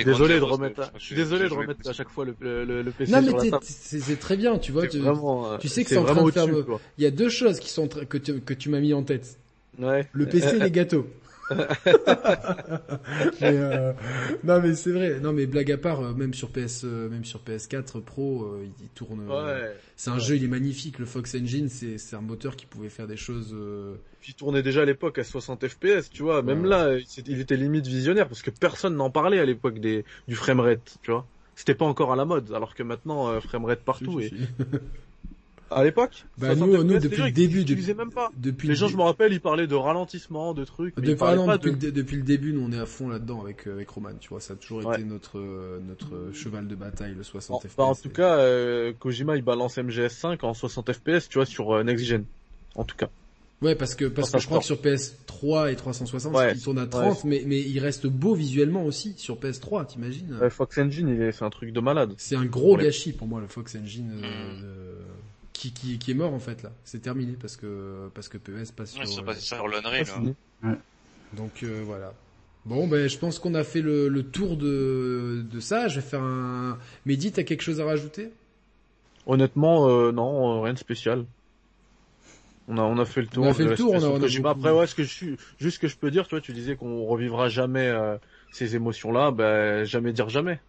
désolé 0.04 0.38
de 0.38 0.44
remettre, 0.44 0.90
je 0.96 1.04
suis 1.04 1.16
désolé 1.16 1.48
de 1.48 1.54
remettre 1.54 1.88
à 1.88 1.92
chaque 1.92 2.08
fois 2.08 2.24
le, 2.24 2.34
le, 2.40 2.82
le 2.82 2.90
PC 2.92 3.12
non, 3.12 3.22
mais 3.22 3.58
c'est 3.62 4.18
très 4.18 4.36
bien, 4.36 4.58
tu 4.58 4.72
vois. 4.72 4.86
Tu, 4.86 5.00
vraiment, 5.00 5.58
tu 5.58 5.68
sais 5.68 5.84
que 5.84 5.90
c'est 5.90 5.98
en 5.98 6.04
train 6.04 6.24
de 6.24 6.30
faire. 6.30 6.48
Il 6.98 7.04
y 7.04 7.06
a 7.06 7.10
deux 7.10 7.28
choses 7.28 7.60
qui 7.60 7.68
sont 7.68 7.88
que 7.88 8.18
tu, 8.18 8.40
que 8.40 8.54
tu 8.54 8.70
m'as 8.70 8.80
mis 8.80 8.94
en 8.94 9.02
tête. 9.02 9.38
Ouais. 9.78 10.08
Le 10.12 10.26
PC 10.26 10.56
et 10.56 10.58
les 10.60 10.70
gâteaux. 10.70 11.06
euh, 13.42 13.92
non 14.44 14.60
mais 14.60 14.74
c'est 14.74 14.90
vrai. 14.92 15.20
Non 15.20 15.32
mais 15.32 15.46
blague 15.46 15.70
à 15.72 15.78
part, 15.78 16.00
euh, 16.00 16.12
même 16.12 16.34
sur 16.34 16.50
PS, 16.50 16.82
euh, 16.84 17.08
même 17.08 17.24
sur 17.24 17.40
PS4 17.40 18.00
Pro, 18.00 18.56
il 18.62 18.88
tourne. 18.90 19.28
c'est 19.96 20.10
un 20.10 20.18
jeu, 20.18 20.36
il 20.36 20.44
est 20.44 20.48
magnifique. 20.48 20.98
Le 20.98 21.06
Fox 21.06 21.34
Engine, 21.34 21.68
c'est 21.68 21.98
c'est 21.98 22.16
un 22.16 22.20
moteur 22.20 22.56
qui 22.56 22.66
pouvait 22.66 22.88
faire 22.88 23.06
des 23.06 23.16
choses. 23.16 23.54
Puis 24.20 24.32
il 24.32 24.34
tournait 24.34 24.62
déjà 24.62 24.82
à 24.82 24.84
l'époque 24.84 25.18
à 25.18 25.24
60 25.24 25.66
FPS, 25.68 26.10
tu 26.10 26.22
vois. 26.22 26.42
Même 26.42 26.64
là, 26.64 26.96
il 27.26 27.40
était 27.40 27.56
limite 27.56 27.86
visionnaire 27.86 28.28
parce 28.28 28.42
que 28.42 28.50
personne 28.50 28.96
n'en 28.96 29.10
parlait 29.10 29.38
à 29.38 29.44
l'époque 29.44 29.78
des 29.78 30.04
du 30.28 30.34
framerate, 30.34 30.98
tu 31.02 31.10
vois. 31.10 31.26
C'était 31.54 31.74
pas 31.74 31.86
encore 31.86 32.12
à 32.12 32.16
la 32.16 32.26
mode, 32.26 32.52
alors 32.52 32.74
que 32.74 32.82
maintenant 32.82 33.40
framerate 33.40 33.80
partout 33.80 34.20
et 34.20 34.30
À 35.70 35.82
l'époque 35.82 36.24
Bah 36.38 36.54
nous, 36.54 36.84
nous 36.84 36.98
depuis 36.98 37.22
le 37.22 37.32
début, 37.32 37.64
depuis, 37.64 37.92
même 37.94 38.12
pas. 38.12 38.30
Depuis 38.36 38.68
les 38.68 38.76
gens, 38.76 38.86
je 38.86 38.96
me 38.96 39.02
rappelle, 39.02 39.32
ils 39.32 39.40
parlaient 39.40 39.66
de 39.66 39.74
ralentissement, 39.74 40.54
de 40.54 40.64
trucs. 40.64 40.94
Depuis, 40.96 41.16
ah 41.20 41.34
non, 41.34 41.46
depuis, 41.46 41.72
le, 41.72 41.92
depuis, 41.92 42.16
le, 42.16 42.22
début, 42.22 42.52
nous 42.52 42.64
on 42.64 42.72
est 42.72 42.78
à 42.78 42.86
fond 42.86 43.08
là-dedans 43.08 43.42
avec 43.42 43.66
euh, 43.66 43.72
avec 43.72 43.88
Roman, 43.90 44.10
tu 44.20 44.28
vois, 44.28 44.40
ça 44.40 44.52
a 44.52 44.56
toujours 44.56 44.94
été 44.94 45.02
notre 45.02 45.38
euh, 45.38 45.80
notre 45.86 46.32
cheval 46.32 46.68
de 46.68 46.74
bataille, 46.76 47.14
le 47.14 47.24
60 47.24 47.66
FPS. 47.66 47.76
Bah, 47.76 47.84
en 47.84 47.94
tout 47.94 48.10
cas, 48.10 48.38
euh, 48.38 48.92
Kojima 48.98 49.36
il 49.36 49.42
balance 49.42 49.76
MGS5 49.76 50.38
en 50.44 50.54
60 50.54 50.92
FPS, 50.92 51.28
tu 51.28 51.38
vois, 51.38 51.46
sur 51.46 51.82
Next 51.82 52.04
Gen, 52.04 52.24
en 52.76 52.84
tout 52.84 52.96
cas. 52.96 53.08
Ouais, 53.62 53.74
parce 53.74 53.94
que 53.94 54.04
parce 54.04 54.30
que 54.30 54.38
je 54.38 54.46
crois 54.46 54.58
que 54.58 54.66
sur 54.66 54.76
PS3 54.76 55.72
et 55.72 55.76
360, 55.76 56.36
ils 56.54 56.60
sont 56.60 56.76
à 56.76 56.86
30, 56.86 57.24
mais 57.24 57.42
mais 57.46 57.60
il 57.60 57.78
reste 57.80 58.06
beau 58.06 58.34
visuellement 58.34 58.84
aussi 58.84 59.14
sur 59.16 59.36
PS3, 59.38 59.86
t'imagines? 59.86 60.38
Fox 60.50 60.78
Engine, 60.78 61.32
c'est 61.32 61.44
un 61.44 61.50
truc 61.50 61.72
de 61.72 61.80
malade. 61.80 62.12
C'est 62.18 62.36
un 62.36 62.44
gros 62.44 62.76
gâchis 62.76 63.12
pour 63.12 63.26
moi 63.26 63.40
le 63.40 63.48
Fox 63.48 63.74
Engine. 63.74 64.12
Euh, 64.22 65.00
qui, 65.56 65.72
qui, 65.72 65.98
qui, 65.98 66.10
est 66.10 66.14
mort 66.14 66.32
en 66.32 66.38
fait 66.38 66.62
là. 66.62 66.72
C'est 66.84 67.00
terminé 67.00 67.36
parce 67.40 67.56
que 67.56 68.08
parce 68.14 68.28
que 68.28 68.38
PES 68.38 68.72
passe 68.74 68.92
sur. 68.92 69.24
Passe 69.24 69.40
sur 69.40 69.68
l'Unreal. 69.68 70.04
Ouais. 70.62 70.74
Donc 71.32 71.62
euh, 71.62 71.82
voilà. 71.84 72.12
Bon 72.64 72.88
ben 72.88 73.08
je 73.08 73.18
pense 73.18 73.38
qu'on 73.38 73.54
a 73.54 73.62
fait 73.62 73.80
le, 73.80 74.08
le, 74.08 74.22
tour 74.24 74.56
de 74.56 75.44
de 75.50 75.60
ça. 75.60 75.88
Je 75.88 75.96
vais 75.96 76.06
faire 76.06 76.22
un. 76.22 76.78
Mehdi, 77.04 77.32
t'as 77.32 77.44
quelque 77.44 77.62
chose 77.62 77.80
à 77.80 77.84
rajouter? 77.84 78.32
Honnêtement, 79.26 79.88
euh, 79.88 80.12
non, 80.12 80.62
rien 80.62 80.72
de 80.72 80.78
spécial. 80.78 81.26
On 82.68 82.78
a 82.78 82.82
on 82.82 82.98
a 82.98 83.04
fait 83.04 83.20
le 83.20 83.28
tour. 83.28 83.44
On 83.44 83.50
a 83.50 83.54
fait 83.54 83.64
le 83.64 83.76
tour. 83.76 83.92
On 83.92 84.02
a, 84.02 84.06
on 84.06 84.22
a 84.22 84.50
Après 84.50 84.72
ouais, 84.72 84.86
ce 84.86 84.94
que 84.94 85.04
je 85.04 85.12
suis, 85.12 85.36
juste 85.58 85.76
ce 85.76 85.80
que 85.80 85.88
je 85.88 85.96
peux 85.96 86.10
dire, 86.10 86.26
toi, 86.26 86.40
tu 86.40 86.52
disais 86.52 86.76
qu'on 86.76 87.04
revivra 87.04 87.48
jamais 87.48 87.86
euh, 87.88 88.16
ces 88.52 88.74
émotions-là. 88.74 89.30
Ben 89.30 89.84
jamais 89.84 90.12
dire 90.12 90.28
jamais. 90.28 90.60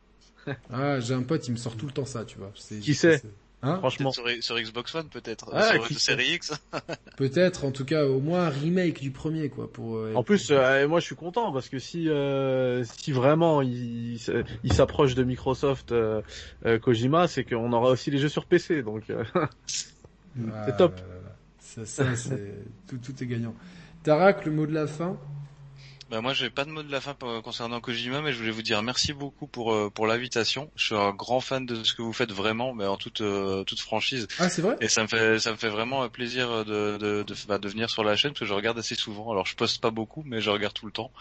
ah, 0.72 1.00
j'ai 1.00 1.14
un 1.14 1.24
pote, 1.24 1.48
il 1.48 1.52
me 1.52 1.58
sort 1.58 1.76
tout 1.76 1.88
le 1.88 1.92
temps 1.92 2.06
ça, 2.06 2.26
tu 2.26 2.38
vois. 2.38 2.52
Qui 2.82 2.94
sait? 2.94 3.22
Hein 3.64 3.78
Franchement. 3.80 4.12
Sur, 4.12 4.24
sur, 4.42 4.60
Xbox 4.60 4.94
One 4.94 5.10
peut-être, 5.10 5.50
ah, 5.52 5.74
sur 5.74 5.82
la 5.82 5.90
série 5.98 6.36
X. 6.36 6.54
peut-être, 7.18 7.66
en 7.66 7.72
tout 7.72 7.86
cas, 7.86 8.06
au 8.06 8.20
moins 8.20 8.46
un 8.46 8.50
remake 8.50 9.02
du 9.02 9.10
premier, 9.10 9.50
quoi. 9.50 9.72
Pour. 9.72 9.98
Euh, 9.98 10.14
en 10.14 10.24
plus, 10.24 10.52
euh, 10.52 10.88
moi, 10.88 11.00
je 11.00 11.06
suis 11.06 11.16
content 11.16 11.52
parce 11.52 11.68
que 11.68 11.80
si 11.80 12.08
euh, 12.08 12.84
si 12.84 13.12
vraiment 13.12 13.64
il, 13.64 14.20
il 14.64 14.74
s'approche 14.74 15.16
de 15.16 15.24
Microsoft 15.24 15.92
euh, 15.92 16.22
Kojima, 16.82 17.28
c'est 17.28 17.44
qu'on 17.44 17.74
aura 17.74 17.90
aussi 17.90 18.12
les 18.12 18.20
jeux 18.20 18.30
sur 18.30 18.46
PC, 18.46 18.84
donc 18.84 19.06
c'est 19.66 20.78
top. 20.78 21.02
Ça, 21.60 21.86
ça 21.86 22.16
c'est 22.16 22.54
tout, 22.88 22.98
tout 22.98 23.24
est 23.24 23.28
gagnant. 23.28 23.56
Tarak, 24.04 24.46
le 24.46 24.52
mot 24.52 24.68
de 24.68 24.74
la 24.74 24.86
fin? 24.86 25.18
Bah 26.10 26.22
moi 26.22 26.34
j'ai 26.34 26.50
pas 26.50 26.64
de 26.64 26.70
mot 26.70 26.84
de 26.84 26.92
la 26.92 27.02
fin 27.02 27.16
concernant 27.44 27.82
Kojima 27.82 28.22
mais 28.22 28.32
je 28.32 28.38
voulais 28.38 28.52
vous 28.52 28.62
dire 28.62 28.82
merci 28.82 29.12
beaucoup 29.12 29.46
pour 29.48 29.74
euh, 29.74 29.90
pour 29.90 30.08
l'invitation. 30.08 30.72
Je 30.78 30.86
suis 30.86 30.96
un 30.96 31.12
grand 31.12 31.42
fan 31.42 31.66
de 31.66 31.84
ce 31.84 31.94
que 31.94 32.02
vous 32.02 32.14
faites 32.14 32.32
vraiment 32.32 32.74
mais 32.74 32.86
en 32.86 32.96
toute 32.96 33.20
euh, 33.20 33.66
toute 33.66 33.82
franchise. 33.82 34.26
Ah 34.40 34.48
c'est 34.48 34.62
vrai? 34.62 34.78
Et 34.80 34.88
ça 34.88 35.02
me 35.04 35.08
fait 35.08 35.38
ça 35.40 35.52
me 35.52 35.58
fait 35.58 35.68
vraiment 35.70 36.08
plaisir 36.10 36.64
de 36.64 36.98
de 36.98 37.24
de, 37.24 37.36
bah, 37.48 37.58
de 37.58 37.68
venir 37.68 37.90
sur 37.90 38.06
la 38.06 38.16
chaîne 38.16 38.32
parce 38.32 38.40
que 38.42 38.46
je 38.46 38.54
regarde 38.54 38.80
assez 38.80 38.96
souvent. 38.96 39.32
Alors 39.32 39.46
je 39.46 39.56
poste 39.56 39.82
pas 39.82 39.92
beaucoup 39.92 40.24
mais 40.26 40.40
je 40.40 40.50
regarde 40.50 40.74
tout 40.74 40.86
le 40.86 40.94
temps. 40.94 41.12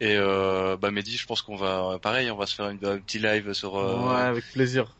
Et 0.00 0.16
euh, 0.16 0.76
bah 0.76 0.90
Mehdi, 0.90 1.16
je 1.16 1.26
pense 1.26 1.42
qu'on 1.42 1.56
va 1.56 1.98
pareil, 2.00 2.30
on 2.30 2.36
va 2.36 2.46
se 2.46 2.54
faire 2.56 2.68
une, 2.70 2.84
un 2.84 2.98
petit 3.00 3.20
live 3.20 3.52
sur 3.52 3.76
euh, 3.78 4.08
Ouais, 4.08 4.22
avec 4.22 4.44
plaisir. 4.52 4.96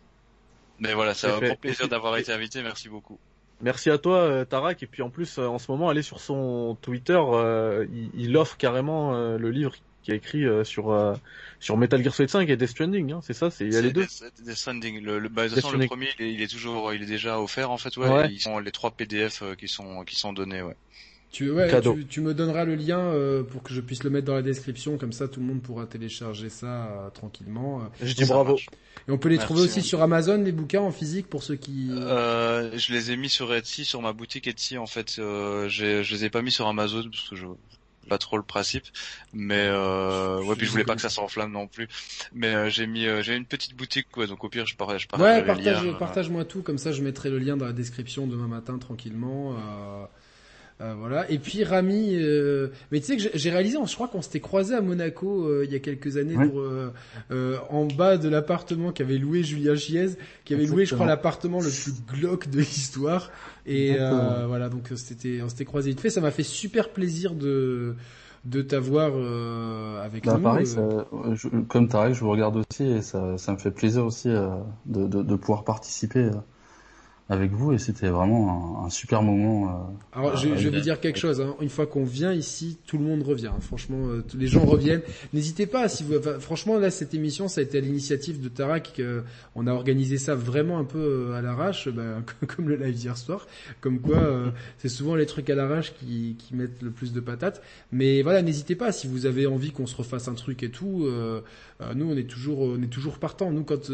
Mais 0.78 0.94
voilà, 0.94 1.14
ça 1.14 1.34
un 1.36 1.40
grand 1.40 1.56
plaisir 1.56 1.88
d'avoir 1.88 2.16
été 2.18 2.32
invité, 2.32 2.62
merci 2.62 2.88
beaucoup. 2.88 3.18
Merci 3.62 3.90
à 3.90 3.98
toi, 3.98 4.16
euh, 4.18 4.44
Tarak. 4.44 4.82
Et 4.82 4.86
puis 4.86 5.02
en 5.02 5.10
plus, 5.10 5.38
euh, 5.38 5.46
en 5.46 5.58
ce 5.58 5.70
moment, 5.70 5.88
allez 5.88 6.02
sur 6.02 6.20
son 6.20 6.76
Twitter, 6.82 7.18
euh, 7.18 7.86
il, 8.14 8.36
offre 8.36 8.56
carrément 8.56 9.12
le 9.12 9.50
livre 9.50 9.74
qui 10.02 10.10
a 10.10 10.14
écrit 10.16 10.44
sur 10.64 11.16
sur 11.60 11.76
Metal 11.76 12.02
Gear 12.02 12.12
Solid 12.12 12.30
5 12.30 12.48
et 12.48 12.56
Death 12.56 12.70
Stranding. 12.70 13.12
Hein, 13.12 13.20
c'est 13.22 13.34
ça, 13.34 13.50
c'est 13.50 13.64
il 13.64 13.72
y 13.72 13.76
a 13.76 13.80
les 13.80 13.92
deux. 13.92 14.06
Death 14.44 14.56
Stranding. 14.56 15.00
Le, 15.00 15.20
le, 15.20 15.28
bah, 15.28 15.46
le 15.46 15.86
premier, 15.86 16.08
il 16.18 16.42
est, 16.42 16.48
toujours, 16.48 16.92
il 16.92 17.02
est 17.02 17.06
déjà 17.06 17.40
offert 17.40 17.70
en 17.70 17.78
fait. 17.78 17.96
Ouais. 17.96 18.28
Ils 18.32 18.40
sont 18.40 18.58
les 18.58 18.72
trois 18.72 18.90
PDF 18.90 19.44
qui 19.56 19.68
sont 19.68 20.04
qui 20.04 20.16
sont 20.16 20.32
donnés. 20.32 20.62
Ouais. 20.62 20.76
Tu, 21.32 21.50
ouais, 21.50 21.70
tu, 22.10 22.20
me 22.20 22.34
donneras 22.34 22.66
le 22.66 22.74
lien 22.74 22.98
euh, 22.98 23.42
pour 23.42 23.62
que 23.62 23.72
je 23.72 23.80
puisse 23.80 24.04
le 24.04 24.10
mettre 24.10 24.26
dans 24.26 24.34
la 24.34 24.42
description, 24.42 24.98
comme 24.98 25.12
ça 25.12 25.28
tout 25.28 25.40
le 25.40 25.46
monde 25.46 25.62
pourra 25.62 25.86
télécharger 25.86 26.50
ça 26.50 26.66
euh, 26.66 27.08
tranquillement. 27.08 27.80
Euh. 27.80 27.84
Je 28.02 28.12
dis 28.12 28.26
bravo. 28.26 28.58
Et 29.08 29.10
on 29.10 29.16
peut 29.16 29.30
les 29.30 29.38
trouver 29.38 29.62
aussi 29.62 29.80
sur 29.80 30.02
Amazon, 30.02 30.42
les 30.42 30.52
bouquins 30.52 30.82
en 30.82 30.92
physique 30.92 31.28
pour 31.28 31.42
ceux 31.42 31.56
qui. 31.56 31.88
je 31.88 32.92
les 32.92 33.12
ai 33.12 33.16
mis 33.16 33.30
sur 33.30 33.52
Etsy, 33.54 33.86
sur 33.86 34.02
ma 34.02 34.12
boutique 34.12 34.46
Etsy 34.46 34.76
en 34.76 34.86
fait. 34.86 35.14
je 35.16 36.12
les 36.12 36.24
ai 36.26 36.28
pas 36.28 36.42
mis 36.42 36.52
sur 36.52 36.68
Amazon 36.68 37.04
parce 37.10 37.30
que 37.30 37.36
je 37.36 37.46
pas 38.08 38.18
trop 38.18 38.36
le 38.36 38.42
principe, 38.42 38.84
mais 39.32 39.70
ouais 39.70 40.54
puis 40.54 40.66
je 40.66 40.70
voulais 40.70 40.84
pas 40.84 40.96
que 40.96 41.00
ça 41.00 41.08
s'enflamme 41.08 41.52
non 41.52 41.66
plus. 41.66 41.88
Mais 42.34 42.70
j'ai 42.70 42.86
mis 42.86 43.06
j'ai 43.22 43.36
une 43.36 43.46
petite 43.46 43.74
boutique 43.74 44.08
quoi, 44.12 44.26
donc 44.26 44.44
au 44.44 44.50
pire 44.50 44.66
je 44.66 44.76
partage. 44.76 45.08
ouais, 45.18 45.42
partage, 45.42 45.98
partage-moi 45.98 46.44
tout, 46.44 46.60
comme 46.60 46.76
ça 46.76 46.92
je 46.92 47.00
mettrai 47.02 47.30
le 47.30 47.38
lien 47.38 47.56
dans 47.56 47.64
la 47.64 47.72
description 47.72 48.26
demain 48.26 48.48
matin 48.48 48.76
tranquillement. 48.76 49.56
Euh, 50.80 50.94
voilà. 50.98 51.30
Et 51.30 51.38
puis 51.38 51.62
Rami, 51.64 52.16
euh... 52.16 52.68
mais 52.90 53.00
tu 53.00 53.06
sais 53.06 53.16
que 53.16 53.36
j'ai 53.36 53.50
réalisé, 53.50 53.76
je 53.86 53.94
crois 53.94 54.08
qu'on 54.08 54.22
s'était 54.22 54.40
croisé 54.40 54.74
à 54.74 54.80
Monaco 54.80 55.46
euh, 55.46 55.64
il 55.64 55.72
y 55.72 55.76
a 55.76 55.78
quelques 55.78 56.16
années 56.16 56.34
pour, 56.34 56.60
euh, 56.60 57.56
en 57.70 57.86
bas 57.86 58.16
de 58.16 58.28
l'appartement 58.28 58.90
qu'avait 58.90 59.18
loué 59.18 59.42
Julien 59.42 59.76
Chiez, 59.76 60.10
qui 60.44 60.54
avait 60.54 60.66
loué, 60.66 60.84
je 60.84 60.94
crois, 60.94 61.06
l'appartement 61.06 61.60
le 61.60 61.68
plus 61.68 62.20
glauque 62.20 62.48
de 62.48 62.58
l'histoire. 62.58 63.30
Et 63.66 63.96
voilà, 63.96 64.68
donc 64.68 64.88
c'était, 64.96 65.40
on 65.42 65.48
s'était 65.48 65.64
croisé 65.64 65.90
vite 65.90 66.00
fait. 66.00 66.10
Ça 66.10 66.20
m'a 66.20 66.30
fait 66.30 66.42
super 66.42 66.90
plaisir 66.90 67.34
de 67.34 67.94
de 68.44 68.60
t'avoir 68.60 69.12
avec 70.02 70.24
bah, 70.24 70.34
nous. 70.36 70.42
Pareil, 70.42 70.66
ça, 70.66 71.06
je, 71.34 71.48
comme 71.68 71.86
Tarek, 71.88 72.14
je 72.14 72.20
vous 72.20 72.30
regarde 72.30 72.56
aussi 72.56 72.84
et 72.84 73.02
ça, 73.02 73.38
ça 73.38 73.52
me 73.52 73.58
fait 73.58 73.70
plaisir 73.70 74.04
aussi 74.04 74.28
de, 74.28 75.06
de, 75.06 75.22
de, 75.22 75.36
pouvoir 75.36 75.62
participer 75.62 76.28
avec 77.28 77.52
vous 77.52 77.72
et 77.72 77.78
c'était 77.78 78.08
vraiment 78.08 78.84
un, 78.84 78.90
super 78.90 79.22
moment. 79.22 79.68
Euh, 80.14 80.18
Alors 80.18 80.36
je, 80.36 80.56
je, 80.56 80.68
vais 80.68 80.80
dire 80.80 81.00
quelque 81.00 81.18
chose. 81.18 81.40
Hein. 81.40 81.54
Une 81.60 81.68
fois 81.68 81.86
qu'on 81.86 82.04
vient 82.04 82.32
ici, 82.32 82.78
tout 82.86 82.98
le 82.98 83.04
monde 83.04 83.22
revient. 83.22 83.46
Hein. 83.46 83.60
Franchement, 83.60 84.08
euh, 84.08 84.24
les 84.36 84.48
gens 84.48 84.64
reviennent. 84.66 85.02
N'hésitez 85.32 85.66
pas. 85.66 85.88
Si 85.88 86.04
vous, 86.04 86.20
franchement, 86.40 86.78
là, 86.78 86.90
cette 86.90 87.14
émission, 87.14 87.48
ça 87.48 87.60
a 87.60 87.64
été 87.64 87.78
à 87.78 87.80
l'initiative 87.80 88.40
de 88.40 88.48
Tarak. 88.48 88.94
Euh, 88.98 89.22
on 89.54 89.66
a 89.66 89.72
organisé 89.72 90.18
ça 90.18 90.34
vraiment 90.34 90.78
un 90.78 90.84
peu 90.84 90.98
euh, 90.98 91.34
à 91.34 91.42
l'arrache, 91.42 91.88
bah, 91.92 92.22
comme 92.48 92.68
le 92.68 92.76
live 92.76 92.94
d'hier 92.94 93.16
soir. 93.16 93.46
Comme 93.80 94.00
quoi, 94.00 94.52
c'est 94.78 94.88
souvent 94.88 95.14
les 95.14 95.26
trucs 95.26 95.48
à 95.48 95.54
l'arrache 95.54 95.94
qui, 95.94 96.36
qui 96.38 96.54
mettent 96.54 96.82
le 96.82 96.90
plus 96.90 97.12
de 97.12 97.20
patates. 97.20 97.62
Mais 97.92 98.22
voilà, 98.22 98.42
n'hésitez 98.42 98.74
pas. 98.74 98.92
Si 98.92 99.06
vous 99.06 99.26
avez 99.26 99.46
envie 99.46 99.70
qu'on 99.70 99.86
se 99.86 99.96
refasse 99.96 100.28
un 100.28 100.34
truc 100.34 100.62
et 100.62 100.70
tout, 100.70 101.06
nous, 101.94 102.10
on 102.10 102.16
est 102.16 102.28
toujours, 102.28 102.60
on 102.60 102.82
est 102.82 102.92
toujours 102.92 103.18
partant. 103.18 103.50
Nous, 103.50 103.64
quand 103.64 103.90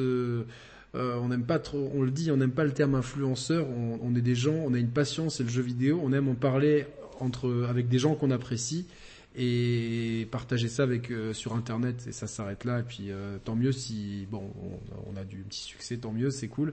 euh, 0.94 1.19
on 1.19 1.28
n'aime 1.28 1.44
pas 1.44 1.59
trop, 1.59 1.90
on 1.94 2.02
le 2.02 2.10
dit, 2.10 2.31
on 2.31 2.39
n'aime 2.39 2.52
pas 2.52 2.65
le 2.65 2.73
terme 2.73 2.94
influenceur. 2.94 3.66
On, 3.69 4.15
est 4.15 4.20
des 4.20 4.35
gens, 4.35 4.55
on 4.55 4.73
a 4.74 4.78
une 4.78 4.90
passion, 4.90 5.28
c'est 5.28 5.43
le 5.43 5.51
jeu 5.51 5.62
vidéo. 5.62 6.01
On 6.02 6.12
aime 6.12 6.28
en 6.28 6.35
parler 6.35 6.86
entre 7.20 7.66
avec 7.69 7.89
des 7.89 7.98
gens 7.98 8.15
qu'on 8.15 8.31
apprécie 8.31 8.86
et 9.36 10.27
partager 10.31 10.69
ça 10.69 10.85
avec 10.85 11.10
euh, 11.10 11.32
sur 11.32 11.55
internet 11.55 12.06
et 12.09 12.12
ça 12.12 12.27
s'arrête 12.27 12.65
là. 12.65 12.81
Et 12.81 12.82
puis 12.85 13.10
euh, 13.10 13.36
tant 13.44 13.55
mieux 13.55 13.73
si 13.73 14.27
bon, 14.31 14.51
on, 15.06 15.16
a 15.16 15.24
du 15.24 15.39
petit 15.39 15.60
succès, 15.60 15.98
tant 15.98 16.12
mieux, 16.12 16.31
c'est 16.31 16.48
cool. 16.48 16.73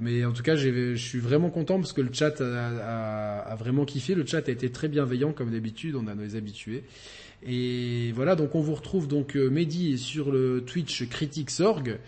Mais 0.00 0.24
en 0.24 0.32
tout 0.32 0.44
cas, 0.44 0.54
je 0.54 0.94
suis 0.94 1.18
vraiment 1.18 1.50
content 1.50 1.78
parce 1.80 1.92
que 1.92 2.02
le 2.02 2.12
chat 2.12 2.40
a, 2.40 3.56
vraiment 3.58 3.84
kiffé. 3.84 4.14
Le 4.14 4.24
chat 4.24 4.46
a 4.48 4.52
été 4.52 4.70
très 4.70 4.86
bienveillant 4.86 5.32
comme 5.32 5.50
d'habitude. 5.50 5.96
On 5.96 6.06
a 6.06 6.14
nos 6.14 6.36
habitués. 6.36 6.84
Et 7.44 8.12
voilà, 8.14 8.36
donc 8.36 8.54
on 8.54 8.60
vous 8.60 8.76
retrouve 8.76 9.08
donc 9.08 9.34
Mehdi 9.34 9.98
sur 9.98 10.30
le 10.30 10.62
Twitch 10.64 11.08
Critics.org. 11.08 11.98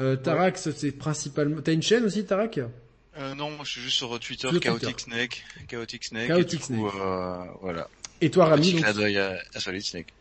Euh, 0.00 0.16
Tarak, 0.16 0.58
c'est 0.58 0.92
principalement. 0.92 1.60
T'as 1.62 1.72
une 1.72 1.82
chaîne 1.82 2.04
aussi, 2.04 2.24
Tarak? 2.24 2.58
Euh, 2.58 3.34
Non, 3.34 3.50
moi 3.50 3.64
je 3.64 3.72
suis 3.72 3.80
juste 3.80 3.96
sur 3.96 4.18
Twitter, 4.18 4.48
Chaotic 4.60 5.00
Snake, 5.00 5.44
Chaotic 5.68 6.04
Snake. 6.04 6.28
Chaotic 6.28 6.62
Snake. 6.62 6.92
Euh, 7.00 7.44
voilà. 7.60 7.88
Et 8.20 8.30
toi, 8.30 8.46
Rami 8.46 8.74
donc... 8.74 8.84
à, 8.84 9.38
à 9.54 9.60
Solid 9.60 9.82
Snake. 9.82 10.12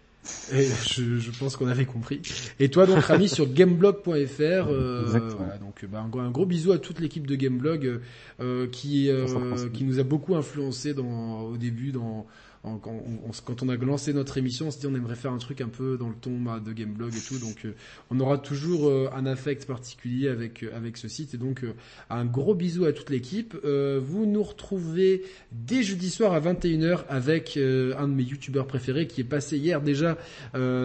Et 0.51 0.67
je, 0.89 1.17
je, 1.17 1.31
pense 1.31 1.55
qu'on 1.55 1.67
avait 1.67 1.85
compris. 1.85 2.21
Et 2.59 2.69
toi 2.69 2.85
donc 2.85 2.99
Rami 3.03 3.29
sur 3.29 3.51
gameblog.fr. 3.51 4.11
Euh, 4.41 5.03
voilà, 5.05 5.57
donc 5.57 5.85
bah, 5.85 5.99
un, 5.99 6.19
un, 6.19 6.29
gros 6.29 6.45
bisou 6.45 6.71
à 6.71 6.77
toute 6.77 6.99
l'équipe 6.99 7.25
de 7.25 7.35
Gameblog 7.35 8.01
euh, 8.39 8.67
qui 8.67 9.09
euh, 9.09 9.69
qui 9.73 9.85
nous 9.85 9.99
a 9.99 10.03
beaucoup 10.03 10.35
influencé 10.35 10.93
dans 10.93 11.41
au 11.41 11.57
début 11.57 11.91
dans 11.91 12.27
quand 12.63 13.63
on 13.63 13.69
a 13.69 13.75
lancé 13.77 14.13
notre 14.13 14.37
émission, 14.37 14.67
on 14.67 14.71
s'est 14.71 14.79
dit 14.79 14.87
on 14.87 14.95
aimerait 14.95 15.15
faire 15.15 15.31
un 15.31 15.37
truc 15.37 15.61
un 15.61 15.69
peu 15.69 15.97
dans 15.97 16.09
le 16.09 16.15
ton 16.15 16.37
bah, 16.39 16.59
de 16.63 16.73
Gameblog 16.73 17.15
et 17.15 17.21
tout. 17.21 17.39
Donc 17.39 17.65
euh, 17.65 17.73
on 18.09 18.19
aura 18.19 18.37
toujours 18.37 18.89
euh, 18.89 19.09
un 19.15 19.25
affect 19.25 19.65
particulier 19.65 20.27
avec 20.27 20.63
euh, 20.63 20.75
avec 20.75 20.97
ce 20.97 21.07
site. 21.07 21.33
Et 21.33 21.37
donc 21.37 21.65
un 22.09 22.25
gros 22.25 22.55
bisou 22.55 22.85
à 22.85 22.91
toute 22.91 23.09
l'équipe. 23.09 23.55
vous 23.63 24.25
nous 24.25 24.43
retrouvez 24.43 25.23
dès 25.51 25.83
jeudi 25.83 26.09
soir 26.09 26.33
à 26.33 26.39
21h 26.41 27.05
avec 27.07 27.57
un 27.57 28.07
de 28.07 28.13
mes 28.13 28.23
youtubeurs 28.23 28.67
préférés 28.67 29.07
qui 29.07 29.21
est 29.21 29.25
passé 29.25 29.57
hier 29.57 29.81
déjà 29.81 30.17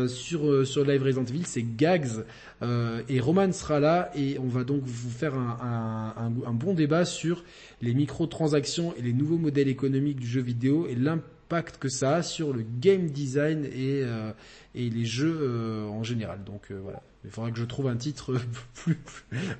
sur 0.09 0.67
sur 0.67 0.85
Live 0.85 1.03
Resident 1.03 1.25
Evil, 1.25 1.45
c'est 1.45 1.65
Gags. 1.77 2.25
et 2.63 3.21
Roman 3.21 3.53
sera 3.53 3.81
là 3.81 4.11
et 4.15 4.39
on 4.39 4.49
va 4.49 4.65
donc 4.65 4.83
vous 4.85 5.11
faire 5.11 5.35
un, 5.35 6.15
un, 6.47 6.53
bon 6.53 6.75
débat 6.75 7.05
sur 7.05 7.45
les 7.83 7.95
microtransactions 7.95 8.95
et 8.97 9.03
les 9.03 9.13
nouveaux 9.13 9.39
modèles 9.39 9.69
économiques 9.69 10.21
du 10.21 10.27
jeu 10.27 10.41
vidéo 10.41 10.87
et 10.89 10.95
l'impact 10.95 11.34
que 11.79 11.89
ça 11.89 12.17
a 12.17 12.23
sur 12.23 12.53
le 12.53 12.65
game 12.81 13.07
design 13.07 13.65
et, 13.65 14.03
euh, 14.03 14.33
et 14.75 14.91
les 14.91 15.05
jeux 15.05 15.39
euh, 15.41 15.87
en 15.87 16.03
général. 16.03 16.41
Donc 16.45 16.63
euh, 16.71 16.79
voilà. 16.83 17.03
Il 17.27 17.31
faudra 17.31 17.51
que 17.51 17.59
je 17.59 17.65
trouve 17.65 17.89
un 17.89 17.97
titre 17.97 18.35
plus, 18.75 18.99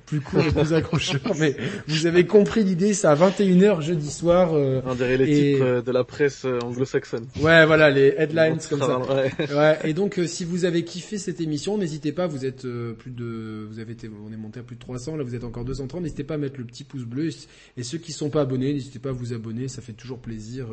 plus 0.05 0.21
court 0.21 0.41
et 0.41 0.51
plus 0.51 0.73
accrocheur, 0.73 1.19
mais 1.39 1.57
vous 1.87 2.05
avez 2.05 2.27
compris 2.27 2.63
l'idée, 2.63 2.93
c'est 2.93 3.07
à 3.07 3.15
21h 3.15 3.81
jeudi 3.81 4.11
soir. 4.11 4.51
On 4.53 4.93
dirait 4.93 5.17
les 5.17 5.25
titres 5.25 5.81
de 5.81 5.91
la 5.91 6.03
presse 6.03 6.45
anglo-saxonne. 6.45 7.25
Ouais, 7.41 7.65
voilà, 7.65 7.89
les 7.89 8.13
headlines 8.17 8.59
comme 8.69 8.81
ça. 8.81 8.99
Ouais. 8.99 9.31
ouais. 9.51 9.79
Et 9.83 9.95
donc, 9.95 10.19
si 10.27 10.45
vous 10.45 10.65
avez 10.65 10.83
kiffé 10.83 11.17
cette 11.17 11.41
émission, 11.41 11.79
n'hésitez 11.79 12.11
pas, 12.11 12.27
vous 12.27 12.45
êtes 12.45 12.67
plus 12.99 13.09
de, 13.09 13.65
vous 13.67 13.79
avez 13.79 13.93
été, 13.93 14.11
on 14.23 14.31
est 14.31 14.37
monté 14.37 14.59
à 14.59 14.63
plus 14.63 14.75
de 14.75 14.81
300, 14.81 15.15
là 15.15 15.23
vous 15.23 15.33
êtes 15.33 15.43
encore 15.43 15.65
230, 15.65 16.03
n'hésitez 16.03 16.23
pas 16.23 16.35
à 16.35 16.37
mettre 16.37 16.59
le 16.59 16.65
petit 16.65 16.83
pouce 16.83 17.05
bleu. 17.05 17.29
Et 17.77 17.81
ceux 17.81 17.97
qui 17.97 18.11
sont 18.11 18.29
pas 18.29 18.41
abonnés, 18.41 18.73
n'hésitez 18.73 18.99
pas 18.99 19.09
à 19.09 19.13
vous 19.13 19.33
abonner, 19.33 19.69
ça 19.69 19.81
fait 19.81 19.93
toujours 19.93 20.19
plaisir. 20.19 20.67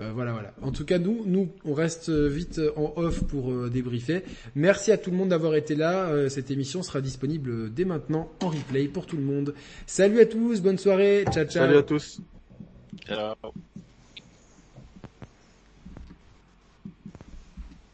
Euh, 0.00 0.12
voilà, 0.14 0.32
voilà. 0.32 0.52
En 0.62 0.72
tout 0.72 0.84
cas, 0.84 0.98
nous, 0.98 1.22
nous, 1.26 1.50
on 1.64 1.74
reste 1.74 2.08
euh, 2.08 2.28
vite 2.28 2.58
euh, 2.58 2.72
en 2.76 2.92
off 2.96 3.22
pour 3.24 3.52
débriefer. 3.68 4.22
Merci 4.54 4.92
à 4.92 4.98
tout 4.98 5.10
le 5.10 5.16
monde 5.16 5.28
d'avoir 5.28 5.54
été 5.54 5.74
là. 5.74 6.28
cette 6.28 6.50
émission 6.50 6.82
sera 6.82 7.00
disponible 7.00 7.72
dès 7.72 7.84
maintenant 7.84 8.30
en 8.42 8.48
replay 8.48 8.88
pour 8.88 9.06
tout 9.06 9.16
le 9.16 9.22
monde. 9.22 9.54
Salut 9.86 10.20
à 10.20 10.26
tous, 10.26 10.60
bonne 10.60 10.78
soirée, 10.78 11.24
ciao, 11.32 11.44
ciao. 11.44 11.66
Salut 11.66 11.76
à 11.76 11.82
tous. 11.82 12.20
Ciao. 13.06 13.34